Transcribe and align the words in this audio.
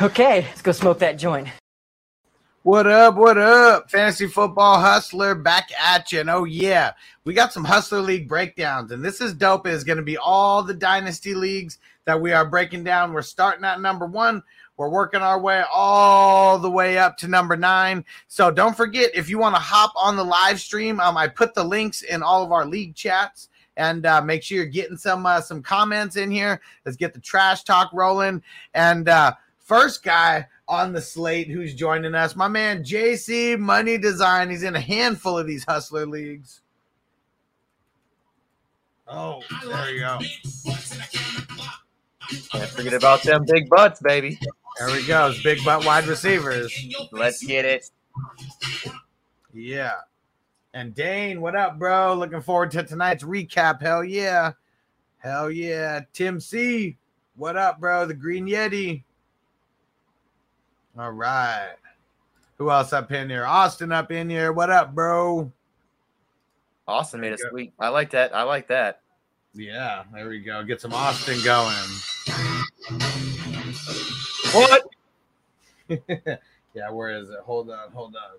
Okay, 0.00 0.42
let's 0.42 0.62
go 0.62 0.70
smoke 0.70 1.00
that 1.00 1.18
joint. 1.18 1.48
What 2.62 2.86
up? 2.86 3.16
What 3.16 3.36
up? 3.36 3.90
Fantasy 3.90 4.28
football 4.28 4.78
hustler 4.78 5.34
back 5.34 5.70
at 5.72 6.12
you. 6.12 6.20
And 6.20 6.30
oh, 6.30 6.44
yeah, 6.44 6.92
we 7.24 7.34
got 7.34 7.52
some 7.52 7.64
hustler 7.64 8.00
league 8.00 8.28
breakdowns. 8.28 8.92
And 8.92 9.04
this 9.04 9.20
is 9.20 9.34
dope. 9.34 9.66
It's 9.66 9.82
going 9.82 9.96
to 9.96 10.04
be 10.04 10.16
all 10.16 10.62
the 10.62 10.74
dynasty 10.74 11.34
leagues 11.34 11.78
that 12.04 12.20
we 12.20 12.30
are 12.32 12.48
breaking 12.48 12.84
down. 12.84 13.12
We're 13.12 13.22
starting 13.22 13.64
at 13.64 13.80
number 13.80 14.06
one. 14.06 14.40
We're 14.76 14.88
working 14.88 15.20
our 15.20 15.40
way 15.40 15.64
all 15.74 16.60
the 16.60 16.70
way 16.70 16.96
up 16.96 17.16
to 17.18 17.26
number 17.26 17.56
nine. 17.56 18.04
So 18.28 18.52
don't 18.52 18.76
forget 18.76 19.10
if 19.14 19.28
you 19.28 19.38
want 19.40 19.56
to 19.56 19.60
hop 19.60 19.92
on 19.96 20.14
the 20.14 20.22
live 20.22 20.60
stream, 20.60 21.00
um, 21.00 21.16
I 21.16 21.26
put 21.26 21.54
the 21.54 21.64
links 21.64 22.02
in 22.02 22.22
all 22.22 22.44
of 22.44 22.52
our 22.52 22.66
league 22.66 22.94
chats. 22.94 23.48
And 23.76 24.06
uh, 24.06 24.20
make 24.20 24.42
sure 24.42 24.56
you're 24.56 24.66
getting 24.66 24.96
some 24.96 25.24
uh, 25.24 25.40
some 25.40 25.62
comments 25.62 26.16
in 26.16 26.32
here. 26.32 26.60
Let's 26.84 26.96
get 26.96 27.14
the 27.14 27.20
trash 27.20 27.62
talk 27.62 27.90
rolling. 27.92 28.42
And 28.74 29.08
uh, 29.08 29.34
first 29.68 30.02
guy 30.02 30.46
on 30.66 30.92
the 30.92 31.00
slate 31.00 31.48
who's 31.48 31.74
joining 31.74 32.14
us, 32.14 32.34
my 32.34 32.48
man 32.48 32.82
JC 32.82 33.58
Money 33.58 33.98
Design. 33.98 34.50
He's 34.50 34.62
in 34.62 34.74
a 34.74 34.80
handful 34.80 35.38
of 35.38 35.46
these 35.46 35.64
hustler 35.64 36.06
leagues. 36.06 36.62
Oh, 39.06 39.42
there 39.64 39.90
you 39.90 40.00
go. 40.00 40.18
Can't 42.50 42.70
forget 42.70 42.94
about 42.94 43.22
them 43.22 43.44
big 43.46 43.68
butts, 43.68 44.00
baby. 44.00 44.38
There 44.78 44.88
we 44.88 45.06
go. 45.06 45.28
It's 45.28 45.42
big 45.42 45.64
butt 45.64 45.84
wide 45.84 46.06
receivers. 46.06 46.74
Let's 47.12 47.44
get 47.44 47.64
it. 47.64 47.90
Yeah. 49.52 49.92
And 50.74 50.94
Dane, 50.94 51.40
what 51.40 51.56
up, 51.56 51.78
bro? 51.78 52.14
Looking 52.14 52.42
forward 52.42 52.70
to 52.72 52.82
tonight's 52.82 53.24
recap. 53.24 53.80
Hell 53.80 54.04
yeah. 54.04 54.52
Hell 55.18 55.50
yeah. 55.50 56.00
Tim 56.12 56.38
C, 56.38 56.96
what 57.36 57.56
up, 57.56 57.80
bro? 57.80 58.06
The 58.06 58.14
Green 58.14 58.46
Yeti. 58.46 59.04
All 60.98 61.12
right. 61.12 61.74
Who 62.56 62.72
else 62.72 62.92
up 62.92 63.12
in 63.12 63.30
here? 63.30 63.46
Austin 63.46 63.92
up 63.92 64.10
in 64.10 64.28
here. 64.28 64.52
What 64.52 64.68
up, 64.68 64.96
bro? 64.96 65.52
Austin 66.88 67.20
made 67.20 67.32
a 67.32 67.38
sweet. 67.38 67.72
I 67.78 67.88
like 67.88 68.10
that. 68.10 68.34
I 68.34 68.42
like 68.42 68.66
that. 68.66 69.02
Yeah, 69.54 70.02
there 70.12 70.28
we 70.28 70.40
go. 70.40 70.64
Get 70.64 70.80
some 70.80 70.92
Austin 70.92 71.38
going. 71.44 71.72
What? 74.52 74.82
yeah, 76.74 76.90
where 76.90 77.10
is 77.10 77.30
it? 77.30 77.38
Hold 77.44 77.70
on, 77.70 77.92
hold 77.92 78.16
on. 78.16 78.38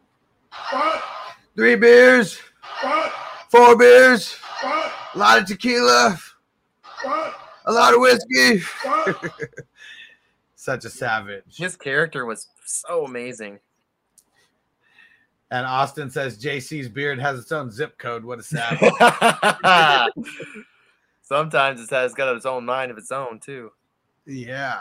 What? 0.78 1.04
Three 1.56 1.76
beers, 1.76 2.40
What? 2.82 3.12
four 3.50 3.78
beers, 3.78 4.34
What? 4.62 4.92
a 5.16 5.18
lot 5.18 5.40
of 5.40 5.46
tequila, 5.48 6.18
What? 7.04 7.36
a 7.66 7.72
lot 7.72 7.94
of 7.94 8.02
whiskey. 8.02 8.62
Such 10.60 10.84
a 10.84 10.90
savage. 10.90 11.56
His 11.56 11.78
character 11.78 12.26
was 12.26 12.50
so 12.66 13.06
amazing. 13.06 13.60
And 15.52 15.66
Austin 15.66 16.12
says 16.12 16.38
JC's 16.38 16.90
beard 16.90 17.18
has 17.18 17.40
its 17.40 17.54
own 17.54 17.72
zip 17.72 17.98
code. 17.98 18.26
What 18.26 18.40
a 18.40 18.44
savage. 18.44 18.92
Sometimes 21.22 21.80
it 21.80 21.90
has 21.92 22.14
got 22.14 22.36
its 22.36 22.46
own 22.46 22.66
mind 22.66 22.92
of 22.92 22.98
its 22.98 23.10
own 23.10 23.40
too. 23.40 23.72
Yeah. 24.26 24.80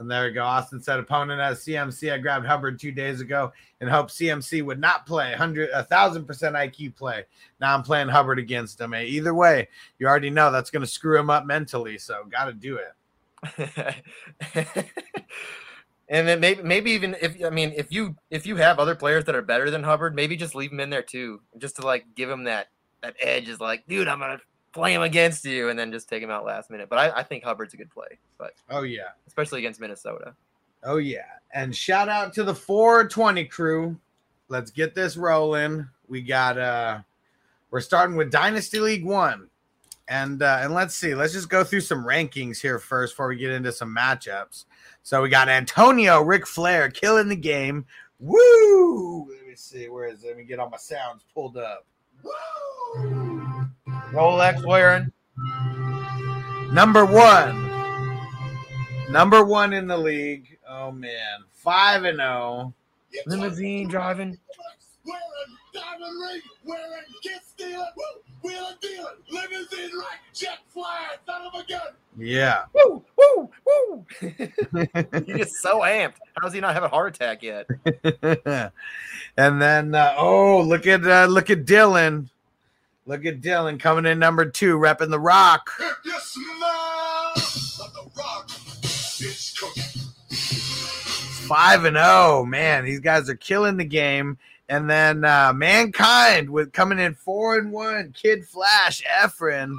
And 0.00 0.10
there 0.10 0.24
we 0.24 0.32
go. 0.32 0.42
Austin 0.42 0.82
said 0.82 0.98
opponent 0.98 1.40
has 1.40 1.60
CMC. 1.64 2.12
I 2.12 2.18
grabbed 2.18 2.46
Hubbard 2.46 2.80
two 2.80 2.90
days 2.90 3.20
ago 3.20 3.52
and 3.80 3.88
hoped 3.88 4.10
CMC 4.10 4.64
would 4.64 4.80
not 4.80 5.06
play. 5.06 5.32
Hundred 5.32 5.70
a 5.70 5.84
thousand 5.84 6.24
percent 6.24 6.56
IQ 6.56 6.96
play. 6.96 7.24
Now 7.60 7.72
I'm 7.72 7.84
playing 7.84 8.08
Hubbard 8.08 8.40
against 8.40 8.80
him. 8.80 8.94
Hey, 8.94 9.06
Either 9.06 9.32
way, 9.32 9.68
you 10.00 10.08
already 10.08 10.30
know 10.30 10.50
that's 10.50 10.70
gonna 10.70 10.86
screw 10.88 11.16
him 11.16 11.30
up 11.30 11.46
mentally. 11.46 11.98
So 11.98 12.24
gotta 12.28 12.52
do 12.52 12.74
it. 12.78 12.94
and 16.08 16.26
then 16.26 16.40
maybe 16.40 16.62
maybe 16.62 16.90
even 16.92 17.16
if 17.20 17.36
I 17.44 17.50
mean 17.50 17.72
if 17.76 17.92
you 17.92 18.16
if 18.30 18.46
you 18.46 18.56
have 18.56 18.78
other 18.78 18.94
players 18.94 19.24
that 19.26 19.34
are 19.34 19.42
better 19.42 19.70
than 19.70 19.82
Hubbard, 19.82 20.14
maybe 20.14 20.36
just 20.36 20.54
leave 20.54 20.72
him 20.72 20.80
in 20.80 20.90
there 20.90 21.02
too, 21.02 21.40
just 21.58 21.76
to 21.76 21.82
like 21.82 22.04
give 22.14 22.30
him 22.30 22.44
that 22.44 22.68
that 23.02 23.14
edge. 23.20 23.48
Is 23.48 23.60
like, 23.60 23.86
dude, 23.86 24.08
I'm 24.08 24.18
gonna 24.20 24.40
play 24.72 24.94
him 24.94 25.02
against 25.02 25.44
you, 25.44 25.68
and 25.68 25.78
then 25.78 25.92
just 25.92 26.08
take 26.08 26.22
him 26.22 26.30
out 26.30 26.44
last 26.44 26.70
minute. 26.70 26.88
But 26.88 26.98
I, 26.98 27.20
I 27.20 27.22
think 27.22 27.44
Hubbard's 27.44 27.74
a 27.74 27.76
good 27.76 27.90
play, 27.90 28.18
but 28.38 28.54
Oh 28.70 28.82
yeah. 28.82 29.08
especially 29.26 29.58
against 29.60 29.80
Minnesota. 29.80 30.34
Oh 30.84 30.96
yeah. 30.98 31.26
And 31.52 31.74
shout 31.74 32.08
out 32.08 32.32
to 32.34 32.44
the 32.44 32.54
420 32.54 33.44
crew. 33.46 33.96
Let's 34.48 34.70
get 34.70 34.94
this 34.94 35.16
rolling. 35.16 35.88
We 36.08 36.22
got 36.22 36.58
uh 36.58 37.00
we're 37.70 37.80
starting 37.80 38.16
with 38.16 38.30
Dynasty 38.30 38.80
League 38.80 39.04
1. 39.04 39.48
And 40.08 40.42
uh 40.42 40.60
and 40.62 40.72
let's 40.72 40.94
see. 40.94 41.14
Let's 41.14 41.34
just 41.34 41.50
go 41.50 41.62
through 41.62 41.82
some 41.82 42.04
rankings 42.04 42.60
here 42.60 42.78
first 42.78 43.12
before 43.12 43.28
we 43.28 43.36
get 43.36 43.50
into 43.50 43.72
some 43.72 43.94
matchups. 43.94 44.64
So 45.02 45.22
we 45.22 45.28
got 45.28 45.48
Antonio 45.48 46.22
Ric 46.22 46.46
Flair 46.46 46.88
killing 46.90 47.28
the 47.28 47.36
game. 47.36 47.84
Woo! 48.18 49.28
Let 49.30 49.46
me 49.46 49.54
see. 49.54 49.88
Where 49.88 50.06
is 50.06 50.24
it? 50.24 50.28
Let 50.28 50.36
me 50.36 50.44
get 50.44 50.58
all 50.58 50.70
my 50.70 50.78
sounds 50.78 51.24
pulled 51.34 51.56
up. 51.56 51.86
Rolex 54.12 54.66
wearing. 54.66 55.12
Number 56.72 57.04
one. 57.04 57.66
Number 59.10 59.44
one 59.44 59.72
in 59.72 59.86
the 59.86 59.96
league. 59.96 60.58
Oh 60.68 60.90
man. 60.90 61.44
Five 61.52 62.04
and 62.04 62.20
oh. 62.20 62.72
Limousine 63.26 63.88
driving. 63.88 64.38
Wearing 65.74 65.86
diamond 66.00 66.20
ring, 66.22 66.42
wearing 66.64 67.04
kiss 67.22 67.40
stealing, 67.48 67.86
woo, 67.96 68.04
wheeling 68.42 68.76
dealing, 68.80 69.06
limousine 69.30 69.96
right, 69.98 70.18
jet 70.32 70.58
flying, 70.68 71.18
son 71.26 71.42
of 71.46 71.54
a 71.54 71.64
gun. 71.66 71.80
Yeah. 72.16 72.64
Woo, 72.74 73.04
woo, 73.16 73.50
woo. 73.66 74.06
He's 74.20 75.36
just 75.36 75.56
so 75.56 75.80
amped. 75.80 76.14
How 76.36 76.42
does 76.42 76.52
he 76.52 76.60
not 76.60 76.74
have 76.74 76.84
a 76.84 76.88
heart 76.88 77.14
attack 77.14 77.42
yet? 77.42 77.66
and 79.36 79.62
then 79.62 79.94
uh, 79.94 80.14
oh 80.16 80.62
look 80.62 80.86
at 80.86 81.06
uh, 81.06 81.26
look 81.26 81.50
at 81.50 81.64
Dylan. 81.64 82.28
Look 83.06 83.24
at 83.24 83.40
Dylan 83.40 83.80
coming 83.80 84.04
in 84.04 84.18
number 84.18 84.44
two, 84.44 84.76
repping 84.78 85.10
the 85.10 85.20
rock. 85.20 85.70
If 85.80 85.96
you 86.04 86.18
smell 86.20 87.34
the 87.94 88.10
rock, 88.16 88.50
it's. 88.84 89.58
Five 91.48 91.86
and 91.86 91.96
oh, 91.96 92.44
man, 92.44 92.84
these 92.84 93.00
guys 93.00 93.30
are 93.30 93.34
killing 93.34 93.78
the 93.78 93.84
game. 93.86 94.36
And 94.68 94.88
then 94.88 95.24
uh, 95.24 95.52
mankind 95.54 96.50
with 96.50 96.72
coming 96.72 96.98
in 96.98 97.14
four 97.14 97.58
and 97.58 97.72
one, 97.72 98.12
Kid 98.12 98.46
Flash, 98.46 99.02
Efren. 99.04 99.74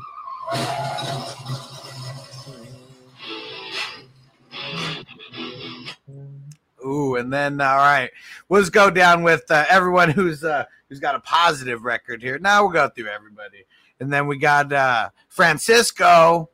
Ooh, 6.85 7.17
and 7.17 7.31
then 7.31 7.61
all 7.61 7.77
right, 7.77 8.09
let's 8.49 8.69
go 8.69 8.89
down 8.89 9.21
with 9.21 9.43
uh, 9.51 9.65
everyone 9.69 10.09
who's 10.09 10.43
uh, 10.43 10.65
who's 10.87 10.99
got 10.99 11.13
a 11.13 11.19
positive 11.19 11.83
record 11.83 12.23
here. 12.23 12.39
Now 12.39 12.63
we'll 12.63 12.71
go 12.71 12.89
through 12.89 13.09
everybody, 13.09 13.65
and 13.99 14.11
then 14.11 14.25
we 14.25 14.39
got 14.39 14.73
uh, 14.73 15.09
Francisco, 15.27 16.49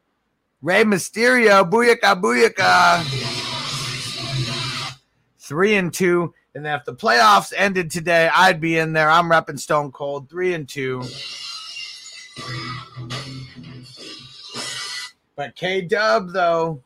Rey 0.61 0.83
Mysterio, 0.83 1.69
Booyaka 1.69 2.21
Booyaka, 2.21 3.01
three 5.39 5.75
and 5.75 5.93
two, 5.93 6.33
And 6.55 6.65
if 6.65 6.85
the 6.85 6.95
playoffs 6.95 7.51
ended 7.55 7.91
today, 7.91 8.29
I'd 8.33 8.61
be 8.61 8.77
in 8.77 8.93
there. 8.93 9.09
I'm 9.09 9.29
repping 9.29 9.59
Stone 9.59 9.91
Cold, 9.91 10.29
three 10.29 10.53
and 10.53 10.67
two. 10.67 11.03
But 15.35 15.57
K 15.57 15.81
Dub, 15.81 16.31
though, 16.31 16.81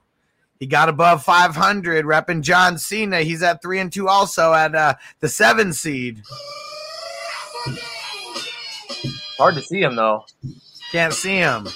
he 0.60 0.66
got 0.66 0.90
above 0.90 1.24
500, 1.24 2.04
repping 2.04 2.42
John 2.42 2.80
Cena. 2.80 3.22
He's 3.22 3.44
at 3.44 3.62
three 3.62 3.80
and 3.80 3.94
two, 3.94 4.10
also 4.10 4.54
at 4.54 4.74
uh, 4.74 4.96
the 5.20 5.30
seven 5.30 5.72
seed. 5.72 6.24
Hard 9.38 9.54
to 9.54 9.62
see 9.62 9.82
him 9.82 9.96
though. 9.96 10.26
Can't 10.92 11.14
see 11.14 11.36
him. 11.36 11.68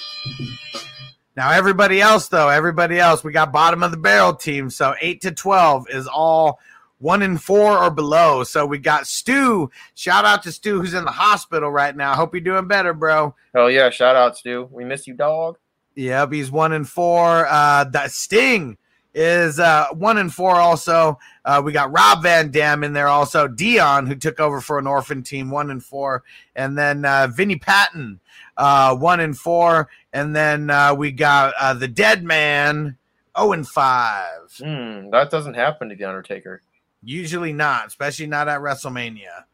Now, 1.36 1.50
everybody 1.50 2.00
else, 2.00 2.28
though, 2.28 2.48
everybody 2.48 2.98
else, 2.98 3.24
we 3.24 3.32
got 3.32 3.52
bottom 3.52 3.82
of 3.82 3.90
the 3.90 3.96
barrel 3.96 4.34
team. 4.34 4.70
So 4.70 4.94
eight 5.00 5.20
to 5.22 5.32
12 5.32 5.86
is 5.90 6.06
all 6.06 6.60
one 7.04 7.20
in 7.20 7.36
four 7.36 7.76
or 7.76 7.90
below. 7.90 8.42
So 8.44 8.64
we 8.64 8.78
got 8.78 9.06
Stu. 9.06 9.70
Shout 9.94 10.24
out 10.24 10.42
to 10.44 10.52
Stu, 10.52 10.80
who's 10.80 10.94
in 10.94 11.04
the 11.04 11.10
hospital 11.10 11.70
right 11.70 11.94
now. 11.94 12.14
Hope 12.14 12.34
you're 12.34 12.40
doing 12.40 12.66
better, 12.66 12.94
bro. 12.94 13.34
Hell 13.54 13.70
yeah! 13.70 13.90
Shout 13.90 14.16
out, 14.16 14.38
Stu. 14.38 14.68
We 14.72 14.84
miss 14.84 15.06
you, 15.06 15.12
dog. 15.12 15.58
Yep, 15.96 16.32
he's 16.32 16.50
one 16.50 16.72
in 16.72 16.84
four. 16.84 17.46
Uh, 17.46 17.84
that 17.84 18.10
Sting 18.10 18.78
is 19.12 19.60
uh, 19.60 19.88
one 19.92 20.16
in 20.16 20.30
four. 20.30 20.56
Also, 20.56 21.18
uh, 21.44 21.60
we 21.62 21.72
got 21.72 21.92
Rob 21.92 22.22
Van 22.22 22.50
Dam 22.50 22.82
in 22.82 22.94
there. 22.94 23.08
Also, 23.08 23.46
Dion, 23.48 24.06
who 24.06 24.14
took 24.14 24.40
over 24.40 24.62
for 24.62 24.78
an 24.78 24.86
orphan 24.86 25.22
team, 25.22 25.50
one 25.50 25.70
in 25.70 25.80
four, 25.80 26.24
and 26.56 26.76
then 26.76 27.04
uh, 27.04 27.28
Vinny 27.30 27.56
Patton, 27.56 28.18
uh, 28.56 28.96
one 28.96 29.20
in 29.20 29.34
four, 29.34 29.90
and 30.14 30.34
then 30.34 30.70
uh, 30.70 30.94
we 30.94 31.12
got 31.12 31.52
uh, 31.60 31.74
the 31.74 31.86
Dead 31.86 32.24
Man, 32.24 32.96
zero 33.38 33.52
and 33.52 33.68
five. 33.68 34.50
Hmm, 34.56 35.10
that 35.10 35.28
doesn't 35.30 35.54
happen 35.54 35.90
to 35.90 35.96
the 35.96 36.04
Undertaker. 36.04 36.62
Usually 37.04 37.52
not, 37.52 37.86
especially 37.86 38.26
not 38.26 38.48
at 38.48 38.60
WrestleMania. 38.60 39.44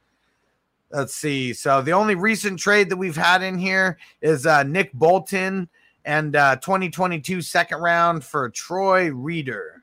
Let's 0.90 1.14
see. 1.14 1.52
So 1.52 1.82
the 1.82 1.92
only 1.92 2.14
recent 2.14 2.58
trade 2.58 2.88
that 2.90 2.96
we've 2.96 3.16
had 3.16 3.42
in 3.42 3.58
here 3.58 3.98
is 4.20 4.46
uh, 4.46 4.62
Nick 4.64 4.92
Bolton 4.92 5.68
and 6.04 6.34
uh, 6.34 6.56
2022 6.56 7.42
second 7.42 7.80
round 7.80 8.24
for 8.24 8.48
Troy 8.50 9.10
Reeder, 9.12 9.82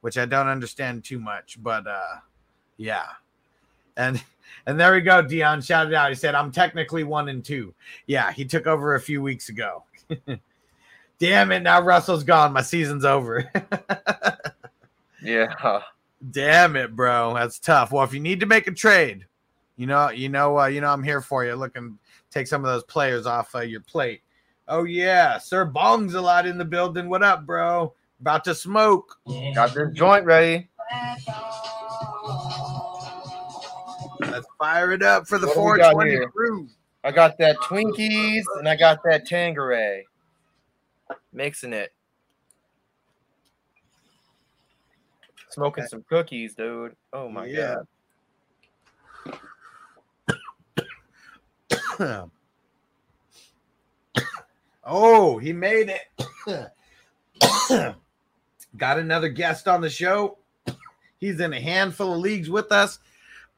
which 0.00 0.18
I 0.18 0.26
don't 0.26 0.48
understand 0.48 1.04
too 1.04 1.18
much, 1.18 1.58
but 1.62 1.86
uh, 1.86 2.16
yeah. 2.76 3.06
And 3.96 4.22
and 4.66 4.78
there 4.78 4.92
we 4.92 5.00
go. 5.00 5.22
Dion 5.22 5.60
shouted 5.60 5.94
out. 5.94 6.08
He 6.08 6.14
said, 6.14 6.34
"I'm 6.34 6.50
technically 6.50 7.04
one 7.04 7.28
and 7.28 7.44
two. 7.44 7.74
Yeah, 8.06 8.32
he 8.32 8.44
took 8.44 8.66
over 8.66 8.94
a 8.94 9.00
few 9.00 9.22
weeks 9.22 9.48
ago. 9.48 9.84
Damn 11.18 11.52
it! 11.52 11.60
Now 11.60 11.80
Russell's 11.80 12.24
gone. 12.24 12.52
My 12.52 12.62
season's 12.62 13.04
over. 13.04 13.50
Yeah. 15.24 15.80
Damn 16.30 16.76
it, 16.76 16.94
bro. 16.94 17.34
That's 17.34 17.58
tough. 17.58 17.92
Well, 17.92 18.04
if 18.04 18.14
you 18.14 18.20
need 18.20 18.40
to 18.40 18.46
make 18.46 18.66
a 18.66 18.72
trade, 18.72 19.26
you 19.76 19.86
know, 19.86 20.10
you 20.10 20.28
know, 20.28 20.58
uh, 20.58 20.66
you 20.66 20.80
know, 20.80 20.88
I'm 20.88 21.02
here 21.02 21.20
for 21.20 21.44
you. 21.44 21.54
Looking, 21.54 21.98
take 22.30 22.46
some 22.46 22.64
of 22.64 22.70
those 22.70 22.84
players 22.84 23.26
off 23.26 23.54
uh, 23.54 23.60
your 23.60 23.80
plate. 23.80 24.22
Oh 24.68 24.84
yeah, 24.84 25.38
Sir 25.38 25.64
Bong's 25.64 26.14
a 26.14 26.20
lot 26.20 26.46
in 26.46 26.56
the 26.56 26.64
building. 26.64 27.08
What 27.08 27.22
up, 27.22 27.44
bro? 27.44 27.92
About 28.20 28.44
to 28.44 28.54
smoke. 28.54 29.16
Got 29.54 29.74
this 29.74 29.92
joint 29.92 30.24
ready. 30.24 30.68
Let's 34.20 34.46
fire 34.58 34.92
it 34.92 35.02
up 35.02 35.26
for 35.26 35.38
the 35.38 35.46
What 35.48 35.54
do 35.54 35.62
we 35.62 35.78
got 35.78 35.92
420 35.92 36.26
crew. 36.32 36.68
I 37.02 37.10
got 37.10 37.36
that 37.38 37.56
Twinkies 37.58 38.44
and 38.58 38.68
I 38.68 38.76
got 38.76 39.02
that 39.04 39.28
Tangeray. 39.28 40.02
Mixing 41.32 41.72
it. 41.72 41.92
Smoking 45.54 45.86
some 45.86 46.04
cookies, 46.08 46.56
dude. 46.56 46.96
Oh 47.12 47.28
my 47.28 47.46
Yeah. 47.46 47.76
god. 51.96 52.30
oh, 54.84 55.38
he 55.38 55.52
made 55.52 55.90
it. 55.90 56.00
Got 58.76 58.98
another 58.98 59.28
guest 59.28 59.68
on 59.68 59.80
the 59.80 59.88
show. 59.88 60.38
He's 61.20 61.38
in 61.38 61.52
a 61.52 61.60
handful 61.60 62.14
of 62.14 62.18
leagues 62.18 62.50
with 62.50 62.72
us. 62.72 62.98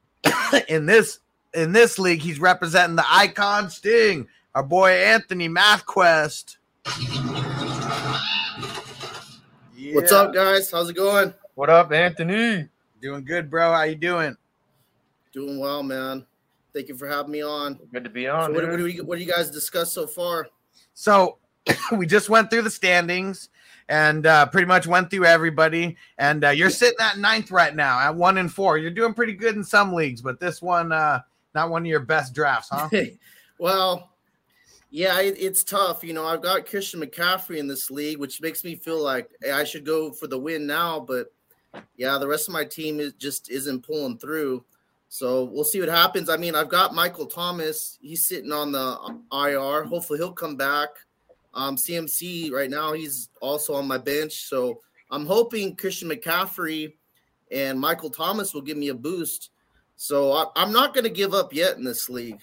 in 0.69 0.85
this 0.85 1.17
in 1.55 1.71
this 1.71 1.97
league, 1.97 2.21
he's 2.21 2.39
representing 2.39 2.95
the 2.95 3.05
icon 3.09 3.71
Sting, 3.71 4.27
our 4.53 4.61
boy 4.61 4.91
Anthony 4.91 5.49
MathQuest. 5.49 6.57
What's 9.93 10.11
up, 10.11 10.31
guys? 10.31 10.69
How's 10.69 10.91
it 10.91 10.95
going? 10.95 11.33
What 11.57 11.71
up, 11.71 11.91
Anthony? 11.91 12.67
Doing 13.01 13.25
good, 13.25 13.49
bro. 13.49 13.73
How 13.73 13.81
you 13.81 13.95
doing? 13.95 14.37
Doing 15.33 15.57
well, 15.57 15.81
man. 15.81 16.23
Thank 16.71 16.87
you 16.87 16.95
for 16.95 17.07
having 17.07 17.31
me 17.31 17.41
on. 17.41 17.79
Good 17.91 18.03
to 18.03 18.11
be 18.11 18.25
So 18.25 18.35
on. 18.35 18.53
what, 18.53 18.69
what, 18.69 18.77
do 18.77 18.83
we, 18.83 19.01
what 19.01 19.17
do 19.17 19.25
you 19.25 19.31
guys 19.31 19.49
discuss 19.49 19.91
so 19.91 20.05
far? 20.05 20.49
So 20.93 21.39
we 21.97 22.05
just 22.05 22.29
went 22.29 22.51
through 22.51 22.61
the 22.61 22.69
standings 22.69 23.49
and 23.89 24.27
uh, 24.27 24.45
pretty 24.45 24.67
much 24.67 24.85
went 24.85 25.09
through 25.09 25.25
everybody. 25.25 25.97
And 26.19 26.43
uh, 26.45 26.49
you're 26.49 26.69
sitting 26.69 26.99
at 27.01 27.17
ninth 27.17 27.49
right 27.49 27.75
now 27.75 28.01
at 28.01 28.13
one 28.13 28.37
and 28.37 28.53
four. 28.53 28.77
You're 28.77 28.91
doing 28.91 29.15
pretty 29.15 29.33
good 29.33 29.55
in 29.55 29.63
some 29.63 29.93
leagues, 29.93 30.21
but 30.21 30.39
this 30.39 30.61
one, 30.61 30.91
uh, 30.91 31.21
not 31.55 31.71
one 31.71 31.81
of 31.81 31.87
your 31.87 32.01
best 32.01 32.35
drafts, 32.35 32.69
huh? 32.71 32.87
well, 33.57 34.11
yeah, 34.91 35.19
it, 35.21 35.33
it's 35.39 35.63
tough. 35.63 36.03
You 36.03 36.13
know, 36.13 36.27
I've 36.27 36.43
got 36.43 36.67
Christian 36.67 37.01
McCaffrey 37.01 37.57
in 37.57 37.67
this 37.67 37.89
league, 37.89 38.19
which 38.19 38.43
makes 38.43 38.63
me 38.63 38.75
feel 38.75 39.01
like 39.03 39.31
hey, 39.41 39.53
I 39.53 39.63
should 39.63 39.87
go 39.87 40.11
for 40.11 40.27
the 40.27 40.37
win 40.37 40.67
now. 40.67 40.99
But 40.99 41.31
yeah, 41.95 42.17
the 42.17 42.27
rest 42.27 42.47
of 42.47 42.53
my 42.53 42.63
team 42.63 42.99
is 42.99 43.13
just 43.13 43.49
isn't 43.49 43.85
pulling 43.85 44.17
through. 44.17 44.63
So 45.09 45.45
we'll 45.45 45.63
see 45.63 45.79
what 45.79 45.89
happens. 45.89 46.29
I 46.29 46.37
mean, 46.37 46.55
I've 46.55 46.69
got 46.69 46.93
Michael 46.93 47.27
Thomas. 47.27 47.97
He's 48.01 48.27
sitting 48.27 48.51
on 48.51 48.71
the 48.71 49.19
IR. 49.31 49.83
Hopefully, 49.85 50.19
he'll 50.19 50.33
come 50.33 50.55
back. 50.55 50.89
Um, 51.53 51.75
CMC 51.75 52.51
right 52.51 52.69
now, 52.69 52.93
he's 52.93 53.29
also 53.41 53.73
on 53.73 53.87
my 53.87 53.97
bench. 53.97 54.43
So 54.43 54.81
I'm 55.09 55.25
hoping 55.25 55.75
Christian 55.75 56.09
McCaffrey 56.09 56.93
and 57.51 57.79
Michael 57.79 58.09
Thomas 58.09 58.53
will 58.53 58.61
give 58.61 58.77
me 58.77 58.89
a 58.89 58.93
boost. 58.93 59.49
So 59.95 60.33
I, 60.33 60.45
I'm 60.55 60.71
not 60.71 60.93
going 60.93 61.05
to 61.05 61.09
give 61.09 61.33
up 61.33 61.53
yet 61.53 61.77
in 61.77 61.83
this 61.83 62.09
league. 62.09 62.41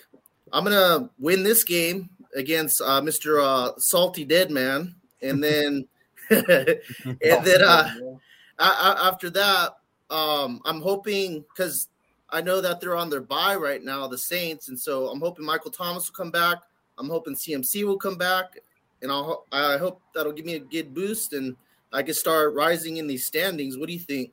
I'm 0.52 0.64
going 0.64 0.76
to 0.76 1.10
win 1.18 1.42
this 1.42 1.64
game 1.64 2.08
against 2.34 2.80
uh, 2.80 3.00
Mr. 3.00 3.42
Uh, 3.42 3.72
Salty 3.78 4.24
Dead 4.24 4.50
Man, 4.50 4.94
and 5.22 5.42
then 5.42 5.86
and 6.30 6.78
then 7.20 7.62
uh, 7.62 7.90
I, 8.58 8.96
I, 8.96 9.08
after 9.08 9.30
that, 9.30 9.76
um, 10.10 10.60
I'm 10.64 10.80
hoping 10.80 11.44
because 11.48 11.88
I 12.30 12.40
know 12.40 12.60
that 12.60 12.80
they're 12.80 12.96
on 12.96 13.10
their 13.10 13.20
bye 13.20 13.56
right 13.56 13.82
now, 13.82 14.06
the 14.06 14.18
Saints, 14.18 14.68
and 14.68 14.78
so 14.78 15.08
I'm 15.08 15.20
hoping 15.20 15.44
Michael 15.44 15.70
Thomas 15.70 16.08
will 16.08 16.14
come 16.14 16.30
back. 16.30 16.58
I'm 16.98 17.08
hoping 17.08 17.34
CMC 17.34 17.84
will 17.84 17.98
come 17.98 18.16
back, 18.16 18.58
and 19.02 19.10
I'll 19.10 19.44
I 19.52 19.76
hope 19.76 20.00
that'll 20.14 20.32
give 20.32 20.46
me 20.46 20.54
a 20.54 20.60
good 20.60 20.94
boost, 20.94 21.32
and 21.32 21.56
I 21.92 22.02
can 22.02 22.14
start 22.14 22.54
rising 22.54 22.98
in 22.98 23.06
these 23.06 23.26
standings. 23.26 23.76
What 23.76 23.86
do 23.88 23.92
you 23.92 23.98
think? 23.98 24.32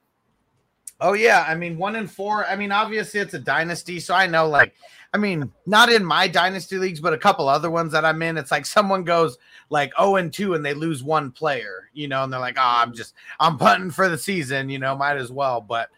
Oh 0.99 1.13
yeah, 1.13 1.45
I 1.47 1.55
mean 1.55 1.77
one 1.77 1.95
and 1.95 2.09
four. 2.09 2.45
I 2.45 2.55
mean, 2.55 2.71
obviously 2.71 3.19
it's 3.19 3.33
a 3.33 3.39
dynasty, 3.39 3.99
so 3.99 4.13
I 4.13 4.27
know 4.27 4.47
like 4.47 4.75
I 5.13 5.17
mean, 5.17 5.51
not 5.65 5.91
in 5.91 6.05
my 6.05 6.27
dynasty 6.27 6.77
leagues, 6.77 7.01
but 7.01 7.13
a 7.13 7.17
couple 7.17 7.49
other 7.49 7.69
ones 7.69 7.91
that 7.91 8.05
I'm 8.05 8.21
in. 8.21 8.37
It's 8.37 8.51
like 8.51 8.65
someone 8.65 9.03
goes 9.03 9.37
like 9.71 9.93
0 9.97 10.17
and 10.17 10.31
2 10.31 10.53
and 10.53 10.63
they 10.63 10.73
lose 10.73 11.01
one 11.01 11.31
player, 11.31 11.89
you 11.93 12.07
know, 12.07 12.23
and 12.23 12.31
they're 12.31 12.39
like, 12.39 12.57
oh, 12.57 12.61
I'm 12.63 12.89
mm-hmm. 12.89 12.97
just 12.97 13.15
I'm 13.39 13.57
punting 13.57 13.91
for 13.91 14.09
the 14.09 14.17
season, 14.17 14.69
you 14.69 14.77
know, 14.77 14.95
might 14.95 15.17
as 15.17 15.31
well. 15.31 15.61
But 15.61 15.89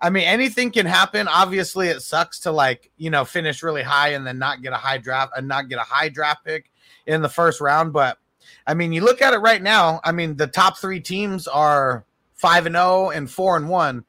I 0.00 0.10
mean, 0.10 0.24
anything 0.24 0.70
can 0.70 0.86
happen. 0.86 1.26
Obviously, 1.28 1.88
it 1.88 2.02
sucks 2.02 2.40
to 2.40 2.52
like, 2.52 2.90
you 2.98 3.08
know, 3.08 3.24
finish 3.24 3.62
really 3.62 3.82
high 3.82 4.10
and 4.10 4.26
then 4.26 4.38
not 4.38 4.62
get 4.62 4.72
a 4.72 4.76
high 4.76 4.98
draft 4.98 5.32
and 5.36 5.48
not 5.48 5.68
get 5.68 5.78
a 5.78 5.82
high 5.82 6.10
draft 6.10 6.44
pick 6.44 6.70
in 7.06 7.22
the 7.22 7.28
first 7.28 7.60
round. 7.60 7.92
But 7.92 8.18
I 8.66 8.74
mean, 8.74 8.92
you 8.92 9.00
look 9.00 9.22
at 9.22 9.32
it 9.32 9.38
right 9.38 9.62
now, 9.62 10.00
I 10.04 10.12
mean, 10.12 10.36
the 10.36 10.46
top 10.46 10.76
three 10.76 11.00
teams 11.00 11.48
are 11.48 12.04
five 12.34 12.66
and 12.66 12.74
0 12.74 13.10
and 13.10 13.30
four 13.30 13.56
and 13.56 13.68
one. 13.68 14.04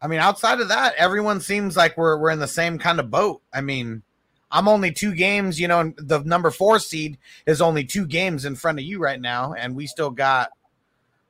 I 0.00 0.06
mean, 0.06 0.20
outside 0.20 0.60
of 0.60 0.68
that, 0.68 0.94
everyone 0.96 1.40
seems 1.40 1.76
like 1.76 1.96
we're 1.96 2.16
we're 2.18 2.30
in 2.30 2.38
the 2.38 2.46
same 2.46 2.78
kind 2.78 3.00
of 3.00 3.10
boat. 3.10 3.42
I 3.52 3.60
mean, 3.60 4.02
I'm 4.50 4.68
only 4.68 4.92
two 4.92 5.14
games, 5.14 5.58
you 5.60 5.68
know, 5.68 5.92
the 5.96 6.20
number 6.20 6.50
four 6.50 6.78
seed 6.78 7.18
is 7.46 7.60
only 7.60 7.84
two 7.84 8.06
games 8.06 8.44
in 8.44 8.54
front 8.54 8.78
of 8.78 8.84
you 8.84 8.98
right 9.00 9.20
now, 9.20 9.54
and 9.54 9.74
we 9.74 9.86
still 9.86 10.10
got 10.10 10.50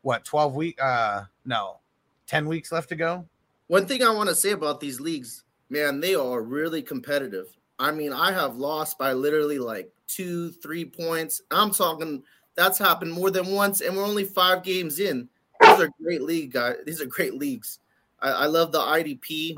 what 0.02 0.24
12 0.24 0.54
week 0.54 0.80
uh 0.80 1.22
no 1.44 1.78
10 2.26 2.46
weeks 2.46 2.70
left 2.70 2.88
to 2.90 2.96
go. 2.96 3.26
One 3.68 3.86
thing 3.86 4.02
I 4.02 4.10
want 4.10 4.28
to 4.28 4.34
say 4.34 4.52
about 4.52 4.78
these 4.78 5.00
leagues, 5.00 5.44
man, 5.68 6.00
they 6.00 6.14
are 6.14 6.42
really 6.42 6.82
competitive. 6.82 7.46
I 7.78 7.90
mean, 7.90 8.12
I 8.12 8.32
have 8.32 8.56
lost 8.56 8.98
by 8.98 9.12
literally 9.12 9.58
like 9.58 9.90
two, 10.06 10.50
three 10.50 10.84
points. 10.84 11.42
I'm 11.50 11.72
talking 11.72 12.22
that's 12.54 12.78
happened 12.78 13.12
more 13.12 13.30
than 13.30 13.52
once, 13.52 13.80
and 13.80 13.96
we're 13.96 14.04
only 14.04 14.24
five 14.24 14.62
games 14.62 14.98
in. 14.98 15.28
These 15.60 15.80
are 15.80 15.90
great 16.02 16.22
league 16.22 16.52
guys. 16.52 16.76
These 16.86 17.00
are 17.00 17.06
great 17.06 17.34
leagues. 17.34 17.80
I, 18.20 18.30
I 18.30 18.46
love 18.46 18.72
the 18.72 18.80
IDP 18.80 19.56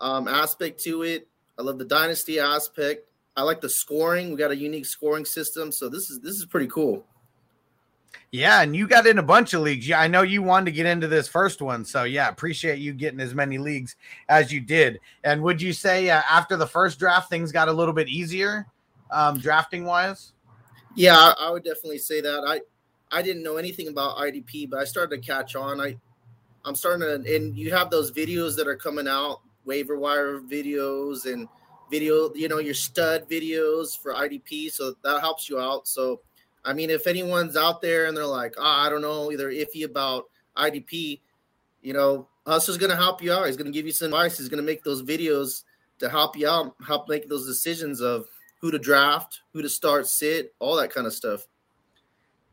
um, 0.00 0.28
aspect 0.28 0.80
to 0.84 1.02
it. 1.02 1.28
I 1.58 1.62
love 1.62 1.78
the 1.78 1.84
dynasty 1.84 2.38
aspect. 2.38 3.06
I 3.36 3.42
like 3.42 3.60
the 3.60 3.68
scoring. 3.68 4.30
We 4.30 4.36
got 4.36 4.50
a 4.50 4.56
unique 4.56 4.86
scoring 4.86 5.24
system, 5.24 5.72
so 5.72 5.88
this 5.88 6.10
is 6.10 6.20
this 6.20 6.36
is 6.36 6.44
pretty 6.44 6.66
cool. 6.66 7.06
Yeah, 8.30 8.62
and 8.62 8.74
you 8.74 8.86
got 8.86 9.06
in 9.06 9.18
a 9.18 9.22
bunch 9.22 9.52
of 9.52 9.62
leagues. 9.62 9.86
Yeah, 9.86 10.00
I 10.00 10.08
know 10.08 10.22
you 10.22 10.42
wanted 10.42 10.66
to 10.66 10.72
get 10.72 10.86
into 10.86 11.06
this 11.06 11.28
first 11.28 11.60
one, 11.60 11.84
so 11.84 12.04
yeah, 12.04 12.28
appreciate 12.28 12.78
you 12.78 12.92
getting 12.92 13.20
as 13.20 13.34
many 13.34 13.58
leagues 13.58 13.96
as 14.28 14.52
you 14.52 14.60
did. 14.60 15.00
And 15.24 15.42
would 15.42 15.60
you 15.60 15.72
say 15.72 16.10
uh, 16.10 16.22
after 16.30 16.56
the 16.56 16.66
first 16.66 16.98
draft, 16.98 17.28
things 17.28 17.52
got 17.52 17.68
a 17.68 17.72
little 17.72 17.94
bit 17.94 18.08
easier, 18.08 18.66
um, 19.10 19.38
drafting 19.38 19.84
wise? 19.84 20.32
Yeah, 20.94 21.16
I, 21.16 21.34
I 21.40 21.50
would 21.50 21.64
definitely 21.64 21.98
say 21.98 22.20
that. 22.20 22.44
I 22.46 22.60
I 23.14 23.22
didn't 23.22 23.42
know 23.42 23.56
anything 23.56 23.88
about 23.88 24.16
IDP, 24.16 24.68
but 24.70 24.80
I 24.80 24.84
started 24.84 25.20
to 25.20 25.26
catch 25.26 25.54
on. 25.54 25.80
I 25.80 25.96
I'm 26.64 26.74
starting 26.74 27.24
to, 27.24 27.36
and 27.36 27.56
you 27.56 27.72
have 27.72 27.90
those 27.90 28.12
videos 28.12 28.56
that 28.56 28.68
are 28.68 28.76
coming 28.76 29.08
out, 29.08 29.40
waiver 29.64 29.98
wire 29.98 30.40
videos 30.40 31.30
and 31.30 31.48
video, 31.90 32.32
you 32.34 32.48
know, 32.48 32.58
your 32.58 32.74
stud 32.74 33.28
videos 33.28 33.98
for 33.98 34.14
IDP, 34.14 34.70
so 34.70 34.94
that 35.02 35.20
helps 35.20 35.48
you 35.48 35.58
out. 35.58 35.86
So 35.86 36.20
I 36.64 36.72
mean, 36.72 36.90
if 36.90 37.06
anyone's 37.06 37.56
out 37.56 37.82
there 37.82 38.06
and 38.06 38.16
they're 38.16 38.26
like, 38.26 38.54
oh, 38.56 38.62
I 38.64 38.88
don't 38.88 39.02
know, 39.02 39.32
either 39.32 39.50
iffy 39.50 39.84
about 39.84 40.26
IDP, 40.56 41.20
you 41.82 41.92
know, 41.92 42.28
Hustler's 42.46 42.78
going 42.78 42.90
to 42.90 42.96
help 42.96 43.22
you 43.22 43.32
out. 43.32 43.46
He's 43.46 43.56
going 43.56 43.70
to 43.70 43.76
give 43.76 43.86
you 43.86 43.92
some 43.92 44.06
advice. 44.06 44.38
He's 44.38 44.48
going 44.48 44.62
to 44.62 44.66
make 44.66 44.84
those 44.84 45.02
videos 45.02 45.62
to 45.98 46.08
help 46.08 46.36
you 46.36 46.48
out, 46.48 46.74
help 46.86 47.08
make 47.08 47.28
those 47.28 47.46
decisions 47.46 48.00
of 48.00 48.26
who 48.60 48.70
to 48.70 48.78
draft, 48.78 49.40
who 49.52 49.62
to 49.62 49.68
start, 49.68 50.06
sit, 50.06 50.54
all 50.58 50.76
that 50.76 50.92
kind 50.92 51.06
of 51.06 51.12
stuff. 51.12 51.46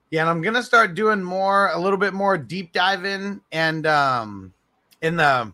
Yeah, 0.09 0.21
and 0.21 0.29
I'm 0.29 0.41
gonna 0.41 0.63
start 0.63 0.95
doing 0.95 1.21
more, 1.21 1.69
a 1.69 1.79
little 1.79 1.99
bit 1.99 2.15
more 2.15 2.35
deep 2.35 2.73
diving, 2.73 3.41
and 3.51 3.85
um, 3.85 4.53
in 5.03 5.17
the 5.17 5.53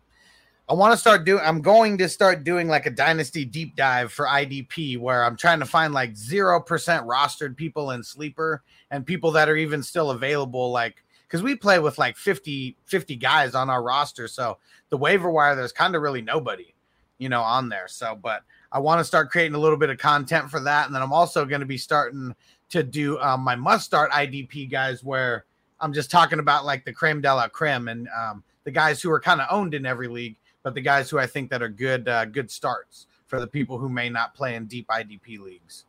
I 0.67 0.73
want 0.73 0.93
to 0.93 0.97
start 0.97 1.25
doing. 1.25 1.43
I'm 1.45 1.61
going 1.61 1.95
to 1.99 2.09
start 2.09 2.43
doing 2.43 2.67
like 2.67 2.87
a 2.87 2.89
dynasty 2.89 3.45
deep 3.45 3.75
dive 3.75 4.11
for 4.11 4.25
IDP, 4.25 4.97
where 4.97 5.23
I'm 5.23 5.37
trying 5.37 5.59
to 5.59 5.65
find 5.65 5.93
like 5.93 6.17
zero 6.17 6.59
percent 6.59 7.05
rostered 7.05 7.55
people 7.55 7.91
in 7.91 8.03
sleeper 8.03 8.63
and 8.89 9.05
people 9.05 9.31
that 9.33 9.47
are 9.47 9.57
even 9.57 9.83
still 9.83 10.09
available. 10.09 10.71
Like 10.71 11.03
because 11.27 11.43
we 11.43 11.55
play 11.55 11.77
with 11.77 11.99
like 11.99 12.17
50 12.17 12.77
50 12.85 13.15
guys 13.15 13.53
on 13.53 13.69
our 13.69 13.83
roster, 13.83 14.27
so 14.27 14.57
the 14.89 14.97
waiver 14.97 15.29
wire 15.29 15.55
there's 15.55 15.71
kind 15.71 15.95
of 15.95 16.01
really 16.01 16.23
nobody, 16.23 16.73
you 17.19 17.29
know, 17.29 17.41
on 17.41 17.69
there. 17.69 17.87
So, 17.87 18.17
but 18.19 18.41
I 18.71 18.79
want 18.79 18.99
to 18.99 19.05
start 19.05 19.29
creating 19.29 19.55
a 19.55 19.59
little 19.59 19.77
bit 19.77 19.91
of 19.91 19.99
content 19.99 20.49
for 20.49 20.59
that, 20.61 20.87
and 20.87 20.95
then 20.95 21.03
I'm 21.03 21.13
also 21.13 21.45
going 21.45 21.61
to 21.61 21.67
be 21.67 21.77
starting 21.77 22.33
to 22.69 22.81
do 22.81 23.19
um, 23.19 23.41
my 23.41 23.55
must 23.55 23.85
start 23.85 24.09
IDP 24.09 24.71
guys, 24.71 25.03
where 25.03 25.45
I'm 25.79 25.93
just 25.93 26.09
talking 26.09 26.39
about 26.39 26.65
like 26.65 26.85
the 26.85 26.93
creme 26.93 27.21
de 27.21 27.31
la 27.31 27.49
creme 27.49 27.87
and 27.87 28.07
um, 28.17 28.43
the 28.63 28.71
guys 28.71 28.99
who 28.99 29.11
are 29.11 29.19
kind 29.19 29.41
of 29.41 29.47
owned 29.51 29.75
in 29.75 29.85
every 29.85 30.07
league 30.07 30.37
but 30.65 30.73
the 30.73 30.81
guys 30.81 31.11
who 31.11 31.19
I 31.19 31.27
think 31.27 31.51
that 31.51 31.61
are 31.61 31.69
good 31.69 32.07
uh, 32.09 32.25
good 32.25 32.49
starts 32.49 33.05
for 33.27 33.39
the 33.39 33.45
people 33.45 33.77
who 33.77 33.87
may 33.87 34.09
not 34.09 34.33
play 34.33 34.55
in 34.55 34.65
deep 34.65 34.87
IDP 34.87 35.39
leagues. 35.39 35.85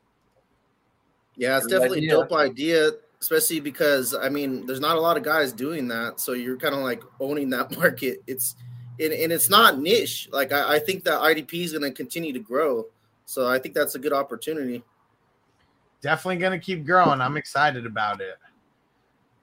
Yeah, 1.34 1.56
it's 1.56 1.66
definitely 1.66 1.98
idea. 1.98 2.18
a 2.18 2.20
dope 2.20 2.32
idea, 2.34 2.90
especially 3.18 3.60
because 3.60 4.14
I 4.14 4.28
mean, 4.28 4.66
there's 4.66 4.78
not 4.78 4.96
a 4.96 5.00
lot 5.00 5.16
of 5.16 5.22
guys 5.22 5.50
doing 5.50 5.88
that, 5.88 6.20
so 6.20 6.34
you're 6.34 6.58
kind 6.58 6.74
of 6.74 6.82
like 6.82 7.02
owning 7.20 7.48
that 7.50 7.74
market. 7.78 8.22
It's 8.26 8.54
and, 9.00 9.14
and 9.14 9.32
it's 9.32 9.48
not 9.48 9.78
niche. 9.78 10.28
Like 10.30 10.52
I, 10.52 10.74
I 10.74 10.78
think 10.78 11.04
that 11.04 11.20
IDP 11.22 11.54
is 11.64 11.72
going 11.72 11.82
to 11.82 11.90
continue 11.90 12.34
to 12.34 12.38
grow, 12.38 12.84
so 13.24 13.48
I 13.48 13.58
think 13.58 13.74
that's 13.74 13.94
a 13.94 13.98
good 13.98 14.12
opportunity. 14.12 14.84
Definitely 16.02 16.36
going 16.36 16.52
to 16.52 16.64
keep 16.64 16.84
growing. 16.84 17.22
I'm 17.22 17.38
excited 17.38 17.86
about 17.86 18.20
it. 18.20 18.36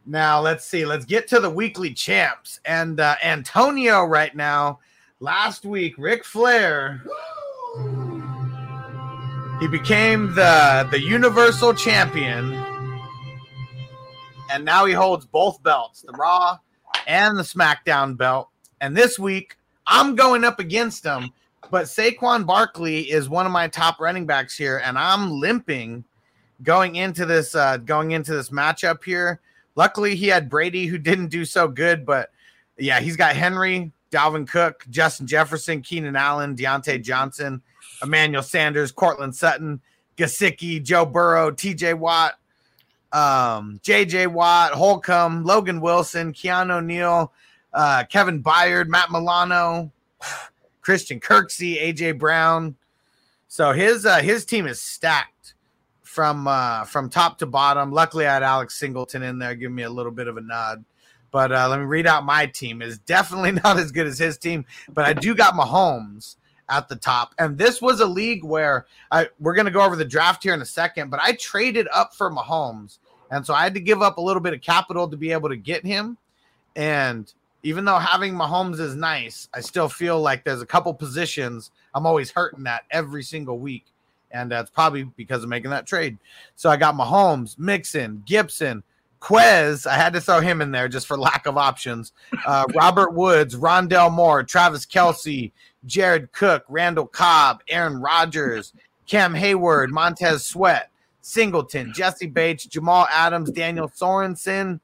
Now 0.06 0.42
let's 0.42 0.64
see. 0.64 0.86
Let's 0.86 1.06
get 1.06 1.28
to 1.30 1.40
the 1.40 1.50
weekly 1.50 1.92
champs 1.92 2.60
and 2.66 3.00
uh, 3.00 3.16
Antonio 3.24 4.04
right 4.06 4.36
now. 4.36 4.80
Last 5.24 5.64
week, 5.64 5.96
Ric 5.98 6.26
Flair. 6.26 7.02
He 9.62 9.70
became 9.70 10.36
the 10.36 10.86
the 10.92 11.00
Universal 11.00 11.76
Champion, 11.76 12.54
and 14.52 14.66
now 14.66 14.84
he 14.84 14.92
holds 14.92 15.26
both 15.26 15.64
belts, 15.64 16.02
the 16.02 16.12
Raw 16.12 16.58
and 17.08 17.38
the 17.38 17.44
SmackDown 17.44 18.18
belt. 18.18 18.50
And 18.82 18.98
this 18.98 19.18
week, 19.18 19.56
I'm 19.88 20.16
going 20.16 20.44
up 20.44 20.60
against 20.60 21.06
him. 21.06 21.32
But 21.72 21.86
Saquon 21.86 22.46
Barkley 22.46 23.10
is 23.10 23.30
one 23.30 23.46
of 23.46 23.54
my 23.54 23.70
top 23.70 24.02
running 24.02 24.26
backs 24.26 24.58
here, 24.58 24.82
and 24.84 24.98
I'm 24.98 25.32
limping 25.32 26.04
going 26.64 26.98
into 26.98 27.26
this 27.26 27.56
uh, 27.56 27.78
going 27.78 28.12
into 28.12 28.34
this 28.34 28.50
matchup 28.50 29.06
here. 29.06 29.40
Luckily, 29.78 30.18
he 30.18 30.28
had 30.28 30.50
Brady, 30.50 30.88
who 30.88 30.98
didn't 30.98 31.28
do 31.28 31.46
so 31.46 31.70
good, 31.70 32.06
but 32.06 32.30
yeah, 32.78 33.00
he's 33.00 33.16
got 33.16 33.38
Henry, 33.38 33.94
Dalvin 34.14 34.48
Cook, 34.48 34.86
Justin 34.90 35.26
Jefferson, 35.26 35.82
Keenan 35.82 36.16
Allen, 36.16 36.56
Diontae 36.56 37.02
Johnson, 37.02 37.62
Emmanuel 38.04 38.44
Sanders, 38.44 38.92
Courtland 38.92 39.36
Sutton, 39.36 39.82
Gesicki, 40.18 40.82
Joe 40.82 41.06
Burrow, 41.06 41.52
TJ 41.52 41.98
Watt, 41.98 42.36
um, 43.12 43.80
JJ 43.84 44.28
Watt, 44.28 44.74
Holcomb, 44.74 45.44
Logan 45.44 45.82
Wilson, 45.82 46.32
Keanu 46.32 46.86
Neal, 46.86 47.32
uh, 47.74 48.04
Kevin 48.10 48.44
Byard, 48.44 48.88
Matt 48.88 49.12
Milano, 49.12 49.92
Christian 50.82 51.20
Kirksey, 51.20 51.82
AJ 51.82 52.20
Brown. 52.20 52.76
So 53.48 53.72
his 53.72 54.06
uh, 54.06 54.18
his 54.18 54.46
team 54.46 54.68
is 54.68 54.82
stacked 54.82 55.54
from 56.02 56.48
uh, 56.48 56.86
from 56.86 57.10
top 57.10 57.40
to 57.40 57.46
bottom. 57.46 57.92
Luckily, 57.92 58.28
I 58.28 58.34
had 58.34 58.44
Alex 58.44 58.76
Singleton 58.76 59.24
in 59.24 59.40
there, 59.40 59.56
giving 59.56 59.76
me 59.76 59.84
a 59.84 59.90
little 59.90 60.12
bit 60.12 60.28
of 60.28 60.38
a 60.38 60.42
nod. 60.42 60.84
But 61.34 61.52
uh, 61.52 61.68
let 61.68 61.80
me 61.80 61.86
read 61.86 62.06
out 62.06 62.24
my 62.24 62.46
team. 62.46 62.82
Is 62.84 63.00
definitely 63.00 63.52
not 63.64 63.78
as 63.78 63.92
good 63.92 64.08
as 64.08 64.20
his 64.20 64.38
team, 64.38 64.64
but 64.94 65.04
I 65.04 65.12
do 65.12 65.36
got 65.36 65.56
Mahomes 65.56 66.36
at 66.70 66.88
the 66.88 66.96
top. 66.96 67.34
And 67.40 67.58
this 67.58 67.82
was 67.82 68.00
a 68.00 68.06
league 68.06 68.46
where 68.46 68.86
I 69.12 69.28
we're 69.40 69.56
gonna 69.56 69.72
go 69.72 69.82
over 69.82 69.98
the 69.98 70.06
draft 70.06 70.44
here 70.44 70.54
in 70.54 70.62
a 70.62 70.66
second, 70.66 71.10
but 71.10 71.20
I 71.22 71.34
traded 71.34 71.88
up 71.92 72.14
for 72.14 72.32
Mahomes, 72.32 73.00
and 73.32 73.46
so 73.46 73.54
I 73.54 73.64
had 73.64 73.74
to 73.74 73.82
give 73.82 74.02
up 74.02 74.18
a 74.18 74.22
little 74.22 74.42
bit 74.42 74.54
of 74.54 74.62
capital 74.62 75.10
to 75.10 75.18
be 75.18 75.32
able 75.32 75.50
to 75.50 75.58
get 75.58 75.84
him. 75.84 76.18
And 76.76 77.32
even 77.64 77.84
though 77.84 77.98
having 77.98 78.36
Mahomes 78.36 78.80
is 78.80 78.96
nice, 78.96 79.50
I 79.54 79.62
still 79.62 79.90
feel 79.90 80.22
like 80.22 80.44
there's 80.44 80.62
a 80.62 80.68
couple 80.68 80.94
positions 80.94 81.72
I'm 81.96 82.06
always 82.06 82.30
hurting 82.30 82.68
at 82.68 82.84
every 82.92 83.24
single 83.24 83.58
week. 83.58 83.86
And 84.32 84.52
that's 84.52 84.70
probably 84.70 85.04
because 85.04 85.44
of 85.44 85.50
making 85.50 85.72
that 85.72 85.86
trade. 85.86 86.18
So 86.56 86.70
I 86.70 86.78
got 86.78 86.96
Mahomes, 86.96 87.58
Mixon, 87.60 88.24
Gibson, 88.26 88.84
Quez. 89.24 89.88
I 89.88 89.96
had 89.96 90.12
to 90.14 90.22
throw 90.22 90.42
him 90.42 90.62
in 90.62 90.72
there 90.72 90.90
just 90.90 91.08
for 91.08 91.18
lack 91.18 91.46
of 91.46 91.58
options. 91.58 92.12
Uh, 92.46 92.66
Robert 92.76 93.14
Woods, 93.14 93.56
Rondale 93.56 94.12
Moore, 94.12 94.44
Travis 94.44 94.86
Kelce, 94.86 95.54
Jared 95.86 96.34
Cook, 96.34 96.66
Randall 96.68 97.08
Cobb, 97.08 97.62
Aaron 97.70 98.02
Rodgers, 98.02 98.74
Cam 99.08 99.34
Hayward, 99.34 99.92
Montez 99.92 100.46
Sweat, 100.46 100.92
Singleton, 101.22 101.94
Jessie 101.94 102.28
Bates, 102.28 102.66
Jamal 102.66 103.08
Adams, 103.10 103.50
Daniel 103.50 103.88
Sorensen, 103.88 104.82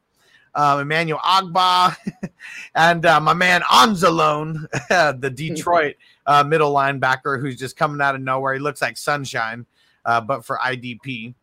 um, 0.55 0.79
Emmanuel 0.79 1.19
Ogbah, 1.19 1.97
and 2.75 3.05
uh, 3.05 3.19
my 3.19 3.33
man 3.33 3.61
Anzalone, 3.63 4.67
the 5.19 5.29
Detroit 5.29 5.97
uh, 6.25 6.45
middle 6.45 6.73
linebacker 6.73 7.41
who's 7.41 7.57
just 7.57 7.75
coming 7.75 7.99
out 7.99 8.15
of 8.15 8.21
nowhere. 8.21 8.53
He 8.53 8.59
looks 8.61 8.81
like 8.81 8.95
sunshine, 8.95 9.65
uh, 10.05 10.21
but 10.21 10.45
for 10.45 10.57
IDP. 10.63 11.33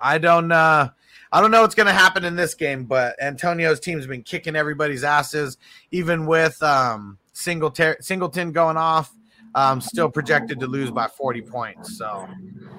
I 0.00 0.18
don't 0.18 0.52
uh 0.52 0.90
I 1.32 1.40
don't 1.40 1.50
know 1.50 1.62
what's 1.62 1.74
going 1.74 1.86
to 1.86 1.92
happen 1.92 2.24
in 2.24 2.36
this 2.36 2.54
game, 2.54 2.84
but 2.84 3.20
Antonio's 3.20 3.80
team's 3.80 4.06
been 4.06 4.22
kicking 4.22 4.56
everybody's 4.56 5.04
asses, 5.04 5.58
even 5.90 6.26
with 6.26 6.62
um, 6.62 7.18
Singleton, 7.32 7.96
Singleton 8.00 8.52
going 8.52 8.76
off. 8.76 9.12
Um, 9.54 9.80
still 9.80 10.10
projected 10.10 10.60
to 10.60 10.66
lose 10.66 10.90
by 10.90 11.08
40 11.08 11.40
points. 11.42 11.96
So 11.96 12.28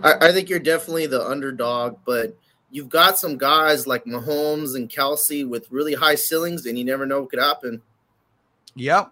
I, 0.04 0.28
I 0.28 0.32
think 0.32 0.50
you're 0.50 0.60
definitely 0.60 1.08
the 1.08 1.26
underdog, 1.28 1.98
but 2.06 2.38
you've 2.70 2.90
got 2.90 3.18
some 3.18 3.38
guys 3.38 3.88
like 3.88 4.06
Mahomes 4.06 4.76
and 4.76 4.88
Kelce 4.88 5.48
with 5.48 5.70
really 5.72 5.96
high 5.96 6.16
ceilings, 6.16 6.66
and 6.66 6.78
you 6.78 6.86
never 6.86 7.06
know 7.06 7.22
what 7.22 7.32
could 7.32 7.40
happen. 7.40 7.82
Yep. 8.76 9.12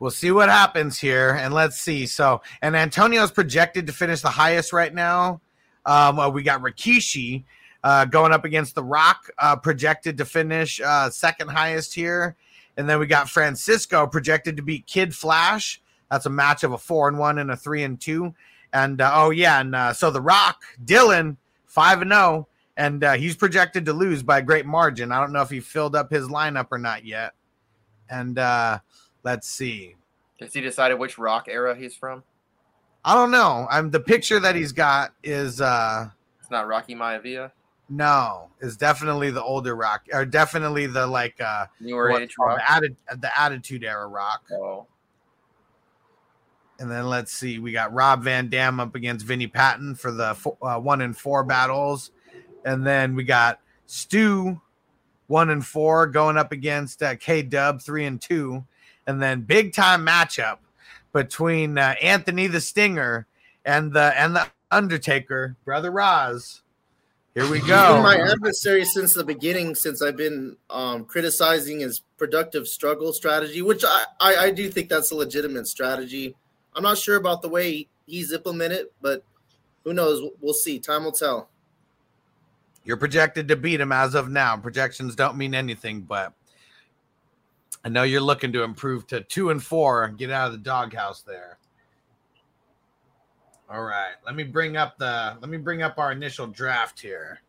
We'll 0.00 0.10
see 0.10 0.32
what 0.32 0.48
happens 0.48 0.98
here, 0.98 1.30
and 1.30 1.54
let's 1.54 1.80
see. 1.80 2.06
So, 2.06 2.42
and 2.62 2.74
Antonio's 2.74 3.30
projected 3.30 3.86
to 3.86 3.92
finish 3.92 4.22
the 4.22 4.28
highest 4.28 4.72
right 4.72 4.92
now. 4.92 5.40
Um, 5.86 6.16
well, 6.16 6.32
we 6.32 6.42
got 6.42 6.62
Rikishi 6.62 7.44
uh, 7.84 8.06
going 8.06 8.32
up 8.32 8.44
against 8.44 8.74
The 8.74 8.82
Rock, 8.82 9.30
uh, 9.38 9.54
projected 9.54 10.18
to 10.18 10.24
finish 10.24 10.80
uh, 10.80 11.10
second 11.10 11.48
highest 11.48 11.94
here, 11.94 12.34
and 12.76 12.88
then 12.88 12.98
we 12.98 13.06
got 13.06 13.28
Francisco 13.28 14.06
projected 14.06 14.56
to 14.56 14.62
beat 14.62 14.86
Kid 14.86 15.14
Flash. 15.14 15.80
That's 16.10 16.26
a 16.26 16.30
match 16.30 16.64
of 16.64 16.72
a 16.72 16.78
four 16.78 17.08
and 17.08 17.18
one 17.18 17.38
and 17.38 17.50
a 17.50 17.56
three 17.56 17.84
and 17.84 18.00
two. 18.00 18.34
And 18.72 19.00
uh, 19.00 19.12
oh 19.14 19.30
yeah, 19.30 19.60
and 19.60 19.74
uh, 19.74 19.92
so 19.92 20.10
The 20.10 20.20
Rock, 20.20 20.62
Dylan, 20.84 21.36
five 21.66 22.02
and 22.02 22.10
zero, 22.10 22.48
and 22.76 23.04
uh, 23.04 23.12
he's 23.12 23.36
projected 23.36 23.84
to 23.84 23.92
lose 23.92 24.22
by 24.22 24.38
a 24.38 24.42
great 24.42 24.66
margin. 24.66 25.12
I 25.12 25.20
don't 25.20 25.32
know 25.32 25.42
if 25.42 25.50
he 25.50 25.60
filled 25.60 25.94
up 25.94 26.10
his 26.10 26.26
lineup 26.26 26.68
or 26.72 26.78
not 26.78 27.04
yet. 27.04 27.34
And 28.10 28.38
uh, 28.38 28.78
let's 29.22 29.46
see. 29.46 29.94
Has 30.40 30.52
he 30.52 30.60
decided 30.60 30.98
which 30.98 31.18
rock 31.18 31.46
era 31.48 31.76
he's 31.76 31.94
from? 31.94 32.24
I 33.04 33.14
don't 33.14 33.30
know. 33.30 33.66
I'm 33.70 33.90
the 33.90 34.00
picture 34.00 34.40
that 34.40 34.56
he's 34.56 34.72
got 34.72 35.12
is 35.22 35.60
uh 35.60 36.08
It's 36.40 36.50
not 36.50 36.66
Rocky 36.66 36.94
Maivia, 36.94 37.52
no, 37.96 38.48
is 38.60 38.76
definitely 38.76 39.30
the 39.30 39.42
older 39.42 39.74
rock 39.76 40.06
or 40.12 40.24
definitely 40.24 40.86
the 40.86 41.06
like 41.06 41.40
uh 41.40 41.66
newer 41.80 42.10
what- 42.10 42.22
age 42.22 42.34
rock. 42.38 42.58
the, 42.58 42.88
atti- 42.88 43.20
the 43.20 43.40
attitude 43.40 43.84
era 43.84 44.06
rock. 44.06 44.42
Oh, 44.52 44.86
And 46.78 46.90
then 46.90 47.06
let's 47.08 47.32
see, 47.32 47.58
we 47.58 47.72
got 47.72 47.92
Rob 47.92 48.24
Van 48.24 48.48
Dam 48.48 48.80
up 48.80 48.94
against 48.94 49.24
Vinnie 49.24 49.46
Patton 49.46 49.94
for 49.94 50.10
the 50.10 50.34
fo- 50.34 50.58
uh, 50.60 50.78
one 50.78 51.00
in 51.00 51.12
four 51.12 51.44
battles, 51.44 52.10
and 52.64 52.84
then 52.86 53.14
we 53.14 53.22
got 53.24 53.60
Stu 53.86 54.60
one 55.28 55.50
and 55.50 55.64
four, 55.64 56.06
going 56.06 56.36
up 56.36 56.52
against 56.52 57.02
uh, 57.02 57.16
K 57.16 57.42
Dub, 57.42 57.80
three 57.80 58.04
and 58.06 58.20
two, 58.20 58.64
and 59.06 59.22
then 59.22 59.42
big 59.42 59.72
time 59.72 60.04
matchup 60.04 60.58
between 61.12 61.78
uh, 61.78 61.94
Anthony 62.02 62.46
the 62.48 62.60
Stinger 62.60 63.26
and 63.64 63.92
the 63.92 64.12
and 64.20 64.34
the 64.34 64.46
Undertaker, 64.70 65.56
brother 65.64 65.92
Roz. 65.92 66.62
Here 67.34 67.50
we 67.50 67.58
go. 67.58 67.94
been 67.94 68.02
my 68.02 68.16
adversary 68.16 68.84
since 68.84 69.12
the 69.12 69.24
beginning, 69.24 69.74
since 69.74 70.00
I've 70.02 70.16
been 70.16 70.56
um, 70.70 71.04
criticizing 71.04 71.80
his 71.80 72.00
productive 72.16 72.68
struggle 72.68 73.12
strategy, 73.12 73.60
which 73.60 73.84
I, 73.84 74.04
I, 74.20 74.36
I 74.36 74.50
do 74.52 74.70
think 74.70 74.88
that's 74.88 75.10
a 75.10 75.16
legitimate 75.16 75.66
strategy. 75.66 76.36
I'm 76.76 76.84
not 76.84 76.96
sure 76.96 77.16
about 77.16 77.42
the 77.42 77.48
way 77.48 77.88
he's 78.06 78.32
implemented, 78.32 78.86
but 79.02 79.24
who 79.82 79.92
knows? 79.92 80.30
We'll 80.40 80.54
see. 80.54 80.78
Time 80.78 81.02
will 81.02 81.12
tell. 81.12 81.48
You're 82.84 82.96
projected 82.96 83.48
to 83.48 83.56
beat 83.56 83.80
him 83.80 83.90
as 83.90 84.14
of 84.14 84.28
now. 84.28 84.56
Projections 84.56 85.16
don't 85.16 85.36
mean 85.36 85.56
anything, 85.56 86.02
but 86.02 86.34
I 87.84 87.88
know 87.88 88.04
you're 88.04 88.20
looking 88.20 88.52
to 88.52 88.62
improve 88.62 89.08
to 89.08 89.22
two 89.22 89.50
and 89.50 89.62
four 89.62 90.04
and 90.04 90.16
get 90.16 90.30
out 90.30 90.46
of 90.46 90.52
the 90.52 90.58
doghouse 90.58 91.22
there. 91.22 91.58
All 93.70 93.82
right, 93.82 94.14
let 94.26 94.34
me 94.34 94.44
bring 94.44 94.76
up 94.76 94.98
the 94.98 95.36
let 95.40 95.48
me 95.48 95.56
bring 95.56 95.82
up 95.82 95.98
our 95.98 96.12
initial 96.12 96.46
draft 96.46 97.00
here. 97.00 97.40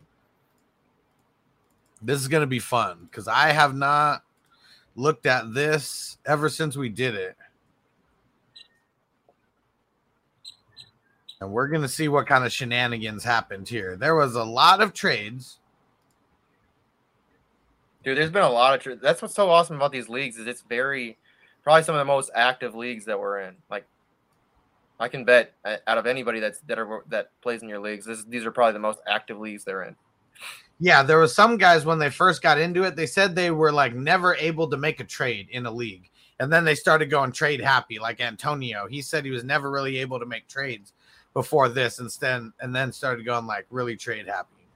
This 2.02 2.22
is 2.22 2.28
gonna 2.28 2.48
be 2.48 2.60
fun 2.60 3.08
because 3.10 3.28
I 3.28 3.52
have 3.52 3.76
not 3.76 4.24
looked 4.96 5.26
at 5.26 5.54
this 5.54 6.18
ever 6.26 6.50
since 6.50 6.78
we 6.78 6.90
did 6.90 7.16
it. 7.16 7.36
And 11.42 11.52
we're 11.52 11.68
gonna 11.68 11.90
see 11.90 12.08
what 12.08 12.28
kind 12.28 12.46
of 12.46 12.52
shenanigans 12.52 13.24
happened 13.24 13.68
here. 13.68 13.98
There 13.98 14.16
was 14.16 14.36
a 14.36 14.44
lot 14.44 14.82
of 14.82 14.94
trades. 14.94 15.60
Dude, 18.06 18.18
there's 18.18 18.32
been 18.32 18.44
a 18.44 18.50
lot 18.50 18.76
of. 18.76 18.82
Tr- 18.82 18.94
that's 19.02 19.22
what's 19.22 19.34
so 19.34 19.50
awesome 19.50 19.76
about 19.76 19.92
these 19.92 20.08
leagues 20.08 20.38
is 20.38 20.48
it's 20.48 20.62
very, 20.62 21.18
probably 21.64 21.84
some 21.84 21.96
of 21.96 22.00
the 22.00 22.06
most 22.06 22.30
active 22.36 22.76
leagues 22.76 23.04
that 23.06 23.20
we're 23.20 23.40
in. 23.40 23.56
Like, 23.70 23.86
I 25.00 25.08
can 25.08 25.26
bet 25.26 25.54
uh, 25.66 25.78
out 25.88 25.98
of 25.98 26.06
anybody 26.06 26.40
that's 26.40 26.60
that 26.62 26.80
are 26.80 27.04
that 27.10 27.32
plays 27.42 27.62
in 27.62 27.70
your 27.70 27.80
leagues, 27.80 28.06
this, 28.06 28.24
these 28.24 28.46
are 28.46 28.52
probably 28.52 28.74
the 28.74 28.80
most 28.80 29.00
active 29.08 29.40
leagues 29.40 29.64
they're 29.64 29.84
in. 29.84 29.96
Yeah, 30.80 31.04
there 31.04 31.20
was 31.20 31.34
some 31.34 31.58
guys 31.58 31.86
when 31.86 32.00
they 32.00 32.10
first 32.10 32.42
got 32.42 32.60
into 32.60 32.84
it, 32.84 32.96
they 32.96 33.06
said 33.06 33.34
they 33.34 33.52
were 33.52 33.72
like 33.72 33.96
never 33.96 34.36
able 34.36 34.70
to 34.70 34.78
make 34.78 35.00
a 35.00 35.06
trade 35.06 35.48
in 35.52 35.66
a 35.66 35.72
league. 35.72 36.10
And 36.40 36.52
then 36.52 36.66
they 36.66 36.76
started 36.76 37.10
going 37.10 37.32
trade 37.32 37.62
happy, 37.62 37.98
like 37.98 38.20
Antonio. 38.20 38.88
He 38.88 39.02
said 39.02 39.24
he 39.24 39.32
was 39.32 39.46
never 39.46 39.72
really 39.72 39.98
able 40.00 40.20
to 40.20 40.26
make 40.26 40.50
trades 40.50 40.92
before 41.34 41.70
this, 41.70 42.00
and 42.00 42.10
then 42.20 42.54
and 42.60 42.76
then 42.76 42.92
started 42.92 43.26
going 43.26 43.46
like 43.46 43.66
really 43.70 43.96
trade 43.96 44.28
happy. 44.28 44.68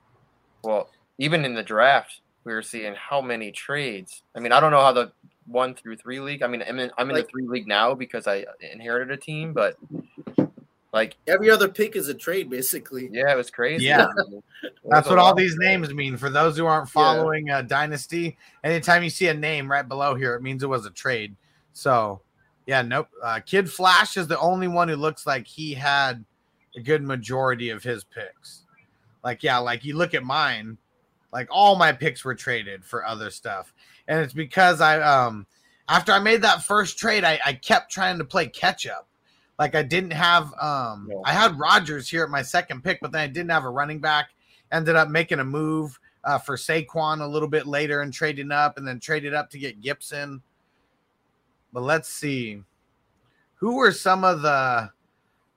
Well, 0.64 0.90
even 1.18 1.44
in 1.44 1.54
the 1.54 1.64
draft, 1.64 2.22
we 2.46 2.54
were 2.54 2.62
seeing 2.62 2.96
how 2.96 3.22
many 3.22 3.52
trades. 3.52 4.24
I 4.36 4.40
mean, 4.40 4.54
I 4.54 4.60
don't 4.60 4.72
know 4.72 4.82
how 4.82 4.94
the 4.94 5.12
one 5.50 5.74
through 5.76 5.98
three 5.98 6.20
league. 6.20 6.44
I 6.44 6.48
mean, 6.48 6.64
I'm 6.68 6.80
in, 6.80 6.92
I'm 6.98 7.10
in 7.10 7.16
Like- 7.16 7.26
the 7.26 7.32
three 7.32 7.48
league 7.48 7.68
now 7.68 7.94
because 7.94 8.28
I 8.28 8.46
inherited 8.62 9.12
a 9.12 9.18
team, 9.18 9.54
but 9.54 9.78
like, 10.94 11.16
Every 11.28 11.52
other 11.52 11.68
pick 11.70 11.96
is 11.96 12.08
a 12.08 12.14
trade, 12.14 12.50
basically. 12.50 13.10
yeah, 13.12 13.32
it 13.32 13.36
was 13.38 13.52
crazy. 13.52 13.86
Yeah. 13.86 14.08
Was 14.64 14.74
That's 14.90 15.10
what 15.10 15.20
all 15.20 15.36
these 15.36 15.56
names 15.58 15.94
mean. 15.94 16.18
For 16.18 16.30
those 16.30 16.58
who 16.58 16.66
aren't 16.66 16.90
following 16.90 17.50
uh, 17.50 17.62
Dynasty, 17.62 18.38
anytime 18.64 19.04
you 19.04 19.10
see 19.10 19.28
a 19.28 19.34
name 19.34 19.72
right 19.72 19.88
below 19.88 20.16
here, 20.16 20.36
it 20.36 20.42
means 20.42 20.64
it 20.64 20.68
was 20.68 20.86
a 20.86 20.90
trade. 20.90 21.36
So, 21.74 22.20
yeah, 22.66 22.82
nope. 22.82 23.08
Uh, 23.24 23.40
Kid 23.46 23.72
Flash 23.72 24.18
is 24.18 24.28
the 24.28 24.40
only 24.40 24.68
one 24.68 24.90
who 24.90 24.96
looks 24.98 25.26
like 25.26 25.48
he 25.48 25.74
had 25.74 26.26
a 26.76 26.82
good 26.82 27.04
majority 27.04 27.70
of 27.70 27.84
his 27.84 28.04
picks. 28.04 28.64
Like, 29.24 29.44
yeah, 29.44 29.60
like 29.60 29.86
you 29.86 29.96
look 29.96 30.14
at 30.14 30.24
mine, 30.24 30.78
like 31.32 31.48
all 31.52 31.76
my 31.76 31.92
picks 31.94 32.26
were 32.26 32.36
traded 32.36 32.84
for 32.84 33.06
other 33.06 33.30
stuff. 33.30 33.74
And 34.10 34.20
it's 34.20 34.34
because 34.34 34.82
I, 34.82 35.00
um, 35.00 35.48
after 35.88 36.12
I 36.12 36.20
made 36.20 36.42
that 36.42 36.64
first 36.64 36.98
trade, 36.98 37.24
I, 37.24 37.40
I 37.46 37.54
kept 37.54 37.90
trying 37.90 38.18
to 38.18 38.26
play 38.26 38.48
catch 38.48 38.86
up. 38.86 39.08
Like 39.58 39.76
I 39.76 39.84
didn't 39.84 40.12
have, 40.12 40.54
um, 40.60 41.08
Yeah. 41.10 41.22
I 41.24 41.32
had 41.32 41.58
Rodgers 41.58 42.10
here 42.10 42.24
at 42.24 42.30
my 42.30 42.42
second 42.42 42.84
pick, 42.84 43.00
but 43.02 43.14
then 43.14 43.22
I 43.22 43.28
didn't 43.28 43.52
have 43.52 43.64
a 43.64 43.70
running 43.70 44.00
back. 44.00 44.32
Ended 44.72 44.96
up 44.98 45.10
making 45.10 45.40
a 45.40 45.46
move 45.46 45.98
uh, 46.24 46.38
for 46.38 46.58
Saquon 46.58 47.22
a 47.22 47.28
little 47.28 47.48
bit 47.48 47.66
later 47.66 48.02
and 48.02 48.14
trading 48.14 48.52
up, 48.52 48.78
and 48.78 48.88
then 48.88 49.00
traded 49.00 49.34
up 49.34 49.50
to 49.52 49.58
get 49.58 49.82
Gibson. 49.82 50.42
But 51.72 51.84
let's 51.84 52.10
see, 52.10 52.62
who 53.56 53.76
were 53.78 53.92
some 53.92 54.24
of 54.24 54.42
the, 54.42 54.92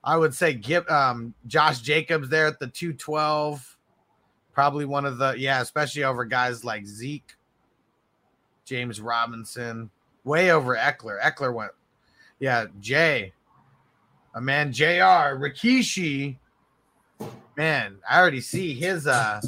I 0.05 0.17
would 0.17 0.35
say, 0.35 0.55
Gib, 0.55 0.91
um, 0.91 1.35
Josh 1.47 1.81
Jacobs 1.81 2.29
there 2.29 2.47
at 2.47 2.59
the 2.59 2.69
two 2.69 2.93
twelve, 2.93 3.77
probably 4.53 4.85
one 4.85 5.05
of 5.05 5.19
the 5.19 5.35
yeah, 5.37 5.61
especially 5.61 6.05
over 6.05 6.25
guys 6.25 6.65
like 6.65 6.87
Zeke, 6.87 7.35
James 8.73 9.03
Robinson, 9.03 9.91
way 10.25 10.51
over 10.51 10.75
Ekeler. 10.75 11.21
Ekeler 11.21 11.53
went, 11.53 11.73
yeah, 12.39 12.65
Jay, 12.81 13.35
a 14.35 14.41
man, 14.41 14.73
Jr. 14.73 15.37
Rikishi, 15.37 16.37
man, 17.55 17.99
I 18.09 18.19
already 18.19 18.41
see 18.41 18.73
his 18.73 19.07
uh 19.07 19.43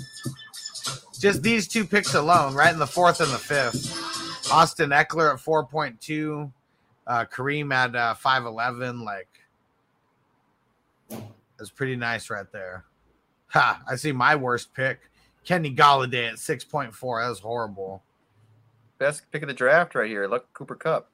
just 1.19 1.43
these 1.43 1.67
two 1.67 1.87
picks 1.87 2.13
alone, 2.13 2.53
right 2.53 2.71
in 2.71 2.79
the 2.79 2.87
fourth 2.87 3.23
and 3.23 3.33
the 3.33 3.39
fifth. 3.39 4.53
Austin 4.53 4.91
Ekeler 4.91 5.33
at 5.33 5.41
4.2, 5.41 6.53
uh 7.07 7.25
Kareem 7.33 7.73
at 7.73 7.97
uh 7.97 8.13
511, 8.13 9.01
like 9.07 9.29
that's 11.57 11.71
pretty 11.71 11.97
nice 11.97 12.29
right 12.29 12.53
there. 12.53 12.85
Ha, 13.47 13.81
I 13.89 13.97
see 13.97 14.13
my 14.13 14.37
worst 14.37 14.75
pick. 14.75 15.01
Kenny 15.47 15.75
Golladay 15.75 16.29
at 16.29 16.35
6.4. 16.35 17.23
That 17.23 17.29
was 17.31 17.39
horrible. 17.39 18.03
Best 18.99 19.23
pick 19.33 19.43
of 19.43 19.49
the 19.49 19.55
draft 19.55 19.95
right 19.95 20.09
here. 20.09 20.27
Look, 20.27 20.53
Cooper 20.55 20.77
Kupp 20.77 21.11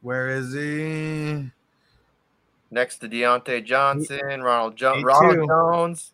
Where 0.00 0.28
is 0.30 0.52
he? 0.52 1.50
next 2.70 2.98
to 2.98 3.08
Diontae 3.08 3.64
Johnson, 3.64 4.42
Ronald 4.42 4.76
jo- 4.76 5.00
Ronald. 5.02 5.48
Jones. 5.48 6.12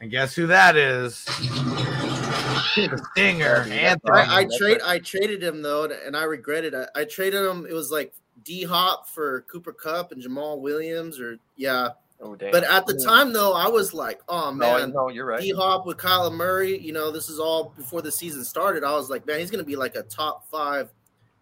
And 0.00 0.10
guess 0.10 0.34
who 0.34 0.46
that 0.46 0.76
is? 0.76 1.24
The 1.24 3.04
Stinger, 3.12 3.66
Anthony. 3.70 4.12
I, 4.12 4.40
I 4.40 4.46
trade. 4.56 4.78
I 4.84 4.98
traded 5.00 5.42
him 5.42 5.60
though, 5.60 5.84
and 5.84 6.16
I 6.16 6.24
regretted 6.24 6.72
it. 6.72 6.88
I 6.94 7.04
traded 7.04 7.44
him. 7.44 7.66
It 7.68 7.72
was 7.72 7.90
like 7.90 8.14
D 8.44 8.62
Hop 8.62 9.08
for 9.08 9.42
Cooper 9.42 9.72
Kupp 9.72 10.12
and 10.12 10.22
Jamaal 10.22 10.60
Williams, 10.60 11.20
or 11.20 11.38
yeah. 11.56 11.90
Oh 12.20 12.34
damn! 12.34 12.50
But 12.50 12.64
at 12.64 12.86
the 12.86 12.94
time 12.94 13.32
though, 13.32 13.52
I 13.52 13.68
was 13.68 13.94
like, 13.94 14.20
oh 14.28 14.50
man, 14.50 14.92
no, 14.92 15.08
you're 15.08 15.26
right. 15.26 15.40
D 15.40 15.52
Hop 15.56 15.86
with 15.86 15.98
Kyler 15.98 16.34
Murray. 16.34 16.76
You 16.76 16.92
know, 16.92 17.12
this 17.12 17.28
is 17.28 17.38
all 17.38 17.72
before 17.76 18.02
the 18.02 18.10
season 18.10 18.44
started. 18.44 18.82
I 18.82 18.92
was 18.92 19.08
like, 19.08 19.26
man, 19.26 19.38
he's 19.38 19.50
going 19.50 19.62
to 19.62 19.68
be 19.68 19.76
like 19.76 19.94
a 19.94 20.02
top 20.02 20.48
five 20.50 20.90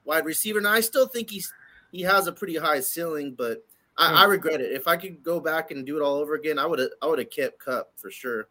wide 0.04 0.24
receiver. 0.24 0.58
And 0.58 0.68
I 0.68 0.80
still 0.80 1.06
think 1.06 1.30
he's 1.30 1.50
he 1.92 2.02
has 2.02 2.26
a 2.26 2.32
pretty 2.32 2.56
high 2.56 2.80
ceiling, 2.80 3.34
but 3.36 3.64
I, 3.96 4.22
I 4.22 4.24
regret 4.24 4.60
it. 4.60 4.72
If 4.72 4.86
I 4.86 4.96
could 4.96 5.22
go 5.22 5.40
back 5.40 5.70
and 5.70 5.86
do 5.86 5.96
it 5.96 6.02
all 6.02 6.16
over 6.16 6.34
again, 6.34 6.58
I 6.58 6.66
would 6.66 6.78
have 6.78 6.90
I 7.02 7.06
would 7.06 7.18
have 7.18 7.30
kept 7.30 7.58
Kupp 7.58 7.92
for 7.96 8.10
sure. 8.10 8.48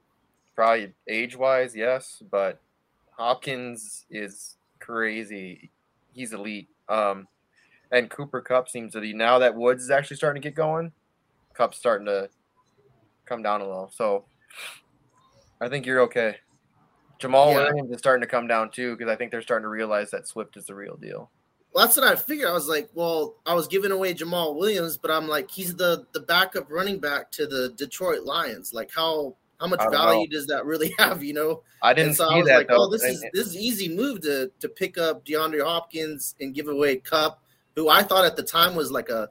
Probably 0.56 0.94
age 1.08 1.36
wise, 1.36 1.76
yes, 1.76 2.24
but 2.32 2.60
Hopkins 3.12 4.06
is 4.10 4.58
crazy. 4.80 5.70
He's 6.14 6.34
elite. 6.34 6.70
Um, 6.88 7.28
and 7.92 8.10
Cooper 8.10 8.42
Kupp 8.42 8.70
seems 8.70 8.94
to 8.94 9.02
be 9.02 9.14
now 9.14 9.40
that 9.40 9.56
Woods 9.56 9.84
is 9.84 9.92
actually 9.92 10.18
starting 10.18 10.42
to 10.42 10.48
get 10.50 10.56
going. 10.56 10.92
Kupp's 11.56 11.78
starting 11.78 12.06
to 12.08 12.30
come 13.26 13.42
down 13.42 13.62
a 13.62 13.66
little, 13.66 13.92
so 13.94 14.26
I 15.62 15.70
think 15.70 15.86
you're 15.86 16.02
okay. 16.02 16.38
Jamaal 17.20 17.52
Yeah. 17.52 17.64
Williams 17.64 17.92
is 17.92 18.00
starting 18.00 18.22
to 18.22 18.28
come 18.28 18.48
down 18.48 18.72
too 18.72 18.96
because 18.96 19.12
I 19.12 19.16
think 19.16 19.32
they're 19.32 19.42
starting 19.42 19.64
to 19.64 19.70
realize 19.70 20.12
that 20.12 20.28
Swift 20.28 20.58
is 20.58 20.66
the 20.66 20.76
real 20.76 20.98
deal. 20.98 21.32
Well, 21.74 21.86
that's 21.86 21.98
what 21.98 22.06
I 22.08 22.16
figured. 22.16 22.48
I 22.48 22.54
was 22.54 22.68
like, 22.68 22.90
well, 22.94 23.36
I 23.46 23.54
was 23.54 23.68
giving 23.68 23.92
away 23.92 24.14
Jamaal 24.14 24.56
Williams, 24.56 24.98
but 24.98 25.12
I'm 25.12 25.28
like, 25.28 25.52
he's 25.52 25.76
the 25.76 26.06
the 26.14 26.22
backup 26.22 26.72
running 26.72 27.00
back 27.00 27.32
to 27.34 27.48
the 27.48 27.74
Detroit 27.78 28.24
Lions. 28.24 28.74
Like, 28.74 28.92
how 28.96 29.36
how 29.60 29.68
much 29.68 29.82
value 29.92 30.28
know. 30.28 30.32
does 30.32 30.48
that 30.48 30.66
really 30.66 30.94
have? 31.00 31.24
You 31.24 31.34
know. 31.34 31.64
I 31.82 31.94
didn't 31.94 32.10
and 32.10 32.18
so 32.18 32.30
see 32.30 32.36
I 32.36 32.38
was 32.38 32.48
that 32.48 32.58
like, 32.58 32.68
oh, 32.70 32.76
though. 32.76 32.84
oh, 32.86 32.90
this 32.92 33.04
is 33.04 33.26
this 33.34 33.48
is 33.48 33.58
easy 33.58 33.94
move 33.94 34.22
to 34.22 34.52
to 34.60 34.70
pick 34.70 34.98
up 34.98 35.26
DeAndre 35.26 35.64
Hopkins 35.64 36.36
and 36.40 36.54
give 36.54 36.68
away 36.68 36.98
Kupp, 36.98 37.42
who 37.76 37.90
I 37.90 38.04
thought 38.04 38.26
at 38.26 38.36
the 38.36 38.44
time 38.44 38.76
was 38.76 38.92
like 38.92 39.10
a 39.10 39.30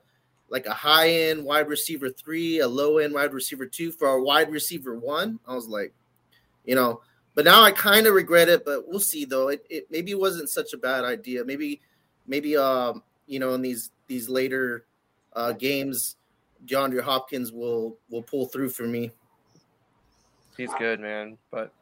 like 0.49 0.67
a 0.67 0.75
high 0.75 1.09
end 1.09 1.45
wide 1.45 1.69
receiver 1.69 2.11
three, 2.11 2.61
a 2.61 2.69
low 2.69 2.99
end 2.99 3.15
wide 3.15 3.33
receiver 3.33 3.67
two 3.67 3.91
for 3.91 4.09
a 4.09 4.23
wide 4.23 4.51
receiver 4.51 4.99
one. 4.99 5.39
I 5.47 5.55
was 5.55 5.67
like, 5.67 5.93
you 6.65 6.75
know, 6.75 7.01
but 7.35 7.45
now 7.45 7.63
I 7.63 7.73
kind 7.73 8.07
of 8.07 8.15
regret 8.15 8.49
it, 8.49 8.65
but 8.65 8.89
we'll 8.89 9.01
see 9.01 9.25
though. 9.25 9.49
It, 9.49 9.67
it 9.69 9.91
maybe 9.91 10.15
wasn't 10.15 10.49
such 10.49 10.73
a 10.73 10.79
bad 10.79 11.05
idea. 11.05 11.45
Maybe 11.45 11.81
maybe 12.27 12.57
um 12.57 13.03
you 13.27 13.39
know 13.39 13.55
in 13.55 13.63
these 13.63 13.91
these 14.07 14.29
later 14.29 14.87
uh 15.35 15.53
games 15.53 16.17
DeAndre 16.67 17.03
Hopkins 17.03 17.53
will 17.53 17.99
will 18.09 18.23
pull 18.23 18.47
through 18.47 18.71
for 18.71 18.85
me. 18.85 19.11
He's 20.57 20.73
good, 20.79 21.01
man. 21.01 21.37
But 21.51 21.73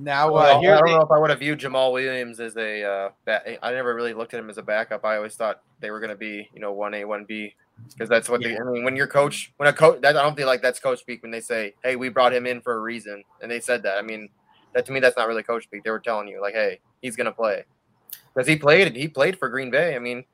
Now, 0.00 0.32
Well, 0.32 0.56
uh, 0.56 0.60
here, 0.60 0.74
I 0.74 0.78
don't 0.78 0.92
know 0.92 1.02
if 1.02 1.10
I 1.10 1.18
would 1.18 1.28
have 1.28 1.40
viewed 1.40 1.60
Jamaal 1.60 1.92
Williams 1.92 2.40
as 2.40 2.56
a. 2.56 2.82
Uh, 2.82 3.38
I 3.62 3.72
never 3.72 3.94
really 3.94 4.14
looked 4.14 4.32
at 4.32 4.40
him 4.40 4.48
as 4.48 4.56
a 4.56 4.62
backup. 4.62 5.04
I 5.04 5.16
always 5.16 5.34
thought 5.34 5.60
they 5.80 5.90
were 5.90 6.00
going 6.00 6.10
to 6.10 6.16
be, 6.16 6.48
you 6.54 6.60
know, 6.60 6.72
one 6.72 6.94
A, 6.94 7.04
one 7.04 7.26
B, 7.26 7.54
because 7.92 8.08
that's 8.08 8.28
what 8.30 8.42
they. 8.42 8.56
I 8.56 8.62
mean, 8.62 8.82
when 8.82 8.96
your 8.96 9.06
coach, 9.06 9.52
when 9.58 9.68
a 9.68 9.74
coach, 9.74 10.00
that 10.00 10.16
I 10.16 10.22
don't 10.22 10.34
feel 10.34 10.46
like 10.46 10.62
that's 10.62 10.80
coach 10.80 11.00
speak 11.00 11.20
when 11.22 11.30
they 11.30 11.42
say, 11.42 11.74
"Hey, 11.84 11.96
we 11.96 12.08
brought 12.08 12.32
him 12.32 12.46
in 12.46 12.62
for 12.62 12.72
a 12.74 12.80
reason," 12.80 13.22
and 13.42 13.50
they 13.50 13.60
said 13.60 13.82
that. 13.82 13.98
I 13.98 14.02
mean, 14.02 14.30
That 14.72 14.86
to 14.86 14.92
me, 14.92 15.00
that's 15.00 15.18
not 15.18 15.28
really 15.28 15.42
coach 15.42 15.64
speak. 15.64 15.84
They 15.84 15.90
were 15.90 16.00
telling 16.00 16.28
you 16.28 16.40
like, 16.40 16.54
hey, 16.54 16.80
he's 17.02 17.16
gonna 17.16 17.32
play 17.32 17.64
because 18.34 18.48
he 18.48 18.56
played. 18.56 18.96
He 18.96 19.08
played 19.08 19.38
for 19.38 19.48
Green 19.48 19.70
Bay. 19.70 19.96
I 19.96 19.98
mean, 19.98 20.24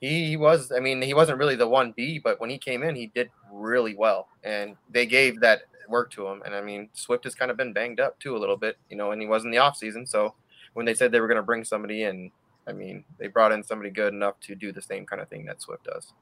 he, 0.00 0.30
he 0.30 0.36
was. 0.36 0.72
I 0.72 0.80
mean, 0.80 1.00
he 1.00 1.14
wasn't 1.14 1.38
really 1.38 1.56
the 1.56 1.68
one 1.68 1.92
B, 1.96 2.18
but 2.18 2.40
when 2.40 2.50
he 2.50 2.58
came 2.58 2.82
in, 2.82 2.96
he 2.96 3.06
did 3.14 3.30
really 3.52 3.94
well, 3.94 4.28
and 4.42 4.76
they 4.90 5.06
gave 5.06 5.40
that 5.40 5.62
work 5.88 6.10
to 6.12 6.26
him. 6.26 6.42
And 6.44 6.54
I 6.54 6.60
mean, 6.60 6.88
Swift 6.92 7.24
has 7.24 7.34
kind 7.34 7.50
of 7.50 7.56
been 7.56 7.72
banged 7.72 8.00
up 8.00 8.18
too 8.20 8.36
a 8.36 8.38
little 8.38 8.56
bit, 8.56 8.76
you 8.90 8.96
know, 8.96 9.12
and 9.12 9.20
he 9.20 9.28
was 9.28 9.44
in 9.44 9.50
the 9.50 9.58
off 9.58 9.76
season. 9.76 10.06
So 10.06 10.34
when 10.74 10.86
they 10.86 10.94
said 10.94 11.12
they 11.12 11.20
were 11.20 11.28
going 11.28 11.36
to 11.36 11.42
bring 11.42 11.64
somebody 11.64 12.04
in, 12.04 12.30
I 12.66 12.72
mean, 12.72 13.04
they 13.18 13.26
brought 13.26 13.52
in 13.52 13.62
somebody 13.62 13.90
good 13.90 14.12
enough 14.12 14.38
to 14.40 14.54
do 14.54 14.72
the 14.72 14.82
same 14.82 15.06
kind 15.06 15.20
of 15.20 15.28
thing 15.28 15.44
that 15.46 15.60
Swift 15.60 15.84
does. 15.84 16.12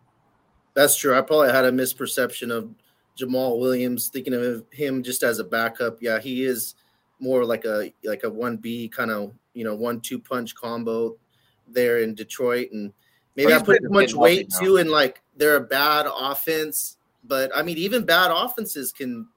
That's 0.75 0.97
true. 0.97 1.17
I 1.17 1.21
probably 1.21 1.51
had 1.51 1.65
a 1.65 1.73
misperception 1.73 2.51
of 2.51 2.71
Jamaal 3.19 3.59
Williams, 3.59 4.09
thinking 4.09 4.35
of 4.35 4.65
him 4.71 5.03
just 5.03 5.23
as 5.23 5.39
a 5.39 5.45
backup. 5.45 5.99
Yeah, 6.01 6.21
he 6.21 6.45
is 6.45 6.75
more 7.19 7.45
like 7.45 7.65
a 7.65 7.93
like 8.05 8.25
a 8.25 8.31
one 8.31 8.57
B 8.57 8.89
kind 8.89 9.11
of 9.11 9.33
you 9.53 9.65
know 9.65 9.75
one 9.75 10.01
two 10.01 10.19
punch 10.19 10.55
combo 10.55 11.17
there 11.69 12.01
in 12.01 12.15
Detroit, 12.15 12.71
and 12.73 12.93
maybe 13.37 13.53
I 13.53 13.59
put 13.59 13.83
too 13.83 13.91
much 13.91 14.15
weight 14.15 14.49
healthy 14.51 14.67
too 14.67 14.77
in 14.77 14.89
like 14.89 15.21
they're 15.37 15.57
a 15.57 15.61
bad 15.61 16.07
offense. 16.09 16.97
But 17.25 17.51
I 17.55 17.63
mean, 17.63 17.77
even 17.79 18.05
bad 18.05 18.31
offenses 18.31 18.93
can 18.93 19.29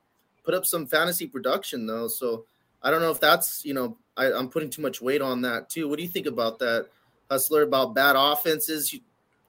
put 0.43 0.53
up 0.53 0.65
some 0.65 0.86
fantasy 0.86 1.27
production 1.27 1.86
though. 1.86 2.08
So 2.08 2.45
I 2.82 2.91
don't 2.91 3.01
know 3.01 3.12
if 3.12 3.19
that's 3.19 3.63
you 3.65 3.73
know 3.73 3.97
I, 4.17 4.32
I'm 4.32 4.49
putting 4.49 4.69
too 4.69 4.82
much 4.82 5.01
weight 5.01 5.21
on 5.21 5.41
that 5.41 5.69
too. 5.69 5.88
What 5.88 5.97
do 5.97 6.03
you 6.03 6.10
think 6.10 6.27
about 6.27 6.60
that, 6.60 6.88
Hustler? 7.29 7.63
About 7.63 7.95
bad 7.95 8.15
offenses? 8.17 8.89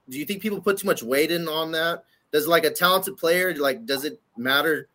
Do 0.08 0.18
you 0.18 0.24
think 0.24 0.42
people 0.42 0.60
put 0.60 0.78
too 0.78 0.86
much 0.86 1.02
weight 1.02 1.30
in 1.30 1.48
on 1.48 1.72
that? 1.72 2.04
Does 2.32 2.48
like 2.48 2.64
a 2.64 2.70
talented 2.70 3.16
player 3.16 3.54
like 3.54 3.86
does 3.86 4.04
it 4.04 4.20
matter? 4.36 4.88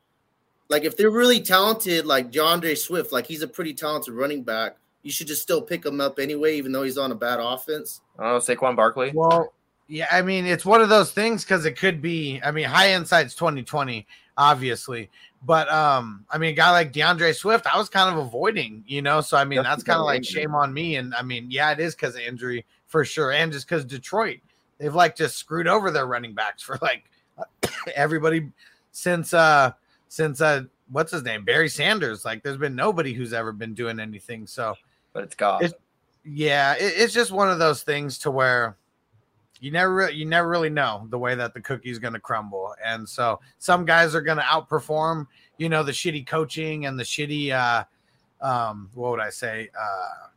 Like 0.70 0.84
if 0.84 0.96
they're 0.96 1.10
really 1.10 1.42
talented, 1.42 2.06
like 2.06 2.32
D'Andre 2.32 2.76
Swift, 2.76 3.12
like 3.12 3.26
he's 3.26 3.42
a 3.42 3.48
pretty 3.48 3.74
talented 3.74 4.14
running 4.14 4.44
back, 4.44 4.78
you 5.02 5.12
should 5.12 5.28
just 5.28 5.42
still 5.42 5.62
pick 5.62 5.86
him 5.86 6.00
up 6.00 6.20
anyway, 6.20 6.58
even 6.58 6.72
though 6.72 6.84
he's 6.84 6.98
on 6.98 7.12
a 7.12 7.16
bad 7.16 7.40
offense. 7.40 8.02
I 8.20 8.24
don't 8.24 8.34
know, 8.34 8.56
Saquon 8.56 8.76
Barkley. 8.76 9.12
Well, 9.14 9.54
yeah, 9.88 10.08
I 10.12 10.22
mean, 10.22 10.46
it's 10.46 10.66
one 10.66 10.82
of 10.82 10.90
those 10.90 11.12
things 11.12 11.44
because 11.44 11.66
it 11.66 11.76
could 11.76 12.02
be. 12.02 12.40
I 12.44 12.52
mean, 12.52 12.66
high 12.66 12.94
insight's 12.94 13.34
2020, 13.34 14.06
obviously, 14.40 15.12
but 15.46 15.72
um, 15.72 16.26
I 16.32 16.40
mean, 16.40 16.52
a 16.52 16.56
guy 16.56 16.72
like 16.72 16.92
D'Andre 16.92 17.34
Swift, 17.34 17.68
I 17.72 17.78
was 17.78 17.90
kind 17.90 18.10
of 18.18 18.26
avoiding, 18.26 18.84
you 18.88 19.04
know. 19.04 19.22
So 19.22 19.38
I 19.38 19.44
mean, 19.44 19.58
Just 19.58 19.70
that's 19.70 19.84
kind 19.84 20.00
of 20.00 20.06
like 20.06 20.18
injury. 20.20 20.42
shame 20.42 20.56
on 20.56 20.74
me. 20.74 20.96
And 20.96 21.14
I 21.14 21.22
mean, 21.22 21.52
yeah, 21.52 21.72
it 21.72 21.80
is 21.80 21.94
because 21.94 22.16
of 22.16 22.22
injury 22.22 22.66
for 22.88 23.06
sure, 23.06 23.32
and 23.32 23.52
just 23.52 23.68
because 23.68 23.86
Detroit, 23.86 24.40
they've 24.80 24.96
like 24.96 25.16
just 25.16 25.38
screwed 25.38 25.68
over 25.68 25.92
their 25.92 26.08
running 26.08 26.34
backs 26.34 26.64
for 26.64 26.80
like 26.82 27.04
everybody 27.96 28.50
since 28.92 29.34
uh 29.34 29.72
since 30.08 30.42
uh 30.42 30.64
what's 30.92 31.12
his 31.12 31.22
name 31.24 31.46
Barry 31.46 31.70
Sanders. 31.70 32.26
Like, 32.26 32.42
there's 32.42 32.58
been 32.58 32.76
nobody 32.76 33.14
who's 33.14 33.34
ever 33.34 33.52
been 33.52 33.76
doing 33.76 34.00
anything. 34.00 34.48
So 34.48 34.74
but 35.14 35.24
it's. 35.26 35.36
It's- 35.36 35.74
yeah, 36.26 36.74
it, 36.74 36.94
it's 36.98 37.14
just 37.14 37.32
one 37.32 37.50
of 37.50 37.60
those 37.60 37.82
things 37.82 38.18
to 38.20 38.30
where 38.32 38.76
you 39.60 39.72
never 39.72 40.10
you 40.10 40.26
never 40.26 40.48
really 40.48 40.70
know 40.70 41.08
the 41.10 41.18
way 41.18 41.36
that 41.36 41.54
the 41.54 41.62
cookie's 41.62 42.00
going 42.00 42.14
to 42.14 42.20
crumble, 42.20 42.74
and 42.84 43.08
so 43.08 43.40
some 43.58 43.86
guys 43.86 44.16
are 44.16 44.22
going 44.22 44.38
to 44.38 44.44
outperform, 44.44 45.28
you 45.58 45.70
know, 45.70 45.84
the 45.84 45.92
shitty 45.92 46.26
coaching 46.26 46.86
and 46.86 46.98
the 46.98 47.04
shitty, 47.04 47.52
uh, 47.52 47.84
um, 48.46 48.90
what 48.94 49.12
would 49.12 49.20
I 49.20 49.30
say, 49.30 49.70
uh, 49.80 50.30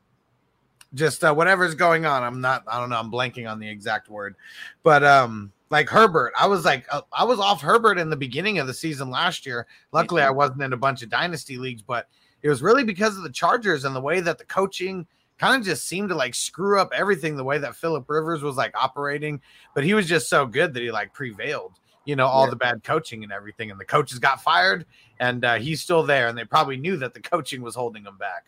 just 0.95 1.25
uh, 1.25 1.33
whatever's 1.33 1.75
going 1.75 2.05
on. 2.05 2.23
I'm 2.23 2.41
not, 2.41 2.65
I 2.67 2.79
don't 2.81 2.91
know, 2.91 2.99
I'm 2.99 3.11
blanking 3.11 3.51
on 3.51 3.59
the 3.59 3.69
exact 3.69 4.09
word, 4.09 4.35
but 4.83 5.05
um, 5.05 5.53
like 5.71 5.89
Herbert, 5.89 6.33
I 6.39 6.47
was 6.47 6.65
like, 6.65 6.87
uh, 6.91 7.03
I 7.13 7.25
was 7.25 7.39
off 7.39 7.63
Herbert 7.63 7.99
in 7.99 8.11
the 8.11 8.17
beginning 8.17 8.59
of 8.59 8.67
the 8.67 8.75
season 8.75 9.09
last 9.09 9.47
year. 9.47 9.67
Luckily, 9.93 10.23
I 10.23 10.31
wasn't 10.31 10.63
in 10.63 10.73
a 10.73 10.77
bunch 10.77 11.03
of 11.03 11.09
dynasty 11.09 11.57
leagues, 11.57 11.83
but 11.83 12.09
it 12.43 12.49
was 12.49 12.61
really 12.61 12.85
because 12.85 13.17
of 13.17 13.23
the 13.23 13.31
Chargers 13.31 13.85
and 13.85 13.95
the 13.95 14.01
way 14.01 14.21
that 14.21 14.37
the 14.37 14.45
coaching 14.45 15.07
kind 15.43 15.61
of 15.61 15.67
just 15.67 15.89
seemed 15.89 16.09
to 16.09 16.15
like 16.15 16.37
screw 16.37 16.81
up 16.81 16.93
everything 16.95 17.37
the 17.37 17.43
way 17.43 17.59
that 17.59 17.75
Philip 17.75 18.09
Rivers 18.09 18.45
was 18.45 18.57
like 18.57 18.73
operating. 18.81 19.41
But 19.75 19.83
he 19.83 19.93
was 19.93 20.07
just 20.07 20.29
so 20.29 20.47
good 20.47 20.73
that 20.73 20.81
he 20.85 20.93
like 20.93 21.13
prevailed, 21.13 21.81
you 22.05 22.15
know, 22.15 22.29
all 22.29 22.45
Yeah. 22.45 22.51
the 22.51 22.57
bad 22.57 22.85
coaching 22.85 23.25
and 23.25 23.33
everything. 23.33 23.73
And 23.73 23.81
the 23.81 23.85
coaches 23.85 24.21
got 24.21 24.41
fired 24.41 24.87
and 25.19 25.45
uh, 25.45 25.55
he's 25.57 25.83
still 25.83 26.05
there. 26.05 26.29
And 26.29 26.39
they 26.39 26.45
probably 26.45 26.77
knew 26.77 26.97
that 26.99 27.13
the 27.13 27.21
coaching 27.21 27.61
was 27.61 27.75
holding 27.75 28.05
him 28.05 28.17
back. 28.19 28.45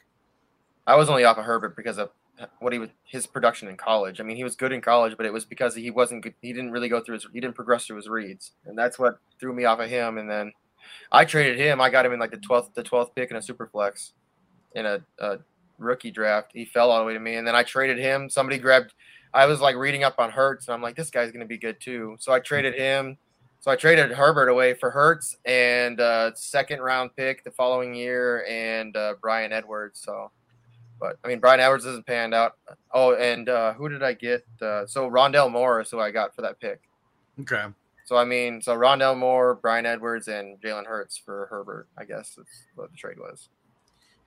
I 0.86 0.94
was 0.94 1.10
only 1.10 1.24
off 1.24 1.36
of 1.36 1.44
Herbert 1.44 1.74
because 1.76 1.98
of 1.98 2.10
what 2.60 2.72
he 2.72 2.78
was 2.78 2.90
his 3.02 3.26
production 3.26 3.66
in 3.66 3.76
college. 3.76 4.20
I 4.20 4.22
mean, 4.22 4.36
he 4.36 4.44
was 4.44 4.54
good 4.54 4.70
in 4.70 4.80
college, 4.80 5.16
but 5.16 5.26
it 5.26 5.32
was 5.32 5.44
because 5.44 5.74
he 5.74 5.90
wasn't 5.90 6.22
good. 6.22 6.34
He 6.42 6.52
didn't 6.52 6.70
really 6.70 6.88
go 6.88 7.00
through 7.00 7.14
his 7.14 7.26
he 7.32 7.40
didn't 7.40 7.56
progress 7.56 7.86
through 7.86 7.96
his 7.96 8.08
reads, 8.08 8.52
and 8.66 8.78
that's 8.78 9.00
what 9.00 9.18
threw 9.40 9.52
me 9.52 9.64
off 9.64 9.80
of 9.80 9.88
him. 9.90 10.18
And 10.18 10.30
then 10.30 10.52
I 11.10 11.24
traded 11.24 11.58
him. 11.58 11.80
I 11.80 11.90
got 11.90 12.06
him 12.06 12.12
in 12.12 12.20
like 12.20 12.30
the 12.30 12.36
twelfth 12.36 12.74
the 12.74 12.82
twelfth 12.84 13.14
pick 13.16 13.30
in 13.32 13.36
a 13.36 13.42
super 13.42 13.66
flex 13.66 14.12
in 14.74 14.86
a, 14.86 15.00
a 15.18 15.38
rookie 15.78 16.10
draft. 16.10 16.50
He 16.52 16.64
fell 16.64 16.90
all 16.90 16.98
the 16.98 17.04
way 17.04 17.14
to 17.14 17.20
me, 17.20 17.36
and 17.36 17.46
then 17.46 17.54
I 17.54 17.62
traded 17.62 17.98
him. 17.98 18.28
Somebody 18.30 18.58
grabbed. 18.58 18.94
I 19.32 19.46
was 19.46 19.60
like 19.60 19.76
reading 19.76 20.04
up 20.04 20.18
on 20.18 20.30
Hurts, 20.30 20.68
and 20.68 20.74
I'm 20.74 20.82
like, 20.82 20.96
this 20.96 21.10
guy's 21.10 21.32
gonna 21.32 21.44
be 21.44 21.58
good 21.58 21.80
too. 21.80 22.16
So 22.20 22.32
I 22.32 22.40
traded 22.40 22.74
him. 22.74 23.18
So 23.64 23.70
I 23.70 23.76
traded 23.76 24.12
Herbert 24.12 24.48
away 24.48 24.74
for 24.74 24.90
Hurts 24.90 25.38
and 25.46 25.98
uh, 25.98 26.34
second 26.34 26.80
round 26.80 27.16
pick 27.16 27.44
the 27.44 27.50
following 27.50 27.94
year 27.94 28.44
and 28.46 28.94
uh, 28.94 29.14
Bryan 29.22 29.54
Edwards. 29.54 30.00
So, 30.04 30.30
but 31.00 31.16
I 31.24 31.28
mean, 31.28 31.38
Bryan 31.38 31.60
Edwards 31.60 31.86
isn't 31.86 32.06
panned 32.06 32.34
out. 32.34 32.56
Oh, 32.92 33.14
and 33.14 33.48
uh, 33.48 33.72
who 33.72 33.88
did 33.88 34.02
I 34.02 34.12
get? 34.12 34.44
Uh, 34.60 34.84
so 34.84 35.08
Rondale 35.08 35.50
Moore 35.50 35.80
is 35.80 35.90
who 35.90 35.98
I 35.98 36.10
got 36.10 36.36
for 36.36 36.42
that 36.42 36.60
pick. 36.60 36.82
Okay. 37.40 37.64
So 38.04 38.16
I 38.16 38.24
mean, 38.26 38.60
so 38.60 38.76
Rondale 38.76 39.16
Moore, 39.16 39.54
Bryan 39.54 39.86
Edwards, 39.86 40.28
and 40.28 40.60
Jalen 40.60 40.84
Hurts 40.84 41.16
for 41.16 41.46
Herbert. 41.48 41.88
I 41.96 42.04
guess 42.04 42.34
that's 42.36 42.64
what 42.74 42.90
the 42.90 42.96
trade 42.98 43.18
was. 43.18 43.48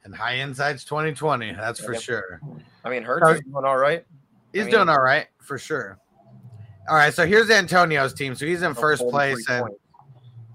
And 0.08 0.16
high 0.16 0.38
insights 0.38 0.86
2020. 0.86 1.52
That's 1.52 1.82
for 1.82 1.92
Yep. 1.92 2.02
sure. 2.02 2.40
I 2.86 2.90
mean, 2.90 3.04
Hurts 3.04 3.26
So- 3.26 3.32
is 3.34 3.42
doing 3.42 3.66
all 3.66 3.78
right. 3.78 4.06
He's 4.54 4.62
I 4.62 4.66
mean- 4.66 4.74
doing 4.74 4.88
all 4.90 5.02
right 5.02 5.28
for 5.42 5.58
sure. 5.58 6.00
All 6.88 6.96
right. 6.96 7.14
So 7.14 7.26
here's 7.28 7.50
Antonio's 7.50 8.14
team. 8.14 8.34
So 8.34 8.46
he's 8.46 8.62
in 8.62 8.74
first 8.74 9.02
place. 9.10 9.46
And 9.50 9.66
points. 9.66 9.82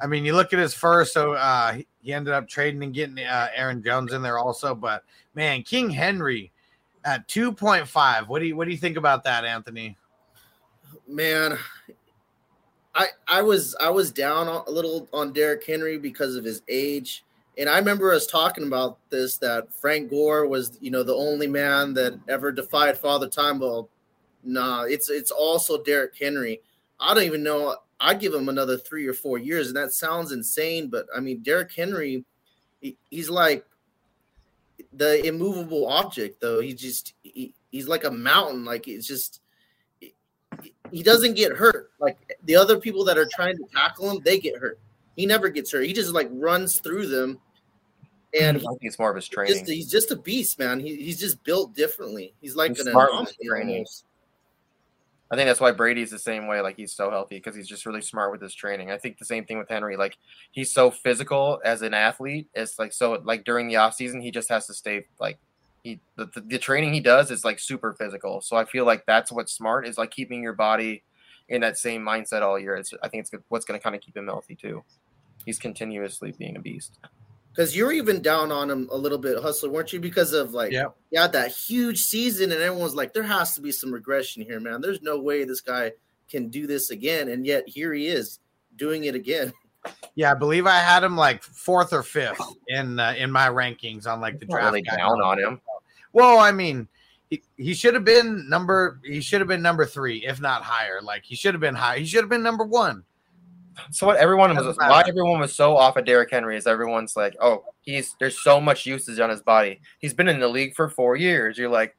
I 0.01 0.07
mean, 0.07 0.25
you 0.25 0.35
look 0.35 0.55
at 0.55 0.59
his 0.59 0.73
first, 0.73 1.13
so 1.13 1.35
uh, 1.35 1.75
he- 1.75 1.87
he 2.01 2.15
ended 2.15 2.33
up 2.33 2.49
trading 2.49 2.83
and 2.83 2.95
getting 2.95 3.19
uh, 3.19 3.49
Aaron 3.55 3.83
Jones 3.83 4.15
in 4.15 4.23
there 4.23 4.39
also. 4.39 4.75
But 4.75 5.05
man, 5.35 5.63
King 5.65 5.91
Henry 5.91 6.51
at 7.05 7.29
two 7.29 7.53
point 7.53 7.87
five. 7.87 8.31
What 8.31 8.39
do 8.39 8.47
you 8.47 8.57
what 8.57 8.65
do 8.65 8.71
you 8.71 8.79
think 8.79 8.97
about 8.97 9.23
that, 9.25 9.45
Anthony? 9.45 9.99
Man, 11.07 11.59
I 12.95 13.09
I 13.29 13.43
was 13.43 13.77
I 13.79 13.91
was 13.91 14.11
down 14.11 14.49
a 14.49 14.71
little 14.71 15.09
on 15.13 15.35
Derrick 15.35 15.65
Henry 15.67 15.99
because 15.99 16.37
of 16.37 16.45
his 16.45 16.63
age, 16.69 17.23
and 17.59 17.69
I 17.69 17.79
remember 17.79 18.13
us 18.13 18.27
talking 18.27 18.67
about 18.67 18.99
this 19.11 19.37
that 19.39 19.73
Frank 19.75 20.11
Gore 20.11 20.47
was 20.47 20.79
you 20.81 20.91
know 20.91 21.03
the 21.03 21.15
only 21.15 21.47
man 21.47 21.95
that 21.95 22.19
ever 22.29 22.51
defied 22.53 22.99
Father 22.99 23.29
Time. 23.29 23.59
Well, 23.59 23.89
nah, 24.43 24.85
it's 24.85 25.11
it's 25.11 25.31
also 25.31 25.83
Derrick 25.83 26.17
Henry. 26.19 26.61
I 26.99 27.15
don't 27.15 27.25
even 27.25 27.43
know. 27.43 27.77
I'd 28.01 28.21
give 28.21 28.35
him 28.35 28.49
another 28.49 28.77
three 28.77 29.07
or 29.07 29.15
four 29.15 29.39
years, 29.39 29.69
and 29.69 29.77
that 29.77 29.93
sounds 29.93 30.33
insane, 30.33 30.89
but 30.89 31.07
I 31.15 31.21
mean 31.21 31.43
Derrick 31.43 31.73
Henry, 31.73 32.25
he, 32.81 32.97
he's 33.11 33.31
like 33.31 33.65
the 34.93 35.25
immovable 35.27 35.87
object, 35.87 36.41
though. 36.41 36.61
He 36.61 36.75
just 36.75 37.15
he, 37.23 37.55
he's 37.71 37.89
like 37.89 38.05
a 38.05 38.11
mountain. 38.11 38.65
Like 38.65 38.89
it's 38.89 39.07
just 39.07 39.41
he 40.91 41.03
doesn't 41.03 41.35
get 41.35 41.53
hurt. 41.53 41.91
Like 42.01 42.39
the 42.45 42.57
other 42.57 42.79
people 42.79 43.05
that 43.05 43.19
are 43.19 43.29
trying 43.31 43.57
to 43.57 43.65
tackle 43.75 44.11
him, 44.11 44.21
they 44.25 44.39
get 44.39 44.57
hurt. 44.57 44.79
He 45.17 45.27
never 45.27 45.49
gets 45.49 45.73
hurt. 45.73 45.85
He 45.85 45.93
just 45.93 46.13
like 46.13 46.29
runs 46.33 46.79
through 46.79 47.07
them, 47.09 47.39
and 48.39 48.57
I 48.57 48.61
think 48.61 48.79
it's 48.83 48.99
more 48.99 49.11
of 49.11 49.17
his 49.17 49.27
he's 49.27 49.35
training. 49.35 49.55
just, 49.59 49.71
he's 49.71 49.91
just 49.91 50.11
a 50.11 50.17
beast, 50.17 50.59
man. 50.59 50.81
He, 50.81 50.97
he's 50.97 51.21
just 51.21 51.43
built 51.45 51.75
differently. 51.75 52.35
He's 52.41 52.57
like 52.57 52.71
He's 52.71 52.87
an 52.87 52.93
smart 52.93 53.11
with 53.15 53.37
training. 53.47 53.75
almost. 53.77 54.05
I 55.31 55.37
think 55.37 55.49
that's 55.49 55.61
why 55.61 55.73
Brady's 55.73 56.11
the 56.11 56.19
same 56.19 56.47
way. 56.47 56.61
Like 56.61 56.77
he's 56.77 56.93
so 56.93 57.11
healthy 57.11 57.37
because 57.37 57.57
he's 57.57 57.67
just 57.67 57.87
really 57.87 58.03
smart 58.03 58.33
with 58.33 58.43
his 58.43 58.55
training. 58.55 58.91
I 58.91 58.99
think 58.99 59.17
the 59.17 59.25
same 59.25 59.47
thing 59.47 59.57
with 59.57 59.69
Henry. 59.69 59.97
Like 59.97 60.19
he's 60.51 60.71
so 60.71 60.91
physical 60.91 61.59
as 61.65 61.81
an 61.81 61.95
athlete. 61.95 62.49
It's 62.55 62.79
like 62.79 62.93
so 62.93 63.21
like 63.25 63.45
during 63.45 63.67
the 63.67 63.77
off 63.77 63.95
season, 63.95 64.21
he 64.21 64.31
just 64.31 64.51
has 64.51 64.67
to 64.67 64.75
stay 64.75 65.07
like 65.19 65.39
he 65.83 66.01
the, 66.17 66.27
the, 66.35 66.43
the 66.43 66.59
training 66.59 66.93
he 66.93 67.01
does 67.01 67.31
is 67.31 67.47
like 67.47 67.59
super 67.59 67.95
physical. 67.95 68.43
So 68.43 68.57
I 68.57 68.67
feel 68.67 68.85
like 68.85 69.07
that's 69.07 69.33
what's 69.33 69.55
smart 69.55 69.87
is 69.87 69.97
like 69.97 70.11
keeping 70.11 70.43
your 70.43 70.53
body 70.53 71.03
in 71.49 71.63
that 71.63 71.79
same 71.79 72.05
mindset 72.05 72.43
all 72.43 72.59
year. 72.59 72.77
It's 72.77 72.93
I 73.03 73.09
think 73.09 73.23
it's 73.23 73.31
good, 73.31 73.43
what's 73.49 73.65
going 73.65 73.81
to 73.81 73.83
kind 73.83 73.97
of 73.97 74.03
keep 74.03 74.15
him 74.15 74.27
healthy 74.27 74.55
too. 74.55 74.85
He's 75.45 75.59
continuously 75.59 76.33
being 76.39 76.57
a 76.57 76.61
beast. 76.61 76.99
Because 77.51 77.77
you're 77.77 77.93
even 77.93 78.23
down 78.23 78.51
on 78.51 78.71
him 78.71 78.89
a 78.91 78.97
little 78.97 79.19
bit, 79.19 79.43
Hustler, 79.43 79.69
weren't 79.69 79.93
you? 79.93 80.01
Because 80.01 80.33
of 80.33 80.55
like, 80.55 80.73
yeah, 80.73 80.87
he 81.11 81.19
had 81.19 81.33
that 81.33 81.51
huge 81.51 81.99
season, 81.99 82.51
and 82.51 82.63
everyone's 82.63 82.95
like, 82.95 83.13
there 83.13 83.23
has 83.23 83.55
to 83.57 83.61
be 83.61 83.71
some 83.71 83.93
regression 83.93 84.43
here, 84.43 84.59
man. 84.59 84.81
There's 84.81 85.03
no 85.03 85.21
way 85.21 85.45
this 85.45 85.61
guy 85.61 85.93
can 86.33 86.49
do 86.49 86.67
this 86.67 86.91
again. 86.91 87.29
And 87.29 87.47
yet 87.47 87.69
here 87.69 87.93
he 87.93 88.09
is 88.09 88.41
doing 88.77 89.05
it 89.05 89.15
again. 89.15 89.53
Yeah, 90.15 90.31
I 90.31 90.35
believe 90.35 90.65
I 90.65 90.79
had 90.79 91.03
him 91.03 91.17
like 91.17 91.43
fourth 91.43 91.93
or 91.93 92.05
fifth 92.05 92.39
in 92.69 93.01
uh, 93.01 93.15
in 93.19 93.33
my 93.33 93.49
rankings 93.49 94.07
on 94.07 94.21
like 94.21 94.39
the 94.39 94.47
draft. 94.47 94.67
really 94.67 94.83
guide. 94.83 94.99
down 94.99 95.21
on 95.21 95.41
him. 95.41 95.61
Well, 96.13 96.39
I 96.39 96.53
mean, 96.53 96.87
he, 97.31 97.43
he 97.57 97.75
should 97.75 97.95
have 97.95 98.05
been 98.05 98.49
number 98.49 99.01
he 99.03 99.21
should 99.21 99.41
have 99.41 99.49
been 99.49 99.63
number 99.63 99.85
three, 99.85 100.25
if 100.25 100.41
not 100.41 100.63
higher. 100.63 101.01
Like 101.03 101.25
he 101.25 101.35
should 101.35 101.53
have 101.55 101.61
been 101.61 101.75
high. 101.75 101.99
He 101.99 102.05
should 102.05 102.21
have 102.21 102.29
been 102.29 102.45
number 102.45 102.63
one. 102.63 103.03
So 103.91 104.07
what 104.07 104.17
everyone 104.17 104.55
was 104.55 104.77
why 104.77 105.03
everyone 105.07 105.41
was 105.41 105.55
so 105.55 105.77
off 105.77 105.97
of 105.97 106.05
Derrick 106.05 106.31
Henry 106.31 106.57
is 106.57 106.67
everyone's 106.67 107.17
like, 107.17 107.35
oh, 107.41 107.65
he's 107.83 108.15
there's 108.19 108.39
so 108.39 108.61
much 108.61 108.87
usage 108.87 109.19
on 109.19 109.31
his 109.31 109.41
body. 109.41 109.81
He's 109.99 110.15
been 110.15 110.29
in 110.29 110.41
the 110.41 110.49
league 110.49 110.75
for 110.75 110.89
four 110.89 111.17
years. 111.17 111.57
You're 111.59 111.69
like, 111.71 111.97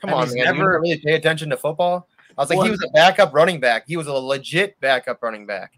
come 0.00 0.10
And 0.10 0.18
on, 0.18 0.28
man, 0.28 0.36
you 0.36 0.44
never- 0.44 0.80
really 0.80 0.98
pay 0.98 1.14
attention 1.14 1.50
to 1.50 1.56
football. 1.56 2.06
I 2.38 2.42
was 2.42 2.50
like, 2.50 2.58
Well, 2.58 2.66
he 2.66 2.70
was 2.70 2.82
a 2.82 2.90
backup 2.92 3.34
running 3.34 3.60
back. 3.60 3.84
He 3.86 3.96
was 3.96 4.06
a 4.06 4.12
legit 4.12 4.78
backup 4.80 5.22
running 5.22 5.46
back. 5.46 5.72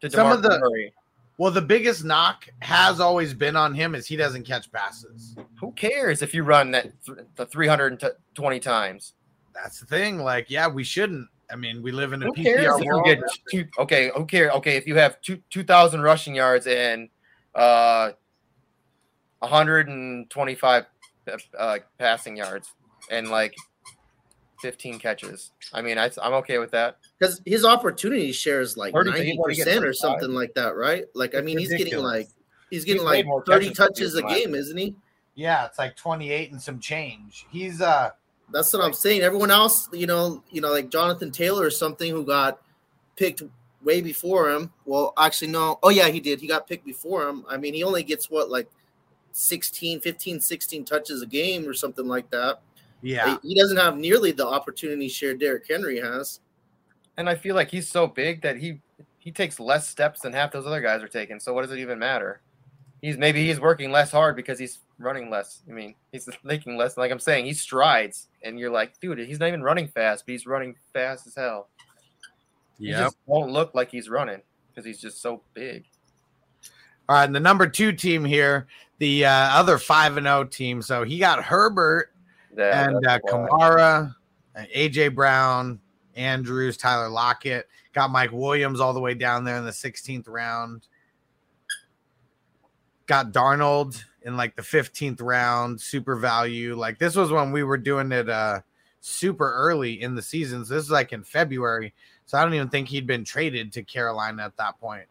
To 0.00 0.10
Some 0.10 0.30
of 0.32 0.42
the- 0.42 0.58
Murray. 0.58 0.92
Well, 1.36 1.50
the 1.50 1.60
biggest 1.62 2.04
knock 2.04 2.46
has 2.60 3.00
always 3.00 3.34
been 3.34 3.56
on 3.56 3.74
him 3.74 3.96
is 3.96 4.06
he 4.06 4.14
doesn't 4.16 4.44
catch 4.44 4.70
passes. 4.70 5.34
Who 5.60 5.72
cares 5.72 6.22
if 6.22 6.32
you 6.32 6.44
run 6.44 6.70
that 6.70 6.92
th- 7.04 7.18
the 7.34 7.44
320 7.46 8.60
times? 8.60 9.14
That's 9.52 9.80
the 9.80 9.86
thing. 9.86 10.18
Like, 10.18 10.48
yeah, 10.48 10.68
we 10.68 10.84
shouldn't. 10.84 11.28
I 11.50 11.56
mean, 11.56 11.82
we 11.82 11.92
live 11.92 12.12
in 12.12 12.22
a 12.22 12.26
Who 12.26 12.32
cares 12.34 12.60
PPR 12.66 12.78
if 12.78 12.84
you 12.84 12.92
world. 12.92 13.04
get 13.06 13.20
two? 13.50 13.66
Okay, 13.78 14.10
who 14.16 14.24
cares? 14.26 14.52
Okay, 14.54 14.76
if 14.76 14.86
you 14.86 14.96
have 14.96 15.20
two 15.20 15.40
two 15.50 15.62
thousand 15.64 16.02
rushing 16.02 16.34
yards 16.34 16.66
and 16.66 17.08
uh, 17.54 18.10
125 19.40 20.84
uh, 21.58 21.78
passing 21.98 22.36
yards 22.36 22.72
and 23.10 23.28
like 23.28 23.54
15 24.60 24.98
catches. 24.98 25.52
I 25.72 25.82
mean, 25.82 25.98
I, 25.98 26.10
I'm 26.22 26.32
okay 26.34 26.58
with 26.58 26.70
that. 26.72 26.98
because 27.18 27.40
his 27.44 27.64
opportunity 27.64 28.32
share 28.32 28.60
is 28.60 28.76
like 28.76 28.92
30 28.94 29.10
ninety 29.10 29.26
he's 29.30 29.38
already 29.38 29.56
getting 29.56 29.72
percent 29.74 29.84
or 29.86 29.92
something 29.92 30.30
like 30.30 30.54
that, 30.54 30.74
right? 30.76 31.04
Like 31.14 31.34
I 31.34 31.38
It's 31.38 31.44
mean, 31.46 31.58
he's 31.58 31.74
getting 31.74 31.98
like 31.98 32.28
he's 32.70 32.84
getting 32.84 33.02
He's 33.02 33.24
like 33.26 33.26
thirty 33.46 33.70
touches 33.70 34.14
a 34.14 34.22
game, 34.22 34.54
isn't 34.54 34.76
he? 34.76 34.94
Yeah, 35.34 35.66
it's 35.66 35.78
like 35.78 35.96
28 35.96 36.52
and 36.52 36.62
some 36.62 36.78
change. 36.78 37.46
He's 37.50 37.80
uh 37.80 38.10
That's 38.52 38.72
what 38.72 38.84
I'm 38.84 38.92
saying. 38.92 39.22
Everyone 39.22 39.50
else, 39.50 39.88
you 39.92 40.06
know, 40.06 40.42
you 40.50 40.60
know, 40.60 40.70
like 40.70 40.90
Jonathan 40.90 41.30
Taylor 41.30 41.64
or 41.64 41.70
something 41.70 42.10
who 42.10 42.24
got 42.24 42.60
picked 43.16 43.42
way 43.82 44.00
before 44.00 44.50
him. 44.50 44.72
Well, 44.84 45.12
actually, 45.18 45.48
no. 45.48 45.78
Oh, 45.82 45.90
yeah, 45.90 46.08
he 46.08 46.20
did. 46.20 46.40
He 46.40 46.46
got 46.46 46.66
picked 46.66 46.84
before 46.84 47.28
him. 47.28 47.44
I 47.48 47.56
mean, 47.56 47.74
he 47.74 47.82
only 47.82 48.02
gets 48.02 48.30
what, 48.30 48.50
like 48.50 48.68
16, 49.32 50.00
15, 50.00 50.40
16 50.40 50.84
touches 50.84 51.22
a 51.22 51.26
game 51.26 51.66
or 51.68 51.74
something 51.74 52.06
like 52.06 52.30
that. 52.30 52.60
yeah. 53.02 53.36
He 53.42 53.54
doesn't 53.54 53.76
have 53.76 53.96
nearly 53.96 54.32
the 54.32 54.46
opportunity 54.46 55.08
share 55.08 55.34
Derrick 55.34 55.66
Henry 55.68 56.00
has. 56.00 56.40
And 57.16 57.28
I 57.28 57.34
feel 57.34 57.54
like 57.54 57.70
he's 57.70 57.88
so 57.88 58.06
big 58.06 58.42
that 58.42 58.56
he 58.56 58.80
he 59.18 59.30
takes 59.32 59.58
less 59.58 59.88
steps 59.88 60.20
than 60.20 60.32
half 60.34 60.52
those 60.52 60.66
other 60.66 60.80
guys 60.82 61.02
are 61.02 61.08
taking. 61.08 61.40
So 61.40 61.54
what 61.54 61.62
does 61.62 61.72
it 61.72 61.78
even 61.78 61.98
matter? 61.98 62.42
He's 63.00 63.16
maybe 63.16 63.46
he's 63.46 63.60
working 63.60 63.90
less 63.90 64.10
hard 64.10 64.36
because 64.36 64.58
he's 64.58 64.80
running 64.98 65.30
less. 65.30 65.62
I 65.68 65.72
mean, 65.72 65.94
he's 66.12 66.28
making 66.44 66.76
less. 66.76 66.96
Like 66.96 67.10
I'm 67.10 67.20
saying, 67.20 67.46
he 67.46 67.52
strides, 67.52 68.28
and 68.42 68.58
you're 68.58 68.70
like, 68.70 68.98
dude, 69.00 69.18
he's 69.18 69.40
not 69.40 69.48
even 69.48 69.62
running 69.62 69.88
fast, 69.88 70.24
but 70.26 70.32
he's 70.32 70.46
running 70.46 70.76
fast 70.92 71.26
as 71.26 71.34
hell. 71.34 71.68
He 72.78 72.90
just 72.90 73.16
won't 73.26 73.52
look 73.52 73.72
like 73.74 73.90
he's 73.90 74.08
running 74.08 74.42
because 74.68 74.84
he's 74.84 75.00
just 75.00 75.22
so 75.22 75.42
big. 75.54 75.84
All 77.08 77.16
right, 77.16 77.24
and 77.24 77.34
the 77.34 77.40
number 77.40 77.66
two 77.66 77.92
team 77.92 78.24
here, 78.24 78.66
the 78.98 79.26
uh, 79.26 79.30
other 79.30 79.78
five 79.78 80.16
and 80.16 80.26
zero 80.26 80.44
team. 80.44 80.82
So 80.82 81.04
he 81.04 81.18
got 81.18 81.44
Herbert 81.44 82.10
Yeah, 82.56 82.88
and 82.88 83.06
uh. 83.06 83.18
Kamara, 83.20 84.14
AJ 84.74 85.14
Brown, 85.14 85.80
Andrews, 86.16 86.76
Tyler 86.76 87.08
Lockett. 87.08 87.68
Got 87.92 88.10
Mike 88.10 88.32
Williams 88.32 88.80
all 88.80 88.92
the 88.92 89.00
way 89.00 89.14
down 89.14 89.44
there 89.44 89.56
in 89.56 89.64
the 89.64 89.70
16th 89.70 90.28
round. 90.28 90.88
Got 93.06 93.32
Darnold 93.32 94.02
in 94.24 94.36
like 94.36 94.56
the 94.56 94.62
15th 94.62 95.20
round, 95.22 95.80
super 95.80 96.16
value. 96.16 96.74
Like 96.74 96.98
this 96.98 97.14
was 97.16 97.30
when 97.30 97.52
we 97.52 97.62
were 97.62 97.78
doing 97.78 98.10
it 98.12 98.28
uh 98.28 98.60
super 99.00 99.52
early 99.52 100.00
in 100.00 100.14
the 100.14 100.22
seasons. 100.22 100.68
This 100.68 100.84
is 100.84 100.90
like 100.90 101.12
in 101.12 101.22
February. 101.22 101.92
So 102.26 102.38
I 102.38 102.42
don't 102.42 102.54
even 102.54 102.68
think 102.68 102.88
he'd 102.88 103.06
been 103.06 103.24
traded 103.24 103.72
to 103.72 103.82
Carolina 103.82 104.44
at 104.44 104.56
that 104.56 104.80
point. 104.80 105.06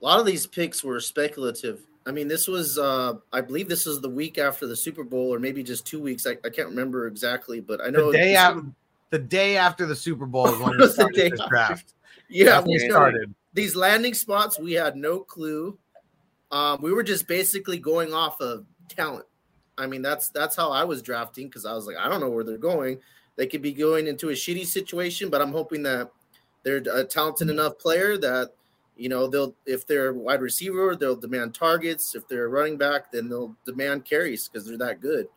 A 0.00 0.04
lot 0.04 0.18
of 0.20 0.26
these 0.26 0.46
picks 0.46 0.82
were 0.82 1.00
speculative. 1.00 1.80
I 2.06 2.10
mean, 2.10 2.26
this 2.26 2.48
was, 2.48 2.78
uh, 2.78 3.14
I 3.32 3.40
believe 3.40 3.68
this 3.68 3.86
was 3.86 4.00
the 4.00 4.08
week 4.08 4.38
after 4.38 4.66
the 4.66 4.74
Super 4.74 5.04
Bowl, 5.04 5.32
or 5.32 5.38
maybe 5.38 5.62
just 5.62 5.86
two 5.86 6.00
weeks. 6.00 6.26
I, 6.26 6.32
I 6.44 6.48
can't 6.48 6.68
remember 6.68 7.06
exactly, 7.06 7.60
but 7.60 7.80
I 7.84 7.90
know 7.90 8.10
The 8.10 8.18
day 8.18 8.34
after 8.36 8.62
the 9.10 9.18
day 9.18 9.56
after 9.56 9.86
the 9.86 9.96
Super 9.96 10.26
Bowl 10.26 10.48
is 10.48 10.58
when 10.58 10.76
we 10.78 10.88
started 10.92 11.32
this 11.32 11.40
draft. 11.48 11.94
Yeah, 12.28 12.46
That's 12.46 12.66
we 12.66 12.78
started. 12.78 13.34
these 13.54 13.74
landing 13.76 14.14
spots 14.14 14.58
we 14.58 14.72
had 14.72 14.96
no 14.96 15.20
clue 15.20 15.78
um, 16.50 16.80
we 16.80 16.92
were 16.92 17.02
just 17.02 17.26
basically 17.28 17.78
going 17.78 18.12
off 18.12 18.40
of 18.40 18.64
talent 18.88 19.24
i 19.76 19.86
mean 19.86 20.02
that's 20.02 20.30
that's 20.30 20.56
how 20.56 20.70
i 20.70 20.82
was 20.82 21.02
drafting 21.02 21.46
because 21.46 21.66
i 21.66 21.72
was 21.72 21.86
like 21.86 21.96
i 21.96 22.08
don't 22.08 22.20
know 22.20 22.30
where 22.30 22.44
they're 22.44 22.56
going 22.58 22.98
they 23.36 23.46
could 23.46 23.62
be 23.62 23.72
going 23.72 24.06
into 24.06 24.30
a 24.30 24.32
shitty 24.32 24.64
situation 24.64 25.28
but 25.28 25.40
i'm 25.40 25.52
hoping 25.52 25.82
that 25.82 26.10
they're 26.64 26.82
a 26.92 27.04
talented 27.04 27.50
enough 27.50 27.78
player 27.78 28.16
that 28.16 28.52
you 28.96 29.08
know 29.08 29.26
they'll 29.28 29.54
if 29.66 29.86
they're 29.86 30.08
a 30.08 30.14
wide 30.14 30.40
receiver 30.40 30.96
they'll 30.96 31.16
demand 31.16 31.54
targets 31.54 32.14
if 32.14 32.26
they're 32.28 32.46
a 32.46 32.48
running 32.48 32.76
back 32.76 33.12
then 33.12 33.28
they'll 33.28 33.54
demand 33.64 34.04
carries 34.04 34.48
because 34.48 34.66
they're 34.66 34.78
that 34.78 35.00
good 35.00 35.28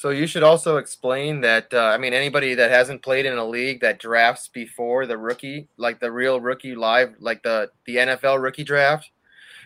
So 0.00 0.08
you 0.08 0.26
should 0.26 0.42
also 0.42 0.78
explain 0.78 1.42
that. 1.42 1.74
Uh, 1.74 1.92
I 1.92 1.98
mean, 1.98 2.14
anybody 2.14 2.54
that 2.54 2.70
hasn't 2.70 3.02
played 3.02 3.26
in 3.26 3.36
a 3.36 3.44
league 3.44 3.82
that 3.82 3.98
drafts 3.98 4.48
before 4.48 5.04
the 5.04 5.18
rookie, 5.18 5.68
like 5.76 6.00
the 6.00 6.10
real 6.10 6.40
rookie 6.40 6.74
live, 6.74 7.16
like 7.20 7.42
the 7.42 7.70
the 7.84 7.96
NFL 7.96 8.40
rookie 8.40 8.64
draft. 8.64 9.10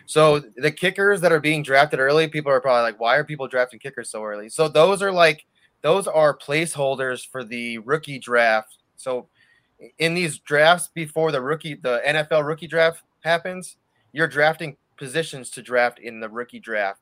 So 0.05 0.39
the 0.39 0.71
kickers 0.71 1.21
that 1.21 1.31
are 1.31 1.39
being 1.39 1.63
drafted 1.63 1.99
early, 1.99 2.27
people 2.27 2.51
are 2.51 2.61
probably 2.61 2.83
like, 2.83 2.99
why 2.99 3.15
are 3.15 3.23
people 3.23 3.47
drafting 3.47 3.79
kickers 3.79 4.09
so 4.09 4.23
early? 4.23 4.49
So 4.49 4.67
those 4.67 5.01
are 5.01 5.11
like 5.11 5.45
those 5.81 6.07
are 6.07 6.37
placeholders 6.37 7.27
for 7.27 7.43
the 7.43 7.77
rookie 7.79 8.19
draft. 8.19 8.77
So 8.97 9.27
in 9.99 10.13
these 10.13 10.39
drafts 10.39 10.89
before 10.93 11.31
the 11.31 11.41
rookie, 11.41 11.75
the 11.75 12.01
NFL 12.05 12.45
rookie 12.45 12.67
draft 12.67 13.03
happens, 13.23 13.77
you're 14.13 14.27
drafting 14.27 14.77
positions 14.97 15.49
to 15.51 15.61
draft 15.61 15.99
in 15.99 16.19
the 16.19 16.29
rookie 16.29 16.59
draft 16.59 17.01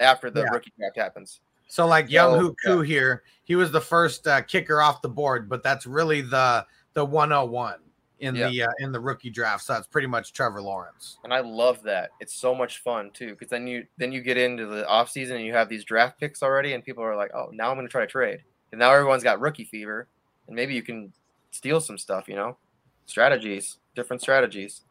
after 0.00 0.30
the 0.30 0.40
Yeah. 0.40 0.50
rookie 0.50 0.72
draft 0.78 0.96
happens. 0.96 1.40
So 1.68 1.86
like 1.86 2.10
Young 2.10 2.40
So, 2.40 2.54
Huku 2.74 2.86
here, 2.86 3.22
he 3.44 3.54
was 3.54 3.70
the 3.70 3.80
first 3.80 4.26
uh, 4.26 4.42
kicker 4.42 4.80
off 4.80 5.02
the 5.02 5.08
board, 5.08 5.48
but 5.48 5.62
that's 5.62 5.86
really 5.86 6.20
the 6.20 6.66
the 6.94 7.04
101 7.04 7.78
in 8.20 8.34
Yeah. 8.34 8.48
the 8.48 8.62
uh, 8.64 8.68
in 8.78 8.92
the 8.92 9.00
rookie 9.00 9.30
draft. 9.30 9.64
So 9.64 9.72
that's 9.74 9.86
pretty 9.86 10.06
much 10.06 10.32
Trevor 10.32 10.62
Lawrence. 10.62 11.18
and 11.24 11.32
I 11.34 11.40
love 11.40 11.82
that. 11.82 12.10
It's 12.20 12.34
so 12.34 12.54
much 12.54 12.78
fun 12.78 13.10
too, 13.12 13.30
because 13.30 13.48
then 13.48 13.66
you 13.66 13.86
then 13.98 14.12
you 14.12 14.22
get 14.22 14.36
into 14.36 14.66
the 14.66 14.86
off 14.86 15.10
season 15.10 15.36
and 15.36 15.44
you 15.44 15.52
have 15.52 15.68
these 15.68 15.84
draft 15.84 16.18
picks 16.20 16.42
already, 16.42 16.74
and 16.74 16.84
people 16.84 17.02
are 17.02 17.16
like, 17.16 17.30
"Oh, 17.34 17.50
now 17.52 17.70
I'm 17.70 17.76
going 17.76 17.86
to 17.86 17.90
try 17.90 18.02
to 18.02 18.06
trade." 18.06 18.42
And 18.72 18.78
now 18.78 18.92
everyone's 18.92 19.22
got 19.24 19.40
rookie 19.40 19.64
fever, 19.64 20.06
and 20.46 20.54
maybe 20.56 20.74
you 20.74 20.82
can 20.82 21.12
steal 21.50 21.80
some 21.80 21.98
stuff. 21.98 22.28
You 22.28 22.36
know, 22.36 22.56
strategies, 23.06 23.78
different 23.94 24.22
strategies. 24.22 24.82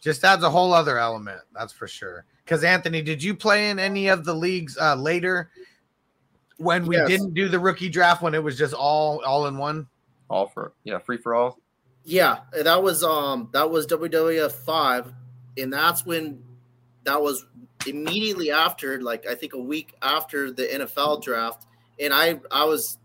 Just 0.00 0.22
adds 0.24 0.42
a 0.44 0.50
whole 0.50 0.72
other 0.74 0.98
element, 0.98 1.40
that's 1.54 1.72
for 1.72 1.88
sure. 1.88 2.26
Because 2.44 2.62
Anthony, 2.62 3.00
did 3.00 3.22
you 3.22 3.34
play 3.34 3.70
in 3.70 3.78
any 3.78 4.08
of 4.08 4.24
the 4.26 4.34
leagues 4.34 4.76
uh, 4.76 4.94
later 4.94 5.50
when 6.58 6.86
we 6.86 6.96
Yes. 6.96 7.08
didn't 7.08 7.32
do 7.34 7.48
the 7.48 7.58
rookie 7.58 7.88
draft 7.88 8.20
when 8.22 8.34
it 8.34 8.42
was 8.42 8.56
just 8.58 8.74
all 8.74 9.24
all 9.24 9.46
in 9.46 9.56
one? 9.58 9.86
All 10.30 10.46
for 10.46 10.72
yeah, 10.84 10.98
free 10.98 11.16
for 11.16 11.34
all. 11.34 11.58
Yeah, 12.04 12.40
that 12.52 12.82
was 12.82 13.02
um 13.02 13.48
that 13.52 13.70
was 13.70 13.86
WWF 13.86 14.52
five, 14.52 15.12
and 15.56 15.72
that's 15.72 16.04
when 16.04 16.42
that 17.04 17.20
was 17.20 17.46
immediately 17.86 18.50
after, 18.50 19.00
like 19.00 19.26
I 19.26 19.34
think 19.34 19.54
a 19.54 19.58
week 19.58 19.94
after 20.02 20.50
the 20.50 20.64
NFL 20.64 21.22
draft, 21.22 21.66
and 21.98 22.12
I 22.12 22.40
I 22.50 22.64
was 22.64 22.98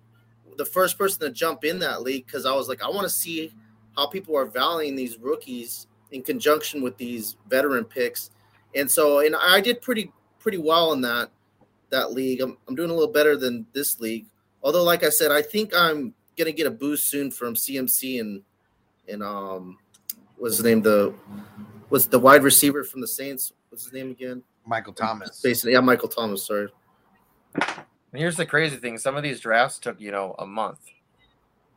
the 0.58 0.66
first 0.66 0.98
person 0.98 1.22
to 1.22 1.32
jump 1.32 1.64
in 1.64 1.80
that 1.80 2.02
league 2.02 2.26
because 2.26 2.46
I 2.46 2.52
was 2.54 2.68
like 2.68 2.84
I 2.84 2.90
want 2.90 3.04
to 3.04 3.10
see 3.10 3.54
how 3.96 4.08
people 4.08 4.36
are 4.38 4.46
valuing 4.46 4.96
these 4.98 5.18
rookies 5.18 5.88
in 6.12 6.22
conjunction 6.22 6.82
with 6.82 6.98
these 6.98 7.38
veteran 7.48 7.86
picks, 7.86 8.32
and 8.76 8.92
so 8.92 9.20
and 9.20 9.34
I 9.34 9.62
did 9.62 9.82
pretty 9.82 10.12
pretty 10.40 10.58
well 10.58 10.92
in 10.92 11.00
that 11.02 11.32
that 11.90 12.12
league. 12.12 12.42
I'm 12.42 12.58
I'm 12.68 12.76
doing 12.76 12.90
a 12.90 12.94
little 12.94 13.14
better 13.14 13.38
than 13.38 13.66
this 13.72 14.02
league, 14.02 14.26
although 14.62 14.84
like 14.84 15.06
I 15.06 15.10
said, 15.10 15.32
I 15.32 15.42
think 15.42 15.74
I'm 15.74 16.14
gonna 16.38 16.52
get 16.52 16.68
a 16.68 16.72
boost 16.72 17.06
soon 17.06 17.32
from 17.32 17.56
CMC 17.56 18.20
and 18.20 18.42
and 19.10 19.24
um 19.24 19.78
what's 20.38 20.58
his 20.58 20.66
name 20.66 20.82
the 20.82 21.14
what's 21.90 22.06
the 22.08 22.20
wide 22.20 22.44
receiver 22.44 22.84
from 22.84 23.02
the 23.02 23.08
Saints 23.08 23.54
what's 23.70 23.84
his 23.84 23.94
name 23.94 24.12
again 24.12 24.44
Michael 24.66 24.94
Thomas. 24.94 25.42
basically 25.42 25.74
yeah 25.74 25.80
Michael 25.80 26.10
Thomas 26.10 26.46
sorry 26.46 26.70
And 28.12 28.20
here's 28.20 28.38
the 28.38 28.46
crazy 28.46 28.78
thing: 28.78 28.98
some 28.98 29.16
of 29.16 29.24
these 29.24 29.40
drafts 29.40 29.80
took 29.80 30.00
you 30.00 30.12
know 30.12 30.36
a 30.40 30.46
month. 30.46 30.80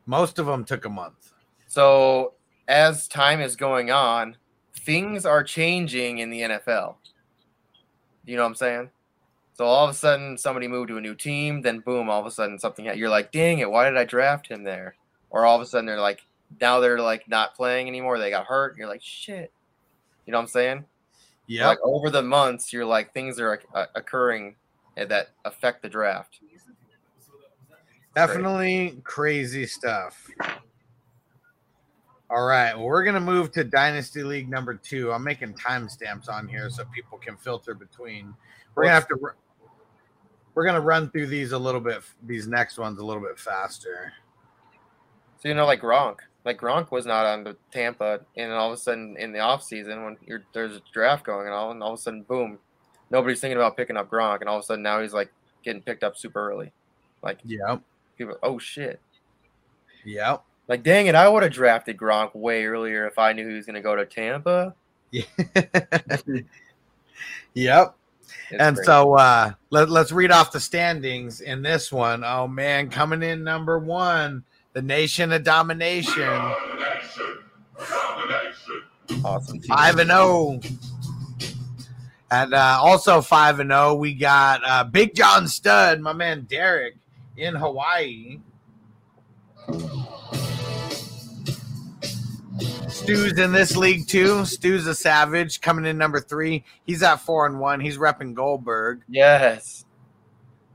Most 0.07 0.39
of 0.39 0.47
them 0.47 0.65
took 0.65 0.85
a 0.85 0.89
month. 0.91 1.33
So 1.67 2.35
as 2.69 3.09
time 3.09 3.41
is 3.41 3.57
going 3.57 3.91
on, 3.91 4.37
things 4.81 5.27
are 5.27 5.45
changing 5.45 6.19
in 6.19 6.31
the 6.31 6.41
NFL. 6.41 6.97
You 8.25 8.37
know 8.37 8.43
what 8.43 8.49
I'm 8.49 8.55
saying? 8.55 8.91
So 9.55 9.67
all 9.67 9.85
of 9.85 9.91
a 9.91 9.95
sudden, 9.95 10.39
somebody 10.39 10.67
moved 10.67 10.89
to 10.89 10.97
a 10.97 11.01
new 11.01 11.15
team, 11.15 11.61
then 11.61 11.81
boom, 11.81 12.09
all 12.09 12.21
of 12.21 12.27
a 12.27 12.31
sudden 12.31 12.59
something. 12.59 12.85
You're 12.97 13.11
like, 13.11 13.33
dang 13.33 13.59
it, 13.59 13.71
why 13.71 13.89
did 13.89 13.99
I 13.99 14.05
draft 14.05 14.49
him 14.49 14.65
there? 14.65 14.97
Or 15.31 15.45
all 15.45 15.57
of 15.57 15.63
a 15.63 15.67
sudden 15.67 15.87
they're 15.87 16.01
like, 16.01 16.23
now 16.61 16.81
they're 16.81 17.01
like 17.01 17.29
not 17.29 17.55
playing 17.55 17.89
anymore. 17.89 18.19
They 18.19 18.31
got 18.31 18.47
hurt. 18.47 18.77
You're 18.77 18.89
like, 18.89 19.03
shit. 19.03 19.53
You 20.27 20.33
know 20.33 20.39
what 20.39 20.43
I'm 20.43 20.49
saying? 20.49 20.85
Yeah. 21.47 21.69
Like 21.69 21.79
over 21.83 22.11
the 22.11 22.23
months, 22.23 22.73
you're 22.73 22.87
like 22.87 23.13
things 23.13 23.41
are 23.41 23.61
uh, 23.75 23.87
occurring 23.95 24.57
that 24.97 25.31
affect 25.45 25.83
the 25.83 25.89
draft. 25.89 26.41
Definitely 28.15 29.01
crazy 29.05 29.67
stuff. 29.67 30.29
All 32.31 32.47
right. 32.47 32.75
Well, 32.75 32.87
we're 32.87 33.05
gonna 33.05 33.21
move 33.21 33.53
to 33.53 33.65
Dynasty 33.65 34.23
League 34.23 34.49
number 34.49 34.75
two. 34.75 35.13
I'm 35.13 35.25
making 35.25 35.55
timestamps 35.55 36.29
on 36.29 36.47
here 36.47 36.71
so 36.71 36.85
people 36.87 37.19
can 37.19 37.37
filter 37.37 37.75
between. 37.75 38.35
We're 38.75 38.85
gonna 38.85 38.95
have 38.95 39.09
to. 39.09 39.19
We're 40.55 40.65
gonna 40.65 40.81
run 40.81 41.11
through 41.11 41.27
these 41.27 41.53
a 41.53 41.59
little 41.59 41.81
bit. 41.81 42.03
These 42.23 42.47
next 42.47 42.79
ones 42.79 42.99
a 42.99 43.05
little 43.05 43.23
bit 43.23 43.39
faster. 43.39 44.13
So 45.41 45.49
you 45.49 45.55
know, 45.55 45.67
like 45.67 45.81
Gronk, 45.81 46.19
like 46.45 46.59
Gronk 46.59 46.91
was 46.91 47.07
not 47.07 47.27
on 47.27 47.45
the 47.45 47.57
Tampa, 47.71 48.21
and 48.37 48.53
all 48.53 48.69
of 48.73 48.75
a 48.75 48.77
sudden 48.81 49.17
in 49.19 49.33
the 49.33 49.41
off 49.41 49.63
season 49.63 50.05
when 50.05 50.17
you're, 50.27 50.43
there's 50.53 50.77
a 50.77 50.83
draft 50.93 51.25
going 51.25 51.47
and 51.47 51.55
all, 51.55 51.71
and 51.71 51.83
all 51.83 51.93
of 51.93 51.99
a 51.99 52.03
sudden, 52.03 52.23
boom, 52.23 52.59
nobody's 53.11 53.41
thinking 53.41 53.57
about 53.57 53.77
picking 53.77 53.97
up 53.97 54.11
Gronk, 54.11 54.41
and 54.41 54.49
all 54.49 54.57
of 54.59 54.63
a 54.63 54.67
sudden 54.67 54.83
now 54.83 55.01
he's 55.01 55.13
like 55.15 55.33
getting 55.65 55.83
picked 55.83 56.03
up 56.05 56.17
super 56.17 56.51
early. 56.51 56.73
Like 57.23 57.39
Yep. 57.45 57.83
people, 58.19 58.37
oh 58.43 58.59
shit, 58.59 59.01
Yep. 60.05 60.43
like 60.69 60.83
dang 60.83 61.07
it, 61.07 61.15
I 61.15 61.29
would 61.29 61.43
have 61.45 61.53
drafted 61.53 61.97
Gronk 61.97 62.35
way 62.35 62.65
earlier 62.65 63.07
if 63.07 63.19
I 63.19 63.33
knew 63.33 63.49
he 63.49 63.55
was 63.55 63.67
going 63.67 63.75
to 63.75 63.81
go 63.81 63.95
to 63.97 64.05
Tampa. 64.07 64.75
yep. 67.55 67.95
It's 68.51 68.63
And 68.63 68.77
crazy. 68.77 68.87
so 68.87 69.15
uh 69.15 69.53
let, 69.71 69.91
let's 69.91 70.13
read 70.13 70.31
off 70.31 70.53
the 70.53 70.61
standings 70.61 71.41
in 71.41 71.63
this 71.63 71.93
one. 71.93 72.25
Oh 72.25 72.49
man, 72.49 72.89
coming 72.91 73.23
in 73.23 73.45
number 73.45 73.79
one, 73.79 74.45
the 74.73 74.83
Nation 74.83 75.33
of 75.33 75.45
Domination, 75.45 76.29
awesome, 79.25 79.61
team. 79.61 79.69
five 79.69 79.99
and 79.99 80.11
zero. 80.11 80.61
And 82.31 82.55
uh, 82.55 82.79
also 82.81 83.21
five 83.21 83.61
and 83.61 83.71
zero, 83.71 83.95
we 83.95 84.15
got 84.15 84.63
uh, 84.67 84.85
Big 84.85 85.15
John 85.15 85.47
Studd, 85.47 86.01
my 86.01 86.15
man 86.15 86.47
Derek 86.49 86.97
in 87.37 87.55
Hawaii. 87.55 88.39
Stu's 92.89 93.39
in 93.39 93.53
this 93.53 93.77
league 93.77 94.07
too. 94.07 94.45
Stu's 94.45 94.87
a 94.87 94.95
savage 94.95 95.61
coming 95.61 95.85
in 95.87 95.99
number 95.99 96.21
three. 96.21 96.65
He's 96.87 97.03
at 97.03 97.17
four 97.17 97.47
and 97.47 97.59
one. 97.59 97.81
He's 97.81 97.99
repping 97.99 98.35
Goldberg. 98.35 99.03
Yes, 99.09 99.82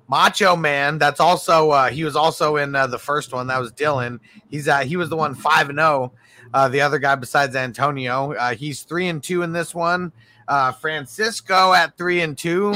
Macho 0.08 0.56
Man. 0.56 0.98
That's 0.98 1.20
also 1.20 1.72
uh, 1.72 1.90
he 1.90 2.04
was 2.04 2.16
also 2.16 2.58
in 2.58 2.76
uh, 2.76 2.88
the 2.88 3.00
first 3.00 3.34
one. 3.34 3.48
That 3.48 3.60
was 3.60 3.72
Dylan. 3.72 4.20
He's 4.50 4.68
uh, 4.68 4.80
he 4.80 4.96
was 4.98 5.10
the 5.10 5.18
one 5.18 5.36
five 5.36 5.70
and 5.70 5.78
zero. 5.78 6.14
Uh, 6.54 6.70
the 6.70 6.82
other 6.82 6.98
guy 6.98 7.16
besides 7.16 7.56
Antonio, 7.56 8.34
uh, 8.34 8.54
he's 8.54 8.84
three 8.84 9.08
and 9.08 9.22
two 9.22 9.42
in 9.42 9.52
this 9.52 9.76
one. 9.76 10.12
Uh, 10.48 10.72
Francisco 10.72 11.74
at 11.74 11.98
three 11.98 12.22
and 12.22 12.38
two, 12.38 12.74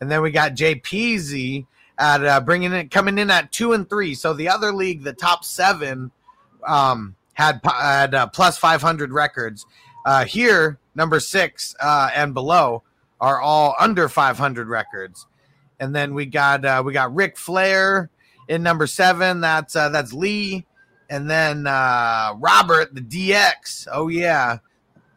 and 0.00 0.10
then 0.10 0.20
we 0.20 0.30
got 0.30 0.52
JPZ 0.52 1.66
at 1.98 2.24
uh, 2.24 2.40
bringing 2.40 2.72
it 2.72 2.90
coming 2.90 3.18
in 3.18 3.30
at 3.30 3.50
two 3.50 3.72
and 3.72 3.88
three. 3.88 4.14
So 4.14 4.34
the 4.34 4.48
other 4.48 4.72
league, 4.72 5.02
the 5.02 5.14
top 5.14 5.44
seven, 5.44 6.10
um, 6.66 7.16
had 7.32 7.60
had 7.64 8.14
uh, 8.14 8.26
plus 8.26 8.58
five 8.58 8.82
hundred 8.82 9.10
records. 9.10 9.64
Uh, 10.04 10.26
here, 10.26 10.78
number 10.94 11.18
six 11.18 11.74
uh, 11.80 12.10
and 12.14 12.34
below 12.34 12.82
are 13.24 13.40
all 13.40 13.74
under 13.80 14.06
500 14.06 14.68
records. 14.68 15.26
And 15.80 15.96
then 15.96 16.12
we 16.12 16.26
got 16.26 16.62
uh, 16.62 16.82
we 16.84 16.92
got 16.92 17.14
Ric 17.14 17.38
Flair 17.38 18.10
in 18.48 18.62
number 18.62 18.86
seven. 18.86 19.40
That's 19.40 19.74
uh, 19.74 19.88
that's 19.88 20.12
Lee, 20.12 20.66
and 21.08 21.28
then 21.28 21.66
uh, 21.66 22.34
Robert 22.38 22.94
the 22.94 23.00
DX. 23.00 23.88
Oh 23.90 24.08
yeah, 24.08 24.58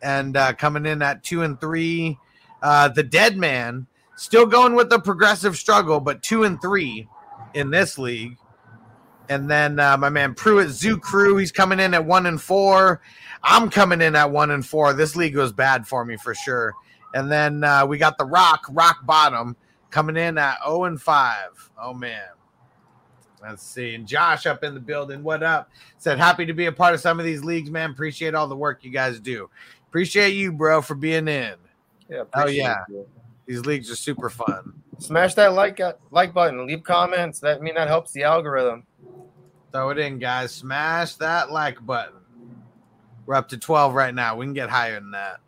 and 0.01 0.35
uh, 0.37 0.53
coming 0.53 0.85
in 0.85 1.01
at 1.01 1.23
two 1.23 1.43
and 1.43 1.59
three. 1.59 2.17
Uh, 2.63 2.87
the 2.87 3.03
Dead 3.03 3.37
Man 3.37 3.85
still 4.15 4.45
going 4.45 4.73
with 4.73 4.89
the 4.89 4.99
progressive 4.99 5.57
struggle, 5.57 5.99
but 5.99 6.23
two 6.23 6.43
and 6.43 6.59
three 6.61 7.07
in 7.53 7.69
this 7.69 7.97
league. 7.99 8.37
And 9.29 9.51
then 9.51 9.79
uh, 9.79 9.97
my 9.97 10.09
man 10.09 10.33
Pruitt 10.33 10.69
Zoo 10.69 10.97
Crew, 10.97 11.37
he's 11.37 11.51
coming 11.51 11.79
in 11.79 11.93
at 11.93 12.05
one 12.05 12.25
and 12.25 12.41
four. 12.41 13.01
I'm 13.43 13.69
coming 13.69 14.01
in 14.01 14.15
at 14.15 14.31
one 14.31 14.49
and 14.51 14.65
four. 14.65 14.93
This 14.93 15.15
league 15.15 15.35
was 15.35 15.51
bad 15.51 15.85
for 15.87 16.03
me 16.03 16.17
for 16.17 16.33
sure. 16.33 16.73
And 17.17 17.31
then 17.31 17.63
uh, 17.63 17.83
we 17.83 17.97
got 17.97 18.19
the 18.19 18.25
Rock, 18.25 18.65
Rock 18.69 19.03
Bottom, 19.03 19.55
coming 19.89 20.17
in 20.17 20.37
at 20.37 20.57
0 20.63 20.83
and 20.83 21.01
5. 21.01 21.71
Oh 21.81 21.91
man. 21.91 22.21
Let's 23.41 23.63
see. 23.63 23.95
And 23.95 24.07
Josh 24.07 24.45
up 24.45 24.63
in 24.63 24.75
the 24.75 24.79
building. 24.79 25.23
What 25.23 25.41
up? 25.41 25.71
Said 25.97 26.19
happy 26.19 26.45
to 26.45 26.53
be 26.53 26.67
a 26.67 26.71
part 26.71 26.93
of 26.93 26.99
some 26.99 27.19
of 27.19 27.25
these 27.25 27.43
leagues, 27.43 27.71
man. 27.71 27.89
Appreciate 27.89 28.35
all 28.35 28.47
the 28.47 28.55
work 28.55 28.83
you 28.83 28.91
guys 28.91 29.19
do. 29.19 29.49
Appreciate 29.87 30.35
you, 30.35 30.51
bro, 30.51 30.79
for 30.79 30.93
being 30.93 31.27
in. 31.27 31.55
yeah, 32.07 32.23
Oh, 32.35 32.45
yeah. 32.45 32.75
you. 32.87 33.07
These 33.47 33.65
leagues 33.65 33.89
are 33.89 33.95
super 33.95 34.29
fun. 34.29 34.73
Smash 34.99 35.33
that 35.35 35.53
like 35.53 35.79
uh, 35.79 35.93
like 36.11 36.35
button, 36.35 36.67
leave 36.67 36.83
comments. 36.83 37.39
That 37.39 37.57
I 37.57 37.61
mean 37.61 37.73
that 37.75 37.87
helps 37.87 38.11
the 38.11 38.23
algorithm. 38.23 38.83
Throw 39.71 39.89
it 39.89 39.97
in, 39.97 40.19
guys. 40.19 40.51
Smash 40.53 41.15
that 41.15 41.51
like 41.51 41.83
button. 41.83 42.19
We're 43.25 43.35
up 43.35 43.49
to 43.49 43.57
12 43.57 43.95
right 43.95 44.13
now. 44.13 44.35
We 44.35 44.45
can 44.45 44.53
get 44.53 44.69
higher 44.69 44.99
than 44.99 45.11
that. 45.11 45.39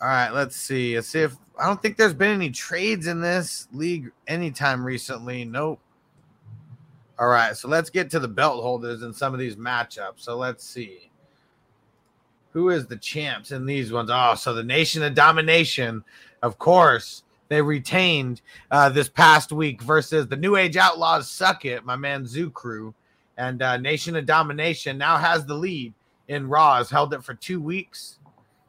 All 0.00 0.08
right, 0.08 0.30
let's 0.30 0.56
see. 0.56 0.94
Let's 0.94 1.08
see 1.08 1.20
if 1.20 1.36
I 1.58 1.66
don't 1.66 1.80
think 1.82 1.96
there's 1.96 2.14
been 2.14 2.30
any 2.30 2.50
trades 2.50 3.06
in 3.06 3.20
this 3.20 3.68
league 3.72 4.10
anytime 4.26 4.84
recently. 4.84 5.44
Nope. 5.44 5.78
All 7.18 7.28
right, 7.28 7.54
so 7.54 7.68
let's 7.68 7.90
get 7.90 8.08
to 8.10 8.18
the 8.18 8.28
belt 8.28 8.62
holders 8.62 9.02
in 9.02 9.12
some 9.12 9.34
of 9.34 9.38
these 9.38 9.56
matchups. 9.56 10.20
So 10.20 10.38
let's 10.38 10.64
see. 10.64 11.10
Who 12.52 12.70
is 12.70 12.86
the 12.86 12.96
champs 12.96 13.52
in 13.52 13.66
these 13.66 13.92
ones? 13.92 14.08
Oh, 14.10 14.34
so 14.36 14.54
the 14.54 14.62
Nation 14.62 15.02
of 15.02 15.14
Domination, 15.14 16.02
of 16.42 16.58
course, 16.58 17.22
they 17.48 17.60
retained 17.60 18.40
uh, 18.70 18.88
this 18.88 19.10
past 19.10 19.52
week 19.52 19.82
versus 19.82 20.28
the 20.28 20.36
New 20.36 20.56
Age 20.56 20.78
Outlaws. 20.78 21.30
Suck 21.30 21.66
it, 21.66 21.84
my 21.84 21.96
man 21.96 22.26
Zoo 22.26 22.48
Crew, 22.48 22.94
and 23.36 23.60
uh, 23.60 23.76
Nation 23.76 24.16
of 24.16 24.24
Domination 24.24 24.96
now 24.96 25.18
has 25.18 25.44
the 25.44 25.54
lead 25.54 25.92
in 26.28 26.48
Raw. 26.48 26.76
Has 26.76 26.88
held 26.88 27.12
it 27.12 27.22
for 27.22 27.34
two 27.34 27.60
weeks, 27.60 28.19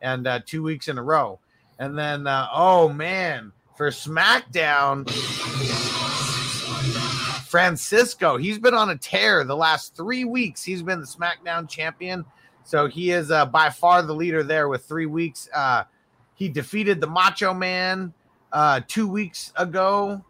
and 0.02 0.28
uh, 0.28 0.40
two 0.46 0.64
weeks 0.64 0.88
in 0.88 0.98
a 0.98 1.04
row. 1.04 1.40
And 1.80 1.98
then, 1.98 2.28
uh, 2.28 2.48
oh 2.54 2.90
man, 2.90 3.52
for 3.76 3.90
SmackDown, 3.90 5.10
Francisco, 7.48 8.38
he's 8.38 8.60
been 8.60 8.74
on 8.74 8.90
a 8.92 8.98
tear 8.98 9.44
the 9.44 9.56
last 9.56 9.96
three 9.96 10.26
weeks. 10.26 10.64
He's 10.64 10.84
been 10.84 11.00
the 11.00 11.08
SmackDown 11.08 11.68
champion, 11.68 12.26
so 12.64 12.88
he 12.88 13.12
is 13.12 13.32
uh, 13.32 13.46
by 13.46 13.70
far 13.70 14.02
the 14.04 14.14
leader 14.14 14.44
there 14.44 14.68
with 14.68 14.86
three 14.86 15.08
weeks. 15.08 15.50
Uh, 15.54 15.84
he 16.36 16.50
defeated 16.50 17.02
the 17.02 17.08
Macho 17.08 17.54
Man 17.54 18.14
uh, 18.52 18.82
two 18.88 19.08
weeks 19.08 19.52
ago 19.58 20.24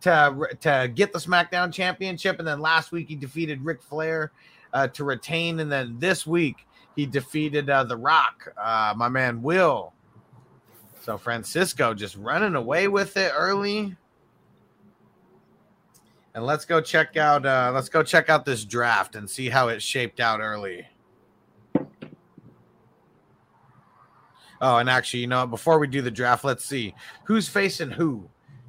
to 0.00 0.48
to 0.60 0.90
get 0.94 1.12
the 1.12 1.18
SmackDown 1.18 1.72
Championship, 1.72 2.38
and 2.38 2.46
then 2.46 2.60
last 2.60 2.92
week 2.92 3.08
he 3.08 3.16
defeated 3.16 3.64
Ric 3.64 3.82
Flair 3.82 4.32
uh, 4.72 4.88
to 4.88 5.04
retain, 5.04 5.60
and 5.60 5.70
then 5.70 5.96
this 5.98 6.26
week 6.26 6.66
he 6.96 7.06
defeated 7.06 7.68
uh, 7.68 7.84
The 7.84 7.96
Rock, 7.96 8.52
uh, 8.60 8.94
my 8.96 9.08
man 9.08 9.42
Will. 9.42 9.92
So 11.00 11.18
Francisco 11.18 11.92
just 11.92 12.16
running 12.16 12.54
away 12.54 12.88
with 12.88 13.16
it 13.16 13.32
early. 13.36 13.96
And 16.34 16.46
let's 16.46 16.64
go 16.64 16.80
check 16.80 17.16
out 17.16 17.46
uh, 17.46 17.70
let's 17.74 17.88
go 17.88 18.02
check 18.02 18.28
out 18.28 18.44
this 18.44 18.64
draft 18.64 19.14
and 19.14 19.28
see 19.28 19.48
how 19.48 19.68
it 19.68 19.82
shaped 19.82 20.18
out 20.18 20.40
early. 20.40 20.86
Oh, 24.60 24.78
and 24.78 24.88
actually, 24.88 25.20
you 25.20 25.26
know, 25.26 25.46
before 25.46 25.78
we 25.78 25.86
do 25.86 26.00
the 26.00 26.10
draft, 26.10 26.42
let's 26.42 26.64
see 26.64 26.94
who's 27.24 27.48
facing 27.48 27.90
who 27.90 28.28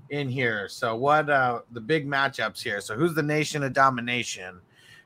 in 0.10 0.28
here. 0.28 0.68
So, 0.68 0.96
what 0.96 1.30
uh 1.30 1.62
the 1.72 1.82
big 1.82 2.06
matchups 2.06 2.62
here? 2.62 2.82
So, 2.82 2.96
who's 2.96 3.16
the 3.16 3.24
Nation 3.24 3.64
of 3.64 3.74
Domination 3.74 4.60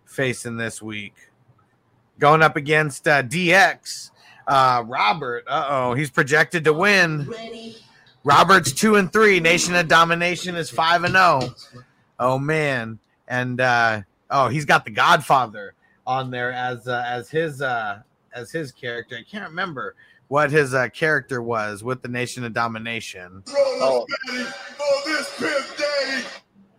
facing 0.06 0.58
this 0.58 0.82
week? 0.82 1.29
Going 2.20 2.42
up 2.42 2.56
against 2.58 3.08
uh, 3.08 3.24
DX, 3.24 4.12
uh, 4.48 4.84
Robert. 4.86 5.46
Uh 5.48 5.68
oh, 5.70 5.94
he's 5.94 6.10
projected 6.10 6.66
to 6.66 6.74
win. 6.74 7.34
Robert's 8.24 8.74
two 8.74 8.96
and 8.96 9.12
three. 9.12 9.40
Nation 9.40 9.74
of 9.76 9.88
Domination 9.88 10.56
is 10.56 10.70
five 10.70 11.04
and 11.06 11.14
zero. 11.14 11.54
Oh 12.20 12.38
man, 12.38 13.00
and 13.28 13.62
uh, 13.62 14.02
oh, 14.30 14.50
he's 14.50 14.66
got 14.66 14.84
the 14.84 14.92
Godfather 14.92 15.74
on 16.06 16.30
there 16.30 16.52
as 16.52 16.88
uh, 16.88 17.04
as 17.08 17.30
his 17.30 17.62
uh, 17.62 18.02
as 18.34 18.52
his 18.52 18.72
character. 18.74 19.16
I 19.18 19.24
can't 19.24 19.48
remember 19.50 19.96
what 20.28 20.52
his 20.52 20.74
uh, 20.74 20.90
character 20.90 21.42
was 21.42 21.84
with 21.84 22.02
the 22.02 22.10
Nation 22.10 22.44
of 22.44 22.54
Domination. 22.54 23.44
Oh, 23.48 24.06
For 24.28 25.10
this 25.10 25.40
pimp 25.40 25.78
daddy. 25.78 26.26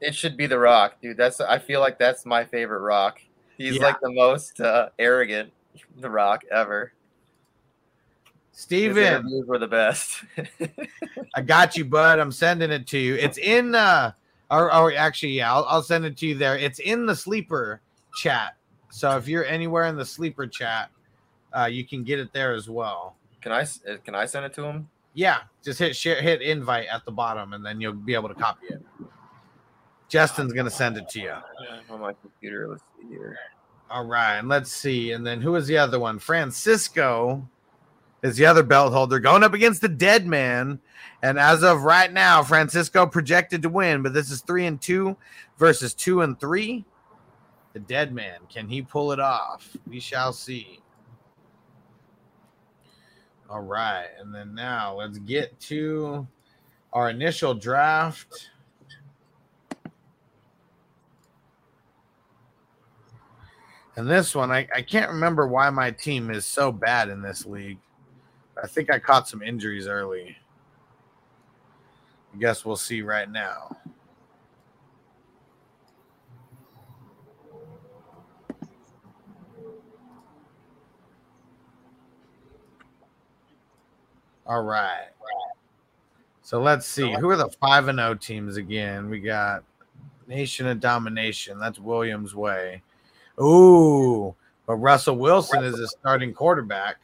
it 0.03 0.15
should 0.15 0.37
be 0.37 0.47
the 0.47 0.59
Rock, 0.59 0.97
dude. 1.01 1.17
That's 1.17 1.41
I 1.41 1.59
feel 1.59 1.81
like 1.81 1.99
that's 1.99 2.27
my 2.27 2.45
favorite 2.45 2.81
Rock. 2.81 3.21
He's 3.61 3.77
Yeah. 3.77 3.83
like 3.83 4.01
the 4.01 4.11
most 4.11 4.59
uh, 4.59 4.89
arrogant 4.99 5.53
the 5.99 6.09
Rock 6.09 6.45
ever. 6.51 6.95
His 8.53 8.63
Steven, 8.63 8.97
interviews 9.05 9.47
were 9.47 9.59
the 9.59 9.69
best. 9.69 10.25
I 11.35 11.43
got 11.43 11.77
you, 11.77 11.85
bud. 11.85 12.19
I'm 12.19 12.33
sending 12.33 12.71
it 12.71 12.87
to 12.89 12.99
you. 12.99 13.17
It's 13.17 13.37
in 13.37 13.75
uh 13.75 14.13
or, 14.51 14.75
or 14.75 14.93
actually, 14.95 15.33
yeah, 15.33 15.53
I'll, 15.53 15.65
I'll 15.69 15.83
send 15.83 16.07
it 16.07 16.17
to 16.19 16.27
you 16.27 16.35
there. 16.37 16.57
It's 16.57 16.79
in 16.79 17.05
the 17.05 17.15
sleeper 17.15 17.83
chat. 18.17 18.57
So 18.91 19.15
if 19.19 19.29
you're 19.29 19.45
anywhere 19.45 19.85
in 19.85 19.95
the 19.97 20.07
sleeper 20.07 20.47
chat, 20.47 20.91
uh, 21.53 21.67
you 21.67 21.85
can 21.87 22.03
get 22.03 22.19
it 22.19 22.33
there 22.33 22.55
as 22.55 22.69
well. 22.69 23.15
can 23.43 23.53
I 23.53 23.61
uh, 23.63 23.99
can 24.05 24.15
I 24.15 24.25
send 24.25 24.47
it 24.47 24.55
to 24.55 24.65
him? 24.65 24.89
Yeah, 25.13 25.41
just 25.63 25.79
hit 25.79 25.95
share, 25.95 26.23
hit 26.23 26.41
invite 26.41 26.87
at 26.89 27.05
the 27.05 27.13
bottom, 27.13 27.53
and 27.53 27.65
then 27.65 27.79
you'll 27.79 27.93
be 27.93 28.15
able 28.15 28.29
to 28.31 28.35
copy 28.35 28.69
it. 28.71 28.83
Justin's 30.11 30.53
gonna 30.53 30.71
send 30.71 30.99
it 30.99 31.09
to 31.11 31.21
you. 31.21 31.35
on 31.89 32.01
my 32.01 32.13
computer. 32.13 32.69
Let's 32.69 32.83
see 33.01 33.09
here. 33.09 33.39
All 33.89 34.05
right, 34.05 34.39
and 34.39 34.49
let's 34.49 34.73
see. 34.73 35.13
And 35.13 35.27
then 35.27 35.41
who 35.41 35.55
is 35.55 35.67
the 35.67 35.79
other 35.79 35.99
one? 35.99 36.19
Francisco 36.19 37.49
is 38.23 38.37
the 38.37 38.45
other 38.45 38.63
belt 38.63 38.93
holder 38.93 39.19
going 39.19 39.43
up 39.43 39.55
against 39.55 39.81
the 39.81 39.89
dead 39.89 40.27
man. 40.27 40.81
And 41.23 41.39
as 41.39 41.63
of 41.63 41.83
right 41.83 42.13
now, 42.13 42.43
Francisco 42.43 43.07
projected 43.07 43.63
to 43.63 43.69
win, 43.69 44.03
but 44.03 44.13
this 44.13 44.31
is 44.31 44.43
three 44.43 44.67
and 44.67 44.81
two 44.81 45.17
versus 45.59 45.95
two 45.95 46.23
and 46.23 46.39
three. 46.39 46.85
The 47.73 47.81
dead 47.81 48.13
man, 48.13 48.41
can 48.53 48.69
he 48.69 48.83
pull 48.83 49.13
it 49.13 49.21
off? 49.21 49.77
We 49.89 50.01
shall 50.01 50.33
see. 50.33 50.81
All 53.49 53.61
right, 53.61 54.09
and 54.19 54.35
then 54.35 54.55
now 54.55 54.97
let's 54.97 55.19
get 55.19 55.59
to 55.61 56.27
our 56.93 57.11
initial 57.11 57.55
draft. 57.55 58.51
And 64.01 64.09
this 64.09 64.35
one, 64.35 64.51
I, 64.51 64.67
I 64.75 64.81
can't 64.81 65.11
remember 65.11 65.47
why 65.47 65.69
my 65.69 65.91
team 65.91 66.31
is 66.31 66.47
so 66.47 66.73
bad 66.73 67.11
in 67.11 67.21
this 67.21 67.45
league. 67.45 67.77
I 68.63 68.67
think 68.67 68.91
I 68.91 68.99
caught 68.99 69.29
some 69.29 69.43
injuries 69.43 69.87
early. 69.87 70.39
I 72.35 72.39
guess 72.39 72.65
we'll 72.65 72.77
see 72.77 73.03
right 73.03 73.31
now. 73.31 73.77
All 84.47 84.63
right. 84.63 85.09
So 86.41 86.63
let's 86.63 86.87
see. 86.87 87.13
Who 87.13 87.29
are 87.29 87.37
the 87.37 87.51
5 87.51 87.89
and 87.89 87.99
0 87.99 88.15
teams 88.15 88.57
again? 88.57 89.11
We 89.11 89.21
got 89.21 89.63
Nation 90.27 90.67
of 90.69 90.81
Domination. 90.81 91.59
That's 91.59 91.79
Williams 91.79 92.35
Way. 92.35 92.81
Ooh, 93.41 94.35
but 94.67 94.77
Russell 94.77 95.17
Wilson 95.17 95.65
is 95.65 95.79
a 95.79 95.89
starting 95.89 96.35
quarterback. 96.35 96.97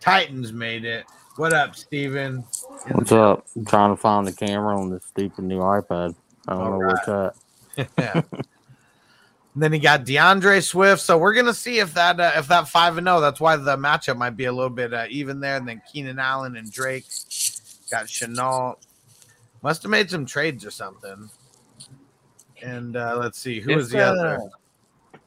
Titans 0.00 0.52
made 0.52 0.84
it. 0.84 1.04
What 1.36 1.52
up, 1.52 1.76
Steven? 1.76 2.44
What's 2.92 3.12
up? 3.12 3.46
I'm 3.54 3.64
trying 3.64 3.94
to 3.94 3.96
find 3.96 4.26
the 4.26 4.32
camera 4.32 4.78
on 4.78 4.90
this 4.90 5.04
stupid 5.04 5.44
new 5.44 5.58
iPad. 5.58 6.14
I 6.48 6.52
don't 6.52 6.62
All 6.62 6.70
know 6.70 6.78
where 6.78 6.96
it's 6.96 7.08
at. 7.78 7.88
yeah. 7.98 8.22
Then 9.58 9.72
he 9.72 9.78
got 9.78 10.04
D'Andre 10.04 10.60
Swift. 10.60 11.00
So 11.00 11.16
we're 11.16 11.32
gonna 11.32 11.54
see 11.54 11.78
if 11.78 11.94
that 11.94 12.20
uh, 12.20 12.32
if 12.36 12.46
that 12.48 12.68
five 12.68 12.98
and 12.98 13.06
zero. 13.06 13.20
That's 13.20 13.40
why 13.40 13.56
the 13.56 13.76
matchup 13.78 14.18
might 14.18 14.36
be 14.36 14.44
a 14.44 14.52
little 14.52 14.68
bit 14.68 14.92
uh, 14.92 15.06
even 15.08 15.40
there. 15.40 15.56
And 15.56 15.66
then 15.66 15.80
Keenan 15.90 16.18
Allen 16.18 16.56
and 16.56 16.70
Drake 16.70 17.06
got 17.90 18.06
Chenault. 18.06 18.78
Must 19.62 19.82
have 19.82 19.90
made 19.90 20.10
some 20.10 20.26
trades 20.26 20.66
or 20.66 20.70
something. 20.70 21.30
And 22.66 22.96
uh, 22.96 23.16
let's 23.16 23.38
see 23.38 23.60
who 23.60 23.76
was 23.76 23.90
the 23.90 24.00
other. 24.00 24.40
uh, 25.14 25.18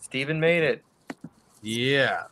Steven 0.00 0.40
made 0.40 0.62
it. 0.62 0.82
Yeah. 1.60 2.24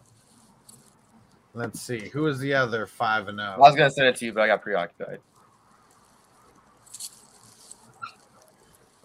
Let's 1.53 1.81
see 1.81 2.09
who 2.09 2.23
was 2.23 2.39
the 2.39 2.55
other 2.55 2.87
five 2.87 3.29
and 3.29 3.39
oh? 3.39 3.45
zero. 3.45 3.55
I 3.57 3.59
was 3.59 3.77
gonna 3.77 3.91
send 3.91 4.09
it 4.09 4.17
to 4.17 4.25
you, 4.25 4.33
but 4.33 4.41
I 4.41 4.47
got 4.47 4.63
preoccupied. 4.63 5.19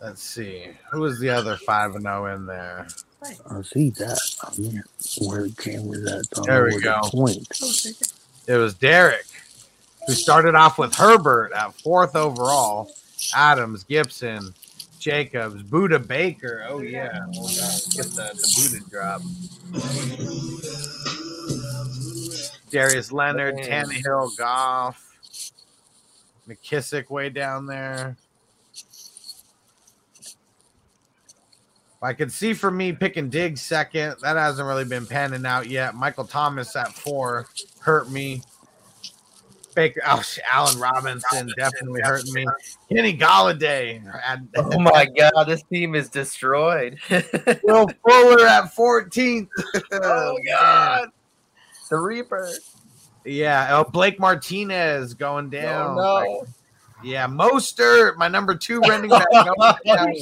Let's 0.02 0.24
see 0.24 0.68
who 0.92 1.02
was 1.02 1.20
the 1.20 1.30
other 1.30 1.58
five 1.58 1.96
and 1.96 2.04
zero 2.04 2.34
in 2.34 2.46
there. 2.46 2.88
I 3.22 3.62
see 3.64 3.90
that. 3.92 4.20
I 4.44 4.62
mean, 4.62 4.82
where 5.20 5.44
the 5.44 5.56
camera's 5.56 6.06
at. 6.06 6.14
I 6.14 6.22
don't 6.36 6.46
There 6.46 6.66
we 6.66 6.80
go. 6.80 7.02
Point. 7.04 7.48
It 8.48 8.56
was 8.56 8.76
Derek 8.76 9.26
who 10.08 10.14
started 10.14 10.56
off 10.56 10.78
with 10.78 10.96
Herbert 10.96 11.52
at 11.54 11.74
fourth 11.82 12.16
overall, 12.16 12.92
Adams, 13.36 13.84
Gibson, 13.84 14.54
Jacobs, 15.06 15.62
Budda 15.62 16.08
Baker. 16.08 16.66
Oh 16.68 16.82
yeah, 16.82 17.20
Hold 17.36 17.52
on. 17.52 17.78
get 17.92 18.08
the, 18.16 18.32
the 18.34 18.48
Buda 18.58 18.90
drop. 18.90 19.22
Darius 22.72 23.12
Leonard, 23.12 23.58
Dang. 23.58 23.86
Tannehill, 23.86 24.36
Goff, 24.36 25.22
McKissic 26.50 27.12
way 27.12 27.30
down 27.30 27.68
there. 27.68 28.18
I 32.02 32.14
could 32.14 32.32
see 32.32 32.56
for 32.56 32.72
me 32.72 32.92
picking 32.92 33.30
Diggs 33.30 33.62
second. 33.62 34.16
That 34.24 34.38
hasn't 34.38 34.68
really 34.68 34.86
been 34.86 35.06
panning 35.06 35.46
out 35.46 35.68
yet. 35.68 35.94
Michael 35.94 36.26
Thomas 36.26 36.76
at 36.76 36.92
four 36.92 37.46
hurt 37.80 38.10
me. 38.10 38.42
Baker, 39.76 40.02
oh, 40.08 40.24
Allen 40.52 40.80
Robinson 40.80 41.52
definitely 41.58 42.02
hurting 42.02 42.34
me. 42.34 42.46
Kenny 42.90 43.16
Golladay, 43.16 44.02
Oh 44.58 44.80
my 44.80 45.06
god, 45.06 45.44
this 45.44 45.64
team 45.64 45.94
is 45.94 46.10
destroyed. 46.10 46.98
Will 47.64 47.88
Fuller 48.08 48.48
at 48.48 48.74
14th. 48.74 49.48
oh, 49.76 49.82
oh 49.92 50.38
god, 50.48 51.10
the 51.90 51.98
Reaper. 51.98 52.50
Yeah, 53.26 53.68
oh, 53.72 53.90
Blake 53.90 54.20
Martinez 54.20 55.14
going 55.14 55.48
oh, 55.48 55.50
down. 55.50 56.00
Oh 56.00 56.24
no. 56.44 56.46
Yeah, 57.04 57.28
Mostert, 57.28 58.16
my 58.16 58.28
number 58.28 58.56
two 58.56 58.80
running 58.80 59.10
back. 59.10 59.28
Oh, 59.34 59.74
down. 59.86 60.14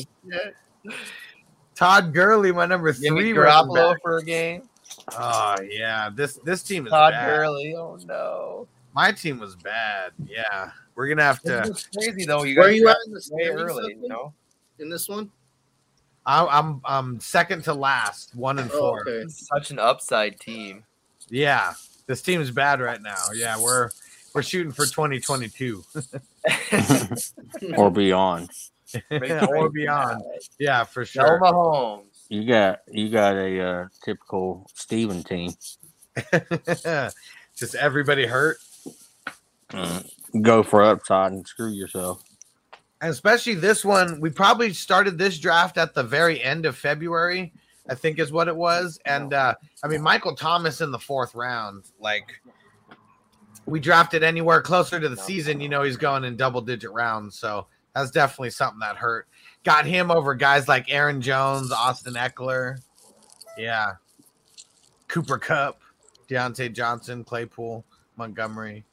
Todd 1.76 2.14
Gurley, 2.14 2.52
my 2.52 2.66
number 2.66 2.92
Give 2.92 3.14
three 3.14 3.34
Garoppolo 3.34 3.96
for 4.02 4.18
a 4.18 4.24
game. 4.24 4.64
Oh 5.18 5.56
yeah, 5.70 6.10
this 6.14 6.36
this 6.44 6.64
team 6.64 6.88
is 6.88 6.92
Todd 6.92 7.14
bad. 7.14 7.28
Gurley. 7.28 7.76
Oh 7.76 7.98
no. 8.06 8.68
My 8.96 9.12
team 9.12 9.40
was 9.40 9.56
bad. 9.56 10.12
Yeah, 10.26 10.72
we're 10.96 11.08
gonna 11.08 11.24
have 11.24 11.42
to. 11.44 11.62
is 11.62 11.88
crazy 11.96 12.26
though. 12.26 12.44
You 12.44 12.58
Where 12.58 12.68
guys 12.68 12.74
are 12.74 12.78
you 12.78 12.90
at 12.90 12.98
in 13.08 13.14
the 13.14 13.30
way 13.32 13.48
early, 13.48 13.84
Justin? 13.94 14.04
you 14.04 14.10
know. 14.10 14.34
in 14.80 14.90
this 14.90 15.10
one? 15.10 15.32
I, 16.26 16.46
I'm 16.46 16.82
I'm 16.86 17.20
second 17.20 17.64
to 17.66 17.74
last, 17.74 18.36
one 18.36 18.60
and 18.60 18.70
Oh, 18.74 18.80
four. 18.80 19.02
okay. 19.02 19.24
This 19.24 19.48
such 19.54 19.72
an 19.72 19.80
upside 19.80 20.40
team. 20.40 20.84
Yeah, 21.30 21.74
this 22.08 22.22
team 22.22 22.40
is 22.42 22.52
bad 22.52 22.80
right 22.82 23.02
now. 23.02 23.16
Yeah, 23.36 23.60
we're 23.60 23.90
we're 24.34 24.44
shooting 24.44 24.72
for 24.72 24.86
2022 24.86 25.84
or 27.78 27.92
beyond. 27.92 28.50
or 29.50 29.70
beyond. 29.70 30.22
Yeah, 30.60 30.84
for 30.84 31.02
No 31.02 31.06
sure. 31.06 31.40
Mahomes. 31.42 32.04
You 32.30 32.46
got 32.48 32.82
you 32.92 33.10
got 33.10 33.36
a 33.36 33.60
uh, 33.62 33.88
typical 34.04 34.70
Steven 34.74 35.24
team. 35.24 35.52
Just 37.56 37.76
everybody 37.76 38.26
hurt. 38.26 38.58
Go 40.42 40.64
for 40.64 40.84
upside 40.84 41.32
and 41.32 41.48
screw 41.48 41.70
yourself. 41.72 42.24
and 43.02 43.12
especially 43.12 43.56
this 43.56 43.84
one. 43.84 44.20
We 44.22 44.30
probably 44.30 44.74
started 44.74 45.18
this 45.18 45.38
draft 45.38 45.78
at 45.78 45.94
the 45.94 46.04
very 46.04 46.42
end 46.42 46.66
of 46.66 46.78
February. 46.78 47.54
I 47.90 47.96
think 47.96 48.18
is 48.18 48.32
what 48.32 48.48
it 48.48 48.56
was. 48.56 48.98
And 49.06 49.34
uh, 49.34 49.56
I 49.84 49.88
mean, 49.88 50.02
Michael 50.02 50.36
Thomas 50.36 50.80
in 50.80 50.92
the 50.92 51.00
fourth 51.00 51.36
round, 51.36 51.84
like 52.00 52.40
we 53.66 53.80
drafted 53.82 54.24
anywhere 54.24 54.62
closer 54.62 55.00
to 55.02 55.10
the 55.10 55.18
season, 55.18 55.60
you 55.60 55.68
know, 55.68 55.84
he's 55.84 55.98
going 55.98 56.24
in 56.24 56.38
double 56.38 56.62
digit 56.62 56.92
rounds. 56.92 57.38
So 57.38 57.68
that's 57.94 58.10
definitely 58.10 58.52
something 58.52 58.80
that 58.80 58.96
hurt. 58.96 59.28
Got 59.66 59.86
him 59.86 60.12
over 60.12 60.34
guys 60.34 60.68
like 60.70 60.90
Aaron 60.90 61.22
Jones, 61.22 61.72
Austin 61.74 62.14
Ekeler. 62.14 62.78
Yeah. 63.58 63.94
Cooper 65.10 65.38
Kupp, 65.38 65.82
Diontae 66.30 66.74
Johnson, 66.74 67.24
Claypool, 67.24 67.84
Montgomery. 68.16 68.86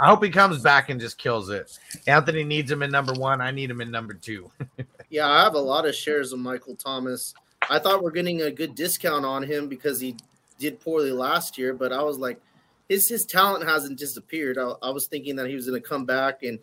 I 0.00 0.08
hope 0.08 0.22
he 0.22 0.30
comes 0.30 0.62
back 0.62 0.90
and 0.90 1.00
just 1.00 1.18
kills 1.18 1.48
it. 1.50 1.76
Anthony 2.06 2.44
needs 2.44 2.70
him 2.70 2.82
in 2.82 2.90
number 2.90 3.12
one. 3.14 3.40
I 3.40 3.50
need 3.50 3.70
him 3.70 3.80
in 3.80 3.90
number 3.90 4.14
two. 4.14 4.50
Yeah, 5.10 5.26
I 5.26 5.42
have 5.42 5.54
a 5.54 5.58
lot 5.58 5.86
of 5.86 5.94
shares 5.94 6.34
of 6.34 6.38
Michael 6.38 6.76
Thomas. 6.76 7.32
I 7.70 7.78
thought 7.78 8.02
we're 8.02 8.10
getting 8.10 8.42
a 8.42 8.50
good 8.50 8.74
discount 8.74 9.24
on 9.24 9.42
him 9.42 9.66
because 9.66 9.98
he 10.00 10.16
did 10.58 10.80
poorly 10.80 11.12
last 11.12 11.56
year, 11.56 11.72
but 11.72 11.94
I 11.94 12.02
was 12.02 12.18
like, 12.18 12.38
his 12.90 13.08
his 13.08 13.24
talent 13.24 13.66
hasn't 13.66 13.98
disappeared. 13.98 14.58
I, 14.58 14.72
I 14.82 14.90
was 14.90 15.06
thinking 15.06 15.34
that 15.36 15.48
he 15.48 15.54
was 15.54 15.66
going 15.66 15.80
to 15.80 15.88
come 15.88 16.04
back, 16.04 16.42
and 16.42 16.58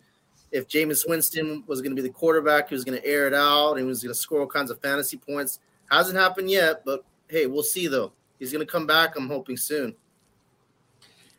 if 0.52 0.68
Jameis 0.68 1.08
Winston 1.08 1.64
was 1.66 1.80
going 1.82 1.94
to 1.94 2.00
be 2.00 2.06
the 2.06 2.14
quarterback, 2.14 2.68
he 2.68 2.74
was 2.74 2.84
going 2.84 2.98
to 3.00 3.06
air 3.06 3.26
it 3.26 3.34
out 3.34 3.72
and 3.72 3.80
he 3.80 3.84
was 3.84 4.02
going 4.02 4.14
to 4.14 4.18
score 4.18 4.40
all 4.40 4.46
kinds 4.46 4.70
of 4.70 4.80
fantasy 4.80 5.16
points. 5.16 5.58
Hasn't 5.90 6.16
happened 6.16 6.50
yet, 6.50 6.84
but 6.84 7.04
hey, 7.28 7.46
we'll 7.46 7.62
see 7.62 7.88
though. 7.88 8.12
He's 8.38 8.52
going 8.52 8.64
to 8.64 8.70
come 8.70 8.86
back. 8.86 9.16
I'm 9.16 9.28
hoping 9.28 9.56
soon. 9.56 9.94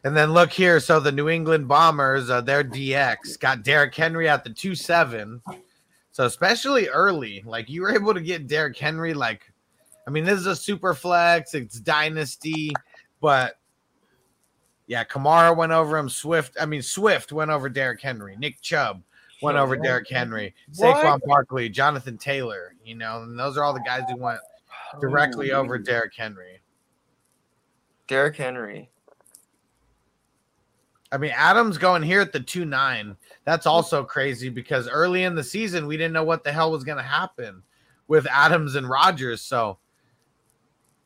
And 0.08 0.16
then 0.16 0.32
look 0.32 0.53
here. 0.53 0.80
So 0.80 1.01
the 1.01 1.12
New 1.12 1.28
England 1.28 1.68
Bombers, 1.68 2.30
uh, 2.30 2.39
their 2.39 2.64
DX 2.64 3.38
got 3.41 3.64
Derrick 3.64 3.93
Henry 3.93 4.30
at 4.30 4.45
the 4.45 4.49
2 4.49 4.74
7. 4.74 5.41
So 6.14 6.26
especially 6.26 6.88
early, 6.88 7.43
like 7.45 7.70
you 7.70 7.82
were 7.82 7.93
able 7.93 8.14
to 8.14 8.22
get 8.22 8.47
Derrick 8.47 8.78
Henry. 8.78 9.14
Like, 9.14 9.51
I 10.08 10.12
mean, 10.12 10.24
this 10.24 10.39
is 10.39 10.45
a 10.45 10.55
super 10.55 10.93
flex, 10.93 11.53
it's 11.53 11.82
dynasty, 11.82 12.72
but 13.20 13.60
yeah, 14.86 15.03
Kamara 15.03 15.53
went 15.53 15.74
over 15.74 15.97
him. 15.97 16.08
Swift, 16.08 16.55
I 16.58 16.66
mean, 16.66 16.82
Swift 16.82 17.34
went 17.34 17.51
over 17.51 17.68
Derrick 17.68 17.99
Henry. 17.99 18.38
Nick 18.38 18.62
Chubb 18.62 19.03
went 19.41 19.58
over 19.58 19.76
Derrick 19.76 20.10
Henry. 20.10 20.55
What? 20.78 21.03
Saquon 21.03 21.20
Barkley, 21.26 21.68
Jonathan 21.68 22.18
Taylor, 22.18 22.76
you 22.82 22.95
know, 22.95 23.24
and 23.24 23.38
those 23.38 23.58
are 23.58 23.64
all 23.66 23.74
the 23.74 23.84
guys 23.86 24.03
who 24.10 24.16
went 24.16 24.39
directly 25.01 25.51
over 25.51 25.78
Derrick 25.78 26.14
Henry. 26.16 26.62
Derrick 28.08 28.38
Henry. 28.38 28.89
I 31.12 31.18
mean, 31.18 31.32
Adams 31.36 31.78
going 31.78 32.03
here 32.03 32.20
at 32.20 32.34
the 32.34 32.39
two 32.39 32.66
nine. 32.66 33.16
That's 33.45 33.66
also 33.66 34.03
crazy 34.03 34.49
because 34.49 34.89
early 34.89 35.24
in 35.24 35.36
the 35.36 35.43
season 35.43 35.88
we 35.88 35.97
didn't 35.97 36.14
know 36.14 36.24
what 36.24 36.43
the 36.43 36.51
hell 36.51 36.72
was 36.72 36.84
going 36.84 36.97
to 36.97 37.03
happen 37.03 37.64
with 38.08 38.28
Adams 38.30 38.76
and 38.76 38.89
Rodgers. 38.89 39.41
So 39.41 39.78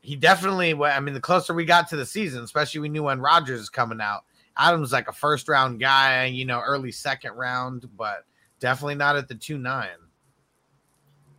he 0.00 0.16
definitely. 0.16 0.74
I 0.74 1.00
mean, 1.00 1.14
the 1.14 1.20
closer 1.20 1.54
we 1.54 1.64
got 1.64 1.88
to 1.88 1.96
the 1.96 2.06
season, 2.06 2.42
especially 2.42 2.80
we 2.80 2.88
knew 2.88 3.04
when 3.04 3.20
Rodgers 3.20 3.60
is 3.60 3.70
coming 3.70 4.00
out. 4.00 4.24
Adams 4.56 4.92
like 4.92 5.08
a 5.08 5.12
first 5.12 5.48
round 5.48 5.80
guy, 5.80 6.26
you 6.26 6.44
know, 6.44 6.60
early 6.60 6.92
second 6.92 7.32
round, 7.34 7.88
but 7.96 8.24
definitely 8.60 8.96
not 8.96 9.16
at 9.16 9.28
the 9.28 9.34
two 9.34 9.58
nine. 9.58 9.88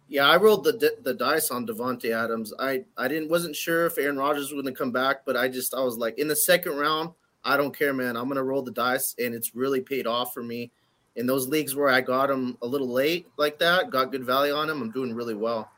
Yeah, 0.08 0.28
I 0.28 0.38
rolled 0.38 0.64
the 0.64 0.96
the 1.02 1.14
dice 1.14 1.52
on 1.52 1.68
Davante 1.68 2.12
Adams. 2.12 2.54
I 2.60 2.86
I 2.98 3.08
didn't 3.08 3.30
wasn't 3.30 3.56
sure 3.56 3.86
if 3.86 3.98
Aaron 3.98 4.18
Rodgers 4.18 4.52
was 4.52 4.62
going 4.62 4.74
to 4.74 4.78
come 4.78 4.92
back, 4.92 5.26
but 5.26 5.36
I 5.36 5.48
just 5.48 5.74
I 5.74 5.82
was 5.82 5.98
like 5.98 6.18
in 6.18 6.28
the 6.28 6.36
second 6.36 6.78
round, 6.78 7.10
I 7.44 7.58
don't 7.58 7.78
care, 7.78 7.94
man. 7.94 8.16
I'm 8.16 8.30
to 8.30 8.44
roll 8.44 8.62
the 8.62 8.72
dice, 8.72 9.16
and 9.20 9.34
it's 9.34 9.56
really 9.56 9.82
paid 9.82 10.08
off 10.08 10.34
for 10.34 10.44
me. 10.44 10.72
In 11.16 11.28
those 11.28 11.48
leagues 11.48 11.76
where 11.76 11.90
I 11.90 12.02
got 12.02 12.32
him 12.32 12.58
a 12.62 12.68
little 12.68 12.88
late 12.88 13.28
like 13.38 13.60
that, 13.60 13.92
got 13.92 14.12
good 14.12 14.24
value 14.24 14.54
on 14.54 14.70
him, 14.70 14.82
I'm 14.82 14.92
doing 14.92 15.14
really 15.14 15.36
well. 15.36 15.70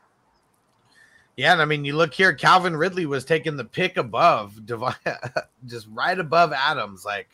Yeah, 1.36 1.52
and 1.52 1.60
I 1.60 1.66
mean, 1.66 1.84
you 1.84 1.94
look 1.94 2.14
here, 2.14 2.32
Calvin 2.32 2.74
Ridley 2.74 3.04
was 3.04 3.26
taking 3.26 3.56
the 3.56 3.64
pick 3.64 3.98
above, 3.98 4.58
just 5.66 5.86
right 5.92 6.18
above 6.18 6.52
Adams. 6.54 7.04
Like 7.04 7.28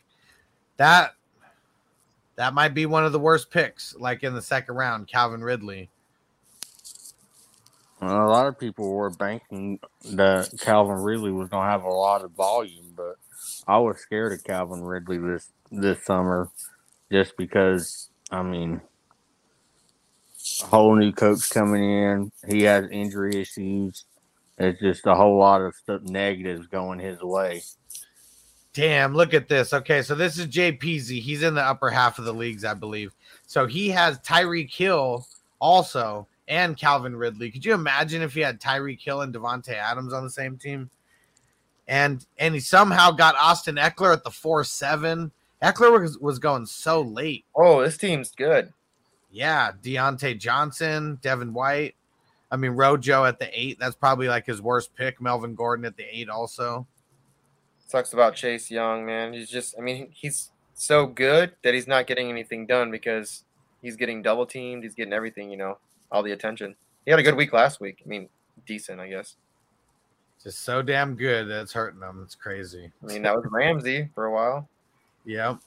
that, 0.77 1.15
that 2.35 2.55
might 2.55 2.75
be 2.75 2.87
one 2.87 3.05
of 3.05 3.13
the 3.13 3.21
worst 3.21 3.51
picks, 3.51 3.95
like 3.97 4.25
in 4.25 4.35
the 4.35 4.43
second 4.43 4.75
round, 4.75 5.07
Calvin 5.07 5.45
Ridley. 5.45 5.89
A 8.03 8.27
lot 8.27 8.49
of 8.49 8.59
people 8.59 8.93
were 8.93 9.11
banking 9.11 9.79
that 10.13 10.53
Calvin 10.61 10.97
Ridley 10.97 11.31
was 11.31 11.49
going 11.49 11.65
to 11.65 11.71
have 11.71 11.85
a 11.85 11.89
lot 11.89 12.25
of 12.25 12.33
volume, 12.33 12.93
but 12.97 13.17
I 13.67 13.79
was 13.79 13.99
scared 13.99 14.33
of 14.33 14.45
Calvin 14.45 14.83
Ridley 14.83 15.19
this 15.19 15.49
this 15.71 16.05
summer, 16.05 16.51
just 17.11 17.37
because. 17.37 18.09
I 18.33 18.43
mean, 18.43 18.81
a 20.63 20.67
whole 20.67 20.97
new 20.97 21.13
coach 21.13 21.51
coming 21.51 21.85
in. 21.85 22.33
He 22.49 22.63
has 22.63 22.89
injury 22.91 23.41
issues. 23.41 24.05
It's 24.57 24.81
just 24.81 25.07
a 25.07 25.15
whole 25.15 25.39
lot 25.39 25.61
of 25.61 25.75
stuff 25.75 26.01
negatives 26.03 26.67
going 26.67 26.99
his 26.99 27.23
way. 27.23 27.63
Damn, 28.73 29.13
look 29.15 29.35
at 29.35 29.49
this. 29.49 29.75
Okay, 29.75 30.01
so 30.01 30.15
this 30.15 30.39
is 30.39 30.47
JPZ. 30.47 31.21
He's 31.21 31.43
in 31.43 31.55
the 31.55 31.63
upper 31.63 31.91
half 31.91 32.19
of 32.19 32.25
the 32.25 32.33
leagues, 32.33 32.65
I 32.65 32.73
believe. 32.73 33.13
So 33.47 33.67
he 33.67 33.91
has 33.91 34.19
Tyreek 34.21 34.73
Hill 34.73 35.27
also 35.61 36.27
and 36.53 36.77
Calvin 36.77 37.17
Ridley. 37.17 37.51
Could 37.51 37.65
you 37.65 37.73
imagine 37.73 38.21
if 38.21 38.35
he 38.35 38.41
had 38.41 38.61
Tyreek 38.61 39.01
Hill 39.01 39.23
and 39.23 39.33
Davante 39.33 39.73
Adams 39.73 40.13
on 40.13 40.23
the 40.23 40.31
same 40.31 40.59
team? 40.59 40.91
And 41.89 42.25
and 42.39 42.55
he 42.55 42.61
somehow 42.61 43.11
got 43.11 43.35
Austin 43.37 43.77
Ekeler 43.77 44.13
at 44.13 44.23
the 44.23 44.31
four 44.31 44.63
seven. 44.63 45.33
Ekeler 45.63 45.99
was, 45.99 46.19
was 46.19 46.39
going 46.39 46.67
so 46.67 47.01
late. 47.01 47.47
Oh, 47.57 47.83
this 47.83 47.97
team's 47.97 48.33
good. 48.33 48.73
Yeah, 49.31 49.73
Diontae 49.83 50.39
Johnson, 50.39 51.19
Devin 51.23 51.55
White. 51.55 51.95
I 52.51 52.57
mean, 52.57 52.73
Rojo 52.73 53.25
at 53.25 53.39
the 53.39 53.49
eight. 53.59 53.79
That's 53.81 53.97
probably 53.97 54.29
like 54.29 54.45
his 54.45 54.61
worst 54.61 54.95
pick. 54.95 55.23
Melvin 55.23 55.55
Gordon 55.55 55.87
at 55.87 55.97
the 55.97 56.05
eight, 56.05 56.29
also. 56.29 56.87
Sucks 57.87 58.13
about 58.13 58.35
Chase 58.35 58.71
Young, 58.71 59.07
man. 59.07 59.33
He's 59.33 59.49
just, 59.49 59.75
I 59.79 59.81
mean, 59.81 60.09
he's 60.13 60.51
so 60.75 61.07
good 61.07 61.53
that 61.63 61.73
he's 61.73 61.87
not 61.87 62.07
getting 62.07 62.29
anything 62.29 62.67
done 62.67 62.91
because 62.91 63.45
he's 63.81 63.97
getting 63.97 64.21
double 64.21 64.45
teamed. 64.45 64.83
He's 64.83 64.95
getting 64.95 65.15
everything, 65.15 65.51
you 65.51 65.57
know, 65.57 65.79
all 66.13 66.23
the 66.23 66.33
attention. 66.33 66.77
He 67.05 67.11
had 67.11 67.19
a 67.19 67.23
good 67.23 67.35
week 67.35 67.53
last 67.53 67.81
week. 67.81 68.03
I 68.05 68.09
mean, 68.09 68.29
decent, 68.67 69.01
I 69.01 69.09
guess. 69.09 69.37
Just 70.43 70.61
so 70.61 70.83
damn 70.83 71.17
good 71.17 71.49
that 71.49 71.63
it's 71.63 71.73
hurting 71.73 72.01
them. 72.01 72.21
It's 72.25 72.35
crazy. 72.35 72.91
I 73.03 73.07
mean, 73.07 73.23
that 73.23 73.35
was 73.35 73.45
Ramsey 73.51 74.09
for 74.15 74.27
a 74.27 74.33
while. 74.33 74.69
Yep. 75.25 75.59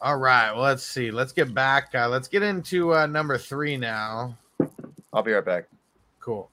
All 0.00 0.16
right. 0.16 0.52
Well, 0.52 0.62
let's 0.62 0.84
see. 0.84 1.10
Let's 1.10 1.32
get 1.32 1.54
back. 1.54 1.94
Uh, 1.94 2.08
let's 2.08 2.28
get 2.28 2.42
into 2.42 2.94
uh, 2.94 3.06
number 3.06 3.38
three 3.38 3.76
now. 3.76 4.36
I'll 5.12 5.22
be 5.22 5.32
right 5.32 5.44
back. 5.44 5.64
Cool. 6.20 6.50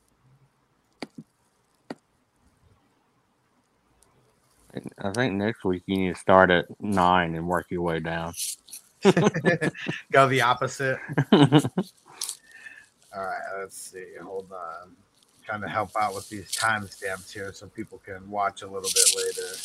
I 4.73 5.11
think 5.11 5.33
next 5.33 5.65
week 5.65 5.83
you 5.85 5.97
need 5.97 6.15
to 6.15 6.19
start 6.19 6.49
at 6.49 6.65
nine 6.79 7.35
and 7.35 7.45
work 7.45 7.67
your 7.69 7.81
way 7.81 7.99
down. 7.99 8.33
Go 10.11 10.27
the 10.27 10.41
opposite. 10.41 10.99
All 11.31 11.41
right. 13.15 13.41
Let's 13.59 13.77
see. 13.77 14.05
Hold 14.21 14.51
on. 14.51 14.95
Trying 15.43 15.61
to 15.61 15.67
help 15.67 15.91
out 15.99 16.13
with 16.13 16.29
these 16.29 16.51
timestamps 16.51 17.31
here 17.31 17.51
so 17.51 17.67
people 17.67 17.99
can 18.05 18.29
watch 18.29 18.61
a 18.61 18.67
little 18.67 18.89
bit 18.93 19.15
later. 19.15 19.55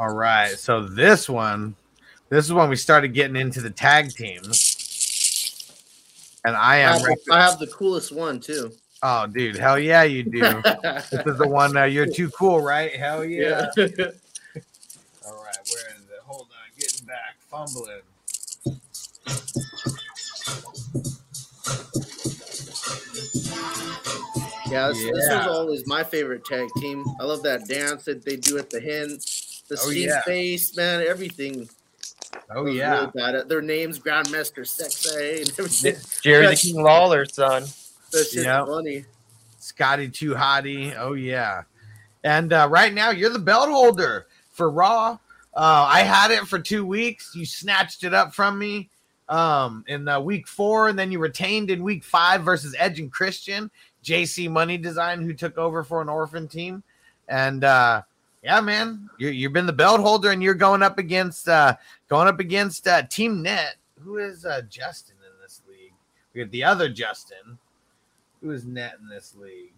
All 0.00 0.14
right. 0.14 0.58
So 0.58 0.82
this 0.82 1.28
one, 1.28 1.76
this 2.28 2.44
is 2.44 2.52
when 2.52 2.68
we 2.68 2.76
started 2.76 3.14
getting 3.14 3.36
into 3.36 3.60
the 3.60 3.70
tag 3.70 4.10
teams. 4.10 4.78
And 6.44 6.56
I 6.56 6.74
I 6.74 6.76
am. 6.78 7.00
have, 7.00 7.18
I 7.30 7.40
have 7.40 7.58
the 7.60 7.68
coolest 7.68 8.10
one 8.10 8.40
too. 8.40 8.72
Oh, 9.02 9.26
dude. 9.26 9.56
Hell 9.56 9.78
yeah, 9.78 10.04
you 10.04 10.22
do. 10.22 10.40
this 10.82 11.12
is 11.12 11.38
the 11.38 11.48
one 11.48 11.76
uh, 11.76 11.84
you're 11.84 12.06
too 12.06 12.30
cool, 12.30 12.60
right? 12.60 12.94
Hell 12.94 13.24
yeah. 13.24 13.66
yeah. 13.76 13.86
All 15.26 15.42
right. 15.42 15.56
Where 15.70 15.88
is 15.90 16.02
it? 16.02 16.20
Hold 16.24 16.42
on. 16.42 16.78
Getting 16.78 17.06
back. 17.06 17.36
Fumbling. 17.52 18.00
Yeah, 24.70 24.88
this, 24.88 24.98
this 24.98 25.28
was 25.28 25.46
always 25.48 25.86
my 25.86 26.02
favorite 26.02 26.44
tag 26.44 26.68
team. 26.78 27.04
I 27.20 27.24
love 27.24 27.42
that 27.42 27.68
dance 27.68 28.04
that 28.04 28.24
they 28.24 28.36
do 28.36 28.58
at 28.58 28.70
the 28.70 28.78
end, 28.78 29.20
the 29.68 29.74
Oh, 29.80 29.90
Sting 29.90 30.08
yeah. 30.08 30.22
face, 30.22 30.74
man, 30.76 31.04
everything. 31.06 31.68
Oh, 32.54 32.66
yeah. 32.66 33.00
really 33.00 33.10
bad. 33.14 33.48
Their 33.48 33.60
names, 33.60 33.98
Grandmaster 33.98 34.60
Sexay, 34.64 35.38
and 35.42 35.50
everything. 35.58 35.96
Jerry 36.22 36.46
the 36.46 36.56
King 36.56 36.82
Lawler's 36.82 37.34
son. 37.34 37.64
That 38.12 38.26
shit's 38.30 38.36
Yep. 38.44 38.66
funny. 38.66 39.04
Scotty 39.58 40.08
Too 40.08 40.34
Hottie. 40.34 40.94
Oh 40.98 41.12
yeah. 41.12 41.62
And 42.24 42.52
uh, 42.52 42.66
right 42.70 42.92
now 42.92 43.10
you're 43.10 43.30
the 43.30 43.38
belt 43.38 43.68
holder 43.68 44.26
for 44.50 44.70
Raw. 44.70 45.18
Uh, 45.54 45.86
I 45.88 46.00
had 46.00 46.30
it 46.30 46.46
for 46.46 46.58
two 46.58 46.86
weeks. 46.86 47.34
You 47.34 47.44
snatched 47.44 48.04
it 48.04 48.14
up 48.14 48.34
from 48.34 48.58
me 48.58 48.88
um, 49.28 49.84
in 49.86 50.08
uh, 50.08 50.20
week 50.20 50.48
four, 50.48 50.88
and 50.88 50.98
then 50.98 51.12
you 51.12 51.18
retained 51.18 51.70
in 51.70 51.82
week 51.82 52.04
five 52.04 52.42
versus 52.42 52.74
Edge 52.78 53.00
and 53.00 53.12
Christian. 53.12 53.70
JC 54.02 54.50
Money 54.50 54.78
Design, 54.78 55.22
who 55.22 55.32
took 55.32 55.58
over 55.58 55.84
for 55.84 56.02
an 56.02 56.08
orphan 56.08 56.48
team, 56.48 56.82
and 57.28 57.62
uh, 57.64 58.02
yeah, 58.42 58.60
man, 58.60 59.08
you 59.18 59.28
you've 59.28 59.52
been 59.52 59.66
the 59.66 59.72
belt 59.72 60.00
holder, 60.00 60.30
and 60.30 60.42
you're 60.42 60.54
going 60.54 60.82
up 60.82 60.98
against 60.98 61.48
uh, 61.48 61.76
going 62.08 62.26
up 62.26 62.40
against 62.40 62.88
uh, 62.88 63.02
Team 63.02 63.42
Net. 63.42 63.76
Who 64.00 64.16
is 64.16 64.44
uh, 64.44 64.62
Justin 64.68 65.16
in 65.20 65.40
this 65.40 65.62
league? 65.68 65.92
We 66.34 66.40
have 66.40 66.50
the 66.50 66.64
other 66.64 66.88
Justin. 66.88 67.58
Who 68.42 68.50
is 68.50 68.64
net 68.64 68.94
in 69.00 69.08
this 69.08 69.36
league? 69.36 69.72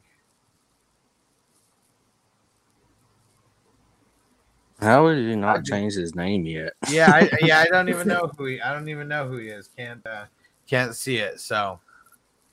How 4.85 5.09
did 5.09 5.27
he 5.27 5.35
not 5.35 5.65
change 5.65 5.95
his 5.95 6.15
name 6.15 6.45
yet? 6.45 6.75
Yeah, 6.91 7.11
I, 7.11 7.31
yeah, 7.41 7.61
I 7.61 7.67
don't 7.67 7.89
even 7.89 8.07
know 8.07 8.31
who 8.37 8.45
he. 8.45 8.61
I 8.61 8.73
don't 8.75 8.89
even 8.89 9.09
know 9.09 9.27
who 9.27 9.39
he 9.39 9.49
is. 9.49 9.69
Can't 9.77 10.07
uh, 10.07 10.27
can't 10.69 10.95
see 10.95 11.17
it. 11.17 11.41
So 11.41 11.81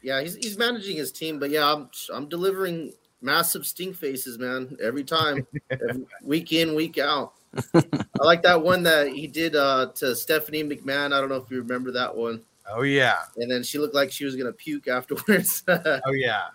Yeah, 0.02 0.22
he's, 0.22 0.36
he's 0.36 0.58
managing 0.58 0.96
his 0.96 1.12
team, 1.12 1.40
but 1.40 1.50
yeah, 1.50 1.70
I'm 1.72 1.90
I'm 2.14 2.30
delivering 2.30 2.94
massive 3.22 3.66
stink 3.66 3.98
faces, 3.98 4.40
man, 4.40 4.78
every 4.82 5.04
time, 5.04 5.46
every, 5.70 6.06
week 6.24 6.54
in, 6.54 6.74
week 6.74 6.98
out. 6.98 7.34
I 7.74 8.24
like 8.24 8.42
that 8.44 8.62
one 8.62 8.82
that 8.84 9.10
he 9.10 9.28
did 9.28 9.58
uh, 9.58 9.92
to 9.96 10.16
Stephanie 10.16 10.64
McMahon. 10.64 11.14
I 11.14 11.20
don't 11.20 11.28
know 11.28 11.36
if 11.36 11.52
you 11.52 11.58
remember 11.58 11.92
that 11.92 12.16
one. 12.16 12.42
oh 12.70 12.84
yeah, 12.84 13.18
And 13.36 13.52
then 13.52 13.62
she 13.62 13.78
looked 13.78 13.94
like 13.94 14.10
she 14.10 14.24
was 14.24 14.38
gonna 14.38 14.54
puke 14.54 14.88
afterwards. 14.88 15.64
oh 15.68 16.14
yeah. 16.14 16.46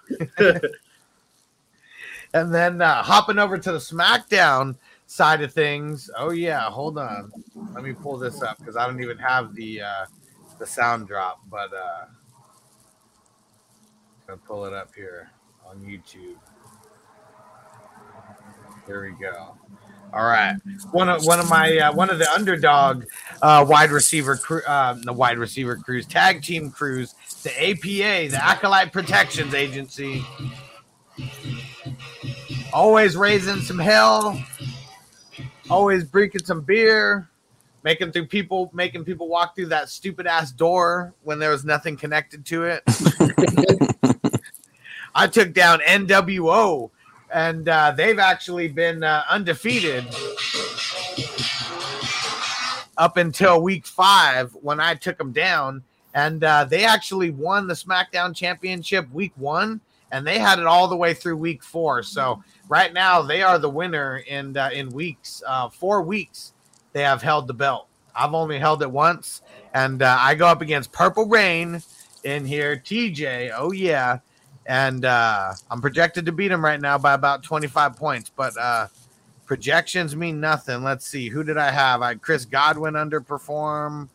and 2.33 2.55
then 2.55 2.81
uh, 2.81 3.03
hopping 3.03 3.39
over 3.39 3.59
to 3.59 3.73
the 3.73 3.79
SmackDown 3.79 4.77
side 5.07 5.43
of 5.43 5.53
things. 5.53 6.11
Oh 6.17 6.31
yeah, 6.31 6.69
hold 6.71 6.99
on. 6.99 7.33
Let 7.75 7.85
me 7.85 7.93
pull 7.93 8.19
this 8.19 8.43
up 8.43 8.59
because 8.59 8.77
I 8.77 8.87
don't 8.87 9.01
even 9.01 9.19
have 9.19 9.55
the 9.55 9.83
uh, 9.83 10.07
the 10.59 10.67
sound 10.67 11.09
drop, 11.09 11.41
but 11.51 11.73
uh, 11.73 12.07
gonna 14.27 14.39
pull 14.39 14.65
it 14.67 14.73
up 14.73 14.95
here 14.95 15.31
on 15.69 15.79
YouTube. 15.79 16.37
Here 18.87 19.05
we 19.05 19.13
go. 19.21 19.57
All 20.13 20.25
right, 20.25 20.55
one 20.93 21.09
of 21.09 21.25
one 21.25 21.41
of 21.41 21.51
my 21.51 21.77
uh, 21.79 21.93
one 21.93 22.11
of 22.11 22.19
the 22.19 22.31
underdog 22.33 23.05
uh, 23.43 23.67
wide 23.69 23.91
receiver 23.91 24.37
crew, 24.37 24.63
uh, 24.63 24.95
the 25.03 25.13
wide 25.13 25.37
receiver 25.37 25.77
crews, 25.77 26.07
tag 26.07 26.43
team 26.43 26.71
crews, 26.71 27.15
the 27.43 27.51
APA, 27.71 28.31
the 28.31 28.41
Acolyte 28.41 28.93
Protections 28.93 29.53
Agency, 29.53 30.25
always 32.73 33.17
raising 33.17 33.61
some 33.61 33.79
hell, 33.79 34.41
always 35.71 36.05
drinking 36.05 36.45
some 36.45 36.61
beer, 36.63 37.29
making 37.83 38.13
through 38.13 38.27
people, 38.27 38.71
making 38.73 39.05
people 39.05 39.29
walk 39.29 39.55
through 39.55 39.67
that 39.67 39.89
stupid 39.89 40.27
ass 40.27 40.53
door 40.53 41.15
when 41.23 41.39
there 41.39 41.51
was 41.51 41.65
nothing 41.65 41.97
connected 41.97 42.45
to 42.47 42.65
it. 42.65 42.83
I 45.15 45.27
took 45.27 45.53
down 45.55 45.81
NWO 45.81 46.91
and 47.33 47.69
uh, 47.69 47.93
they've 47.97 48.19
actually 48.19 48.69
been 48.69 49.03
uh, 49.03 49.25
undefeated 49.29 50.05
up 52.97 53.17
until 53.17 53.63
week 53.63 53.87
five 53.87 54.55
when 54.61 54.81
I 54.81 54.95
took 54.95 55.19
them 55.19 55.33
down, 55.33 55.83
and 56.15 56.43
uh, 56.43 56.65
they 56.65 56.85
actually 56.85 57.31
won 57.31 57.67
the 57.67 57.75
SmackDown 57.75 58.35
Championship 58.35 59.11
week 59.13 59.33
one, 59.37 59.81
and 60.13 60.27
they 60.27 60.39
had 60.39 60.59
it 60.59 60.67
all 60.67 60.89
the 60.89 60.97
way 60.97 61.15
through 61.15 61.37
week 61.37 61.63
four. 61.63 62.03
So 62.03 62.43
right 62.69 62.93
now 62.93 63.23
they 63.23 63.43
are 63.43 63.59
the 63.59 63.71
winner 63.71 64.19
in 64.19 64.57
uh, 64.57 64.71
in 64.73 64.91
weeks 64.91 65.43
uh, 65.47 65.69
four 65.69 66.03
weeks. 66.03 66.53
They 66.93 67.03
have 67.03 67.23
held 67.23 67.47
the 67.47 67.55
belt. 67.55 67.89
I've 68.15 68.33
only 68.33 68.59
held 68.59 68.83
it 68.83 68.91
once, 68.91 69.43
and 69.75 70.03
uh, 70.03 70.17
I 70.19 70.35
go 70.35 70.47
up 70.47 70.63
against 70.63 70.91
Purple 70.93 71.27
Rain 71.27 71.83
in 72.25 72.47
here. 72.47 72.77
TJ, 72.77 73.53
oh 73.55 73.73
yeah, 73.73 74.21
and 74.65 75.05
uh, 75.05 75.53
I'm 75.71 75.81
projected 75.83 76.25
to 76.27 76.33
beat 76.33 76.51
him 76.51 76.65
right 76.65 76.81
now 76.81 76.97
by 76.97 77.13
about 77.13 77.43
25 77.43 77.97
points, 77.97 78.31
but 78.35 78.57
uh, 78.57 78.87
projections 79.45 80.17
mean 80.17 80.41
nothing. 80.41 80.83
Let's 80.83 81.07
see, 81.07 81.29
who 81.29 81.45
did 81.45 81.59
I 81.59 81.71
have? 81.71 82.01
I 82.01 82.15
Chris 82.15 82.47
Godwin 82.47 82.95
underperform, 82.95 84.09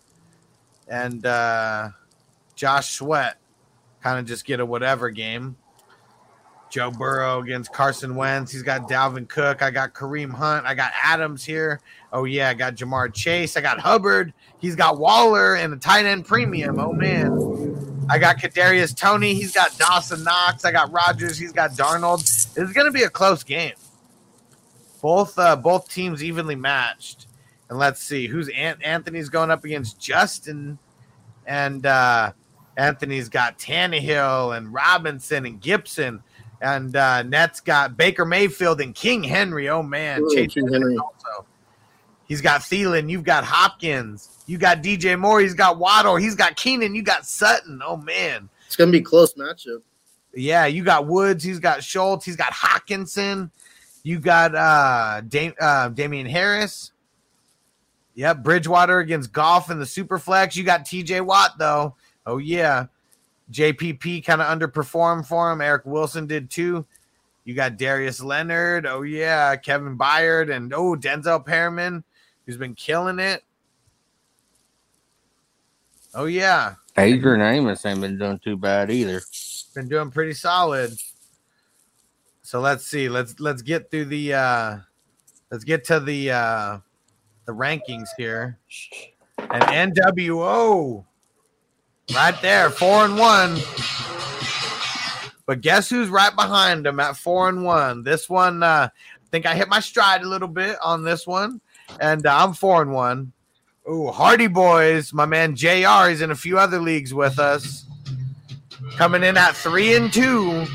and 0.88 1.24
uh, 1.24 1.90
Josh 2.56 2.94
Sweat 2.94 3.38
kind 4.02 4.18
of 4.18 4.26
just 4.26 4.46
get 4.46 4.60
a 4.60 4.66
whatever 4.66 5.12
game. 5.12 5.58
Joe 6.72 6.90
Burrow 6.90 7.42
against 7.42 7.74
Carson 7.74 8.16
Wentz. 8.16 8.52
He's 8.52 8.64
got 8.64 8.90
Dalvin 8.90 9.28
Cook. 9.28 9.62
I 9.62 9.70
got 9.70 9.94
Kareem 9.94 10.32
Hunt. 10.32 10.66
I 10.66 10.74
got 10.74 10.92
Adams 11.04 11.44
here. 11.44 11.80
Oh 12.14 12.24
yeah, 12.24 12.50
I 12.50 12.54
got 12.54 12.76
Ja'Marr 12.76 13.14
Chase. 13.14 13.58
I 13.58 13.62
got 13.62 13.80
Hubbard. 13.80 14.34
He's 14.60 14.76
got 14.76 14.98
Waller 14.98 15.56
and 15.56 15.74
a 15.74 15.78
tight 15.78 16.06
end 16.06 16.26
premium. 16.26 16.80
Oh 16.80 16.94
man. 16.94 18.08
I 18.10 18.18
got 18.18 18.38
Kadarius 18.38 18.96
Toney. 18.96 19.34
He's 19.34 19.54
got 19.54 19.78
Dawson 19.78 20.24
Knox. 20.24 20.66
I 20.66 20.72
got 20.72 20.92
Rodgers. 20.92 21.38
He's 21.38 21.54
got 21.54 21.72
Darnold. 21.72 22.22
It's 22.22 22.74
going 22.74 22.86
to 22.86 22.92
be 22.92 23.04
a 23.04 23.10
close 23.10 23.44
game. 23.44 23.74
Both 25.02 25.38
uh, 25.40 25.56
both 25.56 25.90
teams 25.90 26.24
evenly 26.24 26.56
matched. 26.56 27.28
And 27.70 27.80
let's 27.80 28.02
see 28.02 28.28
who's 28.28 28.50
Ant- 28.50 28.84
Anthony's 28.84 29.30
going 29.30 29.50
up 29.50 29.64
against 29.64 30.00
Justin, 30.00 30.78
and 31.48 31.86
uh, 31.86 32.34
Anthony's 32.76 33.30
got 33.30 33.58
Tannehill 33.58 34.58
and 34.58 34.74
Robinson 34.74 35.46
and 35.46 35.62
Gibson, 35.62 36.22
and 36.62 36.96
uh, 36.96 37.24
Nets 37.24 37.60
got 37.60 37.98
Baker 37.98 38.26
Mayfield 38.26 38.80
and 38.82 38.94
King 38.96 39.24
Henry. 39.24 39.68
Oh 39.70 39.84
man, 39.84 40.22
Ooh, 40.22 40.34
Chase 40.36 40.54
King 40.54 40.72
Henry. 40.72 40.98
also. 40.98 41.46
He's 42.28 42.40
got 42.42 42.62
Thielen. 42.62 43.10
You've 43.10 43.26
got 43.26 43.44
Hopkins. 43.44 44.30
You 44.48 44.58
got 44.58 44.82
DJ 44.82 45.20
Moore. 45.20 45.42
He's 45.42 45.54
got 45.54 45.78
Waddle. 45.80 46.16
He's 46.16 46.36
got 46.36 46.56
Keenan. 46.56 46.96
You 46.96 47.04
got 47.04 47.26
Sutton. 47.26 47.82
Oh 47.86 47.98
man. 47.98 48.48
It's 48.68 48.76
gonna 48.78 48.92
be 48.92 49.00
a 49.00 49.04
close 49.04 49.34
matchup. 49.34 49.82
Yeah, 50.34 50.66
you 50.66 50.84
got 50.84 51.08
Woods. 51.08 51.44
He's 51.44 51.60
got 51.60 51.84
Schultz. 51.84 52.24
He's 52.26 52.38
got 52.38 52.54
Hockenson. 52.54 53.52
You 54.04 54.20
got 54.20 54.56
uh, 54.56 55.22
Dam- 55.28 55.56
uh 55.60 55.90
Damien 55.90 56.26
Harris. 56.26 56.94
Yep, 58.16 58.44
Bridgewater 58.44 59.00
against 59.00 59.32
Goff 59.34 59.70
in 59.72 59.80
the 59.80 59.86
Superflex. 59.86 60.56
You 60.56 60.64
got 60.64 60.86
TJ 60.86 61.26
Watt 61.26 61.58
though. 61.58 61.96
Oh 62.26 62.38
yeah, 62.38 62.86
JPP 63.52 64.26
kind 64.26 64.42
of 64.42 64.48
underperformed 64.48 65.26
for 65.28 65.52
him. 65.52 65.62
Eric 65.62 65.86
Wilson 65.86 66.28
did 66.28 66.50
too. 66.50 66.86
You 67.44 67.54
got 67.56 67.78
Darius 67.78 68.22
Leonard. 68.22 68.86
Oh 68.86 69.02
yeah, 69.02 69.56
Kevin 69.56 69.98
Byard 69.98 70.56
and 70.56 70.74
oh 70.74 70.96
Denzel 70.96 71.46
Perryman, 71.46 72.04
who's 72.46 72.58
been 72.58 72.76
killing 72.76 73.20
it. 73.20 73.44
Oh 76.14 76.26
yeah, 76.26 76.76
Adrian 76.98 77.42
Amos 77.42 77.86
ain't 77.86 78.02
been 78.02 78.18
doing 78.18 78.40
too 78.40 78.58
bad 78.58 78.92
either. 78.92 79.22
been 79.74 79.88
doing 79.88 80.12
pretty 80.12 80.34
solid. 80.34 80.94
So 82.42 82.60
let's 82.60 82.86
see. 82.86 83.10
Let's 83.10 83.40
let's 83.40 83.62
get 83.62 83.90
through 83.90 84.06
the 84.06 84.34
uh 84.34 84.78
let's 85.52 85.64
get 85.64 85.84
to 85.86 86.00
the 86.00 86.32
uh 86.32 86.78
the 87.46 87.54
rankings 87.54 88.10
here. 88.18 88.60
And 89.40 89.96
NWO 89.96 91.06
right 92.14 92.40
there, 92.42 92.70
four 92.70 93.06
and 93.06 93.18
one. 93.18 93.58
But 95.46 95.62
guess 95.62 95.90
who's 95.90 96.10
right 96.10 96.36
behind 96.36 96.86
them 96.86 97.00
at 97.00 97.18
four 97.18 97.50
and 97.50 97.64
one? 97.64 98.04
This 98.04 98.30
one, 98.30 98.64
uh, 98.64 98.90
I 98.92 99.30
think 99.32 99.46
I 99.46 99.56
hit 99.56 99.70
my 99.70 99.80
stride 99.80 100.22
a 100.22 100.28
little 100.28 100.48
bit 100.48 100.78
on 100.82 101.04
this 101.04 101.26
one, 101.26 101.62
and 102.00 102.26
uh, 102.26 102.44
I'm 102.44 102.54
four 102.54 102.82
and 102.82 102.92
one. 102.92 103.34
Ooh, 103.90 104.08
Hardy 104.08 104.48
Boys, 104.48 105.14
my 105.14 105.26
man 105.26 105.56
JR 105.56 106.10
is 106.10 106.22
in 106.22 106.32
a 106.32 106.36
few 106.36 106.60
other 106.60 106.80
leagues 106.80 107.14
with 107.14 107.40
us 107.40 107.86
coming 108.96 109.24
in 109.24 109.38
at 109.38 109.56
three 109.56 109.96
and 109.96 110.14
two. 110.14 110.66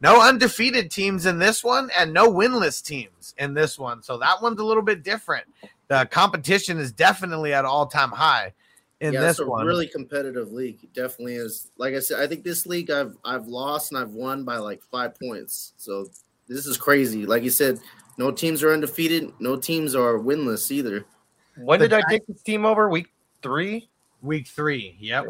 No 0.00 0.22
undefeated 0.22 0.90
teams 0.90 1.26
in 1.26 1.38
this 1.38 1.64
one, 1.64 1.90
and 1.98 2.12
no 2.12 2.30
winless 2.30 2.84
teams 2.84 3.34
in 3.38 3.54
this 3.54 3.78
one. 3.78 4.02
So 4.02 4.18
that 4.18 4.40
one's 4.42 4.60
a 4.60 4.64
little 4.64 4.82
bit 4.82 5.02
different. 5.02 5.46
The 5.88 6.06
competition 6.10 6.78
is 6.78 6.92
definitely 6.92 7.54
at 7.54 7.64
all 7.64 7.86
time 7.86 8.10
high 8.10 8.52
in 9.00 9.12
yeah, 9.12 9.20
this 9.20 9.30
it's 9.32 9.40
a 9.40 9.46
one. 9.46 9.66
really 9.66 9.86
competitive 9.86 10.52
league. 10.52 10.78
It 10.82 10.92
definitely 10.92 11.36
is. 11.36 11.70
Like 11.76 11.94
I 11.94 12.00
said, 12.00 12.20
I 12.20 12.26
think 12.26 12.44
this 12.44 12.66
league 12.66 12.90
I've 12.90 13.16
I've 13.24 13.46
lost 13.46 13.92
and 13.92 14.00
I've 14.00 14.12
won 14.12 14.44
by 14.44 14.56
like 14.56 14.82
five 14.82 15.18
points. 15.18 15.72
So 15.76 16.06
this 16.48 16.66
is 16.66 16.76
crazy. 16.76 17.26
Like 17.26 17.42
you 17.42 17.50
said, 17.50 17.78
no 18.16 18.30
teams 18.30 18.62
are 18.62 18.72
undefeated. 18.72 19.32
No 19.38 19.56
teams 19.56 19.94
are 19.94 20.14
winless 20.14 20.70
either. 20.70 21.04
When 21.56 21.80
The 21.80 21.88
did 21.88 22.02
I 22.04 22.10
take 22.10 22.26
this 22.26 22.42
team 22.42 22.64
over? 22.64 22.88
Week 22.88 23.08
three. 23.42 23.88
Week 24.22 24.46
three. 24.46 24.96
Yep. 24.98 25.26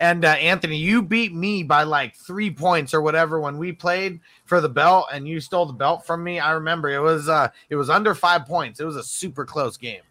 And 0.00 0.24
uh, 0.24 0.28
Anthony, 0.28 0.76
you 0.76 1.02
beat 1.02 1.34
me 1.34 1.64
by 1.64 1.82
like 1.82 2.14
three 2.14 2.50
points 2.50 2.94
or 2.94 3.02
whatever 3.02 3.40
when 3.40 3.58
we 3.58 3.72
played 3.72 4.20
for 4.44 4.60
the 4.60 4.68
belt, 4.68 5.06
and 5.12 5.26
you 5.26 5.40
stole 5.40 5.66
the 5.66 5.72
belt 5.72 6.06
from 6.06 6.22
me. 6.22 6.38
I 6.38 6.52
remember 6.52 6.88
it 6.88 7.00
was 7.00 7.28
uh 7.28 7.48
it 7.68 7.76
was 7.76 7.90
under 7.90 8.14
five 8.14 8.46
points. 8.46 8.78
It 8.80 8.84
was 8.84 8.96
a 8.96 9.02
super 9.02 9.44
close 9.44 9.76
game. 9.76 10.02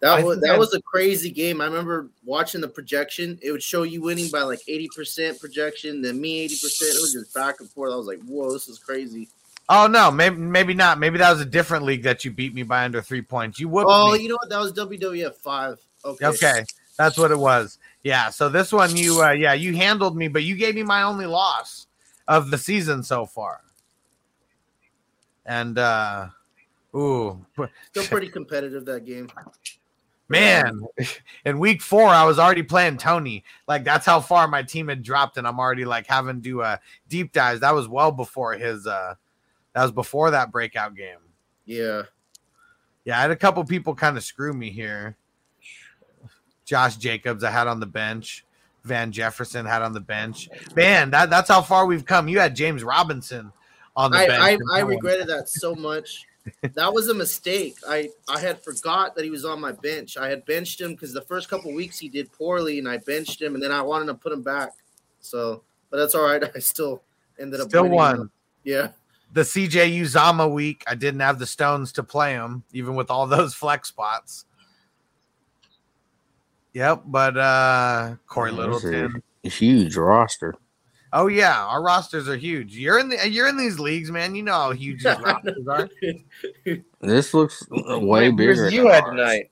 That 0.00 0.22
was 0.22 0.40
that 0.40 0.58
was 0.58 0.74
a 0.74 0.82
crazy 0.82 1.30
game. 1.30 1.60
I 1.60 1.64
remember 1.64 2.08
watching 2.24 2.60
the 2.60 2.68
projection. 2.68 3.38
It 3.42 3.50
would 3.50 3.62
show 3.62 3.82
you 3.82 4.02
winning 4.02 4.28
by 4.30 4.42
like 4.42 4.60
eighty 4.68 4.88
percent 4.94 5.40
projection, 5.40 6.02
then 6.02 6.20
me 6.20 6.40
eighty 6.40 6.54
percent. 6.54 6.94
It 6.94 7.00
was 7.00 7.12
just 7.14 7.34
back 7.34 7.60
and 7.60 7.70
forth. 7.70 7.92
I 7.92 7.96
was 7.96 8.06
like, 8.06 8.20
"Whoa, 8.24 8.52
this 8.52 8.68
is 8.68 8.78
crazy." 8.78 9.28
Oh 9.68 9.86
no, 9.86 10.10
maybe 10.10 10.36
maybe 10.36 10.74
not. 10.74 10.98
Maybe 10.98 11.18
that 11.18 11.30
was 11.32 11.40
a 11.40 11.46
different 11.46 11.84
league 11.84 12.02
that 12.02 12.24
you 12.24 12.30
beat 12.30 12.54
me 12.54 12.62
by 12.62 12.84
under 12.84 13.00
three 13.00 13.22
points. 13.22 13.58
You 13.58 13.68
whooped 13.68 13.88
Oh, 13.90 14.12
me. 14.12 14.22
you 14.22 14.28
know 14.28 14.36
what? 14.36 14.50
That 14.50 14.60
was 14.60 14.72
WWF 14.74 15.34
five. 15.36 15.78
Okay. 16.04 16.26
Okay, 16.26 16.64
that's 16.98 17.16
what 17.18 17.30
it 17.30 17.38
was. 17.38 17.78
Yeah. 18.04 18.28
So 18.30 18.48
this 18.50 18.72
one, 18.72 18.94
you 18.96 19.22
uh, 19.22 19.32
yeah, 19.32 19.54
you 19.54 19.74
handled 19.74 20.16
me, 20.16 20.28
but 20.28 20.42
you 20.44 20.56
gave 20.56 20.74
me 20.74 20.82
my 20.82 21.02
only 21.02 21.26
loss 21.26 21.86
of 22.28 22.50
the 22.50 22.58
season 22.58 23.02
so 23.02 23.24
far. 23.24 23.62
And 25.46 25.78
uh, 25.78 26.28
ooh, 26.94 27.44
Still 27.90 28.04
pretty 28.04 28.28
competitive 28.28 28.84
that 28.84 29.04
game. 29.04 29.28
Man, 30.28 30.82
in 31.44 31.58
week 31.58 31.82
four, 31.82 32.08
I 32.08 32.24
was 32.24 32.38
already 32.38 32.62
playing 32.62 32.98
Tony. 32.98 33.44
Like 33.66 33.84
that's 33.84 34.06
how 34.06 34.20
far 34.20 34.48
my 34.48 34.62
team 34.62 34.88
had 34.88 35.02
dropped, 35.02 35.36
and 35.36 35.46
I'm 35.46 35.58
already 35.58 35.84
like 35.84 36.06
having 36.06 36.42
to 36.42 36.62
uh, 36.62 36.76
deep 37.08 37.32
dives. 37.32 37.60
That 37.60 37.74
was 37.74 37.88
well 37.88 38.12
before 38.12 38.54
his. 38.54 38.86
uh 38.86 39.14
That 39.74 39.82
was 39.82 39.92
before 39.92 40.30
that 40.30 40.50
breakout 40.50 40.94
game. 40.94 41.18
Yeah. 41.64 42.02
Yeah, 43.04 43.18
I 43.18 43.22
had 43.22 43.30
a 43.30 43.36
couple 43.36 43.62
people 43.64 43.94
kind 43.94 44.16
of 44.16 44.24
screw 44.24 44.52
me 44.52 44.70
here. 44.70 45.16
Josh 46.64 46.96
Jacobs, 46.96 47.44
I 47.44 47.50
had 47.50 47.68
on 47.68 47.78
the 47.78 47.86
bench. 47.86 48.44
Van 48.82 49.12
Jefferson 49.12 49.66
had 49.66 49.82
on 49.82 49.92
the 49.92 50.00
bench. 50.00 50.48
Man, 50.74 51.10
that, 51.10 51.30
that's 51.30 51.48
how 51.48 51.62
far 51.62 51.86
we've 51.86 52.04
come. 52.04 52.28
You 52.28 52.38
had 52.38 52.54
James 52.56 52.82
Robinson 52.84 53.52
on 53.96 54.10
the 54.10 54.18
I, 54.18 54.26
bench. 54.26 54.60
I, 54.72 54.78
I 54.78 54.80
regretted 54.80 55.28
that 55.28 55.48
so 55.48 55.74
much. 55.74 56.24
That 56.74 56.92
was 56.92 57.08
a 57.08 57.14
mistake. 57.14 57.76
I, 57.88 58.08
I 58.28 58.38
had 58.40 58.62
forgot 58.62 59.14
that 59.16 59.24
he 59.24 59.30
was 59.30 59.44
on 59.44 59.60
my 59.60 59.72
bench. 59.72 60.16
I 60.16 60.28
had 60.28 60.44
benched 60.46 60.80
him 60.80 60.92
because 60.92 61.12
the 61.12 61.22
first 61.22 61.48
couple 61.48 61.72
weeks 61.74 61.98
he 61.98 62.08
did 62.08 62.30
poorly, 62.32 62.78
and 62.78 62.88
I 62.88 62.98
benched 62.98 63.40
him, 63.42 63.54
and 63.54 63.62
then 63.62 63.72
I 63.72 63.82
wanted 63.82 64.06
to 64.06 64.14
put 64.14 64.32
him 64.32 64.42
back. 64.42 64.70
So, 65.20 65.62
but 65.90 65.96
that's 65.98 66.14
all 66.14 66.22
right. 66.22 66.42
I 66.54 66.58
still 66.60 67.02
ended 67.38 67.60
up 67.60 67.68
Still 67.68 67.82
winning. 67.82 67.96
won. 67.96 68.30
Yeah, 68.64 68.88
The 69.32 69.42
CJ 69.42 70.00
Uzomah 70.00 70.50
week, 70.52 70.82
I 70.86 70.94
didn't 70.96 71.20
have 71.20 71.38
the 71.38 71.46
stones 71.46 71.92
to 71.92 72.02
play 72.02 72.32
him, 72.32 72.64
even 72.72 72.94
with 72.94 73.10
all 73.10 73.26
those 73.28 73.54
flex 73.54 73.88
spots. 73.88 74.44
Yep, 76.74 77.02
but 77.06 77.36
uh 77.38 78.16
Corey 78.26 78.52
Man, 78.52 78.70
this 78.70 78.84
is 78.84 78.90
Littleton. 78.90 79.22
a 79.44 79.48
huge 79.48 79.96
roster. 79.96 80.54
Oh 81.18 81.28
yeah, 81.28 81.64
our 81.64 81.82
rosters 81.82 82.28
are 82.28 82.36
huge. 82.36 82.76
You're 82.76 82.98
in 82.98 83.08
the 83.08 83.26
you're 83.28 83.48
in 83.48 83.56
these 83.56 83.78
leagues, 83.78 84.10
man. 84.10 84.34
You 84.34 84.42
know 84.42 84.52
how 84.52 84.72
huge 84.72 85.02
these 85.02 85.18
rosters 85.24 85.66
are. 85.66 85.88
This 87.00 87.32
looks 87.32 87.66
way 87.70 88.26
How 88.30 88.36
beers 88.36 88.58
bigger. 88.58 88.64
have 88.64 88.72
you 88.74 88.82
than 88.82 88.92
had 88.92 89.04
ours. 89.04 89.10
tonight? 89.12 89.50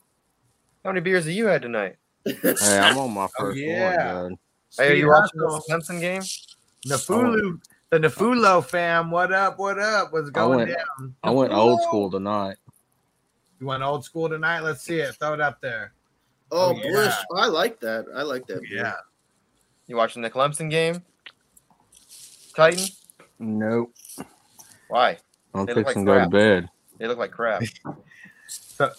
How 0.84 0.90
many 0.90 1.00
beers 1.00 1.24
have 1.24 1.32
you 1.32 1.46
had 1.46 1.62
tonight? 1.62 1.96
Hey, 2.26 2.78
I'm 2.78 2.98
on 2.98 3.12
my 3.14 3.24
oh, 3.24 3.28
first 3.38 3.58
yeah. 3.58 4.22
one, 4.22 4.30
bud. 4.30 4.38
Hey, 4.76 4.92
are 4.92 4.94
you 4.94 5.08
watching 5.08 5.40
the 5.40 5.48
hustle. 5.48 5.64
Clemson 5.70 6.00
game? 6.00 6.20
Nafulu, 6.86 7.58
the 7.88 7.98
Nafulo 7.98 8.62
fam. 8.62 9.10
What 9.10 9.32
up? 9.32 9.58
What 9.58 9.78
up? 9.78 10.12
What's 10.12 10.28
going 10.28 10.58
went- 10.58 10.70
down? 10.70 11.14
I 11.22 11.30
went 11.30 11.52
old 11.54 11.80
school 11.82 12.10
tonight. 12.10 12.56
You 13.58 13.66
went 13.68 13.82
old 13.82 14.04
school 14.04 14.28
tonight? 14.28 14.60
Let's 14.60 14.82
see 14.82 14.98
it. 14.98 15.14
Throw 15.14 15.32
it 15.32 15.40
up 15.40 15.62
there. 15.62 15.94
Oh, 16.52 16.72
Oh, 16.74 16.76
yeah. 16.76 16.90
Bush. 16.92 17.14
I 17.36 17.46
like 17.46 17.80
that. 17.80 18.04
I 18.14 18.22
like 18.22 18.46
that. 18.48 18.60
beer. 18.62 18.80
Yeah. 18.82 18.94
You 19.86 19.96
watching 19.96 20.20
the 20.20 20.28
Clemson 20.28 20.68
game? 20.68 21.02
Titan? 22.55 22.84
Nope. 23.38 23.94
Why? 24.88 25.18
I'm 25.55 25.66
They 25.66 25.74
look 25.74 25.86
fixing 25.86 26.05
like 26.05 26.18
go 26.18 26.24
to 26.24 26.30
bed. 26.30 26.68
They 26.98 27.07
look 27.07 27.18
like 27.18 27.30
crap. 27.30 27.62
So, 28.46 28.90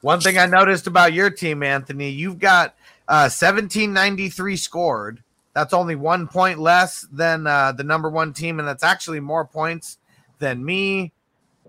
one 0.00 0.20
thing 0.20 0.38
I 0.38 0.46
noticed 0.46 0.86
about 0.86 1.12
your 1.12 1.28
team, 1.28 1.62
Anthony, 1.62 2.08
you've 2.08 2.38
got 2.38 2.70
uh, 3.06 3.28
1793 3.30 4.56
scored. 4.56 5.22
That's 5.54 5.72
only 5.72 5.94
one 5.94 6.26
point 6.26 6.58
less 6.58 7.02
than 7.12 7.46
uh, 7.46 7.72
the 7.72 7.84
number 7.84 8.08
one 8.08 8.32
team, 8.32 8.58
and 8.58 8.66
that's 8.66 8.82
actually 8.82 9.20
more 9.20 9.44
points 9.44 9.98
than 10.38 10.64
me. 10.64 11.12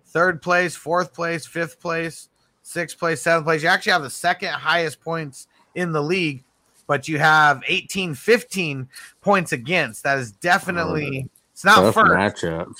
Third 0.07 0.41
place, 0.41 0.75
fourth 0.75 1.13
place, 1.13 1.45
fifth 1.45 1.79
place, 1.79 2.29
sixth 2.63 2.97
place, 2.97 3.21
seventh 3.21 3.45
place. 3.45 3.63
You 3.63 3.69
actually 3.69 3.91
have 3.91 4.03
the 4.03 4.09
second 4.09 4.49
highest 4.49 5.01
points 5.01 5.47
in 5.75 5.91
the 5.91 6.01
league, 6.01 6.43
but 6.87 7.07
you 7.07 7.19
have 7.19 7.61
18, 7.67 8.15
15 8.15 8.87
points 9.21 9.51
against. 9.51 10.03
That 10.03 10.17
is 10.19 10.31
definitely 10.31 11.29
it's 11.55 11.63
not 11.63 11.75
Tough 11.75 11.93
first. 11.93 12.11
matchups. 12.11 12.75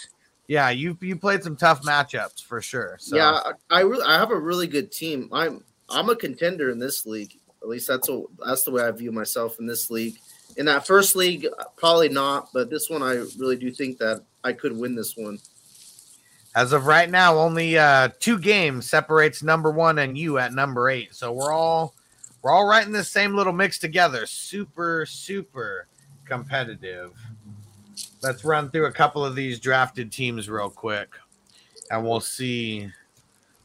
Yeah, 0.50 0.70
you 0.70 0.98
you 1.00 1.16
played 1.16 1.42
some 1.42 1.56
tough 1.56 1.82
matchups 1.84 2.44
for 2.44 2.62
sure. 2.62 2.98
So. 3.00 3.16
Yeah, 3.16 3.32
I 3.32 3.52
I, 3.78 3.80
really, 3.84 4.04
I 4.04 4.20
have 4.20 4.32
a 4.32 4.38
really 4.38 4.68
good 4.68 4.92
team. 4.92 5.30
I'm 5.32 5.64
I'm 5.90 6.10
a 6.10 6.16
contender 6.16 6.72
in 6.72 6.78
this 6.78 7.06
league. 7.06 7.40
At 7.62 7.70
least 7.70 7.88
that's 7.88 8.10
what 8.10 8.26
that's 8.46 8.64
the 8.64 8.72
way 8.72 8.84
I 8.84 8.92
view 8.92 9.14
myself 9.14 9.60
in 9.60 9.66
this 9.66 9.90
league. 9.90 10.18
In 10.58 10.66
that 10.66 10.86
first 10.86 11.16
league, 11.16 11.48
probably 11.78 12.10
not, 12.10 12.50
but 12.54 12.70
this 12.70 12.90
one 12.90 13.02
I 13.02 13.14
really 13.40 13.56
do 13.56 13.72
think 13.72 13.98
that 14.00 14.26
I 14.44 14.52
could 14.52 14.78
win 14.78 14.94
this 14.94 15.16
one. 15.16 15.40
As 16.54 16.74
of 16.74 16.86
right 16.86 17.10
now, 17.10 17.38
only 17.38 17.78
uh, 17.78 18.10
two 18.20 18.38
games 18.38 18.90
separates 18.90 19.42
number 19.42 19.72
one 19.72 20.00
and 20.00 20.18
you 20.18 20.38
at 20.38 20.52
number 20.52 20.90
eight. 20.90 21.16
So 21.16 21.32
we're 21.32 21.54
all 21.54 21.96
we're 22.42 22.52
all 22.52 22.68
right 22.68 22.86
in 22.86 22.92
this 22.92 23.10
same 23.10 23.36
little 23.36 23.54
mix 23.54 23.80
together. 23.80 24.26
Super, 24.26 25.06
super 25.06 25.88
competitive. 26.26 27.14
Let's 28.22 28.44
run 28.44 28.70
through 28.70 28.88
a 28.88 28.92
couple 28.92 29.24
of 29.24 29.36
these 29.36 29.60
drafted 29.60 30.12
teams 30.12 30.50
real 30.50 30.70
quick, 30.70 31.10
and 31.92 32.04
we'll 32.04 32.20
see 32.20 32.90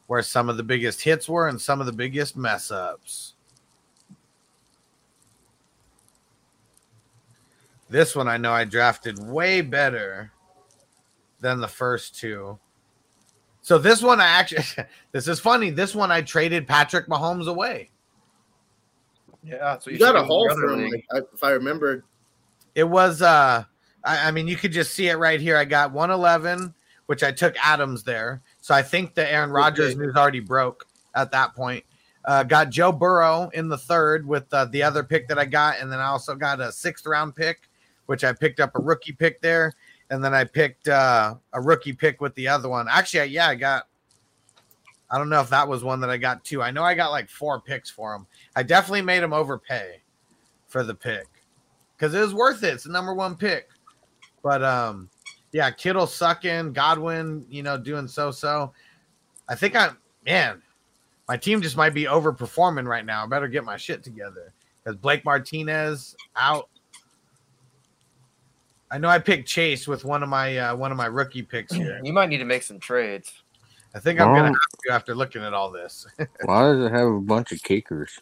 where 0.07 0.21
some 0.21 0.49
of 0.49 0.57
the 0.57 0.63
biggest 0.63 1.01
hits 1.01 1.29
were 1.29 1.47
and 1.47 1.59
some 1.59 1.79
of 1.79 1.85
the 1.85 1.93
biggest 1.93 2.35
mess 2.35 2.69
ups. 2.69 3.33
This 7.89 8.15
one 8.15 8.27
I 8.27 8.37
know 8.37 8.53
I 8.53 8.63
drafted 8.63 9.19
way 9.19 9.61
better 9.61 10.31
than 11.41 11.59
the 11.59 11.67
first 11.67 12.17
two. 12.17 12.57
So 13.61 13.77
this 13.77 14.01
one 14.01 14.21
I 14.21 14.27
actually 14.27 14.63
this 15.11 15.27
is 15.27 15.39
funny. 15.39 15.69
This 15.69 15.93
one 15.93 16.11
I 16.11 16.21
traded 16.21 16.67
Patrick 16.67 17.07
Mahomes 17.07 17.47
away. 17.47 17.89
Yeah, 19.43 19.77
so 19.79 19.89
You 19.89 19.97
you, 19.97 19.99
got 19.99 20.15
a 20.15 20.19
do 20.19 20.23
in 20.23 20.27
haul 20.27 20.43
your 20.43 20.51
other 20.51 20.61
for 20.61 20.73
him, 20.73 20.91
like, 21.11 21.27
if 21.33 21.43
I 21.43 21.51
remember. 21.51 22.03
It 22.75 22.83
was 22.83 23.21
uh 23.21 23.65
I, 24.03 24.27
I 24.27 24.31
mean 24.31 24.47
you 24.47 24.55
could 24.55 24.71
just 24.71 24.93
see 24.93 25.07
it 25.09 25.15
right 25.15 25.39
here. 25.39 25.57
I 25.57 25.65
got 25.65 25.91
111, 25.91 26.73
which 27.07 27.23
I 27.23 27.31
took 27.31 27.55
Adams 27.63 28.03
there. 28.03 28.41
So 28.61 28.73
I 28.73 28.81
think 28.81 29.15
the 29.15 29.29
Aaron 29.31 29.51
Rodgers 29.51 29.91
Okay. 29.91 29.99
news 29.99 30.15
already 30.15 30.39
broke 30.39 30.87
at 31.15 31.31
that 31.31 31.55
point. 31.55 31.83
Uh, 32.25 32.43
got 32.43 32.69
Joe 32.69 32.91
Burrow 32.91 33.49
in 33.53 33.67
the 33.67 33.77
third 33.77 34.27
with 34.27 34.45
uh, 34.53 34.65
the 34.65 34.83
other 34.83 35.03
pick 35.03 35.27
that 35.27 35.39
I 35.39 35.45
got, 35.45 35.79
and 35.79 35.91
then 35.91 35.99
I 35.99 36.05
also 36.05 36.35
got 36.35 36.59
a 36.61 36.71
sixth 36.71 37.07
round 37.07 37.35
pick, 37.35 37.67
which 38.05 38.23
I 38.23 38.31
picked 38.31 38.59
up 38.59 38.75
a 38.75 38.79
rookie 38.79 39.11
pick 39.13 39.41
there, 39.41 39.73
and 40.11 40.23
then 40.23 40.31
I 40.31 40.43
picked 40.43 40.87
uh, 40.87 41.35
a 41.53 41.59
rookie 41.59 41.93
pick 41.93 42.21
with 42.21 42.35
the 42.35 42.47
other 42.47 42.69
one. 42.69 42.87
Actually, 42.87 43.25
yeah, 43.29 43.47
I 43.47 43.55
got. 43.55 43.87
I 45.09 45.17
don't 45.17 45.29
know 45.29 45.41
if 45.41 45.49
that 45.49 45.67
was 45.67 45.83
one 45.83 45.99
that 46.01 46.09
I 46.09 46.17
got 46.17 46.43
too. 46.45 46.61
I 46.61 46.71
know 46.71 46.83
I 46.83 46.93
got 46.93 47.09
like 47.09 47.27
four 47.27 47.59
picks 47.59 47.89
for 47.89 48.13
him. 48.15 48.27
I 48.55 48.63
definitely 48.63 49.01
made 49.01 49.23
him 49.23 49.33
overpay 49.33 50.01
for 50.67 50.83
the 50.83 50.95
pick 50.95 51.27
because 51.97 52.13
it 52.13 52.19
was 52.19 52.33
worth 52.33 52.63
it. 52.63 52.75
It's 52.75 52.83
the 52.83 52.91
number 52.91 53.13
one 53.13 53.35
pick. 53.35 53.67
But 54.43 54.63
um, 54.63 55.09
yeah, 55.51 55.69
Kittle 55.71 56.07
sucking, 56.07 56.73
Godwin, 56.73 57.45
you 57.49 57.63
know, 57.63 57.77
doing 57.77 58.07
so 58.07 58.31
so. 58.31 58.73
I 59.49 59.55
think 59.55 59.75
I 59.75 59.91
man, 60.25 60.61
my 61.27 61.37
team 61.37 61.61
just 61.61 61.77
might 61.77 61.93
be 61.93 62.03
overperforming 62.05 62.87
right 62.87 63.05
now. 63.05 63.23
I 63.23 63.27
better 63.27 63.47
get 63.47 63.63
my 63.63 63.77
shit 63.77 64.03
together 64.03 64.53
because 64.83 64.97
Blake 64.97 65.23
Martinez 65.25 66.15
out. 66.35 66.69
I 68.89 68.97
know 68.97 69.07
I 69.07 69.19
picked 69.19 69.47
Chase 69.47 69.87
with 69.87 70.03
one 70.03 70.21
of 70.23 70.29
my 70.29 70.57
uh, 70.57 70.75
one 70.75 70.91
of 70.91 70.97
my 70.97 71.05
rookie 71.05 71.41
picks 71.43 71.73
here. 71.73 71.99
You 72.03 72.11
might 72.13 72.29
need 72.29 72.39
to 72.39 72.45
make 72.45 72.63
some 72.63 72.79
trades. 72.79 73.31
I 73.93 73.99
think 73.99 74.19
I'm 74.19 74.33
gonna 74.33 74.47
have 74.47 74.53
to 74.87 74.93
after 74.93 75.15
looking 75.15 75.43
at 75.43 75.53
all 75.53 75.69
this. 75.71 76.05
Why 76.45 76.63
does 76.63 76.85
it 76.85 76.91
have 76.91 77.07
a 77.07 77.19
bunch 77.19 77.51
of 77.51 77.61
kickers? 77.61 78.17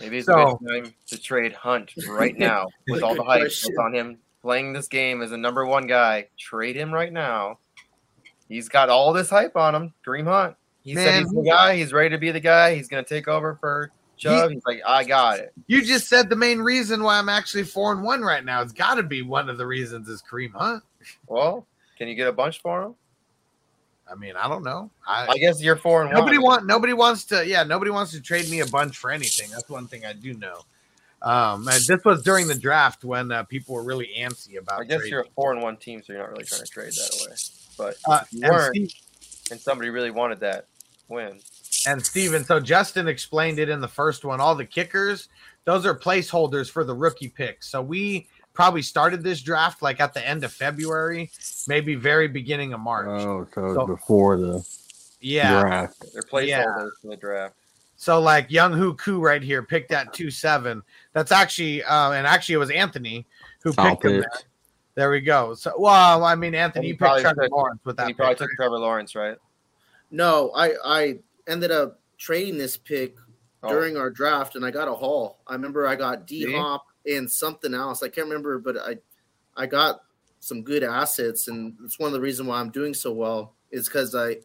Maybe 0.00 0.18
it's 0.18 0.26
So- 0.26 0.58
a 0.60 0.64
good 0.64 0.84
time 0.84 0.94
to 1.06 1.18
trade 1.18 1.52
Hunt 1.54 1.92
right 2.08 2.36
now 2.38 2.66
with 2.88 3.02
all 3.02 3.14
the 3.14 3.20
Good 3.22 3.26
hype 3.26 3.40
question. 3.42 3.72
that's 3.74 3.84
on 3.84 3.94
him 3.94 4.18
playing 4.46 4.72
this 4.72 4.86
game 4.86 5.22
as 5.22 5.32
a 5.32 5.36
number 5.36 5.66
one 5.66 5.88
guy. 5.88 6.28
Trade 6.38 6.76
him 6.76 6.94
right 6.94 7.12
now. 7.12 7.58
He's 8.48 8.68
got 8.68 8.88
all 8.88 9.12
this 9.12 9.28
hype 9.28 9.56
on 9.56 9.74
him. 9.74 9.92
Dream 10.04 10.26
Hunt. 10.26 10.54
He 10.84 10.94
said 10.94 11.18
he's 11.18 11.32
the 11.32 11.42
guy. 11.42 11.74
He's 11.74 11.92
ready 11.92 12.10
to 12.10 12.18
be 12.18 12.30
the 12.30 12.38
guy. 12.38 12.76
He's 12.76 12.86
going 12.86 13.04
to 13.04 13.08
take 13.08 13.26
over 13.26 13.56
for 13.56 13.90
Chubb. 14.16 14.52
He's 14.52 14.64
like, 14.64 14.80
I 14.86 15.02
got 15.02 15.40
it. 15.40 15.52
You 15.66 15.82
just 15.82 16.06
said 16.08 16.28
the 16.28 16.36
main 16.36 16.60
reason 16.60 17.02
why 17.02 17.18
I'm 17.18 17.28
actually 17.28 17.64
four 17.64 17.90
and 17.90 18.04
one 18.04 18.22
right 18.22 18.44
now. 18.44 18.62
It's 18.62 18.72
got 18.72 18.94
to 18.94 19.02
be 19.02 19.22
one 19.22 19.48
of 19.48 19.58
the 19.58 19.66
reasons 19.66 20.08
is 20.08 20.22
Kareem 20.22 20.52
Hunt. 20.52 20.84
Well, 21.26 21.66
can 21.98 22.06
you 22.06 22.14
get 22.14 22.28
a 22.28 22.32
bunch 22.32 22.62
for 22.62 22.84
him? 22.84 22.94
I 24.08 24.14
mean, 24.14 24.36
I 24.36 24.48
don't 24.48 24.62
know. 24.62 24.92
I, 25.08 25.26
I 25.26 25.38
guess 25.38 25.60
you're 25.60 25.74
four 25.74 26.04
and 26.04 26.12
nobody 26.12 26.38
one. 26.38 26.44
want 26.44 26.66
nobody 26.66 26.92
wants 26.92 27.24
to 27.24 27.44
yeah 27.44 27.64
nobody 27.64 27.90
wants 27.90 28.12
to 28.12 28.20
trade 28.20 28.48
me 28.48 28.60
a 28.60 28.66
bunch 28.66 28.96
for 28.96 29.10
anything. 29.10 29.50
That's 29.50 29.68
one 29.68 29.88
thing 29.88 30.06
I 30.06 30.12
do 30.12 30.34
know. 30.34 30.60
Um, 31.22 31.66
and 31.68 31.82
this 31.86 32.04
was 32.04 32.22
during 32.22 32.46
the 32.46 32.54
draft 32.54 33.04
when 33.04 33.32
uh, 33.32 33.42
people 33.44 33.74
were 33.74 33.82
really 33.82 34.10
antsy 34.18 34.58
about. 34.58 34.80
I 34.80 34.84
guess 34.84 34.98
trading. 34.98 35.10
you're 35.12 35.20
a 35.22 35.30
four 35.34 35.52
and 35.52 35.62
one 35.62 35.76
team, 35.76 36.02
so 36.02 36.12
you're 36.12 36.22
not 36.22 36.30
really 36.30 36.44
trying 36.44 36.62
to 36.62 36.66
trade 36.70 36.92
that 36.92 37.20
away. 37.26 37.36
But 37.78 37.96
Uh, 38.08 38.24
you 38.30 38.42
and 38.44 38.52
weren't, 38.52 38.76
Steve- 38.90 39.50
and 39.50 39.60
somebody 39.60 39.90
really 39.90 40.10
wanted 40.10 40.40
that 40.40 40.66
win. 41.08 41.38
and 41.86 42.04
Steven. 42.04 42.44
So 42.44 42.60
Justin 42.60 43.08
explained 43.08 43.58
it 43.58 43.68
in 43.68 43.80
the 43.80 43.88
first 43.88 44.24
one. 44.24 44.40
All 44.40 44.54
the 44.54 44.64
kickers, 44.66 45.28
those 45.64 45.86
are 45.86 45.94
placeholders 45.98 46.70
for 46.70 46.84
the 46.84 46.94
rookie 46.94 47.28
picks. 47.28 47.68
So 47.68 47.80
we 47.82 48.28
probably 48.52 48.82
started 48.82 49.22
this 49.22 49.40
draft 49.42 49.82
like 49.82 50.00
at 50.00 50.14
the 50.14 50.26
end 50.26 50.42
of 50.44 50.52
February, 50.52 51.30
maybe 51.68 51.94
very 51.94 52.28
beginning 52.28 52.72
of 52.72 52.80
March. 52.80 53.08
Oh, 53.08 53.46
so, 53.54 53.74
So- 53.74 53.86
before 53.86 54.36
the 54.36 54.66
yeah. 55.20 55.60
draft. 55.60 56.04
They're 56.12 56.22
placeholders 56.22 56.90
for 57.02 57.08
the 57.08 57.16
draft. 57.16 57.54
So 57.98 58.20
like 58.20 58.50
Younghoe 58.50 58.98
Koo 58.98 59.20
right 59.20 59.42
here 59.42 59.62
picked 59.62 59.90
at 59.90 60.12
two 60.12 60.30
seven. 60.30 60.82
That's 61.16 61.32
actually 61.32 61.82
uh, 61.82 62.10
and 62.12 62.26
actually 62.26 62.56
it 62.56 62.58
was 62.58 62.68
Anthony 62.70 63.26
who 63.62 63.72
I'll 63.78 63.92
picked 63.96 64.04
him. 64.04 64.20
there. 64.20 64.30
There 64.96 65.10
we 65.10 65.22
go. 65.22 65.54
So 65.54 65.72
well, 65.78 66.22
I 66.24 66.34
mean 66.34 66.54
Anthony, 66.54 66.88
you 66.88 66.92
he 66.92 66.92
picked 66.92 67.00
probably 67.00 67.22
Trevor 67.22 67.42
took- 67.44 67.52
Lawrence 67.52 67.80
with 67.86 67.96
that 67.96 68.08
he 68.08 68.12
probably 68.12 68.34
pick. 68.34 68.40
took 68.40 68.50
Trevor 68.56 68.78
Lawrence, 68.78 69.14
right? 69.14 69.38
No, 70.10 70.52
I 70.54 70.74
I 70.84 71.18
ended 71.48 71.70
up 71.70 72.00
trading 72.18 72.58
this 72.58 72.76
pick 72.76 73.16
Oh. 73.62 73.70
during 73.70 73.96
our 73.96 74.10
draft, 74.10 74.54
and 74.56 74.64
I 74.66 74.70
got 74.70 74.88
a 74.88 74.92
haul. 74.92 75.38
I 75.46 75.54
remember 75.54 75.86
I 75.88 75.96
got 75.96 76.26
D 76.26 76.52
Hop 76.54 76.84
and 77.10 77.28
something 77.30 77.72
else. 77.72 78.02
I 78.02 78.08
can't 78.08 78.28
remember, 78.28 78.58
but 78.58 78.76
I 78.76 78.98
I 79.56 79.64
got 79.64 80.02
some 80.40 80.60
good 80.62 80.84
assets, 80.84 81.48
and 81.48 81.74
it's 81.82 81.98
one 81.98 82.08
of 82.08 82.12
the 82.12 82.20
reasons 82.20 82.46
why 82.50 82.60
I'm 82.60 82.68
doing 82.70 82.92
so 82.92 83.10
well 83.10 83.54
is 83.70 83.88
because 83.88 84.14
I 84.14 84.36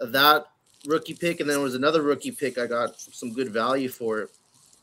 that 0.00 0.46
rookie 0.86 1.12
pick, 1.12 1.40
and 1.40 1.48
then 1.50 1.56
there 1.58 1.62
was 1.64 1.74
another 1.74 2.00
rookie 2.00 2.30
pick. 2.30 2.56
I 2.56 2.66
got 2.66 2.98
some 2.98 3.34
good 3.34 3.50
value 3.50 3.90
for 3.90 4.20
it. 4.20 4.30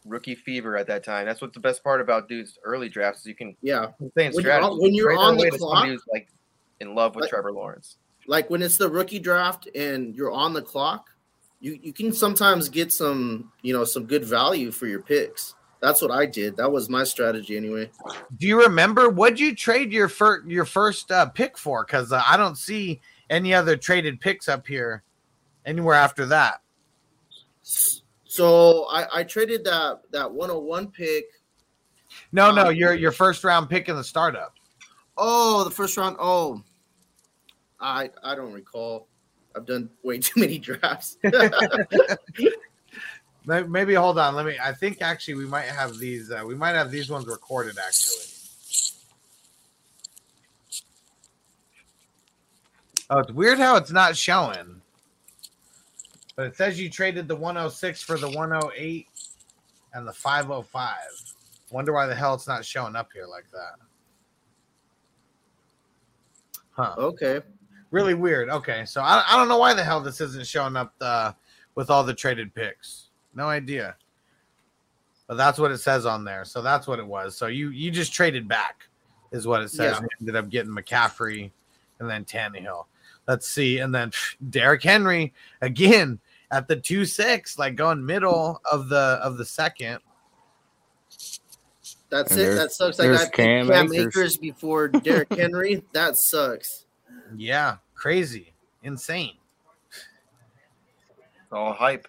Rookie 0.06 0.36
fever 0.36 0.76
at 0.78 0.88
that 0.88 1.04
time. 1.04 1.26
That's 1.26 1.42
what 1.42 1.54
the 1.54 1.60
best 1.60 1.84
part 1.84 2.02
about 2.02 2.28
dudes 2.28 2.58
early 2.64 2.90
drafts 2.90 3.22
is 3.22 3.28
you 3.28 3.36
can 3.36 3.56
Yeah, 3.62 3.88
stay 4.12 4.26
in 4.28 4.34
When 4.34 4.34
you're 4.34 4.42
strategy. 4.42 4.66
on- 4.72 4.80
when 4.82 4.94
you're 4.94 5.08
Trade 5.14 5.18
on 5.20 5.38
the 5.38 5.42
away 5.48 5.50
clock- 5.58 5.86
who's 5.88 6.04
like 6.12 6.30
in 6.80 6.96
love 6.96 7.16
with 7.16 7.24
Like- 7.24 7.30
Trevor 7.32 7.52
Lawrence. 7.52 7.98
like 8.28 8.50
when 8.50 8.62
it's 8.62 8.78
the 8.78 8.90
rookie 8.90 9.20
draft 9.20 9.68
and 9.76 10.16
you're 10.16 10.32
on 10.32 10.54
the 10.54 10.62
clock, 10.62 11.10
you 11.60 11.80
you 11.82 11.94
can 11.94 12.12
sometimes 12.12 12.68
get 12.70 12.92
some 12.92 13.52
you 13.62 13.74
know 13.74 13.84
some 13.86 14.06
good 14.06 14.26
value 14.26 14.72
for 14.72 14.88
your 14.88 15.02
picks. 15.02 15.56
That's 15.82 16.02
what 16.02 16.12
I 16.12 16.26
did. 16.26 16.56
That 16.58 16.72
was 16.72 16.88
my 16.90 17.04
strategy 17.04 17.58
anyway. 17.58 17.92
Do 18.38 18.48
you 18.48 18.62
remember 18.62 19.10
what'd 19.10 19.38
you 19.40 19.54
trade 19.56 19.92
your 19.92 20.08
first 20.10 20.46
your 20.48 20.66
first 20.66 21.12
uh, 21.12 21.26
pick 21.28 21.58
for? 21.58 21.84
Because 21.86 22.12
uh, 22.12 22.22
I 22.26 22.38
don't 22.38 22.58
see 22.58 23.02
any 23.30 23.54
other 23.54 23.76
traded 23.78 24.20
picks 24.22 24.48
up 24.48 24.66
here 24.68 25.04
anywhere 25.66 25.96
after 25.96 26.26
that. 26.28 26.62
So 28.34 28.88
I, 28.90 29.20
I 29.20 29.24
traded 29.24 29.64
that 29.66 30.02
that 30.10 30.34
101 30.34 30.88
pick. 30.88 31.26
No, 32.32 32.50
no, 32.50 32.70
Um, 32.70 32.76
your 32.76 32.96
your 32.96 33.12
first 33.12 33.44
round 33.44 33.70
pick 33.70 33.90
in 33.90 33.96
the 33.96 34.04
startup. 34.04 34.56
Oh, 35.16 35.64
the 35.64 35.70
first 35.70 35.96
round. 35.98 36.18
Oh, 36.20 36.64
I 37.80 38.10
I 38.24 38.34
don't 38.34 38.52
recall. 38.52 39.08
I've 39.56 39.68
done 39.68 39.88
way 40.02 40.18
too 40.20 40.40
many 40.40 40.58
drafts. 40.58 41.20
Maybe 43.46 43.94
hold 43.94 44.18
on. 44.18 44.34
Let 44.34 44.48
me. 44.48 44.58
I 44.60 44.72
think 44.74 45.04
actually 45.04 45.36
we 45.36 45.46
might 45.46 45.66
have 45.66 46.00
these. 46.00 46.32
Uh, 46.32 46.42
we 46.44 46.56
might 46.56 46.74
have 46.74 46.90
these 46.90 47.12
ones 47.12 47.28
recorded 47.28 47.78
actually. 47.78 48.16
Oh, 53.12 53.20
it's 53.20 53.32
weird 53.32 53.60
how 53.60 53.76
it's 53.76 53.92
not 53.92 54.18
showing. 54.18 54.73
But 56.36 56.48
it 56.48 56.56
says 56.56 56.80
you 56.80 56.90
traded 56.90 57.28
the 57.28 57.36
106 57.36 58.02
for 58.02 58.18
the 58.18 58.30
108 58.30 59.08
and 59.94 60.08
the 60.08 60.14
505. 60.14 60.96
Wonder 61.72 61.94
why 61.94 62.06
the 62.06 62.16
hell 62.16 62.34
it's 62.34 62.48
not 62.48 62.66
showing 62.66 62.96
up 62.96 63.10
here 63.14 63.28
like 63.28 63.46
that. 63.52 63.80
Huh. 66.72 66.96
okay. 66.98 67.42
Really 67.92 68.16
weird. 68.16 68.50
Okay, 68.50 68.86
so 68.86 69.02
I, 69.02 69.24
I 69.28 69.38
don't 69.38 69.48
know 69.48 69.60
why 69.60 69.76
the 69.76 69.84
hell 69.84 70.02
this 70.02 70.20
isn't 70.20 70.48
showing 70.48 70.76
up 70.76 70.94
uh, 71.00 71.34
with 71.76 71.92
all 71.92 72.04
the 72.04 72.14
traded 72.14 72.54
picks. 72.56 73.10
No 73.36 73.46
idea. 73.46 73.96
But 75.28 75.36
that's 75.36 75.60
what 75.60 75.72
it 75.72 75.78
says 75.78 76.06
on 76.06 76.24
there. 76.24 76.46
So 76.46 76.64
that's 76.64 76.88
what 76.88 76.98
it 76.98 77.06
was. 77.06 77.36
So 77.36 77.48
you 77.48 77.70
you 77.70 77.92
just 77.92 78.12
traded 78.12 78.48
back, 78.48 78.88
is 79.32 79.46
what 79.46 79.62
it 79.62 79.70
says. 79.70 80.00
Yeah. 80.00 80.08
Ended 80.20 80.36
up 80.36 80.50
getting 80.50 80.72
McCaffrey 80.72 81.52
and 82.00 82.10
then 82.10 82.26
Tannehill. 82.26 82.86
Let's 83.28 83.48
see, 83.48 83.78
and 83.78 83.94
then 83.94 84.12
Derrick 84.50 84.84
Henry 84.84 85.34
again 85.62 86.20
at 86.54 86.68
the 86.68 86.76
two 86.76 87.04
six, 87.04 87.58
like 87.58 87.76
going 87.76 88.06
middle 88.06 88.62
of 88.72 88.88
the 88.88 89.20
of 89.24 89.38
the 89.38 89.46
second. 89.46 90.00
That's 92.10 92.32
And 92.32 92.42
it. 92.42 92.56
That 92.56 92.72
sucks. 92.72 93.00
Like 93.00 93.08
I 93.08 93.10
there's 93.10 93.24
got 93.24 93.34
Cam 93.34 93.68
Cam, 93.68 93.86
Akers. 93.88 94.06
Akers 94.06 94.38
before 94.38 94.88
Derrick 94.88 95.34
Henry. 95.34 95.84
that 95.94 96.16
sucks. 96.16 96.86
Yeah, 97.36 97.78
crazy, 97.96 98.54
insane. 98.84 99.34
It's 99.90 101.52
all 101.52 101.74
hype. 101.74 102.08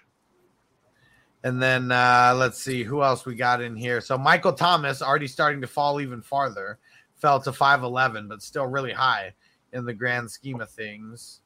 And 1.42 1.62
then 1.62 1.90
uh, 1.90 2.34
let's 2.36 2.62
see 2.62 2.82
who 2.82 3.02
else 3.02 3.24
we 3.24 3.34
got 3.34 3.62
in 3.62 3.76
here. 3.76 4.00
So 4.00 4.16
Michael 4.16 4.52
Thomas 4.52 5.02
already 5.02 5.26
starting 5.26 5.60
to 5.62 5.66
fall 5.66 6.00
even 6.00 6.22
farther, 6.22 6.78
fell 7.16 7.40
to 7.40 7.52
5'11, 7.52 8.28
but 8.28 8.42
still 8.42 8.66
really 8.66 8.92
high 8.92 9.34
in 9.72 9.84
the 9.84 9.92
grand 9.92 10.30
scheme 10.30 10.60
of 10.60 10.70
things. 10.70 11.40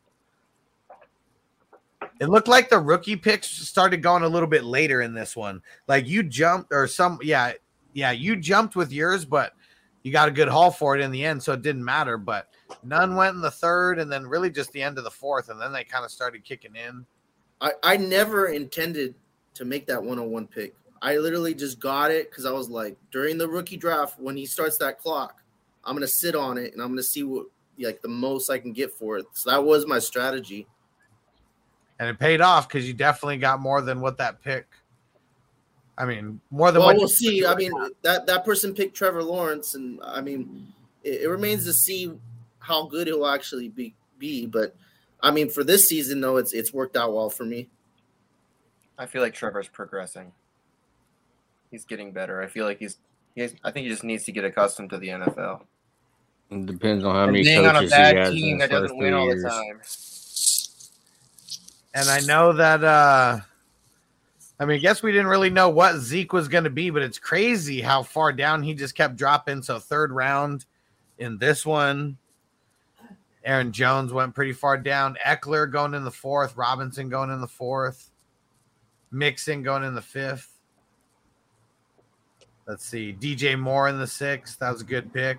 It 2.21 2.29
looked 2.29 2.49
like 2.49 2.69
the 2.69 2.79
rookie 2.79 3.17
picks 3.17 3.49
started 3.49 4.03
going 4.03 4.23
a 4.23 4.29
little 4.29 4.49
bit 4.49 4.65
later 4.65 5.03
in 5.03 5.15
this 5.15 5.37
one. 5.37 5.63
Like 5.87 6.07
you 6.07 6.23
jumped 6.23 6.73
or 6.73 6.87
some 6.87 7.19
yeah, 7.23 7.53
yeah, 7.93 8.11
you 8.11 8.37
jumped 8.37 8.77
with 8.77 8.93
yours, 8.93 9.25
but 9.25 9.53
you 10.03 10.13
got 10.13 10.29
a 10.29 10.33
good 10.33 10.49
haul 10.49 10.71
for 10.71 10.97
it 10.97 11.03
in 11.03 11.11
the 11.11 11.25
end, 11.25 11.43
so 11.43 11.53
it 11.53 11.63
didn't 11.63 11.85
matter. 11.85 12.17
But 12.17 12.49
none 12.83 13.17
went 13.17 13.35
in 13.35 13.41
the 13.41 13.51
third, 13.51 13.99
and 13.99 14.11
then 14.11 14.27
really 14.27 14.51
just 14.51 14.73
the 14.73 14.83
end 14.83 14.99
of 14.99 15.05
the 15.05 15.11
fourth, 15.11 15.49
and 15.49 15.61
then 15.61 15.73
they 15.73 15.85
kind 15.85 16.05
of 16.05 16.11
started 16.11 16.45
kicking 16.45 16.77
in. 16.77 17.05
I, 17.61 17.73
I 17.83 17.97
never 17.97 18.49
intended 18.49 19.15
to 19.55 19.65
make 19.65 19.87
that 19.87 20.01
101 20.01 20.47
pick. 20.47 20.75
I 21.03 21.17
literally 21.17 21.55
just 21.55 21.81
got 21.81 22.11
it 22.11 22.31
because 22.31 22.45
I 22.45 22.53
was 22.53 22.69
like, 22.69 22.97
during 23.11 23.39
the 23.39 23.49
rookie 23.49 23.77
draft, 23.77 24.19
when 24.19 24.37
he 24.37 24.47
starts 24.47 24.79
that 24.79 24.99
clock, 24.99 25.43
I'm 25.85 25.95
gonna 25.95 26.07
sit 26.07 26.35
on 26.35 26.59
it 26.59 26.73
and 26.73 26.83
I'm 26.83 26.89
gonna 26.89 27.03
see 27.03 27.23
what 27.23 27.47
like 27.79 28.03
the 28.03 28.09
most 28.09 28.51
I 28.51 28.59
can 28.59 28.73
get 28.73 28.93
for 28.93 29.19
it. 29.19 29.27
So 29.33 29.51
that 29.51 29.63
was 29.63 29.87
my 29.87 29.99
strategy. 29.99 30.67
And 31.99 32.09
it 32.09 32.19
paid 32.19 32.41
off 32.41 32.69
because 32.69 32.87
you 32.87 32.95
definitely 32.95 33.39
got 33.39 33.61
more 33.61 33.81
than 33.81 34.01
what 34.01 34.19
that 34.19 34.43
pick. 34.43 34.67
I 35.97 36.05
mean, 36.07 36.41
more 36.51 36.71
than 36.71 36.79
Well, 36.81 36.89
what 36.89 36.97
we'll 36.97 37.03
you- 37.05 37.41
see. 37.41 37.47
I 37.47 37.55
mean, 37.57 37.73
that 38.03 38.27
that 38.27 38.45
person 38.45 38.75
picked 38.75 38.97
Trevor 38.97 39.23
Lawrence, 39.23 39.75
and 39.75 39.99
I 40.05 40.21
mean, 40.21 40.73
it, 41.03 41.23
it 41.23 41.29
remains 41.29 41.65
to 41.65 41.73
see 41.73 42.13
how 42.61 42.87
good 42.87 43.07
he'll 43.07 43.27
actually 43.27 43.69
be. 43.69 43.95
Be, 44.19 44.47
but 44.47 44.75
I 45.23 45.31
mean, 45.31 45.49
for 45.49 45.63
this 45.63 45.89
season 45.89 46.21
though, 46.21 46.39
it's 46.39 46.53
it's 46.53 46.73
worked 46.73 46.97
out 46.97 47.13
well 47.15 47.31
for 47.31 47.45
me. 47.45 47.69
I 48.99 49.07
feel 49.07 49.23
like 49.23 49.33
Trevor's 49.33 49.69
progressing. 49.69 50.33
He's 51.71 51.85
getting 51.85 52.11
better. 52.11 52.43
I 52.43 52.49
feel 52.49 52.65
like 52.65 52.81
he's 52.81 52.97
he's 53.37 53.55
I 53.63 53.71
think 53.71 53.85
he 53.85 53.91
just 53.91 54.03
needs 54.03 54.25
to 54.25 54.33
get 54.33 54.45
accustomed 54.45 54.91
to 54.91 54.99
the 54.99 55.07
NFL. 55.11 55.61
It 56.51 56.67
depends 56.67 57.05
on 57.05 57.15
how 57.15 57.23
And 57.25 57.33
many 57.33 57.45
being 57.45 57.65
on 57.65 57.77
a 57.77 57.79
coaches 57.79 57.93
he 57.93 57.97
bad 57.97 58.17
has 58.17 58.29
in 58.31 58.35
team 58.35 58.59
his 58.59 58.69
that 58.69 58.75
doesn't 58.75 58.89
first 58.89 58.99
win 58.99 59.13
three 59.13 59.19
all 59.21 59.27
years. 59.27 59.43
the 59.45 59.49
time. 59.51 59.81
And 61.99 62.09
I 62.09 62.21
know 62.21 62.53
that. 62.53 62.85
uh 62.85 63.41
I 64.61 64.65
mean, 64.65 64.77
I 64.77 64.81
guess 64.81 65.03
we 65.03 65.13
didn't 65.13 65.29
really 65.29 65.51
know 65.51 65.69
what 65.69 65.99
Zeke 65.99 66.33
was 66.33 66.49
going 66.49 66.65
to 66.65 66.71
be, 66.71 66.91
but 66.91 67.03
it's 67.03 67.19
crazy 67.19 67.81
how 67.81 68.03
far 68.03 68.33
down 68.33 68.63
he 68.63 68.75
just 68.75 68.97
kept 68.97 69.15
dropping. 69.15 69.63
So 69.63 69.79
third 69.79 70.11
round 70.11 70.65
in 71.19 71.39
this 71.39 71.65
one, 71.65 72.19
Aaron 73.45 73.71
Jones 73.71 74.13
went 74.13 74.35
pretty 74.35 74.53
far 74.53 74.77
down. 74.77 75.17
Ekeler 75.25 75.71
going 75.71 75.95
in 75.95 76.03
the 76.05 76.11
fourth, 76.11 76.57
Robinson 76.57 77.09
going 77.09 77.31
in 77.31 77.41
the 77.41 77.47
fourth, 77.47 78.11
Mixon 79.13 79.63
going 79.63 79.85
in 79.85 79.95
the 79.95 80.03
fifth. 80.03 80.53
Let's 82.67 82.85
see, 82.85 83.17
DJ 83.19 83.59
Moore 83.59 83.89
in 83.89 83.99
the 83.99 84.09
sixth. 84.09 84.59
That 84.59 84.73
was 84.73 84.83
a 84.83 84.85
good 84.85 85.13
pick. 85.13 85.39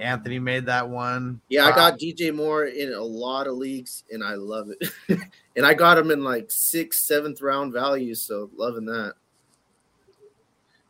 Anthony 0.00 0.38
made 0.38 0.66
that 0.66 0.88
one. 0.88 1.40
Yeah, 1.48 1.66
I 1.66 1.70
uh, 1.70 1.74
got 1.74 1.98
DJ 1.98 2.34
Moore 2.34 2.66
in 2.66 2.92
a 2.92 3.02
lot 3.02 3.46
of 3.46 3.54
leagues, 3.56 4.04
and 4.10 4.22
I 4.22 4.34
love 4.34 4.68
it. 4.70 4.90
and 5.56 5.66
I 5.66 5.74
got 5.74 5.98
him 5.98 6.10
in 6.10 6.24
like 6.24 6.46
sixth, 6.50 7.02
seventh 7.02 7.40
round 7.40 7.72
values, 7.72 8.22
so 8.22 8.50
loving 8.56 8.86
that. 8.86 9.14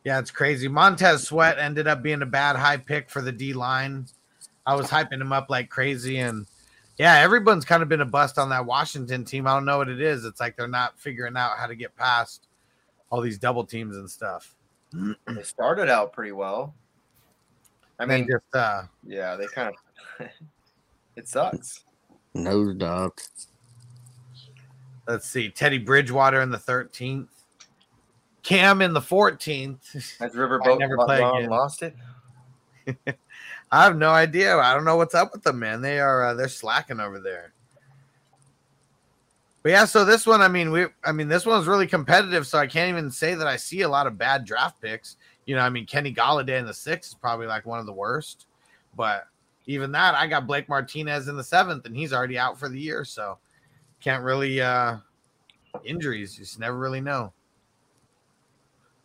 Yeah, 0.03 0.19
it's 0.19 0.31
crazy. 0.31 0.67
Montez 0.67 1.27
Sweat 1.27 1.59
ended 1.59 1.87
up 1.87 2.01
being 2.01 2.21
a 2.21 2.25
bad 2.25 2.55
high 2.55 2.77
pick 2.77 3.09
for 3.09 3.21
the 3.21 3.31
D 3.31 3.53
line. 3.53 4.07
I 4.65 4.75
was 4.75 4.87
hyping 4.87 5.21
him 5.21 5.33
up 5.33 5.49
like 5.49 5.69
crazy, 5.69 6.17
and 6.17 6.45
yeah, 6.97 7.15
everyone's 7.15 7.65
kind 7.65 7.83
of 7.83 7.89
been 7.89 8.01
a 8.01 8.05
bust 8.05 8.37
on 8.37 8.49
that 8.49 8.65
Washington 8.65 9.23
team. 9.23 9.47
I 9.47 9.53
don't 9.53 9.65
know 9.65 9.77
what 9.77 9.89
it 9.89 10.01
is. 10.01 10.25
It's 10.25 10.39
like 10.39 10.55
they're 10.55 10.67
not 10.67 10.99
figuring 10.99 11.37
out 11.37 11.57
how 11.57 11.67
to 11.67 11.75
get 11.75 11.95
past 11.95 12.47
all 13.09 13.21
these 13.21 13.37
double 13.37 13.65
teams 13.65 13.95
and 13.95 14.09
stuff. 14.09 14.55
They 14.91 15.43
started 15.43 15.89
out 15.89 16.13
pretty 16.13 16.31
well. 16.31 16.73
I 17.99 18.05
mean, 18.05 18.27
just 18.29 18.53
uh, 18.53 18.83
yeah, 19.05 19.35
they 19.35 19.47
kind 19.47 19.73
of 20.19 20.27
it 21.15 21.27
sucks. 21.27 21.83
Nose 22.33 22.75
dog. 22.75 23.19
let's 25.07 25.27
see, 25.27 25.49
Teddy 25.49 25.79
Bridgewater 25.79 26.41
in 26.41 26.51
the 26.51 26.59
thirteenth, 26.59 27.29
Cam 28.43 28.81
in 28.81 28.93
the 28.93 29.01
fourteenth. 29.01 29.91
Has 30.19 30.33
Riverboat 30.33 30.79
never 30.79 30.97
lo- 30.97 31.05
play 31.05 31.23
again. 31.23 31.49
lost 31.49 31.83
it? 31.83 31.95
I 33.71 33.83
have 33.83 33.97
no 33.97 34.11
idea. 34.11 34.55
I 34.57 34.73
don't 34.73 34.85
know 34.85 34.95
what's 34.95 35.15
up 35.15 35.33
with 35.33 35.43
them, 35.43 35.59
man. 35.59 35.81
They 35.81 35.99
are 35.99 36.27
uh, 36.27 36.33
they're 36.35 36.47
slacking 36.47 36.99
over 36.99 37.19
there. 37.19 37.53
But 39.63 39.71
yeah, 39.71 39.85
so 39.85 40.05
this 40.05 40.25
one, 40.25 40.41
I 40.41 40.47
mean, 40.47 40.71
we, 40.71 40.85
I 41.03 41.11
mean, 41.11 41.27
this 41.27 41.45
one's 41.45 41.67
really 41.67 41.87
competitive. 41.87 42.47
So 42.47 42.57
I 42.57 42.67
can't 42.67 42.89
even 42.89 43.11
say 43.11 43.33
that 43.35 43.47
I 43.47 43.57
see 43.57 43.81
a 43.81 43.89
lot 43.89 44.07
of 44.07 44.17
bad 44.17 44.45
draft 44.45 44.79
picks. 44.81 45.17
You 45.47 45.55
know, 45.55 45.61
I 45.61 45.69
mean, 45.69 45.87
Kenny 45.87 46.13
Golladay 46.13 46.59
in 46.59 46.67
the 46.67 46.73
sixth 46.73 47.11
is 47.11 47.15
probably 47.15 47.47
like 47.47 47.65
one 47.65 47.79
of 47.79 47.87
the 47.87 47.93
worst. 47.93 48.45
But 48.95 49.27
even 49.65 49.91
that, 49.93 50.13
I 50.13 50.27
got 50.27 50.45
Blake 50.45 50.69
Martinez 50.69 51.27
in 51.27 51.35
the 51.35 51.43
seventh, 51.43 51.85
and 51.85 51.95
he's 51.95 52.13
already 52.13 52.37
out 52.37 52.59
for 52.59 52.69
the 52.69 52.79
year. 52.79 53.03
So 53.03 53.39
can't 53.99 54.23
really 54.23 54.61
uh 54.61 54.97
injuries. 55.83 56.37
You 56.37 56.45
just 56.45 56.59
never 56.59 56.77
really 56.77 57.01
know. 57.01 57.33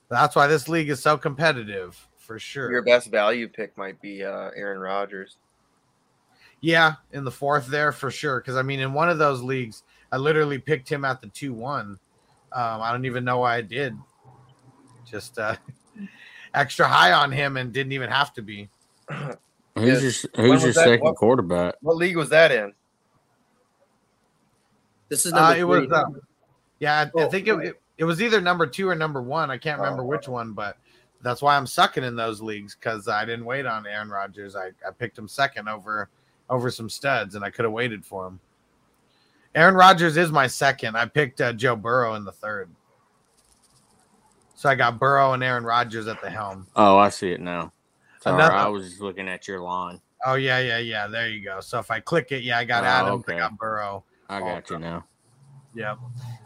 That's 0.08 0.36
why 0.36 0.46
this 0.46 0.68
league 0.68 0.90
is 0.90 1.00
so 1.00 1.16
competitive 1.16 2.06
for 2.16 2.38
sure. 2.38 2.70
Your 2.70 2.82
best 2.82 3.10
value 3.10 3.48
pick 3.48 3.76
might 3.78 4.00
be 4.02 4.22
uh, 4.22 4.50
Aaron 4.54 4.78
Rodgers. 4.78 5.38
Yeah, 6.60 6.94
in 7.12 7.24
the 7.24 7.30
fourth 7.30 7.66
there 7.66 7.92
for 7.92 8.10
sure. 8.10 8.40
Because 8.40 8.56
I 8.56 8.62
mean, 8.62 8.80
in 8.80 8.92
one 8.92 9.08
of 9.08 9.18
those 9.18 9.42
leagues, 9.42 9.82
I 10.12 10.18
literally 10.18 10.58
picked 10.58 10.88
him 10.88 11.04
at 11.04 11.20
the 11.20 11.28
two 11.28 11.54
one. 11.54 11.98
Um, 12.52 12.82
I 12.82 12.92
don't 12.92 13.06
even 13.06 13.24
know 13.24 13.38
why 13.38 13.56
I 13.56 13.62
did. 13.62 13.96
Just 15.10 15.38
uh, 15.38 15.56
extra 16.54 16.86
high 16.86 17.12
on 17.12 17.30
him 17.32 17.56
and 17.56 17.72
didn't 17.72 17.92
even 17.92 18.10
have 18.10 18.32
to 18.34 18.42
be. 18.42 18.68
Who's 19.74 20.02
Yes. 20.02 20.26
your 20.36 20.46
Who's 20.46 20.62
your 20.62 20.72
that? 20.72 20.84
second 20.84 21.00
What- 21.04 21.16
quarterback? 21.16 21.74
What 21.80 21.96
league 21.96 22.16
was 22.16 22.28
that 22.30 22.52
in? 22.52 22.72
This 25.08 25.26
is 25.26 25.32
number 25.32 25.52
Uh, 25.52 25.56
it 25.56 25.64
was, 25.64 25.90
uh, 25.90 26.04
yeah, 26.78 26.98
I, 26.98 27.02
I 27.20 27.24
Oh, 27.24 27.30
think 27.30 27.48
it, 27.48 27.54
it, 27.60 27.82
it 27.98 28.04
was 28.04 28.22
either 28.22 28.40
number 28.40 28.66
two 28.66 28.88
or 28.88 28.94
number 28.94 29.20
one. 29.22 29.50
I 29.50 29.58
can't 29.58 29.78
remember 29.80 30.04
which 30.04 30.26
one, 30.28 30.52
but 30.52 30.78
that's 31.22 31.42
why 31.42 31.56
I'm 31.56 31.66
sucking 31.66 32.04
in 32.04 32.16
those 32.16 32.40
leagues 32.40 32.74
because 32.74 33.08
I 33.08 33.24
didn't 33.24 33.44
wait 33.44 33.66
on 33.66 33.86
Aaron 33.86 34.08
Rodgers. 34.10 34.56
I, 34.56 34.68
I 34.86 34.90
picked 34.96 35.18
him 35.18 35.28
second 35.28 35.68
over 35.68 36.08
over 36.50 36.70
some 36.70 36.90
studs, 36.90 37.34
and 37.34 37.44
I 37.44 37.50
could 37.50 37.64
have 37.64 37.72
waited 37.72 38.04
for 38.04 38.26
him. 38.26 38.40
Aaron 39.54 39.74
Rodgers 39.74 40.16
is 40.16 40.30
my 40.32 40.46
second. 40.46 40.96
I 40.96 41.06
picked 41.06 41.40
uh, 41.40 41.52
Joe 41.52 41.76
Burrow 41.76 42.14
in 42.14 42.24
the 42.24 42.32
third. 42.32 42.68
So 44.62 44.68
I 44.68 44.76
got 44.76 45.00
Burrow 45.00 45.32
and 45.32 45.42
Aaron 45.42 45.64
Rodgers 45.64 46.06
at 46.06 46.22
the 46.22 46.30
helm. 46.30 46.68
Oh, 46.76 46.96
I 46.96 47.08
see 47.08 47.32
it 47.32 47.40
now. 47.40 47.72
Sorry, 48.20 48.36
Another- 48.36 48.54
I 48.54 48.68
was 48.68 48.88
just 48.88 49.00
looking 49.00 49.26
at 49.28 49.48
your 49.48 49.58
line. 49.58 50.00
Oh 50.24 50.34
yeah, 50.34 50.60
yeah, 50.60 50.78
yeah. 50.78 51.08
There 51.08 51.28
you 51.28 51.42
go. 51.44 51.58
So 51.58 51.80
if 51.80 51.90
I 51.90 51.98
click 51.98 52.30
it, 52.30 52.44
yeah, 52.44 52.58
I 52.58 52.64
got 52.64 52.84
Oh, 52.84 52.86
Adams, 52.86 53.24
I 53.26 53.38
got 53.38 53.58
Burrow. 53.58 54.04
I 54.28 54.38
got 54.38 54.70
you 54.70 54.78
now. 54.78 55.04
Yep. 55.74 55.98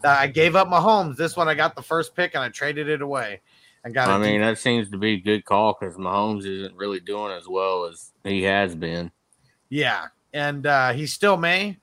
Uh, 0.03 0.09
I 0.09 0.29
gave 0.29 0.57
up 0.57 0.67
Mahomes. 0.67 1.17
This 1.19 1.37
one 1.37 1.47
I 1.47 1.53
got 1.53 1.77
the 1.77 1.83
first 1.83 2.17
pick 2.17 2.35
and 2.35 2.43
I 2.43 2.49
traded 2.49 2.89
it 2.89 3.03
away. 3.03 3.43
I 3.85 3.91
got. 3.91 4.09
I 4.09 4.17
mean, 4.17 4.41
deep- 4.41 4.41
that 4.41 4.57
seems 4.57 4.89
to 4.93 4.97
be 4.97 5.13
a 5.13 5.21
good 5.21 5.45
call 5.45 5.77
because 5.79 5.97
Mahomes 5.97 6.47
isn't 6.47 6.75
really 6.75 7.01
doing 7.01 7.33
as 7.33 7.47
well 7.47 7.85
as 7.85 8.13
he 8.25 8.45
has 8.45 8.75
been. 8.75 9.13
yeah, 9.69 10.07
and 10.33 10.67
uh, 10.67 10.95
he 10.95 11.07
still 11.07 11.37
may, 11.37 11.77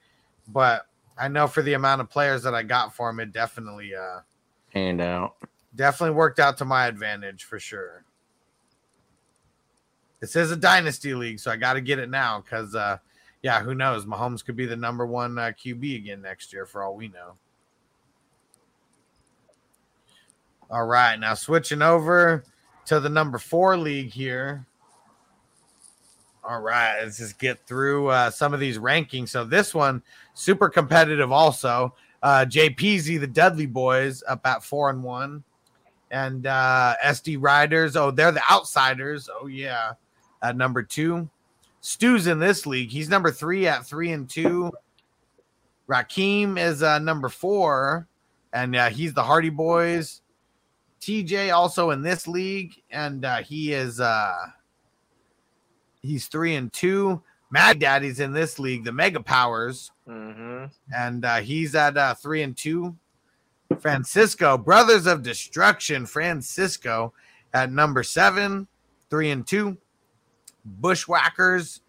but 0.48 0.88
I 1.16 1.28
know 1.28 1.46
for 1.46 1.62
the 1.62 1.74
amount 1.74 2.02
of 2.02 2.10
players 2.10 2.42
that 2.42 2.56
I 2.56 2.64
got 2.64 2.96
for 2.96 3.08
him, 3.12 3.20
it 3.20 3.32
definitely, 3.32 3.94
uh, 3.94 4.22
Hand 4.70 5.00
out. 5.00 5.36
Definitely 5.76 6.16
worked 6.16 6.40
out 6.40 6.58
to 6.58 6.66
my 6.66 6.88
advantage 6.88 7.44
for 7.44 7.60
sure. 7.60 8.04
This 10.20 10.36
is 10.36 10.52
a 10.52 10.56
dynasty 10.56 11.14
league, 11.14 11.40
so 11.40 11.52
I 11.52 11.58
got 11.58 11.74
to 11.74 11.82
get 11.82 12.00
it 12.00 12.10
now 12.10 12.40
because, 12.40 12.76
uh, 12.76 12.98
yeah, 13.42 13.62
who 13.62 13.76
knows? 13.76 14.06
Mahomes 14.06 14.44
could 14.44 14.56
be 14.56 14.66
the 14.66 14.76
number 14.76 15.06
one 15.06 15.38
uh, 15.38 15.52
QB 15.52 15.98
again 15.98 16.22
next 16.22 16.54
year, 16.54 16.66
for 16.66 16.82
all 16.82 16.96
we 16.96 17.10
know. 17.10 17.34
All 20.72 20.86
right, 20.86 21.20
now 21.20 21.34
switching 21.34 21.82
over 21.82 22.44
to 22.86 23.00
the 23.00 23.10
number 23.10 23.38
four 23.38 23.78
league 23.78 24.12
here. 24.12 24.66
All 26.44 26.62
right, 26.62 27.02
let's 27.02 27.18
just 27.18 27.38
get 27.38 27.66
through 27.68 28.08
uh, 28.08 28.30
some 28.30 28.54
of 28.54 28.60
these 28.60 28.78
rankings. 28.78 29.30
So 29.30 29.46
this 29.46 29.74
one, 29.74 30.02
super 30.34 30.70
competitive. 30.70 31.32
Also, 31.32 31.94
uh, 32.22 32.46
JPZ, 32.48 33.20
the 33.20 33.28
Dudley 33.28 33.66
Boys, 33.66 34.24
up 34.28 34.46
at 34.46 34.64
four 34.64 34.90
and 34.90 35.04
one, 35.04 35.44
and 36.14 36.48
uh, 36.48 36.96
SD 37.04 37.38
Riders. 37.42 37.98
Oh, 37.98 38.12
they're 38.12 38.32
the 38.32 38.44
outsiders. 38.50 39.28
Oh 39.30 39.48
yeah, 39.48 39.94
at 40.42 40.56
number 40.56 40.82
two. 40.84 41.30
Stu's 41.82 42.28
in 42.28 42.40
this 42.40 42.66
league. 42.66 42.90
He's 42.90 43.10
number 43.10 43.30
three 43.32 43.68
at 43.68 43.86
three 43.86 44.12
and 44.14 44.30
two. 44.30 44.72
Rakim 45.90 46.58
is 46.58 46.82
uh, 46.82 47.00
number 47.00 47.28
four, 47.28 48.08
and 48.54 48.74
uh, 48.76 48.90
he's 48.90 49.14
the 49.14 49.24
Hardy 49.24 49.50
Boys. 49.50 50.22
TJ 51.02 51.54
also 51.54 51.90
in 51.90 52.02
this 52.02 52.26
league, 52.28 52.82
and 52.90 53.26
uh, 53.26 53.44
he 53.44 53.74
is 53.74 54.00
uh, 54.00 54.34
he's 56.02 56.28
three 56.28 56.56
and 56.56 56.72
two. 56.72 57.22
Mad 57.52 57.80
Daddy's 57.80 58.20
in 58.22 58.32
this 58.32 58.58
league, 58.60 58.84
the 58.86 58.92
Mega 58.92 59.22
Powers, 59.22 59.92
Mm-hmm. 60.08 60.66
and 60.96 61.24
uh, 61.26 61.38
he's 61.38 61.76
at 61.76 61.96
uh, 61.98 62.14
three 62.16 62.42
and 62.44 62.56
two. 62.58 62.96
Francisco 63.80 64.58
Brothers 64.58 65.06
of 65.06 65.24
Destruction, 65.24 66.06
Francisco 66.06 67.14
at 67.54 67.72
number 67.72 68.04
seven, 68.04 68.68
three 69.10 69.32
and 69.32 69.46
two. 69.46 69.78
Bushwhackers, 70.66 71.82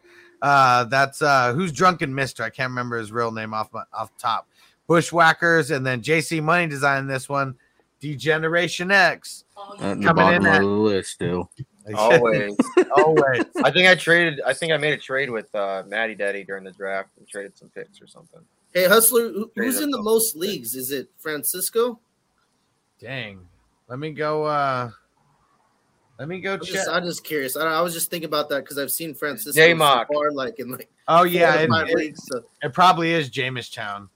uh, 0.43 0.85
that's 0.85 1.23
uh, 1.23 1.53
who's 1.55 1.73
Drunken 1.73 2.15
Mister. 2.15 2.43
I 2.43 2.51
can't 2.51 2.71
remember 2.71 2.99
his 2.99 3.13
real 3.13 3.31
name 3.31 3.55
off 3.55 3.73
my, 3.73 3.85
off 3.93 4.11
top. 4.19 4.49
Bushwhackers, 4.89 5.71
and 5.71 5.87
then 5.87 6.03
JC 6.03 6.43
Money 6.43 6.67
designed 6.67 7.09
this 7.09 7.29
one. 7.29 7.55
D-Generation 8.01 8.91
X 8.91 9.45
At 9.81 9.99
the 9.99 10.05
Coming 10.05 10.15
bottom 10.15 10.35
in 10.35 10.47
of 10.47 10.53
at- 10.55 10.61
the 10.61 10.67
list 10.67 11.11
still. 11.13 11.51
Always. 11.95 12.57
Always. 12.97 13.45
I 13.63 13.71
think 13.71 13.89
I 13.89 13.95
traded. 13.95 14.41
I 14.45 14.53
think 14.55 14.73
I 14.73 14.77
made 14.77 14.93
a 14.95 14.99
trade 14.99 15.31
with 15.31 15.55
uh, 15.55 15.83
Matty 15.87 16.15
Daddy 16.15 16.45
during 16.45 16.65
the 16.65 16.73
draft 16.73 17.11
and 17.19 17.29
traded 17.29 17.57
some 17.57 17.69
picks 17.69 18.01
or 18.03 18.07
something. 18.07 18.41
Hey, 18.75 18.89
Hustler, 18.89 19.33
who's 19.55 19.81
in 19.81 19.91
the 19.91 20.03
most 20.03 20.35
leagues? 20.37 20.75
Is 20.75 20.91
it 20.91 21.09
Francisco? 21.19 22.01
Dang. 23.01 23.41
Let 23.89 23.99
me 24.01 24.11
go. 24.11 24.45
uh 24.45 24.91
Let 26.19 26.29
me 26.29 26.41
go 26.41 26.55
I'm 26.55 26.61
check. 26.61 26.69
just, 26.75 26.89
I'm 26.89 27.05
just 27.05 27.23
curious. 27.25 27.57
I, 27.57 27.67
I 27.67 27.81
was 27.83 27.95
just 27.95 28.11
thinking 28.11 28.27
about 28.27 28.49
that 28.49 28.65
because 28.65 28.79
I've 28.79 28.91
seen 28.91 29.15
Francisco 29.15 29.53
J-Mock. 29.61 30.09
so 30.11 30.15
far, 30.19 30.33
like 30.33 30.59
in 30.59 30.71
like 30.73 30.89
oh 31.09 31.19
four 31.19 31.27
yeah, 31.29 31.55
to 31.57 31.63
it, 31.63 31.91
it- 31.91 31.97
leagues. 31.97 32.21
So 32.31 32.43
it 32.63 32.73
probably 32.73 33.13
is 33.13 33.31
Jamestown. 33.31 34.09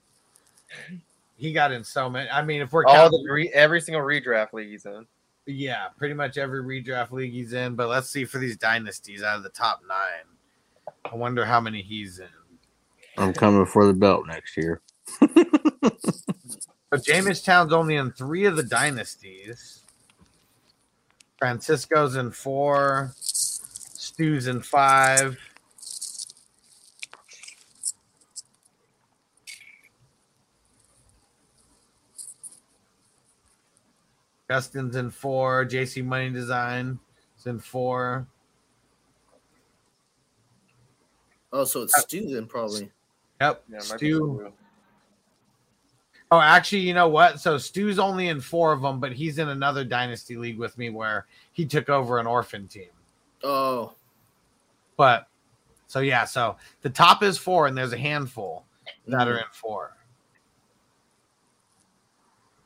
He 1.37 1.53
got 1.53 1.71
in 1.71 1.83
so 1.85 2.09
many. 2.09 2.29
I 2.29 2.43
mean, 2.43 2.61
if 2.61 2.73
we're 2.73 2.85
All 2.85 2.93
counting, 2.95 3.23
the 3.23 3.31
re- 3.31 3.51
every 3.53 3.79
single 3.79 4.01
redraft 4.03 4.51
league 4.51 4.69
he's 4.71 4.85
in. 4.85 5.05
yeah, 5.45 5.87
pretty 5.97 6.13
much 6.13 6.37
every 6.37 6.61
redraft 6.61 7.11
league 7.11 7.31
he's 7.31 7.53
in. 7.53 7.75
But 7.75 7.87
let's 7.87 8.09
see 8.09 8.25
for 8.25 8.39
these 8.39 8.57
dynasties 8.57 9.23
out 9.23 9.37
of 9.37 9.43
the 9.43 9.49
top 9.49 9.79
nine. 9.87 10.27
I 11.09 11.15
wonder 11.15 11.45
how 11.45 11.61
many 11.61 11.81
he's 11.81 12.19
in. 12.19 12.27
I'm 13.19 13.33
coming 13.33 13.65
for 13.65 13.85
the 13.85 13.93
belt 13.93 14.25
next 14.27 14.57
year. 14.57 14.81
But 16.89 17.03
Jamestown's 17.03 17.71
only 17.71 17.95
in 17.97 18.11
three 18.11 18.45
of 18.45 18.55
the 18.55 18.63
dynasties. 18.63 19.81
Francisco's 21.37 22.15
in 22.15 22.31
four. 22.31 23.13
Stu's 23.15 24.47
in 24.47 24.61
five. 24.61 25.37
Justin's 34.49 34.95
in 34.95 35.11
four. 35.11 35.63
JC 35.65 36.03
Money 36.03 36.31
Design 36.31 36.97
is 37.37 37.45
in 37.45 37.59
four. 37.59 38.25
oh, 41.53 41.65
so 41.65 41.83
it's 41.83 41.95
uh, 41.95 42.01
Stu 42.01 42.33
then 42.33 42.47
probably. 42.47 42.89
Yep. 43.41 43.63
Yeah, 43.69 43.77
it 43.77 43.89
might 43.89 43.99
be 43.99 44.07
Stu. 44.11 44.39
Stu. 44.43 44.53
Oh, 46.31 46.39
actually, 46.39 46.81
you 46.81 46.93
know 46.93 47.07
what? 47.07 47.39
So 47.39 47.57
Stu's 47.57 47.97
only 47.97 48.27
in 48.27 48.39
four 48.39 48.71
of 48.71 48.81
them, 48.81 48.99
but 48.99 49.11
he's 49.13 49.39
in 49.39 49.49
another 49.49 49.83
dynasty 49.83 50.35
league 50.37 50.59
with 50.59 50.77
me 50.77 50.91
where 50.91 51.25
he 51.53 51.65
took 51.65 51.89
over 51.89 52.19
an 52.19 52.27
orphan 52.27 52.67
team. 52.67 52.89
Oh, 53.43 53.93
But 54.95 55.27
so 55.87 56.01
yeah, 56.01 56.25
so 56.25 56.57
the 56.81 56.89
top 56.89 57.23
is 57.23 57.37
four, 57.37 57.65
and 57.67 57.75
there's 57.75 57.93
a 57.93 57.97
handful 57.97 58.65
that 59.07 59.27
are 59.27 59.37
in 59.39 59.45
four. 59.51 59.95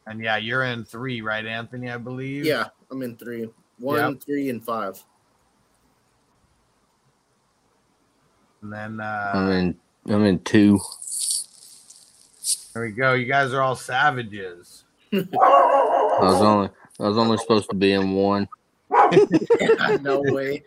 And 0.08 0.22
yeah, 0.22 0.36
you're 0.36 0.64
in 0.64 0.84
three, 0.84 1.22
right, 1.22 1.46
Anthony? 1.46 1.90
I 1.90 1.98
believe. 1.98 2.46
yeah, 2.46 2.66
I'm 2.92 3.02
in 3.02 3.16
three, 3.16 3.50
one, 3.78 4.14
Yep. 4.14 4.22
three, 4.24 4.50
and 4.50 4.62
five. 4.66 5.02
And 8.62 8.74
then 8.74 9.00
uh, 9.00 9.32
I'm 9.36 9.48
uh 9.48 9.52
in. 9.52 9.76
I'm 10.08 10.26
in 10.26 10.40
two. 10.40 10.80
there 12.74 12.84
we 12.84 12.92
go. 12.92 13.14
You 13.14 13.26
guys 13.26 13.54
are 13.54 13.62
all 13.62 13.76
savages. 13.76 14.84
I 15.14 15.26
was 15.32 16.42
only. 16.42 16.70
I 17.00 17.08
was 17.08 17.18
only 17.18 17.38
supposed 17.38 17.70
to 17.70 17.76
be 17.76 17.94
in 17.94 18.14
one. 18.14 18.48
no 20.02 20.22
way. 20.26 20.64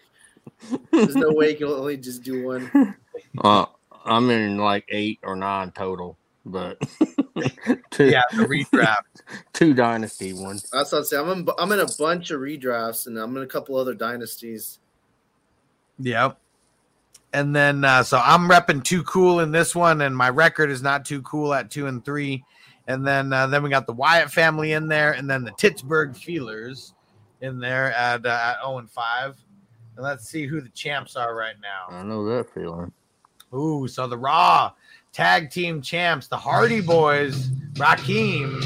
There's 0.90 1.14
no 1.14 1.32
way 1.32 1.50
you 1.50 1.56
can 1.56 1.66
only 1.68 1.96
just 1.96 2.22
do 2.22 2.44
one. 2.44 2.96
Uh, 3.42 3.66
I'm 4.04 4.30
in 4.30 4.58
like 4.58 4.84
eight 4.88 5.20
or 5.22 5.36
nine 5.36 5.70
total, 5.72 6.16
but 6.44 6.80
two, 7.90 8.06
Yeah, 8.10 8.22
the 8.32 8.44
redraft. 8.44 9.22
two 9.52 9.74
dynasty 9.74 10.32
ones. 10.32 10.68
That's 10.72 10.92
what 10.92 10.98
I'm 10.98 11.04
saying. 11.04 11.28
I'm 11.28 11.38
in, 11.40 11.48
I'm 11.58 11.72
in 11.72 11.80
a 11.80 11.88
bunch 11.98 12.30
of 12.30 12.40
redrafts 12.40 13.06
and 13.06 13.18
I'm 13.18 13.36
in 13.36 13.42
a 13.42 13.46
couple 13.46 13.76
other 13.76 13.94
dynasties. 13.94 14.78
Yep. 15.98 16.38
And 17.36 17.54
then 17.54 17.84
uh, 17.84 18.02
so 18.02 18.18
I'm 18.24 18.48
repping 18.48 18.82
too 18.82 19.02
cool 19.02 19.40
in 19.40 19.50
this 19.50 19.74
one, 19.74 20.00
and 20.00 20.16
my 20.16 20.30
record 20.30 20.70
is 20.70 20.80
not 20.80 21.04
too 21.04 21.20
cool 21.20 21.52
at 21.52 21.70
two 21.70 21.86
and 21.86 22.02
three. 22.02 22.42
And 22.86 23.06
then 23.06 23.30
uh, 23.30 23.46
then 23.46 23.62
we 23.62 23.68
got 23.68 23.86
the 23.86 23.92
Wyatt 23.92 24.30
family 24.30 24.72
in 24.72 24.88
there, 24.88 25.12
and 25.12 25.28
then 25.28 25.44
the 25.44 25.52
Pittsburgh 25.52 26.16
Feelers 26.16 26.94
in 27.42 27.60
there 27.60 27.92
at 27.92 28.24
uh, 28.24 28.30
at 28.30 28.62
zero 28.62 28.78
and 28.78 28.90
five. 28.90 29.36
And 29.96 30.02
let's 30.02 30.26
see 30.26 30.46
who 30.46 30.62
the 30.62 30.70
champs 30.70 31.14
are 31.14 31.36
right 31.36 31.56
now. 31.60 31.94
I 31.94 32.02
know 32.04 32.24
that 32.24 32.54
feeling. 32.54 32.90
Ooh, 33.52 33.86
so 33.86 34.06
the 34.06 34.16
Raw 34.16 34.72
tag 35.12 35.50
team 35.50 35.82
champs, 35.82 36.28
the 36.28 36.38
Hardy 36.38 36.80
Boys, 36.80 37.50
Raheem, 37.78 38.62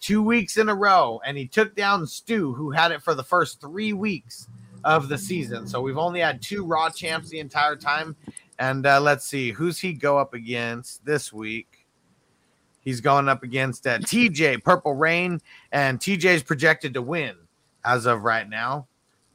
two 0.00 0.20
weeks 0.20 0.56
in 0.56 0.68
a 0.68 0.74
row, 0.74 1.20
and 1.24 1.38
he 1.38 1.46
took 1.46 1.76
down 1.76 2.08
Stu, 2.08 2.54
who 2.54 2.72
had 2.72 2.90
it 2.90 3.04
for 3.04 3.14
the 3.14 3.22
first 3.22 3.60
three 3.60 3.92
weeks 3.92 4.48
of 4.84 5.08
the 5.08 5.18
season. 5.18 5.66
So 5.66 5.80
we've 5.80 5.98
only 5.98 6.20
had 6.20 6.42
two 6.42 6.64
Raw 6.64 6.90
champs 6.90 7.28
the 7.28 7.40
entire 7.40 7.76
time. 7.76 8.16
And 8.58 8.86
uh, 8.86 9.00
let's 9.00 9.24
see, 9.24 9.52
who's 9.52 9.78
he 9.78 9.92
go 9.92 10.18
up 10.18 10.34
against 10.34 11.04
this 11.04 11.32
week? 11.32 11.86
He's 12.80 13.00
going 13.00 13.28
up 13.28 13.42
against 13.42 13.86
uh, 13.86 13.98
TJ 13.98 14.64
Purple 14.64 14.94
Rain, 14.94 15.40
and 15.72 16.00
TJ's 16.00 16.42
projected 16.42 16.94
to 16.94 17.02
win 17.02 17.36
as 17.84 18.06
of 18.06 18.22
right 18.22 18.48
now. 18.48 18.86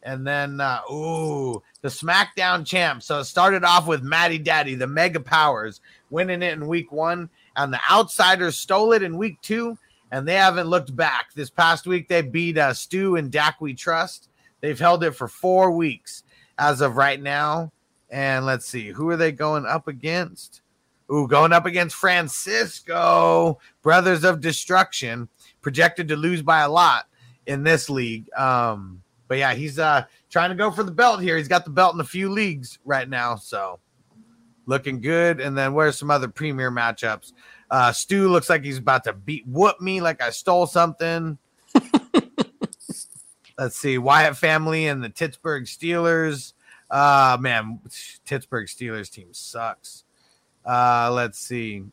And 0.02 0.26
then, 0.28 0.60
uh, 0.60 0.82
ooh, 0.91 1.62
the 1.82 1.88
SmackDown 1.88 2.66
champ. 2.66 3.04
So 3.04 3.20
it 3.20 3.26
started 3.26 3.64
off 3.64 3.88
with 3.88 4.02
Matty 4.02 4.38
Daddy, 4.38 4.76
the 4.76 4.88
Mega 4.88 5.20
Powers, 5.20 5.82
winning 6.10 6.41
it 6.41 6.54
in 6.54 6.68
week 6.68 6.91
one, 6.91 7.30
and 7.56 7.72
the 7.72 7.80
Outsiders 7.89 8.58
stole 8.58 8.91
it 8.91 9.04
in 9.04 9.18
week 9.18 9.39
two, 9.41 9.78
and 10.12 10.28
they 10.28 10.36
haven't 10.36 10.68
looked 10.68 10.96
back. 10.96 11.34
This 11.34 11.50
past 11.50 11.86
week, 11.86 12.08
they 12.08 12.22
beat 12.22 12.58
uh, 12.58 12.74
Stu 12.74 13.16
and 13.16 13.32
Dak 13.32 13.62
We 13.62 13.74
Trust. 13.74 14.30
They've 14.64 14.80
held 14.80 15.03
it 15.03 15.11
for 15.11 15.28
four 15.28 15.72
weeks 15.72 16.24
as 16.57 16.80
of 16.80 16.95
right 16.95 17.22
now. 17.22 17.74
And 18.09 18.45
let's 18.45 18.66
see, 18.66 18.88
who 18.88 19.09
are 19.09 19.18
they 19.18 19.34
going 19.34 19.66
up 19.66 19.89
against? 19.89 20.61
Ooh, 21.11 21.28
going 21.28 21.51
up 21.51 21.66
against 21.66 21.97
Francisco, 21.97 23.59
Brothers 23.82 24.24
of 24.24 24.39
Destruction, 24.39 25.28
projected 25.61 26.07
to 26.07 26.16
lose 26.16 26.41
by 26.41 26.61
a 26.61 26.70
lot 26.70 27.09
in 27.45 27.64
this 27.64 27.89
league. 27.89 28.32
Um, 28.38 29.03
but 29.28 29.38
yeah, 29.38 29.53
he's 29.53 29.80
uh 29.80 30.05
trying 30.30 30.51
to 30.51 30.55
go 30.55 30.72
for 30.72 30.84
the 30.84 30.91
belt 30.91 31.22
here. 31.22 31.36
He's 31.36 31.49
got 31.49 31.66
the 31.66 31.72
belt 31.72 31.93
in 31.93 31.99
a 31.99 32.05
few 32.05 32.30
leagues 32.30 32.80
right 32.86 33.09
now, 33.09 33.36
so 33.36 33.82
looking 34.66 35.01
good. 35.01 35.41
And 35.41 35.57
then 35.57 35.74
where's 35.74 35.99
some 35.99 36.09
other 36.09 36.30
premier 36.30 36.72
matchups? 36.72 37.34
Uh 37.70 37.91
Stu 37.91 38.30
looks 38.30 38.49
like 38.49 38.64
he's 38.64 38.78
about 38.78 39.03
to 39.03 39.14
beat 39.14 39.45
whoop 39.45 39.82
me 39.82 39.99
like 39.99 40.22
I 40.22 40.30
stole 40.30 40.68
something. 40.68 41.38
Let's 43.58 43.78
see, 43.78 43.97
Wyatt 43.97 44.36
family 44.36 44.88
and 44.88 45.04
the 45.04 45.10
Pittsburgh 45.10 45.66
Steelers. 45.66 46.54
Uh 46.89 47.38
man, 47.39 47.80
Pittsburgh 48.26 48.68
Steelers 48.68 49.10
team 49.12 49.28
sucks. 49.32 50.04
Uh 50.66 51.12
let's 51.12 51.39
see. 51.39 51.84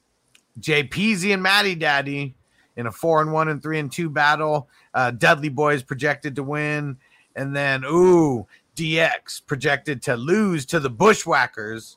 JPZ 0.60 1.34
and 1.34 1.42
Matty 1.42 1.74
Daddy 1.74 2.34
in 2.76 2.86
a 2.86 2.92
four 2.92 3.22
and 3.22 3.32
one 3.32 3.48
and 3.48 3.62
three 3.62 3.78
and 3.78 3.90
two 3.90 4.10
battle. 4.10 4.68
Uh 4.94 5.10
Dudley 5.10 5.48
Boys 5.48 5.82
projected 5.82 6.36
to 6.36 6.42
win. 6.42 6.96
And 7.36 7.54
then, 7.54 7.84
ooh, 7.84 8.46
DX 8.76 9.46
projected 9.46 10.02
to 10.02 10.16
lose 10.16 10.66
to 10.66 10.80
the 10.80 10.90
Bushwhackers. 10.90 11.96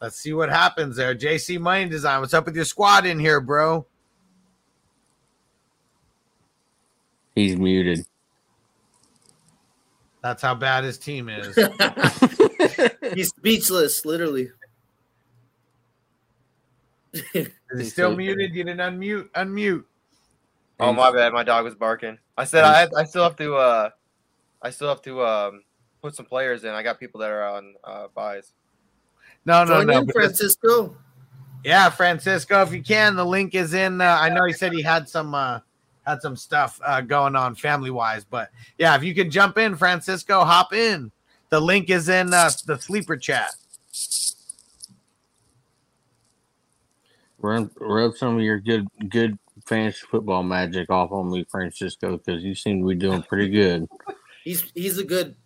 Let's 0.00 0.16
see 0.16 0.32
what 0.32 0.48
happens 0.48 0.96
there. 0.96 1.14
JC 1.14 1.58
Money 1.58 1.88
Design, 1.88 2.20
what's 2.20 2.34
up 2.34 2.46
with 2.46 2.54
your 2.54 2.64
squad 2.64 3.06
in 3.06 3.18
here, 3.18 3.40
bro? 3.40 3.86
He's 7.34 7.56
muted. 7.56 8.04
That's 10.22 10.42
how 10.42 10.54
bad 10.54 10.84
his 10.84 10.98
team 10.98 11.28
is. 11.28 11.56
He's 13.14 13.28
speechless, 13.28 14.04
literally. 14.04 14.50
Is 17.12 17.50
he 17.76 17.84
still 17.84 18.16
muted? 18.16 18.54
You 18.54 18.64
didn't 18.64 18.80
unmute. 18.80 19.28
Unmute. 19.30 19.84
Oh 20.80 20.92
my 20.92 21.10
bad, 21.10 21.32
my 21.32 21.42
dog 21.42 21.64
was 21.64 21.74
barking. 21.74 22.18
I 22.36 22.44
said 22.44 22.64
I 22.64 22.86
I 22.96 23.04
still 23.04 23.24
have 23.24 23.36
to 23.36 23.56
uh 23.56 23.90
I 24.62 24.70
still 24.70 24.88
have 24.88 25.02
to 25.02 25.24
um 25.24 25.64
put 26.00 26.14
some 26.14 26.26
players 26.26 26.64
in. 26.64 26.70
I 26.70 26.82
got 26.82 27.00
people 27.00 27.20
that 27.20 27.30
are 27.30 27.48
on 27.48 27.74
uh 27.82 28.06
buys. 28.14 28.52
No, 29.44 29.64
no, 29.64 29.78
Join 29.78 29.86
no. 29.86 29.98
in, 30.00 30.08
Francisco. 30.08 30.96
Yeah, 31.64 31.90
Francisco, 31.90 32.62
if 32.62 32.72
you 32.72 32.82
can, 32.82 33.16
the 33.16 33.24
link 33.24 33.54
is 33.54 33.74
in. 33.74 34.00
Uh, 34.00 34.18
I 34.20 34.28
know 34.28 34.44
he 34.44 34.52
said 34.52 34.72
he 34.72 34.82
had 34.82 35.08
some 35.08 35.34
uh, 35.34 35.60
had 36.08 36.22
some 36.22 36.36
stuff 36.36 36.80
uh, 36.84 37.00
going 37.00 37.36
on 37.36 37.54
family 37.54 37.90
wise, 37.90 38.24
but 38.24 38.50
yeah, 38.78 38.96
if 38.96 39.02
you 39.02 39.14
can 39.14 39.30
jump 39.30 39.58
in, 39.58 39.76
Francisco, 39.76 40.44
hop 40.44 40.72
in. 40.72 41.12
The 41.50 41.60
link 41.60 41.90
is 41.90 42.08
in 42.08 42.32
uh, 42.32 42.50
the 42.66 42.78
sleeper 42.78 43.16
chat. 43.16 43.50
Rub, 47.40 47.70
rub 47.78 48.16
some 48.16 48.36
of 48.36 48.42
your 48.42 48.58
good 48.58 48.88
good 49.08 49.38
fantasy 49.64 50.04
football 50.10 50.42
magic 50.42 50.90
off 50.90 51.12
on 51.12 51.30
me, 51.30 51.46
Francisco, 51.48 52.16
because 52.16 52.42
you 52.42 52.54
seem 52.54 52.80
to 52.80 52.88
be 52.88 52.94
doing 52.94 53.22
pretty 53.22 53.48
good. 53.48 53.88
He's 54.44 54.70
he's 54.74 54.96
a 54.96 55.04
good 55.04 55.36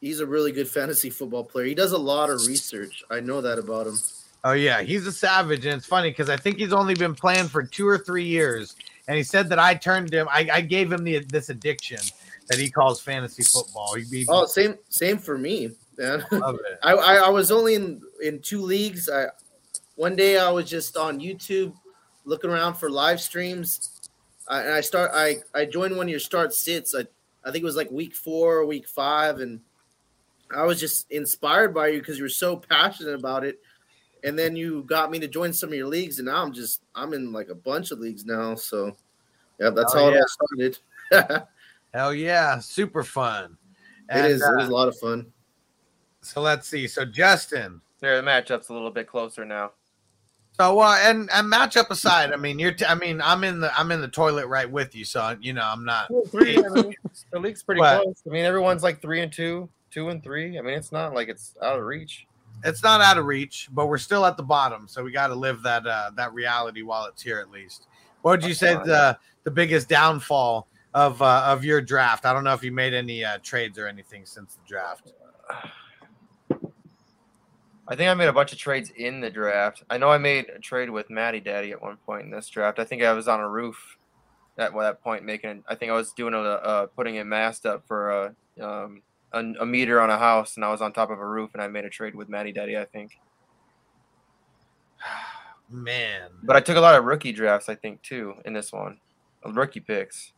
he's 0.00 0.20
a 0.20 0.26
really 0.26 0.52
good 0.52 0.68
fantasy 0.68 1.10
football 1.10 1.42
player. 1.42 1.64
He 1.64 1.74
does 1.74 1.90
a 1.90 1.98
lot 1.98 2.30
of 2.30 2.46
research. 2.46 3.02
I 3.10 3.18
know 3.18 3.40
that 3.40 3.58
about 3.58 3.88
him. 3.88 3.98
Oh 4.44 4.52
yeah, 4.52 4.82
he's 4.82 5.06
a 5.06 5.12
savage, 5.12 5.66
and 5.66 5.76
it's 5.76 5.86
funny 5.86 6.10
because 6.10 6.30
I 6.30 6.36
think 6.36 6.58
he's 6.58 6.72
only 6.72 6.94
been 6.94 7.14
playing 7.14 7.48
for 7.48 7.62
two 7.62 7.88
or 7.88 7.98
three 7.98 8.24
years, 8.24 8.76
and 9.10 9.16
he 9.16 9.24
said 9.24 9.48
that 9.48 9.58
I 9.58 9.74
turned 9.74 10.14
him. 10.14 10.28
I, 10.30 10.48
I 10.52 10.60
gave 10.60 10.92
him 10.92 11.02
the 11.02 11.18
this 11.18 11.48
addiction 11.48 11.98
that 12.46 12.60
he 12.60 12.70
calls 12.70 13.00
fantasy 13.00 13.42
football. 13.42 13.94
He, 13.94 14.24
Oh, 14.28 14.46
same 14.46 14.76
same 14.88 15.18
for 15.18 15.36
me, 15.36 15.72
man. 15.98 16.24
love 16.30 16.54
it. 16.54 16.78
I, 16.84 16.92
I 16.92 17.14
I 17.16 17.28
was 17.28 17.50
only 17.50 17.74
in 17.74 18.00
in 18.22 18.38
two 18.38 18.62
leagues. 18.62 19.10
I 19.10 19.26
one 19.96 20.14
day 20.14 20.38
I 20.38 20.48
was 20.52 20.70
just 20.70 20.96
on 20.96 21.18
YouTube 21.18 21.74
looking 22.24 22.50
around 22.50 22.74
for 22.74 22.88
live 22.88 23.20
streams. 23.20 24.00
I, 24.46 24.60
and 24.60 24.74
I 24.74 24.80
start 24.80 25.10
I 25.12 25.38
I 25.56 25.64
joined 25.64 25.96
one 25.96 26.06
of 26.06 26.10
your 26.10 26.20
start 26.20 26.54
sits. 26.54 26.94
I 26.94 27.00
I 27.44 27.50
think 27.50 27.62
it 27.62 27.64
was 27.64 27.74
like 27.74 27.90
week 27.90 28.14
four 28.14 28.58
or 28.58 28.64
week 28.64 28.86
five, 28.86 29.40
and 29.40 29.58
I 30.56 30.62
was 30.66 30.78
just 30.78 31.10
inspired 31.10 31.74
by 31.74 31.88
you 31.88 31.98
because 31.98 32.16
you 32.16 32.22
were 32.22 32.28
so 32.28 32.58
passionate 32.58 33.18
about 33.18 33.44
it. 33.44 33.58
And 34.24 34.38
then 34.38 34.54
you 34.56 34.82
got 34.84 35.10
me 35.10 35.18
to 35.20 35.28
join 35.28 35.52
some 35.52 35.70
of 35.70 35.74
your 35.74 35.86
leagues, 35.88 36.18
and 36.18 36.26
now 36.26 36.42
I'm 36.42 36.52
just 36.52 36.82
I'm 36.94 37.12
in 37.14 37.32
like 37.32 37.48
a 37.48 37.54
bunch 37.54 37.90
of 37.90 37.98
leagues 38.00 38.24
now. 38.26 38.54
So 38.54 38.96
yeah, 39.58 39.70
that's 39.70 39.94
Oh, 39.94 39.98
how 39.98 40.08
it 40.08 40.16
all 40.20 40.26
started. 41.10 41.46
Hell 41.94 42.14
yeah, 42.14 42.58
super 42.58 43.02
fun. 43.02 43.56
it 44.10 44.16
And, 44.16 44.26
is. 44.26 44.42
uh, 44.42 44.54
it 44.58 44.62
is 44.62 44.68
a 44.68 44.72
lot 44.72 44.88
of 44.88 44.98
fun. 44.98 45.26
so 46.22 46.40
let's 46.40 46.68
see. 46.68 46.86
So 46.86 47.04
Justin. 47.04 47.80
There, 48.00 48.16
the 48.20 48.26
matchup's 48.26 48.68
a 48.70 48.72
little 48.72 48.90
bit 48.90 49.06
closer 49.06 49.44
now. 49.44 49.72
So 50.58 50.78
uh, 50.80 50.98
and 51.02 51.28
and 51.32 51.50
matchup 51.50 51.88
aside, 51.90 52.32
I 52.32 52.36
mean 52.36 52.58
you're 52.58 52.72
t- 52.72 52.84
I 52.84 52.94
mean 52.94 53.20
I'm 53.22 53.44
in 53.44 53.60
the 53.60 53.78
I'm 53.78 53.90
in 53.92 54.00
the 54.02 54.08
toilet 54.08 54.46
right 54.46 54.70
with 54.70 54.94
you, 54.94 55.04
so 55.04 55.36
you 55.40 55.52
know 55.54 55.62
I'm 55.64 55.84
not. 55.84 56.10
Three, 56.28 56.58
I 56.58 56.68
mean, 56.68 56.94
the 57.32 57.38
league's 57.38 57.62
pretty 57.62 57.80
But- 57.80 58.02
close. 58.02 58.22
I 58.26 58.30
mean, 58.30 58.44
everyone's 58.44 58.82
like 58.82 59.00
three 59.00 59.20
and 59.22 59.32
two, 59.32 59.68
two 59.90 60.08
and 60.10 60.22
three. 60.22 60.58
I 60.58 60.62
mean, 60.62 60.74
it's 60.74 60.92
not 60.92 61.14
like 61.14 61.28
it's 61.28 61.54
out 61.62 61.78
of 61.78 61.84
reach. 61.84 62.26
It's 62.64 62.82
not 62.82 63.00
out 63.00 63.18
of 63.18 63.24
reach, 63.24 63.68
but 63.72 63.86
we're 63.86 63.98
still 63.98 64.26
at 64.26 64.36
the 64.36 64.42
bottom, 64.42 64.86
so 64.86 65.02
we 65.02 65.12
got 65.12 65.28
to 65.28 65.34
live 65.34 65.62
that 65.62 65.86
uh, 65.86 66.10
that 66.16 66.32
reality 66.34 66.82
while 66.82 67.06
it's 67.06 67.22
here 67.22 67.38
at 67.38 67.50
least. 67.50 67.86
What 68.22 68.32
would 68.32 68.44
you 68.44 68.54
say 68.54 68.74
the 68.74 69.18
the 69.44 69.50
biggest 69.50 69.88
downfall 69.88 70.68
of 70.94 71.22
uh, 71.22 71.44
of 71.46 71.64
your 71.64 71.80
draft? 71.80 72.26
I 72.26 72.32
don't 72.32 72.44
know 72.44 72.52
if 72.52 72.62
you 72.62 72.72
made 72.72 72.92
any 72.94 73.24
uh, 73.24 73.38
trades 73.42 73.78
or 73.78 73.86
anything 73.86 74.26
since 74.26 74.54
the 74.54 74.68
draft. 74.68 75.12
I 77.90 77.96
think 77.96 78.08
I 78.08 78.14
made 78.14 78.28
a 78.28 78.32
bunch 78.32 78.52
of 78.52 78.58
trades 78.58 78.92
in 78.96 79.20
the 79.20 79.30
draft. 79.30 79.82
I 79.90 79.98
know 79.98 80.10
I 80.10 80.18
made 80.18 80.48
a 80.48 80.60
trade 80.60 80.90
with 80.90 81.10
Matty 81.10 81.40
Daddy 81.40 81.72
at 81.72 81.82
one 81.82 81.96
point 81.96 82.22
in 82.22 82.30
this 82.30 82.48
draft. 82.48 82.78
I 82.78 82.84
think 82.84 83.02
I 83.02 83.12
was 83.12 83.26
on 83.26 83.40
a 83.40 83.48
roof 83.48 83.98
at 84.58 84.72
that 84.72 85.02
point 85.02 85.24
making. 85.24 85.64
I 85.66 85.74
think 85.74 85.90
I 85.90 85.94
was 85.94 86.12
doing 86.12 86.34
a 86.34 86.38
uh, 86.38 86.86
putting 86.86 87.18
a 87.18 87.24
mast 87.24 87.66
up 87.66 87.84
for 87.88 88.10
a, 88.10 88.34
um, 88.64 89.02
a 89.32 89.38
a 89.60 89.66
meter 89.66 90.00
on 90.00 90.10
a 90.10 90.18
house, 90.18 90.56
and 90.56 90.64
I 90.64 90.70
was 90.70 90.80
on 90.80 90.92
top 90.92 91.10
of 91.10 91.18
a 91.18 91.26
roof, 91.26 91.50
and 91.54 91.62
I 91.62 91.68
made 91.68 91.84
a 91.84 91.90
trade 91.90 92.14
with 92.14 92.28
Matty 92.28 92.52
Daddy. 92.52 92.76
I 92.76 92.84
think, 92.84 93.18
Man, 95.70 96.30
but 96.42 96.56
I 96.56 96.60
took 96.60 96.76
a 96.76 96.80
lot 96.80 96.96
of 96.96 97.04
rookie 97.04 97.32
drafts. 97.32 97.68
I 97.68 97.74
think 97.76 98.02
too 98.02 98.34
in 98.44 98.52
this 98.52 98.72
one, 98.72 98.98
rookie 99.44 99.80
picks. 99.80 100.32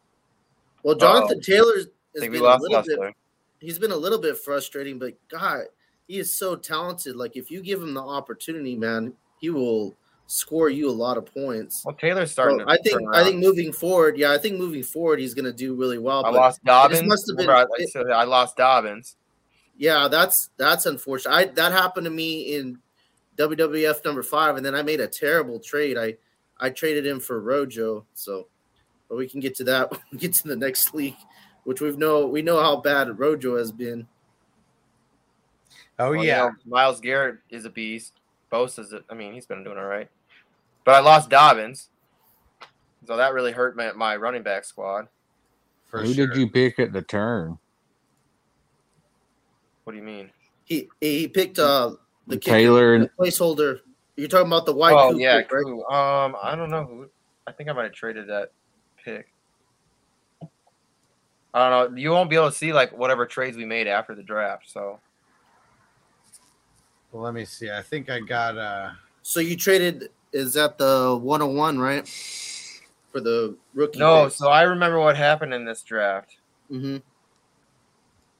Well, 0.82 0.94
Jonathan 0.96 1.38
Uh-oh. 1.38 1.40
Taylor 1.40 1.74
has 1.76 1.86
I 2.16 2.20
think 2.20 2.32
we 2.32 2.38
been 2.38 2.44
a 2.46 2.48
lost 2.48 2.62
little 2.62 2.82
bit 2.82 2.90
Hustler. 2.98 3.12
he's 3.60 3.78
been 3.78 3.92
a 3.92 3.96
little 3.96 4.18
bit 4.18 4.36
frustrating, 4.36 4.98
but 4.98 5.14
God, 5.28 5.62
he 6.06 6.18
is 6.18 6.36
so 6.36 6.54
talented. 6.56 7.16
Like 7.16 7.36
if 7.36 7.50
you 7.50 7.62
give 7.62 7.80
him 7.80 7.94
the 7.94 8.02
opportunity, 8.02 8.76
man, 8.76 9.14
he 9.40 9.48
will 9.50 9.94
score 10.34 10.70
you 10.70 10.88
a 10.88 10.90
lot 10.90 11.18
of 11.18 11.26
points. 11.26 11.84
Well, 11.84 11.94
Taylor's 11.94 12.32
starting. 12.32 12.60
So 12.60 12.64
to 12.64 12.70
I 12.70 12.76
think 12.78 12.98
turn 13.00 13.14
I 13.14 13.22
think 13.22 13.36
moving 13.36 13.70
forward, 13.70 14.16
yeah, 14.16 14.32
I 14.32 14.38
think 14.38 14.58
moving 14.58 14.82
forward 14.82 15.20
he's 15.20 15.34
going 15.34 15.44
to 15.44 15.52
do 15.52 15.74
really 15.74 15.98
well. 15.98 16.24
I 16.24 16.30
but 16.30 16.34
lost 16.40 16.64
Dobbins. 16.64 17.00
just 17.00 17.08
must 17.08 17.28
have 17.28 17.36
been- 17.36 17.50
I, 17.50 17.62
I 17.64 17.84
said 17.86 18.10
I 18.10 18.24
lost 18.24 18.56
Dobbins. 18.56 19.16
yeah, 19.76 20.08
that's 20.08 20.48
that's 20.56 20.86
unfortunate. 20.86 21.34
I 21.34 21.44
that 21.44 21.72
happened 21.72 22.06
to 22.06 22.10
me 22.10 22.54
in 22.56 22.78
WWF 23.36 24.04
number 24.06 24.22
five, 24.22 24.56
and 24.56 24.64
then 24.64 24.74
I 24.74 24.82
made 24.82 25.00
a 25.00 25.06
terrible 25.08 25.60
trade. 25.60 25.98
I 25.98 26.16
I 26.58 26.70
traded 26.70 27.04
him 27.06 27.20
for 27.20 27.40
Rojo, 27.40 28.06
so 28.14 28.46
but 29.10 29.18
we 29.18 29.28
can 29.28 29.40
get 29.40 29.54
to 29.56 29.64
that 29.64 29.90
when 29.90 30.00
we 30.12 30.18
get 30.18 30.32
to 30.34 30.48
the 30.48 30.56
next 30.56 30.94
league, 30.94 31.16
which 31.64 31.82
we've 31.82 31.98
know 31.98 32.26
we 32.26 32.40
know 32.40 32.58
how 32.58 32.76
bad 32.76 33.18
Rojo 33.18 33.58
has 33.58 33.70
been. 33.70 34.06
oh 35.98 36.10
Well, 36.12 36.14
you 36.16 36.28
yeah, 36.28 36.38
know, 36.46 36.52
Myles 36.64 37.00
Garrett 37.00 37.36
is 37.50 37.66
a 37.66 37.70
beast. 37.70 38.14
Bosa's, 38.50 38.92
a, 38.92 39.00
I 39.08 39.14
mean, 39.14 39.32
he's 39.32 39.46
been 39.46 39.64
doing 39.64 39.78
all 39.78 39.86
right. 39.86 40.10
But 40.84 40.94
I 40.94 41.00
lost 41.00 41.30
Dobbins, 41.30 41.88
so 43.06 43.16
that 43.16 43.32
really 43.32 43.52
hurt 43.52 43.76
my, 43.76 43.92
my 43.92 44.16
running 44.16 44.42
back 44.42 44.64
squad. 44.64 45.08
for 45.86 46.00
Who 46.02 46.12
sure. 46.12 46.26
did 46.26 46.36
you 46.36 46.48
pick 46.50 46.78
at 46.78 46.92
the 46.92 47.02
turn? 47.02 47.58
What 49.84 49.92
do 49.92 49.98
you 49.98 50.04
mean? 50.04 50.30
He 50.64 50.88
he 51.00 51.26
picked 51.28 51.58
uh 51.58 51.92
the 52.26 52.36
kicker, 52.36 52.56
Taylor 52.56 52.98
the 52.98 53.04
and 53.04 53.10
placeholder. 53.18 53.80
You're 54.16 54.28
talking 54.28 54.46
about 54.46 54.66
the 54.66 54.74
white. 54.74 54.94
oh 54.94 55.12
Coop 55.12 55.20
yeah, 55.20 55.38
pick, 55.38 55.52
right? 55.52 55.64
Um, 55.64 56.36
I 56.42 56.54
don't 56.54 56.70
know 56.70 56.84
who. 56.84 57.08
I 57.46 57.52
think 57.52 57.68
I 57.68 57.72
might 57.72 57.84
have 57.84 57.92
traded 57.92 58.28
that 58.28 58.52
pick. 59.04 59.28
I 61.54 61.68
don't 61.68 61.92
know. 61.92 61.98
You 62.00 62.10
won't 62.10 62.30
be 62.30 62.36
able 62.36 62.50
to 62.50 62.56
see 62.56 62.72
like 62.72 62.96
whatever 62.96 63.26
trades 63.26 63.56
we 63.56 63.64
made 63.64 63.86
after 63.86 64.14
the 64.14 64.22
draft. 64.22 64.70
So 64.70 65.00
Well, 67.10 67.22
let 67.24 67.34
me 67.34 67.44
see. 67.44 67.70
I 67.70 67.82
think 67.82 68.08
I 68.08 68.20
got 68.20 68.56
uh 68.56 68.90
So 69.22 69.40
you 69.40 69.56
traded 69.56 70.10
is 70.32 70.54
that 70.54 70.78
the 70.78 71.18
101, 71.20 71.78
right? 71.78 72.08
For 73.12 73.20
the 73.20 73.56
rookie. 73.74 73.98
no. 73.98 74.28
So 74.28 74.48
I 74.48 74.62
remember 74.62 74.98
what 74.98 75.16
happened 75.16 75.52
in 75.52 75.64
this 75.64 75.82
draft. 75.82 76.36
Mm-hmm. 76.70 76.98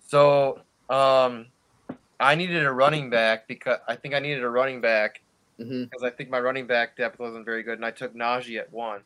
So 0.06 0.60
um, 0.88 1.46
I 2.20 2.34
needed 2.34 2.64
a 2.64 2.72
running 2.72 3.10
back 3.10 3.48
because 3.48 3.78
I 3.88 3.96
think 3.96 4.14
I 4.14 4.18
needed 4.18 4.42
a 4.42 4.48
running 4.48 4.80
back 4.80 5.20
hmm 5.58 5.84
because 5.84 6.02
I 6.02 6.08
think 6.10 6.30
my 6.30 6.40
running 6.40 6.66
back 6.66 6.96
depth 6.96 7.18
wasn't 7.18 7.44
very 7.44 7.62
good, 7.62 7.74
and 7.74 7.84
I 7.84 7.90
took 7.90 8.14
Najee 8.14 8.58
at 8.58 8.72
one 8.72 9.02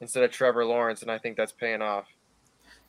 instead 0.00 0.24
of 0.24 0.30
Trevor 0.30 0.64
Lawrence, 0.64 1.02
and 1.02 1.10
I 1.10 1.18
think 1.18 1.36
that's 1.36 1.52
paying 1.52 1.82
off. 1.82 2.06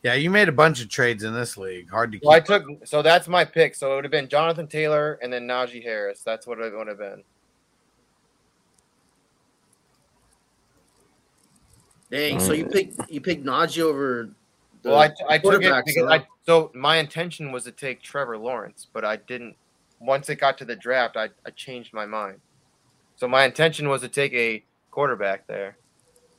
yeah. 0.01 0.13
You 0.13 0.29
made 0.29 0.47
a 0.47 0.53
bunch 0.53 0.81
of 0.81 0.87
trades 0.89 1.23
in 1.23 1.33
this 1.33 1.57
league. 1.57 1.89
Hard 1.89 2.13
to 2.13 2.19
keep. 2.19 2.25
Well, 2.25 2.35
I 2.35 2.39
took 2.39 2.63
so 2.85 3.01
that's 3.01 3.27
my 3.27 3.43
pick. 3.43 3.75
So 3.75 3.91
it 3.91 3.95
would 3.95 4.03
have 4.05 4.11
been 4.11 4.29
Jonathan 4.29 4.67
Taylor 4.67 5.19
and 5.21 5.31
then 5.31 5.45
Najee 5.45 5.83
Harris. 5.83 6.23
That's 6.23 6.47
what 6.47 6.59
it 6.59 6.73
would 6.73 6.87
have 6.87 6.97
been. 6.97 7.23
Dang. 12.11 12.39
So 12.41 12.51
you 12.51 12.65
picked 12.65 13.09
you 13.09 13.21
picked 13.21 13.45
Najee 13.45 13.81
over. 13.81 14.29
The 14.83 14.89
Well, 14.89 14.99
I, 14.99 15.11
I 15.29 15.37
took 15.37 15.63
it 15.63 15.85
because? 15.85 16.11
I 16.11 16.25
so 16.45 16.71
my 16.75 16.97
intention 16.97 17.51
was 17.51 17.63
to 17.63 17.71
take 17.71 18.01
Trevor 18.01 18.37
Lawrence, 18.37 18.87
but 18.91 19.05
I 19.05 19.15
didn't. 19.15 19.55
Once 19.99 20.29
it 20.29 20.35
got 20.35 20.57
to 20.57 20.65
the 20.65 20.75
draft, 20.75 21.15
I, 21.15 21.29
I 21.45 21.51
changed 21.51 21.93
my 21.93 22.05
mind. 22.05 22.41
So 23.15 23.27
my 23.27 23.45
intention 23.45 23.87
was 23.87 24.01
to 24.01 24.09
take 24.09 24.33
a 24.33 24.63
quarterback 24.89 25.47
there, 25.47 25.77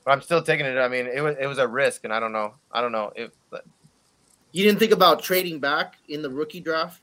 but 0.05 0.11
I'm 0.11 0.21
still 0.21 0.43
taking 0.43 0.67
it. 0.67 0.77
I 0.77 0.89
mean, 0.89 1.07
it 1.07 1.23
was 1.23 1.37
it 1.41 1.47
was 1.47 1.59
a 1.59 1.67
risk, 1.67 2.05
and 2.05 2.13
I 2.13 2.21
don't 2.21 2.33
know. 2.33 2.55
I 2.71 2.81
don't 2.81 2.93
know 2.93 3.13
if 3.17 3.31
You 4.53 4.65
didn't 4.65 4.79
think 4.79 4.93
about 4.93 5.23
trading 5.23 5.59
back 5.59 5.95
in 6.09 6.21
the 6.21 6.31
rookie 6.31 6.61
draft, 6.61 7.01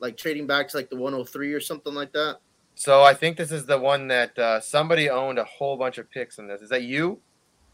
like 0.00 0.16
trading 0.16 0.46
back 0.46 0.68
to 0.70 0.76
like 0.76 0.90
the 0.90 0.96
103 0.96 1.52
or 1.52 1.60
something 1.60 1.94
like 1.94 2.12
that. 2.12 2.38
So 2.74 3.02
I 3.02 3.12
think 3.12 3.36
this 3.36 3.52
is 3.52 3.66
the 3.66 3.78
one 3.78 4.08
that 4.08 4.36
uh, 4.38 4.60
somebody 4.60 5.10
owned 5.10 5.38
a 5.38 5.44
whole 5.44 5.76
bunch 5.76 5.98
of 5.98 6.10
picks 6.10 6.38
in 6.38 6.48
this. 6.48 6.62
Is 6.62 6.70
that 6.70 6.82
you? 6.82 7.20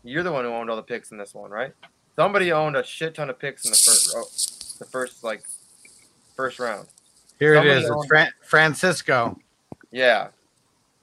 You're 0.04 0.22
the 0.22 0.30
one 0.32 0.44
who 0.44 0.50
owned 0.50 0.70
all 0.70 0.76
the 0.76 0.82
picks 0.82 1.10
in 1.10 1.18
this 1.18 1.34
one, 1.34 1.50
right? 1.50 1.72
Somebody 2.14 2.52
owned 2.52 2.76
a 2.76 2.84
shit 2.84 3.14
ton 3.14 3.30
of 3.30 3.38
picks 3.38 3.64
in 3.64 3.70
the 3.72 3.76
first, 3.76 4.14
row, 4.14 4.22
the 4.78 4.84
first 4.90 5.24
like 5.24 5.42
first 6.36 6.58
round. 6.60 6.86
Here 7.38 7.54
somebody 7.56 7.70
is. 7.78 7.84
It's 7.84 7.90
owned- 7.90 8.06
Fran- 8.08 8.32
Francisco. 8.42 9.38
Yeah, 9.90 10.28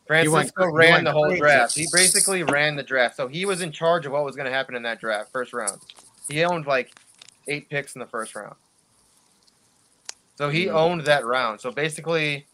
He 0.10 0.28
went- 0.28 0.30
Francisco 0.54 0.66
ran 0.72 1.04
the 1.04 1.12
whole 1.12 1.26
crazy. 1.28 1.40
draft. 1.40 1.76
He 1.76 1.88
basically 1.92 2.44
ran 2.44 2.76
the 2.76 2.84
draft, 2.84 3.16
so 3.16 3.28
he 3.28 3.46
was 3.46 3.62
in 3.62 3.72
charge 3.72 4.06
of 4.06 4.12
what 4.12 4.24
was 4.24 4.36
going 4.36 4.46
to 4.46 4.52
happen 4.52 4.76
in 4.76 4.84
that 4.84 5.00
draft, 5.00 5.32
first 5.32 5.52
round. 5.54 5.82
He 6.30 6.44
owned 6.44 6.66
like 6.68 6.92
eight 7.48 7.70
picks 7.70 7.96
in 7.96 8.00
the 8.00 8.08
first 8.08 8.36
round. 8.36 8.56
So 10.38 10.50
he 10.50 10.66
Mm. 10.68 10.74
owned 10.74 11.02
that 11.06 11.26
round. 11.26 11.60
So 11.62 11.72
basically, 11.72 12.46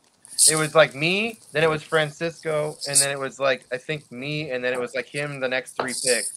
it 0.49 0.56
was 0.56 0.76
like 0.76 0.94
me, 0.94 1.40
then 1.52 1.64
it 1.64 1.69
was 1.69 1.82
Francisco, 1.84 2.78
and 2.88 2.98
then 2.98 3.11
it 3.11 3.19
was 3.19 3.40
like 3.40 3.65
I 3.72 3.78
think 3.78 4.11
me, 4.11 4.52
and 4.52 4.64
then 4.64 4.74
it 4.74 4.80
was 4.80 4.94
like 4.94 5.07
him 5.07 5.40
the 5.40 5.48
next 5.48 5.72
three 5.78 5.94
picks, 6.06 6.36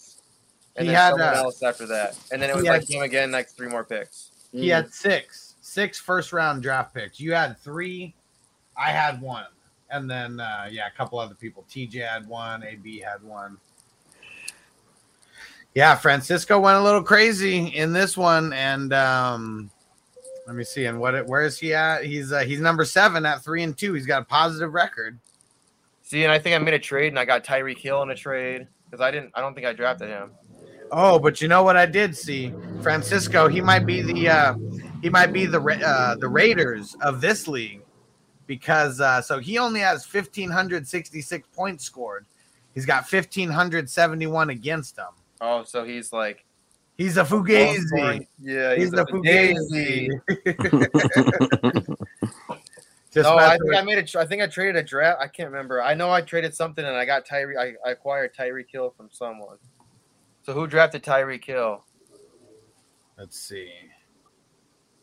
and 0.75 0.87
He 0.87 0.93
then 0.93 0.95
had, 0.95 1.09
someone 1.11 1.33
else 1.35 1.63
after 1.63 1.85
that, 1.87 2.17
and 2.31 2.41
then 2.41 2.49
it 2.49 2.55
was 2.55 2.65
had- 2.65 2.79
like 2.81 2.89
him 2.89 3.01
again, 3.01 3.31
like 3.31 3.49
three 3.49 3.67
more 3.67 3.83
picks. 3.83 4.31
He 4.51 4.67
had 4.67 4.93
six, 4.93 5.55
six 5.61 5.99
first 5.99 6.33
round 6.33 6.61
draft 6.61 6.93
picks. 6.93 7.19
You 7.19 7.33
had 7.33 7.57
three. 7.59 8.13
I 8.77 8.89
had 8.91 9.21
one. 9.21 9.45
And 9.89 10.09
then, 10.09 10.39
uh, 10.39 10.67
yeah, 10.69 10.87
a 10.87 10.91
couple 10.97 11.19
other 11.19 11.35
people. 11.35 11.65
TJ 11.69 12.07
had 12.07 12.27
one. 12.27 12.63
AB 12.63 12.99
had 12.99 13.23
one. 13.23 13.57
Yeah, 15.73 15.95
Francisco 15.95 16.59
went 16.59 16.77
a 16.77 16.81
little 16.81 17.03
crazy 17.03 17.67
in 17.67 17.93
this 17.93 18.17
one. 18.17 18.51
And 18.53 18.93
um, 18.93 19.71
let 20.47 20.55
me 20.55 20.63
see. 20.63 20.85
And 20.85 20.99
what? 20.99 21.25
Where 21.27 21.43
is 21.43 21.57
he 21.59 21.73
at? 21.73 22.03
He's 22.03 22.31
uh, 22.33 22.39
he's 22.39 22.59
number 22.59 22.83
seven 22.83 23.25
at 23.25 23.43
three 23.43 23.63
and 23.63 23.77
two. 23.77 23.93
He's 23.93 24.05
got 24.05 24.23
a 24.23 24.25
positive 24.25 24.73
record. 24.73 25.17
See, 26.03 26.23
and 26.23 26.31
I 26.31 26.39
think 26.39 26.55
I 26.55 26.59
made 26.59 26.73
a 26.73 26.79
trade, 26.79 27.07
and 27.07 27.19
I 27.19 27.23
got 27.23 27.45
Tyreek 27.45 27.77
Hill 27.77 28.01
in 28.03 28.09
a 28.09 28.15
trade 28.15 28.67
because 28.85 28.99
I 28.99 29.11
didn't. 29.11 29.31
I 29.33 29.39
don't 29.39 29.53
think 29.53 29.65
I 29.65 29.71
drafted 29.71 30.09
him. 30.09 30.31
Oh, 30.91 31.17
but 31.19 31.41
you 31.41 31.47
know 31.47 31.63
what 31.63 31.77
I 31.77 31.85
did 31.85 32.15
see? 32.17 32.53
Francisco, 32.81 33.47
he 33.47 33.61
might 33.61 33.85
be 33.85 34.01
the 34.01 34.27
uh 34.29 34.55
he 35.01 35.09
might 35.09 35.31
be 35.33 35.45
the 35.45 35.59
uh 35.61 36.15
the 36.15 36.27
Raiders 36.27 36.95
of 37.01 37.21
this 37.21 37.47
league 37.47 37.81
because 38.47 38.99
uh 38.99 39.21
so 39.21 39.39
he 39.39 39.57
only 39.57 39.79
has 39.79 40.05
1566 40.11 41.47
points 41.55 41.85
scored. 41.85 42.25
He's 42.73 42.85
got 42.85 43.03
1571 43.03 44.49
against 44.49 44.97
him. 44.97 45.05
Oh, 45.39 45.63
so 45.63 45.83
he's 45.83 46.11
like 46.13 46.45
He's 46.97 47.17
a 47.17 47.23
fugazi. 47.23 48.27
Yeah, 48.39 48.75
He's, 48.75 48.91
he's, 48.91 48.93
a 48.93 49.01
a 49.01 49.05
fugazi. 49.07 50.09
fugazi. 50.29 51.97
Just 53.13 53.27
no, 53.27 53.35
I 53.37 53.51
think 53.51 53.63
with- 53.63 53.75
I 53.77 53.81
made 53.81 53.97
a. 53.97 54.03
tr- 54.03 54.19
I 54.19 54.25
think 54.25 54.41
I 54.41 54.47
traded 54.47 54.75
a 54.77 54.83
draft. 54.83 55.19
I 55.19 55.27
can't 55.27 55.49
remember. 55.49 55.81
I 55.81 55.93
know 55.93 56.11
I 56.11 56.21
traded 56.21 56.55
something, 56.55 56.85
and 56.85 56.95
I 56.95 57.03
got 57.05 57.25
Tyree. 57.25 57.57
I, 57.57 57.73
I 57.85 57.91
acquired 57.91 58.33
Tyreek 58.33 58.67
Hill 58.71 58.93
from 58.95 59.09
someone. 59.11 59.57
So 60.43 60.53
who 60.53 60.67
drafted 60.67 61.03
Tyreek 61.03 61.43
Hill? 61.45 61.83
Let's 63.17 63.39
see. 63.39 63.71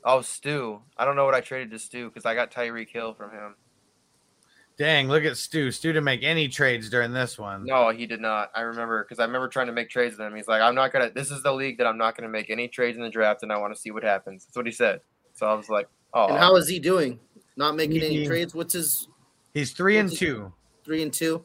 Oh, 0.05 0.21
Stu. 0.21 0.81
I 0.97 1.05
don't 1.05 1.17
know 1.17 1.25
what 1.25 1.35
I 1.35 1.41
traded 1.41 1.71
to 1.73 1.79
Stu 1.79 2.09
because 2.09 2.25
I 2.27 2.35
got 2.35 2.51
Tyreek 2.51 2.89
Hill 2.89 3.15
from 3.15 3.31
him. 3.31 3.55
Dang, 4.79 5.09
look 5.09 5.25
at 5.25 5.37
Stu. 5.37 5.73
Stu 5.73 5.89
didn't 5.89 6.05
make 6.05 6.23
any 6.23 6.47
trades 6.47 6.89
during 6.89 7.13
this 7.13 7.37
one. 7.37 7.65
No, 7.65 7.91
he 7.91 8.07
did 8.07 8.21
not. 8.21 8.51
I 8.55 8.61
remember 8.61 9.03
because 9.05 9.19
I 9.19 9.25
remember 9.25 9.49
trying 9.49 9.67
to 9.67 9.73
make 9.73 9.91
trades 9.91 10.17
with 10.17 10.25
him. 10.27 10.37
He's 10.37 10.47
like, 10.47 10.63
I'm 10.63 10.77
not 10.77 10.93
gonna. 10.93 11.11
This 11.11 11.33
is 11.33 11.43
the 11.43 11.53
league 11.53 11.79
that 11.79 11.87
I'm 11.87 11.99
not 11.99 12.17
gonna 12.17 12.29
make 12.29 12.49
any 12.49 12.69
trades 12.69 12.97
in 12.97 13.03
the 13.03 13.11
draft, 13.11 13.43
and 13.43 13.53
I 13.53 13.59
want 13.59 13.75
to 13.75 13.81
see 13.81 13.91
what 13.91 14.05
happens. 14.05 14.45
That's 14.47 14.57
what 14.57 14.67
he 14.67 14.73
said. 14.73 15.01
So 15.35 15.47
I 15.47 15.55
was 15.55 15.69
like, 15.69 15.89
oh, 16.15 16.29
And 16.29 16.39
how 16.39 16.55
is 16.57 16.69
he 16.69 16.79
doing? 16.79 17.19
Not 17.57 17.75
making 17.75 18.01
any 18.03 18.25
trades. 18.25 18.55
What's 18.55 18.73
his 18.75 19.09
He's 19.53 19.73
three 19.73 19.99
and 19.99 20.09
What's 20.09 20.21
he- 20.21 20.27
two. 20.27 20.53
three 20.85 21.03
and 21.03 21.13
two? 21.13 21.45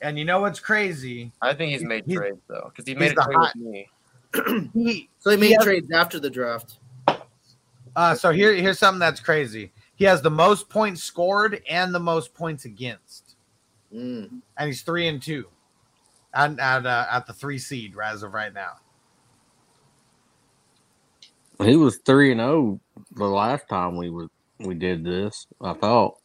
And 0.00 0.18
you 0.18 0.24
know 0.24 0.40
what's 0.40 0.60
crazy? 0.60 1.32
I 1.42 1.54
think 1.54 1.72
he's 1.72 1.82
made 1.82 2.04
he's- 2.06 2.18
trades 2.18 2.40
though 2.48 2.70
because 2.72 2.86
he 2.86 2.94
made 2.94 3.12
a 3.12 3.14
trade 3.22 3.36
hot- 3.36 3.52
with 3.56 3.64
me. 3.66 3.88
He 4.74 5.08
So 5.18 5.30
he 5.30 5.36
made 5.36 5.46
He 5.48 5.52
has- 5.54 5.64
trades 5.64 5.90
after 5.92 6.20
the 6.20 6.30
draft. 6.30 6.78
Uh, 7.96 8.14
so 8.14 8.30
here, 8.30 8.54
here's 8.54 8.78
something 8.78 9.00
that's 9.00 9.18
crazy. 9.20 9.72
He 9.96 10.04
has 10.04 10.22
the 10.22 10.30
most 10.30 10.68
points 10.68 11.02
scored 11.02 11.60
and 11.68 11.92
the 11.92 11.98
most 11.98 12.32
points 12.32 12.64
against, 12.64 13.34
Mm. 13.92 14.40
and 14.56 14.66
he's 14.66 14.82
three 14.82 15.08
and 15.08 15.20
two, 15.20 15.46
at 16.32 16.56
at, 16.60 16.86
uh, 16.86 17.06
at 17.10 17.26
the 17.26 17.32
three 17.32 17.58
seed 17.58 17.94
as 18.04 18.22
of 18.22 18.34
right 18.34 18.52
now. 18.54 18.74
He 21.64 21.74
was 21.74 21.96
three 22.04 22.30
and 22.30 22.40
zero 22.40 22.80
the 23.16 23.24
last 23.26 23.68
time 23.68 23.96
we 23.96 24.10
was 24.10 24.28
we 24.60 24.74
did 24.74 25.02
this. 25.04 25.46
I 25.60 25.72
thought. 25.72 26.18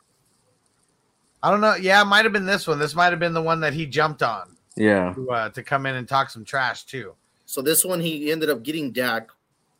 I 1.44 1.52
don't 1.52 1.62
know. 1.62 1.76
Yeah, 1.76 2.02
it 2.02 2.06
might 2.06 2.24
have 2.26 2.32
been 2.34 2.46
this 2.46 2.66
one. 2.68 2.80
This 2.80 2.96
might 2.96 3.12
have 3.12 3.20
been 3.20 3.34
the 3.34 3.42
one 3.42 3.60
that 3.60 3.74
he 3.74 3.86
jumped 3.86 4.24
on 4.24 4.56
Yeah. 4.78 5.14
to, 5.14 5.30
uh, 5.30 5.50
to 5.50 5.62
come 5.62 5.86
in 5.86 5.96
and 5.96 6.08
talk 6.08 6.30
some 6.30 6.46
trash 6.46 6.86
too. 6.86 7.14
So 7.46 7.62
this 7.62 7.84
one 7.86 8.00
he 8.00 8.32
ended 8.32 8.50
up 8.50 8.64
getting 8.64 8.92
Dak. 8.92 9.30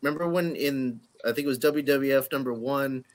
Remember 0.02 0.28
when 0.28 0.56
in 0.56 1.00
I 1.24 1.32
think 1.32 1.46
it 1.46 1.48
was 1.48 1.58
WWF 1.60 2.32
number 2.34 2.54
one, 2.54 3.06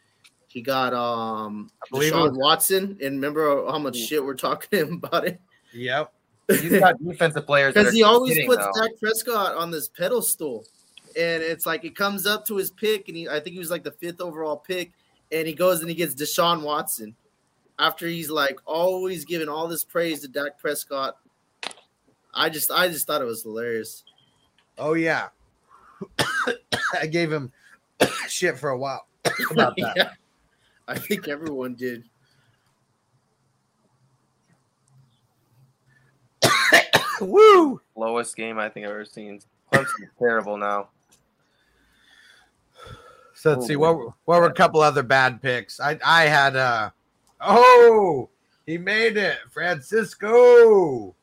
he 0.49 0.63
got 0.63 0.95
um 0.95 1.71
believe 1.91 2.13
Deshaun 2.15 2.31
was- 2.31 2.39
Watson, 2.39 2.85
and 3.03 3.17
remember 3.17 3.67
how 3.71 3.79
much 3.79 3.97
shit 3.97 4.25
we're 4.25 4.35
talking 4.35 4.69
to 4.71 4.79
him 4.87 5.01
about 5.05 5.27
it 5.27 5.39
Yep. 5.75 6.13
He's 6.49 6.79
got 6.81 6.95
defensive 7.07 7.45
players 7.47 7.75
because 7.75 7.93
he 7.93 8.03
always 8.03 8.33
hitting, 8.33 8.49
puts 8.49 8.65
though. 8.75 8.83
Dak 8.87 8.99
Prescott 8.99 9.55
on 9.57 9.71
this 9.71 9.87
pedestal, 9.91 10.65
and 11.15 11.43
it's 11.43 11.67
like 11.67 11.85
it 11.85 11.95
comes 11.95 12.25
up 12.27 12.47
to 12.47 12.57
his 12.57 12.71
pick, 12.71 13.09
and 13.09 13.17
he 13.19 13.29
I 13.29 13.39
think 13.39 13.53
he 13.53 13.59
was 13.59 13.71
like 13.71 13.85
the 13.85 13.93
fifth 13.93 14.23
overall 14.23 14.57
pick, 14.57 14.93
and 15.31 15.47
he 15.47 15.53
goes 15.53 15.81
and 15.81 15.91
he 15.91 15.95
gets 15.95 16.15
Deshaun 16.15 16.63
Watson 16.63 17.15
after 17.79 18.07
he's 18.07 18.31
like 18.31 18.59
always 18.65 19.25
giving 19.25 19.49
all 19.49 19.69
this 19.69 19.85
praise 19.85 20.21
to 20.21 20.29
Dak 20.29 20.59
Prescott. 20.59 21.17
I 22.35 22.49
just 22.49 22.71
I 22.71 22.89
just 22.89 23.07
thought 23.07 23.21
it 23.23 23.27
was 23.27 23.43
hilarious. 23.43 24.05
Oh 24.77 24.95
yeah. 24.95 25.29
I 27.01 27.07
gave 27.07 27.33
him 27.33 27.53
shit 28.29 28.59
for 28.59 28.71
a 28.71 28.79
while 28.79 29.07
about 29.51 29.75
that. 29.79 29.95
yeah, 29.97 30.11
I 30.87 30.99
think 30.99 31.29
everyone 31.29 31.75
did. 31.75 32.05
Woo! 37.21 37.81
lowest 37.97 38.37
game 38.37 38.59
I 38.59 38.69
think 38.69 38.87
I've 38.87 38.93
ever 38.93 39.05
seen. 39.05 39.41
Clemson's 39.73 39.89
terrible 40.21 40.57
now. 40.57 40.89
So 43.35 43.55
let's 43.55 43.67
see 43.67 43.77
what 43.77 43.97
were- 43.97 44.13
what 44.25 44.41
were 44.41 44.47
a 44.47 44.53
couple 44.53 44.81
other 44.81 45.03
bad 45.03 45.43
picks. 45.43 45.81
I 45.81 45.99
I 46.05 46.25
had 46.25 46.57
uh 46.57 46.91
oh 47.41 48.29
he 48.69 48.77
made 48.77 49.17
it 49.17 49.39
Francisco. 49.51 51.15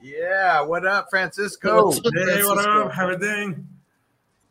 Yeah, 0.00 0.60
what 0.62 0.84
up, 0.84 1.06
Francisco? 1.08 1.86
What's 1.86 1.98
up, 1.98 2.12
Hey, 2.12 2.42
what 2.42 2.58
up? 2.58 2.90
How 2.90 3.06
are 3.06 3.12
you 3.12 3.18
doing? 3.18 3.68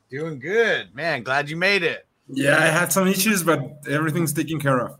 Doing 0.09 0.39
good, 0.39 0.95
man. 0.95 1.23
Glad 1.23 1.49
you 1.49 1.57
made 1.57 1.83
it. 1.83 2.07
Yeah, 2.29 2.57
I 2.57 2.67
had 2.67 2.93
some 2.93 3.09
issues, 3.09 3.43
but 3.43 3.81
everything's 3.89 4.31
taken 4.31 4.59
care 4.59 4.79
of. 4.79 4.97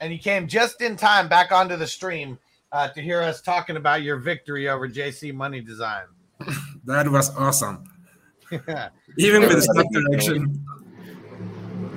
And 0.00 0.12
you 0.12 0.18
came 0.18 0.46
just 0.46 0.82
in 0.82 0.96
time 0.96 1.28
back 1.28 1.50
onto 1.50 1.76
the 1.76 1.86
stream 1.86 2.38
uh, 2.72 2.88
to 2.88 3.00
hear 3.00 3.22
us 3.22 3.40
talking 3.40 3.76
about 3.76 4.02
your 4.02 4.16
victory 4.16 4.68
over 4.68 4.86
JC 4.86 5.32
Money 5.32 5.60
Design. 5.60 6.04
That 6.84 7.08
was 7.08 7.28
awesome. 7.36 7.84
Even 9.18 9.42
with 9.42 9.52
the 9.52 9.62
stop 9.62 9.86
direction. 9.92 10.64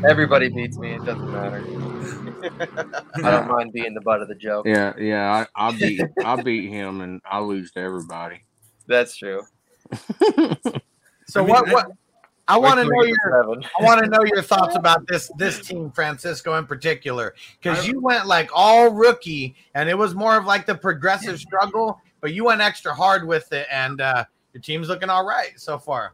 Everybody 0.08 0.50
beats 0.50 0.78
me. 0.78 0.94
It 0.96 1.06
doesn't 1.06 1.32
matter. 1.32 1.64
I 3.24 3.32
don't 3.32 3.48
mind 3.48 3.72
being 3.74 3.94
the 3.94 4.02
butt 4.02 4.22
of 4.22 4.28
the 4.28 4.36
joke. 4.36 4.66
Yeah, 4.66 4.94
yeah. 5.00 5.46
I, 5.56 5.68
I 5.70 5.78
beat 5.78 6.02
I 6.24 6.42
beat 6.42 6.70
him 6.70 7.02
and 7.02 7.22
I 7.26 7.40
lose 7.40 7.72
to 7.72 7.80
everybody. 7.80 8.44
That's 8.88 9.16
true. 9.16 9.42
So 11.26 11.40
I 11.40 11.44
mean, 11.46 11.50
what 11.56 11.68
I- 11.70 11.74
what 11.74 11.88
I 12.50 12.58
want 12.58 12.76
to 12.80 12.84
know 12.84 13.04
your 13.04 13.16
seven. 13.32 13.64
I 13.80 13.84
want 13.84 14.04
to 14.04 14.10
know 14.10 14.24
your 14.26 14.42
thoughts 14.42 14.76
about 14.76 15.08
this 15.08 15.32
this 15.38 15.66
team, 15.66 15.90
Francisco, 15.92 16.58
in 16.58 16.66
particular, 16.66 17.34
because 17.62 17.88
you 17.88 18.02
went 18.02 18.28
like 18.28 18.50
all 18.54 18.90
rookie, 18.90 19.56
and 19.74 19.88
it 19.88 19.98
was 19.98 20.14
more 20.14 20.36
of 20.36 20.46
like 20.46 20.66
the 20.66 20.76
progressive 20.76 21.40
struggle, 21.40 22.02
but 22.20 22.34
you 22.34 22.44
went 22.44 22.60
extra 22.60 22.94
hard 22.94 23.26
with 23.26 23.52
it, 23.54 23.66
and 23.72 24.02
uh, 24.02 24.26
your 24.54 24.60
team's 24.62 24.90
looking 24.90 25.10
all 25.10 25.26
right 25.26 25.54
so 25.58 25.80
far. 25.80 26.14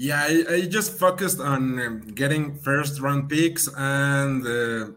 Yeah, 0.00 0.22
I, 0.22 0.44
I 0.48 0.60
just 0.66 0.96
focused 0.96 1.40
on 1.40 1.80
um, 1.80 2.00
getting 2.14 2.54
first 2.54 3.00
round 3.00 3.28
picks 3.28 3.68
and 3.76 4.46
uh, 4.46 4.92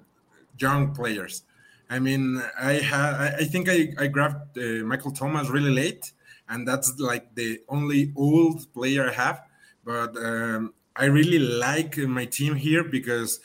young 0.60 0.94
players. 0.94 1.42
I 1.90 1.98
mean, 1.98 2.40
I 2.62 2.74
had 2.74 3.34
I 3.40 3.46
think 3.46 3.68
I, 3.68 3.96
I 3.98 4.06
grabbed 4.06 4.60
uh, 4.60 4.86
Michael 4.86 5.12
Thomas 5.12 5.50
really 5.50 5.72
late, 5.72 6.12
and 6.48 6.68
that's 6.68 7.00
like 7.00 7.34
the 7.34 7.62
only 7.68 8.14
old 8.16 8.72
player 8.76 9.10
I 9.10 9.14
have. 9.14 9.42
But 9.84 10.16
um, 10.18 10.76
I 10.96 11.06
really 11.06 11.40
like 11.40 11.98
my 11.98 12.26
team 12.26 12.54
here 12.54 12.84
because 12.84 13.40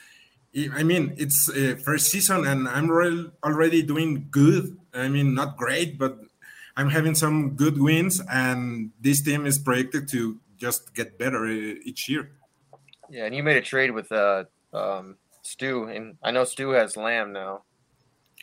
I 0.55 0.69
I 0.75 0.83
mean 0.83 1.15
it's 1.17 1.49
uh, 1.49 1.77
first 1.83 2.11
season 2.11 2.45
and 2.45 2.67
I'm 2.67 2.87
re- 2.91 3.31
already 3.43 3.81
doing 3.81 4.27
good. 4.29 4.77
I 4.93 5.09
mean, 5.09 5.33
not 5.33 5.57
great, 5.57 5.97
but 5.97 6.19
I'm 6.75 6.91
having 6.91 7.15
some 7.15 7.55
good 7.55 7.81
wins, 7.81 8.21
and 8.29 8.91
this 9.01 9.23
team 9.23 9.47
is 9.47 9.57
projected 9.57 10.07
to 10.09 10.37
just 10.57 10.93
get 10.93 11.17
better 11.17 11.45
each 11.47 12.09
year. 12.09 12.31
Yeah, 13.09 13.25
and 13.25 13.35
you 13.35 13.43
made 13.43 13.57
a 13.57 13.61
trade 13.61 13.91
with 13.91 14.11
uh 14.11 14.43
um 14.73 15.17
Stu, 15.41 15.85
and 15.85 16.17
I 16.23 16.31
know 16.31 16.43
Stu 16.43 16.69
has 16.71 16.97
Lamb 16.97 17.31
now. 17.31 17.63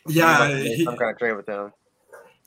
Yeah, 0.07 0.23
You 0.23 0.39
must 0.39 0.53
have 0.53 0.63
made 0.63 0.77
he, 0.77 0.83
some 0.85 0.97
kind 0.97 1.11
of 1.11 1.17
trade 1.19 1.35
with 1.35 1.47
him. 1.47 1.71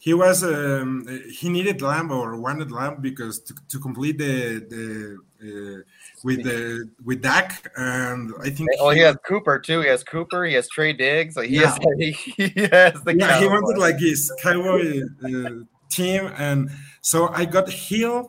he 0.00 0.14
was 0.14 0.42
um, 0.44 1.06
he 1.30 1.48
needed 1.48 1.82
Lamb 1.82 2.10
or 2.10 2.36
wanted 2.40 2.70
Lamb 2.70 2.98
because 3.00 3.40
to, 3.40 3.54
to 3.68 3.78
complete 3.78 4.18
the 4.18 4.60
the 4.72 5.18
uh, 5.42 5.82
with 6.24 6.42
the 6.44 6.88
with 7.04 7.20
Dak 7.22 7.70
and 7.76 8.32
I 8.40 8.50
think 8.50 8.68
Oh, 8.80 8.90
he 8.90 9.00
has 9.00 9.16
Cooper 9.26 9.58
too. 9.58 9.80
He 9.82 9.88
has 9.88 10.02
Cooper. 10.04 10.44
He 10.44 10.54
has 10.54 10.68
Trey 10.68 10.92
Diggs. 10.92 11.36
Like 11.36 11.48
he 11.48 11.56
Yeah. 11.56 11.70
has, 11.70 11.78
he, 11.98 12.10
he 12.12 12.48
has 12.66 13.02
the. 13.04 13.14
yeah 13.16 13.38
he 13.40 13.46
wanted 13.46 13.78
like 13.78 13.98
his 13.98 14.32
cowboy 14.40 15.02
uh, 15.24 15.50
team 15.90 16.32
and 16.36 16.70
so 17.00 17.28
I 17.28 17.44
got 17.44 17.68
Hill 17.70 18.28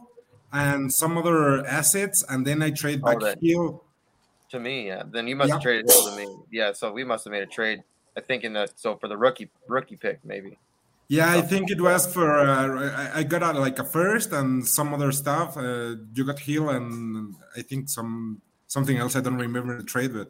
and 0.52 0.92
some 0.92 1.18
other 1.18 1.66
assets 1.66 2.24
and 2.30 2.46
then 2.46 2.62
I 2.62 2.72
trade 2.72 3.02
Oh, 3.04 3.08
back 3.12 3.20
that- 3.22 3.38
Hill 3.42 3.84
To 4.52 4.60
me, 4.60 4.88
yeah. 4.88 5.04
Then 5.06 5.28
you 5.28 5.36
must 5.36 5.52
have 5.52 5.62
traded 5.62 5.90
Hill 5.92 6.10
to 6.10 6.16
me. 6.18 6.28
Yeah, 6.52 6.74
so 6.74 6.92
we 6.92 7.04
must 7.04 7.24
have 7.26 7.32
made 7.32 7.44
a 7.44 7.48
trade. 7.60 7.84
I 8.18 8.22
think 8.22 8.44
in 8.44 8.54
that 8.54 8.80
so 8.80 8.96
for 8.98 9.08
the 9.08 9.16
rookie 9.18 9.50
rookie 9.68 9.96
pick 9.96 10.20
maybe. 10.26 10.58
Yeah, 11.08 11.32
I 11.32 11.42
think 11.42 11.72
it 11.72 11.82
was 11.82 12.06
for. 12.14 12.30
Uh, 12.40 12.90
I- 12.92 13.20
I 13.20 13.24
got 13.24 13.56
like 13.56 13.80
a 13.80 13.84
first 13.84 14.32
and 14.32 14.68
some 14.68 14.94
other 14.94 15.12
stuff. 15.12 15.58
Uh, 15.58 15.96
you 16.14 16.24
got 16.26 16.40
Hill 16.40 16.70
and 16.70 17.36
I 17.58 17.62
think 17.62 17.90
some 17.90 18.42
something 18.68 18.98
else. 18.98 19.16
I 19.16 19.22
don't 19.22 19.38
remember 19.38 19.78
the 19.78 19.84
trade, 19.84 20.14
but 20.14 20.30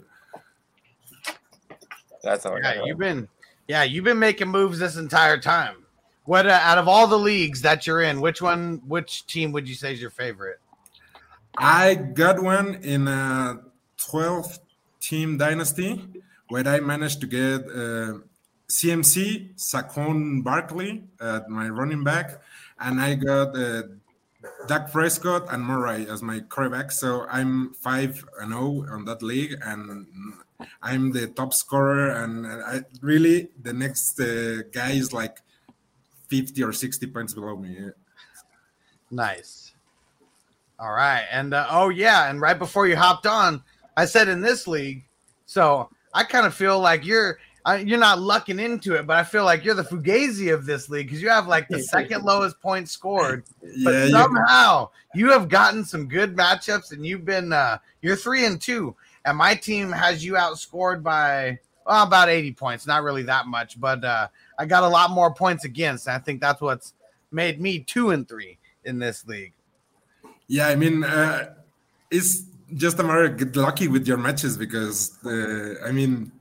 That's 2.24 2.44
how 2.44 2.56
I 2.56 2.60
Yeah, 2.60 2.84
you've 2.86 2.98
been 2.98 3.28
yeah, 3.68 3.84
you've 3.84 4.04
been 4.06 4.20
making 4.20 4.50
moves 4.50 4.80
this 4.80 4.96
entire 4.98 5.38
time. 5.38 5.86
What 6.30 6.46
uh, 6.46 6.60
out 6.62 6.78
of 6.78 6.88
all 6.88 7.08
the 7.08 7.18
leagues 7.18 7.64
that 7.64 7.88
you're 7.88 8.02
in, 8.02 8.22
which 8.22 8.40
one, 8.40 8.84
which 8.86 9.26
team 9.26 9.52
would 9.52 9.68
you 9.68 9.74
say 9.74 9.94
is 9.94 10.00
your 10.00 10.12
favorite? 10.12 10.60
I 11.58 11.96
got 11.96 12.44
one 12.44 12.76
in 12.84 13.08
a 13.08 13.62
12 13.98 14.60
team 15.02 15.40
dynasty 15.40 16.06
where 16.50 16.68
I 16.68 16.82
managed 16.82 17.22
to 17.22 17.26
get 17.26 17.62
uh, 17.66 18.20
CMC, 18.68 19.56
Saquon 19.56 20.44
Barkley 20.44 21.02
at 21.20 21.50
my 21.50 21.68
running 21.68 22.04
back, 22.04 22.40
and 22.80 23.02
I 23.02 23.16
got 23.16 23.58
uh, 23.58 23.82
Dak 24.68 24.92
Prescott 24.92 25.52
and 25.52 25.64
Murray 25.64 26.06
as 26.08 26.22
my 26.22 26.42
quarterback. 26.42 26.92
So 26.92 27.26
I'm 27.32 27.74
5 27.74 28.26
and 28.40 28.52
0 28.52 28.86
on 28.92 29.06
that 29.06 29.24
league, 29.24 29.58
and 29.64 30.06
I'm 30.84 31.12
the 31.12 31.26
top 31.26 31.56
scorer. 31.56 32.12
And 32.24 32.46
I 32.46 32.82
really, 33.02 33.48
the 33.64 33.74
next 33.74 34.20
uh, 34.20 34.62
guy 34.72 34.92
is 34.92 35.12
like 35.12 35.42
50 36.30 36.64
or 36.64 36.72
60 36.74 37.08
points 37.08 37.34
below 37.34 37.56
me. 37.58 37.76
Yeah. 37.80 37.90
Nice. 39.12 39.74
All 40.80 40.92
right, 40.94 41.26
and 41.30 41.54
uh, 41.54 41.68
oh 41.70 41.90
yeah, 41.90 42.30
and 42.30 42.40
right 42.40 42.58
before 42.58 42.88
you 42.88 42.96
hopped 42.96 43.28
on, 43.28 43.62
I 43.98 44.06
said 44.06 44.30
in 44.30 44.40
this 44.40 44.66
league, 44.66 45.04
so 45.46 45.90
I 46.14 46.24
kind 46.24 46.46
of 46.46 46.54
feel 46.54 46.80
like 46.80 47.06
you're 47.06 47.38
uh, 47.66 47.74
you're 47.84 48.00
not 48.00 48.20
lucking 48.20 48.60
into 48.60 48.96
it, 48.96 49.06
but 49.06 49.18
I 49.18 49.24
feel 49.26 49.44
like 49.44 49.66
you're 49.66 49.76
the 49.76 49.84
fugazi 49.84 50.54
of 50.54 50.66
this 50.66 50.88
league 50.88 51.08
because 51.08 51.22
you 51.22 51.28
have 51.28 51.48
like 51.48 51.68
the 51.68 51.84
second 51.84 52.24
lowest 52.24 52.62
points 52.62 52.92
scored, 52.92 53.44
but 53.84 53.92
Yeah, 53.94 54.06
you- 54.06 54.12
somehow 54.12 54.90
you 55.14 55.30
have 55.32 55.50
gotten 55.50 55.84
some 55.84 56.08
good 56.08 56.34
matchups, 56.38 56.94
and 56.94 57.06
you've 57.06 57.26
been 57.26 57.52
uh, 57.52 57.80
you're 58.02 58.16
three 58.16 58.46
and 58.46 58.62
two, 58.62 58.96
and 59.26 59.38
my 59.38 59.56
team 59.56 59.92
has 59.92 60.24
you 60.24 60.34
outscored 60.36 61.04
by 61.04 61.60
well, 61.86 62.04
about 62.04 62.30
eighty 62.30 62.54
points, 62.54 62.88
not 62.88 63.04
really 63.04 63.24
that 63.24 63.48
much, 63.48 63.78
but 63.82 64.02
uh, 64.06 64.30
I 64.60 64.66
got 64.66 64.84
a 64.84 64.88
lot 64.88 65.10
more 65.12 65.34
points 65.34 65.64
against, 65.66 66.06
and 66.08 66.16
I 66.16 66.20
think 66.20 66.42
that's 66.42 66.60
what's 66.62 66.94
made 67.32 67.60
me 67.62 67.80
two 67.80 68.12
and 68.12 68.28
three 68.28 68.58
in 68.84 69.00
this 69.00 69.26
league. 69.26 69.54
Yeah, 70.48 70.68
I 70.68 70.76
mean, 70.76 71.04
uh, 71.04 71.54
it's 72.12 72.44
just 72.76 73.00
a 73.00 73.04
matter 73.04 73.24
of 73.26 73.38
get 73.38 73.56
lucky 73.56 73.88
with 73.88 74.06
your 74.08 74.18
matches 74.18 74.58
because, 74.58 75.18
uh, 75.26 75.76
I 75.88 75.92
mean, 75.92 76.32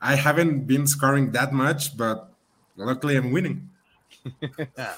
I 0.00 0.16
haven't 0.16 0.66
been 0.66 0.86
scoring 0.88 1.30
that 1.32 1.52
much, 1.52 1.96
but 1.96 2.32
luckily 2.76 3.16
I'm 3.16 3.30
winning. 3.30 3.70
Yeah. 4.76 4.94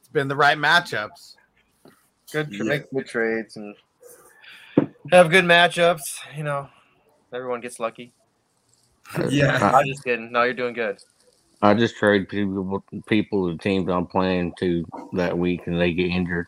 It's 0.00 0.08
been 0.12 0.28
the 0.28 0.36
right 0.36 0.56
matchups. 0.58 1.36
Good 2.32 2.48
Yeah. 2.52 2.62
make 2.64 2.90
good 2.90 3.06
trades 3.06 3.56
and 3.56 3.74
have 5.12 5.30
good 5.30 5.44
matchups. 5.44 6.18
You 6.36 6.44
know, 6.44 6.68
everyone 7.32 7.60
gets 7.60 7.78
lucky. 7.78 8.12
Yeah. 9.28 9.70
I'm 9.74 9.86
just 9.86 10.02
kidding. 10.04 10.32
No, 10.32 10.42
you're 10.44 10.54
doing 10.54 10.74
good. 10.74 10.98
I 11.64 11.74
just 11.74 11.96
trade 11.96 12.28
people 12.28 12.84
people 13.06 13.46
the 13.50 13.56
teams 13.58 13.88
I'm 13.88 14.06
playing 14.06 14.52
to 14.60 14.84
that 15.14 15.36
week 15.36 15.66
and 15.66 15.80
they 15.80 15.92
get 15.92 16.06
injured. 16.10 16.46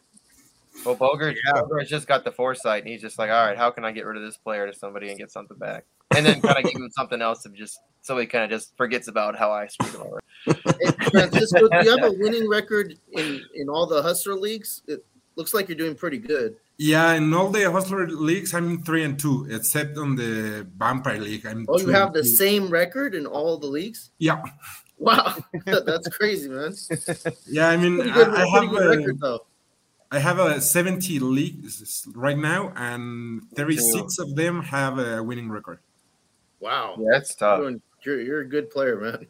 Well, 0.84 0.94
Bogart, 0.94 1.36
Yeah. 1.46 1.62
Bogart's 1.62 1.88
just 1.88 2.06
got 2.06 2.22
the 2.24 2.30
foresight, 2.32 2.82
and 2.82 2.92
he's 2.92 3.00
just 3.00 3.18
like, 3.18 3.30
all 3.30 3.46
right, 3.46 3.56
how 3.56 3.70
can 3.70 3.84
I 3.84 3.92
get 3.92 4.04
rid 4.04 4.18
of 4.18 4.22
this 4.22 4.36
player 4.36 4.70
to 4.70 4.78
somebody 4.78 5.08
and 5.08 5.18
get 5.18 5.30
something 5.30 5.56
back, 5.56 5.84
and 6.14 6.24
then 6.26 6.40
kind 6.42 6.58
of 6.58 6.64
give 6.64 6.74
him 6.80 6.90
something 6.90 7.22
else 7.22 7.42
to 7.44 7.48
just 7.48 7.78
so 8.02 8.16
he 8.18 8.26
kind 8.26 8.44
of 8.44 8.50
just 8.50 8.76
forgets 8.76 9.08
about 9.08 9.36
how 9.36 9.50
I 9.50 9.66
screwed 9.68 9.94
him 9.94 10.02
over. 10.02 10.20
Hey, 10.44 11.08
Francisco, 11.10 11.66
do 11.68 11.78
you 11.82 11.90
have 11.90 12.04
a 12.04 12.12
winning 12.18 12.48
record 12.48 12.94
in 13.12 13.42
in 13.54 13.68
all 13.70 13.86
the 13.86 14.02
hustler 14.02 14.34
leagues? 14.36 14.82
It 14.86 15.04
looks 15.36 15.54
like 15.54 15.68
you're 15.68 15.78
doing 15.78 15.94
pretty 15.94 16.18
good. 16.18 16.56
Yeah, 16.78 17.14
in 17.14 17.32
all 17.32 17.48
the 17.48 17.72
hustler 17.72 18.06
leagues, 18.06 18.52
I'm 18.52 18.82
three 18.82 19.02
and 19.02 19.18
two, 19.18 19.48
except 19.50 19.96
on 19.96 20.14
the 20.14 20.66
vampire 20.76 21.18
league. 21.18 21.46
I'm 21.46 21.64
Oh, 21.70 21.78
two 21.78 21.86
you 21.86 21.92
have 21.92 22.12
the 22.12 22.22
two. 22.22 22.28
same 22.28 22.68
record 22.68 23.14
in 23.14 23.24
all 23.26 23.56
the 23.56 23.66
leagues? 23.66 24.10
Yeah, 24.18 24.42
Wow, 24.98 25.36
that's 25.66 26.08
crazy, 26.08 26.48
man. 26.48 26.74
yeah. 27.46 27.68
I 27.68 27.76
mean, 27.76 27.98
good, 27.98 28.28
I, 28.28 28.42
I 28.42 28.46
have 28.48 28.70
good 28.70 28.86
a, 28.86 28.98
record 28.98 29.20
though. 29.20 29.46
I 30.10 30.18
have 30.18 30.38
a 30.38 30.60
70 30.60 31.18
leagues 31.18 32.06
right 32.14 32.38
now, 32.38 32.72
and 32.76 33.42
36 33.54 34.18
of 34.18 34.36
them 34.36 34.62
have 34.62 34.98
a 34.98 35.22
winning 35.22 35.50
record. 35.50 35.80
Wow, 36.60 36.96
Yeah, 36.98 37.08
that's 37.12 37.34
tough. 37.34 37.60
you're, 37.60 37.80
you're, 38.02 38.20
you're 38.20 38.40
a 38.40 38.48
good 38.48 38.70
player, 38.70 38.98
man. 38.98 39.26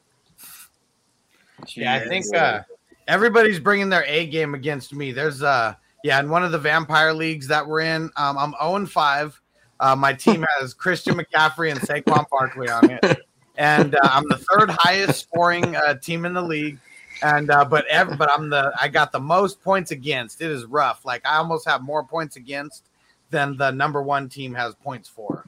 Yeah, 1.74 1.94
I 1.94 2.06
think 2.06 2.26
uh, 2.36 2.60
everybody's 3.08 3.58
bringing 3.58 3.88
their 3.88 4.04
A 4.04 4.26
game 4.26 4.54
against 4.54 4.94
me. 4.94 5.12
There's 5.12 5.42
uh, 5.42 5.74
yeah, 6.04 6.20
in 6.20 6.28
one 6.28 6.44
of 6.44 6.52
the 6.52 6.58
vampire 6.58 7.12
leagues 7.12 7.48
that 7.48 7.66
we're 7.66 7.80
in, 7.80 8.10
um, 8.16 8.38
I'm 8.38 8.54
0 8.60 8.76
and 8.76 8.90
5. 8.90 9.42
Uh, 9.80 9.96
my 9.96 10.12
team 10.12 10.44
has 10.58 10.74
Christian 10.74 11.18
McCaffrey 11.18 11.70
and 11.70 11.80
Saquon 11.80 12.24
Barkley 12.30 12.68
on 12.68 12.90
it, 12.90 13.18
and 13.56 13.94
uh, 13.94 14.00
I'm 14.02 14.28
the 14.28 14.38
third 14.38 14.70
highest 14.70 15.20
scoring 15.20 15.76
uh, 15.76 15.94
team 15.94 16.24
in 16.24 16.34
the 16.34 16.42
league. 16.42 16.78
And 17.22 17.50
uh, 17.50 17.64
but 17.64 17.86
but 18.18 18.30
I'm 18.30 18.50
the 18.50 18.72
I 18.78 18.88
got 18.88 19.10
the 19.10 19.20
most 19.20 19.62
points 19.62 19.90
against. 19.90 20.42
It 20.42 20.50
is 20.50 20.66
rough. 20.66 21.04
Like 21.04 21.26
I 21.26 21.36
almost 21.36 21.66
have 21.66 21.82
more 21.82 22.04
points 22.04 22.36
against 22.36 22.84
than 23.30 23.56
the 23.56 23.70
number 23.70 24.02
one 24.02 24.28
team 24.28 24.54
has 24.54 24.74
points 24.74 25.08
for. 25.08 25.46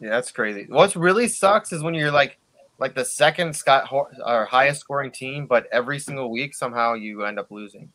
Yeah, 0.00 0.10
that's 0.10 0.30
crazy. 0.30 0.66
What 0.68 0.94
really 0.94 1.26
sucks 1.26 1.72
is 1.72 1.82
when 1.82 1.94
you're 1.94 2.12
like, 2.12 2.38
like 2.78 2.94
the 2.94 3.04
second 3.04 3.56
Scott 3.56 3.86
Hor- 3.86 4.12
or 4.24 4.44
highest 4.44 4.80
scoring 4.80 5.10
team, 5.10 5.46
but 5.46 5.66
every 5.72 5.98
single 5.98 6.30
week 6.30 6.54
somehow 6.54 6.94
you 6.94 7.24
end 7.24 7.38
up 7.38 7.50
losing. 7.50 7.90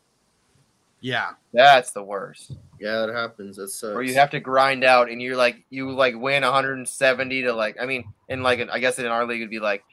Yeah, 1.04 1.32
That's 1.52 1.90
the 1.90 2.02
worst. 2.02 2.52
Yeah, 2.80 3.04
it 3.04 3.12
happens. 3.12 3.58
That's 3.58 3.84
uh, 3.84 3.92
Where 3.92 4.02
you 4.02 4.14
have 4.14 4.30
to 4.30 4.40
grind 4.40 4.84
out, 4.84 5.10
and 5.10 5.20
you're 5.20 5.36
like, 5.36 5.62
you 5.68 5.92
like 5.92 6.14
win 6.16 6.42
170 6.42 7.42
to 7.42 7.52
like, 7.52 7.76
I 7.78 7.84
mean, 7.84 8.10
in 8.30 8.42
like, 8.42 8.66
I 8.72 8.78
guess 8.78 8.98
in 8.98 9.04
our 9.04 9.26
league 9.26 9.42
it'd 9.42 9.50
be 9.50 9.60
like 9.60 9.84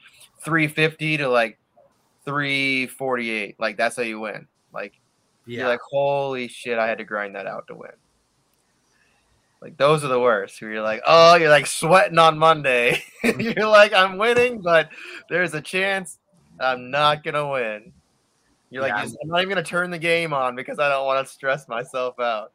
350 0.42 1.18
to 1.18 1.28
like 1.28 1.58
348. 2.24 3.56
Like 3.58 3.76
that's 3.76 3.94
how 3.94 4.04
you 4.04 4.20
win. 4.20 4.48
Like 4.72 4.94
yeah. 5.44 5.58
you're 5.58 5.68
like, 5.68 5.80
holy 5.90 6.48
shit, 6.48 6.78
I 6.78 6.88
had 6.88 6.96
to 6.96 7.04
grind 7.04 7.34
that 7.34 7.46
out 7.46 7.66
to 7.66 7.74
win. 7.74 7.90
Like 9.60 9.76
those 9.76 10.04
are 10.04 10.08
the 10.08 10.18
worst. 10.18 10.62
Where 10.62 10.72
you're 10.72 10.80
like, 10.80 11.02
oh, 11.06 11.34
you're 11.34 11.50
like 11.50 11.66
sweating 11.66 12.18
on 12.18 12.38
Monday. 12.38 13.04
you're 13.22 13.68
like, 13.68 13.92
I'm 13.92 14.16
winning, 14.16 14.62
but 14.62 14.88
there's 15.28 15.52
a 15.52 15.60
chance 15.60 16.18
I'm 16.58 16.90
not 16.90 17.22
gonna 17.22 17.50
win. 17.50 17.92
You're 18.72 18.82
like, 18.82 18.94
I'm 18.94 19.12
not 19.24 19.42
even 19.42 19.50
gonna 19.50 19.62
turn 19.62 19.90
the 19.90 19.98
game 19.98 20.32
on 20.32 20.56
because 20.56 20.78
I 20.78 20.88
don't 20.88 21.04
want 21.04 21.26
to 21.26 21.32
stress 21.32 21.68
myself 21.68 22.18
out. 22.18 22.52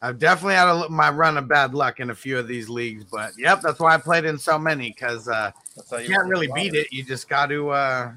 I've 0.00 0.18
definitely 0.18 0.54
had 0.54 0.68
a, 0.68 0.88
my 0.90 1.10
run 1.10 1.38
of 1.38 1.48
bad 1.48 1.74
luck 1.74 1.98
in 1.98 2.10
a 2.10 2.14
few 2.14 2.38
of 2.38 2.46
these 2.46 2.68
leagues, 2.68 3.04
but 3.04 3.32
yep, 3.36 3.62
that's 3.62 3.80
why 3.80 3.94
I 3.94 3.96
played 3.96 4.26
in 4.26 4.38
so 4.38 4.58
many 4.58 4.90
because 4.90 5.26
uh, 5.28 5.50
you 5.92 5.98
you 6.00 6.08
can't 6.08 6.28
really 6.28 6.48
beat 6.54 6.74
it. 6.74 6.88
You 6.92 7.02
just 7.02 7.28
got 7.28 7.46
to 7.46 7.70
uh, 7.70 8.12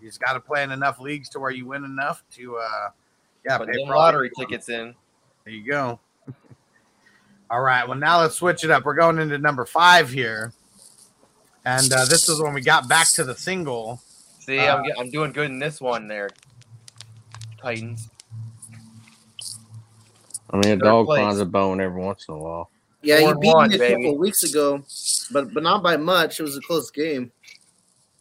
you 0.00 0.08
just 0.08 0.20
got 0.20 0.32
to 0.32 0.40
play 0.40 0.64
in 0.64 0.72
enough 0.72 1.00
leagues 1.00 1.28
to 1.30 1.40
where 1.40 1.52
you 1.52 1.64
win 1.64 1.84
enough 1.84 2.24
to 2.32 2.56
uh, 2.56 2.88
yeah. 3.46 3.58
Put 3.58 3.68
pay 3.68 3.78
them 3.78 3.86
for 3.86 3.94
all 3.94 4.00
lottery 4.00 4.30
tickets 4.36 4.68
in. 4.68 4.94
There 5.44 5.54
you 5.54 5.64
go. 5.64 6.00
all 7.50 7.60
right, 7.60 7.86
well 7.88 7.98
now 7.98 8.20
let's 8.20 8.34
switch 8.34 8.64
it 8.64 8.70
up. 8.70 8.84
We're 8.84 8.94
going 8.94 9.18
into 9.18 9.38
number 9.38 9.64
five 9.64 10.10
here, 10.10 10.52
and 11.64 11.90
uh, 11.92 12.04
this 12.04 12.28
is 12.28 12.42
when 12.42 12.52
we 12.52 12.60
got 12.60 12.88
back 12.88 13.08
to 13.12 13.24
the 13.24 13.36
single. 13.36 14.02
See, 14.44 14.58
Uh, 14.58 14.76
I'm, 14.78 14.84
I'm 14.98 15.10
doing 15.10 15.32
good 15.32 15.50
in 15.50 15.58
this 15.58 15.80
one 15.80 16.08
there. 16.08 16.30
Titans. 17.60 18.08
I 20.50 20.56
mean, 20.56 20.64
a 20.64 20.68
Third 20.76 20.80
dog 20.80 21.06
place. 21.06 21.20
finds 21.20 21.40
a 21.40 21.46
bone 21.46 21.80
every 21.80 22.00
once 22.02 22.26
in 22.28 22.34
a 22.34 22.38
while. 22.38 22.70
yeah, 23.02 23.20
four 23.20 23.28
you 23.30 23.38
beat 23.38 23.54
one, 23.54 23.68
me 23.70 23.76
a 23.76 23.78
baby. 23.78 24.02
couple 24.04 24.18
weeks 24.18 24.42
ago, 24.42 24.84
but 25.32 25.54
but 25.54 25.62
not 25.62 25.82
by 25.82 25.96
much. 25.96 26.40
It 26.40 26.42
was 26.42 26.56
a 26.56 26.60
close 26.60 26.90
game. 26.90 27.32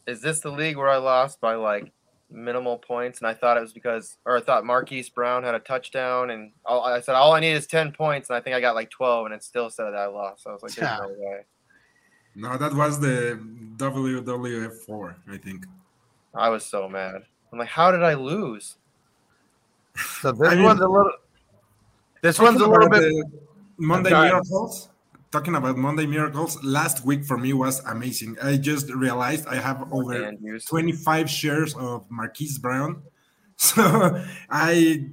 Is 0.07 0.21
this 0.21 0.39
the 0.39 0.51
league 0.51 0.77
where 0.77 0.89
I 0.89 0.97
lost 0.97 1.41
by 1.41 1.55
like 1.55 1.91
minimal 2.29 2.77
points? 2.77 3.19
And 3.19 3.27
I 3.27 3.33
thought 3.33 3.57
it 3.57 3.61
was 3.61 3.73
because, 3.73 4.17
or 4.25 4.37
I 4.37 4.41
thought 4.41 4.65
Marquise 4.65 5.09
Brown 5.09 5.43
had 5.43 5.55
a 5.55 5.59
touchdown, 5.59 6.29
and 6.29 6.51
all, 6.65 6.83
I 6.85 7.01
said 7.01 7.15
all 7.15 7.33
I 7.33 7.39
need 7.41 7.53
is 7.53 7.67
ten 7.67 7.91
points, 7.91 8.29
and 8.29 8.37
I 8.37 8.41
think 8.41 8.55
I 8.55 8.61
got 8.61 8.75
like 8.75 8.89
twelve, 8.89 9.25
and 9.25 9.33
it 9.35 9.43
still 9.43 9.69
said 9.69 9.85
that 9.85 9.95
I 9.95 10.05
lost. 10.05 10.43
So 10.43 10.51
I 10.51 10.53
was 10.53 10.63
like, 10.63 10.73
"There's 10.75 10.99
no 11.01 11.09
way." 11.17 11.41
No, 12.35 12.57
that 12.57 12.73
was 12.73 12.99
the 12.99 13.37
WWF 13.75 14.85
four, 14.85 15.17
I 15.29 15.37
think. 15.37 15.65
I 16.33 16.49
was 16.49 16.65
so 16.65 16.87
mad. 16.87 17.23
I'm 17.51 17.59
like, 17.59 17.67
how 17.67 17.91
did 17.91 18.03
I 18.03 18.13
lose? 18.13 18.77
So 20.21 20.31
this 20.31 20.47
I 20.49 20.55
mean- 20.55 20.63
one's 20.63 20.81
a 20.81 20.87
little. 20.87 21.11
This 22.21 22.39
one's 22.39 22.57
a 22.61 22.65
Talking 22.65 22.71
little 22.73 22.87
about 22.87 23.01
bit. 23.01 23.41
Monday 23.77 24.11
miracles. 24.11 24.89
Talking 25.31 25.55
about 25.55 25.77
Monday 25.77 26.05
miracles, 26.05 26.61
last 26.63 27.03
week 27.05 27.25
for 27.25 27.37
me 27.37 27.53
was 27.53 27.79
amazing. 27.85 28.37
I 28.43 28.57
just 28.57 28.91
realized 28.93 29.47
I 29.47 29.55
have 29.55 29.87
over 29.91 30.13
And 30.23 30.37
25 30.67 31.29
shares 31.29 31.73
of 31.75 32.05
Marquise 32.09 32.57
Brown. 32.57 33.01
So 33.55 34.23
I 34.49 35.05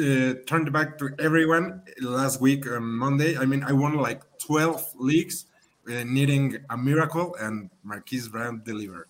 uh, 0.00 0.34
turned 0.46 0.72
back 0.72 0.98
to 0.98 1.10
everyone 1.20 1.82
last 2.00 2.40
week 2.40 2.66
on 2.66 2.82
Monday. 2.82 3.36
I 3.38 3.44
mean, 3.44 3.62
I 3.62 3.72
won 3.72 3.94
like 3.94 4.22
12 4.38 4.94
leagues, 4.96 5.46
uh, 5.88 6.02
needing 6.04 6.58
a 6.70 6.76
miracle, 6.76 7.36
and 7.40 7.70
Marquise 7.84 8.26
Brown 8.28 8.62
delivered. 8.64 9.08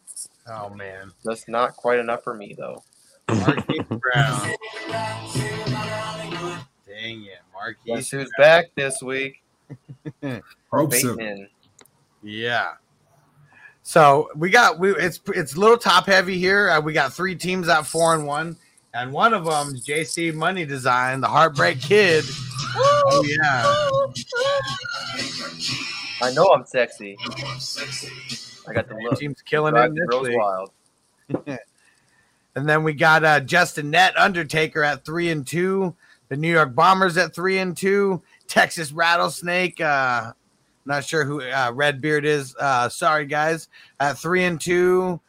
Oh 0.48 0.70
man, 0.70 1.10
That's 1.24 1.48
not 1.48 1.74
quite 1.76 1.98
enough 1.98 2.22
for 2.22 2.34
me 2.34 2.54
though. 2.56 2.82
Marquise 3.28 3.82
Brown. 3.88 4.54
Dang 6.86 7.24
it, 7.24 7.40
Marquise. 7.52 7.86
Guess 7.86 8.10
who's 8.10 8.30
back 8.38 8.66
this 8.76 9.02
week? 9.02 9.42
Hope 10.72 10.94
so. 10.94 11.16
Yeah. 12.22 12.74
So 13.82 14.30
we 14.36 14.50
got 14.50 14.78
we 14.78 14.94
it's 14.96 15.20
it's 15.28 15.54
a 15.54 15.60
little 15.60 15.76
top 15.78 16.06
heavy 16.06 16.38
here. 16.38 16.70
Uh, 16.70 16.80
we 16.80 16.92
got 16.92 17.12
three 17.12 17.34
teams 17.34 17.68
at 17.68 17.86
four 17.86 18.14
and 18.14 18.26
one, 18.26 18.56
and 18.94 19.12
one 19.12 19.34
of 19.34 19.44
them 19.44 19.74
is 19.74 19.86
JC 19.86 20.34
Money 20.34 20.64
Design, 20.64 21.20
the 21.20 21.28
Heartbreak 21.28 21.80
Kid. 21.80 22.24
Oh 22.76 23.24
yeah, 23.26 23.64
I 26.22 26.32
know 26.32 26.46
I'm 26.46 26.66
sexy. 26.66 27.16
I 27.20 27.58
got 28.74 28.88
the 28.88 28.96
look. 28.96 29.18
team's 29.18 29.42
killing 29.42 29.76
it 29.76 29.84
in 29.84 29.94
this 29.94 30.08
league. 30.20 30.36
wild. 30.36 30.70
And 32.56 32.66
then 32.66 32.84
we 32.84 32.94
got 32.94 33.22
uh, 33.22 33.40
Justin 33.40 33.90
Net 33.90 34.16
Undertaker 34.16 34.82
at 34.82 35.04
three 35.04 35.28
and 35.28 35.46
two. 35.46 35.94
The 36.30 36.38
New 36.38 36.50
York 36.50 36.74
Bombers 36.74 37.18
at 37.18 37.34
three 37.34 37.58
and 37.58 37.76
two. 37.76 38.22
Texas 38.48 38.92
Rattlesnake. 38.92 39.78
Uh, 39.78 40.32
not 40.86 41.04
sure 41.04 41.26
who 41.26 41.42
uh, 41.42 41.70
Redbeard 41.74 42.24
is. 42.24 42.56
Uh, 42.58 42.88
sorry 42.88 43.26
guys. 43.26 43.68
At 44.00 44.16
three 44.16 44.44
and 44.44 44.58
two. 44.58 45.20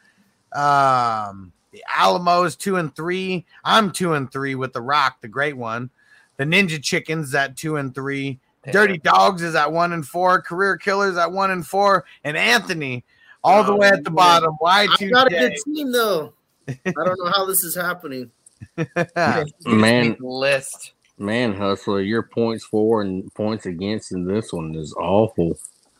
Um, 0.53 1.51
the 1.71 1.83
Alamos 1.93 2.55
two 2.55 2.77
and 2.77 2.95
three. 2.95 3.45
I'm 3.65 3.91
two 3.91 4.13
and 4.13 4.31
three 4.31 4.55
with 4.55 4.71
the 4.71 4.81
Rock, 4.81 5.19
the 5.19 5.27
great 5.27 5.57
one. 5.57 5.89
The 6.37 6.45
Ninja 6.45 6.81
Chickens 6.81 7.35
at 7.35 7.57
two 7.57 7.75
and 7.75 7.93
three. 7.93 8.39
Dirty 8.71 8.97
Dogs 8.97 9.43
is 9.43 9.55
at 9.55 9.71
one 9.71 9.91
and 9.91 10.05
four. 10.05 10.41
Career 10.41 10.77
Killers 10.77 11.17
at 11.17 11.31
one 11.31 11.51
and 11.51 11.65
four. 11.65 12.05
And 12.23 12.37
Anthony 12.37 13.03
all 13.47 13.63
the 13.63 13.75
way 13.75 13.87
at 13.89 14.03
the 14.03 14.11
bottom. 14.11 14.55
Why 14.59 14.83
I 14.83 14.95
two? 14.97 15.09
got 15.09 15.27
a 15.27 15.29
good 15.29 15.53
team 15.65 15.91
though. 15.91 16.33
I 16.67 16.75
don't 16.85 17.17
know 17.23 17.31
how 17.35 17.45
this 17.45 17.63
is 17.63 17.75
happening. 17.75 18.31
Man, 19.65 20.17
list. 20.19 20.93
man, 21.19 21.53
hustler, 21.55 22.01
your 22.01 22.23
points 22.23 22.65
for 22.65 23.01
and 23.01 23.31
points 23.35 23.65
against 23.67 24.11
in 24.11 24.25
this 24.25 24.51
one 24.51 24.73
is 24.75 24.93
awful. 24.97 25.57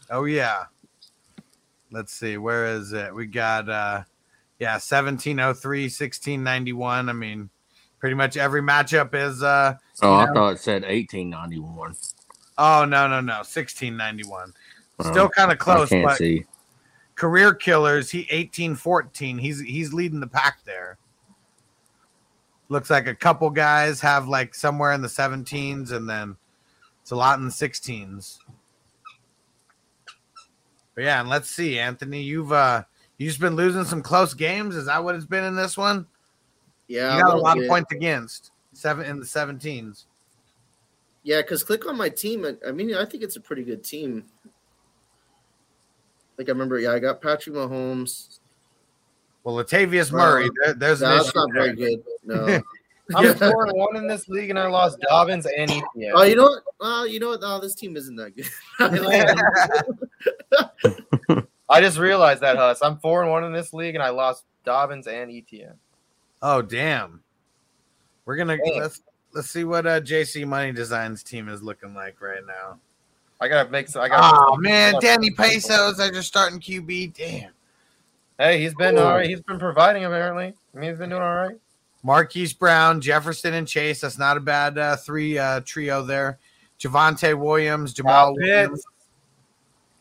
Oh 0.09 0.25
yeah. 0.25 0.63
Let's 1.91 2.13
see, 2.13 2.37
where 2.37 2.65
is 2.65 2.93
it? 2.93 3.13
We 3.13 3.27
got 3.27 3.69
uh 3.69 4.03
yeah, 4.59 4.73
1703, 4.73 5.83
1691. 5.83 7.09
I 7.09 7.13
mean, 7.13 7.49
pretty 7.99 8.15
much 8.15 8.37
every 8.37 8.61
matchup 8.61 9.13
is 9.13 9.43
uh 9.43 9.75
Oh, 10.01 10.19
you 10.19 10.27
I 10.27 10.33
thought 10.33 10.53
it 10.53 10.59
said 10.59 10.81
1891. 10.83 11.95
Oh 12.57 12.85
no, 12.85 13.07
no, 13.07 13.21
no. 13.21 13.35
1691. 13.37 14.53
Oh, 14.99 15.11
Still 15.11 15.29
kind 15.29 15.51
of 15.51 15.59
close, 15.59 15.91
I 15.91 15.95
can't 15.95 16.07
but 16.07 16.17
see. 16.17 16.43
Career 17.17 17.53
killers, 17.53 18.11
he 18.11 18.19
1814. 18.19 19.39
He's 19.39 19.59
he's 19.59 19.91
leading 19.91 20.21
the 20.21 20.27
pack 20.27 20.59
there. 20.63 20.97
Looks 22.69 22.89
like 22.89 23.07
a 23.07 23.15
couple 23.15 23.49
guys 23.49 23.99
have 24.01 24.27
like 24.27 24.55
somewhere 24.55 24.93
in 24.93 25.01
the 25.01 25.07
17s 25.07 25.91
and 25.91 26.09
then 26.09 26.37
it's 27.01 27.11
a 27.11 27.15
lot 27.15 27.39
in 27.39 27.45
the 27.45 27.51
16s. 27.51 28.39
But 30.95 31.03
yeah, 31.03 31.19
and 31.19 31.29
let's 31.29 31.49
see, 31.49 31.79
Anthony, 31.79 32.21
you've 32.21 32.51
uh 32.51 32.83
you've 33.17 33.29
just 33.29 33.41
been 33.41 33.55
losing 33.55 33.83
some 33.83 34.01
close 34.01 34.33
games. 34.33 34.75
Is 34.75 34.85
that 34.85 35.03
what 35.03 35.15
it's 35.15 35.25
been 35.25 35.43
in 35.43 35.55
this 35.55 35.77
one? 35.77 36.07
Yeah, 36.87 37.15
you 37.15 37.21
got 37.21 37.27
a 37.27 37.35
little 37.35 37.43
lot 37.43 37.59
of 37.59 37.67
points 37.67 37.91
against. 37.91 38.51
Seven 38.73 39.05
in 39.05 39.19
the 39.19 39.25
17s. 39.25 40.05
Yeah, 41.23 41.41
because 41.41 41.63
click 41.63 41.87
on 41.87 41.97
my 41.97 42.09
team. 42.09 42.45
I, 42.45 42.69
I 42.69 42.71
mean, 42.71 42.93
I 42.93 43.03
think 43.05 43.23
it's 43.23 43.35
a 43.35 43.41
pretty 43.41 43.63
good 43.63 43.83
team. 43.83 44.25
Like 46.37 46.49
I 46.49 46.51
remember, 46.51 46.79
yeah, 46.79 46.91
I 46.91 46.99
got 46.99 47.21
Patrick 47.21 47.55
Mahomes. 47.55 48.39
Well, 49.43 49.55
Latavius 49.55 50.11
Murray, 50.11 50.45
Um, 50.45 50.51
there, 50.63 50.73
there's 50.73 51.01
an 51.01 51.09
that's 51.09 51.29
issue 51.29 51.37
not 51.37 51.53
very 51.53 51.75
good. 51.75 52.03
No. 52.25 52.61
I'm 53.15 53.33
four 53.35 53.65
and 53.65 53.77
one 53.77 53.95
in 53.95 54.05
this 54.05 54.27
league, 54.27 54.49
and 54.49 54.59
I 54.59 54.67
lost 54.67 54.99
Dobbins 54.99 55.45
and 55.45 55.71
ETN. 55.71 56.11
Oh, 56.13 56.23
you 56.23 56.35
know 56.35 56.43
what? 56.43 56.63
Uh, 56.85 57.05
you 57.05 57.21
know 57.21 57.29
what? 57.29 57.39
Oh, 57.41 57.61
this 57.61 57.73
team 57.73 57.95
isn't 57.95 58.17
that 58.17 58.35
good. 58.35 58.49
I 61.69 61.81
just 61.81 61.97
realized 61.97 62.41
that, 62.41 62.57
Huss. 62.57 62.81
I'm 62.81 62.97
four 62.97 63.21
and 63.21 63.31
one 63.31 63.45
in 63.45 63.53
this 63.53 63.73
league, 63.73 63.95
and 63.95 64.03
I 64.03 64.09
lost 64.09 64.43
Dobbins 64.65 65.07
and 65.07 65.31
ETN. 65.31 65.75
Oh 66.41 66.61
damn. 66.61 67.21
We're 68.25 68.35
gonna 68.35 68.57
Damn. 68.57 68.81
let's 68.81 69.01
let's 69.33 69.49
see 69.49 69.63
what 69.63 69.87
uh 69.87 70.01
JC 70.01 70.45
Money 70.45 70.71
Designs 70.71 71.23
team 71.23 71.49
is 71.49 71.63
looking 71.63 71.93
like 71.93 72.21
right 72.21 72.45
now. 72.45 72.79
I 73.39 73.47
gotta 73.47 73.69
make 73.69 73.87
some. 73.87 74.01
I 74.01 74.09
gotta. 74.09 74.37
Oh 74.37 74.55
man, 74.57 74.95
Danny 74.99 75.29
Pesos 75.29 75.99
are 75.99 76.11
just 76.11 76.27
starting 76.27 76.59
QB. 76.59 77.15
Damn. 77.15 77.51
Hey, 78.39 78.61
he's 78.61 78.73
been 78.75 78.97
Ooh. 78.97 79.01
all 79.01 79.13
right. 79.15 79.27
He's 79.27 79.41
been 79.41 79.59
providing 79.59 80.05
apparently. 80.05 80.53
I 80.75 80.79
mean, 80.79 80.89
he's 80.89 80.99
been 80.99 81.09
doing 81.09 81.21
all 81.21 81.35
right. 81.35 81.55
Marquise 82.03 82.53
Brown, 82.53 83.01
Jefferson, 83.01 83.53
and 83.53 83.67
Chase. 83.67 84.01
That's 84.01 84.17
not 84.17 84.37
a 84.37 84.39
bad 84.39 84.77
uh, 84.77 84.95
three 84.95 85.37
uh, 85.37 85.61
trio 85.65 86.03
there. 86.03 86.39
Javonte 86.79 87.37
Williams, 87.37 87.93
Jamaal 87.93 88.03
Kyle 88.05 88.33
Williams, 88.35 88.69
Pitts. 88.69 88.87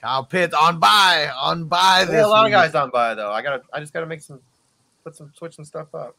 Kyle 0.03 0.25
Pitts 0.25 0.55
on 0.55 0.79
by 0.79 1.31
on 1.37 1.65
by 1.65 2.05
this. 2.05 2.25
a 2.25 2.29
lot 2.29 2.47
of 2.47 2.53
guys 2.53 2.75
on 2.75 2.91
by 2.91 3.15
though. 3.15 3.33
I 3.33 3.43
gotta. 3.43 3.63
I 3.73 3.81
just 3.81 3.93
gotta 3.93 4.07
make 4.07 4.21
some. 4.21 4.41
Put 5.05 5.15
some 5.15 5.33
switch 5.37 5.55
some 5.55 5.65
stuff 5.65 5.95
up. 5.95 6.17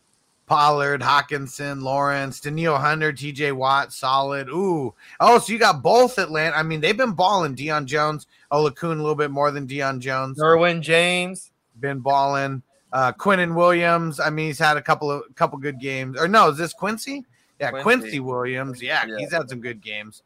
Pollard, 0.48 1.02
Hockenson, 1.02 1.82
Lawrence, 1.84 2.40
Danielle 2.40 2.78
Hunter, 2.78 3.12
TJ 3.12 3.52
Watt, 3.54 3.92
solid. 3.94 4.48
Ooh. 4.50 4.94
Oh, 5.20 5.40
so 5.40 5.52
you 5.54 5.60
got 5.60 5.84
both 5.84 6.18
Atlanta. 6.18 6.56
I 6.56 6.64
mean, 6.64 6.80
they've 6.82 6.96
been 6.98 7.12
balling. 7.12 7.56
Deion 7.56 7.86
Jones, 7.86 8.28
Oluokun 8.52 8.94
a 8.98 9.02
little 9.02 9.14
bit 9.16 9.30
more 9.30 9.52
than 9.52 9.68
Deion 9.68 10.00
Jones. 10.00 10.40
Derwin 10.40 10.82
James. 10.82 11.52
Been 11.80 12.00
balling. 12.00 12.64
Uh 12.94 13.12
Quinton 13.12 13.54
Williams. 13.54 14.20
I 14.22 14.30
mean, 14.30 14.48
he's 14.48 14.58
had 14.60 14.78
a 14.78 14.82
couple 14.82 15.12
of 15.12 15.24
couple 15.36 15.58
good 15.60 15.80
games. 15.80 16.18
Or 16.20 16.28
no, 16.30 16.48
is 16.50 16.58
this 16.58 16.72
Quincy? 16.74 17.26
Yeah, 17.60 17.72
Quincy, 17.72 17.84
Quincy. 17.84 18.20
Williams. 18.22 18.82
Yeah, 18.82 19.06
Yeah. 19.06 19.18
he's 19.20 19.34
had 19.34 19.50
some 19.50 19.60
good 19.60 19.82
games. 19.82 20.24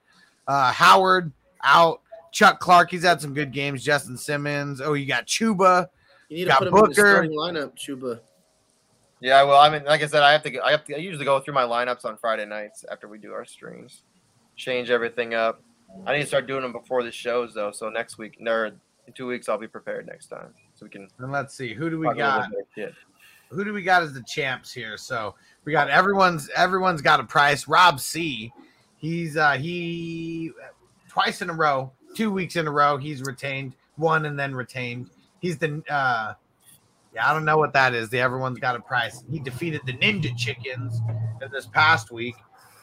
Uh 0.48 0.72
Howard 0.72 1.32
out. 1.64 2.02
Chuck 2.32 2.60
Clark, 2.62 2.92
he's 2.92 3.04
had 3.04 3.20
some 3.20 3.34
good 3.34 3.52
games. 3.52 3.84
Justin 3.84 4.16
Simmons. 4.16 4.80
Oh, 4.80 4.94
you 4.94 5.06
got 5.08 5.26
Chuba. 5.26 5.88
You 6.30 6.38
need 6.38 6.44
to 6.46 6.50
Got 6.52 6.60
put 6.60 6.68
him 6.70 6.76
in 6.78 6.86
the 6.90 6.94
starting 6.94 7.32
lineup, 7.32 7.76
Chuba. 7.76 8.20
Yeah, 9.22 9.44
well, 9.44 9.60
I 9.60 9.70
mean, 9.70 9.86
like 9.86 10.02
I 10.02 10.08
said, 10.08 10.24
I 10.24 10.32
have 10.32 10.42
to. 10.44 10.60
I 10.60 10.72
have 10.72 10.84
to. 10.86 10.96
I 10.96 10.98
usually 10.98 11.26
go 11.26 11.40
through 11.40 11.54
my 11.54 11.64
lineups 11.64 12.06
on 12.06 12.18
Friday 12.18 12.46
nights 12.46 12.84
after 12.92 13.08
we 13.08 13.20
do 13.20 13.32
our 13.34 13.46
streams, 13.46 14.02
change 14.56 14.90
everything 14.90 15.36
up. 15.36 15.62
I 16.08 16.14
need 16.14 16.22
to 16.22 16.28
start 16.28 16.48
doing 16.48 16.64
them 16.64 16.72
before 16.72 17.04
the 17.04 17.12
shows 17.12 17.54
though. 17.54 17.72
So 17.72 17.90
next 17.90 18.18
week, 18.18 18.38
or 18.46 18.66
in 18.66 19.14
two 19.14 19.28
weeks, 19.28 19.48
I'll 19.48 19.60
be 19.60 19.68
prepared 19.68 20.08
next 20.08 20.28
time, 20.28 20.54
so 20.74 20.86
we 20.86 20.90
can. 20.90 21.08
And 21.20 21.32
let's 21.32 21.54
see, 21.54 21.74
who 21.74 21.90
do 21.90 22.00
we 22.00 22.08
talk 22.08 22.16
a 22.16 22.18
little 22.18 22.32
got? 22.32 22.50
bit 22.50 22.68
better 22.76 22.88
shit. 22.90 22.96
who 23.50 23.64
do 23.64 23.74
we 23.74 23.84
got 23.84 24.02
as 24.02 24.14
the 24.14 24.24
champs 24.24 24.74
here? 24.74 24.98
So 24.98 25.36
we 25.66 25.72
got 25.72 25.90
everyone's 25.90 26.50
everyone's 26.56 27.02
got 27.02 27.20
a 27.20 27.24
price. 27.24 27.68
Rob 27.68 28.00
C, 28.00 28.52
he's 28.98 29.38
uh 29.38 29.54
he 29.54 30.52
twice 31.10 31.44
in 31.44 31.50
a 31.52 31.54
row, 31.54 31.92
two 32.16 32.32
weeks 32.32 32.56
in 32.56 32.66
a 32.66 32.72
row, 32.72 32.98
he's 32.98 33.22
retained 33.22 33.76
one 33.98 34.26
and 34.26 34.40
then 34.40 34.56
retained. 34.56 35.10
He's 35.40 35.60
the 35.60 35.84
uh 35.90 36.34
yeah, 37.14 37.30
I 37.30 37.34
don't 37.34 37.46
know 37.46 37.58
what 37.58 37.74
that 37.74 37.94
is. 37.94 38.10
The 38.10 38.20
everyone's 38.20 38.60
got 38.60 38.76
a 38.76 38.80
price. 38.80 39.24
He 39.30 39.40
defeated 39.40 39.82
the 39.86 39.94
Ninja 39.94 40.36
Chickens 40.38 41.02
this 41.52 41.66
past 41.66 42.12
week. 42.12 42.36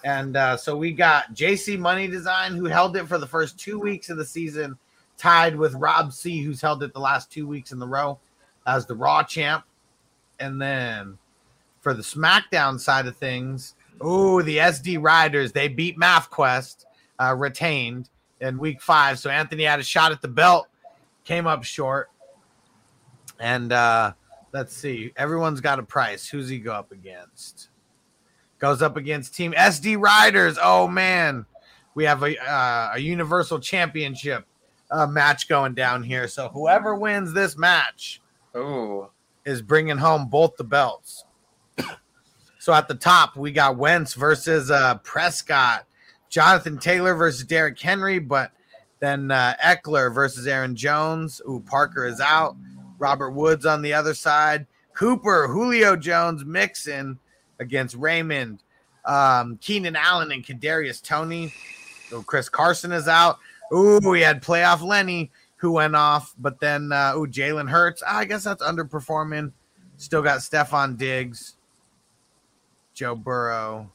And 0.05 0.37
uh, 0.37 0.57
so 0.57 0.77
we 0.77 0.93
got 0.93 1.35
JC 1.35 1.79
Money 1.79 2.07
Design, 2.09 2.55
who 2.55 2.67
held 2.67 2.97
it 2.97 3.09
for 3.09 3.19
the 3.19 3.27
first 3.27 3.59
two 3.59 3.79
weeks 3.81 4.11
of 4.11 4.17
the 4.17 4.25
season, 4.25 4.79
tied 5.17 5.57
with 5.57 5.75
Rob 5.75 6.13
C, 6.13 6.43
who's 6.43 6.61
held 6.61 6.83
it 6.83 6.93
the 6.93 7.01
last 7.01 7.33
two 7.33 7.47
weeks 7.47 7.73
in 7.73 7.79
the 7.79 7.87
row 7.87 8.19
as 8.67 8.87
the 8.87 8.95
Raw 8.95 9.23
champ. 9.23 9.65
And 10.39 10.61
then 10.61 11.19
for 11.81 11.95
the 11.95 12.03
SmackDown 12.03 12.79
side 12.79 13.07
of 13.07 13.17
things, 13.17 13.75
oh, 14.01 14.43
the 14.43 14.59
SD 14.59 15.03
Riders, 15.03 15.53
they 15.53 15.69
beat 15.69 15.99
Math 15.99 16.31
Quest, 16.31 16.87
uh, 17.19 17.35
retained 17.37 18.09
in 18.41 18.59
week 18.59 18.81
five. 18.81 19.19
So 19.19 19.31
Anthony 19.31 19.65
had 19.65 19.81
a 19.81 19.85
shot 19.85 20.13
at 20.13 20.23
the 20.23 20.29
belt, 20.29 20.69
came 21.25 21.47
up 21.47 21.65
short. 21.65 22.11
And 23.41 23.73
uh, 23.73 24.13
let's 24.53 24.77
see, 24.77 25.13
everyone's 25.17 25.61
got 25.61 25.79
a 25.79 25.83
price. 25.83 26.29
Who's 26.29 26.49
he 26.49 26.59
go 26.59 26.73
up 26.73 26.93
against? 26.93 27.69
Goes 28.59 28.83
up 28.83 28.97
against 28.97 29.35
Team 29.35 29.53
SD 29.53 30.01
Riders. 30.01 30.59
Oh, 30.61 30.89
man. 30.89 31.47
We 31.95 32.05
have 32.05 32.23
a, 32.23 32.37
uh, 32.39 32.93
a 32.95 32.99
Universal 32.99 33.61
Championship 33.61 34.45
uh, 34.91 35.07
match 35.07 35.49
going 35.49 35.75
down 35.75 36.03
here. 36.03 36.29
So 36.29 36.49
whoever 36.49 36.95
wins 36.95 37.33
this 37.33 37.57
match 37.57 38.21
Ooh, 38.57 39.09
is 39.45 39.63
bringing 39.63 39.99
home 39.99 40.29
both 40.29 40.57
the 40.57 40.65
belts. 40.65 41.25
so 42.59 42.73
at 42.73 42.89
the 42.89 42.95
top, 42.95 43.37
we 43.37 43.53
got 43.53 43.77
Wentz 43.77 44.15
versus 44.15 44.71
uh, 44.71 44.97
Prescott, 44.99 45.87
Jonathan 46.29 46.79
Taylor 46.79 47.15
versus 47.15 47.45
Derrick 47.45 47.81
Henry, 47.81 48.19
but 48.19 48.53
then 49.01 49.31
uh, 49.31 49.55
Ekeler 49.65 50.13
versus 50.13 50.47
Aaron 50.47 50.75
Jones. 50.75 51.41
Ooh, 51.49 51.63
Parker 51.67 52.07
is 52.07 52.21
out. 52.21 52.57
Robert 52.99 53.31
Woods 53.31 53.67
on 53.67 53.83
the 53.83 53.93
other 53.93 54.15
side. 54.15 54.67
Cooper, 54.95 55.47
Julio 55.49 55.97
Jones, 55.97 56.45
Mixon 56.45 57.19
against 57.61 57.95
Raymond, 57.95 58.63
um, 59.05 59.59
Keenan 59.61 59.97
Allen, 59.97 60.33
and 60.33 60.45
Kadarius 60.45 61.03
Toney. 61.03 61.53
So 62.11 62.23
Chris 62.23 62.49
Carson 62.49 62.93
is 62.93 63.07
out. 63.07 63.39
Ooh, 63.73 64.01
we 64.03 64.21
had 64.21 64.43
playoff 64.43 64.83
Lenny 64.83 65.31
who 65.57 65.73
went 65.73 65.95
off, 65.95 66.35
but 66.39 66.59
then 66.61 66.93
uh, 66.93 67.15
ooh, 67.17 67.27
Jalen 67.27 67.69
Hurts. 67.69 68.03
I 68.07 68.25
guess 68.25 68.45
that's 68.45 68.63
underperforming. 68.63 69.53
Still 69.97 70.23
got 70.23 70.39
Stefon 70.39 70.97
Diggs, 70.97 71.57
Joe 72.95 73.15
Burrow. 73.15 73.91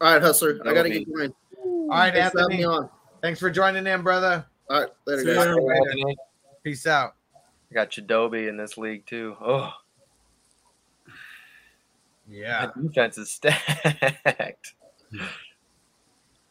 All 0.00 0.12
right, 0.12 0.20
hustler. 0.20 0.58
I 0.66 0.74
gotta 0.74 0.90
get 0.90 1.12
going. 1.12 1.32
All 1.64 1.88
right, 1.88 2.12
Thanks 2.12 2.34
Anthony. 2.34 2.66
Thanks 3.20 3.38
for 3.38 3.50
joining 3.50 3.86
in, 3.86 4.02
brother. 4.02 4.44
All 4.70 4.80
right, 4.80 4.88
later, 5.06 5.24
guys. 5.24 5.36
ya. 5.46 5.70
Anthony. 5.74 6.16
Peace 6.62 6.86
out. 6.86 7.14
I 7.70 7.74
got 7.74 7.90
Chadobi 7.90 8.48
in 8.48 8.56
this 8.56 8.76
league 8.78 9.04
too. 9.06 9.36
Oh, 9.40 9.72
Yeah. 12.28 12.66
that 12.66 12.82
defense 12.82 13.18
is 13.18 13.30
stacked. 13.32 14.74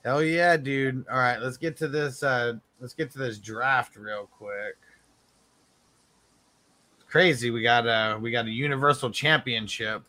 Hell 0.03 0.23
yeah, 0.23 0.57
dude. 0.57 1.05
All 1.09 1.17
right, 1.17 1.37
let's 1.39 1.57
get 1.57 1.77
to 1.77 1.87
this. 1.87 2.23
Uh, 2.23 2.53
let's 2.79 2.93
get 2.93 3.11
to 3.11 3.17
this 3.19 3.37
draft 3.37 3.95
real 3.95 4.27
quick. 4.37 4.75
It's 6.99 7.09
crazy. 7.09 7.51
We 7.51 7.61
got 7.61 7.85
a 7.87 8.17
we 8.19 8.31
got 8.31 8.45
a 8.45 8.51
universal 8.51 9.09
championship 9.11 10.03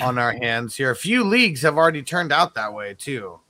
on 0.00 0.18
our 0.18 0.32
hands 0.32 0.76
here. 0.76 0.90
A 0.90 0.96
few 0.96 1.24
leagues 1.24 1.62
have 1.62 1.76
already 1.76 2.02
turned 2.02 2.32
out 2.32 2.54
that 2.54 2.72
way 2.72 2.94
too. 2.94 3.40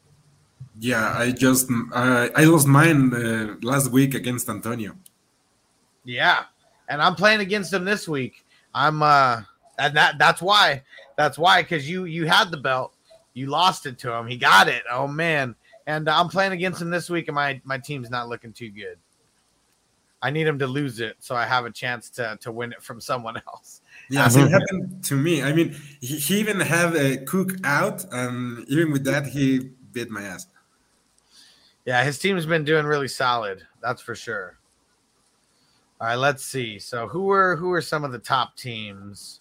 Yeah, 0.79 1.15
I 1.17 1.31
just 1.31 1.71
uh, 1.71 2.29
I 2.35 2.45
lost 2.45 2.67
mine 2.67 3.15
uh, 3.15 3.57
last 3.63 3.91
week 3.93 4.15
against 4.15 4.49
Antonio. 4.49 4.97
Yeah, 6.05 6.45
and 6.89 7.01
I'm 7.01 7.15
playing 7.15 7.41
against 7.41 7.73
him 7.73 7.85
this 7.85 8.09
week. 8.09 8.45
I'm 8.75 9.03
uh, 9.03 9.43
and 9.79 9.97
that 9.97 10.19
that's 10.19 10.43
why 10.43 10.83
that's 11.17 11.39
why 11.39 11.63
because 11.63 11.89
you 11.89 12.05
you 12.05 12.27
had 12.27 12.51
the 12.51 12.57
belt, 12.57 12.95
you 13.35 13.47
lost 13.47 13.87
it 13.87 13.99
to 14.01 14.13
him. 14.13 14.27
He 14.27 14.37
got 14.37 14.69
it. 14.69 14.83
Oh 14.91 15.07
man, 15.07 15.55
and 15.87 16.09
I'm 16.09 16.29
playing 16.29 16.53
against 16.53 16.83
him 16.83 16.91
this 16.91 17.09
week, 17.09 17.29
and 17.29 17.35
my 17.35 17.61
my 17.65 17.79
team's 17.79 18.11
not 18.11 18.29
looking 18.29 18.53
too 18.53 18.71
good. 18.71 18.99
I 20.23 20.31
need 20.31 20.47
him 20.47 20.59
to 20.59 20.67
lose 20.67 21.01
it 21.01 21.17
so 21.19 21.37
I 21.37 21.45
have 21.45 21.67
a 21.67 21.71
chance 21.71 22.09
to 22.11 22.37
to 22.41 22.51
win 22.51 22.73
it 22.73 22.83
from 22.83 23.01
someone 23.01 23.37
else. 23.47 23.83
Yeah, 24.11 24.27
so 24.27 24.41
it 24.41 24.51
happened 24.51 25.05
to 25.05 25.17
me. 25.17 25.43
I 25.43 25.53
mean, 25.53 25.77
he, 26.01 26.17
he 26.17 26.41
even 26.41 26.59
had 26.59 26.97
a 26.97 27.19
cook 27.19 27.53
out, 27.63 28.05
and 28.13 28.67
even 28.69 28.91
with 28.91 29.05
that, 29.05 29.27
he 29.27 29.71
beat 29.93 30.11
my 30.11 30.23
ass. 30.23 30.47
Yeah, 31.85 32.03
his 32.03 32.19
team's 32.19 32.47
been 32.47 32.65
doing 32.65 32.87
really 32.87 33.09
solid. 33.09 33.67
That's 33.83 34.01
for 34.01 34.15
sure. 34.15 34.59
All 36.01 36.09
right, 36.09 36.15
let's 36.17 36.45
see. 36.45 36.79
So 36.79 37.07
who 37.07 37.31
are 37.31 37.57
who 37.57 37.73
are 37.73 37.83
some 37.83 38.05
of 38.05 38.13
the 38.13 38.19
top 38.19 38.57
teams 38.57 39.41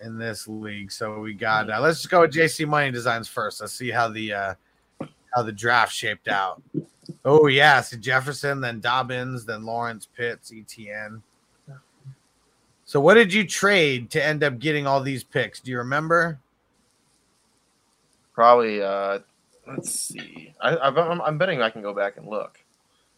in 0.00 0.16
this 0.16 0.48
league? 0.48 0.90
So 0.92 1.20
we 1.20 1.34
got. 1.34 1.70
Uh, 1.70 1.80
let's 1.80 1.98
just 1.98 2.10
go 2.10 2.22
with 2.22 2.32
JC 2.32 2.66
Money 2.66 2.90
Designs 2.90 3.28
first. 3.28 3.60
Let's 3.60 3.74
see 3.74 3.90
how 3.90 4.08
the 4.08 4.32
uh, 4.32 4.54
how 5.34 5.42
the 5.42 5.52
draft 5.52 5.92
shaped 5.92 6.28
out. 6.28 6.62
Oh 7.24 7.48
yeah, 7.48 7.80
so 7.80 7.96
Jefferson, 7.96 8.60
then 8.60 8.80
Dobbins, 8.80 9.44
then 9.44 9.64
Lawrence, 9.64 10.08
Pitts, 10.16 10.50
ETN. 10.50 11.20
So 12.86 13.00
what 13.00 13.14
did 13.14 13.32
you 13.32 13.46
trade 13.46 14.10
to 14.10 14.24
end 14.24 14.44
up 14.44 14.58
getting 14.58 14.86
all 14.86 15.00
these 15.00 15.24
picks? 15.24 15.60
Do 15.60 15.70
you 15.70 15.78
remember? 15.78 16.38
Probably. 18.34 18.82
Uh, 18.82 19.20
let's 19.66 19.90
see. 19.90 20.52
I, 20.60 20.76
I'm, 20.76 21.20
I'm 21.20 21.38
betting 21.38 21.62
I 21.62 21.70
can 21.70 21.82
go 21.82 21.94
back 21.94 22.16
and 22.16 22.26
look. 22.26 22.58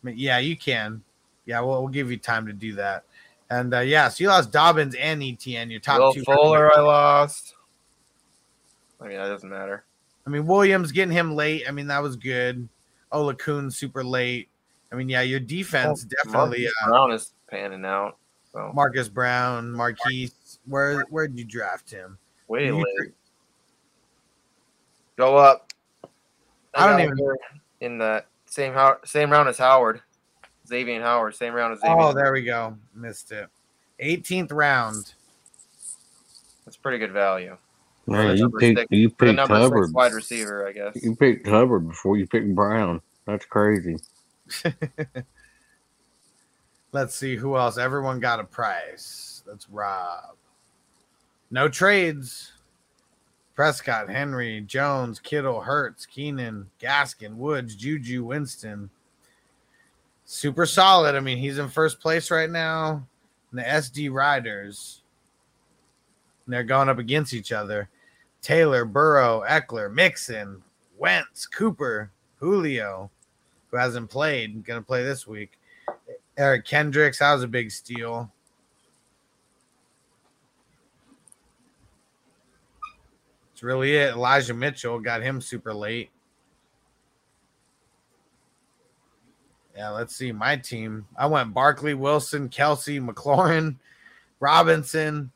I 0.03 0.07
mean, 0.07 0.17
yeah, 0.19 0.39
you 0.39 0.57
can. 0.57 1.03
Yeah, 1.45 1.61
we'll, 1.61 1.83
we'll 1.83 1.89
give 1.89 2.11
you 2.11 2.17
time 2.17 2.47
to 2.47 2.53
do 2.53 2.75
that. 2.75 3.05
And 3.51 3.73
uh, 3.75 3.81
yeah, 3.81 4.09
so 4.09 4.25
you 4.25 4.29
lost 4.29 4.51
Dobbins 4.51 4.95
and 4.97 5.23
ETN, 5.23 5.71
your 5.71 5.81
top 5.81 6.01
Will 6.01 6.13
two. 6.13 6.25
Fuller, 6.25 6.77
I 6.77 6.81
lost. 6.81 7.55
I 9.01 9.09
mean, 9.09 9.17
that 9.17 9.29
doesn't 9.29 9.49
matter. 9.49 9.85
I 10.27 10.31
mean, 10.31 10.47
Williams 10.47 10.91
getting 10.91 11.13
him 11.13 11.37
late. 11.37 11.65
I 11.69 11.71
mean, 11.71 11.87
that 11.87 12.03
was 12.03 12.17
good. 12.17 12.69
Oluokun 13.13 13.73
super 13.73 14.03
late. 14.03 14.49
I 14.91 14.97
mean, 14.97 15.09
yeah, 15.09 15.23
your 15.23 15.41
defense 15.41 16.05
definitely. 16.05 16.65
Marcus 16.65 16.75
Uh, 16.83 16.89
Brown 16.89 17.13
is 17.13 17.33
panning 17.49 17.85
out. 17.85 18.17
So 18.53 18.73
Marcus 18.75 19.09
Brown, 19.09 19.71
Marquise. 19.71 20.59
Where 20.67 21.03
where 21.11 21.29
did 21.29 21.39
you 21.39 21.45
draft 21.45 21.91
him? 21.91 22.19
way 22.49 22.67
you 22.67 22.77
late. 22.77 23.13
Go 25.17 25.37
up. 25.37 25.66
I 26.77 26.87
don't 26.87 27.01
even- 27.01 27.37
in 27.81 27.99
the 27.99 28.25
same 28.47 28.73
how 28.73 28.99
same 29.05 29.31
round 29.31 29.49
as 29.49 29.59
Howard. 29.59 30.01
Xavier 30.67 31.01
Howard, 31.03 31.35
same 31.35 31.55
round 31.55 31.73
as 31.75 31.81
Xavier. 31.81 31.97
Oh, 32.01 32.13
there 32.13 32.33
we 32.33 32.43
go. 32.43 32.77
Missed 32.95 33.33
it. 33.33 33.49
18th 34.01 34.51
round. 34.53 35.15
That's 36.65 36.77
pretty 36.77 36.99
good 36.99 37.13
value. 37.13 37.57
Man, 38.09 38.37
you 38.37 38.51
picked 38.51 38.79
six- 38.81 38.89
you 38.91 39.09
For 39.19 39.27
the 39.27 39.35
picked 39.35 39.49
Hubbard. 39.49 39.85
six 39.87 39.95
wide 39.95 40.13
receiver, 40.13 40.67
I 40.67 40.73
guess. 40.73 40.97
You 41.03 41.15
picked 41.17 41.47
Hubbard 41.47 41.89
before 41.89 42.17
you 42.17 42.27
picked 42.27 42.55
Brown. 42.55 43.01
That's 43.27 43.45
crazy. 43.47 43.97
Let's 46.93 47.15
see 47.15 47.37
who 47.37 47.57
else. 47.57 47.79
Everyone 47.79 48.21
got 48.21 48.41
a 48.41 48.45
price. 48.45 49.43
That's 49.47 49.69
Rob. 49.69 50.37
No 51.51 51.69
trades. 51.69 52.53
Prescott, 53.57 54.11
Henry, 54.11 54.61
Jones, 54.61 55.19
Kittle, 55.19 55.63
Hurts, 55.63 56.05
Keenan, 56.05 56.69
Gaskin, 56.79 57.37
Woods, 57.37 57.75
Juju, 57.75 58.23
Winston. 58.23 58.91
Super 60.27 60.67
solid. 60.67 61.15
I 61.15 61.21
mean, 61.21 61.39
he's 61.39 61.57
in 61.57 61.71
first 61.71 61.99
place 61.99 62.31
right 62.31 62.51
now. 62.51 63.07
And 63.51 63.59
the 63.59 63.63
SD 63.63 64.13
Riders. 64.13 65.03
And 66.45 66.53
they're 66.53 66.65
going 66.65 66.91
up 66.91 66.99
against 66.99 67.33
each 67.33 67.51
other. 67.51 67.89
Taylor, 68.43 68.85
Burrow, 68.85 69.43
Ekeler, 69.49 69.93
Mixon, 69.93 70.63
Wentz, 70.99 71.47
Cooper, 71.47 72.11
Julio, 72.39 73.11
who 73.71 73.79
hasn't 73.79 74.11
played, 74.11 74.67
to 74.67 74.83
play 74.83 75.03
this 75.03 75.27
week. 75.27 75.59
Eric 76.37 76.67
Kendricks, 76.67 77.21
that 77.21 77.33
was 77.33 77.43
a 77.43 77.49
big 77.49 77.71
steal. 77.71 78.31
That's 83.57 83.63
really 83.63 83.97
it. 83.97 84.11
Elijah 84.11 84.53
Mitchell 84.53 84.99
got 85.01 85.23
him 85.23 85.41
super 85.41 85.73
late. 85.73 86.11
Yeah, 89.75 89.89
let's 89.89 90.15
see 90.15 90.31
my 90.31 90.57
team. 90.57 91.07
I 91.17 91.25
went 91.25 91.55
Barkley, 91.55 91.95
Wilson, 91.95 92.51
Kelce, 92.51 93.03
McLaurin, 93.03 93.77
Robinson, 94.41 95.31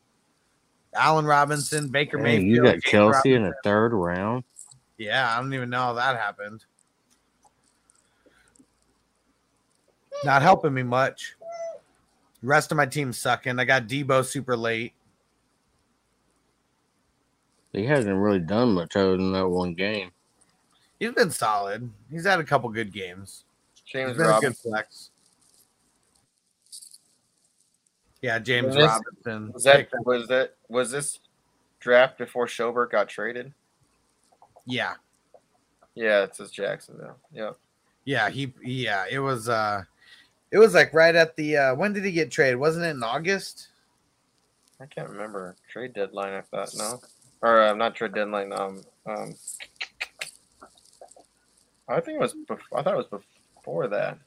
Allen 0.93 1.25
Robinson, 1.25 1.87
Baker 1.87 2.19
Man, 2.19 2.25
Mayfield. 2.25 2.47
you 2.47 2.63
got 2.63 2.75
Kelce 2.81 3.35
in 3.35 3.41
the 3.41 3.55
third 3.63 3.91
round. 3.91 4.43
Yeah, 4.99 5.35
I 5.35 5.41
don't 5.41 5.55
even 5.55 5.71
know 5.71 5.79
how 5.79 5.93
that 5.93 6.15
happened. 6.15 6.63
Not 10.23 10.43
helping 10.43 10.75
me 10.75 10.83
much. 10.83 11.37
The 12.43 12.47
rest 12.47 12.69
of 12.69 12.77
my 12.77 12.85
team's 12.85 13.17
sucking. 13.17 13.57
I 13.57 13.65
got 13.65 13.87
Deebo 13.87 14.23
super 14.23 14.55
late. 14.55 14.93
He 17.73 17.85
hasn't 17.85 18.17
really 18.17 18.39
done 18.39 18.73
much 18.73 18.95
other 18.95 19.17
than 19.17 19.31
that 19.33 19.47
one 19.47 19.73
game. 19.73 20.11
He's 20.99 21.11
been 21.13 21.31
solid. 21.31 21.89
He's 22.11 22.25
had 22.25 22.39
a 22.39 22.43
couple 22.43 22.69
good 22.69 22.91
games. 22.91 23.45
James 23.85 24.09
He's 24.11 24.17
been 24.17 24.25
a 24.25 24.29
good 24.29 24.33
Robinson. 24.35 24.71
flex. 24.71 25.09
Yeah, 28.21 28.39
James 28.39 28.67
Was 28.67 28.75
this- 28.75 28.85
Robinson. 28.85 29.51
Was 29.53 29.63
that 29.63 29.87
was 30.05 30.27
that 30.27 30.55
was 30.69 30.91
this 30.91 31.19
draft 31.79 32.17
before 32.17 32.45
Schobert 32.45 32.91
got 32.91 33.09
traded? 33.09 33.53
Yeah, 34.67 34.93
Yeah, 35.95 36.23
it 36.23 36.35
says 36.35 36.51
Jacksonville. 36.51 37.17
Yep. 37.33 37.57
yeah, 38.05 38.29
he, 38.29 38.53
yeah. 38.61 39.05
It 39.09 39.17
was, 39.17 39.49
uh, 39.49 39.81
it 40.51 40.59
was 40.59 40.75
like 40.75 40.93
right 40.93 41.15
at 41.15 41.35
the. 41.35 41.57
uh 41.57 41.75
When 41.75 41.93
did 41.93 42.05
he 42.05 42.11
get 42.11 42.29
traded? 42.29 42.59
Wasn't 42.59 42.85
it 42.85 42.89
in 42.89 43.01
August? 43.03 43.69
I 44.79 44.85
can't 44.85 45.09
remember 45.09 45.55
trade 45.67 45.93
deadline. 45.93 46.33
I 46.33 46.41
thought 46.41 46.69
no, 46.77 47.01
or 47.41 47.61
uh, 47.61 47.73
not 47.73 47.95
trade 47.95 48.13
deadline. 48.13 48.53
Um, 48.53 48.81
um, 49.05 49.35
I 51.87 51.99
think 51.99 52.17
it 52.17 52.21
was. 52.21 52.33
Bef- 52.47 52.59
I 52.75 52.81
thought 52.81 52.93
it 52.93 53.09
was 53.11 53.21
before 53.55 53.87
that. 53.89 54.17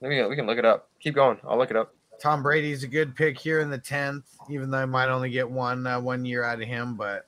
Maybe 0.00 0.22
we 0.24 0.36
can 0.36 0.46
look 0.46 0.58
it 0.58 0.64
up. 0.64 0.90
Keep 1.00 1.14
going. 1.14 1.38
I'll 1.46 1.56
look 1.58 1.70
it 1.70 1.76
up. 1.76 1.94
Tom 2.20 2.42
Brady's 2.42 2.82
a 2.82 2.86
good 2.88 3.14
pick 3.14 3.38
here 3.38 3.60
in 3.60 3.70
the 3.70 3.78
tenth, 3.78 4.24
even 4.50 4.70
though 4.70 4.78
I 4.78 4.86
might 4.86 5.08
only 5.08 5.30
get 5.30 5.48
one 5.50 5.86
uh, 5.86 6.00
one 6.00 6.24
year 6.24 6.42
out 6.44 6.60
of 6.60 6.68
him, 6.68 6.94
but 6.96 7.26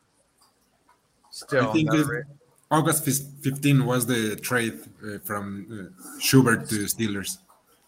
still, 1.31 1.69
I 1.71 1.73
think 1.73 1.93
it- 1.93 2.25
August 2.71 3.03
fis- 3.03 3.27
15 3.41 3.87
was 3.87 4.05
the 4.05 4.37
trade 4.37 4.79
uh, 5.03 5.19
from 5.25 5.67
uh, 5.97 6.03
Schobert 6.21 6.69
to 6.69 6.75
Steelers. 6.85 7.39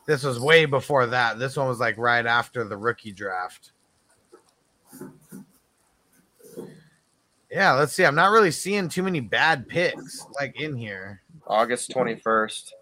this 0.07 0.23
was 0.23 0.41
way 0.41 0.65
before 0.65 1.05
that. 1.05 1.39
This 1.39 1.55
one 1.59 1.69
was 1.69 1.79
like 1.81 1.99
right 1.99 2.25
after 2.25 2.65
the 2.65 2.79
rookie 2.79 3.13
draft. 3.13 3.73
Yeah, 7.51 7.73
let's 7.73 7.93
see. 7.93 8.05
I'm 8.05 8.15
not 8.15 8.31
really 8.31 8.51
seeing 8.53 8.89
too 8.89 9.03
many 9.03 9.21
bad 9.21 9.69
picks 9.69 10.25
like 10.39 10.61
in 10.61 10.77
here. 10.77 11.21
August 11.47 11.91
twenty 11.91 12.15
first. 12.15 12.75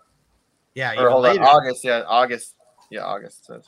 Yeah, 0.74 0.92
Or 1.00 1.08
hold 1.10 1.26
on. 1.26 1.38
August. 1.40 1.82
Yeah, 1.84 2.02
August. 2.06 2.54
Yeah, 2.90 3.04
August 3.04 3.46
says. 3.46 3.64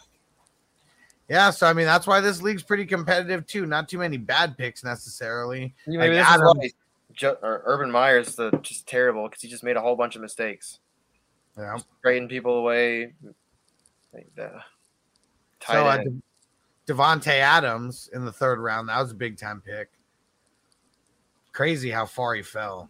Yeah, 1.28 1.50
so 1.50 1.66
I 1.66 1.72
mean 1.72 1.86
that's 1.86 2.06
why 2.06 2.20
this 2.20 2.42
league's 2.42 2.62
pretty 2.62 2.84
competitive 2.84 3.46
too. 3.46 3.64
Not 3.66 3.88
too 3.88 3.98
many 3.98 4.16
bad 4.16 4.58
picks 4.58 4.84
necessarily. 4.84 5.74
Maybe 5.86 5.98
Like 5.98 6.10
this 6.10 6.28
is 6.28 6.70
why 7.22 7.34
or 7.42 7.62
Urban 7.66 7.90
Meyer's 7.90 8.36
the 8.36 8.50
just 8.62 8.86
terrible 8.86 9.28
because 9.28 9.42
he 9.42 9.48
just 9.48 9.64
made 9.64 9.76
a 9.76 9.80
whole 9.80 9.96
bunch 9.96 10.16
of 10.16 10.22
mistakes, 10.22 10.80
Yeah. 11.58 11.78
trading 12.02 12.28
people 12.28 12.56
away. 12.58 13.14
Like 14.12 14.28
the 14.36 14.60
So 15.66 15.86
uh. 15.86 15.98
De- 15.98 16.22
Davante 16.92 17.28
Adams 17.28 18.10
in 18.12 18.24
the 18.24 18.32
third 18.32 18.58
round. 18.58 18.88
That 18.88 19.00
was 19.00 19.12
a 19.12 19.14
big 19.14 19.38
time 19.38 19.62
pick. 19.64 19.90
Crazy 21.60 21.90
how 21.90 22.06
far 22.06 22.34
he 22.34 22.40
fell. 22.40 22.88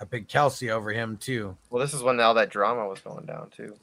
I 0.00 0.06
picked 0.06 0.32
Kelce 0.32 0.70
over 0.70 0.90
him 0.90 1.18
too. 1.18 1.54
well, 1.68 1.82
this 1.82 1.92
is 1.92 2.02
when 2.02 2.18
all 2.18 2.32
that 2.32 2.48
drama 2.48 2.88
was 2.88 3.00
going 3.00 3.26
down 3.26 3.50
too. 3.54 3.76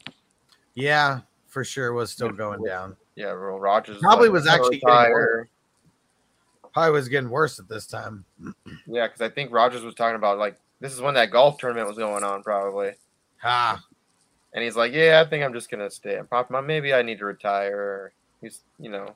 Yeah, 0.73 1.19
for 1.45 1.63
sure 1.63 1.93
was 1.93 2.09
still 2.09 2.31
going 2.31 2.63
down. 2.63 2.95
Yeah, 3.13 3.27
well, 3.33 3.59
Rodgers 3.59 3.99
Probably 3.99 4.29
was 4.29 4.47
actually 4.47 4.79
getting 4.79 5.11
worse. 5.11 5.47
Probably 6.73 6.91
was 6.93 7.09
getting 7.09 7.29
worse 7.29 7.59
at 7.59 7.69
this 7.69 7.85
time. 7.85 8.25
Yeah, 8.87 9.05
because 9.05 9.21
I 9.21 9.29
think 9.29 9.51
Rodgers 9.51 9.83
was 9.83 9.93
talking 9.93 10.15
about 10.15 10.39
like 10.39 10.57
this 10.79 10.93
is 10.93 10.99
when 10.99 11.13
that 11.13 11.29
golf 11.29 11.59
tournament 11.59 11.87
was 11.87 11.99
going 11.99 12.23
on, 12.23 12.41
probably. 12.41 12.93
Ah, 13.43 13.83
And 14.55 14.63
he's 14.63 14.75
like, 14.75 14.93
"Yeah, 14.93 15.21
I 15.23 15.29
think 15.29 15.43
I'm 15.43 15.53
just 15.53 15.69
gonna 15.69 15.91
stay. 15.91 16.17
I'm 16.17 16.25
probably 16.25 16.59
maybe 16.63 16.91
I 16.91 17.03
need 17.03 17.19
to 17.19 17.25
retire." 17.25 18.13
He's, 18.41 18.61
you 18.79 18.89
know, 18.89 19.15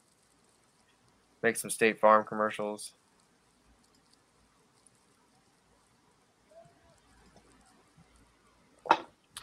make 1.42 1.56
some 1.56 1.70
State 1.70 2.00
Farm 2.00 2.26
commercials. 2.26 2.94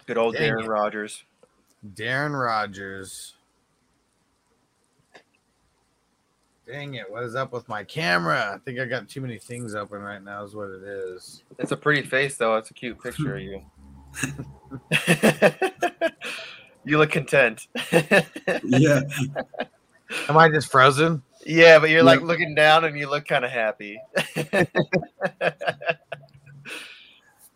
Good 0.07 0.19
old 0.19 0.35
Dang 0.35 0.53
Darren 0.53 0.65
it. 0.65 0.69
Rodgers. 0.69 1.25
Darren 1.95 2.41
Rodgers. 2.41 3.35
Dang 6.67 6.95
it, 6.95 7.09
what 7.09 7.23
is 7.23 7.37
up 7.37 7.53
with 7.53 7.69
my 7.69 7.85
camera? 7.85 8.53
I 8.55 8.59
think 8.59 8.81
I 8.81 8.87
got 8.87 9.09
too 9.09 9.21
many 9.21 9.39
things 9.39 9.77
open 9.77 10.01
right 10.01 10.23
now, 10.23 10.43
is 10.43 10.55
what 10.55 10.69
it 10.69 10.83
is. 10.83 11.45
It's 11.59 11.71
a 11.71 11.77
pretty 11.77 12.03
face, 12.03 12.37
though. 12.37 12.57
It's 12.57 12.71
a 12.71 12.75
cute 12.75 13.01
picture 13.01 13.37
of 13.37 13.43
you. 13.43 13.63
you 16.85 16.99
look 16.99 17.11
content. 17.11 17.69
Yeah. 18.65 19.03
Am 20.29 20.37
I 20.37 20.49
just 20.49 20.71
frozen? 20.71 21.23
Yeah, 21.47 21.79
but 21.79 21.91
you're 21.91 22.03
like 22.03 22.23
looking 22.23 22.55
down 22.55 22.85
and 22.85 22.99
you 22.99 23.09
look 23.09 23.27
kind 23.27 23.45
of 23.45 23.51
happy. 23.51 24.01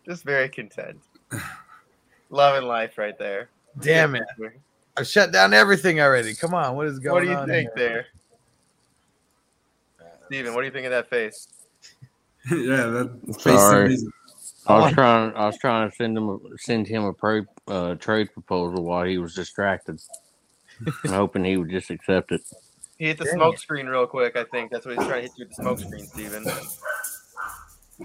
Just 0.05 0.23
very 0.23 0.49
content. 0.49 0.99
Loving 2.29 2.67
life 2.67 2.97
right 2.97 3.17
there. 3.17 3.49
Damn 3.79 4.15
it. 4.15 4.23
I 4.97 5.03
shut 5.03 5.31
down 5.31 5.53
everything 5.53 6.01
already. 6.01 6.33
Come 6.33 6.53
on, 6.53 6.75
what 6.75 6.87
is 6.87 6.99
going 6.99 7.29
on? 7.29 7.35
What 7.35 7.47
do 7.47 7.53
you 7.53 7.63
think 7.63 7.77
here? 7.77 8.05
there? 9.99 10.07
Steven, 10.25 10.53
what 10.53 10.61
do 10.61 10.65
you 10.65 10.71
think 10.71 10.85
of 10.85 10.91
that 10.91 11.09
face? 11.09 11.47
yeah, 12.51 12.87
that 12.87 13.19
face 13.41 13.43
Sorry. 13.43 13.85
amazing. 13.87 14.11
I 14.67 14.79
was 14.79 14.93
trying. 14.93 15.33
I 15.33 15.45
was 15.47 15.57
trying 15.57 15.89
to 15.89 15.95
send 15.95 16.17
him 16.17 16.29
a, 16.29 16.37
send 16.57 16.87
him 16.87 17.03
a 17.03 17.13
pro, 17.13 17.41
uh, 17.67 17.95
trade 17.95 18.31
proposal 18.31 18.83
while 18.83 19.03
he 19.03 19.17
was 19.17 19.33
distracted. 19.33 19.99
Hoping 21.05 21.43
he 21.43 21.57
would 21.57 21.69
just 21.69 21.89
accept 21.89 22.31
it. 22.31 22.41
He 23.01 23.07
hit 23.07 23.17
the 23.17 23.23
Dang 23.23 23.33
smoke 23.33 23.55
it. 23.55 23.59
screen 23.61 23.87
real 23.87 24.05
quick, 24.05 24.35
I 24.35 24.43
think. 24.43 24.69
That's 24.69 24.85
what 24.85 24.95
he's 24.95 25.07
trying 25.07 25.23
to 25.23 25.27
hit 25.27 25.31
you 25.35 25.45
with 25.47 25.55
the 25.57 25.63
smoke 25.63 25.79
screen, 25.79 26.05
Steven. 26.05 26.45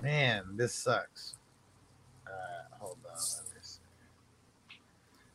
Man, 0.02 0.42
this 0.54 0.72
sucks. 0.74 1.34
Uh, 2.26 2.30
hold 2.78 2.96
on. 3.04 3.10
Let 3.12 3.44
me 3.54 3.60
see. 3.60 3.78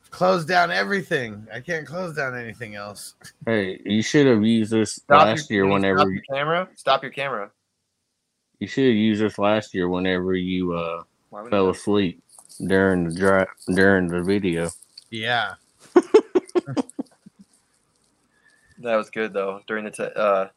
Close 0.10 0.46
down 0.46 0.72
everything. 0.72 1.46
I 1.54 1.60
can't 1.60 1.86
close 1.86 2.16
down 2.16 2.36
anything 2.36 2.74
else. 2.74 3.14
Hey, 3.46 3.80
you 3.86 4.02
should 4.02 4.26
have 4.26 4.44
used 4.44 4.72
this 4.72 4.94
Stop 4.94 5.28
last 5.28 5.48
your, 5.52 5.58
year 5.58 5.66
you 5.68 5.74
whenever 5.74 6.00
stop 6.00 6.08
you, 6.08 6.14
your 6.16 6.24
camera. 6.40 6.70
Stop 6.76 7.04
your 7.04 7.12
camera. 7.12 7.52
you 8.58 8.66
should 8.66 8.86
have 8.88 8.96
used 8.96 9.22
this 9.22 9.38
last 9.38 9.76
year 9.76 9.88
whenever 9.90 10.34
you 10.34 10.74
uh, 10.74 11.04
fell 11.52 11.66
you- 11.66 11.70
asleep 11.70 12.24
during 12.66 13.04
the 13.10 13.14
dra- 13.14 13.48
during 13.76 14.08
the 14.08 14.24
video. 14.24 14.72
Yeah. 15.12 15.54
That 18.82 18.96
was 18.96 19.10
good 19.10 19.34
though. 19.34 19.62
During 19.68 19.86
the 19.86 19.92
t- 19.92 20.04
uh, 20.16 20.48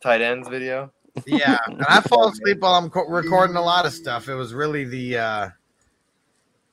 tight 0.00 0.20
ends 0.20 0.48
video. 0.48 0.92
Yeah. 1.26 1.58
And 1.66 1.82
I 1.88 2.00
fall 2.08 2.28
asleep 2.28 2.60
while 2.60 2.74
I'm 2.74 2.90
co- 2.90 3.08
recording 3.08 3.56
a 3.56 3.62
lot 3.62 3.86
of 3.86 3.92
stuff. 3.92 4.28
It 4.28 4.34
was 4.34 4.54
really 4.54 4.84
the 4.84 5.18
uh 5.18 5.48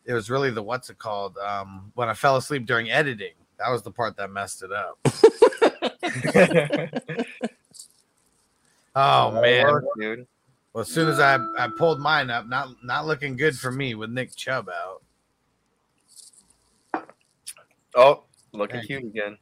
it 0.06 0.14
was 0.14 0.30
really 0.30 0.52
the 0.52 0.62
what's 0.62 0.90
it 0.90 0.98
called? 0.98 1.38
Um 1.38 1.92
when 1.96 2.10
I 2.10 2.14
fell 2.14 2.38
asleep 2.38 2.66
during 2.66 2.92
editing. 2.92 3.34
That 3.60 3.70
was 3.70 3.84
the 3.84 3.92
part 3.92 4.18
that 4.18 4.30
messed 4.30 4.64
it 4.64 4.72
up. 4.72 5.00
Oh 8.96 9.42
man. 9.42 9.66
Work, 9.66 9.86
dude. 10.00 10.28
Well, 10.74 10.82
as 10.82 10.88
soon 10.88 11.10
as 11.10 11.20
I, 11.20 11.36
I 11.58 11.70
pulled 11.78 12.00
mine 12.00 12.30
up, 12.30 12.48
not 12.48 12.70
not 12.84 13.06
looking 13.06 13.36
good 13.36 13.58
for 13.58 13.72
me 13.72 13.96
with 13.96 14.10
Nick 14.10 14.36
Chubb 14.36 14.70
out. 14.70 15.02
Oh, 17.96 18.24
looking 18.54 18.78
Thank 18.78 18.88
cute 18.88 19.04
again. 19.04 19.38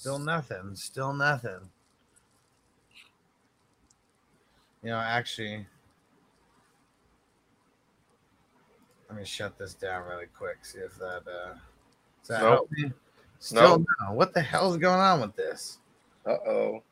Still 0.00 0.18
nothing. 0.18 0.74
Still 0.76 1.12
nothing. 1.12 1.60
You 4.82 4.88
know, 4.88 4.96
actually, 4.96 5.66
let 9.10 9.18
me 9.18 9.26
shut 9.26 9.58
this 9.58 9.74
down 9.74 10.08
really 10.08 10.24
quick. 10.34 10.64
See 10.64 10.78
if 10.78 10.96
that 10.96 11.20
uh, 11.30 11.52
does 11.52 12.28
that 12.28 12.40
Nope. 12.40 12.48
help 12.48 12.70
me? 12.72 12.92
Still 13.40 13.60
Nope. 13.60 13.86
no. 14.00 14.14
What 14.14 14.32
the 14.32 14.40
hell 14.40 14.70
is 14.70 14.78
going 14.78 15.00
on 15.00 15.20
with 15.20 15.36
this? 15.36 15.80
Uh 16.24 16.30
oh. 16.48 16.82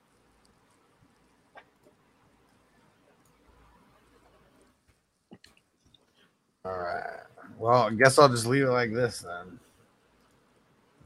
All 6.67 6.79
right. 6.79 7.21
Well, 7.57 7.85
I 7.85 7.91
guess 7.95 8.19
I'll 8.19 8.29
just 8.29 8.45
leave 8.45 8.65
it 8.65 8.71
like 8.71 8.93
this 8.93 9.21
then. 9.21 9.59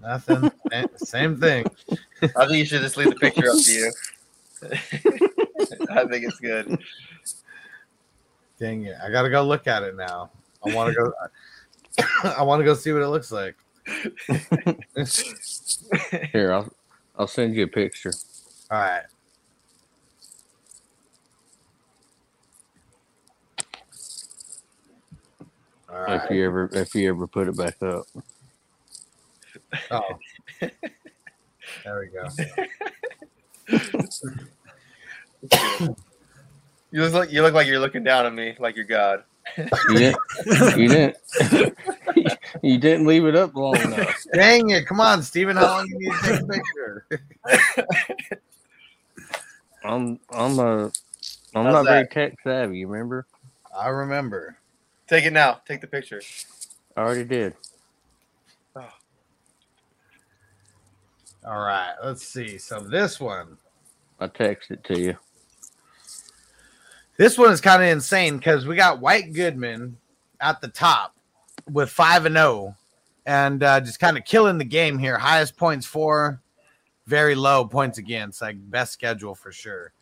Nothing. 0.02 0.50
Same- 0.70 0.88
Same 0.96 1.40
thing. 1.40 1.66
I 2.22 2.46
think 2.46 2.52
you 2.58 2.64
should 2.64 2.80
just 2.82 2.96
leave 2.96 3.10
the 3.10 3.16
picture 3.16 3.48
up 3.48 3.56
to 3.62 3.72
you. 3.72 3.92
I 5.90 6.04
think 6.06 6.24
it's 6.26 6.38
good. 6.40 6.78
Dang 8.58 8.84
it! 8.84 8.96
I 9.02 9.10
gotta 9.10 9.30
go 9.30 9.42
look 9.44 9.66
at 9.66 9.82
it 9.82 9.96
now. 9.96 10.30
I 10.64 10.72
want 10.74 10.94
to 10.94 11.02
go. 11.02 11.12
I 12.36 12.42
want 12.42 12.60
to 12.60 12.64
go 12.64 12.74
see 12.74 12.92
what 12.92 13.02
it 13.02 13.08
looks 13.08 13.32
like. 13.32 13.56
Here, 16.32 16.52
I'll 16.52 16.72
I'll 17.18 17.26
send 17.26 17.56
you 17.56 17.64
a 17.64 17.68
picture. 17.68 18.12
All 18.70 18.78
right. 18.78 19.02
All 25.92 26.00
right. 26.02 26.22
If 26.24 26.30
you 26.30 26.46
ever 26.46 26.70
if 26.72 26.94
you 26.94 27.08
ever 27.08 27.26
put 27.26 27.48
it 27.48 27.56
back 27.56 27.82
up. 27.82 28.04
Oh. 29.90 30.18
There 31.84 32.00
we 32.00 32.08
go. 32.08 32.26
You 36.90 37.02
look 37.02 37.12
like 37.14 37.32
you 37.32 37.42
look 37.42 37.54
like 37.54 37.66
you're 37.66 37.78
looking 37.78 38.04
down 38.04 38.26
at 38.26 38.34
me, 38.34 38.54
like 38.58 38.76
you're 38.76 38.84
God. 38.84 39.24
You 39.56 39.98
didn't 39.98 40.18
you 40.76 40.88
didn't 40.88 41.16
you 42.62 42.78
didn't 42.78 43.06
leave 43.06 43.24
it 43.24 43.34
up 43.34 43.54
long 43.54 43.76
enough. 43.76 44.14
Dang 44.34 44.70
it! 44.70 44.86
Come 44.86 45.00
on, 45.00 45.22
Stephen. 45.22 45.56
How 45.56 45.78
long 45.78 45.86
do 45.86 45.94
you 45.98 46.10
need 46.10 46.18
to 46.18 46.26
take 46.26 46.40
a 46.40 46.46
picture? 46.46 47.06
I'm 49.84 50.20
I'm 50.30 50.58
a 50.58 50.92
I'm 51.54 51.64
How's 51.64 51.72
not 51.72 51.84
very 51.84 52.06
tech 52.08 52.34
savvy, 52.44 52.78
you 52.78 52.88
remember? 52.88 53.26
I 53.76 53.88
remember. 53.88 54.56
Take 55.06 55.24
it 55.24 55.32
now. 55.32 55.60
Take 55.66 55.80
the 55.80 55.86
picture. 55.86 56.20
I 56.96 57.00
already 57.00 57.24
did. 57.24 57.54
All 61.44 61.58
right. 61.58 61.94
Let's 62.04 62.24
see. 62.24 62.56
So 62.58 62.78
this 62.78 63.18
one, 63.18 63.56
I 64.20 64.28
text 64.28 64.70
it 64.70 64.84
to 64.84 65.00
you. 65.00 65.16
this 67.16 67.36
one 67.36 67.50
is 67.52 67.60
kind 67.60 67.82
of 67.82 67.88
insane 67.88 68.36
because 68.36 68.66
we 68.66 68.76
got 68.76 69.00
White 69.00 69.32
Goodman 69.32 69.96
at 70.40 70.60
the 70.60 70.68
top 70.68 71.16
with 71.70 71.90
five 71.90 72.26
and 72.26 72.36
zero, 72.36 72.76
and 73.26 73.62
uh, 73.62 73.80
just 73.80 73.98
kind 73.98 74.16
of 74.16 74.24
killing 74.24 74.58
the 74.58 74.64
game 74.64 74.98
here. 74.98 75.18
Highest 75.18 75.56
points 75.56 75.86
for, 75.86 76.40
very 77.06 77.34
low 77.34 77.64
points 77.64 77.98
against. 77.98 78.40
Like 78.40 78.56
best 78.70 78.92
schedule 78.92 79.34
for 79.34 79.50
sure, 79.50 79.92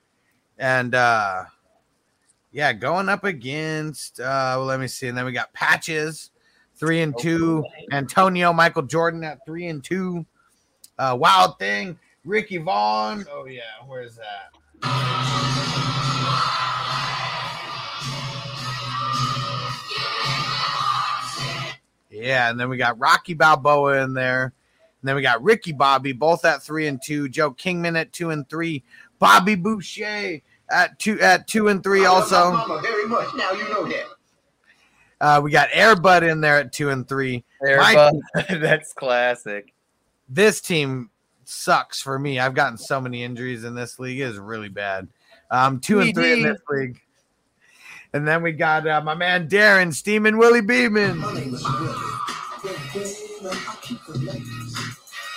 and 0.59 0.95
uh, 0.95 1.45
yeah, 2.53 2.73
going 2.75 3.09
up 3.09 3.25
against. 3.25 4.21
Uh, 4.21 4.57
well, 4.57 4.67
let 4.67 4.81
me 4.81 4.89
see, 4.89 5.09
and 5.09 5.17
then 5.17 5.25
we 5.25 5.33
got 5.33 5.53
Patches, 5.55 6.31
three 6.77 7.01
and 7.01 7.17
two. 7.19 7.65
Antonio 7.93 8.53
Michael 8.53 8.83
Jordan 8.83 9.25
at 9.25 9.39
three 9.47 9.69
and 9.69 9.83
two. 9.83 10.27
Uh, 11.01 11.17
Wild 11.17 11.59
Thing, 11.59 11.99
Ricky 12.27 12.59
Vaughn. 12.59 13.25
Oh 13.33 13.47
yeah, 13.47 13.63
where's 13.87 14.17
that? 14.17 14.53
Yeah, 22.11 22.51
and 22.51 22.61
then 22.61 22.69
we 22.69 22.77
got 22.77 22.99
Rocky 22.99 23.33
Balboa 23.33 24.03
in 24.03 24.13
there. 24.13 24.43
And 25.01 25.09
then 25.09 25.17
we 25.17 25.23
got 25.23 25.43
Ricky 25.43 25.73
Bobby, 25.73 26.13
both 26.13 26.45
at 26.45 26.63
three 26.63 26.87
and 26.87 27.01
two. 27.03 27.31
Joe 27.31 27.53
Kingman 27.53 27.97
at 27.97 28.13
two 28.13 28.29
and 28.29 28.47
three. 28.51 28.85
Bobby 29.19 29.55
Boucher 29.55 30.43
at 30.71 30.99
two 30.99 31.19
at 31.23 31.49
two 31.49 31.69
and 31.69 31.83
three 31.83 32.05
also. 32.05 32.81
Very 32.83 33.07
much. 33.07 33.35
Now 33.35 33.53
you 33.53 33.65
know 33.71 33.87
that. 33.89 34.05
Uh, 35.19 35.41
we 35.43 35.51
got 35.51 35.71
Airbud 35.71 36.31
in 36.31 36.43
there 36.43 36.59
at 36.59 36.75
two 36.75 36.91
and 36.91 37.09
three. 37.09 37.43
There, 37.63 37.79
My- 37.79 37.95
bud. 37.95 38.15
That's 38.61 38.93
classic. 38.93 39.73
This 40.33 40.61
team 40.61 41.11
sucks 41.45 42.01
for 42.01 42.17
me. 42.19 42.39
I've 42.39 42.55
gotten 42.55 42.79
so 42.79 43.01
many 43.01 43.25
injuries 43.25 43.65
in 43.65 43.75
this 43.75 43.99
league; 43.99 44.21
it 44.21 44.23
is 44.23 44.39
really 44.39 44.69
bad. 44.69 45.09
Um, 45.51 45.81
two 45.81 45.99
and 45.99 46.15
three 46.15 46.35
in 46.35 46.43
this 46.43 46.61
league, 46.71 47.01
and 48.13 48.27
then 48.27 48.41
we 48.43 48.53
got 48.53 48.87
uh, 48.87 49.01
my 49.01 49.15
man 49.15 49.49
Darren 49.49 49.93
Steeman 49.93 50.39
Willie 50.39 50.61
Beamen. 50.61 51.19
My 51.19 51.35
name 51.35 51.53
is 51.53 51.65
Willie. 51.65 51.95
Red 52.63 52.77
Demon, 52.93 53.59
I 53.69 53.77
keep 53.83 53.99
the 54.07 54.19
ladies 54.19 54.77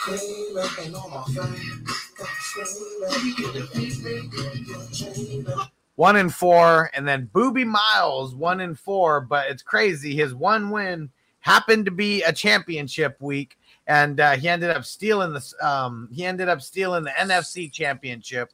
creaming 0.02 0.70
and 0.82 0.96
all 0.96 1.10
my 1.10 1.24
fans 1.34 2.12
got 2.18 2.28
screaming. 2.28 3.26
You 3.26 3.36
get 3.36 3.54
the 3.54 3.70
beat, 3.74 4.04
baby, 4.04 4.66
you're 4.68 5.14
dreaming. 5.14 5.68
one 5.96 6.18
and 6.18 6.34
four, 6.34 6.92
and 6.94 7.08
then 7.08 7.30
Boobie 7.34 7.66
Miles 7.66 8.36
one 8.36 8.60
and 8.60 8.78
four. 8.78 9.22
But 9.22 9.50
it's 9.50 9.64
crazy. 9.64 10.16
His 10.16 10.36
one 10.36 10.70
win 10.70 11.10
happened 11.40 11.86
to 11.86 11.92
be 11.92 12.24
a 12.24 12.34
championship 12.34 13.22
week, 13.22 13.58
and 13.88 14.20
uh, 14.20 14.32
he 14.32 14.48
ended 14.48 14.70
up 14.70 14.86
stealing 14.86 15.34
this. 15.34 15.54
Um, 15.62 16.10
he 16.12 16.26
ended 16.26 16.50
up 16.50 16.62
stealing 16.62 17.04
the 17.04 17.12
NFC 17.12 17.72
championship, 17.72 18.52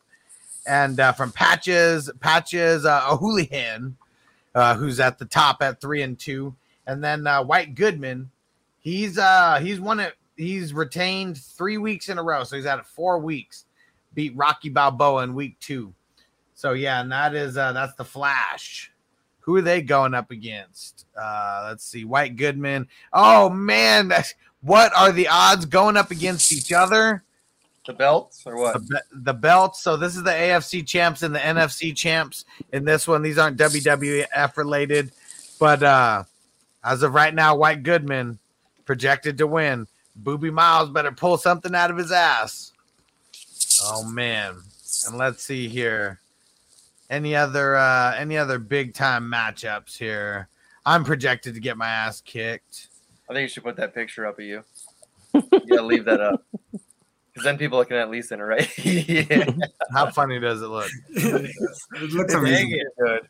and 0.65 0.99
uh, 0.99 1.11
from 1.11 1.31
Patches 1.31 2.09
Patches 2.19 2.85
uh, 2.85 3.07
O'Houlihan, 3.11 3.95
uh, 4.55 4.75
who's 4.75 4.99
at 4.99 5.19
the 5.19 5.25
top 5.25 5.61
at 5.61 5.79
three 5.81 6.01
and 6.01 6.17
two, 6.17 6.55
and 6.87 7.03
then 7.03 7.27
uh, 7.27 7.43
White 7.43 7.75
Goodman. 7.75 8.31
He's 8.79 9.17
uh 9.17 9.59
he's 9.61 9.79
won 9.79 9.99
it. 9.99 10.15
He's 10.35 10.73
retained 10.73 11.37
three 11.37 11.77
weeks 11.77 12.09
in 12.09 12.17
a 12.17 12.23
row, 12.23 12.43
so 12.43 12.55
he's 12.55 12.65
at 12.65 12.85
four 12.85 13.19
weeks. 13.19 13.65
Beat 14.13 14.35
Rocky 14.35 14.69
Balboa 14.69 15.23
in 15.23 15.35
week 15.35 15.59
two. 15.59 15.93
So 16.55 16.73
yeah, 16.73 17.01
and 17.01 17.11
that 17.11 17.35
is 17.35 17.57
uh 17.57 17.73
that's 17.73 17.95
the 17.95 18.05
Flash. 18.05 18.91
Who 19.41 19.55
are 19.57 19.61
they 19.61 19.81
going 19.81 20.13
up 20.13 20.31
against? 20.31 21.05
Uh 21.19 21.65
let's 21.67 21.83
see, 21.83 22.05
White 22.05 22.37
Goodman. 22.37 22.87
Oh 23.11 23.49
man, 23.49 24.07
that's 24.07 24.33
what 24.61 24.91
are 24.95 25.11
the 25.11 25.27
odds 25.27 25.65
going 25.65 25.97
up 25.97 26.11
against 26.11 26.51
each 26.51 26.71
other? 26.71 27.23
The 27.85 27.93
belts 27.93 28.43
or 28.45 28.53
The, 28.53 28.59
what? 28.59 28.87
be- 28.89 28.95
the 29.23 29.33
belts. 29.33 29.81
So 29.81 29.97
this 29.97 30.15
is 30.15 30.23
the 30.23 30.29
AFC 30.31 30.85
champs 30.85 31.23
and 31.23 31.33
the 31.33 31.39
NFC 31.39 31.95
champs 31.95 32.45
in 32.71 32.85
this 32.85 33.07
one. 33.07 33.21
These 33.23 33.37
aren't 33.37 33.57
WWF 33.57 34.57
related, 34.57 35.11
but 35.59 35.81
uh 35.81 36.23
as 36.83 37.01
of 37.03 37.13
right 37.13 37.33
now, 37.33 37.55
White 37.55 37.83
Goodman 37.83 38.37
projected 38.85 39.37
to 39.39 39.47
win. 39.47 39.87
Boobie 40.21 40.51
Miles 40.53 40.89
better 40.89 41.11
pull 41.11 41.37
something 41.37 41.73
out 41.73 41.89
of 41.91 41.97
his 41.97 42.11
ass. 42.11 42.73
Oh 43.83 44.03
man. 44.03 44.61
And 45.07 45.17
let's 45.17 45.43
see 45.43 45.67
here. 45.67 46.19
Any 47.09 47.35
other 47.35 47.75
uh 47.75 48.13
any 48.15 48.37
other 48.37 48.59
big 48.59 48.93
time 48.93 49.23
matchups 49.23 49.97
here? 49.97 50.47
I'm 50.85 51.03
projected 51.03 51.55
to 51.55 51.59
get 51.59 51.75
my 51.77 51.87
ass 51.87 52.21
kicked. 52.21 52.88
I 53.29 53.33
think 53.33 53.43
you 53.43 53.47
should 53.49 53.63
put 53.63 53.75
that 53.77 53.93
picture 53.93 54.25
up 54.25 54.39
of 54.39 54.45
you. 54.45 54.63
Yeah, 55.65 55.81
leave 55.81 56.05
that 56.05 56.19
up. 56.19 56.43
Because 56.71 57.43
then 57.43 57.57
people 57.59 57.83
can 57.85 57.97
at 57.97 58.09
least 58.09 58.31
interact. 58.31 58.77
yeah. 58.83 59.45
How 59.93 60.09
funny 60.09 60.39
does 60.39 60.61
it 60.61 60.67
look? 60.67 60.89
It 61.11 62.11
looks 62.13 62.33
amazing. 62.33 62.71
it, 62.79 62.87
good. 62.97 63.27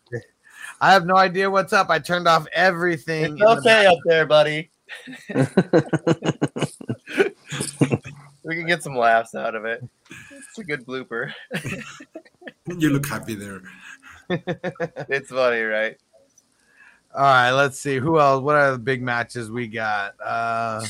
I 0.82 0.94
have 0.94 1.06
no 1.06 1.18
idea 1.18 1.50
what's 1.50 1.74
up. 1.74 1.90
I 1.90 2.00
turned 2.00 2.28
off 2.28 2.48
everything. 2.54 3.26
in 3.26 3.32
It's 3.34 3.42
the 3.42 3.48
okay 3.70 3.86
up 3.88 3.98
there, 4.06 4.26
buddy. 4.26 4.70
we 8.44 8.56
can 8.56 8.66
get 8.66 8.82
some 8.84 8.96
laughs 8.96 9.36
out 9.36 9.56
of 9.56 9.66
it. 9.66 9.84
It's 10.32 10.60
a 10.60 10.64
good 10.64 10.86
blooper. 10.86 11.34
You 12.68 12.90
look 12.92 13.06
happy 13.08 13.36
there. 13.36 13.62
It's 14.30 15.30
funny, 15.30 15.62
right? 15.62 15.98
All 17.14 17.24
right, 17.24 17.52
let's 17.52 17.80
see 17.80 17.98
who 17.98 18.20
else. 18.20 18.42
What 18.42 18.56
are 18.56 18.72
the 18.72 18.78
big 18.78 19.02
matches 19.02 19.50
we 19.50 19.68
got? 19.68 20.16
Uh 20.24 20.86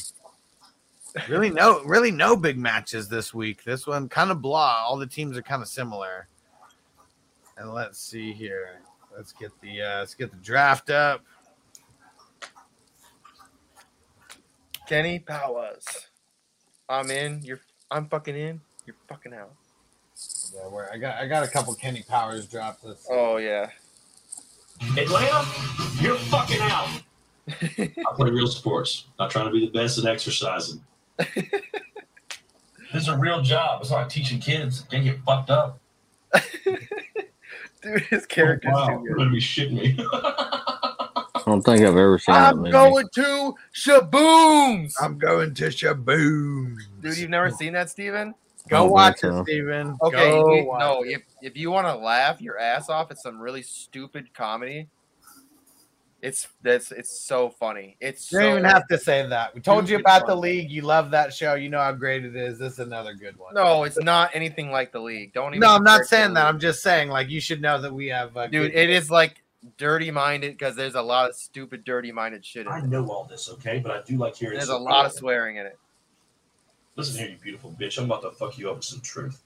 really 1.27 1.49
no, 1.49 1.81
really 1.83 2.11
no 2.11 2.35
big 2.35 2.57
matches 2.57 3.07
this 3.07 3.33
week. 3.33 3.63
This 3.63 3.87
one 3.87 4.09
kind 4.09 4.31
of 4.31 4.41
blah. 4.41 4.83
All 4.85 4.97
the 4.97 5.07
teams 5.07 5.37
are 5.37 5.41
kind 5.41 5.61
of 5.61 5.67
similar. 5.67 6.27
And 7.57 7.73
let's 7.73 7.99
see 7.99 8.31
here. 8.33 8.81
Let's 9.15 9.33
get 9.33 9.51
the 9.61 9.81
uh 9.81 9.99
let's 9.99 10.13
get 10.13 10.31
the 10.31 10.37
draft 10.37 10.89
up. 10.89 11.21
Kenny 14.89 15.19
Powers. 15.19 15.85
I'm 16.89 17.11
in. 17.11 17.43
You're. 17.43 17.59
I'm 17.91 18.07
fucking 18.07 18.35
in. 18.35 18.59
You're 18.87 18.95
fucking 19.07 19.35
out. 19.35 19.53
Yeah, 20.51 20.67
where 20.67 20.91
I 20.91 20.97
got 20.97 21.17
I 21.17 21.27
got 21.27 21.43
a 21.43 21.47
couple 21.47 21.75
Kenny 21.75 22.01
Powers 22.01 22.47
drops. 22.47 22.83
Let's. 22.83 23.05
Oh 23.07 23.37
yeah. 23.37 23.69
Atlanta, 24.97 25.45
you're 26.01 26.15
fucking 26.15 26.61
out. 26.61 27.01
I 27.61 28.13
play 28.15 28.29
real 28.29 28.47
sports. 28.47 29.05
Not 29.17 29.31
trying 29.31 29.45
to 29.45 29.51
be 29.51 29.65
the 29.65 29.71
best 29.71 29.97
at 29.97 30.05
exercising. 30.05 30.83
this 31.17 31.43
is 32.93 33.07
a 33.07 33.17
real 33.17 33.41
job. 33.41 33.81
It's 33.81 33.91
not 33.91 34.09
teaching 34.09 34.39
kids. 34.39 34.85
They 34.85 35.01
get 35.01 35.19
fucked 35.23 35.49
up. 35.49 35.79
Dude, 37.81 38.01
his 38.09 38.25
character's 38.25 38.73
oh, 38.75 38.79
wow, 38.79 38.97
too 38.97 39.03
you're 39.05 39.15
gonna 39.15 39.31
be 39.31 39.39
shitting 39.39 39.73
me. 39.73 39.97
I 40.13 41.43
don't 41.45 41.61
think 41.61 41.81
I've 41.81 41.95
ever 41.95 42.19
seen 42.19 42.35
that 42.35 42.51
I'm 42.51 42.57
movie. 42.57 42.71
going 42.71 43.07
to 43.15 43.55
Shabooms. 43.73 44.93
I'm 45.01 45.17
going 45.17 45.53
to 45.55 45.65
Shaboom. 45.67 46.75
Dude, 47.01 47.17
you've 47.17 47.29
never 47.29 47.49
seen 47.49 47.73
that, 47.73 47.89
Steven? 47.89 48.35
I 48.77 48.79
Go 48.81 48.85
watch 48.85 49.15
it, 49.17 49.31
so. 49.31 49.43
Steven. 49.43 49.97
Okay, 50.01 50.29
Go 50.31 50.53
you- 50.55 50.65
watch 50.65 50.79
no, 50.79 51.03
it. 51.03 51.11
if 51.11 51.21
if 51.41 51.57
you 51.57 51.71
want 51.71 51.87
to 51.87 51.95
laugh 51.95 52.41
your 52.41 52.57
ass 52.59 52.89
off 52.89 53.11
at 53.11 53.17
some 53.19 53.39
really 53.39 53.61
stupid 53.61 54.33
comedy, 54.33 54.87
it's 56.21 56.49
that's 56.61 56.91
it's 56.91 57.09
so 57.21 57.49
funny. 57.49 57.95
It's 58.01 58.29
You 58.31 58.39
don't 58.39 58.47
so, 58.47 58.57
even 58.59 58.63
have 58.69 58.85
to 58.89 58.97
say 58.97 59.25
that. 59.25 59.55
We 59.55 59.61
told 59.61 59.87
you 59.87 59.97
about 59.97 60.27
the 60.27 60.35
league. 60.35 60.69
You 60.69 60.81
love 60.81 61.11
that 61.11 61.33
show. 61.33 61.53
You 61.55 61.69
know 61.69 61.79
how 61.79 61.93
great 61.93 62.25
it 62.25 62.35
is. 62.35 62.59
This 62.59 62.73
is 62.73 62.79
another 62.79 63.13
good 63.13 63.37
one. 63.37 63.53
No, 63.53 63.85
it's 63.85 63.97
not 63.99 64.31
anything 64.33 64.69
like 64.69 64.91
the 64.91 64.99
league. 64.99 65.31
Don't 65.33 65.53
even. 65.53 65.61
No, 65.61 65.73
I'm 65.73 65.83
not 65.83 66.05
saying 66.05 66.33
that. 66.33 66.41
league. 66.45 66.53
I'm 66.55 66.59
just 66.59 66.83
saying, 66.83 67.07
like, 67.09 67.29
you 67.29 67.39
should 67.39 67.61
know 67.61 67.79
that 67.81 67.93
we 67.93 68.07
have. 68.07 68.35
Uh, 68.35 68.47
dude. 68.47 68.71
good- 68.73 68.77
It 68.79 68.89
is 68.89 69.09
like 69.09 69.41
dirty 69.77 70.11
minded 70.11 70.51
because 70.57 70.75
there's 70.75 70.95
a 70.95 71.01
lot 71.01 71.29
of 71.29 71.35
stupid, 71.35 71.85
dirty 71.85 72.11
minded 72.11 72.45
shit 72.45 72.65
in 72.65 72.71
I 72.71 72.79
it. 72.79 72.85
know 72.85 73.07
all 73.09 73.23
this, 73.23 73.49
okay? 73.49 73.79
But 73.79 73.91
I 73.91 74.01
do 74.01 74.17
like 74.17 74.35
hearing 74.35 74.57
There's 74.57 74.69
a 74.69 74.77
lot 74.77 75.05
of 75.05 75.11
real- 75.13 75.19
swearing 75.19 75.55
in 75.55 75.65
it. 75.67 75.77
Listen 76.99 77.17
here, 77.17 77.29
you 77.29 77.37
beautiful 77.41 77.73
bitch. 77.79 77.97
I'm 77.97 78.03
about 78.11 78.21
to 78.23 78.31
fuck 78.31 78.57
you 78.57 78.69
up 78.69 78.75
with 78.75 78.83
some 78.83 78.99
truth. 78.99 79.41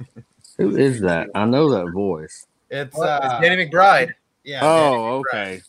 Who 0.58 0.76
is 0.76 1.00
that? 1.00 1.28
I 1.34 1.44
know 1.46 1.68
that 1.72 1.90
voice. 1.90 2.46
It's 2.70 2.96
What? 2.96 3.08
uh, 3.08 3.20
it's 3.40 3.48
Danny 3.48 3.66
McBride. 3.66 4.12
yeah. 4.44 4.60
Oh, 4.62 5.20
McBride. 5.34 5.56
okay. 5.56 5.60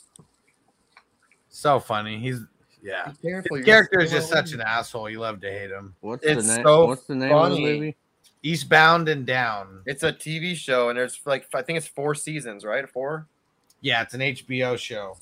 So 1.50 1.80
funny. 1.80 2.20
He's 2.20 2.40
yeah. 2.84 3.12
Careful, 3.24 3.58
His 3.58 3.66
character 3.66 4.00
is 4.00 4.12
just 4.12 4.30
such 4.30 4.52
an 4.52 4.62
asshole. 4.62 5.10
You 5.10 5.22
love 5.22 5.42
to 5.42 5.50
hate 5.50 5.72
him. 5.72 5.96
What's 6.02 6.24
It's 6.24 6.46
the 6.48 6.54
name? 6.58 6.64
so 6.66 6.86
What's 6.86 7.06
the 7.06 7.16
name 7.16 7.32
of 7.32 7.52
the 7.52 7.60
movie? 7.60 7.96
Eastbound 8.44 9.10
and 9.10 9.26
Down. 9.26 9.82
It's 9.88 10.04
a 10.04 10.14
TV 10.14 10.54
show, 10.56 10.90
and 10.90 11.00
there's 11.00 11.20
like 11.26 11.48
I 11.56 11.64
think 11.64 11.78
it's 11.78 11.88
four 11.88 12.14
seasons, 12.14 12.64
right? 12.64 12.88
Four. 12.88 13.26
Yeah, 13.82 14.04
it's 14.04 14.14
an 14.14 14.22
HBO 14.22 14.78
show. 14.78 15.18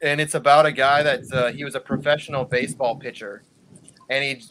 and 0.00 0.20
it's 0.20 0.34
about 0.36 0.64
a 0.66 0.72
guy 0.72 1.02
that's 1.02 1.32
uh, 1.32 1.50
he 1.50 1.64
was 1.64 1.74
a 1.74 1.80
professional 1.80 2.44
baseball 2.44 2.94
pitcher, 2.96 3.42
and 4.10 4.22
he 4.22 4.44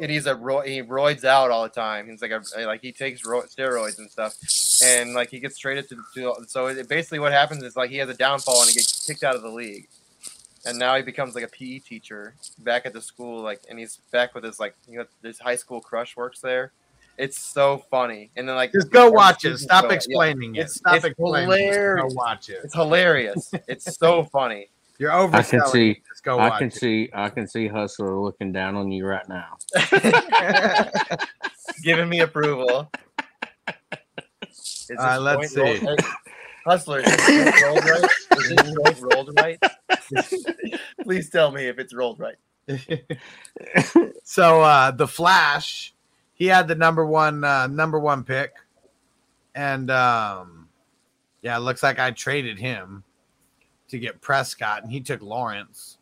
and 0.00 0.10
he's 0.10 0.26
a 0.26 0.34
ro- 0.34 0.62
he 0.62 0.82
roids 0.82 1.24
out 1.24 1.50
all 1.50 1.62
the 1.62 1.68
time. 1.68 2.08
He's 2.08 2.22
like 2.22 2.30
a 2.30 2.42
like 2.66 2.80
he 2.80 2.92
takes 2.92 3.24
ro- 3.24 3.42
steroids 3.42 3.98
and 3.98 4.10
stuff, 4.10 4.34
and 4.82 5.14
like 5.14 5.30
he 5.30 5.38
gets 5.40 5.58
traded 5.58 5.88
to, 5.90 5.96
to 6.14 6.34
so 6.48 6.66
it, 6.68 6.88
basically 6.88 7.18
what 7.18 7.32
happens 7.32 7.62
is 7.62 7.76
like 7.76 7.90
he 7.90 7.98
has 7.98 8.08
a 8.08 8.14
downfall 8.14 8.60
and 8.60 8.68
he 8.68 8.74
gets 8.74 9.06
kicked 9.06 9.22
out 9.22 9.34
of 9.36 9.42
the 9.42 9.48
league, 9.48 9.88
and 10.66 10.78
now 10.78 10.96
he 10.96 11.02
becomes 11.02 11.34
like 11.34 11.44
a 11.44 11.48
PE 11.48 11.78
teacher 11.80 12.34
back 12.60 12.86
at 12.86 12.92
the 12.92 13.00
school 13.02 13.42
like 13.42 13.60
and 13.68 13.78
he's 13.78 13.98
back 14.10 14.34
with 14.34 14.44
his 14.44 14.58
like 14.58 14.74
you 14.88 14.98
know 14.98 15.04
his 15.22 15.38
high 15.38 15.56
school 15.56 15.80
crush 15.80 16.16
works 16.16 16.40
there. 16.40 16.72
It's 17.18 17.38
so 17.38 17.84
funny, 17.90 18.30
and 18.36 18.48
then 18.48 18.56
like 18.56 18.72
Just 18.72 18.90
go 18.90 19.10
watch 19.10 19.44
it. 19.44 19.58
Stop 19.58 19.92
explaining 19.92 20.54
it. 20.56 20.60
It's- 20.60 20.74
Stop 20.76 20.94
it's 20.96 21.04
explaining 21.04 21.50
it. 21.50 21.72
Hilarious. 21.72 22.02
Go 22.14 22.14
watch 22.16 22.48
it. 22.48 22.60
It's 22.64 22.74
hilarious. 22.74 23.50
It's 23.68 23.96
so 23.98 24.24
funny. 24.24 24.68
You're 25.00 25.12
over. 25.12 25.34
I 25.34 25.42
can 25.42 25.66
see. 25.66 26.02
Just 26.06 26.22
go 26.24 26.38
I 26.38 26.50
watch 26.50 26.58
can 26.58 26.68
it. 26.68 26.74
see. 26.74 27.08
I 27.14 27.30
can 27.30 27.48
see 27.48 27.66
Hustler 27.66 28.20
looking 28.20 28.52
down 28.52 28.76
on 28.76 28.92
you 28.92 29.06
right 29.06 29.26
now. 29.30 29.56
giving 31.82 32.06
me 32.06 32.20
approval. 32.20 32.92
Is 34.90 34.90
All 34.90 34.96
right, 35.06 35.16
let's 35.16 35.54
joint 35.54 35.78
see. 35.78 35.86
rolled- 35.86 36.00
Hustler, 36.66 36.98
is 37.00 37.16
this 37.16 37.62
rolled 37.62 37.84
right? 37.84 38.10
Is 38.36 38.48
this 38.50 38.74
joint 38.74 39.00
rolled 39.00 39.30
right? 39.38 39.58
Please 41.02 41.30
tell 41.30 41.50
me 41.50 41.66
if 41.68 41.78
it's 41.78 41.94
rolled 41.94 42.20
right. 42.20 42.36
so 44.22 44.60
uh 44.60 44.90
the 44.90 45.08
Flash, 45.08 45.94
he 46.34 46.44
had 46.44 46.68
the 46.68 46.74
number 46.74 47.06
one 47.06 47.42
uh 47.42 47.66
number 47.68 47.98
one 47.98 48.22
pick. 48.22 48.52
And 49.54 49.90
um 49.90 50.68
yeah, 51.40 51.56
it 51.56 51.60
looks 51.60 51.82
like 51.82 51.98
I 51.98 52.10
traded 52.10 52.58
him 52.58 53.02
to 53.90 53.98
get 53.98 54.20
Prescott 54.20 54.82
and 54.82 54.92
he 54.92 55.00
took 55.00 55.22
Lawrence. 55.22 55.98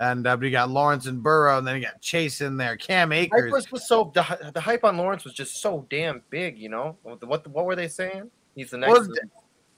And 0.00 0.26
uh, 0.26 0.36
but 0.36 0.44
he 0.44 0.50
got 0.52 0.70
Lawrence 0.70 1.06
and 1.06 1.20
Burrow, 1.20 1.58
and 1.58 1.66
then 1.66 1.74
he 1.74 1.80
got 1.80 2.00
Chase 2.00 2.40
in 2.40 2.56
there. 2.56 2.76
Cam 2.76 3.10
Akers. 3.10 3.50
was, 3.50 3.72
was 3.72 3.88
so 3.88 4.12
the, 4.14 4.52
the 4.54 4.60
hype 4.60 4.84
on 4.84 4.96
Lawrence 4.96 5.24
was 5.24 5.34
just 5.34 5.60
so 5.60 5.86
damn 5.90 6.22
big, 6.30 6.56
you 6.56 6.68
know. 6.68 6.96
What 7.02 7.26
what, 7.26 7.46
what 7.48 7.64
were 7.64 7.74
they 7.74 7.88
saying? 7.88 8.30
He's 8.54 8.70
the 8.70 8.78
next. 8.78 8.92
Well, 8.92 9.08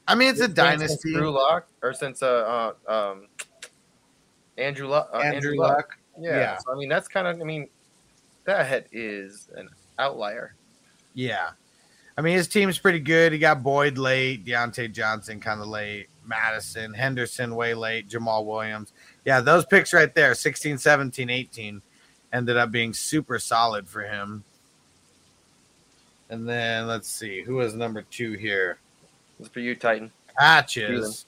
I 0.06 0.14
mean, 0.14 0.28
it's 0.28 0.40
a 0.40 0.48
dynasty. 0.48 1.14
Drew 1.14 1.30
Lock 1.30 1.68
or 1.82 1.94
since 1.94 2.22
uh, 2.22 2.72
uh 2.86 2.92
um 2.92 3.28
Andrew 4.58 4.88
Luck. 4.88 5.08
Uh, 5.12 5.18
Andrew 5.18 5.56
Luck. 5.56 5.96
Yeah. 6.18 6.36
Yeah. 6.36 6.58
So, 6.58 6.72
I 6.72 6.76
mean, 6.76 6.90
that's 6.90 7.08
kind 7.08 7.26
of. 7.26 7.40
I 7.40 7.44
mean, 7.44 7.68
that 8.44 8.86
is 8.92 9.48
an 9.56 9.70
outlier. 9.98 10.54
Yeah. 11.14 11.50
I 12.18 12.22
mean, 12.22 12.36
his 12.36 12.48
team's 12.48 12.78
pretty 12.78 13.00
good. 13.00 13.32
He 13.32 13.38
got 13.38 13.62
Boyd 13.62 13.96
late, 13.96 14.44
Diontae 14.44 14.92
Johnson 14.92 15.40
kind 15.40 15.60
of 15.60 15.68
late, 15.68 16.08
Madison, 16.30 16.94
Henderson 16.94 17.54
way 17.54 17.74
late, 17.74 18.08
Jamaal 18.08 18.46
Williams. 18.46 18.92
Yeah, 19.26 19.40
those 19.40 19.66
picks 19.66 19.92
right 19.92 20.14
there, 20.14 20.34
16, 20.34 20.78
17, 20.78 21.28
18, 21.28 21.82
ended 22.32 22.56
up 22.56 22.70
being 22.70 22.94
super 22.94 23.38
solid 23.38 23.86
for 23.86 24.02
him. 24.02 24.44
And 26.30 26.48
then 26.48 26.86
let's 26.86 27.10
see, 27.10 27.42
who 27.42 27.60
is 27.60 27.74
number 27.74 28.02
two 28.02 28.32
here? 28.32 28.78
It's 29.38 29.48
for 29.48 29.60
you, 29.60 29.74
Titan. 29.74 30.12
Patches. 30.38 31.26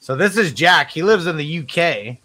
So 0.00 0.16
this 0.16 0.36
is 0.36 0.52
Jack. 0.52 0.90
He 0.90 1.02
lives 1.02 1.26
in 1.26 1.36
the 1.36 1.58
UK, 1.58 2.16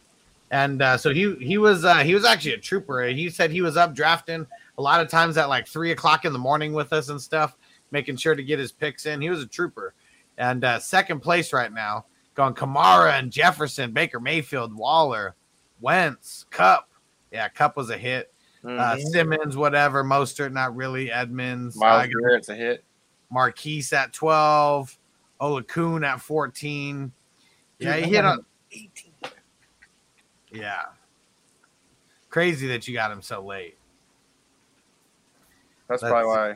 and 0.51 0.81
uh, 0.81 0.97
so 0.97 1.13
he 1.13 1.35
he 1.35 1.57
was 1.57 1.83
uh, 1.83 1.97
he 1.97 2.13
was 2.13 2.23
actually 2.23 2.53
a 2.53 2.59
trooper. 2.59 3.03
He 3.07 3.29
said 3.29 3.51
he 3.51 3.61
was 3.61 3.75
up 3.75 3.93
drafting 3.93 4.47
a 4.77 4.81
lot 4.81 5.01
of 5.01 5.09
times 5.09 5.37
at 5.37 5.49
like 5.49 5.67
three 5.67 5.91
o'clock 5.91 6.23
in 6.23 6.33
the 6.33 6.39
morning 6.39 6.73
with 6.73 6.93
us 6.93 7.09
and 7.09 7.21
stuff, 7.21 7.57
making 7.91 8.15
sure 8.15 8.35
to 8.35 8.43
get 8.43 8.59
his 8.59 8.71
picks 8.71 9.05
in. 9.05 9.21
He 9.21 9.29
was 9.29 9.41
a 9.41 9.47
trooper, 9.47 9.93
and 10.37 10.63
uh, 10.63 10.79
second 10.79 11.19
place 11.21 11.53
right 11.53 11.71
now, 11.71 12.05
going 12.35 12.53
Kamara 12.53 13.17
and 13.19 13.31
Jefferson, 13.31 13.91
Baker 13.91 14.19
Mayfield, 14.19 14.73
Waller, 14.73 15.35
Wentz, 15.81 16.45
Kupp. 16.49 16.89
Yeah, 17.31 17.49
Kupp 17.49 17.77
was 17.77 17.89
a 17.89 17.97
hit. 17.97 18.31
Uh, 18.63 18.67
Mhm. 18.95 19.01
Simmons, 19.11 19.57
whatever. 19.57 20.03
Mostert, 20.03 20.51
not 20.53 20.75
really. 20.75 21.11
Edmonds, 21.11 21.75
Myles 21.75 22.05
uh, 22.05 22.07
Garrett's 22.07 22.49
a 22.49 22.55
hit. 22.55 22.83
Marquise 23.29 23.91
at 23.93 24.13
12, 24.13 24.97
Oluokun 25.41 26.05
at 26.05 26.21
14. 26.21 27.11
Yeah, 27.79 27.95
he 27.97 28.09
hit 28.09 28.23
on 28.23 28.45
18. 28.71 29.11
Yeah. 30.51 30.83
Crazy 32.29 32.67
that 32.67 32.87
you 32.87 32.93
got 32.93 33.11
him 33.11 33.21
so 33.21 33.43
late. 33.43 33.77
That's, 35.87 36.01
That's- 36.01 36.11
probably 36.11 36.27
why. 36.27 36.55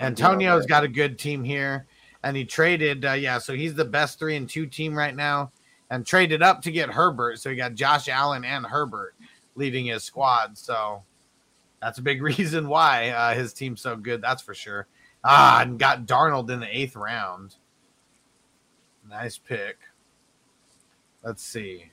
Antonio's 0.00 0.66
got 0.66 0.82
a 0.82 0.88
good 0.88 1.18
team 1.18 1.44
here, 1.44 1.86
and 2.22 2.36
he 2.36 2.44
traded. 2.44 3.04
Uh, 3.04 3.12
yeah, 3.12 3.38
so 3.38 3.54
he's 3.54 3.74
the 3.74 3.84
best 3.84 4.18
three 4.18 4.36
and 4.36 4.48
two 4.48 4.66
team 4.66 4.96
right 4.96 5.14
now, 5.14 5.52
and 5.90 6.06
traded 6.06 6.42
up 6.42 6.62
to 6.62 6.70
get 6.70 6.90
Herbert. 6.90 7.40
So 7.40 7.50
he 7.50 7.56
got 7.56 7.74
Josh 7.74 8.08
Allen 8.08 8.44
and 8.44 8.64
Herbert 8.64 9.14
leading 9.54 9.86
his 9.86 10.04
squad. 10.04 10.56
So 10.56 11.02
that's 11.80 11.98
a 11.98 12.02
big 12.02 12.22
reason 12.22 12.68
why 12.68 13.10
uh, 13.10 13.34
his 13.34 13.52
team's 13.52 13.80
so 13.80 13.96
good. 13.96 14.22
That's 14.22 14.42
for 14.42 14.54
sure. 14.54 14.86
Ah, 15.24 15.62
and 15.62 15.78
got 15.78 16.06
Darnold 16.06 16.50
in 16.50 16.60
the 16.60 16.76
eighth 16.76 16.96
round. 16.96 17.54
Nice 19.08 19.38
pick. 19.38 19.78
Let's 21.22 21.42
see. 21.42 21.90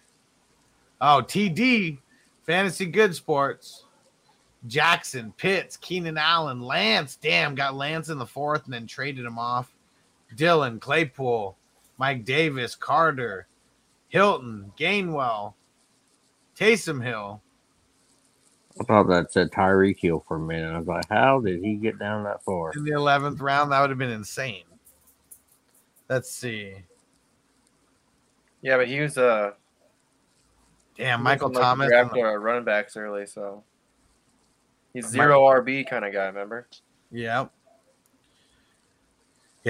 Oh, 1.00 1.22
TD, 1.26 2.00
Fantasy 2.46 2.88
Good 2.88 3.16
Sports. 3.16 3.86
Jackson, 4.68 5.34
Pitts, 5.38 5.78
Keenan 5.78 6.18
Allen, 6.18 6.62
Lance. 6.62 7.16
Damn, 7.16 7.56
got 7.56 7.76
Lance 7.76 8.10
in 8.10 8.18
the 8.18 8.26
fourth 8.26 8.66
and 8.66 8.74
then 8.74 8.88
traded 8.88 9.26
him 9.26 9.40
off. 9.40 9.74
Dillon, 10.36 10.80
Claypool, 10.80 11.58
Mike 11.98 12.26
Davis, 12.26 12.76
Carter, 12.76 13.48
Hilton, 14.10 14.72
Gainwell, 14.78 15.54
Taysom 16.56 17.04
Hill. 17.04 17.42
I 18.80 18.84
thought 18.86 19.08
that 19.08 19.34
said 19.34 19.52
Tyreek 19.52 20.00
Hill 20.00 20.24
for 20.28 20.38
a 20.38 20.40
minute. 20.40 20.74
I 20.74 20.78
was 20.80 20.88
like, 20.88 21.10
how 21.10 21.40
did 21.42 21.64
he 21.64 21.76
get 21.76 22.00
down 22.00 22.24
that 22.24 22.44
far? 22.44 22.72
in 22.74 22.84
the 22.84 22.92
11th 22.92 23.42
round. 23.42 23.72
That 23.72 23.82
would 23.82 23.90
have 23.90 24.00
been 24.00 24.10
insane. 24.10 24.64
Let's 26.10 26.32
see. 26.32 26.76
Yeah, 28.62 28.78
but 28.78 28.88
he 28.88 29.00
was 29.00 29.18
uh 29.18 29.52
Damn, 30.98 31.20
he 31.20 31.24
Michael 31.24 31.50
Thomas. 31.50 31.88
grabbed 31.88 32.18
uh, 32.18 32.36
running 32.38 32.66
backs 32.66 32.98
early, 32.98 33.26
so 33.26 33.64
he's 34.94 35.08
zero 35.08 35.42
RB 35.42 35.88
kind 35.90 36.04
of 36.04 36.12
guy. 36.12 36.26
Remember? 36.26 36.68
Yep. 37.12 37.52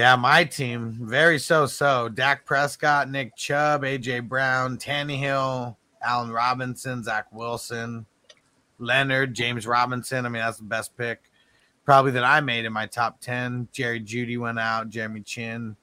Yeah, 0.00 0.16
my 0.16 0.44
team 0.44 0.96
very 1.02 1.38
so-so. 1.38 2.08
Dak 2.08 2.46
Prescott, 2.46 3.10
Nick 3.10 3.36
Chubb, 3.36 3.82
AJ 3.82 4.26
Brown, 4.30 4.78
Tannehill, 4.78 5.76
Allen 6.00 6.30
Robinson, 6.30 7.04
Zach 7.04 7.26
Wilson, 7.30 8.06
Leonard, 8.78 9.34
James 9.34 9.66
Robinson. 9.66 10.24
I 10.24 10.30
mean, 10.30 10.40
that's 10.40 10.56
the 10.56 10.64
best 10.64 10.96
pick 10.96 11.30
probably 11.84 12.12
that 12.12 12.24
I 12.24 12.40
made 12.40 12.64
in 12.64 12.72
my 12.72 12.86
top 12.86 13.20
ten. 13.20 13.68
Jerry 13.72 14.00
Jeudy 14.00 14.38
went 14.38 14.58
out. 14.58 14.88
Jeremy 14.88 15.20
Chinn. 15.20 15.76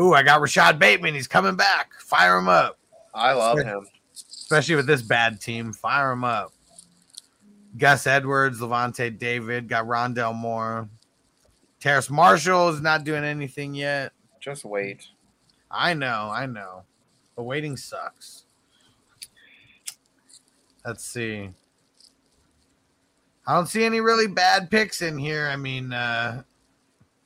Ooh, 0.00 0.14
I 0.14 0.22
got 0.22 0.40
Rashod 0.40 0.78
Bateman. 0.78 1.12
He's 1.12 1.28
coming 1.28 1.54
back. 1.54 1.92
Fire 2.00 2.38
him 2.38 2.48
up. 2.48 2.78
I 3.12 3.34
love 3.34 3.58
him. 3.58 3.86
especially 4.14 4.76
with 4.76 4.86
this 4.86 5.02
bad 5.02 5.42
team. 5.42 5.74
Fire 5.74 6.12
him 6.12 6.24
up. 6.24 6.54
Gus 7.76 8.06
Edwards, 8.06 8.60
Lavonte 8.60 9.18
David, 9.18 9.68
got 9.68 9.84
Rondale 9.84 10.34
Moore. 10.34 10.88
Terrace 11.80 12.10
Marshall 12.10 12.70
is 12.70 12.80
not 12.80 13.04
doing 13.04 13.24
anything 13.24 13.74
yet. 13.74 14.12
Just 14.40 14.64
wait. 14.64 15.06
I 15.70 15.94
know, 15.94 16.30
I 16.32 16.46
know. 16.46 16.82
But 17.36 17.44
waiting 17.44 17.76
sucks. 17.76 18.44
Let's 20.84 21.04
see. 21.04 21.50
I 23.46 23.54
don't 23.54 23.66
see 23.66 23.84
any 23.84 24.00
really 24.00 24.26
bad 24.26 24.70
picks 24.70 25.02
in 25.02 25.18
here. 25.18 25.46
I 25.46 25.56
mean, 25.56 25.92
uh 25.92 26.42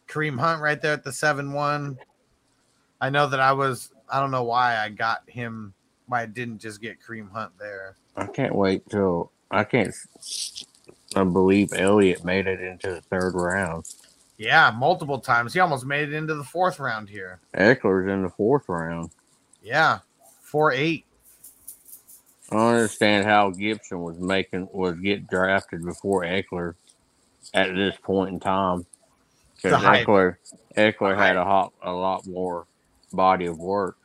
Kareem 0.08 0.38
Hunt 0.38 0.60
right 0.60 0.80
there 0.80 0.92
at 0.92 1.04
the 1.04 1.12
7 1.12 1.52
1. 1.52 1.98
I 3.00 3.08
know 3.10 3.26
that 3.28 3.40
I 3.40 3.52
was, 3.52 3.90
I 4.10 4.20
don't 4.20 4.30
know 4.30 4.44
why 4.44 4.76
I 4.76 4.90
got 4.90 5.22
him, 5.28 5.72
why 6.06 6.22
I 6.22 6.26
didn't 6.26 6.58
just 6.58 6.82
get 6.82 6.98
Kareem 7.00 7.30
Hunt 7.32 7.52
there. 7.58 7.96
I 8.16 8.26
can't 8.26 8.54
wait 8.54 8.86
till 8.90 9.32
I 9.50 9.64
can't 9.64 9.88
s- 9.88 10.64
I 11.16 11.24
believe 11.24 11.72
Elliott 11.72 12.24
made 12.24 12.46
it 12.46 12.60
into 12.60 12.90
the 12.90 13.00
third 13.00 13.32
round. 13.34 13.86
Yeah, 14.43 14.73
multiple 14.77 15.20
times. 15.20 15.55
He 15.55 15.60
almost 15.60 15.86
made 15.86 16.09
it 16.09 16.14
into 16.14 16.35
the 16.35 16.43
fourth 16.43 16.81
round 16.81 17.09
here. 17.09 17.39
Ekeler's 17.55 18.10
in 18.10 18.24
the 18.24 18.28
fourth 18.28 18.69
round. 18.69 19.10
Yeah, 19.62 20.01
4 20.40 20.73
8. 20.73 21.05
I 22.51 22.56
don't 22.56 22.74
understand 22.74 23.24
how 23.24 23.51
Gibson 23.51 24.01
was 24.01 24.19
making 24.19 24.69
was 24.73 24.98
get 24.98 25.28
drafted 25.28 25.85
before 25.85 26.24
Ekeler 26.24 26.74
at 27.55 27.73
this 27.77 27.94
point 28.02 28.31
in 28.31 28.40
time. 28.40 28.85
Because. 29.55 29.81
Ekeler 29.81 30.35
Ekeler 30.77 31.16
had 31.16 31.36
a 31.36 31.44
hot, 31.44 31.73
a 31.81 31.93
lot 31.93 32.27
more 32.27 32.66
body 33.12 33.47
of 33.47 33.60
work. 33.60 33.97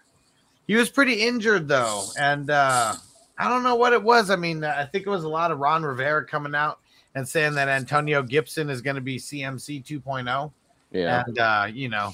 He 0.67 0.75
was 0.75 0.87
pretty 0.87 1.13
injured 1.13 1.67
though, 1.67 2.03
and 2.19 2.51
uh, 2.51 2.93
I 3.39 3.49
don't 3.49 3.63
know 3.63 3.75
what 3.75 3.93
it 3.93 4.03
was. 4.03 4.29
I 4.29 4.35
mean, 4.35 4.63
I 4.63 4.85
think 4.85 5.07
it 5.07 5.09
was 5.09 5.23
a 5.23 5.29
lot 5.29 5.49
of 5.49 5.57
Ron 5.57 5.81
Rivera 5.81 6.27
coming 6.27 6.53
out 6.53 6.79
and 7.17 7.27
saying 7.27 7.55
that 7.55 7.67
Antonio 7.67 8.21
Gibson 8.21 8.69
is 8.69 8.79
going 8.81 8.95
to 8.95 9.01
be 9.01 9.17
CMC 9.17 9.83
2.0, 9.83 10.51
Yeah. 10.91 11.23
and 11.25 11.39
uh, 11.39 11.67
you 11.71 11.89
know 11.89 12.11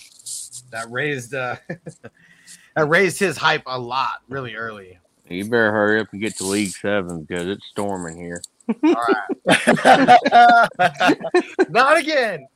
that 0.72 0.90
raised 0.90 1.34
uh, 1.36 1.58
that 2.76 2.86
raised 2.88 3.20
his 3.20 3.36
hype 3.38 3.64
a 3.66 3.78
lot 3.78 4.22
really 4.30 4.56
early. 4.56 4.98
You 5.30 5.44
better 5.46 5.72
hurry 5.72 6.00
up 6.00 6.08
and 6.12 6.22
get 6.22 6.36
to 6.38 6.46
League 6.46 6.70
Seven 6.72 7.24
because 7.24 7.48
it's 7.48 7.66
storming 7.68 8.18
here. 8.18 8.42
Not 11.70 11.98
again. 11.98 12.48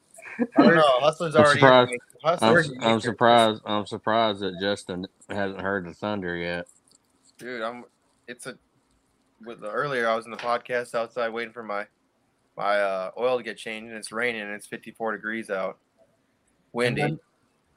I 0.57 0.63
don't 0.63 0.75
know. 0.75 0.83
Hustler's 0.99 1.35
I'm 1.35 1.43
already. 1.43 1.59
surprised. 1.59 1.91
I'm, 2.23 2.63
I'm 2.81 3.01
surprised. 3.01 3.61
I'm 3.65 3.85
surprised 3.85 4.39
that 4.41 4.53
Justin 4.61 5.05
hasn't 5.29 5.61
heard 5.61 5.85
the 5.85 5.93
thunder 5.93 6.35
yet. 6.37 6.67
dude. 7.37 7.61
I'm. 7.61 7.85
It's 8.27 8.45
a. 8.47 8.57
With 9.45 9.61
the 9.61 9.69
earlier, 9.69 10.07
I 10.07 10.15
was 10.15 10.25
in 10.25 10.31
the 10.31 10.37
podcast 10.37 10.95
outside 10.95 11.29
waiting 11.29 11.53
for 11.53 11.61
my 11.63 11.85
my 12.57 12.79
uh, 12.79 13.11
oil 13.17 13.37
to 13.37 13.43
get 13.43 13.57
changed, 13.57 13.89
and 13.89 13.97
it's 13.97 14.11
raining, 14.11 14.41
and 14.41 14.51
it's 14.51 14.65
54 14.65 15.13
degrees 15.13 15.49
out, 15.49 15.77
windy. 16.73 17.01
And 17.01 17.11
when, 17.11 17.19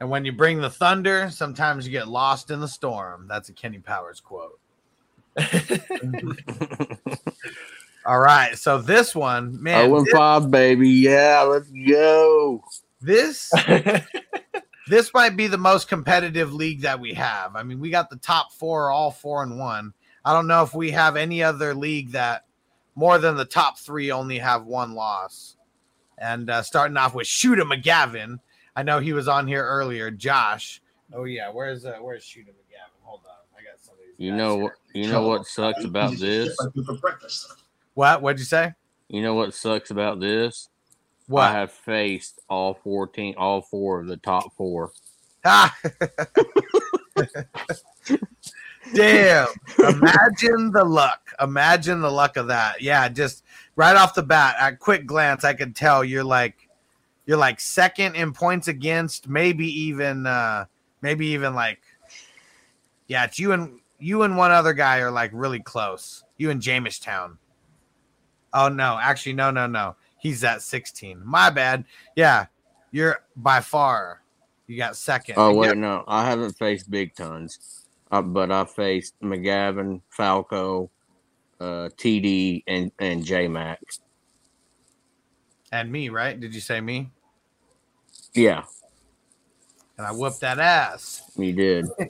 and 0.00 0.10
when 0.10 0.24
you 0.24 0.32
bring 0.32 0.60
the 0.60 0.70
thunder, 0.70 1.30
sometimes 1.30 1.86
you 1.86 1.92
get 1.92 2.08
lost 2.08 2.50
in 2.50 2.60
the 2.60 2.68
storm. 2.68 3.26
That's 3.28 3.50
a 3.50 3.52
Kenny 3.52 3.78
Powers 3.78 4.20
quote. 4.20 4.58
All 8.06 8.18
right, 8.18 8.56
so 8.56 8.80
this 8.80 9.14
one, 9.14 9.62
man, 9.62 9.90
oh 9.90 9.98
and 9.98 10.06
this- 10.06 10.14
five, 10.14 10.50
baby. 10.50 10.88
Yeah, 10.88 11.42
let's 11.42 11.70
go. 11.70 12.64
this 13.02 13.52
this 14.88 15.12
might 15.12 15.36
be 15.36 15.46
the 15.46 15.58
most 15.58 15.88
competitive 15.88 16.54
league 16.54 16.80
that 16.80 16.98
we 16.98 17.12
have. 17.14 17.54
I 17.54 17.62
mean, 17.62 17.78
we 17.78 17.90
got 17.90 18.08
the 18.08 18.16
top 18.16 18.52
four, 18.52 18.90
all 18.90 19.10
four 19.10 19.42
and 19.42 19.58
one. 19.58 19.92
I 20.24 20.32
don't 20.32 20.46
know 20.46 20.62
if 20.62 20.74
we 20.74 20.90
have 20.90 21.16
any 21.16 21.42
other 21.42 21.74
league 21.74 22.12
that 22.12 22.44
more 23.00 23.16
than 23.16 23.34
the 23.34 23.46
top 23.46 23.78
three 23.78 24.10
only 24.10 24.38
have 24.38 24.66
one 24.66 24.92
loss. 24.92 25.56
And 26.18 26.50
uh, 26.50 26.60
starting 26.60 26.98
off 26.98 27.14
with 27.14 27.26
Shooter 27.26 27.64
McGavin. 27.64 28.38
I 28.76 28.82
know 28.82 29.00
he 29.00 29.14
was 29.14 29.26
on 29.26 29.46
here 29.46 29.64
earlier. 29.64 30.10
Josh. 30.10 30.82
Oh 31.14 31.24
yeah, 31.24 31.50
where's 31.50 31.86
uh, 31.86 31.96
where's 32.02 32.22
Shooter 32.22 32.50
McGavin? 32.50 33.02
Hold 33.02 33.22
on, 33.24 33.32
I 33.58 33.62
got 33.62 33.80
some 33.80 33.94
of 33.94 34.00
these. 34.06 34.14
You 34.18 34.32
guys 34.32 34.38
know 34.38 34.54
here. 34.56 34.62
what? 34.64 34.72
You 34.92 35.10
know 35.10 35.26
what 35.26 35.46
sucks 35.46 35.82
about 35.82 36.18
this? 36.18 36.54
What? 37.94 38.20
What'd 38.20 38.38
you 38.38 38.44
say? 38.44 38.74
You 39.08 39.22
know 39.22 39.34
what 39.34 39.54
sucks 39.54 39.90
about 39.90 40.20
this? 40.20 40.68
What? 41.26 41.44
I 41.44 41.52
have 41.52 41.72
faced 41.72 42.40
all 42.50 42.74
fourteen, 42.74 43.34
all 43.38 43.62
four 43.62 44.00
of 44.00 44.08
the 44.08 44.18
top 44.18 44.54
four. 44.56 44.92
Ah. 45.44 45.74
Damn. 48.94 49.48
Imagine 49.78 50.72
the 50.72 50.84
luck. 50.84 51.32
Imagine 51.40 52.00
the 52.00 52.10
luck 52.10 52.36
of 52.36 52.48
that. 52.48 52.80
Yeah, 52.80 53.08
just 53.08 53.44
right 53.76 53.96
off 53.96 54.14
the 54.14 54.22
bat, 54.22 54.56
at 54.58 54.78
quick 54.78 55.06
glance, 55.06 55.44
I 55.44 55.54
could 55.54 55.76
tell 55.76 56.02
you're 56.04 56.24
like 56.24 56.68
you're 57.26 57.36
like 57.36 57.60
second 57.60 58.16
in 58.16 58.32
points 58.32 58.68
against, 58.68 59.28
maybe 59.28 59.66
even 59.66 60.26
uh 60.26 60.64
maybe 61.02 61.28
even 61.28 61.54
like 61.54 61.80
yeah, 63.06 63.24
it's 63.24 63.38
you 63.38 63.52
and 63.52 63.80
you 63.98 64.22
and 64.22 64.36
one 64.36 64.50
other 64.50 64.72
guy 64.72 64.98
are 65.00 65.10
like 65.10 65.30
really 65.34 65.60
close. 65.60 66.24
You 66.36 66.50
and 66.50 66.60
Jamestown. 66.60 67.38
Oh 68.52 68.68
no, 68.68 68.98
actually 69.00 69.34
no 69.34 69.50
no 69.50 69.66
no. 69.66 69.96
He's 70.18 70.44
at 70.44 70.60
16. 70.62 71.22
My 71.24 71.48
bad. 71.50 71.84
Yeah. 72.14 72.46
You're 72.92 73.22
by 73.36 73.60
far 73.60 74.20
you 74.70 74.76
got 74.76 74.96
second. 74.96 75.34
Oh 75.36 75.52
wait, 75.52 75.76
no, 75.76 76.04
I 76.06 76.24
haven't 76.24 76.52
faced 76.52 76.88
big 76.88 77.16
tons, 77.16 77.79
uh, 78.10 78.22
but 78.22 78.50
I 78.50 78.64
faced 78.64 79.14
McGavin, 79.22 80.00
Falco, 80.10 80.90
uh, 81.60 81.88
TD, 81.96 82.64
and 82.66 82.90
and 82.98 83.24
J 83.24 83.48
Mac. 83.48 83.80
and 85.72 85.90
me, 85.92 86.08
right? 86.08 86.38
Did 86.38 86.54
you 86.54 86.60
say 86.60 86.80
me? 86.80 87.10
Yeah, 88.34 88.62
And 89.98 90.06
I 90.06 90.12
whooped 90.12 90.40
that 90.40 90.58
ass. 90.60 91.22
you 91.36 91.52
did. 91.52 91.86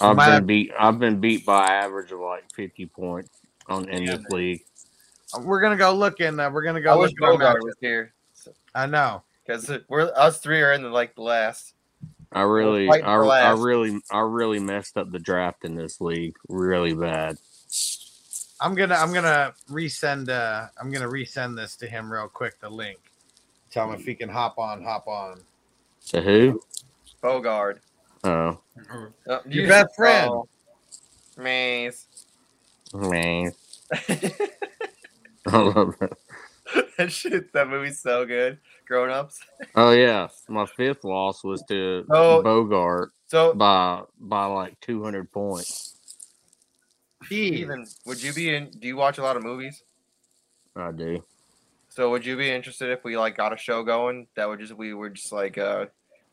I've 0.00 0.16
My- 0.16 0.36
been 0.38 0.46
beat. 0.46 0.72
I've 0.78 0.98
been 0.98 1.20
beat 1.20 1.44
by 1.46 1.66
average 1.66 2.12
of 2.12 2.20
like 2.20 2.44
fifty 2.54 2.86
points 2.86 3.30
on 3.68 3.88
in 3.88 4.04
this 4.04 4.24
league. 4.30 4.62
We're 5.40 5.60
gonna 5.60 5.76
go 5.76 5.94
look 5.94 6.20
in. 6.20 6.38
Uh, 6.40 6.50
we're 6.50 6.62
gonna 6.62 6.78
I 6.80 6.82
go 6.82 7.00
wish 7.00 7.12
look 7.20 7.32
at 7.34 7.38
Bogart 7.38 7.62
was 7.64 7.74
here 7.80 8.12
I 8.74 8.86
know. 8.86 9.22
because 9.46 9.70
we're 9.88 10.10
us 10.14 10.40
three 10.40 10.60
are 10.62 10.72
in 10.72 10.82
the 10.82 10.88
like 10.88 11.14
the 11.14 11.22
last. 11.22 11.74
I 12.32 12.42
really, 12.42 12.88
I, 12.90 12.98
I 12.98 13.52
really, 13.52 13.98
I 14.10 14.20
really 14.20 14.58
messed 14.58 14.96
up 14.96 15.10
the 15.10 15.18
draft 15.18 15.64
in 15.64 15.74
this 15.74 16.00
league 16.00 16.36
really 16.48 16.92
bad. 16.94 17.38
I'm 18.60 18.74
gonna 18.74 18.96
I'm 18.96 19.12
gonna 19.12 19.54
resend 19.70 20.28
uh 20.28 20.66
I'm 20.80 20.90
gonna 20.90 21.08
resend 21.08 21.56
this 21.56 21.76
to 21.76 21.86
him 21.86 22.12
real 22.12 22.28
quick, 22.28 22.58
the 22.60 22.68
link. 22.68 22.98
Tell 23.70 23.88
him 23.90 23.98
if 24.00 24.04
he 24.04 24.14
can 24.14 24.28
hop 24.28 24.58
on, 24.58 24.82
hop 24.82 25.06
on. 25.06 25.40
To 26.08 26.20
who? 26.20 26.60
Bogart. 27.22 27.80
Oh, 28.24 28.58
Uh, 29.28 29.38
Your 29.46 29.62
you- 29.62 29.68
best 29.68 29.94
friend. 29.94 30.30
Oh, 30.30 30.48
Maze. 31.36 32.06
man. 32.94 33.52
I 33.92 35.56
love 35.56 35.94
that. 36.00 36.12
that 36.98 37.12
shit. 37.12 37.52
That 37.52 37.68
movie's 37.68 38.00
so 38.00 38.26
good. 38.26 38.58
Grown 38.88 39.10
ups. 39.10 39.38
Oh 39.74 39.90
yeah, 39.90 40.28
my 40.48 40.64
fifth 40.64 41.04
loss 41.04 41.44
was 41.44 41.62
to 41.68 42.06
Oh. 42.10 42.42
Bogart 42.42 43.10
So 43.26 43.52
by 43.52 44.02
by 44.18 44.46
like 44.46 44.80
two 44.80 45.04
hundred 45.04 45.30
points. 45.30 45.94
even 47.30 47.86
would 48.06 48.22
you 48.22 48.32
be 48.32 48.54
in? 48.54 48.70
Do 48.70 48.88
you 48.88 48.96
watch 48.96 49.18
a 49.18 49.22
lot 49.22 49.36
of 49.36 49.42
movies? 49.44 49.82
I 50.74 50.90
do. 50.92 51.22
So 51.90 52.10
would 52.10 52.24
you 52.24 52.36
be 52.36 52.50
interested 52.50 52.90
if 52.90 53.04
we 53.04 53.16
like 53.18 53.36
got 53.36 53.52
a 53.52 53.58
show 53.58 53.82
going 53.82 54.26
that 54.36 54.48
would 54.48 54.60
just 54.60 54.72
we 54.72 54.94
would 54.94 55.14
just 55.14 55.32
like 55.32 55.58
uh 55.58 55.86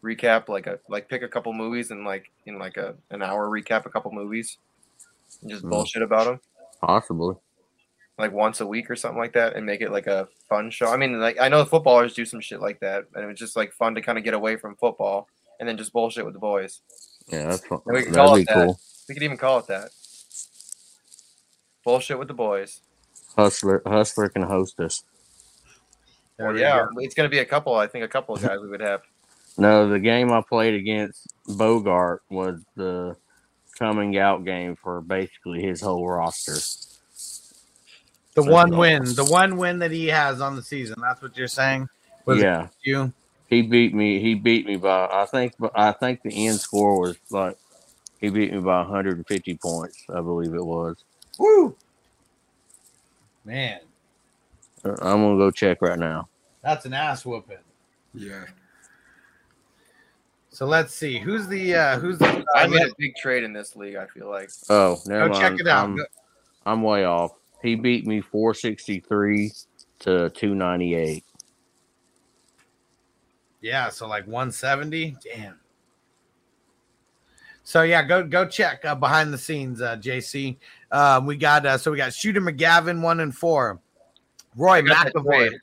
recap 0.03 0.47
like 0.47 0.67
a 0.67 0.79
like 0.87 1.09
pick 1.09 1.23
a 1.23 1.27
couple 1.27 1.51
movies 1.51 1.91
and 1.91 2.05
like 2.05 2.31
in 2.45 2.57
like 2.59 2.77
a 2.77 2.95
an 3.11 3.21
hour 3.21 3.49
recap 3.49 3.85
a 3.85 3.89
couple 3.89 4.11
movies 4.11 4.57
and 5.41 5.49
just 5.51 5.65
Mm. 5.65 5.71
bullshit 5.71 6.03
about 6.03 6.25
them 6.25 6.39
Possibly. 6.81 7.35
Like 8.17 8.31
once 8.31 8.61
a 8.61 8.67
week 8.67 8.89
or 8.89 8.95
something 8.95 9.19
like 9.19 9.33
that 9.33 9.55
and 9.55 9.65
make 9.65 9.81
it 9.81 9.91
like 9.91 10.07
a 10.07 10.27
fun 10.47 10.71
show. 10.71 10.87
I 10.87 10.97
mean 10.97 11.19
like 11.19 11.39
I 11.39 11.49
know 11.49 11.59
the 11.59 11.65
footballers 11.65 12.13
do 12.13 12.25
some 12.25 12.39
shit 12.39 12.61
like 12.61 12.79
that 12.79 13.05
and 13.13 13.23
it 13.23 13.27
was 13.27 13.39
just 13.39 13.55
like 13.55 13.73
fun 13.73 13.95
to 13.95 14.01
kind 14.01 14.17
of 14.17 14.23
get 14.23 14.33
away 14.33 14.55
from 14.55 14.75
football 14.75 15.27
and 15.59 15.67
then 15.67 15.77
just 15.77 15.93
bullshit 15.93 16.25
with 16.25 16.33
the 16.33 16.39
boys. 16.39 16.81
Yeah, 17.27 17.47
that's 17.47 17.65
fun. 17.65 17.81
And 17.85 17.95
we 17.95 18.03
can 18.03 18.11
That'd 18.11 18.25
call 18.25 18.35
be 18.35 18.41
it 18.41 18.47
that. 18.47 18.53
cool. 18.53 18.79
We 19.09 19.15
could 19.15 19.23
even 19.23 19.37
call 19.37 19.59
it 19.59 19.67
that. 19.67 19.89
Bullshit 21.83 22.17
with 22.17 22.27
the 22.27 22.33
boys. 22.33 22.81
Hustler, 23.35 23.81
Hustler 23.85 24.29
can 24.29 24.43
host 24.43 24.79
us. 24.79 25.03
Well, 26.39 26.57
yeah, 26.57 26.79
go. 26.79 26.89
it's 26.97 27.15
gonna 27.15 27.29
be 27.29 27.39
a 27.39 27.45
couple. 27.45 27.75
I 27.75 27.87
think 27.87 28.03
a 28.03 28.07
couple 28.07 28.35
of 28.35 28.41
guys 28.41 28.59
we 28.61 28.69
would 28.69 28.81
have. 28.81 29.01
No, 29.57 29.87
the 29.87 29.99
game 29.99 30.33
I 30.33 30.41
played 30.41 30.73
against 30.73 31.33
Bogart 31.47 32.23
was 32.29 32.59
the 32.75 33.15
coming 33.79 34.17
out 34.17 34.43
game 34.43 34.75
for 34.75 34.99
basically 34.99 35.61
his 35.61 35.79
whole 35.79 36.05
roster. 36.05 36.57
The 38.35 38.43
So- 38.43 38.51
one 38.51 38.77
win, 38.77 39.03
the 39.15 39.25
one 39.25 39.57
win 39.57 39.79
that 39.79 39.91
he 39.91 40.07
has 40.07 40.41
on 40.41 40.55
the 40.55 40.61
season. 40.61 40.95
That's 41.01 41.21
what 41.21 41.35
you're 41.35 41.47
saying. 41.47 41.89
Was 42.25 42.41
yeah, 42.41 42.67
you? 42.83 43.11
he 43.47 43.61
beat 43.61 43.93
me. 43.93 44.19
He 44.19 44.33
beat 44.35 44.65
me 44.65 44.75
by 44.77 45.07
I 45.11 45.25
think. 45.25 45.53
I 45.73 45.91
think 45.91 46.21
the 46.21 46.47
end 46.47 46.59
score 46.59 46.99
was 46.99 47.17
like 47.29 47.57
he 48.19 48.29
beat 48.29 48.51
me 48.53 48.59
by 48.59 48.79
150 48.79 49.55
points. 49.57 50.03
I 50.09 50.21
believe 50.21 50.53
it 50.53 50.63
was. 50.65 51.03
Woo! 51.37 51.75
Man, 53.45 53.79
Uh, 54.83 54.91
I'm 55.01 55.21
gonna 55.21 55.37
go 55.37 55.51
check 55.51 55.81
right 55.81 55.99
now. 55.99 56.27
that's 56.61 56.85
an 56.85 56.93
ass 56.93 57.25
whooping. 57.25 57.57
Yeah. 58.15 58.45
So 60.49 60.65
let's 60.65 60.93
see 60.95 61.19
who's 61.19 61.47
the 61.47 61.75
uh 61.75 61.99
who's 61.99 62.17
the. 62.17 62.43
I 62.55 62.63
uh, 62.63 62.67
made 62.67 62.81
a 62.87 62.91
big 62.97 63.15
trade 63.15 63.43
in 63.43 63.53
this 63.53 63.75
league. 63.75 63.95
I 63.97 64.07
feel 64.07 64.29
like. 64.29 64.49
Oh, 64.69 64.99
never 65.05 65.27
go 65.27 65.33
mind. 65.33 65.41
check 65.57 65.59
it 65.59 65.67
out. 65.67 65.85
I'm, 65.85 65.99
I'm 66.65 66.81
way 66.81 67.05
off. 67.05 67.31
He 67.65 67.73
beat 67.73 68.05
me 68.05 68.21
463 68.21 69.51
to 69.99 70.29
298. 70.29 71.23
Yeah, 73.61 73.89
so 73.89 74.07
like 74.07 74.27
170. 74.27 75.17
Damn. 75.23 75.59
So 77.63 77.81
yeah, 77.81 78.03
go 78.03 78.23
go 78.23 78.47
check 78.47 78.85
uh, 78.85 78.93
behind 78.93 79.33
the 79.33 79.39
scenes, 79.39 79.81
uh, 79.81 79.97
JC. 79.97 80.57
Um, 80.91 81.25
we 81.25 81.35
got 81.35 81.65
uh, 81.65 81.79
so 81.79 81.89
we 81.89 81.97
got 81.97 82.13
Shooter 82.13 82.39
McGavin 82.39 83.01
one 83.01 83.21
and 83.21 83.35
four, 83.35 83.79
Roy 84.55 84.83
McAvoy. 84.83 85.55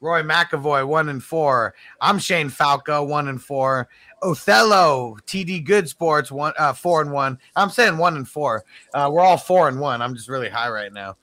Roy 0.00 0.22
McAvoy 0.22 0.86
one 0.86 1.08
and 1.08 1.22
four. 1.22 1.74
I'm 2.00 2.18
Shane 2.18 2.48
Falco 2.48 3.04
one 3.04 3.28
and 3.28 3.40
four. 3.40 3.88
Othello 4.24 5.16
TD 5.26 5.64
Good 5.64 5.88
Sports 5.88 6.32
one 6.32 6.54
uh, 6.58 6.72
four 6.72 7.02
and 7.02 7.12
one. 7.12 7.38
I'm 7.54 7.70
saying 7.70 7.98
one 7.98 8.16
and 8.16 8.28
four. 8.28 8.64
Uh, 8.92 9.10
we're 9.12 9.22
all 9.22 9.36
four 9.36 9.68
and 9.68 9.78
one. 9.78 10.02
I'm 10.02 10.14
just 10.14 10.28
really 10.28 10.48
high 10.48 10.70
right 10.70 10.92
now. 10.92 11.16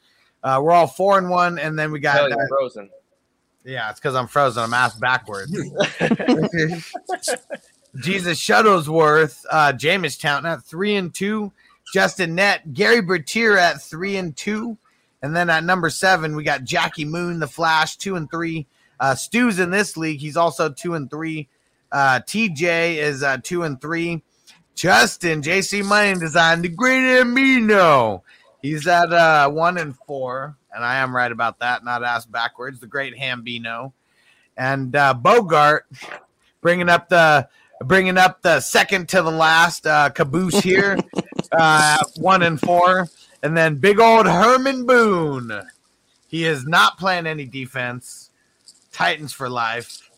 Uh, 0.44 0.60
we're 0.64 0.72
all 0.72 0.88
four 0.88 1.18
and 1.18 1.30
one, 1.30 1.60
and 1.60 1.78
then 1.78 1.92
we 1.92 2.00
got 2.00 2.32
frozen. 2.48 2.90
yeah, 3.64 3.90
it's 3.90 4.00
because 4.00 4.16
I'm 4.16 4.28
frozen. 4.28 4.64
I'm 4.64 4.74
ass 4.74 4.96
backwards. 4.96 5.52
Jesus 8.00 8.40
Shuttlesworth, 8.40 9.46
uh, 9.52 9.74
Jamestown 9.74 10.46
at 10.46 10.64
three 10.64 10.96
and 10.96 11.14
two. 11.14 11.52
Justin 11.94 12.36
Net, 12.36 12.74
Gary 12.74 13.02
Bertier 13.02 13.58
at 13.58 13.82
three 13.82 14.16
and 14.18 14.36
two. 14.36 14.78
And 15.22 15.36
then 15.36 15.50
at 15.50 15.64
number 15.64 15.90
seven, 15.90 16.36
we 16.36 16.44
got 16.44 16.64
Jackie 16.64 17.06
Moon, 17.06 17.40
the 17.40 17.48
Flash, 17.48 17.98
two 17.98 18.16
and 18.16 18.30
three. 18.32 18.66
Uh, 19.00 19.14
Stu's 19.14 19.60
in 19.60 19.72
this 19.72 19.98
league. 19.98 20.20
He's 20.20 20.38
also 20.38 20.70
two 20.70 20.94
and 20.94 21.10
three. 21.10 21.50
Uh, 21.92 22.20
TJ 22.26 22.96
is 22.96 23.24
uh, 23.24 23.38
two 23.44 23.64
and 23.64 23.80
three. 23.82 24.24
Justin, 24.76 25.42
JC 25.42 25.86
Money 25.86 26.20
Design, 26.20 26.62
the 26.62 26.70
great 26.70 27.02
Amino. 27.02 28.22
He's 28.62 28.88
at 28.88 29.12
uh, 29.12 29.50
one 29.50 29.78
and 29.78 29.96
four. 30.08 30.56
And 30.74 30.86
I 30.86 30.98
am 30.98 31.16
right 31.16 31.32
about 31.32 31.60
that, 31.60 31.84
not 31.84 32.04
ass 32.04 32.26
backwards. 32.26 32.80
The 32.80 32.88
great 32.88 33.16
Hambino. 33.18 33.92
And 34.56 34.96
uh, 34.96 35.14
Bogart 35.14 35.86
bringing 36.62 36.90
up 36.90 37.10
the 37.10 37.48
bringing 37.84 38.18
up 38.18 38.42
the 38.42 38.60
second 38.60 39.10
to 39.10 39.22
the 39.22 39.32
last 39.32 39.88
uh, 39.88 40.10
caboose 40.10 40.60
here, 40.60 40.98
uh, 41.52 41.98
one 42.18 42.44
and 42.44 42.60
four, 42.60 43.08
and 43.44 43.58
then 43.58 43.76
big 43.76 44.00
old 44.00 44.28
Herman 44.28 44.86
Boone. 44.86 45.62
He 46.28 46.46
is 46.46 46.66
not 46.66 46.98
playing 46.98 47.28
any 47.28 47.46
defense. 47.46 48.30
Titans 48.94 49.34
for 49.34 49.50
life. 49.50 50.11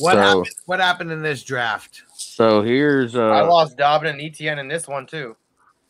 What 0.00 0.14
So- 0.14 0.18
happened? 0.20 0.48
What 0.66 0.80
happened 0.80 1.10
in 1.12 1.22
this 1.22 1.42
draft? 1.42 2.02
So 2.16 2.62
here's 2.62 3.16
uh 3.16 3.28
I 3.28 3.40
lost 3.42 3.76
Dobbin 3.76 4.10
and 4.10 4.20
ETN 4.20 4.58
in 4.58 4.68
this 4.68 4.86
one 4.88 5.06
too. 5.06 5.36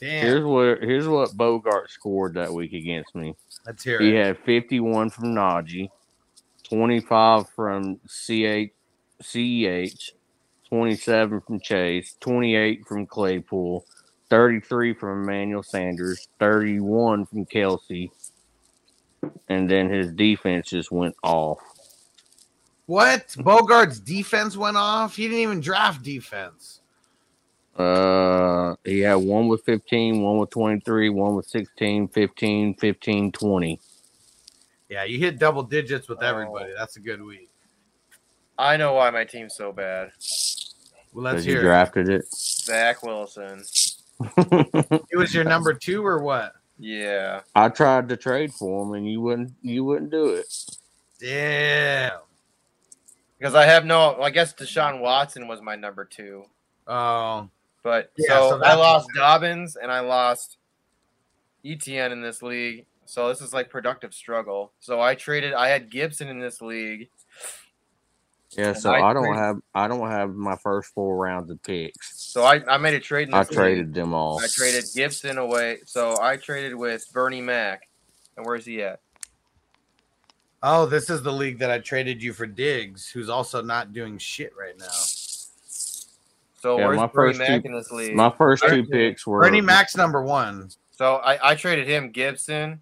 Damn, 0.01 0.25
here's 0.25 0.45
what 0.45 0.83
here's 0.83 1.09
what 1.09 1.37
Bogart 1.37 1.91
scored 1.91 2.35
that 2.35 2.53
week 2.53 2.73
against 2.73 3.15
me. 3.15 3.35
let's 3.67 3.83
hear 3.85 3.99
He 4.01 4.17
it. 4.17 4.25
had 4.27 4.39
51 4.45 5.11
from 5.11 5.35
Najee, 5.35 5.89
25 6.65 7.49
from 7.51 7.99
CH, 8.07 8.73
CEH, 9.23 10.13
27 10.69 11.41
from 11.41 11.61
Chase, 11.61 12.17
28 12.21 12.87
from 12.87 13.07
Claypool, 13.07 13.85
33 14.31 14.95
from 14.95 15.23
Emmanuel 15.23 15.63
Sanders, 15.63 16.29
31 16.39 17.27
from 17.27 17.45
Kelce, 17.47 18.11
and 19.49 19.69
then 19.69 19.89
his 19.91 20.13
defense 20.13 20.69
just 20.71 20.93
went 20.93 21.17
off. 21.25 21.59
What? 22.89 23.29
Bogart's 23.41 24.01
defense 24.01 24.57
went 24.57 24.79
off. 24.79 25.15
He 25.15 25.25
didn't 25.25 25.41
even 25.41 25.61
draft 25.61 26.03
defense. 26.03 26.81
Uh, 27.77 28.77
he 28.83 29.01
had 29.01 29.17
one 29.17 29.47
with 29.47 29.63
15, 29.65 30.23
one 30.23 30.39
with 30.39 30.49
23, 30.49 31.11
one 31.11 31.35
with 31.37 31.47
16, 31.47 32.09
15, 32.09 32.75
15, 32.77 33.33
20. 33.33 33.81
Yeah, 34.89 35.05
you 35.05 35.19
hit 35.19 35.39
double 35.39 35.63
digits 35.63 36.09
with 36.09 36.23
everybody. 36.23 36.73
That's 36.75 36.97
a 36.97 37.01
good 37.01 37.23
week. 37.23 37.51
I 38.59 38.79
know 38.79 38.95
why 38.95 39.11
my 39.11 39.25
team's 39.25 39.55
so 39.55 39.71
bad. 39.71 40.11
Well, 41.13 41.25
let's 41.25 41.45
Because 41.45 41.47
you 41.47 41.61
drafted 41.61 42.09
it. 42.09 42.35
Zach 42.35 43.03
Wilson. 43.03 43.65
It 45.11 45.17
was 45.19 45.35
your 45.35 45.45
number 45.45 45.75
two 45.75 46.05
or 46.05 46.23
what? 46.23 46.55
Yeah. 46.79 47.43
I 47.55 47.69
tried 47.69 48.09
to 48.09 48.17
trade 48.17 48.55
for 48.55 48.83
him, 48.83 48.95
and 48.95 49.07
you 49.07 49.21
wouldn't. 49.21 49.53
You 49.61 49.85
wouldn't 49.85 50.11
do 50.11 50.31
it. 50.31 50.47
Yeah. 51.21 52.17
Because 53.39 53.55
I 53.55 53.65
have 53.67 53.85
no, 53.85 54.21
I 54.21 54.31
guess 54.31 54.53
Deshaun 54.55 55.01
Watson 55.01 55.47
was 55.49 55.63
my 55.63 55.77
number 55.77 56.05
two. 56.05 56.45
Oh, 56.87 57.49
But 57.83 58.11
Yeah, 58.17 58.29
so, 58.29 58.49
so 58.51 58.55
I 58.57 58.59
that's- 58.61 58.79
lost 58.79 59.09
Dobbins 59.15 59.77
and 59.77 59.93
I 59.93 60.01
lost 60.01 60.57
ETN 61.65 62.11
in 62.13 62.21
this 62.23 62.43
league. 62.43 62.87
So 63.05 63.29
this 63.29 63.41
is 63.41 63.53
like 63.55 63.71
productive 63.71 64.13
struggle. 64.13 64.73
So 64.81 65.01
I 65.01 65.15
traded. 65.15 65.55
I 65.55 65.69
had 65.69 65.91
Gibson 65.91 66.29
in 66.29 66.41
this 66.41 66.61
league. 66.61 67.09
Yeah. 68.51 68.73
So 68.73 68.91
I 68.91 69.11
I 69.11 69.13
don't 69.13 69.23
traded- 69.25 69.39
have. 69.39 69.57
I 69.75 69.89
don't 69.89 70.09
have 70.11 70.35
my 70.35 70.57
first 70.57 70.93
four 70.93 71.17
rounds 71.17 71.51
of 71.51 71.63
picks. 71.63 72.21
So 72.21 72.45
I, 72.45 72.63
I 72.67 72.77
made 72.79 72.95
a 72.95 73.01
trade. 73.01 73.29
In 73.29 73.35
I 73.35 73.41
league. 73.41 73.51
traded 73.51 73.95
them 73.95 74.13
all. 74.15 74.41
I 74.41 74.47
traded 74.49 74.85
Gibson 74.95 75.39
away. 75.39 75.79
So 75.87 76.21
I 76.21 76.37
traded 76.37 76.75
with 76.75 77.07
Bernie 77.13 77.41
Mac. 77.41 77.89
And 78.37 78.45
where's 78.47 78.65
he 78.67 78.83
at? 78.83 79.01
Oh, 80.63 80.87
this 80.87 81.09
is 81.09 81.23
the 81.23 81.33
league 81.33 81.59
that 81.59 81.71
I 81.71 81.79
traded 81.79 82.23
you 82.23 82.33
for 82.33 82.47
Diggs, 82.47 83.09
who's 83.09 83.29
also 83.29 83.63
not 83.63 83.93
doing 83.93 84.19
shit 84.19 84.53
right 84.59 84.77
now. 84.79 84.87
So 86.61 86.79
Yeah, 86.79 86.87
where's 86.87 86.97
my 86.97 87.07
Bernie 87.07 87.33
first 87.35 87.39
Mac 87.39 87.63
two- 87.63 87.69
in 87.69 87.75
this 87.75 87.91
league? 87.93 88.17
My 88.17 88.31
first 88.31 88.65
two 88.67 88.85
picks 88.85 89.27
were 89.27 89.41
Bernie 89.41 89.61
Mac's 89.61 89.97
number 89.97 90.23
one. 90.23 90.71
So 90.91 91.17
I, 91.17 91.51
I 91.51 91.55
traded 91.55 91.87
him 91.87 92.11
Gibson, 92.11 92.81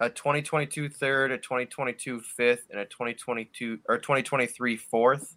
a 0.00 0.10
2022 0.10 0.90
third, 0.90 1.32
a 1.32 1.38
2022 1.38 2.20
fifth, 2.20 2.66
and 2.70 2.80
a 2.80 2.84
2022 2.84 3.78
or 3.88 3.96
2023 3.96 4.76
fourth. 4.76 5.36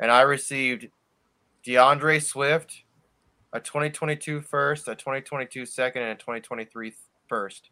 And 0.00 0.10
I 0.10 0.22
received 0.22 0.88
D'Andre 1.64 2.18
Swift, 2.18 2.82
a 3.52 3.60
2022 3.60 4.40
first, 4.40 4.88
a 4.88 4.94
2022 4.94 5.66
second, 5.66 6.02
and 6.02 6.12
a 6.12 6.14
2023 6.14 6.94
first. 7.28 7.68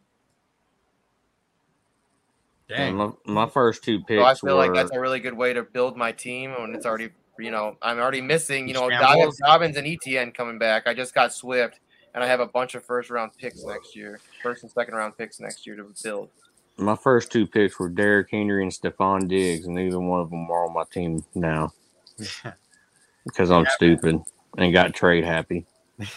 Dang. 2.69 2.95
My, 2.95 3.11
my 3.25 3.47
first 3.49 3.83
two 3.83 3.99
picks 4.01 4.21
So 4.21 4.25
I 4.25 4.33
feel 4.35 4.57
were. 4.57 4.65
like 4.65 4.73
that's 4.73 4.91
a 4.91 4.99
really 4.99 5.19
good 5.19 5.33
way 5.33 5.53
to 5.53 5.63
build 5.63 5.97
my 5.97 6.11
team 6.11 6.51
when 6.57 6.73
it's 6.73 6.85
already, 6.85 7.09
you 7.37 7.51
know, 7.51 7.75
I'm 7.81 7.99
already 7.99 8.21
missing, 8.21 8.67
you 8.67 8.73
know, 8.73 8.89
I 8.89 9.17
have 9.19 9.31
Dobbins 9.37 9.75
and 9.77 9.85
ETN 9.85 10.33
coming 10.33 10.57
back. 10.57 10.87
I 10.87 10.93
just 10.93 11.13
got 11.13 11.33
Swift, 11.33 11.79
and 12.15 12.23
I 12.23 12.27
have 12.27 12.39
a 12.39 12.47
bunch 12.47 12.75
of 12.75 12.83
first 12.85 13.09
round 13.09 13.31
picks 13.37 13.63
next 13.65 13.95
year, 13.95 14.19
first 14.41 14.63
and 14.63 14.71
second 14.71 14.93
round 14.95 15.17
picks 15.17 15.39
next 15.39 15.65
year 15.67 15.75
to 15.75 15.85
build. 16.03 16.29
my 16.77 16.95
first 16.95 17.31
two 17.31 17.45
picks 17.45 17.77
were 17.79 17.89
Derrick 17.89 18.29
Henry 18.31 18.63
and 18.63 18.71
Stefon 18.71 19.27
Diggs, 19.27 19.65
and 19.65 19.75
neither 19.75 19.99
one 19.99 20.21
of 20.21 20.29
them 20.29 20.49
are 20.49 20.65
on 20.67 20.73
my 20.73 20.83
team 20.91 21.23
now 21.35 21.71
because 23.25 23.51
I'm 23.51 23.65
stupid 23.75 24.21
and 24.57 24.73
got 24.73 24.93
trade 24.93 25.23
happy. 25.25 25.65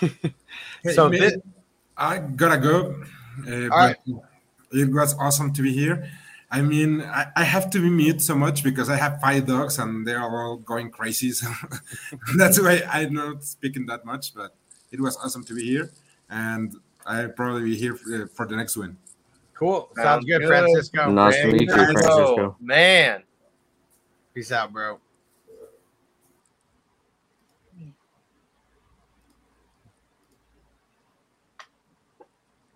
So 0.94 1.10
Hey, 1.10 1.30
thi- 1.30 1.36
I 1.96 2.18
gotta 2.18 2.58
go. 2.58 3.02
Uh, 3.46 3.68
right. 3.68 3.96
but 4.06 4.22
It 4.72 4.90
was 4.92 5.14
awesome 5.18 5.52
to 5.54 5.62
be 5.62 5.72
here. 5.72 6.08
I 6.50 6.62
mean, 6.62 7.02
I, 7.02 7.26
I 7.34 7.44
have 7.44 7.70
to 7.70 7.80
be 7.80 7.90
mute 7.90 8.22
so 8.22 8.34
much 8.36 8.62
because 8.62 8.88
I 8.88 8.96
have 8.96 9.20
five 9.20 9.46
dogs 9.46 9.78
and 9.78 10.06
they 10.06 10.14
are 10.14 10.44
all 10.44 10.56
going 10.56 10.90
crazy. 10.90 11.32
So 11.32 11.48
that's 12.36 12.60
why 12.60 12.82
I'm 12.88 13.14
not 13.14 13.42
speaking 13.44 13.86
that 13.86 14.04
much. 14.04 14.34
But 14.34 14.54
it 14.92 15.00
was 15.00 15.16
awesome 15.16 15.44
to 15.44 15.54
be 15.54 15.64
here, 15.64 15.90
and 16.30 16.74
I'll 17.04 17.30
probably 17.30 17.64
be 17.64 17.76
here 17.76 17.96
for, 17.96 18.26
for 18.28 18.46
the 18.46 18.56
next 18.56 18.76
one. 18.76 18.96
Cool. 19.54 19.88
Sounds, 19.96 20.04
Sounds 20.04 20.24
good, 20.26 20.40
good. 20.40 20.48
Francisco. 20.48 21.10
Nice 21.10 21.36
to 21.36 21.46
meet 21.52 21.62
you, 21.62 21.72
Francisco, 21.72 22.14
Francisco. 22.14 22.56
Man, 22.60 23.22
Peace 24.36 24.52
out, 24.52 24.70
bro. 24.70 24.98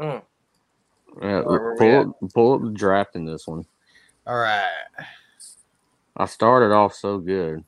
Mm. 0.01 0.23
Yeah, 1.21 1.41
Where 1.43 1.43
were 1.43 1.70
we 1.70 1.70
pull, 1.81 2.01
up, 2.01 2.33
pull 2.35 2.55
up 2.55 2.63
the 2.63 2.71
draft 2.71 3.17
in 3.17 3.25
this 3.25 3.47
one. 3.47 3.65
All 4.27 4.39
right. 4.39 4.69
I 6.17 6.27
started 6.27 6.75
off 6.75 6.95
so 6.95 7.19
good. 7.19 7.65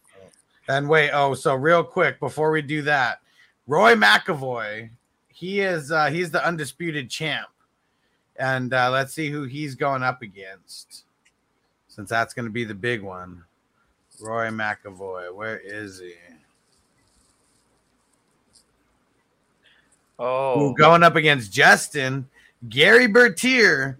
And 0.68 0.88
wait, 0.88 1.10
oh, 1.12 1.34
so 1.34 1.54
real 1.54 1.82
quick 1.82 2.20
before 2.20 2.50
we 2.50 2.62
do 2.62 2.82
that, 2.82 3.20
Roy 3.66 3.94
McAvoy, 3.94 4.90
he 5.28 5.60
is 5.60 5.90
uh 5.90 6.06
he's 6.06 6.30
the 6.30 6.44
undisputed 6.46 7.10
champ. 7.10 7.48
And 8.36 8.72
uh 8.72 8.90
let's 8.90 9.12
see 9.12 9.30
who 9.30 9.44
he's 9.44 9.74
going 9.74 10.02
up 10.02 10.22
against. 10.22 11.04
Since 11.88 12.10
that's 12.10 12.34
gonna 12.34 12.50
be 12.50 12.64
the 12.64 12.74
big 12.74 13.02
one. 13.02 13.42
Roy 14.20 14.48
McAvoy, 14.48 15.34
where 15.34 15.58
is 15.58 16.00
he? 16.00 16.14
oh, 20.18 20.70
Ooh, 20.70 20.74
going 20.74 21.02
up 21.02 21.16
against 21.16 21.52
Justin. 21.52 22.28
Gary 22.68 23.08
Bertier 23.08 23.98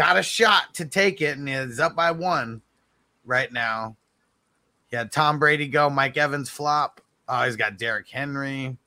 got 0.00 0.16
a 0.16 0.22
shot 0.22 0.72
to 0.72 0.86
take 0.86 1.20
it 1.20 1.36
and 1.36 1.46
is 1.46 1.78
up 1.78 1.94
by 1.94 2.10
one 2.10 2.62
right 3.26 3.52
now. 3.52 3.94
He 4.88 4.96
had 4.96 5.12
Tom 5.12 5.38
Brady 5.38 5.68
go, 5.68 5.90
Mike 5.90 6.16
Evans 6.16 6.48
flop. 6.48 7.02
Oh, 7.28 7.44
he's 7.44 7.54
got 7.54 7.76
Derrick 7.76 8.08
Henry. 8.08 8.78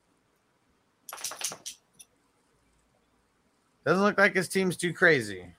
Doesn't 3.86 4.02
look 4.02 4.18
like 4.18 4.34
his 4.34 4.50
team's 4.50 4.76
too 4.76 4.92
crazy. 4.92 5.54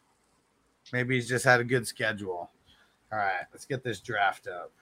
Maybe 0.92 1.14
he's 1.14 1.28
just 1.28 1.44
had 1.44 1.60
a 1.60 1.64
good 1.64 1.86
schedule. 1.86 2.50
All 3.12 3.18
right, 3.18 3.44
let's 3.52 3.64
get 3.64 3.84
this 3.84 4.00
draft 4.00 4.48
up. 4.48 4.72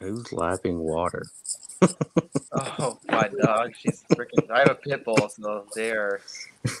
Who's 0.00 0.32
lapping 0.32 0.78
water? 0.78 1.24
oh, 2.52 2.98
my 3.08 3.28
dog. 3.42 3.74
She's 3.76 4.04
freaking. 4.12 4.50
I 4.50 4.60
have 4.60 4.70
a 4.70 4.74
pit 4.76 5.04
bull, 5.04 5.28
so 5.28 5.66
there. 5.74 6.20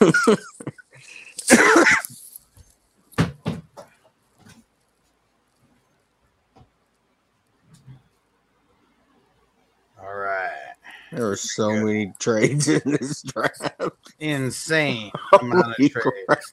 All 10.00 10.14
right. 10.14 10.74
There 11.10 11.28
are 11.28 11.36
so 11.36 11.70
many 11.70 12.12
trades 12.18 12.68
in 12.68 12.82
this 12.84 13.22
draft. 13.22 13.80
Insane 14.20 15.10
Holy 15.32 15.50
amount 15.52 15.74
of 15.78 15.90
trades. 15.90 16.52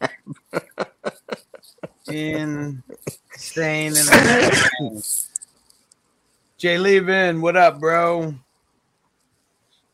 Insane. 2.08 3.94
And 3.98 5.04
Jay 6.57 6.77
Levin, 6.77 7.41
what 7.41 7.57
up, 7.57 7.80
bro? 7.80 8.34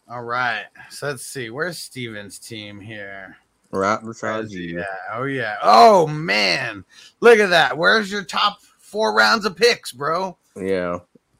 All 0.07 0.23
right. 0.23 0.65
So 0.89 1.07
let's 1.07 1.25
see. 1.25 1.49
Where's 1.49 1.77
Steven's 1.77 2.37
team 2.37 2.79
here? 2.79 3.37
Right 3.71 4.03
beside 4.03 4.49
you. 4.51 4.79
Yeah. 4.79 4.85
Oh, 5.13 5.23
yeah. 5.23 5.55
Oh, 5.63 6.05
man. 6.07 6.83
Look 7.21 7.39
at 7.39 7.49
that. 7.49 7.77
Where's 7.77 8.11
your 8.11 8.23
top 8.23 8.61
four 8.77 9.13
rounds 9.15 9.45
of 9.45 9.55
picks, 9.55 9.91
bro? 9.91 10.37
Yeah. 10.55 10.99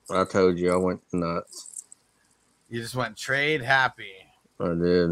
I 0.09 0.23
told 0.23 0.57
you 0.57 0.73
I 0.73 0.77
went 0.77 1.01
nuts. 1.13 1.85
You 2.69 2.81
just 2.81 2.95
went 2.95 3.17
trade 3.17 3.61
happy. 3.61 4.13
I 4.59 4.69
did. 4.73 5.11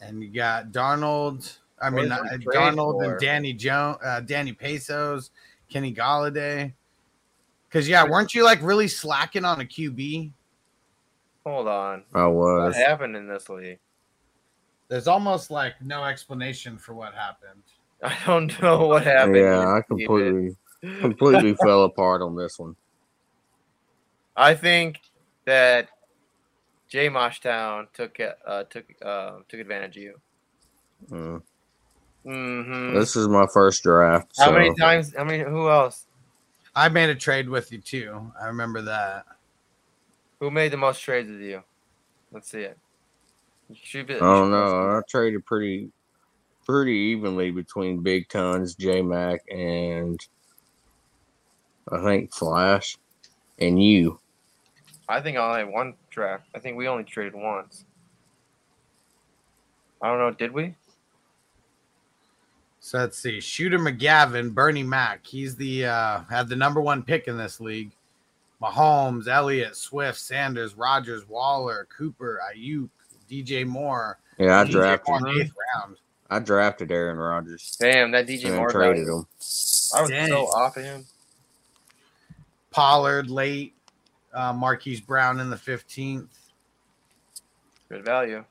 and 0.00 0.22
you 0.22 0.28
got 0.30 0.72
Darnold. 0.72 1.56
I 1.80 1.90
What 1.90 2.02
mean, 2.02 2.12
uh, 2.12 2.18
for? 2.42 3.12
and 3.12 3.20
Danny 3.20 3.52
Jones, 3.52 3.98
uh, 4.04 4.20
Danny 4.20 4.52
Pesos, 4.52 5.30
Kenny 5.70 5.94
Golladay. 5.94 6.72
Because 7.68 7.88
yeah, 7.88 8.04
weren't 8.04 8.34
you 8.34 8.44
like 8.44 8.62
really 8.62 8.88
slacking 8.88 9.44
on 9.44 9.60
a 9.60 9.64
QB? 9.64 10.32
Hold 11.44 11.68
on. 11.68 12.04
I 12.14 12.26
was. 12.26 12.34
What 12.34 12.66
was. 12.68 12.76
happened 12.76 13.16
in 13.16 13.28
this 13.28 13.48
league? 13.48 13.78
There's 14.88 15.06
almost 15.06 15.50
like 15.50 15.74
no 15.82 16.04
explanation 16.04 16.78
for 16.78 16.94
what 16.94 17.14
happened. 17.14 17.62
I 18.02 18.16
don't 18.26 18.60
know 18.62 18.86
what 18.86 19.04
happened. 19.04 19.36
Yeah, 19.36 19.60
I 19.60 19.82
Steven. 19.82 20.06
completely 20.06 20.56
completely 21.00 21.54
fell 21.62 21.84
apart 21.84 22.22
on 22.22 22.36
this 22.36 22.58
one. 22.58 22.76
I 24.36 24.54
think 24.54 25.00
that 25.44 25.88
Jay 26.88 27.08
Moshtown 27.08 27.86
took 27.92 28.18
uh, 28.20 28.64
took 28.64 28.86
uh, 29.02 29.38
took 29.48 29.60
advantage 29.60 29.96
of 29.96 30.02
you. 30.02 30.20
Mm. 31.10 31.42
hmm 32.24 32.94
This 32.94 33.16
is 33.16 33.28
my 33.28 33.46
first 33.52 33.82
draft. 33.82 34.32
How 34.38 34.46
so 34.46 34.52
many 34.52 34.74
times? 34.74 35.14
How 35.16 35.24
many? 35.24 35.42
Who 35.42 35.68
else? 35.68 36.06
I 36.78 36.88
made 36.88 37.10
a 37.10 37.14
trade 37.16 37.48
with 37.48 37.72
you 37.72 37.78
too. 37.78 38.32
I 38.40 38.46
remember 38.46 38.80
that. 38.82 39.24
Who 40.38 40.48
made 40.48 40.70
the 40.70 40.76
most 40.76 41.00
trades 41.00 41.28
with 41.28 41.40
you? 41.40 41.64
Let's 42.30 42.48
see 42.48 42.60
it. 42.60 42.78
You 43.68 43.74
should 43.82 44.06
be. 44.06 44.14
I 44.14 44.18
don't 44.18 44.52
know. 44.52 44.96
I 44.96 45.00
traded 45.08 45.44
pretty 45.44 45.90
pretty 46.64 46.92
evenly 46.92 47.50
between 47.50 48.00
Big 48.04 48.28
Tons, 48.28 48.76
J 48.76 49.02
Mac, 49.02 49.42
and 49.50 50.24
I 51.90 52.00
think 52.00 52.32
Flash, 52.32 52.96
and 53.58 53.82
you. 53.82 54.20
I 55.08 55.20
think 55.20 55.36
I 55.36 55.48
only 55.48 55.60
had 55.64 55.74
one 55.74 55.94
draft. 56.10 56.44
I 56.54 56.60
think 56.60 56.76
we 56.76 56.86
only 56.86 57.02
traded 57.02 57.34
once. 57.34 57.86
I 60.00 60.10
don't 60.10 60.18
know. 60.18 60.30
Did 60.30 60.52
we? 60.52 60.76
So 62.88 62.96
let's 62.96 63.18
see. 63.18 63.38
Shooter 63.38 63.78
McGavin, 63.78 64.54
Bernie 64.54 64.82
Mac. 64.82 65.26
He's 65.26 65.54
the 65.54 65.84
uh 65.84 66.20
had 66.30 66.48
the 66.48 66.56
number 66.56 66.80
one 66.80 67.02
pick 67.02 67.28
in 67.28 67.36
this 67.36 67.60
league. 67.60 67.90
Mahomes, 68.62 69.28
Elliott, 69.28 69.76
Swift, 69.76 70.18
Sanders, 70.18 70.74
Rodgers, 70.74 71.28
Waller, 71.28 71.86
Cooper, 71.94 72.40
Ayuk, 72.50 72.88
DJ 73.30 73.66
Moore. 73.66 74.18
Yeah, 74.38 74.60
I 74.60 74.64
DJ 74.64 74.70
drafted. 74.70 75.06
Moore 75.06 75.28
in 75.28 75.40
eighth 75.42 75.52
round. 75.76 75.96
I 76.30 76.38
drafted 76.38 76.90
Aaron 76.90 77.18
Rodgers. 77.18 77.76
Damn, 77.78 78.10
that 78.12 78.26
DJ 78.26 78.56
Moore 78.56 78.70
traded 78.70 79.06
guy. 79.06 79.12
him. 79.12 79.26
I 79.94 80.00
was 80.00 80.08
Dang. 80.08 80.28
so 80.28 80.46
off 80.46 80.78
of 80.78 80.84
him. 80.84 81.04
Pollard 82.70 83.28
late. 83.28 83.74
Uh, 84.32 84.54
Marquise 84.54 85.02
Brown 85.02 85.40
in 85.40 85.50
the 85.50 85.56
15th. 85.56 86.28
Good 87.90 88.02
value. 88.02 88.44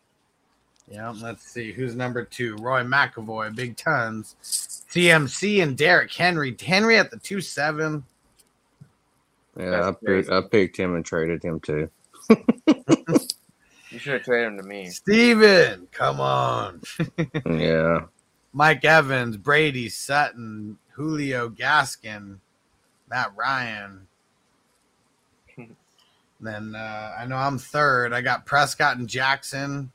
Yeah, 0.90 1.14
let's 1.22 1.44
see. 1.44 1.72
Who's 1.72 1.96
number 1.96 2.24
two? 2.24 2.56
Roy 2.58 2.84
McAvoy, 2.84 3.56
big 3.56 3.76
tons. 3.76 4.36
CMC 4.42 5.62
and 5.62 5.78
Derrick 5.78 6.14
Henry. 6.14 6.56
Henry 6.60 6.98
at 6.98 7.12
the 7.12 7.18
2 7.18 7.42
7. 7.42 8.04
Yeah, 9.60 9.90
I 9.90 9.92
picked, 9.92 10.30
I 10.30 10.42
picked 10.42 10.78
him 10.78 10.96
and 10.96 11.04
traded 11.04 11.44
him 11.44 11.60
too. 11.60 11.90
You 13.90 14.00
should 14.00 14.14
have 14.14 14.24
traded 14.24 14.48
him 14.50 14.58
to 14.58 14.64
me. 14.64 14.90
Steven, 14.90 15.88
come 15.92 16.20
on. 16.20 16.82
Yeah, 17.50 18.02
Mike 18.54 18.86
Evans, 18.86 19.38
Brady, 19.38 19.90
Sutton, 19.90 20.78
Julio 20.92 21.50
Gaskin, 21.50 22.38
Matt 23.10 23.32
Ryan. 23.36 24.08
then 26.40 26.76
uh, 26.76 27.16
I 27.18 27.26
know 27.26 27.38
I'm 27.38 27.58
third. 27.58 28.14
I 28.14 28.22
got 28.22 28.46
Prescott 28.46 28.98
and 28.98 29.10
Jackson, 29.10 29.92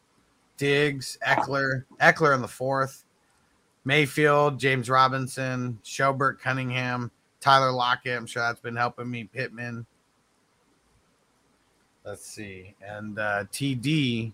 Diggs, 0.57 1.19
Ekeler, 1.27 1.85
Ekeler 2.01 2.35
in 2.35 2.43
the 2.43 2.49
fourth, 2.49 3.05
Mayfield, 3.85 4.59
James 4.59 4.89
Robinson, 4.89 5.79
Schobert, 5.85 6.39
Cunningham, 6.39 7.11
Tyler 7.41 7.73
Lockett. 7.73 8.17
I'm 8.17 8.27
sure 8.27 8.43
that's 8.43 8.61
been 8.61 8.77
helping 8.77 9.11
me. 9.11 9.25
Pittman. 9.25 9.87
Let's 12.05 12.27
see, 12.27 12.75
and 12.81 13.19
uh, 13.19 13.45
TD 13.53 14.33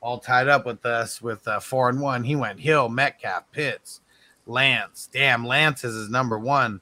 all 0.00 0.18
tied 0.18 0.48
up 0.48 0.66
with 0.66 0.84
us 0.84 1.22
with 1.22 1.46
uh, 1.48 1.60
four 1.60 1.88
and 1.88 2.00
one. 2.00 2.24
He 2.24 2.36
went 2.36 2.60
Hill, 2.60 2.88
Metcalf, 2.88 3.44
Pitts, 3.52 4.00
Lance. 4.46 5.08
Damn, 5.12 5.46
Lance 5.46 5.84
is 5.84 5.94
his 5.94 6.10
number 6.10 6.38
one. 6.38 6.80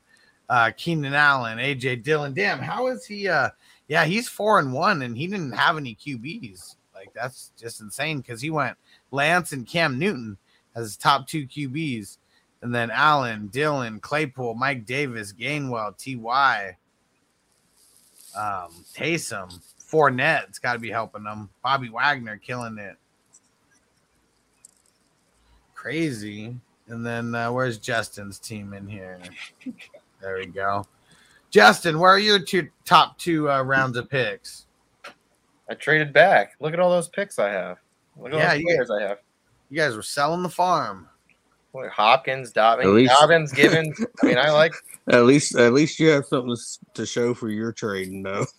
Uh, 0.49 0.73
Keenan 0.77 1.15
Allen, 1.15 1.59
AJ 1.59 2.03
Dillon. 2.03 2.33
Damn, 2.33 2.59
how 2.59 2.89
is 2.89 3.07
he? 3.07 3.29
Uh, 3.29 3.51
yeah, 3.87 4.05
he's 4.05 4.29
four 4.29 4.59
and 4.59 4.73
one, 4.73 5.03
and 5.03 5.17
he 5.17 5.27
didn't 5.27 5.53
have 5.53 5.77
any 5.77 5.95
QBs. 5.95 6.77
Like 7.11 7.23
that's 7.23 7.53
just 7.59 7.81
insane 7.81 8.21
because 8.21 8.41
he 8.41 8.51
went 8.51 8.77
Lance 9.11 9.53
and 9.53 9.67
Cam 9.67 9.99
Newton 9.99 10.37
as 10.77 10.97
top 10.97 11.27
two 11.27 11.47
QBs, 11.47 12.19
and 12.63 12.75
then 12.75 12.91
Allen, 12.91 13.49
Dillon, 13.49 13.99
Claypool, 14.01 14.55
Mike 14.55 14.87
Davis, 14.87 15.33
Gainwell, 15.33 15.97
Ty, 15.97 16.77
um, 18.37 18.71
Taysom, 18.95 19.59
Fournette's 19.81 20.61
got 20.61 20.75
to 20.75 20.79
be 20.79 20.91
helping 20.91 21.25
them. 21.25 21.51
Bobby 21.65 21.89
Wagner 21.89 22.37
killing 22.37 22.79
it 22.79 22.97
crazy. 25.75 26.57
And 26.89 27.05
then 27.05 27.35
uh, 27.35 27.51
where's 27.51 27.79
Justin's 27.79 28.39
team 28.39 28.73
in 28.73 28.87
here? 28.87 29.19
There 30.21 30.37
we 30.37 30.47
go. 30.47 30.87
Justin, 31.51 31.99
where 31.99 32.13
are 32.13 32.19
your 32.19 32.39
two 32.39 32.69
top 32.85 33.19
two 33.19 33.51
uh, 33.51 33.63
rounds 33.63 33.97
of 33.97 34.09
picks? 34.09 34.67
I 35.71 35.75
traded 35.75 36.13
back. 36.13 36.53
Look 36.61 36.75
at 36.75 36.81
all 36.81 36.91
those 36.91 37.09
picks 37.09 37.39
I 37.39 37.49
have. 37.51 37.79
Look 38.19 38.33
at 38.33 38.39
Yeah, 38.39 38.45
all 38.49 38.55
the 38.55 38.59
you- 38.61 38.67
players 38.67 38.91
I 38.91 39.03
have. 39.03 39.19
You 39.71 39.77
guys 39.79 39.95
were 39.97 40.03
selling 40.03 40.43
the 40.43 40.49
farm. 40.51 41.09
Look, 41.73 41.89
Hopkins, 41.91 42.51
Dobbins, 42.51 42.89
At 42.89 42.93
least- 42.93 43.15
Dobbins, 43.21 43.53
Gibbons. 43.53 44.05
I 44.23 44.27
mean, 44.27 44.37
I 44.39 44.51
like. 44.53 44.75
at 45.13 45.23
least 45.25 45.55
at 45.57 45.73
least 45.73 46.01
you 46.01 46.09
have 46.09 46.27
something 46.27 46.55
to, 46.57 46.93
to 46.95 47.07
show 47.07 47.33
for 47.35 47.49
your 47.49 47.73
trading, 47.73 48.23
though. 48.23 48.45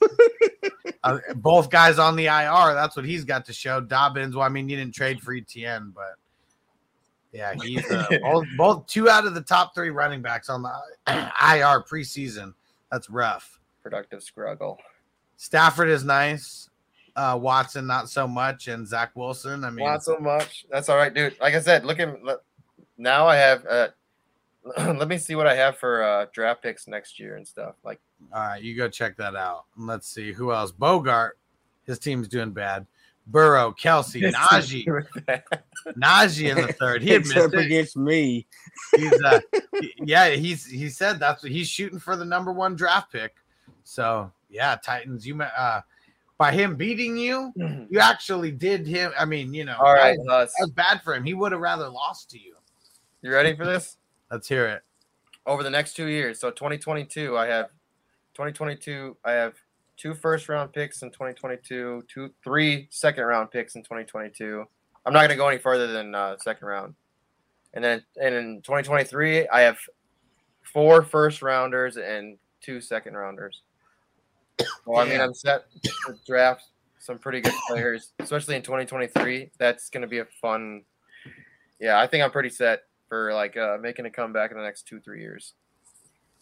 Uh, 1.04 1.18
both 1.38 1.72
guys 1.72 1.98
on 1.98 2.16
the 2.16 2.28
IR. 2.28 2.76
That's 2.76 2.96
what 2.96 3.06
he's 3.06 3.24
got 3.26 3.44
to 3.46 3.54
show. 3.54 3.82
Dobbins. 3.82 4.36
Well, 4.36 4.46
I 4.46 4.50
mean, 4.50 4.70
you 4.70 4.78
didn't 4.78 4.94
trade 4.94 5.20
for 5.20 5.34
ETN, 5.34 5.92
but 5.96 6.14
yeah, 7.34 7.56
he's 7.60 7.90
uh, 7.90 8.06
both, 8.22 8.46
both 8.56 8.86
two 8.86 9.10
out 9.10 9.26
of 9.26 9.34
the 9.34 9.42
top 9.42 9.74
three 9.74 9.90
running 9.90 10.22
backs 10.22 10.48
on 10.48 10.62
the 10.62 10.70
IR 11.08 11.82
preseason. 11.90 12.54
That's 12.92 13.10
rough. 13.10 13.60
Productive 13.82 14.22
struggle. 14.22 14.78
Stafford 15.38 15.90
is 15.90 16.04
nice. 16.04 16.70
Uh, 17.16 17.38
Watson, 17.42 17.86
not 17.88 18.10
so 18.10 18.28
much, 18.28 18.68
and 18.68 18.88
Zach 18.88 19.12
Wilson. 19.16 19.64
I 19.64 19.70
mean, 19.70 19.86
Not 19.86 20.04
so 20.04 20.18
much. 20.18 20.66
That's 20.70 20.88
all 20.90 20.98
right, 20.98 21.14
dude. 21.14 21.40
Like 21.40 21.54
I 21.54 21.60
said, 21.60 21.86
look 21.86 22.00
at 22.00 22.24
look- 22.24 22.44
now. 22.98 23.28
I 23.28 23.36
have. 23.36 23.66
Uh, 23.66 23.88
let 24.78 25.08
me 25.08 25.18
see 25.18 25.36
what 25.36 25.48
I 25.48 25.56
have 25.56 25.78
for 25.78 26.04
uh, 26.04 26.28
draft 26.34 26.62
picks 26.62 26.88
next 26.88 27.20
year 27.20 27.36
and 27.36 27.48
stuff. 27.48 27.76
Like 27.84 28.00
All 28.34 28.42
right, 28.42 28.62
you 28.62 28.76
go 28.76 28.88
check 28.88 29.18
that 29.18 29.36
out. 29.36 29.66
And 29.78 29.88
Let's 29.88 30.08
see 30.08 30.32
who 30.32 30.52
else. 30.54 30.72
Bogart, 30.72 31.38
his 31.86 32.00
team's 32.00 32.28
doing 32.28 32.52
bad. 32.52 32.86
Burrow, 33.28 33.74
Kelce, 33.80 34.22
Najee, 34.32 34.86
Najee 35.98 36.50
in 36.50 36.66
the 36.66 36.74
third. 36.80 37.02
He 37.02 37.14
admits 37.16 37.32
Except 37.36 37.54
against 37.54 37.96
me. 37.96 38.48
He's, 38.96 39.14
uh, 39.24 39.40
yeah, 40.04 40.30
he's 40.30 40.66
he 40.66 40.90
said 40.90 41.20
that's 41.20 41.44
what 41.44 41.52
he's 41.52 41.68
shooting 41.68 42.00
for 42.00 42.16
the 42.16 42.26
number 42.26 42.52
one 42.52 42.76
draft 42.76 43.12
pick. 43.12 43.36
So 43.84 44.32
yeah, 44.50 44.76
Titans. 44.84 45.26
You 45.26 45.36
ma- 45.36 45.50
uh, 45.56 45.82
by 46.42 46.52
him 46.52 46.76
beating 46.76 47.16
you, 47.16 47.54
you 47.92 48.00
actually 48.00 48.50
did 48.50 48.88
him. 48.88 49.12
I 49.16 49.26
mean, 49.26 49.54
you 49.54 49.64
know, 49.64 49.78
All 49.78 49.94
right, 49.94 50.18
that 50.18 50.26
was, 50.26 50.52
that 50.58 50.64
was 50.64 50.72
bad 50.72 51.04
for 51.04 51.14
him. 51.14 51.24
He 51.24 51.36
would 51.36 51.52
have 51.52 51.62
rather 51.62 51.88
lost 51.88 52.32
to 52.32 52.40
you. 52.40 52.56
you 53.22 53.32
ready 53.32 53.56
for 53.56 53.64
this? 53.64 53.98
Let's 54.32 54.48
hear 54.48 54.66
it. 54.66 54.82
Over 55.46 55.62
the 55.62 55.70
next 55.70 55.94
two 55.94 56.08
years, 56.08 56.40
so 56.40 56.50
2022, 56.50 57.38
I 57.38 57.46
have 57.46 57.68
2022. 58.34 59.18
I 59.24 59.34
have 59.34 59.54
two 59.98 60.16
first 60.16 60.50
round 60.50 60.74
picks 60.74 61.04
in 61.04 61.12
2022, 61.12 62.06
two 62.12 62.32
three 62.44 62.88
second 62.90 63.24
round 63.26 63.52
picks 63.52 63.76
in 63.76 63.84
2022. 63.84 64.66
I'm 65.06 65.14
not 65.14 65.20
going 65.20 65.30
to 65.30 65.36
go 65.36 65.48
any 65.48 65.60
further 65.60 65.86
than 65.86 66.16
uh, 66.16 66.38
second 66.40 66.68
round. 66.68 66.96
And 67.76 67.84
then 67.84 68.04
and 68.20 68.34
in 68.34 68.62
2023, 68.64 69.48
I 69.48 69.62
have 69.62 69.78
four 70.64 71.04
first 71.04 71.44
rounders 71.44 71.98
and 71.98 72.40
two 72.62 72.82
second 72.82 73.14
rounders. 73.14 73.62
Well, 74.86 75.00
I 75.00 75.10
mean, 75.10 75.22
I'm 75.22 75.34
set 75.34 75.66
to 75.84 76.16
draft 76.26 76.66
some 77.00 77.18
pretty 77.18 77.42
good 77.42 77.54
players, 77.68 78.14
especially 78.20 78.56
in 78.56 78.62
2023. 78.62 79.52
That's 79.58 79.90
going 79.90 80.02
to 80.02 80.08
be 80.08 80.20
a 80.20 80.26
fun. 80.26 80.84
Yeah, 81.80 82.00
I 82.00 82.08
think 82.08 82.24
I'm 82.24 82.32
pretty 82.32 82.50
set 82.50 82.84
for 83.10 83.34
like 83.34 83.58
uh, 83.58 83.78
making 83.82 84.06
a 84.06 84.12
comeback 84.12 84.52
in 84.52 84.58
the 84.58 84.64
next 84.64 84.88
two 84.88 85.00
three 85.00 85.22
years. 85.22 85.54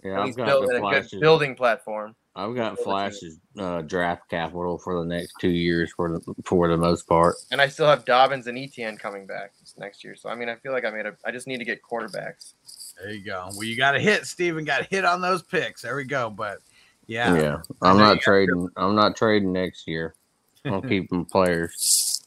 Yeah, 0.03 0.19
I've 0.19 0.25
least 0.27 0.37
got 0.37 0.47
building 0.47 0.85
a 0.85 1.01
good 1.01 1.19
building 1.19 1.55
platform. 1.55 2.15
I've 2.35 2.55
got 2.55 2.55
Build 2.55 2.73
a 2.73 2.75
team. 2.75 2.83
flashes 2.83 3.39
uh, 3.57 3.81
draft 3.81 4.29
capital 4.29 4.77
for 4.77 4.99
the 4.99 5.05
next 5.05 5.33
two 5.41 5.49
years 5.49 5.91
for 5.95 6.09
the 6.19 6.35
for 6.45 6.67
the 6.69 6.77
most 6.77 7.07
part. 7.07 7.35
And 7.51 7.59
I 7.59 7.67
still 7.67 7.87
have 7.87 8.05
Dobbins 8.05 8.47
and 8.47 8.57
ETN 8.57 8.97
coming 8.99 9.25
back 9.25 9.51
next 9.77 10.03
year. 10.03 10.15
So 10.15 10.29
I 10.29 10.35
mean, 10.35 10.47
I 10.47 10.55
feel 10.55 10.71
like 10.71 10.85
I 10.85 10.91
made 10.91 11.05
a. 11.05 11.17
I 11.25 11.31
just 11.31 11.47
need 11.47 11.57
to 11.57 11.65
get 11.65 11.81
quarterbacks. 11.81 12.53
There 13.01 13.11
you 13.11 13.25
go. 13.25 13.49
Well, 13.51 13.63
you 13.63 13.75
got 13.75 13.91
to 13.91 13.99
hit, 13.99 14.25
Steven. 14.25 14.63
Got 14.63 14.79
to 14.79 14.87
hit 14.89 15.05
on 15.05 15.21
those 15.21 15.41
picks. 15.41 15.81
There 15.81 15.95
we 15.95 16.05
go. 16.05 16.29
But 16.29 16.59
Yeah, 17.09 17.35
yeah, 17.41 17.61
I'm 17.81 17.97
not 17.97 18.19
trading. 18.19 18.69
I'm 18.77 18.93
not 18.93 19.15
trading 19.15 19.51
next 19.51 19.87
year. 19.87 20.13
I'm 20.63 20.79
keeping 20.87 21.25
players. 21.25 22.23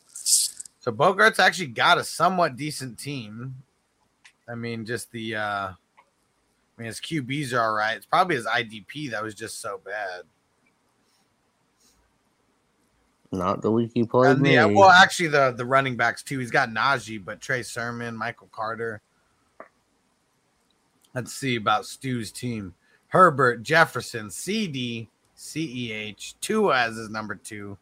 So 0.81 0.91
Bogart's 0.91 1.39
actually 1.39 1.69
got 1.69 1.99
a 1.99 2.05
somewhat 2.05 2.57
decent 2.57 2.99
team. 2.99 3.55
I 4.49 4.57
mean, 4.57 4.85
just 4.85 5.13
the 5.13 5.37
uh 5.37 5.69
I 5.69 5.77
mean 6.77 6.87
his 6.87 6.99
QBs 6.99 7.53
are 7.53 7.61
all 7.61 7.75
right. 7.75 7.97
It's 7.97 8.07
probably 8.07 8.35
his 8.35 8.45
IDP 8.45 9.13
that 9.13 9.23
was 9.23 9.37
just 9.37 9.61
so 9.61 9.81
bad. 9.85 10.23
Not 13.31 13.63
the 13.63 13.71
week 13.71 13.93
he 13.95 14.03
played 14.03 14.39
And 14.39 14.47
yeah, 14.49 14.65
well, 14.65 14.91
actually 14.91 15.29
the 15.29 15.55
the 15.57 15.65
running 15.65 15.97
backs 15.97 16.25
too. 16.25 16.41
He's 16.41 16.51
got 16.51 16.71
Najee, 16.71 17.25
but 17.25 17.41
Trey 17.41 17.63
Sermon, 17.63 18.17
Michael 18.17 18.49
Carter. 18.51 19.01
Let's 21.15 21.33
see 21.33 21.55
about 21.55 21.87
Stu's 21.87 22.33
team. 22.33 22.75
Herbert, 23.13 23.63
Jefferson, 23.63 24.31
CD, 24.31 25.07
CEH, 25.37 26.33
Tua 26.41 26.79
as 26.79 26.97
his 26.97 27.11
number 27.11 27.35
two. 27.35 27.77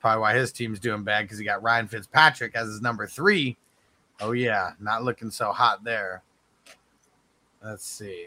Probably 0.00 0.20
why 0.20 0.34
his 0.34 0.50
team's 0.50 0.80
doing 0.80 1.04
bad 1.04 1.22
because 1.22 1.38
he 1.38 1.44
got 1.44 1.62
Ryan 1.62 1.86
Fitzpatrick 1.86 2.56
as 2.56 2.66
his 2.66 2.80
number 2.80 3.06
three. 3.06 3.56
Oh 4.20 4.32
yeah, 4.32 4.72
not 4.80 5.04
looking 5.04 5.30
so 5.30 5.52
hot 5.52 5.84
there. 5.84 6.24
Let's 7.62 7.86
see. 7.86 8.26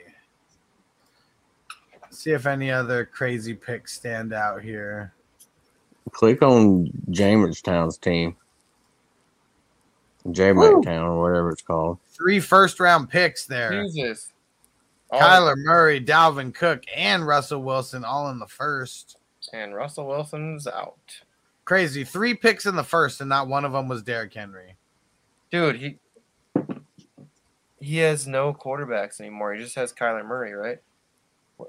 See 2.10 2.32
if 2.32 2.45
any 2.45 2.72
other 2.72 3.04
crazy 3.04 3.54
picks 3.54 3.94
stand 3.94 4.32
out 4.32 4.62
here. 4.62 5.14
Click 6.12 6.41
on 6.41 6.88
Jamerstown's 7.10 7.98
team. 7.98 8.38
Jamerstown 10.28 11.02
or 11.02 11.20
whatever 11.20 11.50
it's 11.50 11.62
called. 11.62 11.98
Three 12.12 12.40
first 12.40 12.80
round 12.80 13.10
picks 13.10 13.45
there. 13.45 13.84
Jesus. 13.84 14.32
All 15.14 15.22
Kyler 15.22 15.56
Murray, 15.57 16.02
Dalvin 16.03 16.53
Cook, 16.53 16.84
and 16.95 17.26
Russell 17.27 17.61
Wilson 17.61 18.03
all 18.03 18.30
in 18.31 18.40
the 18.40 18.48
first. 18.48 19.18
and 19.53 19.76
Russell 19.76 20.07
Wilson's 20.07 20.65
out. 20.68 20.98
Crazy. 21.65 22.03
Three 22.03 22.34
picks 22.34 22.65
in 22.65 22.76
the 22.76 22.84
first, 22.84 23.22
and 23.22 23.30
not 23.30 23.48
one 23.48 23.64
of 23.65 23.72
them 23.73 23.88
was 23.88 24.02
Derrick 24.03 24.34
Henry. 24.34 24.76
Dude, 25.52 25.76
he 25.77 25.99
he 27.80 27.98
has 27.98 28.27
no 28.27 28.53
quarterbacks 28.53 29.19
anymore. 29.19 29.53
He 29.53 29.61
just 29.61 29.76
has 29.76 29.94
Kyler 29.94 30.26
Murray, 30.26 30.53
right? 30.53 30.80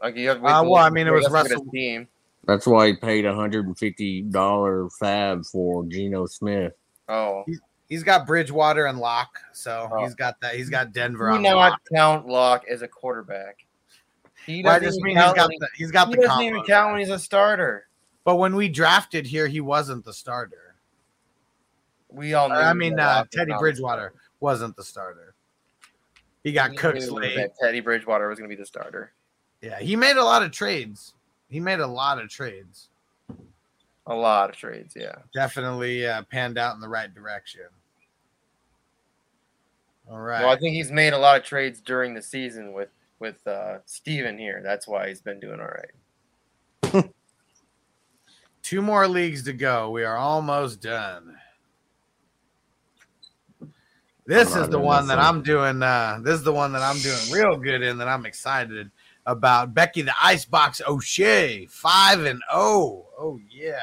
Like 0.03 0.17
you 0.17 0.29
have, 0.29 0.39
Uh, 0.39 0.63
well, 0.65 0.77
I 0.77 0.91
mean, 0.91 1.07
it 1.07 1.13
was 1.13 1.27
you 1.29 1.33
have 1.33 1.33
to 1.33 1.37
look 1.37 1.45
at 1.47 1.51
his 1.51 1.59
Russell- 1.61 1.73
team. 1.73 2.09
That's 2.47 2.67
why 2.67 2.89
he 2.89 2.97
paid 2.97 3.25
a 3.25 3.35
hundred 3.35 3.67
and 3.67 3.79
fifty 3.79 4.21
dollar 4.23 4.89
fab 4.91 5.45
for 5.47 5.85
Geno 5.87 6.27
Smith. 6.27 6.75
Oh, 7.09 7.43
He's 7.47 7.61
got 8.03 8.27
Bridgewater 8.27 8.87
and 8.87 8.99
Lock, 8.99 9.39
so 9.53 9.89
Oh. 9.93 10.03
he's 10.05 10.15
got 10.15 10.41
that. 10.41 10.55
He's 10.55 10.71
got 10.71 10.93
Denver 10.93 11.29
do 11.29 11.37
on 11.37 11.43
not 11.43 11.57
lock. 11.57 11.81
count 11.95 12.27
Lock 12.27 12.65
as 12.69 12.83
a 12.83 12.89
quarterback. 12.89 13.65
He 14.47 14.63
Well, 14.63 14.73
I 14.73 14.79
doesn't 14.79 14.89
just 14.93 15.01
mean 15.03 15.17
he's 15.17 15.23
count 15.25 15.37
got 15.37 15.49
when 15.49 15.59
the 15.61 15.69
he's 15.77 15.91
got 15.91 16.09
he 16.09 16.15
the 16.15 16.23
doesn't 16.23 16.31
combo. 16.31 16.45
even 16.45 16.63
count 16.65 16.93
when 16.93 17.01
he's 17.01 17.11
a 17.11 17.19
starter. 17.19 17.87
But 18.25 18.37
when 18.37 18.57
we 18.57 18.69
drafted 18.69 19.27
here, 19.27 19.47
he 19.47 19.61
wasn't 19.61 20.05
the 20.05 20.13
starter. 20.13 20.75
We 22.09 22.35
all. 22.35 22.49
Knew 22.49 22.55
I 22.55 22.73
mean, 22.73 22.99
uh, 22.99 23.25
Teddy 23.33 23.53
Bridgewater 23.59 24.15
wasn't 24.41 24.77
the 24.77 24.85
starter. 24.85 25.35
He 26.43 26.53
got 26.53 26.71
We 26.71 26.77
cooked 26.77 27.01
knew 27.01 27.11
late. 27.11 27.37
that 27.37 27.53
Teddy 27.61 27.81
Bridgewater 27.81 28.29
was 28.29 28.39
going 28.39 28.49
to 28.51 28.55
be 28.57 28.61
the 28.61 28.67
starter. 28.67 29.13
Yeah, 29.61 29.79
he 29.79 29.97
made 29.97 30.17
a 30.17 30.25
lot 30.25 30.43
of 30.43 30.53
trades. 30.53 31.15
He 31.49 31.59
made 31.61 31.81
a 31.81 31.87
lot 31.87 32.21
of 32.21 32.29
trades. 32.29 32.89
A 34.07 34.15
lot 34.15 34.51
of 34.51 34.57
trades, 34.57 34.95
yeah. 34.95 35.15
Definitely 35.33 36.07
uh, 36.07 36.23
panned 36.25 36.59
out 36.59 36.75
in 36.75 36.81
the 36.83 36.89
right 36.89 37.13
direction. 37.15 37.63
All 40.11 40.21
right. 40.21 40.43
Well, 40.43 40.51
I 40.51 40.59
think 40.59 40.75
he's 40.75 40.93
made 40.93 41.13
a 41.13 41.19
lot 41.19 41.39
of 41.39 41.45
trades 41.45 41.81
during 41.81 42.15
the 42.15 42.23
season 42.23 42.73
with 42.73 42.91
with 43.19 43.47
uh, 43.47 43.79
Steven 43.87 44.37
here. 44.39 44.61
That's 44.63 44.87
why 44.87 45.09
he's 45.09 45.21
been 45.21 45.41
doing 45.41 45.61
all 45.61 47.03
right. 47.03 47.11
Two 48.63 48.83
more 48.83 49.09
leagues 49.09 49.43
to 49.45 49.53
go. 49.53 49.91
We 49.91 50.05
are 50.05 50.17
almost 50.17 50.83
done. 50.83 51.37
This 54.27 54.57
is 54.57 54.69
the 54.69 54.79
one 54.79 55.07
that. 55.09 55.19
I'm 55.19 55.43
doing. 55.43 55.83
Uh, 55.83 56.21
this 56.23 56.35
is 56.35 56.45
the 56.45 56.53
one 56.53 56.73
that 56.73 56.83
I'm 56.83 56.99
doing 56.99 57.19
real 57.31 57.57
good 57.57 57.83
in. 57.83 57.99
That 57.99 58.09
I'm 58.09 58.25
excited 58.25 58.91
about. 59.27 59.75
Becky 59.75 60.03
the 60.03 60.15
Icebox 60.21 60.81
O'Shea, 60.87 61.67
five 61.67 62.25
and 62.25 62.43
oh, 62.53 63.07
oh 63.19 63.39
yeah, 63.51 63.81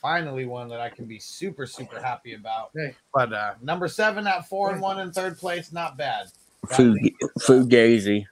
finally 0.00 0.46
one 0.46 0.68
that 0.68 0.80
I 0.80 0.88
can 0.88 1.04
be 1.04 1.18
super 1.18 1.66
super 1.66 2.00
happy 2.00 2.34
about. 2.34 2.70
Hey. 2.74 2.94
But 3.12 3.32
uh, 3.32 3.54
number 3.62 3.88
seven 3.88 4.26
at 4.26 4.48
four 4.48 4.72
and 4.72 4.80
one 4.80 5.00
in 5.00 5.12
third 5.12 5.38
place, 5.38 5.72
not 5.72 5.96
bad. 5.96 6.26
Fug- 6.68 6.96
Fugazi. 7.40 8.26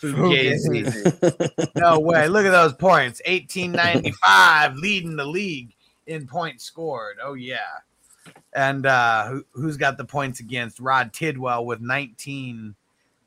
Fugazi. 0.00 1.70
no 1.76 1.98
way. 1.98 2.28
Look 2.28 2.46
at 2.46 2.50
those 2.50 2.72
points. 2.74 3.20
1895 3.26 4.76
leading 4.76 5.16
the 5.16 5.24
league 5.24 5.74
in 6.06 6.26
points 6.26 6.64
scored. 6.64 7.18
Oh 7.22 7.34
yeah. 7.34 7.58
And 8.54 8.86
uh 8.86 9.26
who, 9.28 9.44
who's 9.52 9.76
got 9.76 9.96
the 9.98 10.04
points 10.04 10.40
against 10.40 10.80
Rod 10.80 11.12
Tidwell 11.12 11.66
with 11.66 11.80
19 11.80 12.74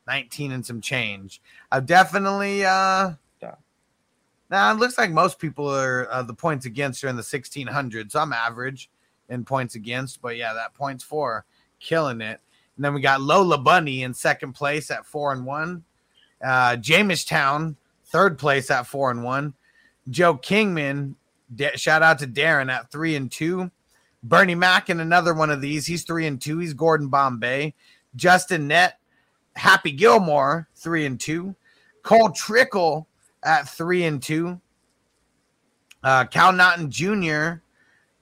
19 0.07 0.51
and 0.51 0.65
some 0.65 0.81
change. 0.81 1.41
I've 1.71 1.85
definitely 1.85 2.65
uh 2.65 2.67
Yeah. 2.69 3.13
Now 4.51 4.71
it 4.71 4.77
looks 4.77 4.97
like 4.97 5.11
most 5.11 5.39
people 5.39 5.73
are 5.73 6.11
uh, 6.11 6.21
the 6.21 6.33
points 6.33 6.65
against 6.65 7.03
are 7.03 7.07
in 7.07 7.15
the 7.15 7.21
1600s. 7.21 8.15
I'm 8.15 8.33
average 8.33 8.89
in 9.29 9.45
points 9.45 9.75
against, 9.75 10.21
but 10.21 10.35
yeah, 10.35 10.53
that 10.53 10.73
points 10.73 11.03
for 11.03 11.45
killing 11.79 12.19
it. 12.19 12.39
And 12.75 12.85
then 12.85 12.93
we 12.93 13.01
got 13.01 13.21
Lola 13.21 13.57
Bunny 13.57 14.03
in 14.03 14.13
second 14.13 14.53
place 14.53 14.91
at 14.91 15.05
four 15.05 15.31
and 15.31 15.45
one. 15.45 15.85
Uh, 16.43 16.75
Jamestown, 16.75 17.77
third 18.05 18.37
place 18.37 18.69
at 18.69 18.87
four 18.87 19.09
and 19.09 19.23
one. 19.23 19.53
Joe 20.09 20.35
Kingman, 20.35 21.15
da- 21.53 21.75
shout 21.77 22.03
out 22.03 22.19
to 22.19 22.27
Darren 22.27 22.69
at 22.69 22.91
three 22.91 23.15
and 23.15 23.31
two. 23.31 23.71
Bernie 24.23 24.55
Mac 24.55 24.89
in 24.89 24.99
another 24.99 25.33
one 25.33 25.49
of 25.49 25.61
these. 25.61 25.85
He's 25.85 26.03
three 26.03 26.27
and 26.27 26.41
two. 26.41 26.59
He's 26.59 26.73
Gordon 26.73 27.07
Bombay. 27.07 27.73
Justin 28.15 28.67
Net, 28.67 28.99
Happy 29.55 29.91
Gilmore, 29.91 30.67
three 30.75 31.05
and 31.05 31.19
two. 31.19 31.55
Cole 32.03 32.31
Trickle 32.31 33.07
at 33.43 33.67
three 33.67 34.03
and 34.05 34.21
two. 34.21 34.59
Uh, 36.03 36.25
Cal 36.25 36.51
Naughton 36.51 36.89
Jr. 36.89 37.61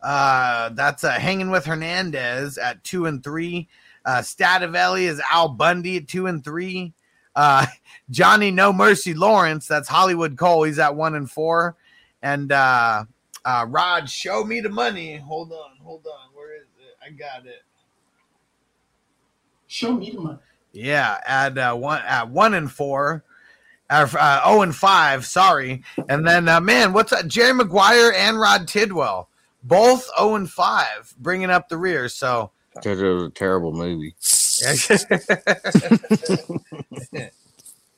Uh, 0.02 0.70
that's 0.70 1.04
uh, 1.04 1.12
hanging 1.12 1.50
with 1.50 1.66
Hernandez 1.66 2.58
at 2.58 2.84
two 2.84 3.06
and 3.06 3.24
three. 3.24 3.68
Uh, 4.06 4.20
Stativelli 4.20 5.04
is 5.04 5.22
Al 5.32 5.50
Bundy 5.50 5.98
at 5.98 6.08
two 6.08 6.28
and 6.28 6.44
three. 6.44 6.94
Uh, 7.36 7.66
Johnny 8.10 8.52
No 8.52 8.74
Mercy 8.74 9.14
Lawrence, 9.14 9.68
that's 9.68 9.88
Hollywood 9.88 10.38
Cole. 10.38 10.64
He's 10.64 10.80
at 10.80 10.96
one 10.96 11.16
and 11.16 11.30
four. 11.30 11.76
And 12.22 12.52
uh, 12.52 13.06
uh, 13.46 13.66
Rod, 13.70 14.10
show 14.10 14.44
me 14.44 14.62
the 14.62 14.70
money. 14.70 15.18
Hold 15.18 15.52
on, 15.52 15.78
hold 15.82 16.06
on. 16.06 16.34
Where 16.34 16.56
is 16.56 16.68
it? 16.80 16.96
I 17.06 17.12
got 17.12 17.46
it. 17.46 17.64
Show 19.68 19.94
me 19.94 20.12
the 20.12 20.20
money. 20.20 20.40
Yeah, 20.72 21.20
at 21.26 21.58
uh, 21.58 21.76
one 21.76 22.02
at 22.06 22.30
one 22.30 22.54
and 22.54 22.72
four, 22.72 23.24
uh, 23.90 24.08
uh, 24.18 24.42
oh 24.46 24.62
and 24.62 24.76
five. 24.76 25.26
Sorry, 25.26 25.84
and 26.08 26.28
then 26.28 26.48
uh, 26.48 26.62
man, 26.62 26.94
what's 26.94 27.12
that? 27.12 27.28
Jerry 27.28 27.54
Maguire 27.54 28.14
and 28.16 28.40
Rod 28.40 28.68
Tidwell, 28.68 29.30
both 29.64 30.10
zero 30.18 30.36
and 30.36 30.50
five, 30.50 31.14
bringing 31.20 31.50
up 31.50 31.70
the 31.70 31.78
rear. 31.78 32.10
So 32.10 32.52
Because 32.76 33.02
it 33.02 33.08
was 33.08 33.24
a 33.24 33.30
terrible 33.30 33.74
movie. 33.74 34.16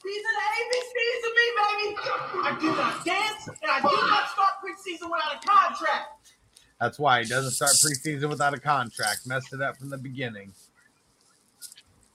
These 0.03 0.23
are 0.25 0.35
the 0.35 0.45
ABCs 0.57 1.21
of 1.27 1.33
me, 1.35 1.47
baby. 1.57 1.95
I 2.43 2.57
do 2.59 2.67
not 2.67 3.05
dance, 3.05 3.47
and 3.47 3.71
I 3.71 3.79
do 3.81 4.07
not 4.07 4.29
start 4.29 4.53
preseason 4.63 5.11
without 5.11 5.35
a 5.35 5.47
contract. 5.47 6.33
That's 6.79 6.97
why 6.97 7.21
he 7.21 7.29
doesn't 7.29 7.51
start 7.51 7.71
preseason 7.71 8.29
without 8.29 8.53
a 8.55 8.59
contract. 8.59 9.27
Messed 9.27 9.53
it 9.53 9.61
up 9.61 9.77
from 9.77 9.89
the 9.89 9.97
beginning. 9.97 10.51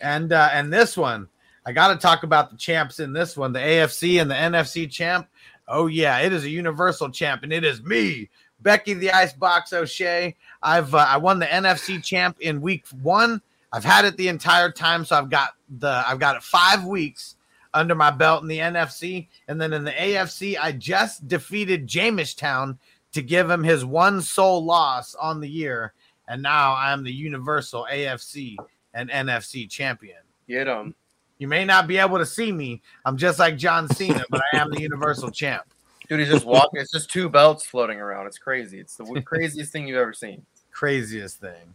And 0.01 0.33
uh, 0.33 0.49
and 0.53 0.73
this 0.73 0.97
one, 0.97 1.29
I 1.67 1.73
got 1.73 1.89
to 1.89 1.97
talk 1.97 2.23
about 2.23 2.51
the 2.51 2.57
champs 2.57 3.01
in 3.01 3.13
this 3.13 3.37
one, 3.37 3.53
the 3.53 3.59
AFC 3.59 4.23
and 4.23 4.31
the 4.31 4.37
NFC 4.37 4.89
champ. 4.89 5.29
Oh 5.67 5.89
yeah, 5.89 6.21
it 6.21 6.33
is 6.33 6.45
a 6.45 6.49
universal 6.49 7.11
champ, 7.11 7.43
and 7.43 7.53
it 7.53 7.65
is 7.65 7.83
me, 7.83 8.31
Becky 8.61 8.95
the 8.95 9.11
Icebox 9.11 9.73
O'Shea. 9.73 10.37
I've 10.63 10.95
uh, 10.95 11.07
I 11.09 11.17
won 11.17 11.41
the 11.41 11.47
NFC 11.47 12.03
champ 12.03 12.37
in 12.41 12.61
week 12.61 12.87
one. 13.03 13.43
I've 13.73 13.85
had 13.85 14.05
it 14.05 14.17
the 14.17 14.29
entire 14.29 14.71
time, 14.71 15.05
so 15.05 15.17
I've 15.17 15.29
got 15.29 15.51
the 15.79 16.05
I've 16.07 16.21
got 16.21 16.37
it 16.37 16.45
five 16.45 16.85
weeks 16.85 17.35
under 17.75 17.97
my 17.97 18.13
belt 18.13 18.43
in 18.43 18.49
the 18.49 18.59
NFC, 18.59 19.27
and 19.49 19.61
then 19.61 19.73
in 19.73 19.83
the 19.83 19.91
AFC, 19.91 20.57
I 20.59 20.71
just 20.71 21.27
defeated 21.27 21.89
Jamestown 21.89 22.79
to 23.13 23.23
give 23.23 23.51
him 23.51 23.65
his 23.65 23.85
one 23.85 24.23
sole 24.23 24.65
loss 24.65 25.17
on 25.17 25.41
the 25.41 25.49
year, 25.49 25.95
and 26.29 26.41
now 26.41 26.77
I'm 26.77 27.03
the 27.03 27.13
Universal 27.13 27.89
AFC 27.93 28.57
and 28.95 29.11
NFC 29.11 29.69
champion. 29.69 30.19
Get 30.49 30.69
him. 30.69 30.95
You 31.39 31.49
may 31.49 31.65
not 31.65 31.87
be 31.87 31.99
able 31.99 32.19
to 32.19 32.27
see 32.27 32.51
me. 32.53 32.83
I'm 33.05 33.17
just 33.17 33.39
like 33.39 33.57
John 33.57 33.89
Cena, 33.89 34.25
but 34.31 34.43
I 34.53 34.57
am 34.57 34.71
the 34.71 34.81
Universal 34.81 35.31
champ. 35.31 35.65
Dude, 36.09 36.21
he's 36.21 36.29
just 36.29 36.47
walking. 36.47 36.81
It's 36.81 36.93
just 36.93 37.11
two 37.11 37.29
belts 37.29 37.67
floating 37.67 38.01
around. 38.01 38.27
It's 38.27 38.39
crazy. 38.39 38.79
It's 38.79 38.97
the 38.97 39.23
craziest 39.23 39.73
thing 39.73 39.89
you've 39.89 39.99
ever 39.99 40.13
seen. 40.13 40.45
Craziest 40.71 41.41
thing. 41.41 41.75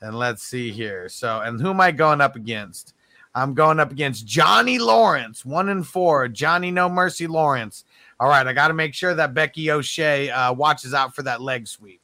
And 0.00 0.18
let's 0.18 0.42
see 0.42 0.70
here. 0.70 1.08
So, 1.08 1.40
and 1.40 1.60
who 1.60 1.70
am 1.70 1.80
I 1.80 1.90
going 1.90 2.20
up 2.20 2.36
against? 2.36 2.94
I'm 3.34 3.54
going 3.54 3.80
up 3.80 3.90
against 3.90 4.26
Johnny 4.26 4.78
Lawrence, 4.78 5.44
one 5.44 5.68
and 5.68 5.86
four. 5.86 6.28
Johnny 6.28 6.70
No 6.70 6.88
Mercy 6.88 7.26
Lawrence. 7.26 7.84
All 8.20 8.28
right, 8.28 8.46
I 8.46 8.52
got 8.52 8.68
to 8.68 8.74
make 8.74 8.94
sure 8.94 9.12
that 9.14 9.34
Becky 9.34 9.70
O'Shea 9.70 10.30
uh, 10.30 10.52
watches 10.52 10.94
out 10.94 11.16
for 11.16 11.22
that 11.24 11.40
leg 11.40 11.66
sweep 11.66 12.00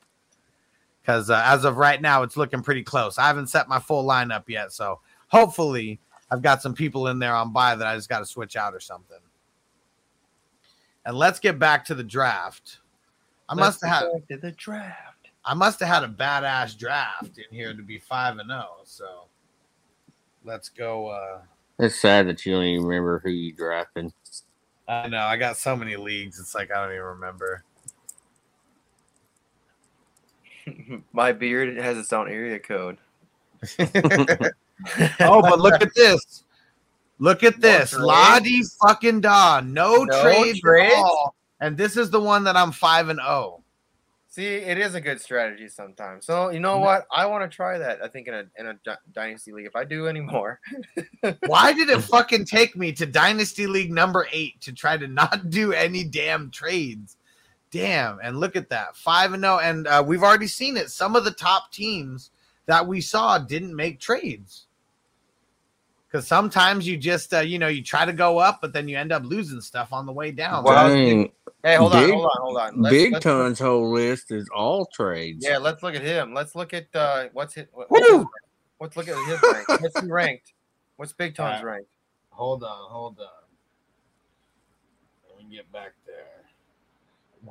because 1.11 1.31
uh, 1.31 1.43
as 1.45 1.65
of 1.65 1.77
right 1.77 2.01
now, 2.01 2.23
it's 2.23 2.37
looking 2.37 2.63
pretty 2.63 2.83
close. 2.83 3.19
I 3.19 3.27
haven't 3.27 3.49
set 3.49 3.69
my 3.69 3.79
full 3.79 4.05
lineup 4.05 4.45
yet, 4.49 4.73
so 4.73 5.01
hopefully, 5.29 5.99
I've 6.31 6.43
got 6.43 6.63
some 6.63 6.75
people 6.75 7.09
in 7.09 7.19
there 7.19 7.35
on 7.35 7.53
buy 7.53 7.75
that 7.75 7.87
I 7.87 7.97
just 7.97 8.09
got 8.09 8.21
to 8.21 8.27
switch 8.27 8.57
out 8.57 8.75
or 8.75 8.81
something. 8.81 9.19
And 11.05 11.17
let's 11.17 11.41
get 11.41 11.59
back 11.59 11.85
to 11.87 11.95
the 11.95 12.05
draft. 12.05 12.79
I 13.49 13.55
must 13.55 13.83
have 13.83 13.91
had 13.91 14.05
Let's 14.05 14.25
go 14.29 14.37
to 14.37 14.41
the 14.41 14.53
draft. 14.53 15.31
I 15.45 15.55
must 15.55 15.81
have 15.81 15.89
had 15.89 16.05
a 16.05 16.09
badass 16.09 16.79
draft 16.79 17.39
in 17.39 17.57
here 17.57 17.75
to 17.75 17.83
be 17.83 17.99
five 17.99 18.39
and 18.39 18.49
zero. 18.49 18.69
So 18.85 19.25
let's 20.45 20.69
go. 20.69 21.09
Uh, 21.09 21.41
It's 21.79 22.01
sad 22.01 22.29
that 22.29 22.45
you 22.45 22.53
don't 22.53 22.65
even 22.65 22.87
remember 22.87 23.21
who 23.25 23.31
you 23.31 23.53
drafted. 23.53 24.13
I 24.87 25.09
know 25.09 25.21
I 25.21 25.37
got 25.37 25.57
so 25.57 25.75
many 25.75 25.97
leagues. 25.97 26.39
It's 26.39 26.55
like 26.55 26.71
I 26.71 26.83
don't 26.83 26.93
even 26.93 27.05
remember. 27.05 27.65
My 31.13 31.33
beard 31.33 31.77
has 31.79 31.97
its 31.97 32.13
own 32.13 32.29
area 32.29 32.59
code. 32.59 32.99
oh, 35.21 35.43
but 35.43 35.61
look 35.61 35.81
at 35.81 35.91
this. 35.97 36.45
Look 37.19 37.43
at 37.43 37.61
this. 37.61 37.91
trades? 37.91 38.03
Lottie 38.05 38.63
fucking 38.87 39.21
da. 39.21 39.61
No, 39.61 40.05
No 40.05 40.23
trades 40.23 40.61
trades? 40.61 40.95
at 40.95 40.99
all. 40.99 41.35
And 41.61 41.77
this 41.77 41.97
is 41.97 42.11
the 42.11 42.21
one 42.21 42.45
that 42.45 42.57
I'm 42.57 42.73
five 42.73 43.09
and 43.11 43.21
oh. 43.21 43.63
See, 44.33 44.47
it 44.47 44.79
is 44.79 44.95
a 44.95 45.01
good 45.01 45.21
strategy 45.21 45.69
sometimes. 45.69 46.25
So 46.25 46.51
you 46.51 46.61
know 46.61 46.79
what? 46.79 47.05
I 47.13 47.27
want 47.27 47.51
to 47.51 47.55
try 47.55 47.79
that. 47.79 48.01
I 48.01 48.07
think 48.07 48.29
in 48.29 48.35
a 48.35 48.45
in 48.57 48.67
a 48.69 48.79
dynasty 49.13 49.53
league, 49.53 49.67
if 49.67 49.75
I 49.75 49.83
do 49.85 50.07
anymore. 50.07 50.61
Why 51.47 51.73
did 51.73 51.91
it 51.91 52.01
fucking 52.01 52.45
take 52.45 52.77
me 52.77 52.93
to 52.93 53.07
Dynasty 53.07 53.67
League 53.67 53.91
number 53.93 54.29
eight 54.33 54.61
to 54.63 54.73
try 54.73 54.97
to 54.97 55.09
not 55.09 55.51
do 55.51 55.73
any 55.73 56.05
damn 56.05 56.49
trades? 56.51 57.17
Damn. 57.73 58.21
And 58.23 58.39
look 58.39 58.55
at 58.57 58.69
that 58.71 58.97
5 58.97 59.33
and 59.33 59.43
0. 59.43 59.59
And 59.59 59.87
uh, 59.89 60.03
we've 60.07 60.23
already 60.23 60.47
seen 60.47 60.77
it. 60.77 60.91
Some 60.91 61.17
of 61.17 61.25
the 61.25 61.31
top 61.33 61.73
teams 61.73 62.31
that 62.67 62.87
we 62.87 63.01
saw 63.01 63.37
didn't 63.39 63.75
make 63.75 63.99
trades. 64.01 64.67
Because 66.11 66.27
sometimes 66.27 66.89
you 66.89 66.97
just, 66.97 67.33
uh, 67.33 67.39
you 67.39 67.59
know, 67.61 67.69
you 67.69 67.85
try 67.85 68.05
to 68.05 68.13
go 68.13 68.39
up, 68.39 68.61
but 68.61 68.73
then 68.73 68.89
you 68.89 68.99
end 68.99 69.13
up 69.13 69.23
losing 69.25 69.61
stuff 69.61 69.93
on 69.93 70.07
the 70.07 70.13
way 70.13 70.33
down. 70.33 70.65
Dang. 70.65 71.31
Hey, 71.63 71.77
hold 71.77 71.93
on, 71.93 72.03
Big- 72.05 72.15
hold 72.15 72.25
on, 72.25 72.31
hold 72.41 72.57
on. 72.57 72.83
Let's- 72.83 72.93
Big 72.93 73.13
let's- 73.13 73.23
Ton's 73.23 73.59
whole 73.61 73.93
list 73.93 74.33
is 74.33 74.49
all 74.49 74.87
trades. 74.87 75.45
yeah, 75.47 75.59
let's 75.59 75.83
look 75.85 75.95
at 75.95 76.03
him. 76.03 76.35
Let's 76.35 76.57
look 76.57 76.75
at 76.75 76.89
uh, 76.97 77.29
what's 77.33 77.55
his. 77.55 77.67
What, 77.73 77.89
let's 78.81 78.97
look 78.97 79.07
at 79.09 79.17
his 79.29 79.41
rank. 79.43 79.69
What's 79.83 80.01
he 80.01 80.07
ranked? 80.11 80.53
What's 80.97 81.13
Big 81.13 81.37
Ton's 81.37 81.63
Uh, 81.63 81.67
rank? 81.67 81.87
Hold 82.31 82.65
on, 82.65 82.91
hold 82.91 83.21
on. 83.21 83.27
Let 85.39 85.49
me 85.49 85.55
get 85.55 85.71
back 85.71 85.93
there. 86.07 86.25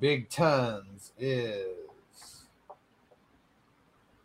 Big 0.01 0.29
Tons 0.29 1.13
is 1.17 2.45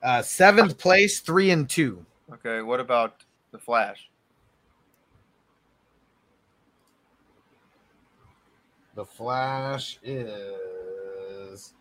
uh, 0.03 0.23
seventh 0.23 0.77
place, 0.79 1.21
three 1.21 1.51
and 1.51 1.69
two. 1.71 2.05
Okay, 2.33 2.63
what 2.63 2.81
about 2.81 3.23
the 3.53 3.59
Flash? 3.59 4.09
The 8.95 9.05
Flash 9.05 9.99
is 10.03 11.75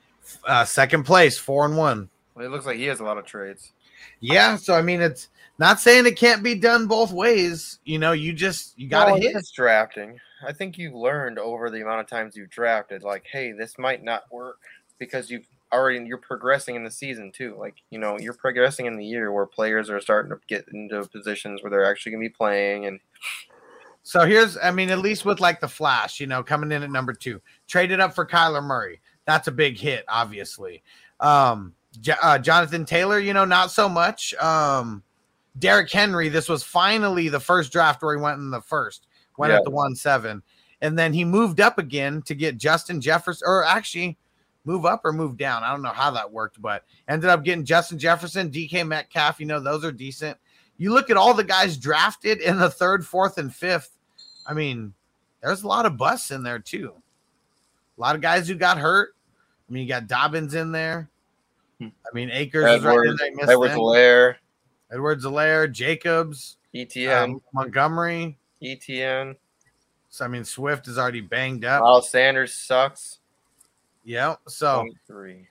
uh, 0.48 0.66
second 0.66 1.04
place, 1.04 1.38
four 1.38 1.66
and 1.66 1.78
one. 1.78 2.10
Well, 2.36 2.46
it 2.46 2.50
looks 2.50 2.66
like 2.66 2.78
he 2.78 2.86
has 2.86 3.00
a 3.00 3.04
lot 3.04 3.18
of 3.18 3.26
trades. 3.26 3.72
Yeah, 4.20 4.56
so 4.56 4.74
I 4.74 4.82
mean, 4.82 5.02
it's 5.02 5.30
not 5.60 5.80
saying 5.80 6.06
it 6.06 6.18
can't 6.18 6.44
be 6.44 6.56
done 6.56 6.88
both 6.88 7.12
ways. 7.12 7.80
You 7.86 8.00
know, 8.00 8.12
you 8.14 8.34
just 8.34 8.78
you 8.80 8.88
got 8.88 9.06
to 9.06 9.12
Well, 9.14 9.22
hit. 9.22 9.36
it's 9.36 9.52
drafting. 9.52 10.20
I 10.46 10.54
think 10.54 10.78
you've 10.78 10.96
learned 10.96 11.40
over 11.40 11.70
the 11.70 11.82
amount 11.82 12.02
of 12.02 12.08
times 12.08 12.36
you've 12.36 12.50
drafted, 12.50 13.04
like, 13.04 13.26
hey, 13.32 13.52
this 13.52 13.78
might 13.78 14.04
not 14.04 14.24
work 14.32 14.58
because 14.98 15.30
you've 15.30 15.48
already 15.72 16.04
you're 16.06 16.18
progressing 16.18 16.76
in 16.76 16.84
the 16.84 16.92
season 16.92 17.32
too. 17.32 17.56
Like, 17.58 17.76
you 17.90 18.00
know, 18.00 18.18
you're 18.20 18.34
progressing 18.34 18.86
in 18.86 18.98
the 18.98 19.06
year 19.06 19.32
where 19.32 19.46
players 19.46 19.90
are 19.90 20.00
starting 20.02 20.32
to 20.32 20.40
get 20.48 20.66
into 20.74 21.08
positions 21.10 21.62
where 21.62 21.70
they're 21.70 21.90
actually 21.90 22.14
gonna 22.14 22.22
be 22.24 22.30
playing 22.30 22.86
and 22.86 23.00
So 24.04 24.26
here's, 24.26 24.58
I 24.58 24.72
mean, 24.72 24.90
at 24.90 25.00
least 25.00 25.24
with 25.24 25.40
like 25.40 25.62
the 25.62 25.68
Flash, 25.68 26.20
you 26.20 26.28
know, 26.28 26.44
coming 26.44 26.72
in 26.72 26.84
at 26.84 26.92
number 26.92 27.14
two, 27.14 27.42
traded 27.68 28.00
up 28.02 28.14
for 28.14 28.26
Kyler 28.26 28.64
Murray. 28.64 29.00
That's 29.26 29.48
a 29.48 29.52
big 29.52 29.78
hit, 29.80 30.04
obviously. 30.10 30.84
Um, 31.22 31.74
J- 32.02 32.16
uh, 32.22 32.38
Jonathan 32.40 32.84
Taylor, 32.86 33.20
you 33.20 33.34
know, 33.34 33.46
not 33.46 33.72
so 33.72 33.88
much. 33.88 34.34
Um, 34.36 35.04
Derrick 35.58 35.90
Henry, 35.92 36.28
this 36.30 36.50
was 36.50 36.64
finally 36.64 37.30
the 37.30 37.40
first 37.40 37.72
draft 37.72 38.02
where 38.02 38.16
he 38.18 38.22
went 38.22 38.40
in 38.40 38.50
the 38.50 38.62
first, 38.62 39.08
went 39.38 39.52
Yeah. 39.52 39.58
at 39.60 39.64
the 39.64 39.70
one 39.70 39.96
seven, 39.96 40.44
and 40.82 40.98
then 41.00 41.14
he 41.14 41.24
moved 41.24 41.62
up 41.62 41.78
again 41.78 42.22
to 42.24 42.36
get 42.36 42.58
Justin 42.58 43.00
Jefferson, 43.00 43.46
or 43.48 43.64
actually 43.64 44.18
move 44.66 44.86
up 44.86 45.02
or 45.06 45.14
move 45.14 45.38
down. 45.38 45.64
I 45.64 45.72
don't 45.72 45.82
know 45.82 45.90
how 45.90 46.12
that 46.12 46.32
worked, 46.32 46.62
but 46.62 46.84
ended 47.08 47.30
up 47.30 47.44
getting 47.44 47.64
Justin 47.66 48.00
Jefferson, 48.00 48.50
DK 48.50 48.86
Metcalf. 48.86 49.40
You 49.40 49.46
know, 49.46 49.60
those 49.60 49.86
are 49.86 49.92
decent. 49.92 50.38
You 50.78 50.92
look 50.92 51.10
at 51.10 51.18
all 51.18 51.34
the 51.34 51.44
guys 51.44 51.78
drafted 51.78 52.42
in 52.42 52.58
the 52.58 52.70
third, 52.70 53.06
fourth, 53.06 53.38
and 53.38 53.54
fifth. 53.54 53.93
I 54.46 54.54
mean, 54.54 54.94
there's 55.42 55.64
a 55.64 55.68
lot 55.68 55.86
of 55.86 55.98
busts 55.98 56.32
in 56.32 56.44
there 56.44 56.60
too. 56.60 56.94
A 57.98 58.02
lot 58.02 58.16
of 58.16 58.22
guys 58.22 58.48
who 58.48 58.56
got 58.56 58.78
hurt. 58.78 59.16
I 59.70 59.72
mean, 59.72 59.84
you 59.84 59.90
got 59.90 60.08
Dobbins 60.08 60.54
in 60.54 60.72
there. 60.72 61.10
I 61.82 61.90
mean, 62.14 62.30
Akers 62.32 62.80
is 62.80 62.84
right 62.84 62.98
in 62.98 63.16
there. 63.16 63.50
Edwards. 63.50 63.74
Helaire, 63.74 64.36
Edwards 64.92 65.26
Helaire, 65.26 65.72
Jacobs, 65.72 66.58
ETN, 66.74 67.24
um, 67.24 67.42
Montgomery. 67.54 68.38
ETN. 68.62 69.36
So 70.10 70.26
I 70.26 70.28
mean, 70.28 70.44
Swift 70.44 70.88
is 70.88 70.98
already 70.98 71.22
banged 71.22 71.66
up. 71.66 71.82
Miles 71.82 72.10
Sanders 72.10 72.54
sucks. 72.54 73.20
Yeah. 74.04 74.36
So 74.48 74.82
23. 75.08 75.48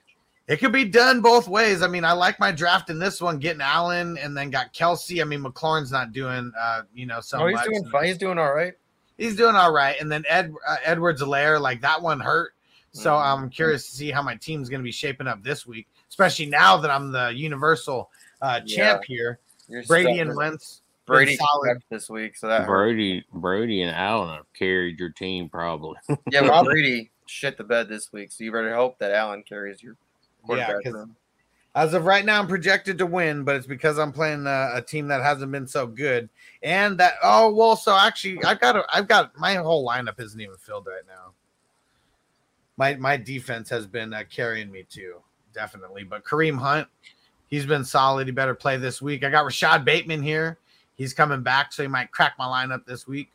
it 0.47 0.57
could 0.57 0.71
be 0.71 0.85
done 0.85 1.21
both 1.21 1.47
ways. 1.47 1.81
I 1.81 1.87
mean, 1.87 2.05
I 2.05 2.13
like 2.13 2.39
my 2.39 2.51
draft 2.51 2.89
in 2.89 2.99
this 2.99 3.21
one, 3.21 3.39
getting 3.39 3.61
Allen 3.61 4.17
and 4.17 4.35
then 4.35 4.49
got 4.49 4.73
Kelce. 4.73 5.21
I 5.21 5.25
mean, 5.25 5.43
McLaurin's 5.43 5.91
not 5.91 6.13
doing, 6.13 6.51
uh, 6.57 6.83
you 6.93 7.05
know, 7.05 7.19
so 7.19 7.39
oh, 7.39 7.47
he's 7.47 7.55
much. 7.55 7.65
doing 7.65 7.85
fine. 7.91 8.05
He's 8.05 8.17
doing 8.17 8.37
all 8.37 8.53
right. 8.53 8.73
He's 9.17 9.35
doing 9.35 9.55
all 9.55 9.71
right. 9.71 9.99
And 9.99 10.11
then 10.11 10.23
Ed 10.27 10.53
uh, 10.67 10.77
Edwards 10.83 11.21
Helaire, 11.21 11.59
like 11.61 11.81
that 11.81 12.01
one 12.01 12.19
hurt. 12.19 12.53
So 12.91 13.11
Mhm. 13.11 13.25
I'm 13.25 13.49
curious 13.49 13.89
to 13.89 13.95
see 13.95 14.11
how 14.11 14.21
my 14.21 14.35
team's 14.35 14.69
going 14.69 14.79
to 14.81 14.83
be 14.83 14.91
shaping 14.91 15.27
up 15.27 15.41
this 15.43 15.65
week, 15.65 15.87
especially 16.09 16.45
now 16.45 16.77
that 16.77 16.91
I'm 16.91 17.11
the 17.11 17.33
universal 17.33 18.09
uh, 18.41 18.59
champ 18.61 19.03
Yeah. 19.09 19.15
here. 19.15 19.39
You're 19.67 19.83
Brady 19.83 20.19
and 20.19 20.29
with 20.29 20.37
Wentz. 20.37 20.81
Brady 21.05 21.35
solid. 21.35 21.81
this 21.89 22.09
week, 22.09 22.35
so 22.37 22.47
that 22.47 22.61
hurt. 22.61 22.67
Brody, 22.67 23.25
Brody, 23.33 23.81
and 23.81 23.95
Allen 23.95 24.35
have 24.35 24.51
carried 24.53 24.99
your 24.99 25.09
team 25.09 25.49
probably. 25.49 25.97
Yeah, 26.31 26.41
but 26.41 26.63
Brady 26.65 27.11
shit 27.25 27.57
the 27.57 27.63
bed 27.63 27.89
this 27.89 28.11
week, 28.13 28.31
so 28.31 28.43
you 28.43 28.51
better 28.51 28.73
hope 28.75 28.99
that 28.99 29.11
Allen 29.11 29.43
carries 29.43 29.81
your 29.83 29.97
Yeah, 30.49 30.71
room. 30.85 31.15
As 31.75 31.95
of 31.95 32.05
right 32.05 32.23
now, 32.23 32.39
I'm 32.39 32.47
projected 32.47 32.99
to 32.99 33.05
win, 33.07 33.43
but 33.43 33.55
it's 33.55 33.65
because 33.65 33.97
I'm 33.97 34.11
playing 34.11 34.45
uh, 34.45 34.71
a 34.75 34.81
team 34.81 35.07
that 35.07 35.23
hasn't 35.23 35.51
been 35.51 35.65
so 35.65 35.87
good, 35.87 36.29
and 36.61 36.99
that 36.99 37.13
oh 37.23 37.51
well. 37.51 37.75
So 37.75 37.97
actually, 37.97 38.43
I've 38.43 38.59
got 38.59 38.75
a, 38.75 38.85
I've 38.93 39.07
got 39.07 39.35
my 39.39 39.55
whole 39.55 39.87
lineup 39.87 40.19
isn't 40.19 40.39
even 40.39 40.55
filled 40.57 40.85
right 40.85 41.01
now. 41.07 41.33
My 42.77 42.95
my 42.95 43.17
defense 43.17 43.69
has 43.69 43.87
been 43.87 44.13
uh, 44.13 44.23
carrying 44.29 44.71
me 44.71 44.85
too, 44.87 45.15
definitely. 45.51 46.03
But 46.03 46.23
Kareem 46.23 46.59
Hunt, 46.59 46.87
he's 47.47 47.65
been 47.65 47.83
solid. 47.83 48.27
He 48.27 48.31
better 48.31 48.53
play 48.53 48.77
this 48.77 49.01
week. 49.01 49.23
I 49.23 49.31
got 49.31 49.43
Rashod 49.45 49.83
Bateman 49.83 50.21
here. 50.21 50.59
He's 50.95 51.13
coming 51.13 51.41
back, 51.41 51.73
so 51.73 51.81
he 51.81 51.89
might 51.89 52.11
crack 52.11 52.33
my 52.37 52.45
lineup 52.45 52.85
this 52.85 53.07
week. 53.07 53.31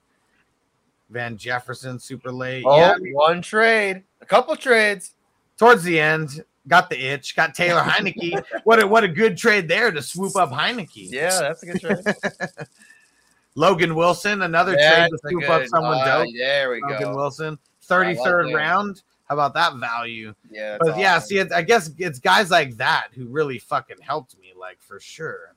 Van 1.10 1.36
Jefferson, 1.36 1.98
super 1.98 2.30
late. 2.30 2.62
Oh, 2.64 2.76
yeah, 2.76 2.94
one 3.14 3.42
trade, 3.42 4.04
a 4.20 4.26
couple 4.26 4.54
trades. 4.54 5.14
towards 5.56 5.82
the 5.82 5.98
end, 5.98 6.44
got 6.68 6.90
the 6.90 6.96
itch, 6.96 7.34
got 7.34 7.54
Taylor 7.54 7.80
Heineke. 7.84 8.42
what 8.64 8.80
a 8.80 8.86
what 8.86 9.04
a 9.04 9.08
good 9.08 9.36
trade 9.36 9.68
there 9.68 9.90
to 9.90 10.02
swoop 10.02 10.36
up 10.36 10.50
Heineke. 10.50 11.10
Yeah, 11.10 11.38
that's 11.40 11.62
a 11.62 11.66
good 11.66 11.80
trade. 11.80 11.98
Logan 13.54 13.96
Wilson, 13.96 14.42
another 14.42 14.74
trade 14.74 15.08
to 15.10 15.18
swoop 15.28 15.48
up 15.48 15.66
someone 15.66 15.98
ah, 16.00 16.22
dope. 16.22 16.28
There 16.36 16.70
we 16.70 16.80
Logan 16.80 17.12
go. 17.12 17.16
Wilson, 17.16 17.58
I 17.90 17.96
like 17.96 18.18
33rd 18.18 18.50
him. 18.50 18.54
round. 18.54 19.02
How 19.28 19.34
about 19.34 19.52
that 19.54 19.76
value? 19.76 20.32
Yeah, 20.50 20.78
that's 20.78 20.90
But 20.90 20.98
yeah, 20.98 21.18
see, 21.18 21.38
it's, 21.38 21.52
I 21.52 21.62
guess 21.62 21.90
it's 21.98 22.18
guys 22.18 22.50
like 22.50 22.76
that 22.76 23.08
who 23.14 23.26
really 23.26 23.58
fucking 23.58 23.98
helped 24.00 24.38
me, 24.38 24.52
like 24.58 24.80
for 24.80 25.00
sure. 25.00 25.54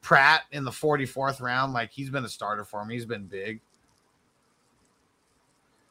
Pratt 0.00 0.42
in 0.50 0.64
the 0.64 0.70
44th 0.70 1.40
round, 1.40 1.72
like 1.72 1.90
he's 1.90 2.10
been 2.10 2.24
a 2.24 2.28
starter 2.28 2.64
for 2.64 2.84
me. 2.84 2.94
He's 2.94 3.04
been 3.04 3.26
big. 3.26 3.60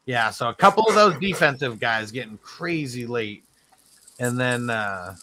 Yeah, 0.04 0.30
so 0.30 0.48
a 0.48 0.54
couple 0.54 0.84
of 0.88 0.94
those 0.94 1.16
defensive 1.20 1.78
guys 1.78 2.10
getting 2.10 2.38
crazy 2.38 3.06
late. 3.06 3.44
And 4.22 4.38
then 4.38 4.70
uh 4.70 5.16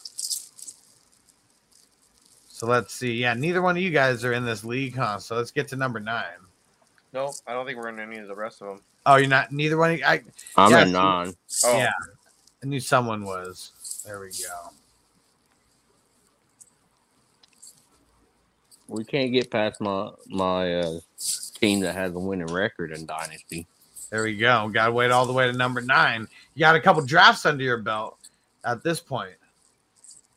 so 2.50 2.68
let's 2.68 2.94
see. 2.94 3.14
Yeah, 3.14 3.34
neither 3.36 3.62
one 3.62 3.78
of 3.78 3.82
you 3.82 3.90
guys 3.90 4.26
are 4.26 4.34
in 4.34 4.44
this 4.44 4.66
league, 4.66 4.98
huh? 4.98 5.18
So 5.20 5.38
let's 5.38 5.52
get 5.52 5.70
to 5.70 5.78
number 5.78 6.02
nine. 6.02 6.26
Nope, 7.14 7.36
I 7.48 7.54
don't 7.54 7.66
think 7.66 7.78
we're 7.80 7.88
in 7.88 8.00
any 8.02 8.18
of 8.18 8.28
the 8.28 8.36
rest 8.36 8.62
of 8.62 8.68
them. 8.68 8.82
Oh, 9.06 9.16
you're 9.16 9.30
not 9.30 9.54
neither 9.54 9.78
one. 9.78 9.92
Of 9.92 10.00
you, 10.00 10.06
I 10.06 10.22
I'm 10.58 10.72
Yeah, 10.72 10.82
a 10.82 10.86
see- 10.86 10.92
non. 10.92 11.34
Oh, 11.64 11.78
yeah, 11.78 11.92
I 12.62 12.66
knew 12.68 12.82
someone 12.82 13.24
was. 13.24 14.02
There 14.06 14.20
we 14.20 14.28
go. 14.32 14.72
We 18.90 19.06
can't 19.06 19.32
get 19.32 19.50
past 19.50 19.80
my 19.80 20.12
my 20.28 20.80
uh, 20.82 21.00
team 21.60 21.80
that 21.80 21.96
has 21.96 22.14
a 22.14 22.20
winning 22.20 22.48
record 22.48 22.92
in 22.92 23.06
Dynasty. 23.06 23.66
There 24.10 24.24
we 24.24 24.36
go. 24.36 24.68
Got 24.68 24.88
to 24.88 24.92
wait 24.92 25.12
all 25.12 25.26
the 25.26 25.34
way 25.34 25.48
to 25.48 25.54
number 25.54 25.80
nine. 25.80 26.28
You 26.56 26.60
got 26.60 26.76
a 26.76 26.82
couple 26.82 27.06
drafts 27.06 27.46
under 27.46 27.64
your 27.64 27.78
belt 27.78 28.19
at 28.72 28.84
this 28.84 29.00
point. 29.00 29.36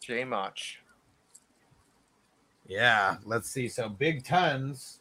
J 0.00 0.24
Mach. 0.24 0.58
Yeah, 2.66 3.16
let's 3.24 3.50
see. 3.50 3.68
So 3.68 3.88
big 3.88 4.24
tons 4.24 5.00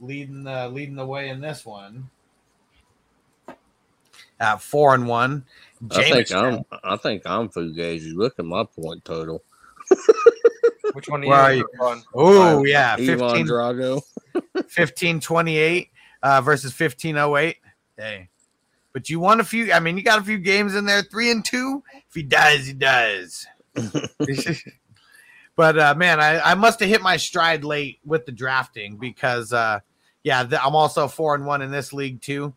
leading 0.00 0.44
the 0.44 0.68
leading 0.68 0.96
the 0.96 1.06
way 1.06 1.28
in 1.28 1.40
this 1.40 1.66
one. 1.66 2.08
At 4.40 4.60
four 4.60 4.94
and 4.94 5.06
one. 5.06 5.44
I 5.90 6.02
think 6.10 6.32
I'm 6.32 6.64
I 6.84 6.96
think 6.96 7.22
I'm 7.26 7.48
Fugazi. 7.48 8.14
Look 8.14 8.38
at 8.38 8.44
my 8.44 8.64
point 8.64 9.04
total. 9.04 9.42
Which 10.94 11.08
one 11.08 11.24
are 11.24 11.28
Where 11.28 11.38
are 11.38 11.54
you? 11.54 11.68
you? 11.72 11.84
On? 11.84 12.02
Oh 12.14 12.64
yeah, 12.64 12.94
Ivan 12.94 13.18
15, 13.18 13.46
Drago. 13.46 14.02
1528 14.52 15.90
uh, 16.22 16.40
versus 16.40 16.78
1508. 16.78 17.56
Hey. 17.96 18.28
But 18.92 19.08
you 19.08 19.20
won 19.20 19.40
a 19.40 19.44
few. 19.44 19.72
I 19.72 19.80
mean, 19.80 19.96
you 19.96 20.02
got 20.02 20.20
a 20.20 20.24
few 20.24 20.38
games 20.38 20.74
in 20.74 20.84
there, 20.84 21.02
three 21.02 21.30
and 21.30 21.44
two. 21.44 21.82
If 22.08 22.14
he 22.14 22.22
dies, 22.22 22.66
he 22.66 22.72
dies. 22.74 23.46
but 25.56 25.78
uh, 25.78 25.94
man, 25.96 26.20
I, 26.20 26.40
I 26.40 26.54
must 26.54 26.80
have 26.80 26.88
hit 26.88 27.00
my 27.00 27.16
stride 27.16 27.64
late 27.64 28.00
with 28.04 28.26
the 28.26 28.32
drafting 28.32 28.96
because 28.96 29.52
uh, 29.52 29.80
yeah, 30.22 30.46
I'm 30.62 30.76
also 30.76 31.08
four 31.08 31.34
and 31.34 31.46
one 31.46 31.62
in 31.62 31.70
this 31.70 31.92
league 31.92 32.20
too. 32.20 32.52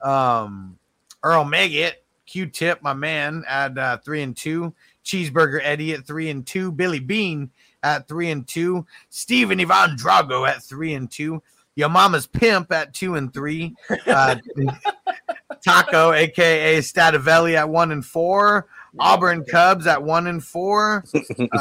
Um, 0.00 0.78
Earl 1.22 1.44
Meggett 1.44 1.94
Q-Tip, 2.28 2.82
my 2.82 2.92
man, 2.92 3.42
at 3.48 3.76
uh, 3.76 3.98
three 3.98 4.22
and 4.22 4.36
two. 4.36 4.74
Cheeseburger 5.04 5.60
Eddie 5.62 5.94
at 5.94 6.06
three 6.06 6.28
and 6.28 6.46
two. 6.46 6.70
Billy 6.70 7.00
Beane 7.00 7.50
at 7.82 8.06
three 8.06 8.30
and 8.30 8.46
two. 8.46 8.86
Steven 9.08 9.60
Ivan 9.60 9.96
Drago 9.96 10.46
at 10.46 10.62
three 10.62 10.94
and 10.94 11.10
two. 11.10 11.42
Your 11.74 11.88
mama's 11.88 12.26
pimp 12.26 12.70
at 12.70 12.92
two 12.92 13.14
and 13.14 13.32
three. 13.32 13.74
Uh, 14.06 14.36
Taco, 15.64 16.12
aka 16.12 16.78
Stativelli, 16.78 17.54
at 17.54 17.68
one 17.68 17.92
and 17.92 18.04
four. 18.04 18.66
Auburn 18.98 19.44
Cubs 19.44 19.86
at 19.86 20.02
one 20.02 20.26
and 20.26 20.42
four. 20.42 21.04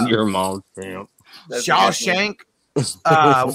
Your 0.08 0.26
mom's 0.26 0.64
pimp. 0.76 1.10
Shawshank, 1.52 2.40
uh, 3.06 3.52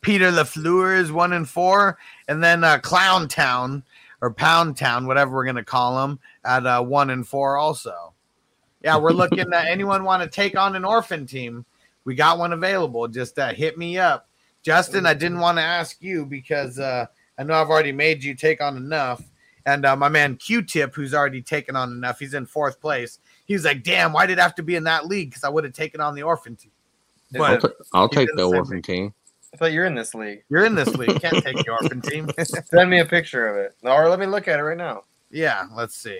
Peter 0.00 0.30
Lafleur 0.30 0.96
is 0.98 1.10
one 1.10 1.32
and 1.32 1.48
four, 1.48 1.98
and 2.28 2.42
then 2.42 2.62
uh, 2.62 2.78
Clown 2.78 3.28
Town 3.28 3.82
or 4.20 4.32
Pound 4.32 4.76
Town, 4.76 5.06
whatever 5.06 5.34
we're 5.34 5.46
gonna 5.46 5.64
call 5.64 6.00
them, 6.00 6.18
at 6.44 6.66
uh, 6.66 6.82
one 6.82 7.10
and 7.10 7.26
four 7.26 7.56
also. 7.56 8.12
Yeah, 8.82 8.98
we're 8.98 9.12
looking 9.12 9.52
at 9.52 9.66
anyone 9.66 10.04
want 10.04 10.22
to 10.22 10.28
take 10.28 10.56
on 10.56 10.76
an 10.76 10.84
orphan 10.84 11.26
team. 11.26 11.64
We 12.04 12.14
got 12.14 12.38
one 12.38 12.52
available. 12.52 13.08
Just 13.08 13.38
uh, 13.38 13.52
hit 13.54 13.78
me 13.78 13.98
up, 13.98 14.28
Justin. 14.62 15.06
I 15.06 15.14
didn't 15.14 15.40
want 15.40 15.56
to 15.58 15.62
ask 15.62 16.02
you 16.02 16.26
because 16.26 16.78
uh, 16.78 17.06
I 17.38 17.42
know 17.42 17.54
I've 17.54 17.70
already 17.70 17.92
made 17.92 18.22
you 18.22 18.34
take 18.34 18.60
on 18.60 18.76
enough. 18.76 19.22
And 19.66 19.86
uh, 19.86 19.96
my 19.96 20.08
man 20.08 20.36
Q-Tip, 20.36 20.94
who's 20.94 21.14
already 21.14 21.40
taken 21.40 21.74
on 21.74 21.92
enough, 21.92 22.18
he's 22.18 22.34
in 22.34 22.44
fourth 22.46 22.80
place. 22.80 23.18
He's 23.46 23.64
like, 23.64 23.82
"Damn, 23.82 24.12
why 24.12 24.26
did 24.26 24.38
I 24.38 24.42
have 24.42 24.54
to 24.56 24.62
be 24.62 24.76
in 24.76 24.84
that 24.84 25.06
league? 25.06 25.30
Because 25.30 25.44
I 25.44 25.48
would 25.48 25.64
have 25.64 25.72
taken 25.72 26.00
on 26.00 26.14
the 26.14 26.22
orphan 26.22 26.56
team." 26.56 26.72
I'll, 27.34 27.58
But 27.58 27.74
I'll 27.92 28.08
take 28.08 28.28
the 28.28 28.36
the 28.36 28.48
orphan 28.48 28.82
team. 28.82 29.14
I 29.52 29.56
thought 29.56 29.72
you're 29.72 29.86
in 29.86 29.94
this 29.94 30.14
league. 30.14 30.42
You're 30.48 30.64
in 30.64 30.74
this 30.74 30.94
league. 30.96 31.20
Can't 31.20 31.42
take 31.42 31.56
the 31.64 31.70
orphan 31.82 32.00
team. 32.00 32.28
Send 32.42 32.90
me 32.90 32.98
a 32.98 33.04
picture 33.04 33.46
of 33.46 33.56
it. 33.56 33.74
Or 33.82 34.08
let 34.08 34.18
me 34.18 34.26
look 34.26 34.48
at 34.48 34.58
it 34.58 34.62
right 34.62 34.76
now. 34.76 35.04
yeah, 35.30 35.64
let's 35.74 35.96
see. 35.96 36.18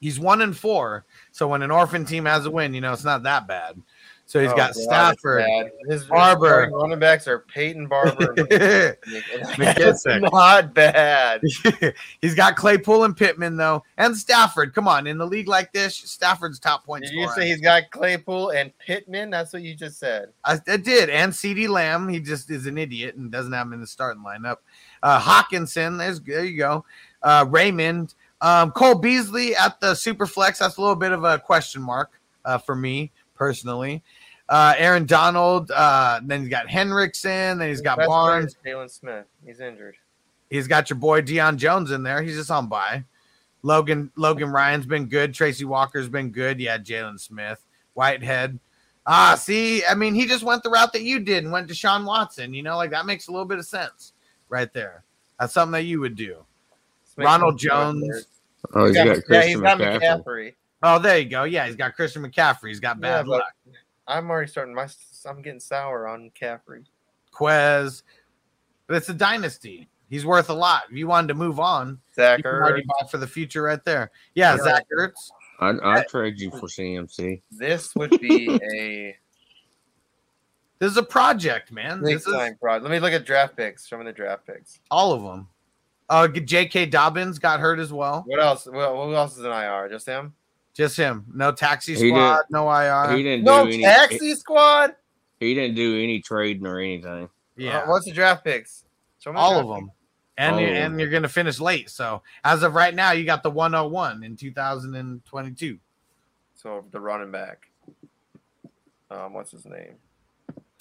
He's 0.00 0.20
one 0.20 0.42
and 0.42 0.54
four. 0.56 1.06
So 1.32 1.48
when 1.48 1.62
an 1.62 1.70
orphan 1.70 2.04
team 2.04 2.26
has 2.26 2.44
a 2.44 2.50
win, 2.50 2.74
you 2.74 2.80
know 2.80 2.92
it's 2.92 3.04
not 3.04 3.22
that 3.22 3.46
bad. 3.48 3.80
So 4.26 4.40
he's 4.40 4.50
Oh, 4.52 4.56
got 4.56 4.74
God, 4.74 4.82
Stafford. 4.82 5.44
His, 5.86 6.04
Barber. 6.06 6.70
running 6.72 6.98
backs 6.98 7.28
are 7.28 7.40
Peyton 7.40 7.86
Barber. 7.86 8.34
That's 8.48 10.06
not 10.06 10.72
bad. 10.72 11.42
he's 12.22 12.34
got 12.34 12.56
Claypool 12.56 13.04
and 13.04 13.14
Pittman 13.14 13.56
though, 13.56 13.84
and 13.98 14.16
Stafford. 14.16 14.74
Come 14.74 14.88
on, 14.88 15.06
in 15.06 15.18
the 15.18 15.26
league 15.26 15.46
like 15.48 15.72
this, 15.72 15.94
Stafford's 15.94 16.58
top 16.58 16.86
point 16.86 17.04
Did 17.04 17.12
you 17.12 17.28
say 17.32 17.48
he's 17.48 17.60
got 17.60 17.90
Claypool 17.90 18.50
and 18.50 18.76
Pittman? 18.78 19.28
That's 19.30 19.52
what 19.52 19.62
you 19.62 19.74
just 19.74 19.98
said. 19.98 20.30
I, 20.44 20.58
I 20.68 20.78
did, 20.78 21.10
and 21.10 21.30
CeeDee 21.32 21.68
Lamb. 21.68 22.08
He 22.08 22.18
just 22.18 22.50
is 22.50 22.66
an 22.66 22.78
idiot 22.78 23.16
and 23.16 23.30
doesn't 23.30 23.52
have 23.52 23.66
him 23.66 23.74
in 23.74 23.80
the 23.82 23.86
starting 23.86 24.24
lineup. 24.24 24.56
Uh, 25.02 25.20
Hockenson, 25.20 25.98
there's 25.98 26.20
there 26.20 26.44
you 26.44 26.56
go. 26.56 26.84
Uh, 27.22 27.44
Raymond, 27.48 28.14
um, 28.40 28.70
Cole 28.72 28.94
Beasley 28.94 29.54
at 29.54 29.80
the 29.80 29.94
super 29.94 30.26
flex. 30.26 30.60
That's 30.60 30.78
a 30.78 30.80
little 30.80 30.96
bit 30.96 31.12
of 31.12 31.24
a 31.24 31.38
question 31.38 31.82
mark 31.82 32.10
uh, 32.46 32.56
for 32.56 32.74
me 32.74 33.12
personally. 33.34 34.02
Uh, 34.48 34.74
Aaron 34.76 35.06
Donald. 35.06 35.70
Uh, 35.70 36.20
then 36.24 36.42
he's 36.42 36.50
got 36.50 36.66
Hendrickson. 36.66 37.58
Then 37.58 37.68
he's 37.68 37.80
got 37.80 37.98
Best 37.98 38.08
Barnes. 38.08 38.56
Jalen 38.64 38.90
Smith. 38.90 39.26
He's 39.44 39.60
injured. 39.60 39.96
He's 40.50 40.68
got 40.68 40.90
your 40.90 40.98
boy 40.98 41.22
Deion 41.22 41.56
Jones 41.56 41.90
in 41.90 42.02
there. 42.02 42.22
He's 42.22 42.36
just 42.36 42.50
on 42.50 42.68
by. 42.68 43.04
Logan 43.62 44.10
Logan 44.16 44.50
Ryan's 44.50 44.86
been 44.86 45.06
good. 45.06 45.32
Tracy 45.32 45.64
Walker's 45.64 46.08
been 46.08 46.30
good. 46.30 46.60
Yeah, 46.60 46.76
Jalen 46.78 47.18
Smith, 47.18 47.64
Whitehead. 47.94 48.58
Ah, 49.06 49.34
see, 49.34 49.84
I 49.84 49.94
mean, 49.94 50.14
he 50.14 50.26
just 50.26 50.44
went 50.44 50.62
the 50.62 50.70
route 50.70 50.92
that 50.92 51.02
you 51.02 51.20
did 51.20 51.44
and 51.44 51.52
went 51.52 51.68
to 51.68 51.74
Sean 51.74 52.04
Watson. 52.04 52.54
You 52.54 52.62
know, 52.62 52.76
like 52.76 52.90
that 52.90 53.06
makes 53.06 53.28
a 53.28 53.30
little 53.32 53.46
bit 53.46 53.58
of 53.58 53.66
sense 53.66 54.12
right 54.48 54.72
there. 54.72 55.02
That's 55.40 55.54
something 55.54 55.72
that 55.72 55.84
you 55.84 56.00
would 56.00 56.14
do. 56.14 56.44
Ronald. 57.16 57.58
Jones. 57.58 58.26
Oh, 58.74 58.86
he's 58.86 58.96
He's 58.96 58.96
got 58.96 59.06
yeah, 59.06 59.22
Christian 59.22 59.48
he's 59.48 59.60
got 59.60 59.78
McCaffrey. 59.78 60.00
McCaffrey. 60.00 60.54
Oh, 60.86 60.98
there 60.98 61.18
you 61.18 61.24
go. 61.28 61.44
Yeah, 61.44 61.66
he's 61.66 61.76
got 61.76 61.94
Christian 61.96 62.22
McCaffrey. 62.22 62.68
He's 62.68 62.78
got 62.78 63.00
bad 63.00 63.24
but 63.24 63.38
luck. 63.38 63.54
I'm 64.06 64.30
already 64.30 64.50
starting 64.50 64.74
my. 64.74 64.86
I'm 65.26 65.40
getting 65.40 65.58
sour 65.60 66.06
on 66.06 66.30
McCaffrey. 66.30 66.84
Quez. 67.32 68.02
But 68.86 68.96
it's 68.96 69.08
a 69.08 69.14
dynasty. 69.14 69.88
He's 70.10 70.26
worth 70.26 70.50
a 70.50 70.54
lot. 70.54 70.82
If 70.90 70.96
you 70.98 71.06
wanted 71.06 71.28
to 71.28 71.34
move 71.34 71.58
on, 71.58 71.98
Zach 72.14 72.40
you 72.44 72.50
already 72.50 72.82
Ertz. 72.82 72.86
buy 73.00 73.06
for 73.10 73.16
the 73.16 73.26
future 73.26 73.62
right 73.62 73.82
there. 73.84 74.10
Yeah, 74.34 74.56
Yeah. 74.56 74.62
Zach 74.62 74.84
Ertz. 74.96 75.30
I'd, 75.60 75.80
I'd 75.80 76.08
trade 76.08 76.38
you 76.38 76.50
for 76.50 76.66
CMC. 76.66 77.40
This 77.50 77.94
would 77.94 78.10
be 78.20 78.50
a 78.76 79.16
This 80.80 80.90
is 80.90 80.98
a 80.98 81.02
project, 81.02 81.72
man. 81.72 82.02
This 82.02 82.26
is 82.26 82.32
time 82.34 82.56
project. 82.60 82.84
Let 82.84 82.92
me 82.92 83.00
look 83.00 83.14
at 83.14 83.24
draft 83.24 83.56
picks. 83.56 83.86
Show 83.86 83.96
me 83.96 84.04
the 84.04 84.12
draft 84.12 84.46
picks. 84.46 84.80
all 84.90 85.12
of 85.14 85.22
them. 85.22 85.48
Uh, 86.10 86.28
J.K. 86.28 86.86
Dobbins 86.86 87.38
got 87.38 87.60
hurt 87.60 87.78
as 87.78 87.90
well. 87.90 88.24
What 88.26 88.38
else? 88.38 88.68
Well, 88.70 89.06
who 89.06 89.14
else 89.14 89.38
is 89.38 89.44
in 89.44 89.50
IR? 89.50 89.88
Just 89.88 90.04
him? 90.06 90.34
Just 90.74 90.96
him. 90.96 91.24
No 91.32 91.52
taxi 91.52 91.94
squad. 91.94 92.42
No 92.50 92.68
IR. 92.70 93.16
He 93.16 93.22
didn't 93.22 93.44
No 93.44 93.64
do 93.64 93.70
any. 93.72 93.82
taxi 93.82 94.34
squad. 94.34 94.96
He 95.40 95.54
didn't 95.54 95.76
do 95.76 96.02
any 96.02 96.20
trading 96.20 96.66
or 96.66 96.78
anything. 96.80 97.28
yeah, 97.56 97.78
Uh, 97.78 97.86
what's 97.86 98.06
the 98.06 98.12
draft 98.12 98.44
picks? 98.44 98.84
Show 99.20 99.32
all 99.34 99.52
draft 99.54 99.68
of 99.68 99.76
them. 99.76 99.90
And 100.36 100.54
All 100.56 100.60
you, 100.60 100.66
and 100.66 100.98
you're 100.98 101.10
gonna 101.10 101.28
finish 101.28 101.60
late. 101.60 101.88
So 101.90 102.22
as 102.42 102.64
of 102.64 102.74
right 102.74 102.92
now, 102.94 103.12
you 103.12 103.24
got 103.24 103.44
the 103.44 103.50
101 103.50 104.24
in 104.24 104.36
2022. 104.36 105.78
So 106.56 106.84
the 106.90 106.98
running 107.00 107.30
back. 107.30 107.68
Um, 109.10 109.32
what's 109.32 109.52
his 109.52 109.64
name? 109.64 109.94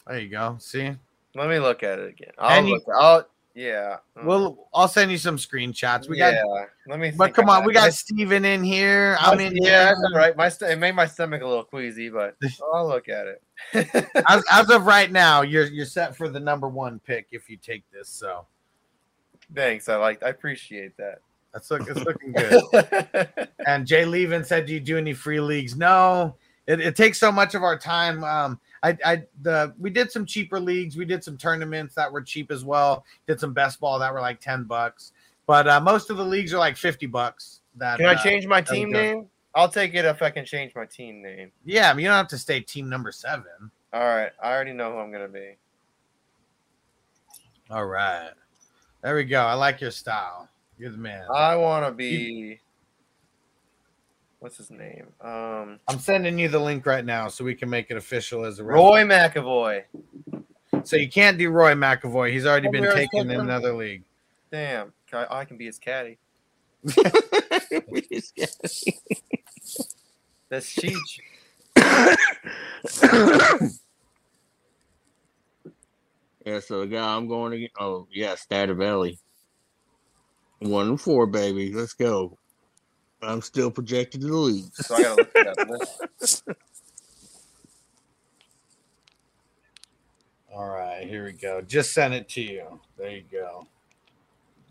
There 0.08 0.20
you 0.20 0.30
go. 0.30 0.58
See. 0.60 0.92
Let 1.36 1.50
me 1.50 1.60
look 1.60 1.84
at 1.84 2.00
it 2.00 2.10
again. 2.10 2.32
I'll 2.40 2.58
And 2.60 2.68
you- 2.68 2.76
look. 2.76 2.84
I'll 2.96 3.28
yeah. 3.56 3.98
Mm. 4.18 4.26
Well, 4.26 4.68
I'll 4.74 4.88
send 4.88 5.12
you 5.12 5.18
some 5.18 5.38
screenshots. 5.38 6.10
We 6.10 6.18
yeah. 6.18 6.42
got, 6.44 6.70
Let 6.88 7.00
me. 7.00 7.12
but 7.16 7.34
come 7.34 7.50
on, 7.50 7.66
we 7.66 7.74
got 7.74 7.94
Steven 7.94 8.46
in 8.46 8.64
here. 8.64 9.16
I'm 9.20 9.40
in 9.40 9.56
yeah, 9.56 9.70
here. 9.70 9.86
that's 9.86 10.02
all 10.12 10.18
right. 10.18 10.36
My 10.36 10.50
st- 10.50 10.72
it 10.72 10.80
made 10.80 10.96
my 10.96 11.06
stomach 11.06 11.42
a 11.42 11.48
little 11.48 11.64
queasy, 11.64 12.10
but 12.10 12.36
I'll 12.74 12.88
look 12.88 13.10
at 13.10 13.28
it. 13.28 13.44
As, 14.28 14.44
as 14.52 14.70
of 14.70 14.86
right 14.88 15.12
now, 15.12 15.42
you're 15.42 15.66
you're 15.66 15.86
set 15.86 16.16
for 16.16 16.30
the 16.30 16.40
number 16.40 16.68
one 16.68 17.00
pick 17.00 17.28
if 17.32 17.50
you 17.50 17.58
take 17.58 17.84
this. 17.92 18.10
So 18.10 18.46
Thanks. 19.54 19.88
I 19.88 19.98
like. 19.98 20.24
I 20.24 20.30
appreciate 20.30 20.98
that. 20.98 21.20
that's 21.54 21.70
look, 21.70 21.88
it's 21.88 22.00
looking 22.00 22.32
good. 22.34 23.50
and 23.68 23.86
Jay 23.86 24.06
Levin 24.06 24.44
said, 24.44 24.66
"Do 24.66 24.74
you 24.74 24.80
do 24.80 24.98
any 24.98 25.14
free 25.14 25.40
leagues?" 25.40 25.76
No, 25.76 26.36
it, 26.66 26.80
it 26.80 26.96
takes 26.96 27.20
so 27.20 27.32
much 27.32 27.54
of 27.54 27.62
our 27.62 27.78
time. 27.78 28.24
Um, 28.24 28.60
I, 28.84 28.98
I, 29.06 29.24
the 29.42 29.74
we 29.80 29.90
did 29.90 30.12
some 30.12 30.26
cheaper 30.26 30.60
leagues. 30.60 30.98
We 30.98 31.06
did 31.06 31.24
some 31.24 31.38
tournaments 31.38 31.96
that 31.96 32.12
were 32.12 32.22
cheap 32.22 32.52
as 32.52 32.66
well. 32.66 33.06
Did 33.28 33.40
some 33.40 33.54
best 33.54 33.80
ball 33.80 33.98
that 34.00 34.14
were 34.14 34.20
like 34.22 34.42
ten 34.42 34.66
bucks. 34.66 35.14
But 35.48 35.68
uh, 35.68 35.80
most 35.80 36.10
of 36.10 36.18
the 36.18 36.26
leagues 36.26 36.54
are 36.54 36.60
like 36.60 36.76
fifty 36.76 37.06
bucks. 37.06 37.62
That 37.78 37.98
Can 37.98 38.08
I 38.08 38.14
uh, 38.14 38.24
change 38.24 38.46
my 38.46 38.62
team 38.62 38.92
name? 38.92 39.28
I'll 39.56 39.70
take 39.70 39.94
it 39.94 40.04
if 40.04 40.22
I 40.22 40.30
can 40.30 40.46
change 40.46 40.76
my 40.76 40.86
team 40.86 41.22
name. 41.22 41.52
Yeah, 41.64 41.90
I 41.90 41.94
mean, 41.94 42.04
you 42.04 42.10
don't 42.10 42.18
have 42.18 42.28
to 42.30 42.38
stay 42.38 42.60
team 42.60 42.90
number 42.90 43.12
seven. 43.12 43.72
All 43.94 44.02
right. 44.02 44.32
I 44.42 44.52
already 44.52 44.74
know 44.74 44.92
who 44.92 44.98
I'm 44.98 45.12
gonna 45.12 45.28
be. 45.28 45.56
All 47.70 47.86
right, 47.86 48.32
there 49.02 49.16
we 49.16 49.24
go. 49.24 49.42
I 49.42 49.54
like 49.54 49.80
your 49.80 49.92
style. 49.92 50.50
You're 50.78 50.92
the 50.92 50.98
man. 50.98 51.26
I 51.34 51.56
want 51.56 51.86
to 51.86 51.92
be. 51.92 52.60
What's 54.44 54.58
his 54.58 54.72
name? 54.72 55.06
Um, 55.22 55.80
I'm 55.88 56.00
sending 56.00 56.38
you 56.38 56.50
the 56.50 56.60
link 56.60 56.86
right 56.86 57.06
now 57.06 57.30
so 57.30 57.46
we 57.46 57.56
can 57.56 57.70
make 57.70 57.90
it 57.90 57.96
official 57.96 58.44
as 58.44 58.60
a 58.60 58.64
Roy 58.66 59.04
McAvoy. 59.06 59.84
So 60.84 60.98
you 60.98 61.10
can't 61.10 61.38
do 61.38 61.50
Roy 61.50 61.76
McAvoy. 61.76 62.34
He's 62.34 62.46
already 62.46 62.68
Oh, 62.68 62.72
been 62.72 62.94
taken 62.94 63.32
in 63.32 63.40
another 63.40 63.74
league. 63.74 64.04
Damn. 64.52 64.92
I, 65.14 65.28
I 65.30 65.46
can 65.46 65.56
be 65.56 65.68
his 65.68 65.80
caddy. 65.80 66.18
That's 66.84 67.16
Cheech. 70.76 71.22
Yeah, 76.46 76.60
so 76.60 76.82
the 76.82 76.88
guy 76.88 77.16
I'm 77.16 77.30
going 77.30 77.54
to 77.54 77.60
get. 77.60 77.72
Oh, 77.80 78.06
yeah, 78.12 78.36
Stativelli. 78.36 79.18
One 80.60 80.90
and 80.90 81.00
four, 81.00 81.26
baby. 81.26 81.72
Let's 81.72 81.94
go. 81.94 82.38
I'm 83.26 83.42
still 83.42 83.72
projected 83.72 84.22
to 84.22 84.28
the 84.28 84.36
league. 84.38 84.74
So 84.76 84.96
I 84.96 85.02
gotta 85.04 85.16
look 85.16 85.32
it 85.36 85.48
up. 85.48 85.58
This- 86.20 86.44
All 90.54 90.68
right, 90.70 91.08
here 91.08 91.26
we 91.26 91.32
go. 91.32 91.62
Just 91.62 91.94
send 91.94 92.14
it 92.14 92.30
to 92.30 92.42
you. 92.42 92.80
There 92.98 93.10
you 93.10 93.24
go. 93.32 93.68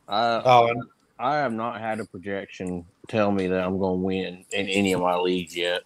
I, 0.09 0.41
Oh, 0.45 0.67
and 0.69 0.83
I 1.19 1.37
have 1.37 1.53
not 1.53 1.81
had 1.81 1.99
a 2.01 2.05
projection 2.05 2.85
tell 3.09 3.33
me 3.33 3.49
that 3.49 3.65
I'm 3.65 3.79
going 3.79 4.01
to 4.01 4.05
win 4.05 4.45
in 4.53 4.69
any 4.69 4.93
of 4.93 5.01
my 5.01 5.17
leagues 5.17 5.57
yet. 5.57 5.83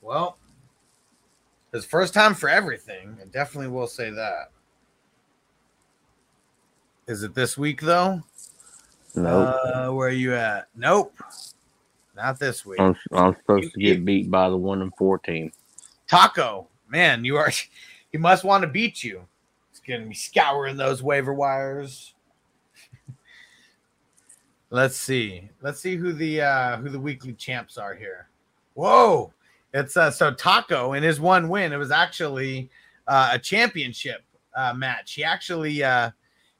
well, 0.00 0.38
it's 1.74 1.84
first 1.86 2.12
time 2.14 2.34
for 2.34 2.48
everything. 2.48 3.16
I 3.20 3.26
definitely 3.26 3.68
will 3.68 3.86
say 3.86 4.10
that. 4.10 4.50
Is 7.06 7.22
it 7.22 7.34
this 7.34 7.56
week 7.58 7.80
though? 7.80 8.22
Nope. 9.14 9.58
Uh, 9.64 9.90
where 9.90 10.08
are 10.08 10.10
you 10.10 10.34
at? 10.34 10.68
Nope. 10.74 11.14
Not 12.16 12.38
this 12.38 12.64
week. 12.64 12.80
I'm, 12.80 12.96
I'm 13.12 13.34
supposed 13.36 13.72
to 13.72 13.80
get 13.80 14.04
beat 14.04 14.30
by 14.30 14.48
the 14.48 14.56
one 14.56 14.82
and 14.82 14.94
four 14.96 15.18
team. 15.18 15.52
Taco, 16.08 16.68
man, 16.88 17.24
you 17.24 17.36
are 17.36 17.50
he 18.12 18.18
must 18.18 18.44
want 18.44 18.62
to 18.62 18.68
beat 18.68 19.02
you. 19.02 19.26
He's 19.70 19.80
gonna 19.80 20.08
be 20.08 20.14
scouring 20.14 20.76
those 20.76 21.02
waiver 21.02 21.32
wires. 21.32 22.14
Let's 24.70 24.96
see. 24.96 25.48
Let's 25.62 25.80
see 25.80 25.96
who 25.96 26.12
the 26.12 26.42
uh 26.42 26.76
who 26.78 26.88
the 26.88 27.00
weekly 27.00 27.32
champs 27.32 27.78
are 27.78 27.94
here. 27.94 28.28
Whoa. 28.74 29.32
It's 29.74 29.96
uh 29.96 30.10
so 30.10 30.32
Taco 30.32 30.92
in 30.92 31.02
his 31.02 31.20
one 31.20 31.48
win, 31.48 31.72
it 31.72 31.78
was 31.78 31.90
actually 31.90 32.70
uh, 33.08 33.30
a 33.32 33.38
championship 33.38 34.22
uh 34.54 34.74
match. 34.74 35.14
He 35.14 35.24
actually 35.24 35.82
uh 35.82 36.10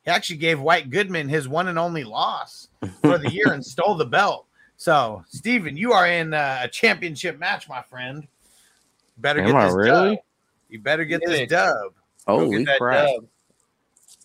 he 0.04 0.10
actually 0.10 0.36
gave 0.38 0.60
White 0.60 0.90
Goodman 0.90 1.28
his 1.28 1.48
one 1.48 1.68
and 1.68 1.78
only 1.78 2.04
loss 2.04 2.68
for 3.02 3.18
the 3.18 3.30
year 3.30 3.52
and 3.52 3.64
stole 3.64 3.94
the 3.94 4.04
belt. 4.06 4.46
So, 4.76 5.22
Steven, 5.28 5.76
you 5.76 5.92
are 5.92 6.06
in 6.08 6.34
uh, 6.34 6.60
a 6.64 6.68
championship 6.68 7.38
match, 7.38 7.68
my 7.68 7.82
friend. 7.82 8.26
Better 9.18 9.40
Am 9.40 9.46
get 9.46 9.54
I 9.54 9.66
this 9.66 9.74
really? 9.74 10.16
dub. 10.16 10.24
You 10.68 10.80
better 10.80 11.04
get 11.04 11.20
Get 11.20 11.28
this 11.28 11.48
dub. 11.48 11.92
Go 12.26 12.38
Holy 12.38 12.58
get 12.58 12.66
that 12.66 12.78
crap! 12.78 13.06
dub. 13.06 13.26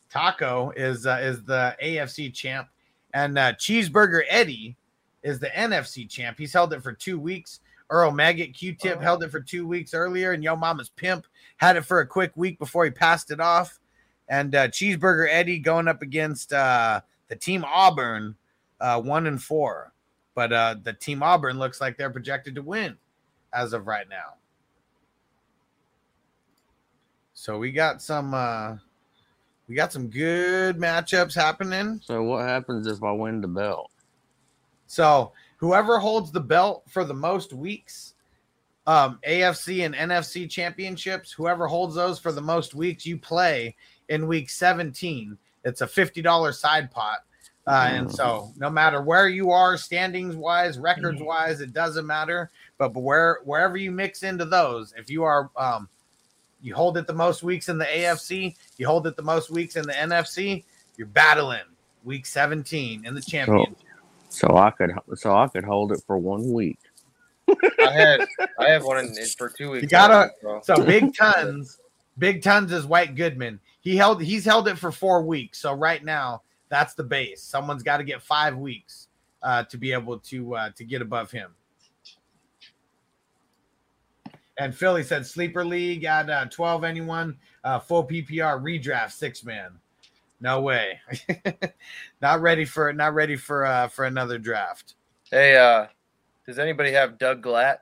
Taco 0.10 0.72
is 0.76 1.06
uh, 1.06 1.20
is 1.22 1.44
the 1.44 1.76
AFC 1.84 2.34
champ, 2.34 2.70
and 3.14 3.38
uh, 3.38 3.54
Cheeseburger 3.54 4.22
Eddie 4.30 4.76
is 5.24 5.40
the 5.40 5.48
NFC 5.48 6.10
champ. 6.10 6.38
He's 6.38 6.54
held 6.54 6.74
it 6.74 6.82
for 6.82 6.94
two 6.94 7.20
weeks. 7.20 7.60
Earl 7.90 8.12
Maggot 8.12 8.54
Q-Tip 8.54 9.02
held 9.02 9.24
it 9.24 9.32
for 9.32 9.40
two 9.40 9.66
weeks 9.68 9.94
earlier, 9.94 10.32
and 10.34 10.44
Yo 10.44 10.56
Mama's 10.56 10.90
Pimp 10.90 11.26
had 11.58 11.78
it 11.78 11.86
for 11.86 12.00
a 12.02 12.08
quick 12.08 12.32
week 12.36 12.60
before 12.60 12.84
he 12.84 12.92
passed 12.92 13.32
it 13.32 13.40
off. 13.40 13.80
And 14.30 14.54
uh, 14.56 14.68
Cheeseburger 14.68 15.28
Eddie 15.30 15.60
going 15.60 15.88
up 15.88 16.02
against 16.02 16.52
uh, 16.54 17.02
the 17.30 17.36
team 17.36 17.66
Auburn, 17.66 18.36
uh, 18.80 19.02
one 19.02 19.28
and 19.28 19.42
four, 19.42 19.94
but 20.36 20.52
uh, 20.52 20.76
the 20.84 20.94
team 20.94 21.24
Auburn 21.24 21.60
looks 21.60 21.80
like 21.80 21.98
they're 21.98 22.10
projected 22.10 22.56
to 22.56 22.62
win 22.62 22.98
as 23.54 23.74
of 23.74 23.88
right 23.88 24.08
now. 24.10 24.36
So 27.34 27.58
we 27.60 27.72
got 27.72 28.02
some 28.02 28.34
uh 28.34 28.78
we 29.68 29.76
got 29.76 29.94
some 29.94 30.08
good 30.08 30.78
matchups 30.78 31.36
happening. 31.36 32.02
So 32.04 32.24
what 32.24 32.46
happens 32.46 32.88
if 32.88 33.04
I 33.04 33.12
win 33.12 33.42
the 33.42 33.48
belt? 33.48 33.92
So 34.88 35.34
whoever 35.58 36.00
holds 36.00 36.32
the 36.32 36.40
belt 36.40 36.84
for 36.88 37.04
the 37.04 37.14
most 37.14 37.54
weeks, 37.54 38.16
um, 38.88 39.20
AFC 39.28 39.86
and 39.86 39.94
NFC 39.94 40.50
championships, 40.50 41.32
whoever 41.32 41.68
holds 41.68 41.96
those 41.96 42.18
for 42.18 42.32
the 42.32 42.42
most 42.42 42.74
weeks, 42.74 43.06
you 43.06 43.18
play 43.18 43.76
in 44.10 44.28
week 44.28 44.50
17. 44.50 45.38
It's 45.64 45.82
a 45.82 45.88
$50 45.88 46.54
side 46.54 46.92
pot. 46.92 47.20
Uh, 47.68 47.90
and 47.92 48.10
so 48.10 48.54
no 48.58 48.70
matter 48.70 49.02
where 49.02 49.28
you 49.28 49.52
are, 49.52 49.76
standings 49.76 50.38
wise, 50.38 50.80
records 50.80 51.22
wise, 51.22 51.60
it 51.60 51.74
doesn't 51.74 52.08
matter. 52.08 52.50
But, 52.78 52.94
but 52.94 53.02
where 53.02 53.40
wherever 53.44 53.76
you 53.76 53.92
mix 53.92 54.24
into 54.24 54.46
those, 54.46 54.94
if 54.98 55.10
you 55.10 55.24
are 55.24 55.50
um 55.58 55.90
you 56.62 56.74
hold 56.74 56.98
it 56.98 57.08
the 57.08 57.14
most 57.14 57.44
weeks 57.44 57.68
in 57.68 57.78
the 57.78 57.86
AFC, 57.86 58.56
you 58.78 58.88
hold 58.88 59.06
it 59.06 59.18
the 59.18 59.22
most 59.22 59.50
weeks 59.50 59.76
in 59.76 59.86
the 59.86 59.94
NFC, 59.94 60.64
you're 60.96 61.08
battling 61.08 61.60
week 62.06 62.26
17 62.26 63.06
in 63.06 63.14
the 63.14 63.22
championship. 63.22 63.78
So 64.30 64.56
I 64.56 64.72
could 64.72 64.92
so 65.16 65.36
I 65.36 65.48
could 65.48 65.66
hold 65.66 65.92
it 65.92 66.02
for 66.08 66.18
one 66.18 66.52
week. 66.54 66.80
I 67.50 67.92
had 67.92 68.28
I 68.60 68.70
have 68.70 68.84
one 68.86 69.00
in, 69.00 69.18
in 69.18 69.26
for 69.38 69.50
two 69.50 69.72
weeks. 69.72 69.84
You 69.84 69.90
gotta 69.90 70.32
bro. 70.42 70.62
so 70.64 70.82
big 70.84 71.14
tons, 71.18 71.80
big 72.18 72.42
tons 72.42 72.72
is 72.72 72.86
White 72.86 73.16
Goodman. 73.16 73.60
He 73.88 73.96
held 73.96 74.22
he's 74.22 74.44
held 74.44 74.68
it 74.68 74.78
for 74.78 74.92
four 74.92 75.22
weeks. 75.22 75.60
So 75.60 75.72
right 75.72 76.04
now 76.04 76.42
that's 76.68 76.94
the 76.94 77.06
base. 77.06 77.42
Someone's 77.42 77.84
got 77.84 78.00
to 78.00 78.04
get 78.04 78.22
five 78.22 78.58
weeks 78.58 79.08
uh, 79.42 79.64
to 79.64 79.78
be 79.78 79.94
able 79.94 80.20
to 80.20 80.56
uh, 80.58 80.70
to 80.72 80.84
get 80.84 81.02
above 81.02 81.32
him. 81.32 81.52
And 84.60 84.76
Philly 84.76 85.04
said 85.04 85.26
sleeper 85.26 85.64
league 85.64 86.04
at 86.04 86.30
uh, 86.30 86.48
twelve. 86.48 86.84
Anyone 86.84 87.38
uh, 87.64 87.80
full 87.80 88.06
PPR 88.06 88.62
redraft 88.62 89.14
six 89.14 89.46
man. 89.46 89.72
No 90.42 90.60
way. 90.60 91.00
not 92.22 92.42
ready 92.42 92.66
for 92.66 92.92
not 92.92 93.14
ready 93.14 93.38
for 93.38 93.66
uh, 93.66 93.88
for 93.88 94.04
another 94.04 94.38
draft. 94.38 94.96
Hey, 95.32 95.56
uh, 95.56 95.88
does 96.46 96.60
anybody 96.60 96.92
have 96.92 97.18
Doug 97.18 97.42
Glatt? 97.42 97.78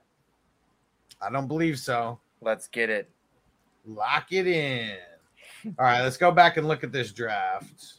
I 1.19 1.31
don't 1.31 1.47
believe 1.47 1.79
so. 1.79 2.19
Let's 2.41 2.67
get 2.67 2.91
it. 2.91 3.09
Lock 3.87 4.31
it 4.31 4.45
in. 4.45 4.97
All 5.79 5.85
right, 5.85 6.01
let's 6.01 6.17
go 6.17 6.31
back 6.31 6.57
and 6.57 6.67
look 6.67 6.83
at 6.83 6.91
this 6.91 7.11
draft. 7.11 7.95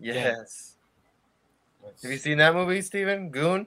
Yes. 0.00 0.76
Have 2.02 2.10
you 2.10 2.18
seen 2.18 2.38
that 2.38 2.54
movie, 2.54 2.82
Steven? 2.82 3.30
Goon? 3.30 3.66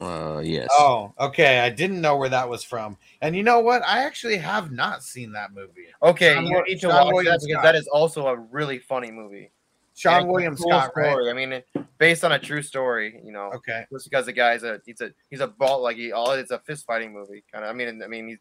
Uh, 0.00 0.40
yes. 0.44 0.68
Oh, 0.72 1.12
okay. 1.18 1.60
I 1.60 1.70
didn't 1.70 2.00
know 2.00 2.16
where 2.16 2.28
that 2.28 2.48
was 2.48 2.64
from. 2.64 2.96
And 3.20 3.36
you 3.36 3.42
know 3.42 3.60
what? 3.60 3.82
I 3.86 4.04
actually 4.04 4.36
have 4.38 4.72
not 4.72 5.02
seen 5.02 5.32
that 5.32 5.52
movie. 5.54 5.86
Okay, 6.02 6.34
Sean 6.34 6.46
you 6.46 6.64
need 6.64 6.74
to 6.74 6.80
Sean 6.80 7.06
watch 7.06 7.14
William 7.14 7.32
that 7.32 7.46
because 7.46 7.62
that 7.62 7.76
is 7.76 7.86
also 7.86 8.26
a 8.26 8.36
really 8.36 8.78
funny 8.78 9.12
movie. 9.12 9.52
Sean 9.94 10.28
And 10.28 10.52
it's 10.54 10.62
cool 10.62 10.70
Scott, 10.70 10.92
right? 10.96 11.28
I 11.28 11.32
mean, 11.32 11.62
based 11.98 12.24
on 12.24 12.32
a 12.32 12.38
true 12.38 12.62
story, 12.62 13.20
you 13.24 13.30
know. 13.30 13.50
Okay. 13.54 13.84
Just 13.92 14.10
because 14.10 14.26
the 14.26 14.32
guy's 14.32 14.64
a 14.64 14.80
he's 14.84 15.00
a 15.00 15.12
he's 15.30 15.40
a 15.40 15.46
ball 15.46 15.82
like 15.82 15.96
he 15.96 16.12
all 16.12 16.32
it's 16.32 16.50
a 16.50 16.58
fist 16.60 16.86
fighting 16.86 17.12
movie 17.12 17.44
kind 17.52 17.64
of. 17.64 17.70
I 17.70 17.74
mean, 17.74 18.02
I 18.02 18.08
mean 18.08 18.28
he's 18.28 18.38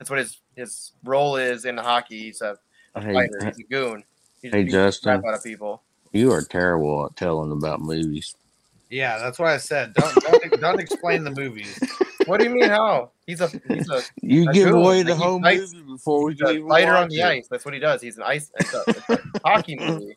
that's 0.00 0.10
what 0.10 0.18
his 0.18 0.38
his 0.56 0.92
role 1.04 1.36
is 1.36 1.64
in 1.66 1.76
hockey. 1.76 2.22
He's 2.24 2.40
a, 2.40 2.56
a 2.96 3.02
Hey, 3.02 3.12
fighter. 3.12 3.44
He's 3.54 3.58
a 3.60 3.68
goon. 3.70 4.02
He 4.42 4.48
just 4.48 4.54
hey, 4.56 4.62
beats 4.64 4.72
Justin. 4.72 5.20
crap 5.20 5.24
out 5.32 5.38
of 5.38 5.44
people. 5.44 5.82
You 6.12 6.32
are 6.32 6.42
terrible 6.42 7.06
at 7.06 7.14
telling 7.16 7.52
about 7.52 7.80
movies. 7.80 8.34
Yeah, 8.88 9.18
that's 9.18 9.38
why 9.38 9.54
I 9.54 9.58
said 9.58 9.92
don't 9.94 10.14
don't, 10.24 10.50
don't 10.60 10.80
explain 10.80 11.22
the 11.22 11.30
movies. 11.30 11.78
What 12.26 12.38
do 12.38 12.44
you 12.44 12.50
mean? 12.50 12.68
How 12.70 13.12
he's 13.26 13.40
a 13.40 13.48
he's 13.68 13.88
a 13.90 14.02
You 14.22 14.48
a 14.48 14.52
give 14.52 14.70
goon. 14.70 14.78
away 14.82 15.02
the 15.04 15.10
Like, 15.10 15.18
he 15.18 15.24
whole 15.24 15.40
fights- 15.42 15.72
movie 15.74 15.86
before 15.92 16.24
we 16.24 16.32
He's 16.32 16.40
can 16.40 16.50
even 16.56 16.68
fighter 16.68 16.96
on 16.96 17.08
the 17.08 17.20
it. 17.20 17.24
ice. 17.24 17.48
That's 17.48 17.64
what 17.64 17.74
he 17.74 17.78
does. 17.80 18.00
He's 18.02 18.16
an 18.16 18.24
ice. 18.24 18.50
It's 18.58 18.74
a, 18.74 18.82
it's 18.88 19.08
a 19.10 19.20
hockey 19.44 19.76
movie. 19.78 20.16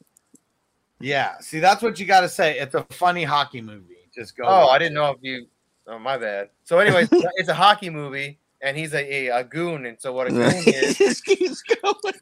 Yeah, 0.99 1.37
see, 1.39 1.59
that's 1.59 1.81
what 1.83 1.99
you 1.99 2.05
got 2.05 2.21
to 2.21 2.29
say. 2.29 2.57
It's 2.57 2.75
a 2.75 2.83
funny 2.91 3.23
hockey 3.25 3.61
movie. 3.61 3.97
Just 4.15 4.37
go. 4.37 4.43
Oh, 4.45 4.67
I 4.69 4.79
didn't 4.79 4.93
know 4.93 5.11
if 5.11 5.17
you. 5.21 5.47
Oh, 5.85 5.99
my 5.99 6.17
bad. 6.17 6.49
So, 6.63 6.79
anyways, 6.79 7.09
it's 7.11 7.49
a 7.49 7.53
hockey 7.53 7.89
movie, 7.89 8.39
and 8.64 8.75
he's 8.77 8.93
a, 8.93 9.27
a, 9.27 9.40
a 9.40 9.43
goon. 9.43 9.85
And 9.85 10.00
so, 10.01 10.14
what 10.14 10.27
a 10.27 10.32
goon 10.32 10.42
is 10.66 10.98
Just 10.98 11.25
keeps 11.25 11.61
going. 11.61 12.14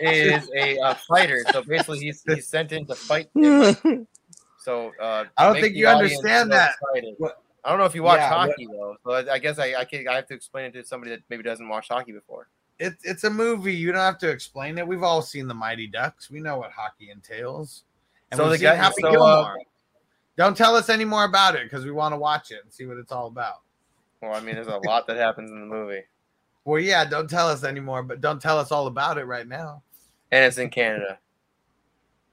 is 0.00 0.48
a, 0.56 0.78
uh 0.78 0.94
fighter. 1.08 1.44
So 1.52 1.62
basically, 1.62 1.98
he's 1.98 2.22
he's 2.26 2.46
sent 2.48 2.72
in 2.72 2.86
to 2.86 2.94
fight. 2.94 3.28
So 4.60 4.92
uh, 5.00 5.24
I 5.38 5.46
don't 5.46 5.62
think 5.62 5.76
you 5.76 5.86
understand 5.86 6.52
that. 6.52 6.72
I 7.64 7.70
don't 7.70 7.78
know 7.78 7.86
if 7.86 7.94
you 7.94 8.02
watch 8.02 8.18
Yeah, 8.18 8.30
what- 8.36 8.50
hockey 8.50 8.66
though. 8.70 8.96
So 9.02 9.12
I, 9.12 9.34
I 9.34 9.38
guess 9.38 9.58
I 9.58 9.74
I, 9.74 9.84
can, 9.86 10.06
I 10.06 10.16
have 10.16 10.26
to 10.26 10.34
explain 10.34 10.66
it 10.66 10.72
to 10.74 10.84
somebody 10.84 11.10
that 11.12 11.20
maybe 11.30 11.42
doesn't 11.42 11.66
watch 11.68 11.88
hockey 11.88 12.12
before. 12.12 12.48
It's 12.78 13.02
it's 13.04 13.24
a 13.24 13.30
movie. 13.30 13.74
You 13.74 13.92
don't 13.92 14.00
have 14.00 14.18
to 14.18 14.28
explain 14.28 14.76
it. 14.76 14.86
We've 14.86 15.02
all 15.02 15.22
seen 15.22 15.48
the 15.48 15.54
Mighty 15.54 15.86
Ducks. 15.86 16.30
We 16.30 16.40
know 16.40 16.58
what 16.58 16.70
hockey 16.72 17.10
entails. 17.10 17.84
And 18.30 18.36
So 18.38 18.50
the 18.50 18.58
guy- 18.58 18.74
Happy 18.74 19.00
so, 19.00 19.22
uh, 19.24 19.54
don't 20.36 20.56
tell 20.56 20.76
us 20.76 20.88
any 20.90 21.04
more 21.06 21.24
about 21.24 21.54
it 21.56 21.62
because 21.64 21.84
we 21.86 21.90
want 21.90 22.12
to 22.12 22.18
watch 22.18 22.50
it 22.50 22.60
and 22.62 22.70
see 22.72 22.84
what 22.84 22.98
it's 22.98 23.10
all 23.12 23.28
about. 23.28 23.62
Well, 24.20 24.34
I 24.34 24.40
mean, 24.40 24.54
there's 24.56 24.66
a 24.66 24.80
lot 24.84 25.06
that 25.06 25.16
happens 25.16 25.50
in 25.50 25.60
the 25.60 25.66
movie, 25.66 26.02
Well, 26.64 26.80
yeah, 26.80 27.04
don't 27.04 27.30
tell 27.30 27.48
us 27.48 27.62
anymore, 27.64 28.02
but 28.02 28.20
don't 28.20 28.42
tell 28.42 28.58
us 28.58 28.72
all 28.72 28.86
about 28.86 29.16
it 29.18 29.24
right 29.24 29.46
now. 29.46 29.82
and 30.32 30.44
it's 30.44 30.58
in 30.58 30.70
Canada. 30.70 31.18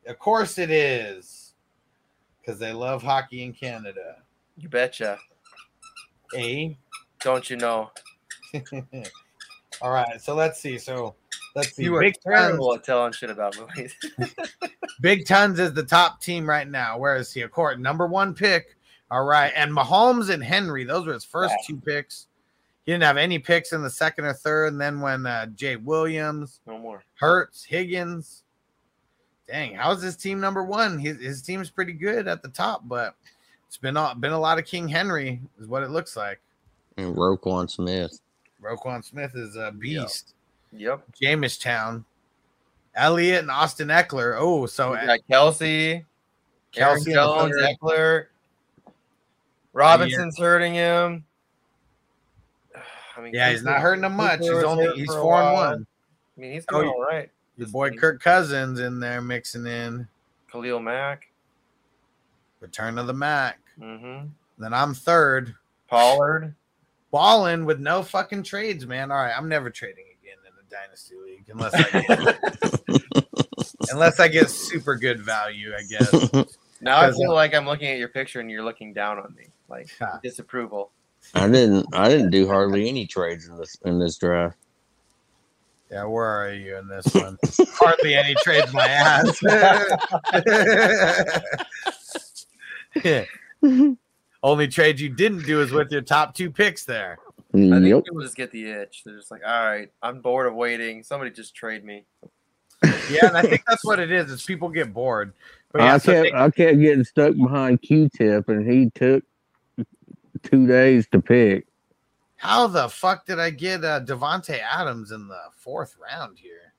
Of 0.08 0.20
course 0.20 0.58
it 0.58 0.70
is. 0.72 1.54
Because 2.42 2.60
they 2.60 2.74
love 2.74 3.02
hockey 3.02 3.44
in 3.44 3.54
Canada. 3.54 4.18
You 4.58 4.70
betcha. 4.70 5.18
Eh? 6.36 6.70
Don't 7.22 7.50
you 7.50 7.58
know? 7.58 7.92
all 9.82 9.92
right, 9.92 10.22
so 10.22 10.36
let's 10.36 10.60
see. 10.60 10.78
So 10.78 11.16
let's 11.56 11.76
see. 11.76 11.84
You 11.84 11.96
are 11.96 12.02
Big 12.02 12.14
Tons, 12.24 12.36
terrible 12.36 12.74
at 12.76 12.84
telling 12.84 13.14
shit 13.14 13.30
about 13.32 13.58
movies. 13.60 13.96
Big 15.02 15.26
Tons 15.26 15.60
is 15.60 15.74
the 15.74 15.84
top 15.84 16.22
team 16.22 16.48
right 16.48 16.68
now. 16.68 16.98
Where 16.98 17.16
is 17.16 17.34
he? 17.34 17.42
Of 17.42 17.52
course, 17.52 17.78
number 17.80 18.06
one 18.06 18.34
pick. 18.34 18.75
All 19.12 19.24
right. 19.24 19.52
And 19.56 19.72
Mahomes 19.72 20.30
and 20.30 20.44
Henry, 20.44 20.84
those 20.84 21.06
were 21.06 21.14
his 21.14 21.26
first 21.26 21.54
two 21.68 21.78
picks. 21.78 22.28
He 22.86 22.92
didn't 22.92 23.04
have 23.04 23.18
any 23.18 23.40
picks 23.40 23.74
in 23.74 23.82
the 23.82 23.90
second 23.90 24.26
or 24.26 24.34
third. 24.34 24.74
And 24.74 24.82
then 24.82 25.02
when 25.02 25.26
uh, 25.26 25.48
Jay 25.48 25.76
Williams, 25.76 26.60
no 26.68 26.78
more. 26.78 27.04
Hurts, 27.16 27.64
Higgins. 27.64 28.44
Dang, 29.48 29.76
how's 29.76 30.02
his 30.02 30.16
team 30.16 30.40
number 30.40 30.64
one? 30.64 30.98
His, 30.98 31.20
his 31.20 31.42
team's 31.44 31.70
pretty 31.70 31.94
good 31.94 32.28
at 32.28 32.42
the 32.42 32.50
top, 32.50 32.82
but 32.86 33.16
it's 33.68 33.78
been 33.78 33.96
a, 33.96 34.16
been 34.16 34.32
a 34.32 34.40
lot 34.40 34.58
of 34.58 34.66
King 34.66 34.88
Henry, 34.88 35.40
is 35.60 35.68
what 35.68 35.84
it 35.84 35.92
looks 35.92 36.18
like. 36.18 36.42
And 36.98 37.16
Roquan 37.16 37.70
Smith. 37.70 38.20
Roquan 38.60 39.04
Smith 39.04 39.36
is 39.36 39.56
a 39.56 39.72
beast. 39.72 40.34
Yep. 40.72 41.04
Jamestown, 41.22 42.06
Elliott 42.96 43.42
and 43.42 43.52
Austin 43.52 43.90
Ekeler. 43.90 44.36
Oh, 44.40 44.66
so 44.66 44.94
got 44.94 45.20
Kelce, 45.30 46.04
Kelce 46.74 46.82
Aaron 46.82 46.98
in 47.06 47.14
Jones, 47.14 47.54
third. 47.56 47.78
Ekeler, 47.82 48.26
Robinson's 49.76 50.38
hurting 50.40 50.74
him. 50.74 51.26
I 53.18 53.22
mean, 53.22 53.34
yeah, 53.34 53.52
he's 53.52 53.64
not 53.64 53.80
hurting 53.82 54.04
him 54.04 54.16
much. 54.16 54.40
He's 54.40 54.50
only 54.50 54.88
he's 54.96 55.14
four 55.14 55.42
and 55.42 55.54
one. 55.54 55.88
I 56.38 56.42
mean, 56.42 56.54
he's 56.54 56.66
Oh, 56.70 56.82
doing 56.82 56.88
you- 56.88 56.94
all 56.96 57.04
right. 57.06 57.30
Your 57.58 57.68
boy 57.70 57.92
Kirk 57.92 58.22
Cousins 58.22 58.82
in 58.82 59.00
there 59.00 59.22
mixing 59.22 59.66
in 59.66 60.06
Khalil 60.52 60.82
Mack. 60.82 61.30
return 62.60 62.98
of 62.98 63.08
the 63.08 63.14
Mac. 63.14 63.60
Mm-hmm. 63.80 64.28
Then 64.58 64.74
I'm 64.74 64.94
third, 64.94 65.56
Pollard. 65.90 66.54
balling 67.12 67.64
with 67.64 67.80
no 67.80 68.04
fucking 68.04 68.44
trades, 68.44 68.86
man. 68.86 69.10
All 69.10 69.18
right, 69.18 69.34
I'm 69.38 69.48
never 69.48 69.70
trading 69.70 70.04
again 70.22 70.38
in 70.46 70.54
the 70.58 70.64
dynasty 70.76 71.16
league 71.24 71.46
unless 71.50 71.74
I 71.74 72.02
get 72.02 73.90
unless 73.92 74.20
I 74.20 74.28
get 74.28 74.50
super 74.50 74.98
good 74.98 75.22
value, 75.22 75.72
I 75.78 75.84
guess. 75.84 76.56
Now 76.82 77.00
I 77.00 77.10
feel 77.14 77.32
uh, 77.32 77.36
like 77.36 77.56
I'm 77.56 77.66
looking 77.66 77.88
at 77.88 77.98
your 77.98 78.10
picture 78.10 78.42
and 78.42 78.52
you're 78.52 78.64
looking 78.64 78.92
down 78.92 79.18
on 79.18 79.34
me, 79.36 79.46
like 79.70 79.90
disapproval. 80.24 80.92
I 81.34 81.48
didn't. 81.48 81.88
I 81.94 82.08
didn't 82.10 82.32
do 82.32 82.48
hardly 82.48 82.88
any 82.88 83.06
trades 83.08 83.48
in 83.48 83.58
this 83.58 83.76
in 83.86 84.00
this 84.00 84.18
draft. 84.18 84.58
Yeah, 85.92 86.06
where 86.06 86.26
are 86.26 86.52
you 86.54 86.78
in 86.78 86.88
this 86.88 87.06
one? 87.14 87.38
Hardly 87.74 88.16
any 88.16 88.34
trades 88.44 88.74
my 88.74 88.88
ass. 88.88 89.40
Only 94.44 94.68
trade 94.68 95.00
you 95.00 95.10
didn't 95.10 95.46
do 95.46 95.62
is 95.62 95.72
with 95.72 95.92
your 95.92 96.02
top 96.02 96.34
two 96.36 96.50
picks 96.52 96.86
there. 96.86 97.18
I 97.54 97.58
think 97.58 97.86
Yep. 97.86 98.04
people 98.06 98.22
just 98.22 98.36
get 98.36 98.52
the 98.52 98.70
itch. 98.70 99.04
They're 99.06 99.16
just 99.16 99.32
like, 99.32 99.42
all 99.46 99.66
right, 99.66 99.90
I'm 100.02 100.22
bored 100.22 100.48
of 100.48 100.56
waiting. 100.56 101.04
Somebody 101.04 101.32
just 101.32 101.56
trade 101.56 101.84
me. 101.86 102.06
Yeah, 103.10 103.28
and 103.28 103.38
I 103.38 103.42
think 103.44 103.62
that's 103.68 103.86
what 103.86 104.00
it 104.00 104.12
is. 104.12 104.30
Is 104.30 104.44
people 104.44 104.70
get 104.70 104.94
bored. 104.94 105.34
But 105.72 105.82
yeah, 105.84 105.94
I 105.94 105.98
so 106.00 106.12
kept 106.14 106.24
they- 106.24 106.38
I 106.38 106.50
kept 106.50 106.80
getting 106.80 107.04
stuck 107.04 107.36
behind 107.36 107.82
Q-Tip, 107.82 108.50
and 108.50 108.70
he 108.70 108.90
took 108.96 109.24
two 110.46 110.66
days 110.68 111.08
to 111.12 111.22
pick. 111.22 111.68
how 112.38 112.68
the 112.68 112.88
fuck 112.88 113.26
did 113.26 113.40
I 113.40 113.50
get 113.50 113.84
uh, 113.84 114.02
Davante 114.02 114.60
Adams 114.60 115.12
in 115.12 115.28
the 115.28 115.42
fourth 115.58 115.96
round 116.02 116.38
here? 116.40 116.74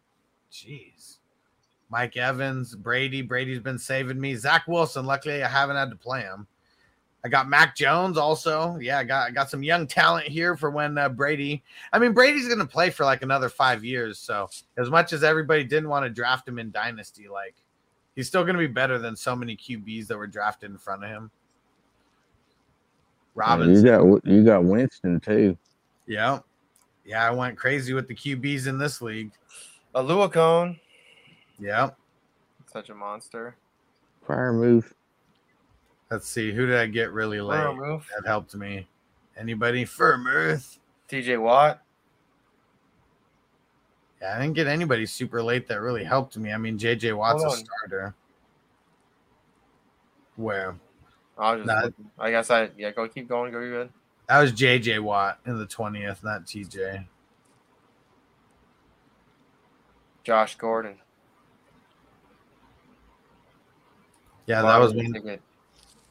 Jeez. 0.50 1.18
Mike 1.90 2.16
Evans, 2.16 2.74
Brady. 2.74 3.22
Brady's 3.22 3.60
been 3.60 3.78
saving 3.78 4.20
me. 4.20 4.34
Zach 4.34 4.66
Wilson. 4.66 5.06
Luckily, 5.06 5.42
I 5.42 5.48
haven't 5.48 5.76
had 5.76 5.90
to 5.90 5.96
play 5.96 6.22
him. 6.22 6.46
I 7.24 7.28
got 7.28 7.48
Mac 7.48 7.74
Jones 7.74 8.16
also. 8.16 8.76
Yeah, 8.80 8.98
I 8.98 9.04
got 9.04 9.28
I 9.28 9.30
got 9.32 9.50
some 9.50 9.62
young 9.62 9.86
talent 9.86 10.28
here 10.28 10.56
for 10.56 10.70
when 10.70 10.96
uh, 10.96 11.08
Brady. 11.08 11.62
I 11.92 11.98
mean, 11.98 12.12
Brady's 12.12 12.46
going 12.46 12.60
to 12.60 12.66
play 12.66 12.90
for 12.90 13.04
like 13.04 13.22
another 13.22 13.48
five 13.48 13.84
years. 13.84 14.18
So 14.18 14.48
as 14.76 14.90
much 14.90 15.12
as 15.12 15.24
everybody 15.24 15.64
didn't 15.64 15.88
want 15.88 16.04
to 16.04 16.10
draft 16.10 16.46
him 16.46 16.58
in 16.58 16.70
Dynasty, 16.70 17.28
like 17.28 17.56
he's 18.14 18.28
still 18.28 18.42
going 18.44 18.54
to 18.54 18.60
be 18.60 18.66
better 18.68 18.98
than 18.98 19.16
so 19.16 19.34
many 19.34 19.56
QBs 19.56 20.06
that 20.06 20.16
were 20.16 20.28
drafted 20.28 20.70
in 20.70 20.78
front 20.78 21.02
of 21.02 21.10
him. 21.10 21.30
You 23.36 23.82
got 23.82 24.26
you 24.26 24.44
got 24.44 24.64
Winston 24.64 25.20
too. 25.20 25.56
Yeah. 26.06 26.40
Yeah, 27.04 27.26
I 27.26 27.30
went 27.30 27.56
crazy 27.56 27.92
with 27.92 28.08
the 28.08 28.14
QBs 28.14 28.66
in 28.66 28.78
this 28.78 29.00
league. 29.00 29.30
Oluokun, 29.94 30.78
Yeah. 31.58 31.90
such 32.66 32.90
a 32.90 32.94
monster. 32.94 33.56
Fire 34.26 34.52
move. 34.52 34.92
Let's 36.10 36.28
see. 36.28 36.52
Who 36.52 36.66
did 36.66 36.76
I 36.76 36.86
get 36.86 37.12
really 37.12 37.40
late? 37.40 37.58
Fire 37.58 37.72
move. 37.74 38.08
That 38.14 38.26
helped 38.26 38.54
me. 38.54 38.88
Anybody? 39.36 39.84
Firmouth. 39.84 40.78
TJ 41.08 41.40
Watt. 41.40 41.82
Yeah, 44.20 44.36
I 44.36 44.40
didn't 44.40 44.54
get 44.54 44.66
anybody 44.66 45.04
super 45.06 45.42
late 45.42 45.68
that 45.68 45.80
really 45.80 46.04
helped 46.04 46.36
me. 46.38 46.52
I 46.52 46.56
mean, 46.56 46.78
JJ 46.78 47.16
Watt's 47.16 47.44
a 47.44 47.50
starter. 47.50 48.14
Where? 50.36 50.76
I 51.38 51.54
was 51.54 51.66
just 51.66 51.98
Nah. 51.98 52.24
I 52.24 52.30
guess 52.30 52.50
I 52.50 52.70
yeah. 52.76 52.90
Go 52.90 53.08
keep 53.08 53.28
going. 53.28 53.52
Go 53.52 53.60
be 53.60 53.68
good. 53.68 53.90
That 54.28 54.40
was 54.40 54.52
JJ 54.52 55.00
Watt 55.00 55.38
in 55.46 55.58
the 55.58 55.66
20th, 55.66 56.24
not 56.24 56.46
TJ. 56.46 57.06
Josh 60.24 60.56
Gordon. 60.56 60.96
Yeah, 64.46 64.62
that 64.62 64.78
was 64.78 64.94
when 64.94 65.12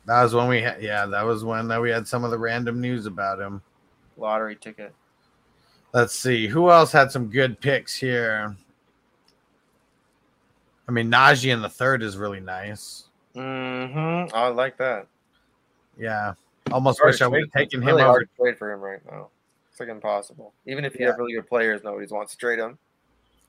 that 0.05 0.23
was 0.23 0.33
when 0.33 0.47
we 0.47 0.61
had 0.61 0.81
yeah, 0.81 1.05
that 1.05 1.23
was 1.23 1.43
when 1.43 1.71
uh, 1.71 1.79
we 1.79 1.89
had 1.89 2.07
some 2.07 2.23
of 2.23 2.31
the 2.31 2.39
random 2.39 2.79
news 2.79 3.05
about 3.05 3.39
him. 3.39 3.61
Lottery 4.17 4.55
ticket. 4.55 4.93
Let's 5.93 6.13
see. 6.13 6.47
Who 6.47 6.71
else 6.71 6.91
had 6.91 7.11
some 7.11 7.29
good 7.29 7.59
picks 7.59 7.95
here? 7.95 8.55
I 10.87 10.91
mean, 10.91 11.09
Najee 11.09 11.53
in 11.53 11.61
the 11.61 11.69
third 11.69 12.03
is 12.03 12.17
really 12.17 12.39
nice. 12.39 13.05
Mm-hmm. 13.35 14.35
I 14.35 14.47
like 14.49 14.77
that. 14.77 15.07
Yeah. 15.97 16.33
Almost 16.71 16.99
Hard 16.99 17.09
wish 17.11 17.19
to 17.19 17.25
I 17.25 17.27
would 17.27 17.41
have 17.41 17.51
taken 17.51 17.81
him 17.81 17.87
really 17.87 18.01
over. 18.01 18.11
hard 18.11 18.29
to 18.29 18.41
trade 18.41 18.57
for 18.57 18.71
him 18.71 18.79
right 18.81 18.99
now. 19.11 19.29
It's 19.69 19.79
like 19.79 19.89
impossible. 19.89 20.53
Even 20.65 20.85
if 20.85 20.93
you 20.95 21.01
Yeah. 21.01 21.11
have 21.11 21.19
really 21.19 21.33
good 21.33 21.47
players, 21.47 21.83
nobody 21.83 22.07
wants 22.11 22.31
to 22.33 22.37
trade 22.37 22.59
him. 22.59 22.77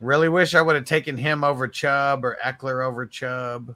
Really 0.01 0.29
wish 0.29 0.55
I 0.55 0.61
would 0.61 0.77
have 0.77 0.85
taken 0.85 1.17
him 1.17 1.43
over 1.45 1.67
Chubb 1.69 2.25
or 2.25 2.37
Ekeler 2.45 2.85
over 2.85 3.07
Chubb. 3.07 3.75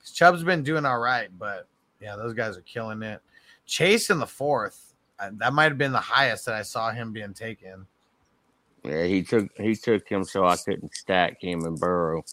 'Cause 0.00 0.12
Chubb's 0.12 0.44
been 0.44 0.62
doing 0.62 0.84
all 0.84 0.98
right, 0.98 1.36
but 1.38 1.66
yeah, 2.00 2.16
those 2.16 2.34
guys 2.34 2.56
are 2.56 2.60
killing 2.62 3.02
it. 3.02 3.20
Chase 3.66 4.10
in 4.10 4.18
the 4.18 4.26
fourth. 4.26 4.94
uh, 5.18 5.30
That 5.34 5.52
might 5.52 5.64
have 5.64 5.78
been 5.78 5.92
the 5.92 6.00
highest 6.00 6.46
that 6.46 6.54
I 6.54 6.62
saw 6.62 6.90
him 6.90 7.12
being 7.12 7.32
taken. 7.34 7.86
Yeah, 8.84 9.04
he 9.04 9.22
took 9.22 9.56
he 9.56 9.76
took 9.76 10.08
him 10.08 10.24
so 10.24 10.44
I 10.44 10.56
couldn't 10.56 10.94
stack 10.94 11.40
him 11.40 11.64
and 11.64 11.78
Burrow. 11.78 12.24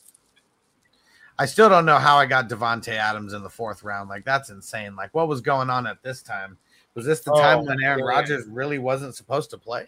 I 1.40 1.46
still 1.46 1.70
don't 1.70 1.86
know 1.86 1.98
how 1.98 2.18
I 2.18 2.26
got 2.26 2.50
Davante 2.50 2.90
Adams 2.90 3.34
in 3.34 3.42
the 3.42 3.50
fourth 3.50 3.82
round. 3.84 4.10
Like 4.10 4.26
that's 4.26 4.50
insane. 4.50 4.96
Like 4.96 5.14
what 5.16 5.28
was 5.30 5.40
going 5.42 5.70
on 5.70 5.88
at 5.88 6.04
this 6.04 6.22
time? 6.22 6.58
Was 6.96 7.06
this 7.06 7.22
the 7.22 7.32
time 7.34 7.60
Oh, 7.60 7.64
when 7.64 7.82
Aaron 7.82 8.00
yeah. 8.00 8.06
Rodgers 8.06 8.46
really 8.48 8.78
wasn't 8.78 9.16
supposed 9.16 9.50
to 9.52 9.58
play? 9.58 9.88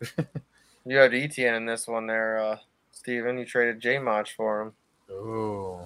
You 0.84 0.96
had 0.96 1.12
ETN 1.12 1.56
in 1.58 1.64
this 1.64 1.86
one 1.86 2.08
there, 2.08 2.40
uh, 2.40 2.56
Steven. 2.90 3.38
You 3.38 3.44
traded 3.44 3.78
J 3.78 3.98
Mach 4.00 4.26
for 4.30 4.62
him 4.62 4.72
Oh, 5.08 5.80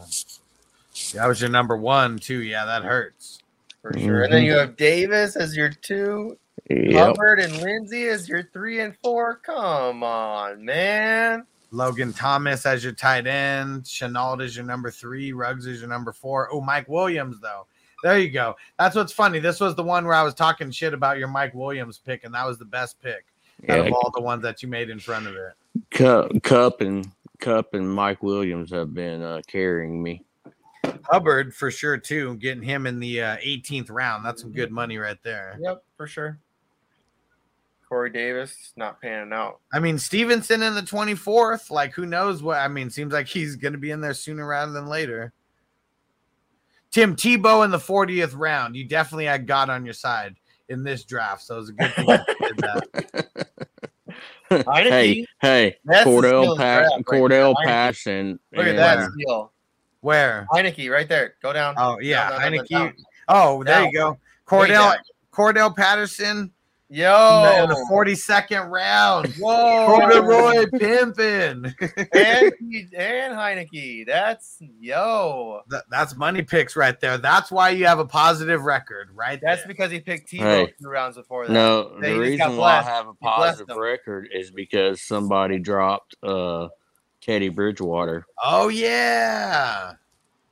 that 1.13 1.27
was 1.27 1.39
your 1.39 1.51
number 1.51 1.77
one 1.77 2.19
too. 2.19 2.43
Yeah, 2.43 2.65
that 2.65 2.83
hurts. 2.83 3.41
for 3.83 3.93
sure. 3.99 4.23
And 4.23 4.33
then 4.33 4.41
Mm-hmm. 4.41 4.47
you 4.47 4.57
have 4.57 4.77
Davis 4.79 5.37
as 5.37 5.55
your 5.55 5.69
two, 5.69 6.39
Yep. 6.71 6.95
Hubbard 6.95 7.41
and 7.41 7.61
Lindsey 7.61 8.09
as 8.09 8.27
your 8.27 8.45
three 8.55 8.81
and 8.81 8.97
four. 9.05 9.37
Come 9.45 10.03
on, 10.03 10.65
man. 10.65 11.45
Logan 11.71 12.13
Thomas 12.13 12.67
as 12.67 12.83
your 12.85 12.93
tight 12.93 13.27
end. 13.27 13.87
Chenault 13.87 14.41
is 14.41 14.57
your 14.57 14.65
number 14.65 14.91
three. 14.91 15.33
Ruggs 15.33 15.67
is 15.67 15.81
your 15.81 15.89
number 15.89 16.13
four. 16.13 16.49
Oh, 16.53 16.61
Mike 16.61 16.89
Williams, 16.89 17.41
though. 17.41 17.67
There 18.03 18.19
you 18.19 18.31
go. 18.31 18.57
That's 18.79 18.95
what's 18.95 19.13
funny. 19.13 19.39
This 19.39 19.61
was 19.61 19.75
the 19.75 19.83
one 19.83 20.05
where 20.05 20.15
I 20.15 20.23
was 20.23 20.35
talking 20.35 20.71
shit 20.71 20.95
about 20.95 21.19
your 21.19 21.29
Mike 21.29 21.55
Williams 21.55 21.99
pick, 21.99 22.25
and 22.25 22.35
that 22.35 22.47
was 22.47 22.59
the 22.59 22.65
best 22.65 23.01
pick 23.01 23.25
out 23.69 23.87
of 23.87 23.93
all 23.93 24.13
the 24.15 24.21
ones 24.21 24.43
that 24.43 24.63
you 24.63 24.69
made 24.69 24.91
in 24.91 24.99
front 24.99 25.27
of 25.27 25.35
it. 25.35 25.53
Kupp, 25.91 26.43
Kupp 26.43 26.81
and 26.81 27.11
Kupp 27.41 27.75
and 27.75 27.91
Mike 27.91 28.23
Williams 28.23 28.71
have 28.71 28.95
been 28.95 29.23
uh, 29.23 29.41
carrying 29.47 30.03
me. 30.03 30.23
Hubbard 31.05 31.55
for 31.55 31.71
sure 31.71 31.97
too. 31.97 32.37
Getting 32.37 32.63
him 32.63 32.87
in 32.87 33.01
the 33.01 33.23
uh, 33.23 33.37
18th 33.39 33.91
round. 33.91 34.25
That's 34.25 34.43
some 34.43 34.53
good 34.53 34.71
money 34.71 34.99
right 34.99 35.21
there. 35.23 35.59
Yep, 35.61 35.83
for 35.97 36.07
sure. 36.07 36.39
Corey 37.97 38.11
Davis 38.11 38.75
not 38.77 39.01
panning 39.01 39.33
out. 39.33 39.61
I 39.73 39.79
mean, 39.79 39.97
Stevenson 39.97 40.63
in 40.63 40.75
the 40.75 40.83
24th. 40.83 41.71
Like, 41.71 41.95
who 41.95 42.05
knows 42.05 42.43
what? 42.43 42.59
I 42.59 42.69
mean, 42.69 42.91
seems 42.91 43.11
like 43.11 43.27
he's 43.27 43.57
going 43.57 43.73
to 43.73 43.79
be 43.79 43.91
in 43.91 44.03
there 44.03 44.13
sooner 44.13 44.47
rather 44.47 44.71
than 44.71 44.87
later. 44.87 45.33
Tim 46.91 47.17
Tebow 47.17 47.65
in 47.65 47.71
the 47.71 47.79
40th 47.79 48.35
round. 48.37 48.77
You 48.77 48.85
definitely 48.85 49.25
had 49.25 49.47
God 49.47 49.71
on 49.71 49.87
your 49.87 49.95
side 49.95 50.37
in 50.69 50.85
this 50.85 51.05
draft. 51.05 51.45
So 51.45 51.55
it 51.55 51.59
was 51.59 51.69
a 51.71 51.73
good 51.73 51.95
thing 51.95 52.07
you 52.07 52.17
did 52.49 52.57
that. 52.59 53.49
hey, 54.51 55.27
hey, 55.41 55.77
That's 55.87 56.07
Cordell 56.07 56.43
skill 56.43 56.57
Pass, 56.59 56.91
right 56.93 57.05
Cordell 57.07 57.55
there. 57.65 57.93
Heineke. 57.93 58.39
Look 58.53 58.67
at 58.67 58.69
and, 58.69 58.79
that 58.79 59.11
steal. 59.11 59.53
Where? 60.03 60.47
Heineke 60.53 60.91
right 60.91 61.09
there. 61.09 61.37
Go 61.41 61.55
down. 61.55 61.77
Oh, 61.79 61.99
yeah. 61.99 62.29
Down, 62.29 62.41
down, 62.41 62.53
down, 62.53 62.61
Heineke. 62.61 62.69
down. 62.69 62.95
Oh, 63.29 63.65
there 63.65 63.75
Down. 63.77 63.87
you 63.87 63.93
go. 63.95 64.19
Cordell. 64.47 64.99
Cordell 65.33 65.75
Patterson 65.75 66.51
Yo. 66.89 67.63
in 67.65 67.69
the 67.69 67.87
42nd 67.91 68.71
round. 68.71 69.27
Whoa. 69.41 69.87
Corduroy 69.87 70.67
pimping. 70.79 71.75
and, 72.13 72.53
he- 72.71 72.89
and 72.97 73.35
Heineke. 73.37 74.07
That's 74.07 74.59
yo. 74.81 75.63
That- 75.69 75.85
that's 75.91 76.17
money 76.17 76.43
picks 76.43 76.77
right 76.77 76.99
there. 77.01 77.19
That's 77.19 77.51
why 77.51 77.71
you 77.71 77.87
have 77.87 77.99
a 77.99 78.05
positive 78.07 78.63
record, 78.63 79.09
right? 79.15 79.41
That's 79.43 79.63
there. 79.63 79.69
because 79.69 79.91
he 79.91 79.99
picked 79.99 80.31
Tebow 80.31 80.67
Hey. 80.67 80.75
two 80.81 80.89
rounds 80.89 81.17
before 81.17 81.47
that. 81.47 81.53
no, 81.53 81.99
They 82.01 82.13
the 82.17 82.25
just 82.27 82.39
got 82.39 82.45
reason 82.47 82.57
why 82.59 82.79
I 82.79 82.83
have 82.83 83.09
a 83.09 83.15
positive 83.15 83.77
record 83.77 84.29
is 84.33 84.53
because 84.53 85.03
somebody 85.03 85.59
dropped 85.59 86.15
uh 86.23 86.69
Teddy 87.21 87.49
Bridgewater. 87.49 88.25
Oh 88.45 88.69
yeah, 88.69 89.95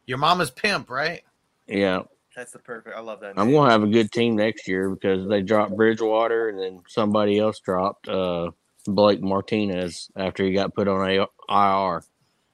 your 0.06 0.18
mama's 0.18 0.50
pimp, 0.50 0.90
right? 0.90 1.22
Yeah, 1.68 2.02
That's 2.36 2.52
the 2.52 2.58
perfect. 2.58 2.96
I 2.96 3.00
love 3.00 3.20
that. 3.20 3.34
I'm 3.36 3.46
name. 3.46 3.56
gonna 3.56 3.70
have 3.70 3.82
a 3.82 3.88
good 3.88 4.10
team 4.10 4.36
next 4.36 4.66
year 4.66 4.90
because 4.90 5.28
they 5.28 5.42
dropped 5.42 5.76
Bridgewater 5.76 6.48
and 6.48 6.58
then 6.58 6.80
somebody 6.88 7.38
else 7.38 7.60
dropped 7.60 8.08
uh 8.08 8.50
Blake 8.86 9.22
Martinez 9.22 10.10
after 10.16 10.44
he 10.44 10.52
got 10.52 10.74
put 10.74 10.88
on 10.88 11.08
a 11.08 11.26
IR. 11.48 12.02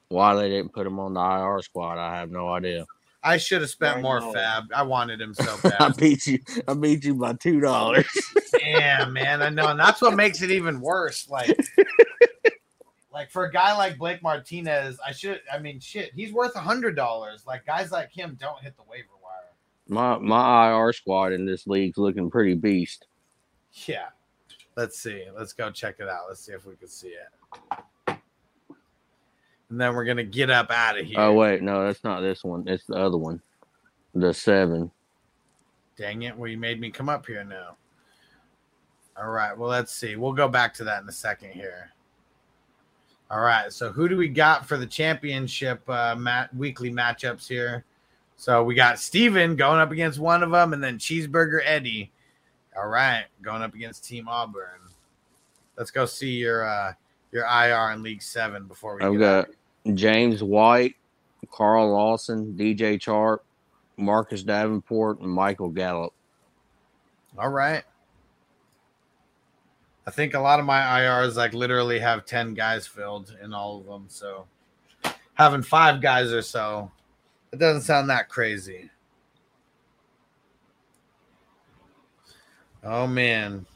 Why 0.08 0.34
they 0.34 0.48
didn't 0.48 0.72
put 0.72 0.86
him 0.86 0.98
on 0.98 1.14
the 1.14 1.20
IR 1.20 1.62
squad, 1.62 1.98
I 1.98 2.16
have 2.16 2.30
no 2.30 2.48
idea. 2.48 2.84
I 3.22 3.36
should 3.36 3.60
have 3.60 3.70
spent 3.70 3.98
I 3.98 4.00
more 4.00 4.20
know. 4.20 4.32
fab. 4.32 4.64
I 4.74 4.82
wanted 4.82 5.20
him 5.20 5.34
so 5.34 5.56
bad. 5.62 5.74
I 5.80 5.88
beat 5.90 6.26
you. 6.26 6.38
I 6.66 6.74
beat 6.74 7.04
you 7.04 7.14
by 7.14 7.34
two 7.34 7.60
dollars. 7.60 8.06
Damn, 8.58 9.12
man, 9.12 9.42
I 9.42 9.50
know, 9.50 9.68
and 9.68 9.78
that's 9.78 10.00
what 10.00 10.14
makes 10.16 10.42
it 10.42 10.50
even 10.50 10.80
worse. 10.80 11.28
Like, 11.28 11.56
like 13.12 13.30
for 13.30 13.44
a 13.44 13.52
guy 13.52 13.76
like 13.76 13.98
Blake 13.98 14.22
Martinez, 14.22 14.98
I 15.06 15.12
should. 15.12 15.40
I 15.52 15.58
mean, 15.58 15.80
shit, 15.80 16.12
he's 16.14 16.32
worth 16.32 16.56
a 16.56 16.60
hundred 16.60 16.96
dollars. 16.96 17.44
Like 17.46 17.66
guys 17.66 17.92
like 17.92 18.10
him 18.10 18.36
don't 18.40 18.60
hit 18.62 18.76
the 18.76 18.84
waiver 18.90 19.08
wire. 19.19 19.19
My 19.90 20.18
my 20.18 20.70
IR 20.70 20.92
squad 20.92 21.32
in 21.32 21.44
this 21.44 21.66
league's 21.66 21.98
looking 21.98 22.30
pretty 22.30 22.54
beast. 22.54 23.08
Yeah. 23.86 24.06
Let's 24.76 24.98
see. 25.00 25.24
Let's 25.36 25.52
go 25.52 25.70
check 25.70 25.96
it 25.98 26.08
out. 26.08 26.26
Let's 26.28 26.40
see 26.40 26.52
if 26.52 26.64
we 26.64 26.76
can 26.76 26.86
see 26.86 27.08
it. 27.08 28.16
And 29.68 29.80
then 29.80 29.94
we're 29.94 30.04
gonna 30.04 30.22
get 30.22 30.48
up 30.48 30.70
out 30.70 30.98
of 30.98 31.06
here. 31.06 31.18
Oh 31.18 31.32
wait, 31.32 31.60
no, 31.62 31.84
that's 31.84 32.04
not 32.04 32.20
this 32.20 32.44
one. 32.44 32.66
It's 32.68 32.86
the 32.86 32.94
other 32.94 33.18
one. 33.18 33.42
the 34.14 34.32
seven. 34.32 34.92
Dang 35.96 36.22
it. 36.22 36.36
Well, 36.36 36.48
you 36.48 36.56
made 36.56 36.80
me 36.80 36.90
come 36.90 37.08
up 37.08 37.26
here 37.26 37.44
now. 37.44 37.76
All 39.16 39.30
right. 39.30 39.56
Well, 39.56 39.68
let's 39.68 39.92
see. 39.92 40.14
We'll 40.14 40.32
go 40.32 40.48
back 40.48 40.72
to 40.74 40.84
that 40.84 41.02
in 41.02 41.08
a 41.08 41.12
second 41.12 41.50
here. 41.50 41.90
All 43.28 43.40
right. 43.40 43.72
So, 43.72 43.90
who 43.90 44.08
do 44.08 44.16
we 44.16 44.28
got 44.28 44.66
for 44.66 44.76
the 44.76 44.86
championship 44.86 45.82
uh, 45.90 46.14
mat- 46.16 46.54
weekly 46.54 46.90
matchups 46.90 47.46
here? 47.46 47.84
So, 48.40 48.64
we 48.64 48.74
got 48.74 48.98
Steven 48.98 49.54
going 49.54 49.80
up 49.80 49.90
against 49.90 50.18
one 50.18 50.42
of 50.42 50.50
them, 50.50 50.72
and 50.72 50.82
then 50.82 50.96
Cheeseburger 50.96 51.60
Eddie. 51.62 52.10
All 52.74 52.88
right. 52.88 53.26
Going 53.42 53.60
up 53.60 53.74
against 53.74 54.06
Team 54.06 54.28
Auburn. 54.28 54.80
Let's 55.76 55.90
go 55.90 56.06
see 56.06 56.30
your 56.30 56.66
uh, 56.66 56.94
your 57.32 57.44
IR 57.44 57.92
in 57.92 58.02
League 58.02 58.22
Seven 58.22 58.66
before 58.66 58.94
we 58.94 59.00
go. 59.00 59.12
I've 59.12 59.18
got 59.18 59.48
James 59.94 60.42
White, 60.42 60.96
Carl 61.50 61.90
Lawson, 61.90 62.54
DJ 62.54 62.98
Chark, 62.98 63.40
Marcus 63.98 64.42
Davenport, 64.42 65.20
and 65.20 65.30
Michael 65.30 65.68
Gallup. 65.68 66.14
All 67.38 67.50
right. 67.50 67.84
I 70.06 70.10
think 70.10 70.32
a 70.32 70.40
lot 70.40 70.60
of 70.60 70.64
my 70.64 70.80
IRs 70.80 71.36
like 71.36 71.52
literally 71.52 71.98
have 71.98 72.24
10 72.24 72.54
guys 72.54 72.86
filled 72.86 73.36
in 73.42 73.52
all 73.52 73.80
of 73.80 73.84
them. 73.86 74.06
So 74.08 74.46
having 75.34 75.60
five 75.60 76.00
guys 76.00 76.32
or 76.32 76.40
so, 76.40 76.90
it 77.52 77.58
doesn't 77.58 77.82
sound 77.82 78.08
that 78.10 78.28
crazy. 78.28 78.90
Oh 82.84 83.06
man. 83.06 83.66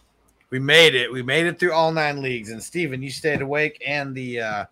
We 0.51 0.59
made 0.59 0.94
it. 0.94 1.12
We 1.12 1.23
made 1.23 1.47
it 1.47 1.59
through 1.59 1.73
all 1.73 1.91
nine 1.93 2.23
leagues. 2.23 2.51
And 2.51 2.62
Steven, 2.62 3.03
you 3.03 3.11
stayed 3.11 3.43
awake 3.43 3.83
and 3.86 4.15
the 4.15 4.41
uh 4.41 4.65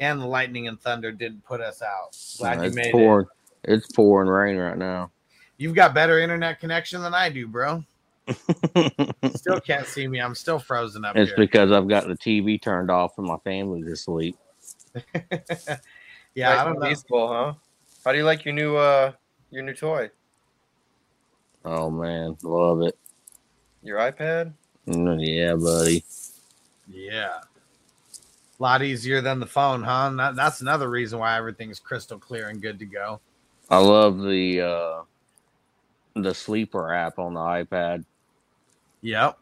and 0.00 0.20
the 0.20 0.26
lightning 0.26 0.68
and 0.68 0.80
thunder 0.80 1.10
didn't 1.12 1.44
put 1.44 1.60
us 1.60 1.82
out. 1.82 2.16
Glad 2.38 2.58
you 2.60 2.64
it's 2.66 2.76
made 2.76 2.86
it. 2.86 2.92
pouring. 2.92 3.26
It's 3.64 3.90
pouring 3.92 4.28
rain 4.28 4.56
right 4.56 4.78
now. 4.78 5.10
You've 5.58 5.74
got 5.74 5.94
better 5.94 6.20
internet 6.20 6.60
connection 6.60 7.02
than 7.02 7.14
I 7.14 7.30
do, 7.30 7.48
bro. 7.48 7.82
still 9.34 9.60
can't 9.60 9.86
see 9.86 10.06
me. 10.06 10.20
I'm 10.20 10.34
still 10.34 10.58
frozen 10.58 11.04
up 11.04 11.16
It's 11.16 11.30
here. 11.30 11.36
because 11.38 11.72
I've 11.72 11.88
got 11.88 12.06
the 12.08 12.16
TV 12.16 12.60
turned 12.60 12.90
off 12.90 13.16
and 13.18 13.26
my 13.26 13.38
family's 13.44 13.86
asleep. 13.86 14.36
yeah, 16.34 16.50
I 16.50 16.54
Nice 16.54 16.64
don't 16.64 16.74
know. 16.74 16.80
Baseball, 16.80 17.28
huh? 17.28 17.52
How 18.06 18.12
do 18.12 18.18
you 18.18 18.24
like 18.24 18.44
your 18.44 18.54
new 18.54 18.76
uh 18.76 19.10
your 19.50 19.64
new 19.64 19.74
toy? 19.74 20.10
Oh 21.64 21.90
man, 21.90 22.36
love 22.44 22.82
it. 22.82 22.96
Your 23.82 23.98
iPad? 23.98 24.52
Mm, 24.86 25.18
Yeah, 25.20 25.56
buddy. 25.56 26.04
Yeah. 26.88 27.40
A 28.58 28.62
lot 28.62 28.82
easier 28.84 29.20
than 29.20 29.40
the 29.40 29.46
phone, 29.46 29.82
huh? 29.82 30.10
That, 30.16 30.36
that's 30.36 30.60
another 30.60 30.88
reason 30.88 31.18
why 31.18 31.36
everything's 31.36 31.80
crystal 31.80 32.16
clear 32.16 32.48
and 32.48 32.62
good 32.62 32.78
to 32.78 32.84
go. 32.86 33.18
I 33.68 33.78
love 33.78 34.22
the 34.22 34.60
uh 34.60 35.02
the 36.14 36.32
sleeper 36.32 36.92
app 36.92 37.18
on 37.18 37.34
the 37.34 37.40
iPad. 37.40 38.04
Yep. 39.00 39.36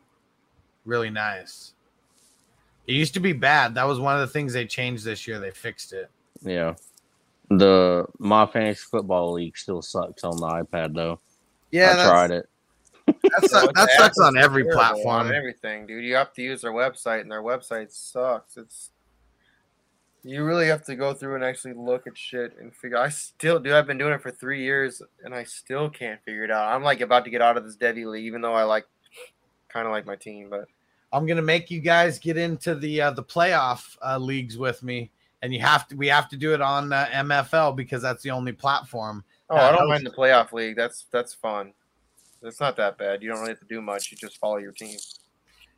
Really 0.86 1.10
nice. 1.10 1.74
It 2.86 2.94
used 2.94 3.12
to 3.12 3.20
be 3.20 3.34
bad. 3.34 3.74
That 3.74 3.84
was 3.84 4.00
one 4.00 4.14
of 4.14 4.20
the 4.26 4.32
things 4.32 4.54
they 4.54 4.64
changed 4.64 5.04
this 5.04 5.28
year. 5.28 5.38
They 5.38 5.50
fixed 5.50 5.92
it. 5.92 6.08
Yeah. 6.42 6.76
The 7.50 8.06
my 8.18 8.46
fantasy 8.46 8.84
football 8.90 9.32
league 9.32 9.56
still 9.56 9.82
sucks 9.82 10.24
on 10.24 10.36
the 10.36 10.46
iPad 10.46 10.94
though. 10.94 11.20
Yeah, 11.70 11.90
I 11.90 11.94
that's- 11.94 12.10
tried 12.10 12.30
it. 12.30 12.48
That, 13.06 13.50
suck- 13.50 13.74
that 13.74 13.90
sucks 13.98 14.18
on 14.18 14.38
every 14.38 14.64
platform. 14.64 15.26
On 15.26 15.34
everything, 15.34 15.86
dude. 15.86 16.04
You 16.04 16.14
have 16.14 16.32
to 16.34 16.42
use 16.42 16.62
their 16.62 16.72
website, 16.72 17.20
and 17.20 17.30
their 17.30 17.42
website 17.42 17.92
sucks. 17.92 18.56
It's 18.56 18.90
you 20.22 20.42
really 20.42 20.66
have 20.68 20.84
to 20.86 20.96
go 20.96 21.12
through 21.12 21.34
and 21.34 21.44
actually 21.44 21.74
look 21.74 22.06
at 22.06 22.16
shit 22.16 22.56
and 22.58 22.74
figure. 22.74 22.96
I 22.96 23.10
still 23.10 23.58
do. 23.60 23.76
I've 23.76 23.86
been 23.86 23.98
doing 23.98 24.14
it 24.14 24.22
for 24.22 24.30
three 24.30 24.62
years, 24.62 25.02
and 25.22 25.34
I 25.34 25.44
still 25.44 25.90
can't 25.90 26.18
figure 26.24 26.44
it 26.44 26.50
out. 26.50 26.74
I'm 26.74 26.82
like 26.82 27.02
about 27.02 27.24
to 27.26 27.30
get 27.30 27.42
out 27.42 27.58
of 27.58 27.64
this 27.64 27.76
Debbie 27.76 28.06
league, 28.06 28.24
even 28.24 28.40
though 28.40 28.54
I 28.54 28.62
like 28.62 28.86
kind 29.68 29.86
of 29.86 29.92
like 29.92 30.06
my 30.06 30.16
team, 30.16 30.48
but 30.48 30.64
I'm 31.12 31.26
gonna 31.26 31.42
make 31.42 31.70
you 31.70 31.80
guys 31.80 32.18
get 32.18 32.38
into 32.38 32.74
the 32.74 33.02
uh, 33.02 33.10
the 33.10 33.22
playoff 33.22 33.98
uh, 34.02 34.16
leagues 34.16 34.56
with 34.56 34.82
me, 34.82 35.10
and 35.44 35.52
you 35.52 35.60
have 35.60 35.86
to. 35.88 35.96
We 35.96 36.08
have 36.08 36.28
to 36.30 36.36
do 36.36 36.54
it 36.54 36.62
on 36.62 36.90
uh, 36.92 37.06
MFL 37.12 37.76
because 37.76 38.00
that's 38.02 38.22
the 38.22 38.30
only 38.30 38.52
platform. 38.52 39.22
oh, 39.50 39.56
that 39.56 39.62
I 39.64 39.68
don't 39.76 39.86
hosts- 39.88 39.90
mind 39.90 40.06
the 40.06 40.10
playoff 40.10 40.52
league. 40.52 40.74
That's 40.74 41.04
that's 41.10 41.34
fun. 41.34 41.74
It's 42.42 42.60
not 42.60 42.76
that 42.76 42.96
bad. 42.98 43.22
You 43.22 43.28
don't 43.30 43.40
really 43.40 43.52
have 43.52 43.60
to 43.60 43.66
do 43.66 43.80
much. 43.82 44.10
You 44.10 44.16
just 44.16 44.38
follow 44.38 44.56
your 44.56 44.72
team. 44.72 44.96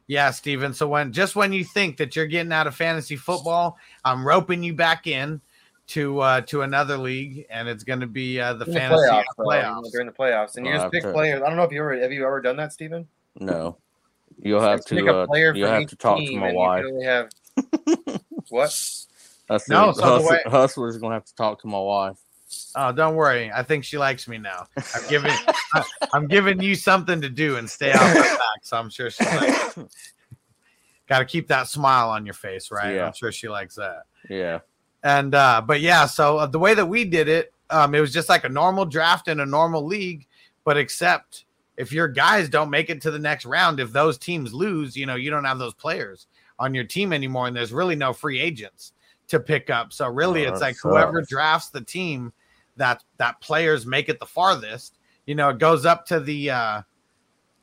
Yeah, 0.06 0.30
Steven. 0.30 0.72
So 0.72 0.86
when 0.86 1.12
just 1.12 1.34
when 1.34 1.52
you 1.52 1.64
think 1.64 1.96
that 1.96 2.14
you're 2.14 2.26
getting 2.26 2.52
out 2.52 2.68
of 2.68 2.76
fantasy 2.76 3.16
football, 3.16 3.76
I'm 4.04 4.24
roping 4.26 4.62
you 4.62 4.72
back 4.72 5.08
in 5.08 5.40
to 5.88 6.20
uh 6.20 6.40
to 6.42 6.62
another 6.62 6.96
league, 6.96 7.44
and 7.50 7.68
it's 7.68 7.82
going 7.84 8.00
to 8.00 8.06
be 8.06 8.40
uh, 8.40 8.54
the 8.54 8.64
In 8.66 8.72
the 8.72 8.78
fantasy 8.80 9.02
playoffs, 9.10 9.24
though, 9.36 9.44
playoffs. 9.44 9.90
during 9.92 10.06
the 10.06 10.12
playoffs, 10.12 10.56
and 10.56 10.64
you 10.66 10.72
I'll 10.72 10.76
just 10.78 10.82
have 10.84 10.92
pick 10.92 11.02
to- 11.02 11.12
players. 11.12 11.42
I 11.42 11.48
don't 11.48 11.56
know 11.56 11.64
if 11.64 11.72
you 11.72 11.80
ever 11.80 12.00
have 12.00 12.12
you 12.12 12.24
ever 12.24 12.40
done 12.40 12.56
that, 12.58 12.72
Steven? 12.72 13.06
No. 13.40 13.78
You'll 14.42 14.60
have 14.60 14.78
Just 14.78 14.88
pick 14.90 14.98
to 15.04 15.06
a 15.10 15.22
uh, 15.22 15.26
player 15.26 15.54
you'll 15.54 15.68
have 15.70 15.86
to 15.86 15.96
talk 15.96 16.18
to 16.18 16.36
my 16.36 16.52
wife. 16.52 16.84
can 16.84 16.92
only 16.92 17.04
have 17.06 17.28
what? 18.50 19.05
That's 19.48 19.68
No, 19.68 19.92
so 19.92 20.02
hustler, 20.02 20.40
hustler's 20.46 20.98
gonna 20.98 21.14
have 21.14 21.24
to 21.24 21.34
talk 21.34 21.60
to 21.62 21.66
my 21.66 21.78
wife. 21.78 22.18
Oh, 22.74 22.92
don't 22.92 23.16
worry. 23.16 23.50
I 23.52 23.62
think 23.62 23.84
she 23.84 23.98
likes 23.98 24.28
me 24.28 24.38
now. 24.38 24.66
I'm 24.76 25.08
giving 25.08 25.32
I, 25.74 25.84
I'm 26.12 26.26
giving 26.26 26.60
you 26.60 26.74
something 26.74 27.20
to 27.20 27.28
do 27.28 27.56
and 27.56 27.68
stay 27.68 27.92
off 27.92 28.14
my 28.14 28.20
back. 28.20 28.62
So 28.62 28.76
I'm 28.76 28.90
sure 28.90 29.10
she 29.10 29.24
likes. 29.24 29.78
Got 31.08 31.20
to 31.20 31.24
keep 31.24 31.48
that 31.48 31.68
smile 31.68 32.10
on 32.10 32.26
your 32.26 32.34
face, 32.34 32.70
right? 32.70 32.96
Yeah. 32.96 33.06
I'm 33.06 33.12
sure 33.12 33.30
she 33.30 33.48
likes 33.48 33.76
that. 33.76 34.02
Yeah. 34.28 34.60
And 35.04 35.34
uh, 35.34 35.62
but 35.64 35.80
yeah, 35.80 36.06
so 36.06 36.38
uh, 36.38 36.46
the 36.46 36.58
way 36.58 36.74
that 36.74 36.86
we 36.86 37.04
did 37.04 37.28
it, 37.28 37.52
um, 37.70 37.94
it 37.94 38.00
was 38.00 38.12
just 38.12 38.28
like 38.28 38.44
a 38.44 38.48
normal 38.48 38.84
draft 38.84 39.28
in 39.28 39.40
a 39.40 39.46
normal 39.46 39.84
league, 39.84 40.26
but 40.64 40.76
except 40.76 41.44
if 41.76 41.92
your 41.92 42.08
guys 42.08 42.48
don't 42.48 42.70
make 42.70 42.90
it 42.90 43.00
to 43.02 43.10
the 43.10 43.18
next 43.18 43.46
round, 43.46 43.78
if 43.78 43.92
those 43.92 44.18
teams 44.18 44.52
lose, 44.52 44.96
you 44.96 45.06
know, 45.06 45.14
you 45.14 45.30
don't 45.30 45.44
have 45.44 45.58
those 45.58 45.74
players 45.74 46.26
on 46.58 46.74
your 46.74 46.84
team 46.84 47.12
anymore, 47.12 47.46
and 47.46 47.56
there's 47.56 47.72
really 47.72 47.94
no 47.94 48.12
free 48.12 48.40
agents 48.40 48.92
to 49.28 49.40
pick 49.40 49.70
up. 49.70 49.92
So 49.92 50.08
really, 50.08 50.46
Oh, 50.46 50.52
it's 50.52 50.60
like 50.60 50.76
whoever 50.82 51.22
drafts 51.22 51.70
the 51.70 51.80
team 51.80 52.32
that 52.76 53.02
that 53.18 53.40
players 53.40 53.86
make 53.86 54.08
it 54.08 54.18
the 54.20 54.26
farthest. 54.26 54.98
You 55.26 55.34
know, 55.34 55.48
it 55.48 55.58
goes 55.58 55.84
up 55.86 56.06
to 56.06 56.20
the 56.20 56.50
uh, 56.50 56.82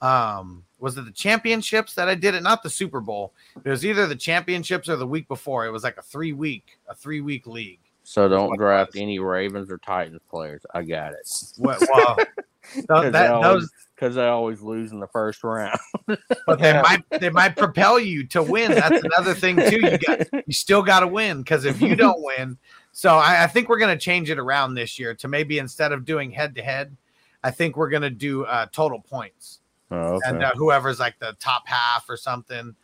um, 0.02 0.64
was 0.80 0.98
it 0.98 1.06
the 1.06 1.12
championships 1.12 1.94
that 1.96 2.10
I 2.10 2.16
did 2.16 2.36
it? 2.36 2.44
Not 2.44 2.62
the 2.64 2.70
Super 2.70 3.00
Bowl. 3.00 3.34
It 3.64 3.70
was 3.70 3.86
either 3.86 4.06
the 4.08 4.16
championships 4.16 4.90
or 4.90 4.96
the 4.98 5.08
week 5.08 5.28
before. 5.28 5.66
It 5.66 5.72
was 5.72 5.84
like 5.84 5.98
a 5.98 6.02
three 6.02 6.34
week 6.34 6.78
a 6.90 6.96
three 6.96 7.22
week 7.22 7.48
league. 7.48 7.80
So 8.04 8.28
don't 8.28 8.58
draft 8.58 8.98
any 8.98 9.20
Ravens 9.20 9.72
or 9.72 9.78
Titans 9.78 10.20
players. 10.30 10.62
I 10.74 10.82
got 10.84 11.14
it. 11.14 11.30
What, 11.58 11.82
well, 11.94 12.18
Because 12.76 13.12
that- 13.14 13.42
those- 13.42 13.70
'cause 14.08 14.16
they 14.16 14.28
always 14.28 14.62
lose 14.62 14.92
in 14.92 15.00
the 15.00 15.08
first 15.08 15.44
round. 15.44 15.78
but 16.06 16.60
they 16.60 16.74
might 16.82 17.04
they 17.10 17.30
might 17.30 17.56
propel 17.56 18.00
you 18.00 18.26
to 18.28 18.44
win. 18.44 18.72
That's 18.72 19.04
another 19.04 19.34
thing 19.34 19.56
too. 19.56 19.80
You 19.82 19.98
got 19.98 20.28
you 20.48 20.54
still 20.54 20.82
got 20.82 21.00
to 21.02 21.08
win 21.08 21.40
because 21.42 21.66
if 21.66 21.82
you 21.82 21.96
don't 21.96 22.22
win, 22.22 22.58
so 22.92 23.16
I, 23.16 23.44
I 23.44 23.48
think 23.48 23.70
we're 23.70 23.80
going 23.80 23.98
to 23.98 24.04
change 24.04 24.30
it 24.30 24.40
around 24.40 24.74
this 24.74 25.00
year 25.00 25.14
to 25.16 25.28
maybe 25.28 25.60
instead 25.60 25.92
of 25.92 26.06
doing 26.06 26.32
head 26.32 26.56
to 26.56 26.62
head, 26.62 26.96
I 27.44 27.52
think 27.52 27.78
we're 27.78 27.90
going 27.90 28.02
to 28.04 28.10
do 28.10 28.44
uh, 28.46 28.68
total 28.72 29.00
points 29.00 29.60
Oh, 29.92 30.16
okay. 30.16 30.30
and 30.30 30.44
uh, 30.44 30.52
whoever's 30.56 31.00
like 31.00 31.20
the 31.20 31.36
top 31.40 31.68
half 31.68 32.10
or 32.10 32.18
something, 32.18 32.76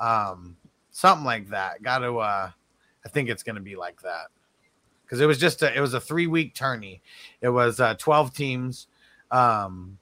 um, 0.00 0.56
something 0.90 1.24
like 1.24 1.48
that. 1.50 1.82
Got 1.82 1.98
to. 1.98 2.18
Uh, 2.18 2.50
I 3.04 3.08
think 3.08 3.28
it's 3.28 3.44
going 3.44 3.54
to 3.56 3.62
be 3.62 3.76
like 3.76 4.02
that 4.02 4.26
because 5.04 5.20
it 5.20 5.26
was 5.26 5.38
just 5.38 5.62
a, 5.62 5.72
it 5.74 5.80
was 5.80 5.94
a 5.94 6.00
three 6.00 6.26
week 6.26 6.54
tourney. 6.54 7.00
It 7.40 7.50
was 7.50 7.78
uh, 7.78 7.94
twelve 7.94 8.34
teams. 8.34 8.88
Um, 9.30 9.98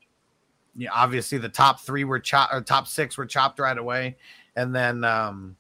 yeah, 0.76 0.90
obviously 0.92 1.38
the 1.38 1.48
top 1.48 1.80
three 1.80 2.04
were 2.04 2.18
chopped 2.18 2.52
or 2.52 2.60
top 2.60 2.86
six 2.86 3.16
were 3.16 3.26
chopped 3.26 3.58
right 3.58 3.76
away, 3.78 4.16
and 4.56 4.74
then 4.74 5.04
um, 5.04 5.56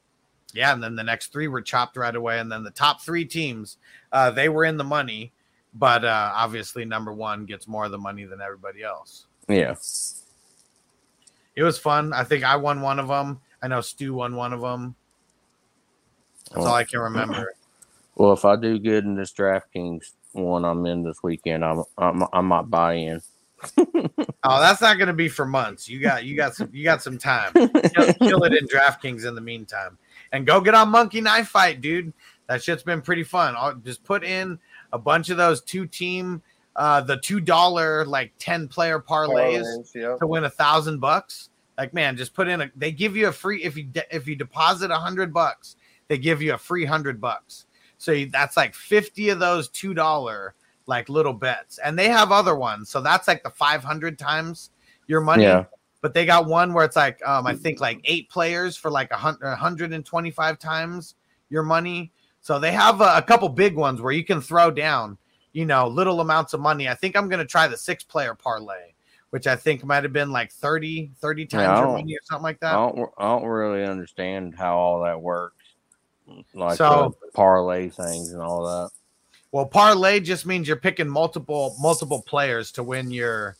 yeah, 0.52 0.72
and 0.72 0.82
then 0.82 0.96
the 0.96 1.04
next 1.04 1.32
three 1.32 1.48
were 1.48 1.62
chopped 1.62 1.96
right 1.96 2.14
away, 2.14 2.38
and 2.38 2.50
then 2.50 2.62
the 2.62 2.70
top 2.70 3.00
three 3.00 3.24
teams 3.24 3.76
uh, 4.12 4.30
they 4.30 4.48
were 4.48 4.64
in 4.64 4.76
the 4.76 4.84
money, 4.84 5.32
but 5.74 6.04
uh, 6.04 6.32
obviously 6.34 6.84
number 6.84 7.12
one 7.12 7.44
gets 7.44 7.66
more 7.66 7.84
of 7.84 7.90
the 7.90 7.98
money 7.98 8.24
than 8.24 8.40
everybody 8.40 8.82
else. 8.82 9.26
yeah. 9.48 9.74
It 11.56 11.62
was 11.62 11.78
fun. 11.78 12.12
I 12.12 12.24
think 12.24 12.42
I 12.42 12.56
won 12.56 12.80
one 12.80 12.98
of 12.98 13.06
them. 13.06 13.40
I 13.62 13.68
know 13.68 13.80
Stu 13.80 14.14
won 14.14 14.34
one 14.34 14.52
of 14.52 14.60
them. 14.60 14.96
That's 16.50 16.66
all 16.66 16.74
I 16.74 16.84
can 16.84 17.00
remember. 17.00 17.54
Well, 18.16 18.32
if 18.32 18.44
I 18.44 18.54
do 18.54 18.78
good 18.78 19.02
in 19.02 19.16
this 19.16 19.32
DraftKings 19.32 20.12
one 20.34 20.64
I'm 20.64 20.86
in 20.86 21.02
this 21.02 21.20
weekend, 21.24 21.64
I'm, 21.64 21.82
I'm 21.98 22.22
I 22.32 22.42
might 22.42 22.70
buy 22.70 22.94
in. 22.94 23.20
Oh, 24.46 24.60
that's 24.60 24.82
not 24.82 24.98
going 24.98 25.08
to 25.08 25.14
be 25.14 25.30
for 25.30 25.46
months. 25.46 25.88
You 25.88 26.00
got 26.00 26.24
you 26.24 26.36
got 26.36 26.54
some 26.54 26.68
you 26.70 26.84
got 26.84 27.02
some 27.02 27.16
time. 27.16 27.50
Kill, 27.54 28.12
kill 28.20 28.44
it 28.44 28.52
in 28.52 28.66
DraftKings 28.66 29.26
in 29.26 29.34
the 29.34 29.40
meantime, 29.40 29.96
and 30.32 30.46
go 30.46 30.60
get 30.60 30.74
on 30.74 30.90
Monkey 30.90 31.22
Knife 31.22 31.48
Fight, 31.48 31.80
dude. 31.80 32.12
That 32.46 32.62
shit's 32.62 32.82
been 32.82 33.00
pretty 33.00 33.24
fun. 33.24 33.54
I'll 33.56 33.74
just 33.74 34.04
put 34.04 34.22
in 34.22 34.58
a 34.92 34.98
bunch 34.98 35.30
of 35.30 35.38
those 35.38 35.62
two 35.62 35.86
team, 35.86 36.42
uh, 36.76 37.00
the 37.00 37.16
two 37.16 37.40
dollar 37.40 38.04
like 38.04 38.32
ten 38.38 38.68
player 38.68 39.00
parlays 39.00 39.62
Parlays, 39.62 39.94
yep. 39.94 40.18
to 40.18 40.26
win 40.26 40.44
a 40.44 40.50
thousand 40.50 41.00
bucks. 41.00 41.48
Like 41.78 41.94
man, 41.94 42.14
just 42.14 42.34
put 42.34 42.46
in 42.46 42.60
a. 42.60 42.70
They 42.76 42.92
give 42.92 43.16
you 43.16 43.28
a 43.28 43.32
free 43.32 43.62
if 43.62 43.78
you 43.78 43.84
de- 43.84 44.14
if 44.14 44.28
you 44.28 44.36
deposit 44.36 44.90
a 44.90 44.98
hundred 44.98 45.32
bucks, 45.32 45.76
they 46.08 46.18
give 46.18 46.42
you 46.42 46.52
a 46.52 46.58
free 46.58 46.84
hundred 46.84 47.18
bucks. 47.18 47.64
So 47.96 48.12
you- 48.12 48.30
that's 48.30 48.58
like 48.58 48.74
fifty 48.74 49.30
of 49.30 49.38
those 49.38 49.70
two 49.70 49.94
dollar 49.94 50.54
like 50.86 51.08
little 51.08 51.32
bets, 51.32 51.78
and 51.78 51.98
they 51.98 52.08
have 52.08 52.32
other 52.32 52.56
ones. 52.56 52.90
So 52.90 53.00
that's 53.00 53.28
like 53.28 53.42
the 53.42 53.50
500 53.50 54.18
times 54.18 54.70
your 55.06 55.20
money. 55.20 55.44
Yeah. 55.44 55.64
But 56.00 56.12
they 56.12 56.26
got 56.26 56.46
one 56.46 56.74
where 56.74 56.84
it's 56.84 56.96
like 56.96 57.26
um, 57.26 57.46
I 57.46 57.54
think 57.54 57.80
like 57.80 58.00
eight 58.04 58.28
players 58.28 58.76
for 58.76 58.90
like 58.90 59.10
a 59.10 59.16
hundred, 59.16 59.46
125 59.46 60.58
times 60.58 61.14
your 61.48 61.62
money. 61.62 62.12
So 62.42 62.58
they 62.58 62.72
have 62.72 63.00
a, 63.00 63.16
a 63.16 63.22
couple 63.22 63.48
big 63.48 63.74
ones 63.74 64.02
where 64.02 64.12
you 64.12 64.22
can 64.22 64.42
throw 64.42 64.70
down, 64.70 65.16
you 65.54 65.64
know, 65.64 65.88
little 65.88 66.20
amounts 66.20 66.52
of 66.52 66.60
money. 66.60 66.88
I 66.88 66.94
think 66.94 67.16
I'm 67.16 67.30
going 67.30 67.38
to 67.38 67.46
try 67.46 67.66
the 67.66 67.76
six 67.78 68.04
player 68.04 68.34
parlay, 68.34 68.92
which 69.30 69.46
I 69.46 69.56
think 69.56 69.82
might 69.82 70.02
have 70.02 70.12
been 70.12 70.30
like 70.30 70.52
30, 70.52 71.12
30 71.16 71.46
times 71.46 71.78
your 71.78 71.88
money 71.96 72.14
or 72.14 72.20
something 72.24 72.42
like 72.42 72.60
that. 72.60 72.74
I 72.74 72.76
don't, 72.76 73.10
I 73.16 73.24
don't 73.24 73.46
really 73.46 73.82
understand 73.82 74.54
how 74.56 74.76
all 74.76 75.02
that 75.04 75.18
works, 75.22 75.64
like 76.52 76.76
So- 76.76 77.16
parlay 77.32 77.88
things 77.88 78.32
and 78.32 78.42
all 78.42 78.64
that. 78.66 78.90
Well, 79.54 79.66
parlay 79.66 80.18
just 80.18 80.46
means 80.46 80.66
you're 80.66 80.76
picking 80.76 81.08
multiple 81.08 81.76
multiple 81.78 82.20
players 82.20 82.72
to 82.72 82.82
win 82.82 83.12
your 83.12 83.56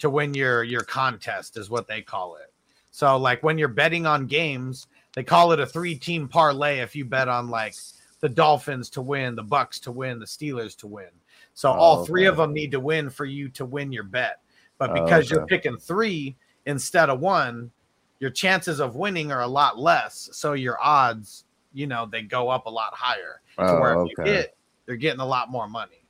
to 0.00 0.10
win 0.10 0.34
your 0.34 0.64
your 0.64 0.80
contest 0.80 1.56
is 1.56 1.70
what 1.70 1.86
they 1.86 2.02
call 2.02 2.34
it. 2.34 2.52
So 2.90 3.16
like 3.18 3.40
when 3.44 3.56
you're 3.56 3.68
betting 3.68 4.04
on 4.04 4.26
games, 4.26 4.88
they 5.14 5.22
call 5.22 5.52
it 5.52 5.60
a 5.60 5.66
three 5.66 5.94
team 5.94 6.26
parlay 6.26 6.80
if 6.80 6.96
you 6.96 7.04
bet 7.04 7.28
on 7.28 7.50
like 7.50 7.76
the 8.18 8.28
Dolphins 8.28 8.90
to 8.90 9.00
win, 9.00 9.36
the 9.36 9.44
Bucks 9.44 9.78
to 9.82 9.92
win, 9.92 10.18
the 10.18 10.26
Steelers 10.26 10.76
to 10.78 10.88
win. 10.88 11.10
So 11.54 11.70
Oh, 11.70 11.74
all 11.74 12.04
three 12.04 12.22
okay. 12.22 12.28
of 12.28 12.38
them 12.38 12.52
need 12.52 12.72
to 12.72 12.80
win 12.80 13.08
for 13.08 13.24
you 13.24 13.48
to 13.50 13.64
win 13.64 13.92
your 13.92 14.02
bet. 14.02 14.40
But 14.76 14.90
Oh, 14.90 14.94
because 14.94 15.30
you're 15.30 15.46
picking 15.46 15.76
3 15.76 16.34
instead 16.66 17.10
of 17.10 17.20
1, 17.20 17.70
your 18.18 18.30
chances 18.30 18.80
of 18.80 18.96
winning 18.96 19.30
are 19.30 19.42
a 19.42 19.46
lot 19.46 19.78
less, 19.78 20.30
so 20.32 20.54
your 20.54 20.82
odds, 20.82 21.44
you 21.72 21.86
know, 21.86 22.08
they 22.10 22.22
go 22.22 22.48
up 22.48 22.66
a 22.66 22.70
lot 22.70 22.92
higher. 22.92 23.40
To 23.56 23.62
Oh, 23.62 23.80
where 23.80 23.92
if 23.92 24.10
you 24.10 24.16
okay. 24.18 24.30
hit, 24.32 24.56
you're 24.92 24.98
getting 24.98 25.20
a 25.20 25.26
lot 25.26 25.50
more 25.50 25.66
money. 25.66 26.04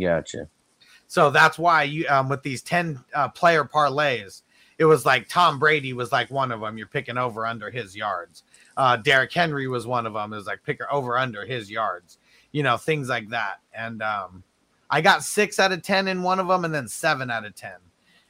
Gotcha. 0.00 0.48
So 1.08 1.30
that's 1.30 1.58
why 1.58 1.82
you 1.82 2.06
um, 2.08 2.28
with 2.28 2.44
these 2.44 2.62
10 2.62 3.00
uh, 3.12 3.28
player 3.30 3.64
parlays, 3.64 4.42
it 4.78 4.84
was 4.84 5.04
like 5.04 5.28
Tom 5.28 5.58
Brady 5.58 5.92
was 5.92 6.12
like 6.12 6.30
one 6.30 6.52
of 6.52 6.60
them. 6.60 6.78
You're 6.78 6.86
picking 6.86 7.18
over 7.18 7.44
under 7.44 7.70
his 7.70 7.96
yards. 7.96 8.44
Uh, 8.76 8.96
Derrick 8.96 9.32
Henry 9.32 9.66
was 9.66 9.84
one 9.84 10.06
of 10.06 10.12
them. 10.12 10.32
Is 10.32 10.46
like 10.46 10.62
pick 10.62 10.80
over 10.92 11.18
under 11.18 11.44
his 11.44 11.68
yards. 11.68 12.18
You 12.52 12.62
know 12.62 12.76
things 12.76 13.08
like 13.08 13.30
that. 13.30 13.56
And 13.74 14.00
um, 14.00 14.44
I 14.88 15.00
got 15.00 15.24
six 15.24 15.58
out 15.58 15.72
of 15.72 15.82
ten 15.82 16.06
in 16.06 16.22
one 16.22 16.38
of 16.38 16.46
them, 16.46 16.64
and 16.64 16.72
then 16.72 16.86
seven 16.86 17.28
out 17.28 17.44
of 17.44 17.56
ten 17.56 17.78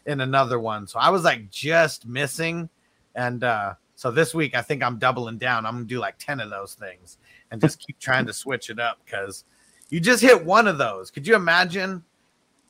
in 0.06 0.22
another 0.22 0.58
one. 0.58 0.86
So 0.86 0.98
I 0.98 1.10
was 1.10 1.24
like 1.24 1.50
just 1.50 2.06
missing. 2.06 2.70
And 3.14 3.44
uh, 3.44 3.74
so 3.96 4.10
this 4.10 4.32
week 4.32 4.56
I 4.56 4.62
think 4.62 4.82
I'm 4.82 4.98
doubling 4.98 5.36
down. 5.36 5.66
I'm 5.66 5.74
gonna 5.74 5.84
do 5.84 5.98
like 5.98 6.16
ten 6.18 6.40
of 6.40 6.48
those 6.48 6.72
things 6.72 7.18
and 7.50 7.60
just 7.60 7.78
keep 7.84 7.98
trying 7.98 8.26
to 8.26 8.32
switch 8.32 8.70
it 8.70 8.78
up 8.78 8.98
because 9.04 9.44
you 9.90 10.00
just 10.00 10.22
hit 10.22 10.44
one 10.44 10.66
of 10.68 10.78
those. 10.78 11.10
Could 11.10 11.26
you 11.26 11.34
imagine? 11.34 12.02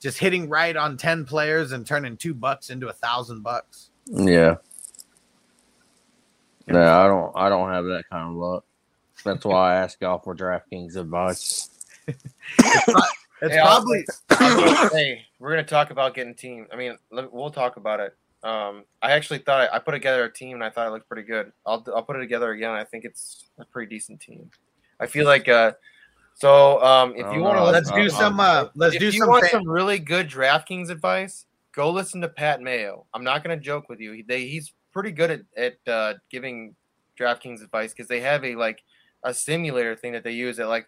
just 0.00 0.18
hitting 0.18 0.48
right 0.48 0.76
on 0.76 0.96
10 0.96 1.24
players 1.24 1.72
and 1.72 1.84
turning 1.84 2.16
two 2.16 2.32
bucks 2.32 2.70
into 2.70 2.86
a 2.86 2.92
thousand 2.92 3.42
bucks. 3.42 3.90
Yeah. 4.06 4.54
No, 6.68 6.80
I 6.80 7.06
don't. 7.08 7.32
I 7.34 7.48
don't 7.48 7.70
have 7.70 7.84
that 7.86 8.04
kind 8.10 8.28
of 8.30 8.36
luck. 8.36 8.64
That's 9.24 9.44
why 9.44 9.72
I 9.74 9.76
ask 9.82 10.00
y'all 10.00 10.18
for 10.18 10.34
DraftKings 10.36 10.96
advice. 10.96 11.70
It's 12.06 13.54
Hey, 13.54 13.58
I'll- 13.58 13.82
probably 13.82 14.04
hey, 14.92 15.22
we're 15.38 15.50
gonna 15.50 15.62
talk 15.62 15.90
about 15.90 16.14
getting 16.14 16.34
team. 16.34 16.66
I 16.72 16.76
mean, 16.76 16.96
we'll 17.10 17.50
talk 17.50 17.76
about 17.76 18.00
it. 18.00 18.16
Um, 18.42 18.84
I 19.00 19.12
actually 19.12 19.38
thought 19.38 19.68
I, 19.72 19.76
I 19.76 19.78
put 19.78 19.92
together 19.92 20.24
a 20.24 20.32
team 20.32 20.54
and 20.56 20.64
I 20.64 20.70
thought 20.70 20.86
it 20.86 20.90
looked 20.90 21.08
pretty 21.08 21.22
good. 21.22 21.52
I'll 21.64 21.84
I'll 21.94 22.02
put 22.02 22.16
it 22.16 22.20
together 22.20 22.50
again. 22.50 22.70
I 22.70 22.82
think 22.84 23.04
it's 23.04 23.44
a 23.58 23.64
pretty 23.64 23.94
decent 23.94 24.20
team. 24.20 24.50
I 25.00 25.06
feel 25.06 25.24
like 25.24 25.48
uh, 25.48 25.72
so 26.38 26.80
um, 26.84 27.14
if 27.16 27.32
you 27.32 27.40
want 27.40 27.58
to 27.58 27.64
let's 27.64 27.90
do 27.90 28.08
some 28.08 28.38
uh 28.38 28.66
let's 28.76 28.96
do 28.96 29.10
some 29.10 29.28
want 29.28 29.46
some 29.46 29.68
really 29.68 29.98
good 29.98 30.30
DraftKings 30.30 30.88
advice, 30.88 31.46
go 31.72 31.90
listen 31.90 32.20
to 32.20 32.28
Pat 32.28 32.60
Mayo. 32.60 33.06
I'm 33.12 33.24
not 33.24 33.42
going 33.42 33.58
to 33.58 33.62
joke 33.62 33.88
with 33.88 33.98
you. 33.98 34.12
He, 34.12 34.22
they, 34.22 34.46
he's 34.46 34.72
pretty 34.92 35.10
good 35.10 35.30
at 35.32 35.40
at 35.56 35.92
uh, 35.92 36.14
giving 36.30 36.76
DraftKings 37.18 37.60
advice 37.60 37.92
because 37.92 38.06
they 38.06 38.20
have 38.20 38.44
a 38.44 38.54
like 38.54 38.84
a 39.24 39.34
simulator 39.34 39.96
thing 39.96 40.12
that 40.12 40.22
they 40.22 40.30
use 40.30 40.58
that 40.58 40.68
like 40.68 40.86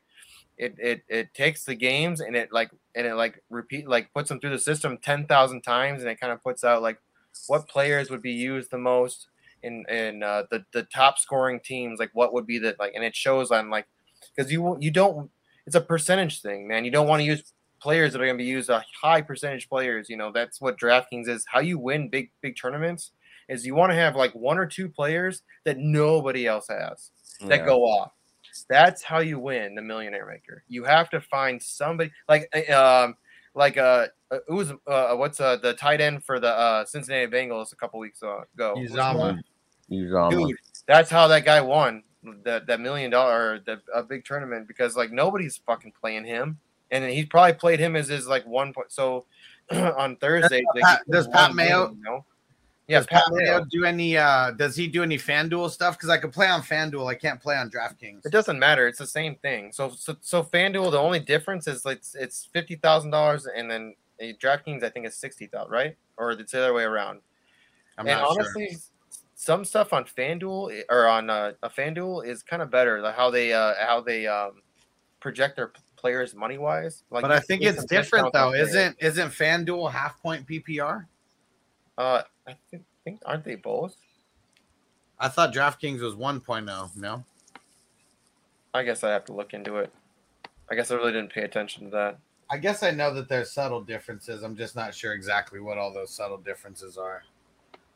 it, 0.56 0.76
it 0.78 1.02
it 1.08 1.34
takes 1.34 1.64
the 1.64 1.74
games 1.74 2.20
and 2.20 2.36
it 2.36 2.52
like 2.52 2.70
and 2.94 3.04
it 3.04 3.14
like 3.14 3.42
repeat 3.50 3.88
like 3.88 4.12
puts 4.14 4.28
them 4.28 4.38
through 4.38 4.50
the 4.50 4.58
system 4.58 4.98
ten 4.98 5.26
thousand 5.26 5.62
times 5.62 6.02
and 6.02 6.10
it 6.12 6.20
kind 6.20 6.32
of 6.32 6.40
puts 6.44 6.62
out 6.62 6.80
like 6.80 7.00
what 7.48 7.66
players 7.66 8.08
would 8.08 8.22
be 8.22 8.30
used 8.30 8.70
the 8.70 8.78
most 8.78 9.26
in 9.64 9.84
in 9.88 10.22
uh, 10.22 10.44
the 10.52 10.64
the 10.72 10.84
top 10.84 11.18
scoring 11.18 11.58
teams 11.58 11.98
like 11.98 12.10
what 12.12 12.32
would 12.32 12.46
be 12.46 12.58
the 12.58 12.76
like 12.78 12.92
and 12.94 13.02
it 13.02 13.16
shows 13.16 13.50
on 13.50 13.68
like 13.68 13.88
because 14.36 14.52
you 14.52 14.76
you 14.80 14.92
don't 14.92 15.28
it's 15.70 15.76
a 15.76 15.80
percentage 15.80 16.42
thing 16.42 16.66
man. 16.66 16.84
You 16.84 16.90
don't 16.90 17.06
want 17.06 17.20
to 17.20 17.24
use 17.24 17.52
players 17.80 18.12
that 18.12 18.20
are 18.20 18.24
going 18.24 18.36
to 18.36 18.42
be 18.42 18.48
used 18.48 18.70
a 18.70 18.84
high 19.00 19.22
percentage 19.22 19.68
players 19.68 20.10
you 20.10 20.16
know 20.16 20.32
that's 20.32 20.60
what 20.60 20.76
DraftKings 20.80 21.28
is. 21.28 21.44
How 21.46 21.60
you 21.60 21.78
win 21.78 22.08
big 22.08 22.32
big 22.42 22.56
tournaments 22.60 23.12
is 23.48 23.64
you 23.64 23.76
want 23.76 23.92
to 23.92 23.94
have 23.94 24.16
like 24.16 24.32
one 24.32 24.58
or 24.58 24.66
two 24.66 24.88
players 24.88 25.42
that 25.64 25.78
nobody 25.78 26.48
else 26.48 26.66
has 26.68 27.12
that 27.42 27.60
Yeah. 27.60 27.66
go 27.66 27.84
off. 27.84 28.10
That's 28.68 29.04
how 29.04 29.20
you 29.20 29.38
win 29.38 29.76
the 29.76 29.82
millionaire 29.82 30.26
maker. 30.26 30.64
You 30.66 30.82
have 30.82 31.08
to 31.10 31.20
find 31.20 31.62
somebody 31.62 32.10
like 32.28 32.48
uh, 32.52 33.04
um 33.04 33.14
like 33.54 33.76
uh 33.76 34.08
uh, 34.32 34.38
who's 34.48 34.72
uh 34.88 35.14
what's 35.14 35.40
uh 35.40 35.56
the 35.58 35.74
tight 35.74 36.00
end 36.00 36.24
for 36.24 36.40
the 36.40 36.52
uh 36.52 36.84
Cincinnati 36.84 37.30
Bengals 37.30 37.72
a 37.72 37.76
couple 37.76 38.00
weeks 38.00 38.24
uh, 38.24 38.40
ago? 38.54 38.74
Uzomah. 38.76 39.38
Uzomah. 39.88 40.30
dude 40.30 40.56
that's 40.88 41.10
how 41.10 41.28
that 41.28 41.44
guy 41.44 41.60
won 41.60 42.02
that 42.44 42.66
that 42.66 42.80
million 42.80 43.10
dollar 43.10 43.60
the 43.60 43.80
a 43.94 44.02
big 44.02 44.24
tournament 44.24 44.68
because 44.68 44.96
like 44.96 45.10
nobody's 45.10 45.56
fucking 45.66 45.92
playing 45.98 46.24
him 46.24 46.58
and 46.90 47.04
he 47.10 47.24
probably 47.24 47.54
played 47.54 47.80
him 47.80 47.96
as 47.96 48.08
his 48.08 48.26
like 48.26 48.46
one 48.46 48.72
point 48.72 48.92
so 48.92 49.24
on 49.70 50.16
Thursday 50.16 50.62
they 50.74 50.80
Pat- 50.80 51.02
does 51.10 51.28
Pat 51.28 51.48
game, 51.48 51.56
Mayo- 51.56 51.90
you 51.90 52.02
know? 52.02 52.24
yeah 52.88 52.98
does 52.98 53.06
Pat 53.06 53.24
Pat 53.24 53.32
Mayo 53.32 53.64
do 53.70 53.84
any 53.84 54.16
uh 54.18 54.50
does 54.50 54.76
he 54.76 54.86
do 54.86 55.02
any 55.02 55.16
FanDuel 55.16 55.70
stuff? 55.70 55.96
Because 55.96 56.10
I 56.10 56.18
could 56.18 56.32
play 56.32 56.48
on 56.48 56.60
FanDuel, 56.60 57.06
I 57.06 57.14
can't 57.14 57.40
play 57.40 57.56
on 57.56 57.70
DraftKings. 57.70 58.26
It 58.26 58.32
doesn't 58.32 58.58
matter. 58.58 58.86
It's 58.86 58.98
the 58.98 59.06
same 59.06 59.36
thing. 59.36 59.72
So 59.72 59.90
so, 59.90 60.16
so 60.20 60.42
FanDuel, 60.42 60.90
the 60.90 60.98
only 60.98 61.20
difference 61.20 61.66
is 61.66 61.84
like 61.84 61.98
it's, 61.98 62.14
it's 62.14 62.48
fifty 62.52 62.74
thousand 62.76 63.12
dollars, 63.12 63.46
and 63.46 63.70
then 63.70 63.94
uh, 64.20 64.26
DraftKings, 64.42 64.82
I 64.82 64.90
think, 64.90 65.06
is 65.06 65.14
sixty 65.14 65.46
thousand, 65.46 65.72
right? 65.72 65.96
Or 66.18 66.32
it's 66.32 66.52
the 66.52 66.58
other 66.58 66.74
way 66.74 66.82
around. 66.82 67.20
I'm 67.96 68.06
and 68.06 68.18
not 68.18 68.30
honestly, 68.30 68.76
some 69.40 69.64
stuff 69.64 69.94
on 69.94 70.04
FanDuel 70.04 70.82
or 70.90 71.06
on 71.06 71.30
uh, 71.30 71.52
a 71.62 71.70
FanDuel 71.70 72.26
is 72.26 72.42
kind 72.42 72.60
of 72.60 72.70
better. 72.70 73.00
Like 73.00 73.16
how 73.16 73.30
they 73.30 73.54
uh, 73.54 73.72
how 73.80 74.02
they 74.02 74.26
um, 74.26 74.60
project 75.18 75.56
their 75.56 75.72
players 75.96 76.34
money 76.34 76.58
wise. 76.58 77.04
Like, 77.10 77.22
but 77.22 77.32
I 77.32 77.40
think 77.40 77.62
it's 77.62 77.86
different 77.86 78.34
though. 78.34 78.52
Isn't 78.52 78.96
isn't 79.00 79.30
FanDuel 79.30 79.90
half 79.92 80.20
point 80.20 80.46
PPR? 80.46 81.06
Uh, 81.96 82.22
I 82.46 82.54
think, 82.70 82.84
think 83.02 83.20
aren't 83.24 83.44
they 83.44 83.54
both? 83.54 83.96
I 85.18 85.28
thought 85.28 85.54
DraftKings 85.54 86.00
was 86.00 86.14
1.0. 86.14 86.96
No. 86.96 87.24
I 88.72 88.82
guess 88.82 89.04
I 89.04 89.10
have 89.10 89.24
to 89.26 89.32
look 89.32 89.54
into 89.54 89.76
it. 89.76 89.92
I 90.70 90.74
guess 90.74 90.90
I 90.90 90.94
really 90.94 91.12
didn't 91.12 91.32
pay 91.32 91.42
attention 91.42 91.84
to 91.84 91.90
that. 91.90 92.18
I 92.50 92.56
guess 92.58 92.82
I 92.82 92.90
know 92.90 93.12
that 93.14 93.28
there's 93.28 93.52
subtle 93.52 93.82
differences. 93.82 94.42
I'm 94.42 94.56
just 94.56 94.76
not 94.76 94.94
sure 94.94 95.12
exactly 95.12 95.60
what 95.60 95.76
all 95.76 95.92
those 95.92 96.10
subtle 96.10 96.38
differences 96.38 96.96
are. 96.96 97.22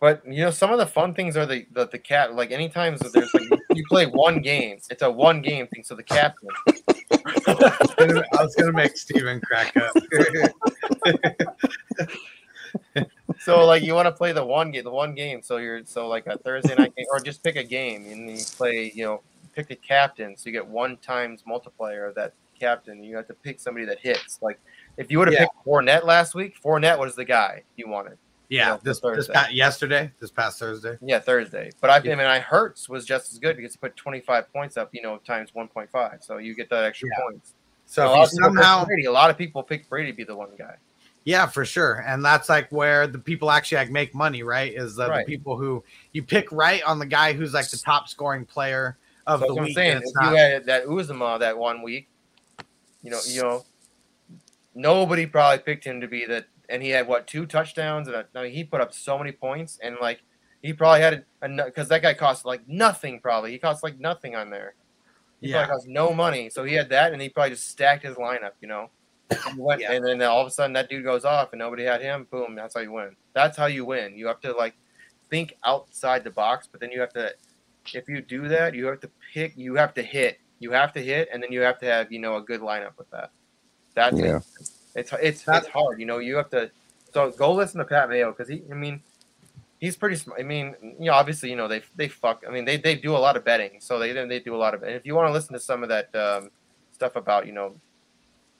But 0.04 0.20
you 0.26 0.44
know, 0.44 0.50
some 0.50 0.70
of 0.70 0.76
the 0.78 0.84
fun 0.84 1.14
things 1.14 1.34
are 1.34 1.46
the 1.46 1.64
the, 1.72 1.86
the 1.86 1.98
cat. 1.98 2.34
Like 2.34 2.50
anytime 2.50 2.94
that 2.98 3.10
there's 3.14 3.32
like 3.32 3.48
you 3.72 3.82
play 3.88 4.04
one 4.04 4.42
game, 4.42 4.76
it's 4.90 5.00
a 5.00 5.10
one 5.10 5.40
game 5.40 5.66
thing. 5.68 5.82
So 5.82 5.94
the 5.94 6.02
captain. 6.02 6.50
I 7.46 8.42
was 8.42 8.54
gonna 8.54 8.72
make 8.72 8.98
Steven 8.98 9.40
crack 9.40 9.74
up. 9.78 9.94
So 13.38 13.64
like 13.64 13.82
you 13.82 13.94
want 13.94 14.04
to 14.06 14.12
play 14.12 14.32
the 14.32 14.44
one 14.44 14.70
game, 14.72 14.84
the 14.84 14.90
one 14.90 15.14
game. 15.14 15.40
So 15.40 15.56
you're 15.56 15.86
so 15.86 16.06
like 16.06 16.26
a 16.26 16.36
Thursday 16.36 16.74
night 16.74 16.94
game, 16.94 17.06
or 17.10 17.18
just 17.18 17.42
pick 17.42 17.56
a 17.56 17.64
game 17.64 18.04
and 18.04 18.28
you 18.30 18.44
play. 18.58 18.92
You 18.94 19.04
know, 19.04 19.22
pick 19.54 19.68
the 19.68 19.76
captain. 19.76 20.36
So 20.36 20.50
you 20.50 20.52
get 20.52 20.66
one 20.66 20.98
times 20.98 21.44
multiplier 21.46 22.04
of 22.04 22.14
that 22.16 22.34
captain. 22.60 23.02
You 23.02 23.16
have 23.16 23.26
to 23.28 23.34
pick 23.34 23.58
somebody 23.58 23.86
that 23.86 24.00
hits. 24.00 24.38
Like 24.42 24.60
if 24.98 25.10
you 25.10 25.18
would 25.18 25.28
have 25.28 25.32
Yeah. 25.34 25.40
picked 25.46 25.64
Fournette 25.66 26.04
last 26.04 26.34
week, 26.34 26.60
Fournette 26.62 26.98
was 26.98 27.16
the 27.16 27.24
guy 27.24 27.62
you 27.76 27.88
wanted. 27.88 28.18
Yeah, 28.48 28.68
know, 28.68 28.80
this 28.82 28.98
this 28.98 29.00
Thursday. 29.00 29.32
past, 29.32 29.52
yesterday, 29.54 30.12
this 30.20 30.30
past 30.30 30.58
Thursday. 30.58 30.96
Yeah, 31.00 31.18
Thursday. 31.18 31.70
But 31.80 31.90
I, 31.90 31.96
I 31.96 32.00
mean, 32.02 32.20
I 32.20 32.38
Hurts 32.40 32.88
was 32.88 33.04
just 33.06 33.32
as 33.32 33.38
good 33.38 33.56
because 33.56 33.72
he 33.72 33.78
put 33.78 33.96
25 33.96 34.52
points 34.52 34.76
up, 34.76 34.90
you 34.92 35.02
know, 35.02 35.16
times 35.18 35.50
1.5. 35.52 36.22
So 36.24 36.36
you 36.38 36.54
get 36.54 36.68
that 36.70 36.84
extra 36.84 37.08
Yeah. 37.08 37.22
points. 37.24 37.54
So 37.86 38.06
a 38.06 38.08
lot, 38.08 38.24
of 38.24 38.30
people 38.30 38.48
pick 38.48 38.54
somehow, 38.56 38.84
Brady, 38.84 39.04
a 39.06 39.12
lot 39.12 39.30
of 39.30 39.38
people 39.38 39.62
pick 39.62 39.88
Brady 39.88 40.10
to 40.10 40.16
be 40.16 40.24
the 40.24 40.36
one 40.36 40.50
guy. 40.58 40.76
yeah, 41.24 41.46
for 41.46 41.64
sure, 41.64 42.04
and 42.06 42.24
that's 42.24 42.48
like 42.48 42.70
where 42.70 43.06
the 43.06 43.18
people 43.18 43.50
actually 43.50 43.78
like 43.78 43.90
make 43.90 44.14
money, 44.14 44.42
right? 44.42 44.72
Is 44.74 44.96
the, 44.96 45.08
Right. 45.08 45.26
the 45.26 45.32
people 45.32 45.56
who 45.56 45.82
you 46.12 46.22
pick 46.22 46.50
right 46.52 46.82
on 46.84 46.98
the 46.98 47.06
guy 47.06 47.32
who's 47.32 47.54
like 47.54 47.68
the 47.70 47.78
top 47.78 48.08
scoring 48.08 48.44
player 48.44 48.96
of 49.26 49.40
So 49.40 49.46
the 49.46 49.54
that's 49.54 49.56
what 49.56 49.60
I'm 49.60 49.66
week. 49.66 49.74
saying. 49.74 49.96
If 49.98 50.14
not- 50.14 50.30
you 50.30 50.36
had 50.36 50.66
that 50.66 50.84
Uzomah 50.86 51.38
that 51.40 51.56
one 51.56 51.82
week, 51.82 52.08
you 53.02 53.10
know, 53.10 53.20
you 53.26 53.42
know, 53.42 53.64
nobody 54.74 55.26
probably 55.26 55.58
picked 55.62 55.84
him 55.84 56.00
to 56.00 56.08
be 56.08 56.24
that. 56.26 56.46
And 56.68 56.82
he 56.82 56.90
had 56.90 57.06
what 57.06 57.26
two 57.26 57.46
touchdowns, 57.46 58.08
and 58.08 58.16
a, 58.16 58.26
I 58.34 58.44
mean, 58.44 58.52
he 58.52 58.64
put 58.64 58.80
up 58.80 58.92
so 58.94 59.18
many 59.18 59.32
points, 59.32 59.78
and 59.82 59.96
like 60.00 60.20
he 60.62 60.72
probably 60.72 61.00
had 61.00 61.24
a 61.42 61.48
because 61.66 61.88
that 61.88 62.02
guy 62.02 62.14
cost 62.14 62.44
like 62.44 62.66
nothing. 62.66 63.20
Probably 63.20 63.50
he 63.52 63.58
cost 63.58 63.82
like 63.82 63.98
nothing 64.00 64.34
on 64.34 64.50
there. 64.50 64.74
He 65.40 65.48
Yeah. 65.50 65.58
probably 65.66 65.74
cost 65.74 65.88
no 65.88 66.14
money, 66.14 66.48
so 66.48 66.64
he 66.64 66.74
had 66.74 66.88
that, 66.88 67.12
and 67.12 67.20
he 67.20 67.28
probably 67.28 67.50
just 67.50 67.68
stacked 67.68 68.02
his 68.04 68.16
lineup. 68.16 68.52
You 68.60 68.68
know. 68.68 68.90
And, 69.30 69.56
you 69.56 69.62
went- 69.62 69.82
and 69.82 70.06
then 70.06 70.22
all 70.22 70.40
of 70.42 70.46
a 70.46 70.50
sudden 70.50 70.72
that 70.74 70.88
dude 70.90 71.02
goes 71.04 71.24
off 71.24 71.52
and 71.52 71.58
nobody 71.58 71.84
had 71.84 72.00
him. 72.02 72.26
Boom, 72.30 72.54
that's 72.54 72.74
how 72.74 72.80
you 72.80 72.92
win. 72.92 73.16
That's 73.32 73.56
how 73.56 73.66
you 73.66 73.84
win. 73.84 74.16
You 74.16 74.26
have 74.26 74.40
to 74.42 74.52
like 74.52 74.74
think 75.30 75.54
outside 75.64 76.24
the 76.24 76.30
box, 76.30 76.68
but 76.70 76.80
then 76.80 76.90
you 76.90 77.00
have 77.00 77.12
to. 77.14 77.32
If 77.92 78.08
you 78.08 78.20
do 78.22 78.48
that, 78.48 78.74
you 78.74 78.86
have 78.86 79.00
to 79.00 79.10
pick. 79.32 79.52
You 79.56 79.74
have 79.76 79.92
to 79.94 80.02
hit. 80.02 80.38
You 80.60 80.70
have 80.72 80.92
to 80.94 81.00
hit, 81.00 81.28
and 81.32 81.42
then 81.42 81.52
you 81.52 81.60
have 81.60 81.78
to 81.80 81.86
have 81.86 82.10
you 82.12 82.18
know 82.20 82.36
a 82.36 82.42
good 82.42 82.60
lineup 82.60 82.96
with 82.96 83.10
that. 83.10 83.30
That's 83.94 84.18
Yeah. 84.18 84.40
It's 84.94 85.12
it's 85.20 85.44
it's 85.46 85.68
hard. 85.68 86.00
You 86.00 86.06
know, 86.06 86.18
you 86.18 86.36
have 86.36 86.50
to. 86.50 86.70
So 87.12 87.30
go 87.30 87.52
listen 87.52 87.78
to 87.78 87.84
Pat 87.84 88.08
Mayo 88.08 88.32
because 88.32 88.48
he. 88.48 88.62
I 88.70 88.74
mean, 88.74 89.02
he's 89.78 89.96
pretty 89.96 90.16
smart. 90.16 90.40
I 90.40 90.44
mean, 90.44 90.74
you 90.82 91.06
know, 91.06 91.12
obviously, 91.12 91.50
you 91.50 91.56
know, 91.56 91.68
they 91.68 91.82
they 91.96 92.08
fuck. 92.08 92.44
I 92.46 92.50
mean, 92.50 92.64
they 92.64 92.76
they 92.76 92.94
do 92.94 93.16
a 93.16 93.18
lot 93.18 93.36
of 93.36 93.44
betting, 93.44 93.80
so 93.80 93.98
they 93.98 94.12
they 94.12 94.40
do 94.40 94.54
a 94.54 94.58
lot 94.58 94.74
of. 94.74 94.82
And 94.82 94.92
if 94.92 95.04
you 95.04 95.14
want 95.14 95.28
to 95.28 95.32
listen 95.32 95.52
to 95.52 95.60
some 95.60 95.82
of 95.82 95.88
that 95.88 96.14
um, 96.14 96.50
stuff 96.92 97.16
about 97.16 97.46
you 97.46 97.52
know, 97.52 97.74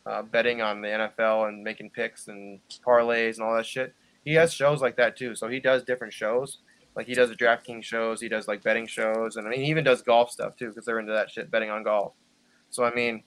uh, 0.07 0.23
betting 0.23 0.61
on 0.61 0.83
the 0.83 0.89
NFL 0.89 1.49
and 1.49 1.63
making 1.63 1.91
picks 1.91 2.29
and 2.29 2.61
parlays 2.87 3.35
and 3.35 3.43
all 3.43 3.55
that 3.57 3.67
shit, 3.67 3.95
he 4.25 4.35
has 4.35 4.53
shows 4.53 4.83
like 4.83 4.97
that 4.97 5.17
too. 5.17 5.35
So 5.35 5.49
he 5.49 5.61
does 5.61 5.83
different 5.83 6.13
shows. 6.13 6.59
Like 6.97 7.07
he 7.07 7.15
does 7.15 7.29
the 7.29 7.37
DraftKings 7.37 7.83
shows, 7.83 8.21
he 8.21 8.29
does 8.29 8.47
like 8.47 8.63
betting 8.63 8.87
shows, 8.87 9.37
and 9.37 9.47
I 9.47 9.51
mean, 9.51 9.61
he 9.61 9.67
even 9.67 9.83
does 9.83 10.01
golf 10.01 10.31
stuff 10.31 10.57
too 10.57 10.69
because 10.69 10.85
they're 10.85 11.01
into 11.01 11.13
that 11.13 11.29
shit, 11.29 11.51
betting 11.51 11.71
on 11.71 11.83
golf. 11.83 12.13
So 12.71 12.85
I 12.85 12.95
mean, 12.95 13.25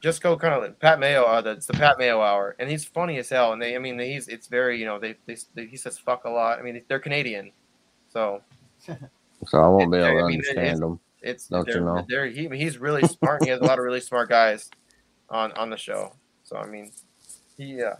just 0.00 0.22
go 0.22 0.36
kind 0.36 0.64
of 0.64 0.78
Pat 0.78 1.00
Mayo. 1.00 1.24
Uh, 1.24 1.40
the, 1.40 1.50
it's 1.52 1.66
the 1.66 1.72
Pat 1.74 1.98
Mayo 1.98 2.20
hour, 2.20 2.56
and 2.58 2.70
he's 2.70 2.84
funny 2.84 3.18
as 3.18 3.28
hell. 3.28 3.52
And 3.52 3.60
they, 3.60 3.74
I 3.74 3.78
mean, 3.78 3.98
he's 3.98 4.28
it's 4.28 4.46
very 4.46 4.78
you 4.78 4.86
know 4.86 4.98
they, 4.98 5.16
they, 5.26 5.36
they 5.54 5.66
he 5.66 5.76
says 5.76 5.98
fuck 5.98 6.24
a 6.24 6.30
lot. 6.30 6.58
I 6.58 6.62
mean, 6.62 6.82
they're 6.88 7.00
Canadian, 7.00 7.52
so 8.08 8.42
So 9.46 9.62
I 9.62 9.68
won't 9.68 9.90
be 9.92 9.98
able 9.98 10.06
to 10.06 10.24
I 10.24 10.26
mean, 10.26 10.38
understand 10.38 10.68
it's, 10.68 10.80
them. 10.80 11.00
It's 11.22 11.48
Don't 11.48 11.66
they're, 11.66 11.78
you 11.78 11.84
know? 11.84 12.04
they're, 12.08 12.26
he, 12.26 12.48
he's 12.48 12.78
really 12.78 13.06
smart. 13.08 13.44
he 13.44 13.50
has 13.50 13.60
a 13.60 13.64
lot 13.64 13.78
of 13.78 13.84
really 13.84 14.00
smart 14.00 14.28
guys 14.28 14.70
on 15.30 15.52
on 15.52 15.70
the 15.70 15.76
show. 15.76 16.12
So 16.44 16.56
I 16.56 16.66
mean, 16.66 16.90
he 17.56 17.82
uh, 17.82 17.94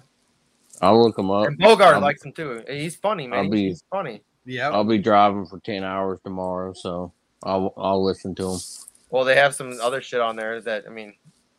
I'll 0.80 1.02
look 1.02 1.18
him 1.18 1.30
up. 1.30 1.46
and 1.46 1.58
Bogart 1.58 1.94
I'll, 1.94 2.00
likes 2.00 2.24
him 2.24 2.32
too. 2.32 2.62
He's 2.68 2.96
funny, 2.96 3.26
man. 3.26 3.44
I'll 3.44 3.50
be- 3.50 3.68
he's 3.68 3.84
funny. 3.90 4.22
Yeah. 4.44 4.70
I'll 4.70 4.84
be 4.84 4.98
driving 4.98 5.46
for 5.46 5.58
ten 5.60 5.84
hours 5.84 6.20
tomorrow, 6.24 6.72
so 6.72 7.12
I'll 7.42 7.72
I'll 7.76 8.02
listen 8.02 8.34
to 8.36 8.52
him. 8.52 8.58
Well, 9.10 9.24
they 9.24 9.36
have 9.36 9.54
some 9.54 9.78
other 9.82 10.00
shit 10.00 10.20
on 10.20 10.36
there 10.36 10.60
that 10.62 10.84
I 10.86 10.90
mean, 10.90 11.14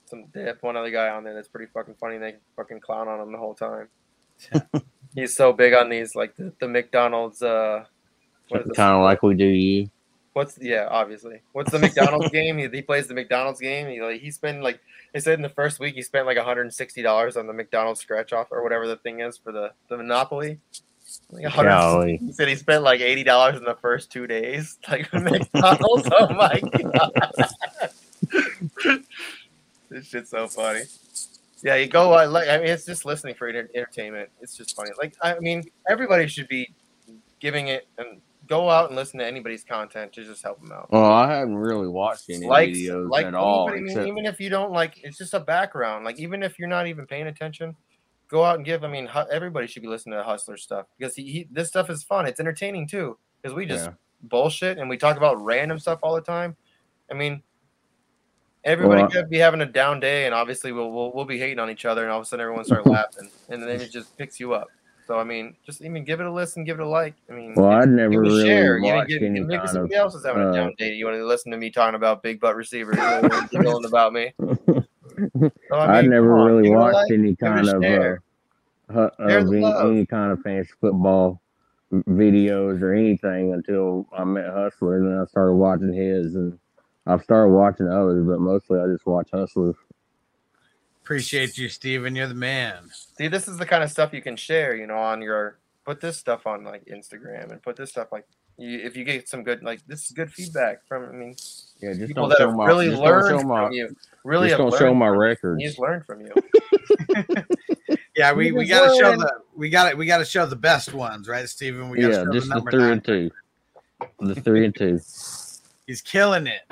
some 0.10 0.26
they 0.34 0.44
have 0.44 0.62
one 0.62 0.76
other 0.76 0.92
guy 0.92 1.10
on 1.10 1.24
there 1.24 1.34
that's 1.34 1.48
pretty 1.48 1.72
fucking 1.74 1.96
funny. 2.00 2.18
They 2.18 2.36
fucking 2.56 2.80
clown 2.82 3.08
on 3.08 3.20
him 3.20 3.32
the 3.32 3.38
whole 3.38 3.54
time. 3.54 3.88
He's 5.16 5.36
so 5.36 5.54
big 5.54 5.74
on 5.74 5.90
these 5.90 6.16
like 6.16 6.36
the, 6.36 6.54
the 6.60 6.68
McDonald's. 6.68 7.42
uh 7.42 7.86
what 8.50 8.62
is 8.62 8.68
this? 8.68 8.78
Kind 8.78 8.96
of 8.96 9.04
like 9.04 9.22
we 9.22 9.36
do 9.36 9.46
you. 9.46 9.90
What's 10.34 10.58
yeah, 10.62 10.88
obviously. 10.90 11.42
What's 11.54 11.72
the 11.72 11.80
McDonald's 11.80 12.30
game? 12.32 12.58
He, 12.58 12.68
he 12.68 12.82
plays 12.82 13.08
the 13.08 13.14
McDonald's 13.14 13.60
game. 13.60 13.88
He 13.90 14.02
like 14.02 14.22
he 14.22 14.32
spent 14.32 14.64
like 14.64 14.80
they 15.14 15.20
said 15.20 15.34
in 15.34 15.42
the 15.42 15.50
first 15.50 15.80
week 15.80 15.96
he 15.96 16.02
spent 16.02 16.26
like 16.26 16.38
160 16.38 17.02
dollars 17.02 17.38
on 17.38 17.48
the 17.48 17.54
McDonald's 17.54 18.00
scratch 18.00 18.34
off 18.34 18.48
or 18.52 18.64
whatever 18.64 18.88
the 18.88 18.98
thing 18.98 19.20
is 19.22 19.38
for 19.38 19.52
the 19.52 19.72
the 19.90 19.98
Monopoly. 19.98 20.60
Like 21.32 21.54
Golly. 21.56 22.18
he 22.18 22.32
said 22.32 22.48
he 22.48 22.56
spent 22.56 22.84
like 22.84 23.02
eighty 23.02 23.24
dollars 23.24 23.58
in 23.58 23.64
the 23.64 23.76
first 23.76 24.12
two 24.12 24.28
days. 24.28 24.78
Like 24.90 25.12
McDonald's. 25.14 26.10
oh 26.12 26.34
my 26.34 26.62
god. 26.62 27.34
This 29.90 30.06
shit's 30.08 30.30
so 30.30 30.48
funny. 30.48 30.82
Yeah, 31.64 31.76
you 31.76 31.88
go. 31.88 32.18
Uh, 32.18 32.28
like, 32.30 32.48
I 32.48 32.58
mean, 32.58 32.68
it's 32.68 32.86
just 32.86 33.06
listening 33.06 33.36
for 33.36 33.48
enter- 33.48 33.70
entertainment. 33.76 34.30
It's 34.42 34.56
just 34.56 34.76
funny. 34.76 34.92
Like, 34.98 35.16
I 35.22 35.38
mean, 35.40 35.64
everybody 35.90 36.28
should 36.28 36.48
be 36.48 36.74
giving 37.40 37.68
it 37.68 37.88
and 37.98 38.22
go 38.48 38.70
out 38.70 38.88
and 38.88 38.96
listen 38.96 39.20
to 39.20 39.26
anybody's 39.26 39.64
content 39.64 40.14
to 40.14 40.24
just 40.24 40.42
help 40.42 40.62
them 40.62 40.72
out. 40.72 40.90
Well, 40.92 41.12
I 41.12 41.30
haven't 41.32 41.58
really 41.58 41.88
watched 41.88 42.30
any 42.30 42.46
Like, 42.48 42.70
videos 42.70 43.10
like 43.10 43.26
at 43.26 43.36
all. 43.36 43.70
mean, 43.70 43.86
Except, 43.88 44.08
even 44.08 44.26
if 44.26 44.40
you 44.40 44.50
don't 44.50 44.72
like, 44.72 45.00
it's 45.04 45.18
just 45.18 45.34
a 45.34 45.40
background. 45.40 46.06
Like, 46.06 46.18
even 46.20 46.44
if 46.44 46.58
you're 46.58 46.68
not 46.70 46.88
even 46.88 47.06
paying 47.06 47.28
attention, 47.28 47.76
go 48.30 48.44
out 48.44 48.56
and 48.56 48.66
give. 48.66 48.84
I 48.84 48.88
mean, 48.88 49.10
everybody 49.30 49.68
should 49.68 49.82
be 49.82 49.88
listening 49.90 50.18
to 50.18 50.24
Hustler 50.24 50.56
stuff 50.58 50.86
because 50.98 51.14
he, 51.16 51.24
he 51.24 51.48
this 51.52 51.68
stuff 51.68 51.90
is 51.90 52.04
fun. 52.04 52.26
It's 52.26 52.40
entertaining 52.40 52.88
too 52.88 53.18
because 53.42 53.54
we 53.54 53.66
just 53.66 53.86
Yeah. 53.86 53.94
bullshit 54.24 54.78
and 54.78 54.90
we 54.90 54.98
talk 54.98 55.18
about 55.18 55.44
random 55.44 55.78
stuff 55.78 56.00
all 56.04 56.16
the 56.16 56.22
time. 56.22 56.56
I 57.12 57.16
mean, 57.16 57.44
everybody 58.64 59.02
Well, 59.02 59.12
could 59.12 59.30
be 59.30 59.38
having 59.38 59.62
a 59.62 59.66
down 59.66 60.00
day, 60.00 60.26
and 60.26 60.34
obviously 60.36 60.72
we'll, 60.72 60.92
we'll 60.92 61.12
we'll 61.14 61.26
be 61.26 61.38
hating 61.40 61.60
on 61.60 61.70
each 61.70 61.86
other, 61.86 62.04
and 62.04 62.12
all 62.12 62.20
of 62.20 62.24
a 62.24 62.26
sudden 62.26 62.44
everyone 62.44 62.66
start 62.66 62.86
laughing, 62.88 63.30
and 63.50 63.64
then 63.64 63.82
it 63.82 63.92
just 63.92 64.18
picks 64.18 64.40
you 64.40 64.54
up. 64.54 64.68
So 65.08 65.18
I 65.20 65.24
mean, 65.24 65.56
just 65.66 65.82
even 65.82 66.04
give 66.04 66.20
it 66.20 66.28
a 66.28 66.32
listen, 66.32 66.64
give 66.64 66.80
it 66.80 66.84
a 66.84 66.88
like. 66.88 67.16
I 67.30 67.34
mean, 67.34 67.56
well, 67.56 67.72
I'd 67.72 67.90
never 67.90 68.22
really 68.22 68.46
share. 68.46 68.78
You 68.78 68.94
know, 68.94 69.06
give- 69.06 69.24
any 69.24 69.40
maybe 69.40 69.58
kind 69.58 69.70
somebody 69.70 69.96
of. 69.96 70.02
else 70.02 70.16
is 70.16 70.26
having 70.26 70.44
a 70.44 70.50
uh, 70.50 70.54
down 70.54 70.76
day. 70.78 70.94
You 70.94 71.06
want 71.06 71.18
to 71.18 71.26
listen 71.26 71.52
to 71.52 71.58
me 71.58 71.72
talking 71.72 71.96
about 71.96 72.22
big 72.22 72.40
butt 72.40 72.56
receivers, 72.56 72.96
you 73.52 73.60
know, 73.62 73.78
about 73.78 74.14
me. 74.14 74.34
So, 75.38 75.52
I 75.76 75.98
I'd 75.98 76.10
never 76.10 76.38
on, 76.38 76.48
really 76.48 76.70
a 76.70 76.72
watched 76.72 76.94
like, 76.94 77.12
any 77.12 77.32
a 77.32 77.36
kind 77.36 77.68
of 77.68 77.76
uh, 77.76 77.82
share. 77.82 78.22
of 78.90 79.54
any, 79.54 79.66
any 79.66 80.06
kind 80.06 80.32
of 80.32 80.40
fantasy 80.42 80.72
football 80.80 81.42
videos 81.92 82.82
or 82.82 82.94
anything 82.94 83.54
until 83.54 84.08
I 84.16 84.24
met 84.24 84.48
Hustler, 84.48 84.98
and 84.98 85.08
then 85.12 85.20
I 85.20 85.26
started 85.26 85.54
watching 85.54 85.92
his, 85.92 86.36
and 86.36 86.58
I've 87.10 87.24
started 87.24 87.52
watching 87.52 87.88
others, 87.88 88.26
but 88.26 88.40
mostly 88.40 88.80
I 88.80 88.88
just 88.88 89.06
watch 89.06 89.30
Hustlers. 89.32 89.76
Appreciate 91.04 91.58
you, 91.58 91.70
Steven. 91.70 92.16
You're 92.16 92.28
the 92.28 92.36
man. 92.36 92.90
See, 93.18 93.28
this 93.28 93.48
is 93.48 93.58
the 93.58 93.66
kind 93.66 93.84
of 93.84 93.90
stuff 93.90 94.14
you 94.14 94.22
can 94.22 94.36
share, 94.36 94.76
you 94.76 94.86
know, 94.86 94.98
on 94.98 95.22
your 95.22 95.58
put 95.86 96.02
this 96.02 96.18
stuff 96.18 96.46
on 96.46 96.64
like 96.64 96.86
Instagram 96.86 97.52
and 97.52 97.62
put 97.64 97.76
this 97.76 97.90
stuff 97.90 98.10
like 98.12 98.28
you, 98.58 98.78
if 98.80 98.96
you 98.96 99.04
get 99.04 99.28
some 99.28 99.44
good 99.44 99.64
like 99.64 99.86
this 99.88 100.06
is 100.06 100.12
good 100.12 100.32
feedback 100.32 100.86
from 100.86 101.06
I 101.06 101.12
mean 101.14 101.36
Yeah, 101.80 101.94
just 101.94 102.08
people 102.08 102.28
don't 102.28 102.30
that 102.30 102.38
show 102.38 102.48
have 102.50 102.58
my 102.58 102.66
really 102.68 102.90
just 102.90 103.02
don't 103.02 103.10
learned 103.10 103.42
show 103.42 103.48
my 103.48 103.66
from 103.66 103.74
you. 103.74 103.96
Really 104.24 104.50
just 104.50 104.60
don't 104.60 104.78
show 104.78 104.94
my 104.94 105.08
from 105.08 105.16
you. 105.16 105.22
records. 105.22 105.64
He's 105.64 105.80
learned 105.80 106.06
from 106.06 106.22
you. 106.22 106.34
Yeah, 108.20 108.34
we, 108.34 108.52
we 108.52 108.66
gotta 108.66 108.94
show 109.00 109.16
the 109.16 109.32
we 109.56 109.70
got 109.70 109.92
to 109.92 109.96
we 109.96 110.06
gotta 110.06 110.26
show 110.26 110.46
the 110.46 110.54
best 110.54 110.94
ones, 110.94 111.30
right, 111.30 111.48
Steven? 111.48 111.90
We 111.90 112.02
gotta 112.02 112.14
yeah, 112.14 112.24
show 112.26 112.34
just 112.34 112.50
the 112.50 112.60
the 112.60 112.70
three 112.70 112.82
nine. 112.82 112.92
and 112.92 113.04
two, 113.06 113.32
the 114.20 114.36
three 114.36 114.66
and 114.66 114.76
two. 114.76 115.00
He's 115.88 116.02
killing 116.04 116.46
it. 116.46 116.64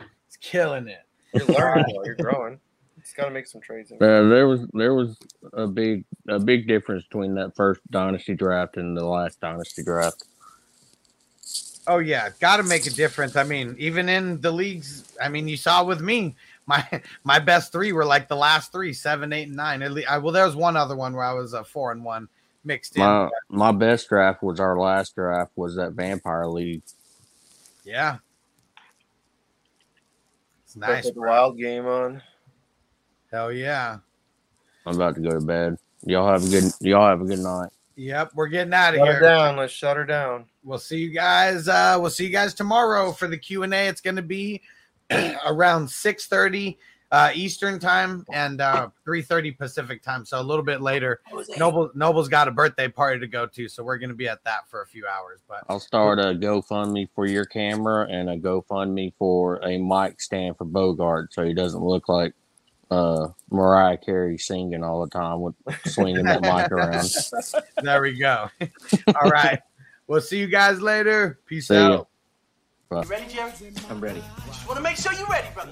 He's 0.48 0.52
killing 0.52 0.88
it. 0.88 1.04
You're 1.34 1.46
learning 1.48 1.86
though, 1.94 2.04
you're 2.06 2.16
growing. 2.16 2.60
Just 3.02 3.16
gotta 3.16 3.32
make 3.32 3.48
some 3.48 3.62
trades. 3.62 3.92
In. 3.92 3.98
Uh, 3.98 4.28
there 4.28 4.48
was 4.48 4.68
there 4.74 4.94
was 4.94 5.18
a 5.54 5.68
big 5.68 6.04
a 6.28 6.40
big 6.40 6.68
difference 6.68 7.04
between 7.06 7.36
that 7.36 7.56
first 7.56 7.82
dynasty 7.90 8.36
draft 8.36 8.78
and 8.78 8.98
the 8.98 9.06
last 9.06 9.40
dynasty 9.40 9.84
draft. 9.84 10.24
Oh 11.88 12.00
yeah, 12.00 12.30
got 12.42 12.58
to 12.58 12.64
make 12.64 12.86
a 12.86 12.90
difference. 12.90 13.38
I 13.38 13.44
mean, 13.44 13.76
even 13.80 14.10
in 14.10 14.42
the 14.42 14.52
leagues, 14.52 15.16
I 15.22 15.30
mean, 15.30 15.48
you 15.48 15.56
saw 15.56 15.86
with 15.86 16.02
me, 16.02 16.36
my 16.66 16.86
my 17.24 17.40
best 17.40 17.72
three 17.72 17.94
were 17.94 18.06
like 18.06 18.28
the 18.28 18.36
last 18.36 18.74
three, 18.74 18.92
seven, 18.92 19.32
eight, 19.32 19.48
and 19.48 19.56
nine. 19.56 19.82
At 19.82 19.94
least, 19.94 20.10
I, 20.10 20.18
well, 20.18 20.34
there 20.34 20.46
was 20.46 20.56
one 20.56 20.76
other 20.76 20.96
one 20.96 21.14
where 21.14 21.24
I 21.24 21.34
was 21.34 21.54
a 21.54 21.64
four 21.64 21.94
and 21.94 22.04
one 22.04 22.28
mixed 22.66 22.98
in. 22.98 23.04
My 23.04 23.30
my 23.48 23.72
best 23.72 24.10
draft 24.10 24.44
was 24.44 24.60
our 24.60 24.78
last 24.78 25.16
draft 25.16 25.52
was 25.56 25.76
that 25.78 25.94
Vampire 25.94 26.48
League. 26.48 26.84
Yeah, 27.86 28.16
it's 28.16 28.22
Let's 28.22 28.27
nice. 30.80 31.06
put 31.06 31.16
the 31.16 31.22
wild 31.22 31.58
game 31.58 31.86
on. 31.86 32.22
Hell 33.32 33.52
yeah. 33.52 33.98
I'm 34.86 34.96
about 34.96 35.16
to 35.16 35.22
go 35.22 35.32
to 35.32 35.46
bed. 35.46 35.78
Y'all 36.06 36.28
have 36.32 36.46
a 36.46 36.50
good 36.50 36.72
y'all 36.80 37.08
have 37.08 37.22
a 37.22 37.26
good 37.26 37.40
night. 37.40 37.70
Yep, 37.96 38.32
we're 38.36 38.48
getting 38.48 38.74
out 38.74 38.94
of 38.94 39.00
Shut 39.00 39.08
here. 39.08 39.16
her 39.16 39.22
down. 39.22 39.58
Let's 39.58 39.74
shut 39.74 39.98
her 39.98 40.06
down. 40.06 40.46
We'll 40.64 40.78
see 40.78 41.00
you 41.00 41.10
guys. 41.10 41.68
Uh, 41.68 41.98
we'll 42.00 42.12
see 42.12 42.26
you 42.26 42.32
guys 42.32 42.54
tomorrow 42.54 43.12
for 43.12 43.28
the 43.28 43.38
Q 43.38 43.64
and 43.64 43.74
A. 43.74 43.88
It's 43.88 44.02
going 44.02 44.16
to 44.16 44.22
be 44.22 44.62
around 45.46 45.90
six 45.90 46.28
thirty 46.28 46.78
uh, 47.12 47.32
Eastern 47.34 47.80
time 47.80 48.26
and 48.32 48.62
uh, 48.62 48.90
three 49.06 49.22
thirty 49.22 49.52
Pacific 49.52 50.04
time. 50.04 50.26
So 50.26 50.40
a 50.40 50.44
little 50.44 50.64
bit 50.64 50.82
later. 50.82 51.22
Noble 51.58 51.92
Noble's 51.96 52.28
got 52.28 52.48
a 52.48 52.52
birthday 52.52 52.88
party 52.88 53.20
to 53.20 53.28
go 53.28 53.46
to, 53.46 53.68
so 53.68 53.84
we're 53.84 53.98
going 53.98 54.10
to 54.10 54.16
be 54.16 54.28
at 54.28 54.44
that 54.44 54.70
for 54.70 54.82
a 54.82 54.88
few 54.88 55.06
hours. 55.08 55.42
But 55.48 55.64
I'll 55.70 55.80
start 55.80 56.20
a 56.20 56.34
GoFundMe 56.34 57.08
for 57.16 57.26
your 57.26 57.46
camera 57.46 58.08
and 58.10 58.30
a 58.30 58.38
GoFundMe 58.38 59.14
for 59.18 59.58
a 59.64 59.78
mic 59.78 60.22
stand 60.22 60.58
for 60.58 60.66
Bogart, 60.66 61.34
so 61.34 61.44
he 61.46 61.54
doesn't 61.54 61.84
look 61.84 62.10
like 62.10 62.34
uh, 62.92 63.28
Mariah 63.52 63.98
Carey 63.98 64.38
singing 64.38 64.84
all 64.84 65.02
the 65.02 65.10
time 65.10 65.42
with 65.42 65.56
swinging 65.86 66.26
that 66.26 66.42
mic 66.42 66.72
around. 66.72 67.10
there 67.82 68.02
we 68.02 68.18
go. 68.18 68.50
All 69.22 69.30
right, 69.30 69.60
we'll 70.08 70.22
see 70.22 70.40
you 70.40 70.48
guys 70.48 70.82
later. 70.82 71.40
Peace 71.46 71.68
See 71.68 71.76
ya. 71.76 71.94
out. 71.94 72.10
Bye. 72.90 73.04
You 73.04 73.10
ready, 73.10 73.34
Jerry? 73.34 73.52
I'm 73.90 74.00
ready. 74.00 74.24
Just 74.48 74.66
want 74.66 74.78
to 74.78 74.84
make 74.84 74.96
sure 74.96 75.12
you're 75.14 75.28
ready, 75.28 75.48
brother. 75.54 75.72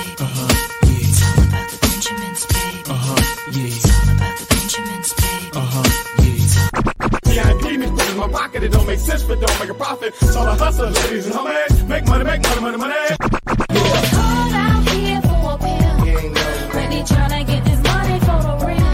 So 10.31 10.39
I 10.39 10.55
hustle, 10.55 10.89
ladies 10.89 11.25
and 11.25 11.35
homies. 11.35 11.87
Make 11.87 12.05
money, 12.07 12.23
make 12.23 12.41
money, 12.41 12.61
money, 12.61 12.77
money. 12.77 12.95
Call 13.17 14.53
out 14.53 14.89
here 14.89 15.21
for 15.21 15.51
a 15.51 15.57
pill. 15.57 15.95
Really 16.77 17.01
tryna 17.03 17.47
get 17.47 17.65
this 17.65 17.81
money 17.83 18.19
for 18.19 18.39
the 18.47 18.55
real. 18.65 18.93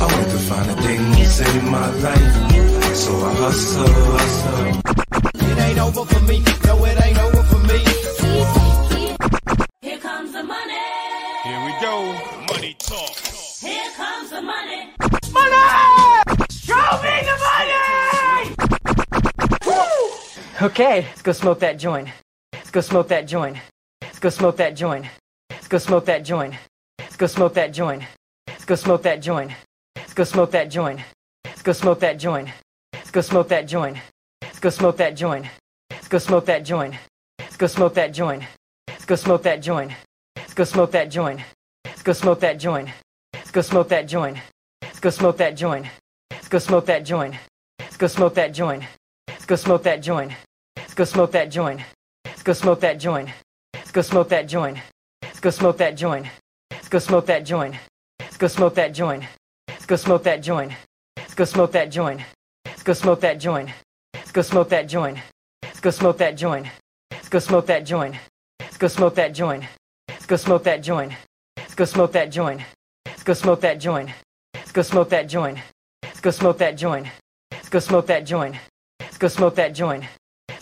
I 0.00 0.06
want 0.12 0.28
to 0.34 0.38
find 0.48 0.66
the 0.70 0.76
things 0.82 1.40
in 1.40 1.70
my 1.70 1.90
life. 2.04 2.96
So 2.96 3.12
I 3.14 3.34
hustle, 3.34 3.86
hustle. 3.86 4.80
It 5.50 5.58
ain't 5.58 5.78
over 5.78 6.04
for 6.04 6.22
me. 6.24 6.42
No, 6.64 6.84
it 6.84 7.04
ain't 7.04 7.18
over 7.18 7.42
for 7.42 7.60
me. 7.70 7.78
Here 9.82 9.98
comes 9.98 10.32
the 10.32 10.42
money. 10.42 10.84
Here 11.44 11.60
we 11.66 11.72
go. 11.80 11.94
Money 12.52 12.74
talk. 12.78 13.14
Here 13.60 13.90
comes 13.96 14.30
the 14.30 14.42
money. 14.42 14.92
Show 15.32 16.15
Okay, 20.62 21.02
let's 21.02 21.20
go 21.20 21.32
smoke 21.32 21.58
that 21.58 21.78
joint. 21.78 22.08
Let's 22.54 22.70
go 22.70 22.80
smoke 22.80 23.08
that 23.08 23.26
joint. 23.28 23.58
Let's 24.00 24.18
go 24.18 24.30
smoke 24.30 24.56
that 24.56 24.70
joint. 24.74 25.04
Let's 25.50 25.68
go 25.68 25.76
smoke 25.76 26.06
that 26.06 26.24
joint. 26.24 26.54
Let's 26.96 27.14
go 27.14 27.26
smoke 27.26 27.52
that 27.52 27.72
joint. 27.72 28.02
Let's 28.48 28.64
go 28.64 28.74
smoke 28.74 28.92
that 28.92 29.10
joint. 29.10 29.52
Let's 29.98 30.14
go 30.14 30.14
smoke 30.14 30.50
that 30.50 30.58
joint. 30.58 31.02
Let's 31.44 31.60
go 31.60 31.72
smoke 31.72 31.98
that 32.00 32.08
joint. 32.16 32.48
Let's 32.94 33.10
go 33.10 33.20
smoke 33.20 33.48
that 33.48 33.66
joint. 33.66 33.98
Let's 34.40 34.58
go 34.58 34.70
smoke 34.70 34.96
that 34.96 35.14
joint. 35.14 35.46
Let's 35.90 36.06
go 36.06 36.16
smoke 36.16 36.46
that 36.46 36.64
joint. 36.64 36.96
Let's 37.50 37.58
go 37.58 37.66
smoke 37.66 37.94
that 38.00 38.14
joint. 38.14 38.54
Let's 38.88 39.04
go 39.04 39.14
smoke 39.14 39.44
that 39.44 39.60
joint. 39.60 39.92
Let's 40.34 40.52
go 40.52 40.64
smoke 40.64 40.92
that 40.92 41.10
joint. 41.10 41.42
Let's 41.84 42.02
go 42.02 42.12
smoke 42.12 42.40
that 42.40 42.58
joint. 42.58 42.88
Let's 43.34 43.52
go 43.52 43.60
smoke 43.60 43.90
that 43.90 44.06
joint. 44.08 44.38
Let's 44.82 45.00
go 45.00 45.10
smoke 45.10 45.36
that 45.36 45.56
joint. 45.56 45.86
Let's 46.30 46.48
go 46.48 46.58
smoke 46.58 46.86
that 46.86 47.04
joint. 47.04 47.36
Let's 47.78 47.96
go 47.96 48.06
smoke 48.06 48.34
that 48.34 48.54
joint. 48.54 48.84
Let's 49.28 49.44
go 49.46 49.56
smoke 49.56 49.82
that 49.84 50.02
joint. 50.02 50.32
Go 50.96 51.04
smoke 51.04 51.32
that 51.32 51.50
joint. 51.50 51.82
Let's 52.24 52.42
go 52.42 52.54
smoke 52.54 52.80
that 52.80 52.98
joint. 52.98 53.28
Let's 53.74 53.90
go 53.90 54.00
smoke 54.00 54.30
that 54.30 54.48
joint. 54.48 54.78
Let's 55.22 55.40
go 55.40 55.50
smoke 55.50 55.76
that 55.76 55.94
joint. 55.94 56.26
Let's 56.70 56.88
go 56.88 56.98
smoke 56.98 57.26
that 57.26 57.44
joint. 57.44 57.74
Let's 58.18 58.36
go 58.38 58.46
smoke 58.46 58.74
that 58.76 58.88
joint. 58.88 59.22
Let's 59.68 59.84
go 59.84 59.94
smoke 59.94 60.22
that 60.22 60.40
joint. 60.40 60.72
Let's 61.18 61.34
go 61.34 61.34
smoke 61.44 61.72
that 61.72 61.90
joint. 61.90 62.22
Let's 62.64 62.82
go 62.82 62.92
smoke 62.94 63.20
that 63.20 63.38
joint. 63.38 63.70
Let's 64.14 64.30
go 64.32 64.40
smoke 64.40 64.70
that 64.70 64.88
joint. 64.88 65.18
Let's 65.62 65.80
go 65.80 65.90
smoke 65.90 66.16
that 66.16 66.34
joint. 66.34 66.64
Let's 67.10 67.26
go 67.26 67.38
smoke 67.38 67.66
that 67.66 67.84
joint. 67.84 68.16
Let's 68.48 68.64
go 68.64 68.96
smoke 68.96 69.84
that 69.84 70.00
joint. 70.02 70.02
Let's 70.08 70.14
go 70.14 70.24
smoke 70.24 70.62
that 70.62 70.80
joint. 70.80 71.12
Let's 71.60 71.68
go 71.74 71.74
smoke 71.74 72.06
that 72.06 72.20
joint. 72.20 72.62
Let's 73.12 73.12
go 73.12 73.34
smoke 73.34 73.60
that 73.60 73.80
joint. 73.80 74.10
Let's 74.54 74.72
go 74.72 74.82
smoke 74.82 75.10
that 75.10 75.28
joint. 75.28 75.58
Let's 76.02 76.20
go 76.20 76.30
smoke 76.30 76.58
that 76.58 76.76
joint. 76.78 77.06
Let's 77.52 77.68
go 77.68 77.78
smoke 77.80 78.06
that 78.06 78.24
joint. 78.26 78.56
Let's 79.00 79.18
go 79.18 79.28
smoke 79.28 79.54
that 79.56 79.74
joint. 79.74 80.04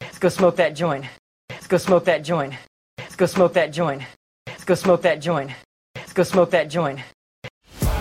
Let's 0.00 0.18
go 0.18 0.28
smoke 0.28 0.56
that 0.56 0.74
joint. 0.74 1.04
Let's 1.50 1.66
go 1.66 1.76
smoke 1.76 2.04
that 2.04 2.18
joint. 2.24 2.54
Let's 2.98 3.16
go 3.16 3.26
smoke 3.26 3.52
that 3.54 3.68
joint. 3.68 4.02
Let's 4.46 4.64
go 4.64 4.74
smoke 4.74 5.02
that 5.02 5.20
joint. 5.20 5.50
Let's 5.96 6.12
go 6.12 6.22
smoke 6.22 6.50
that 6.50 6.70
joint. 6.70 7.00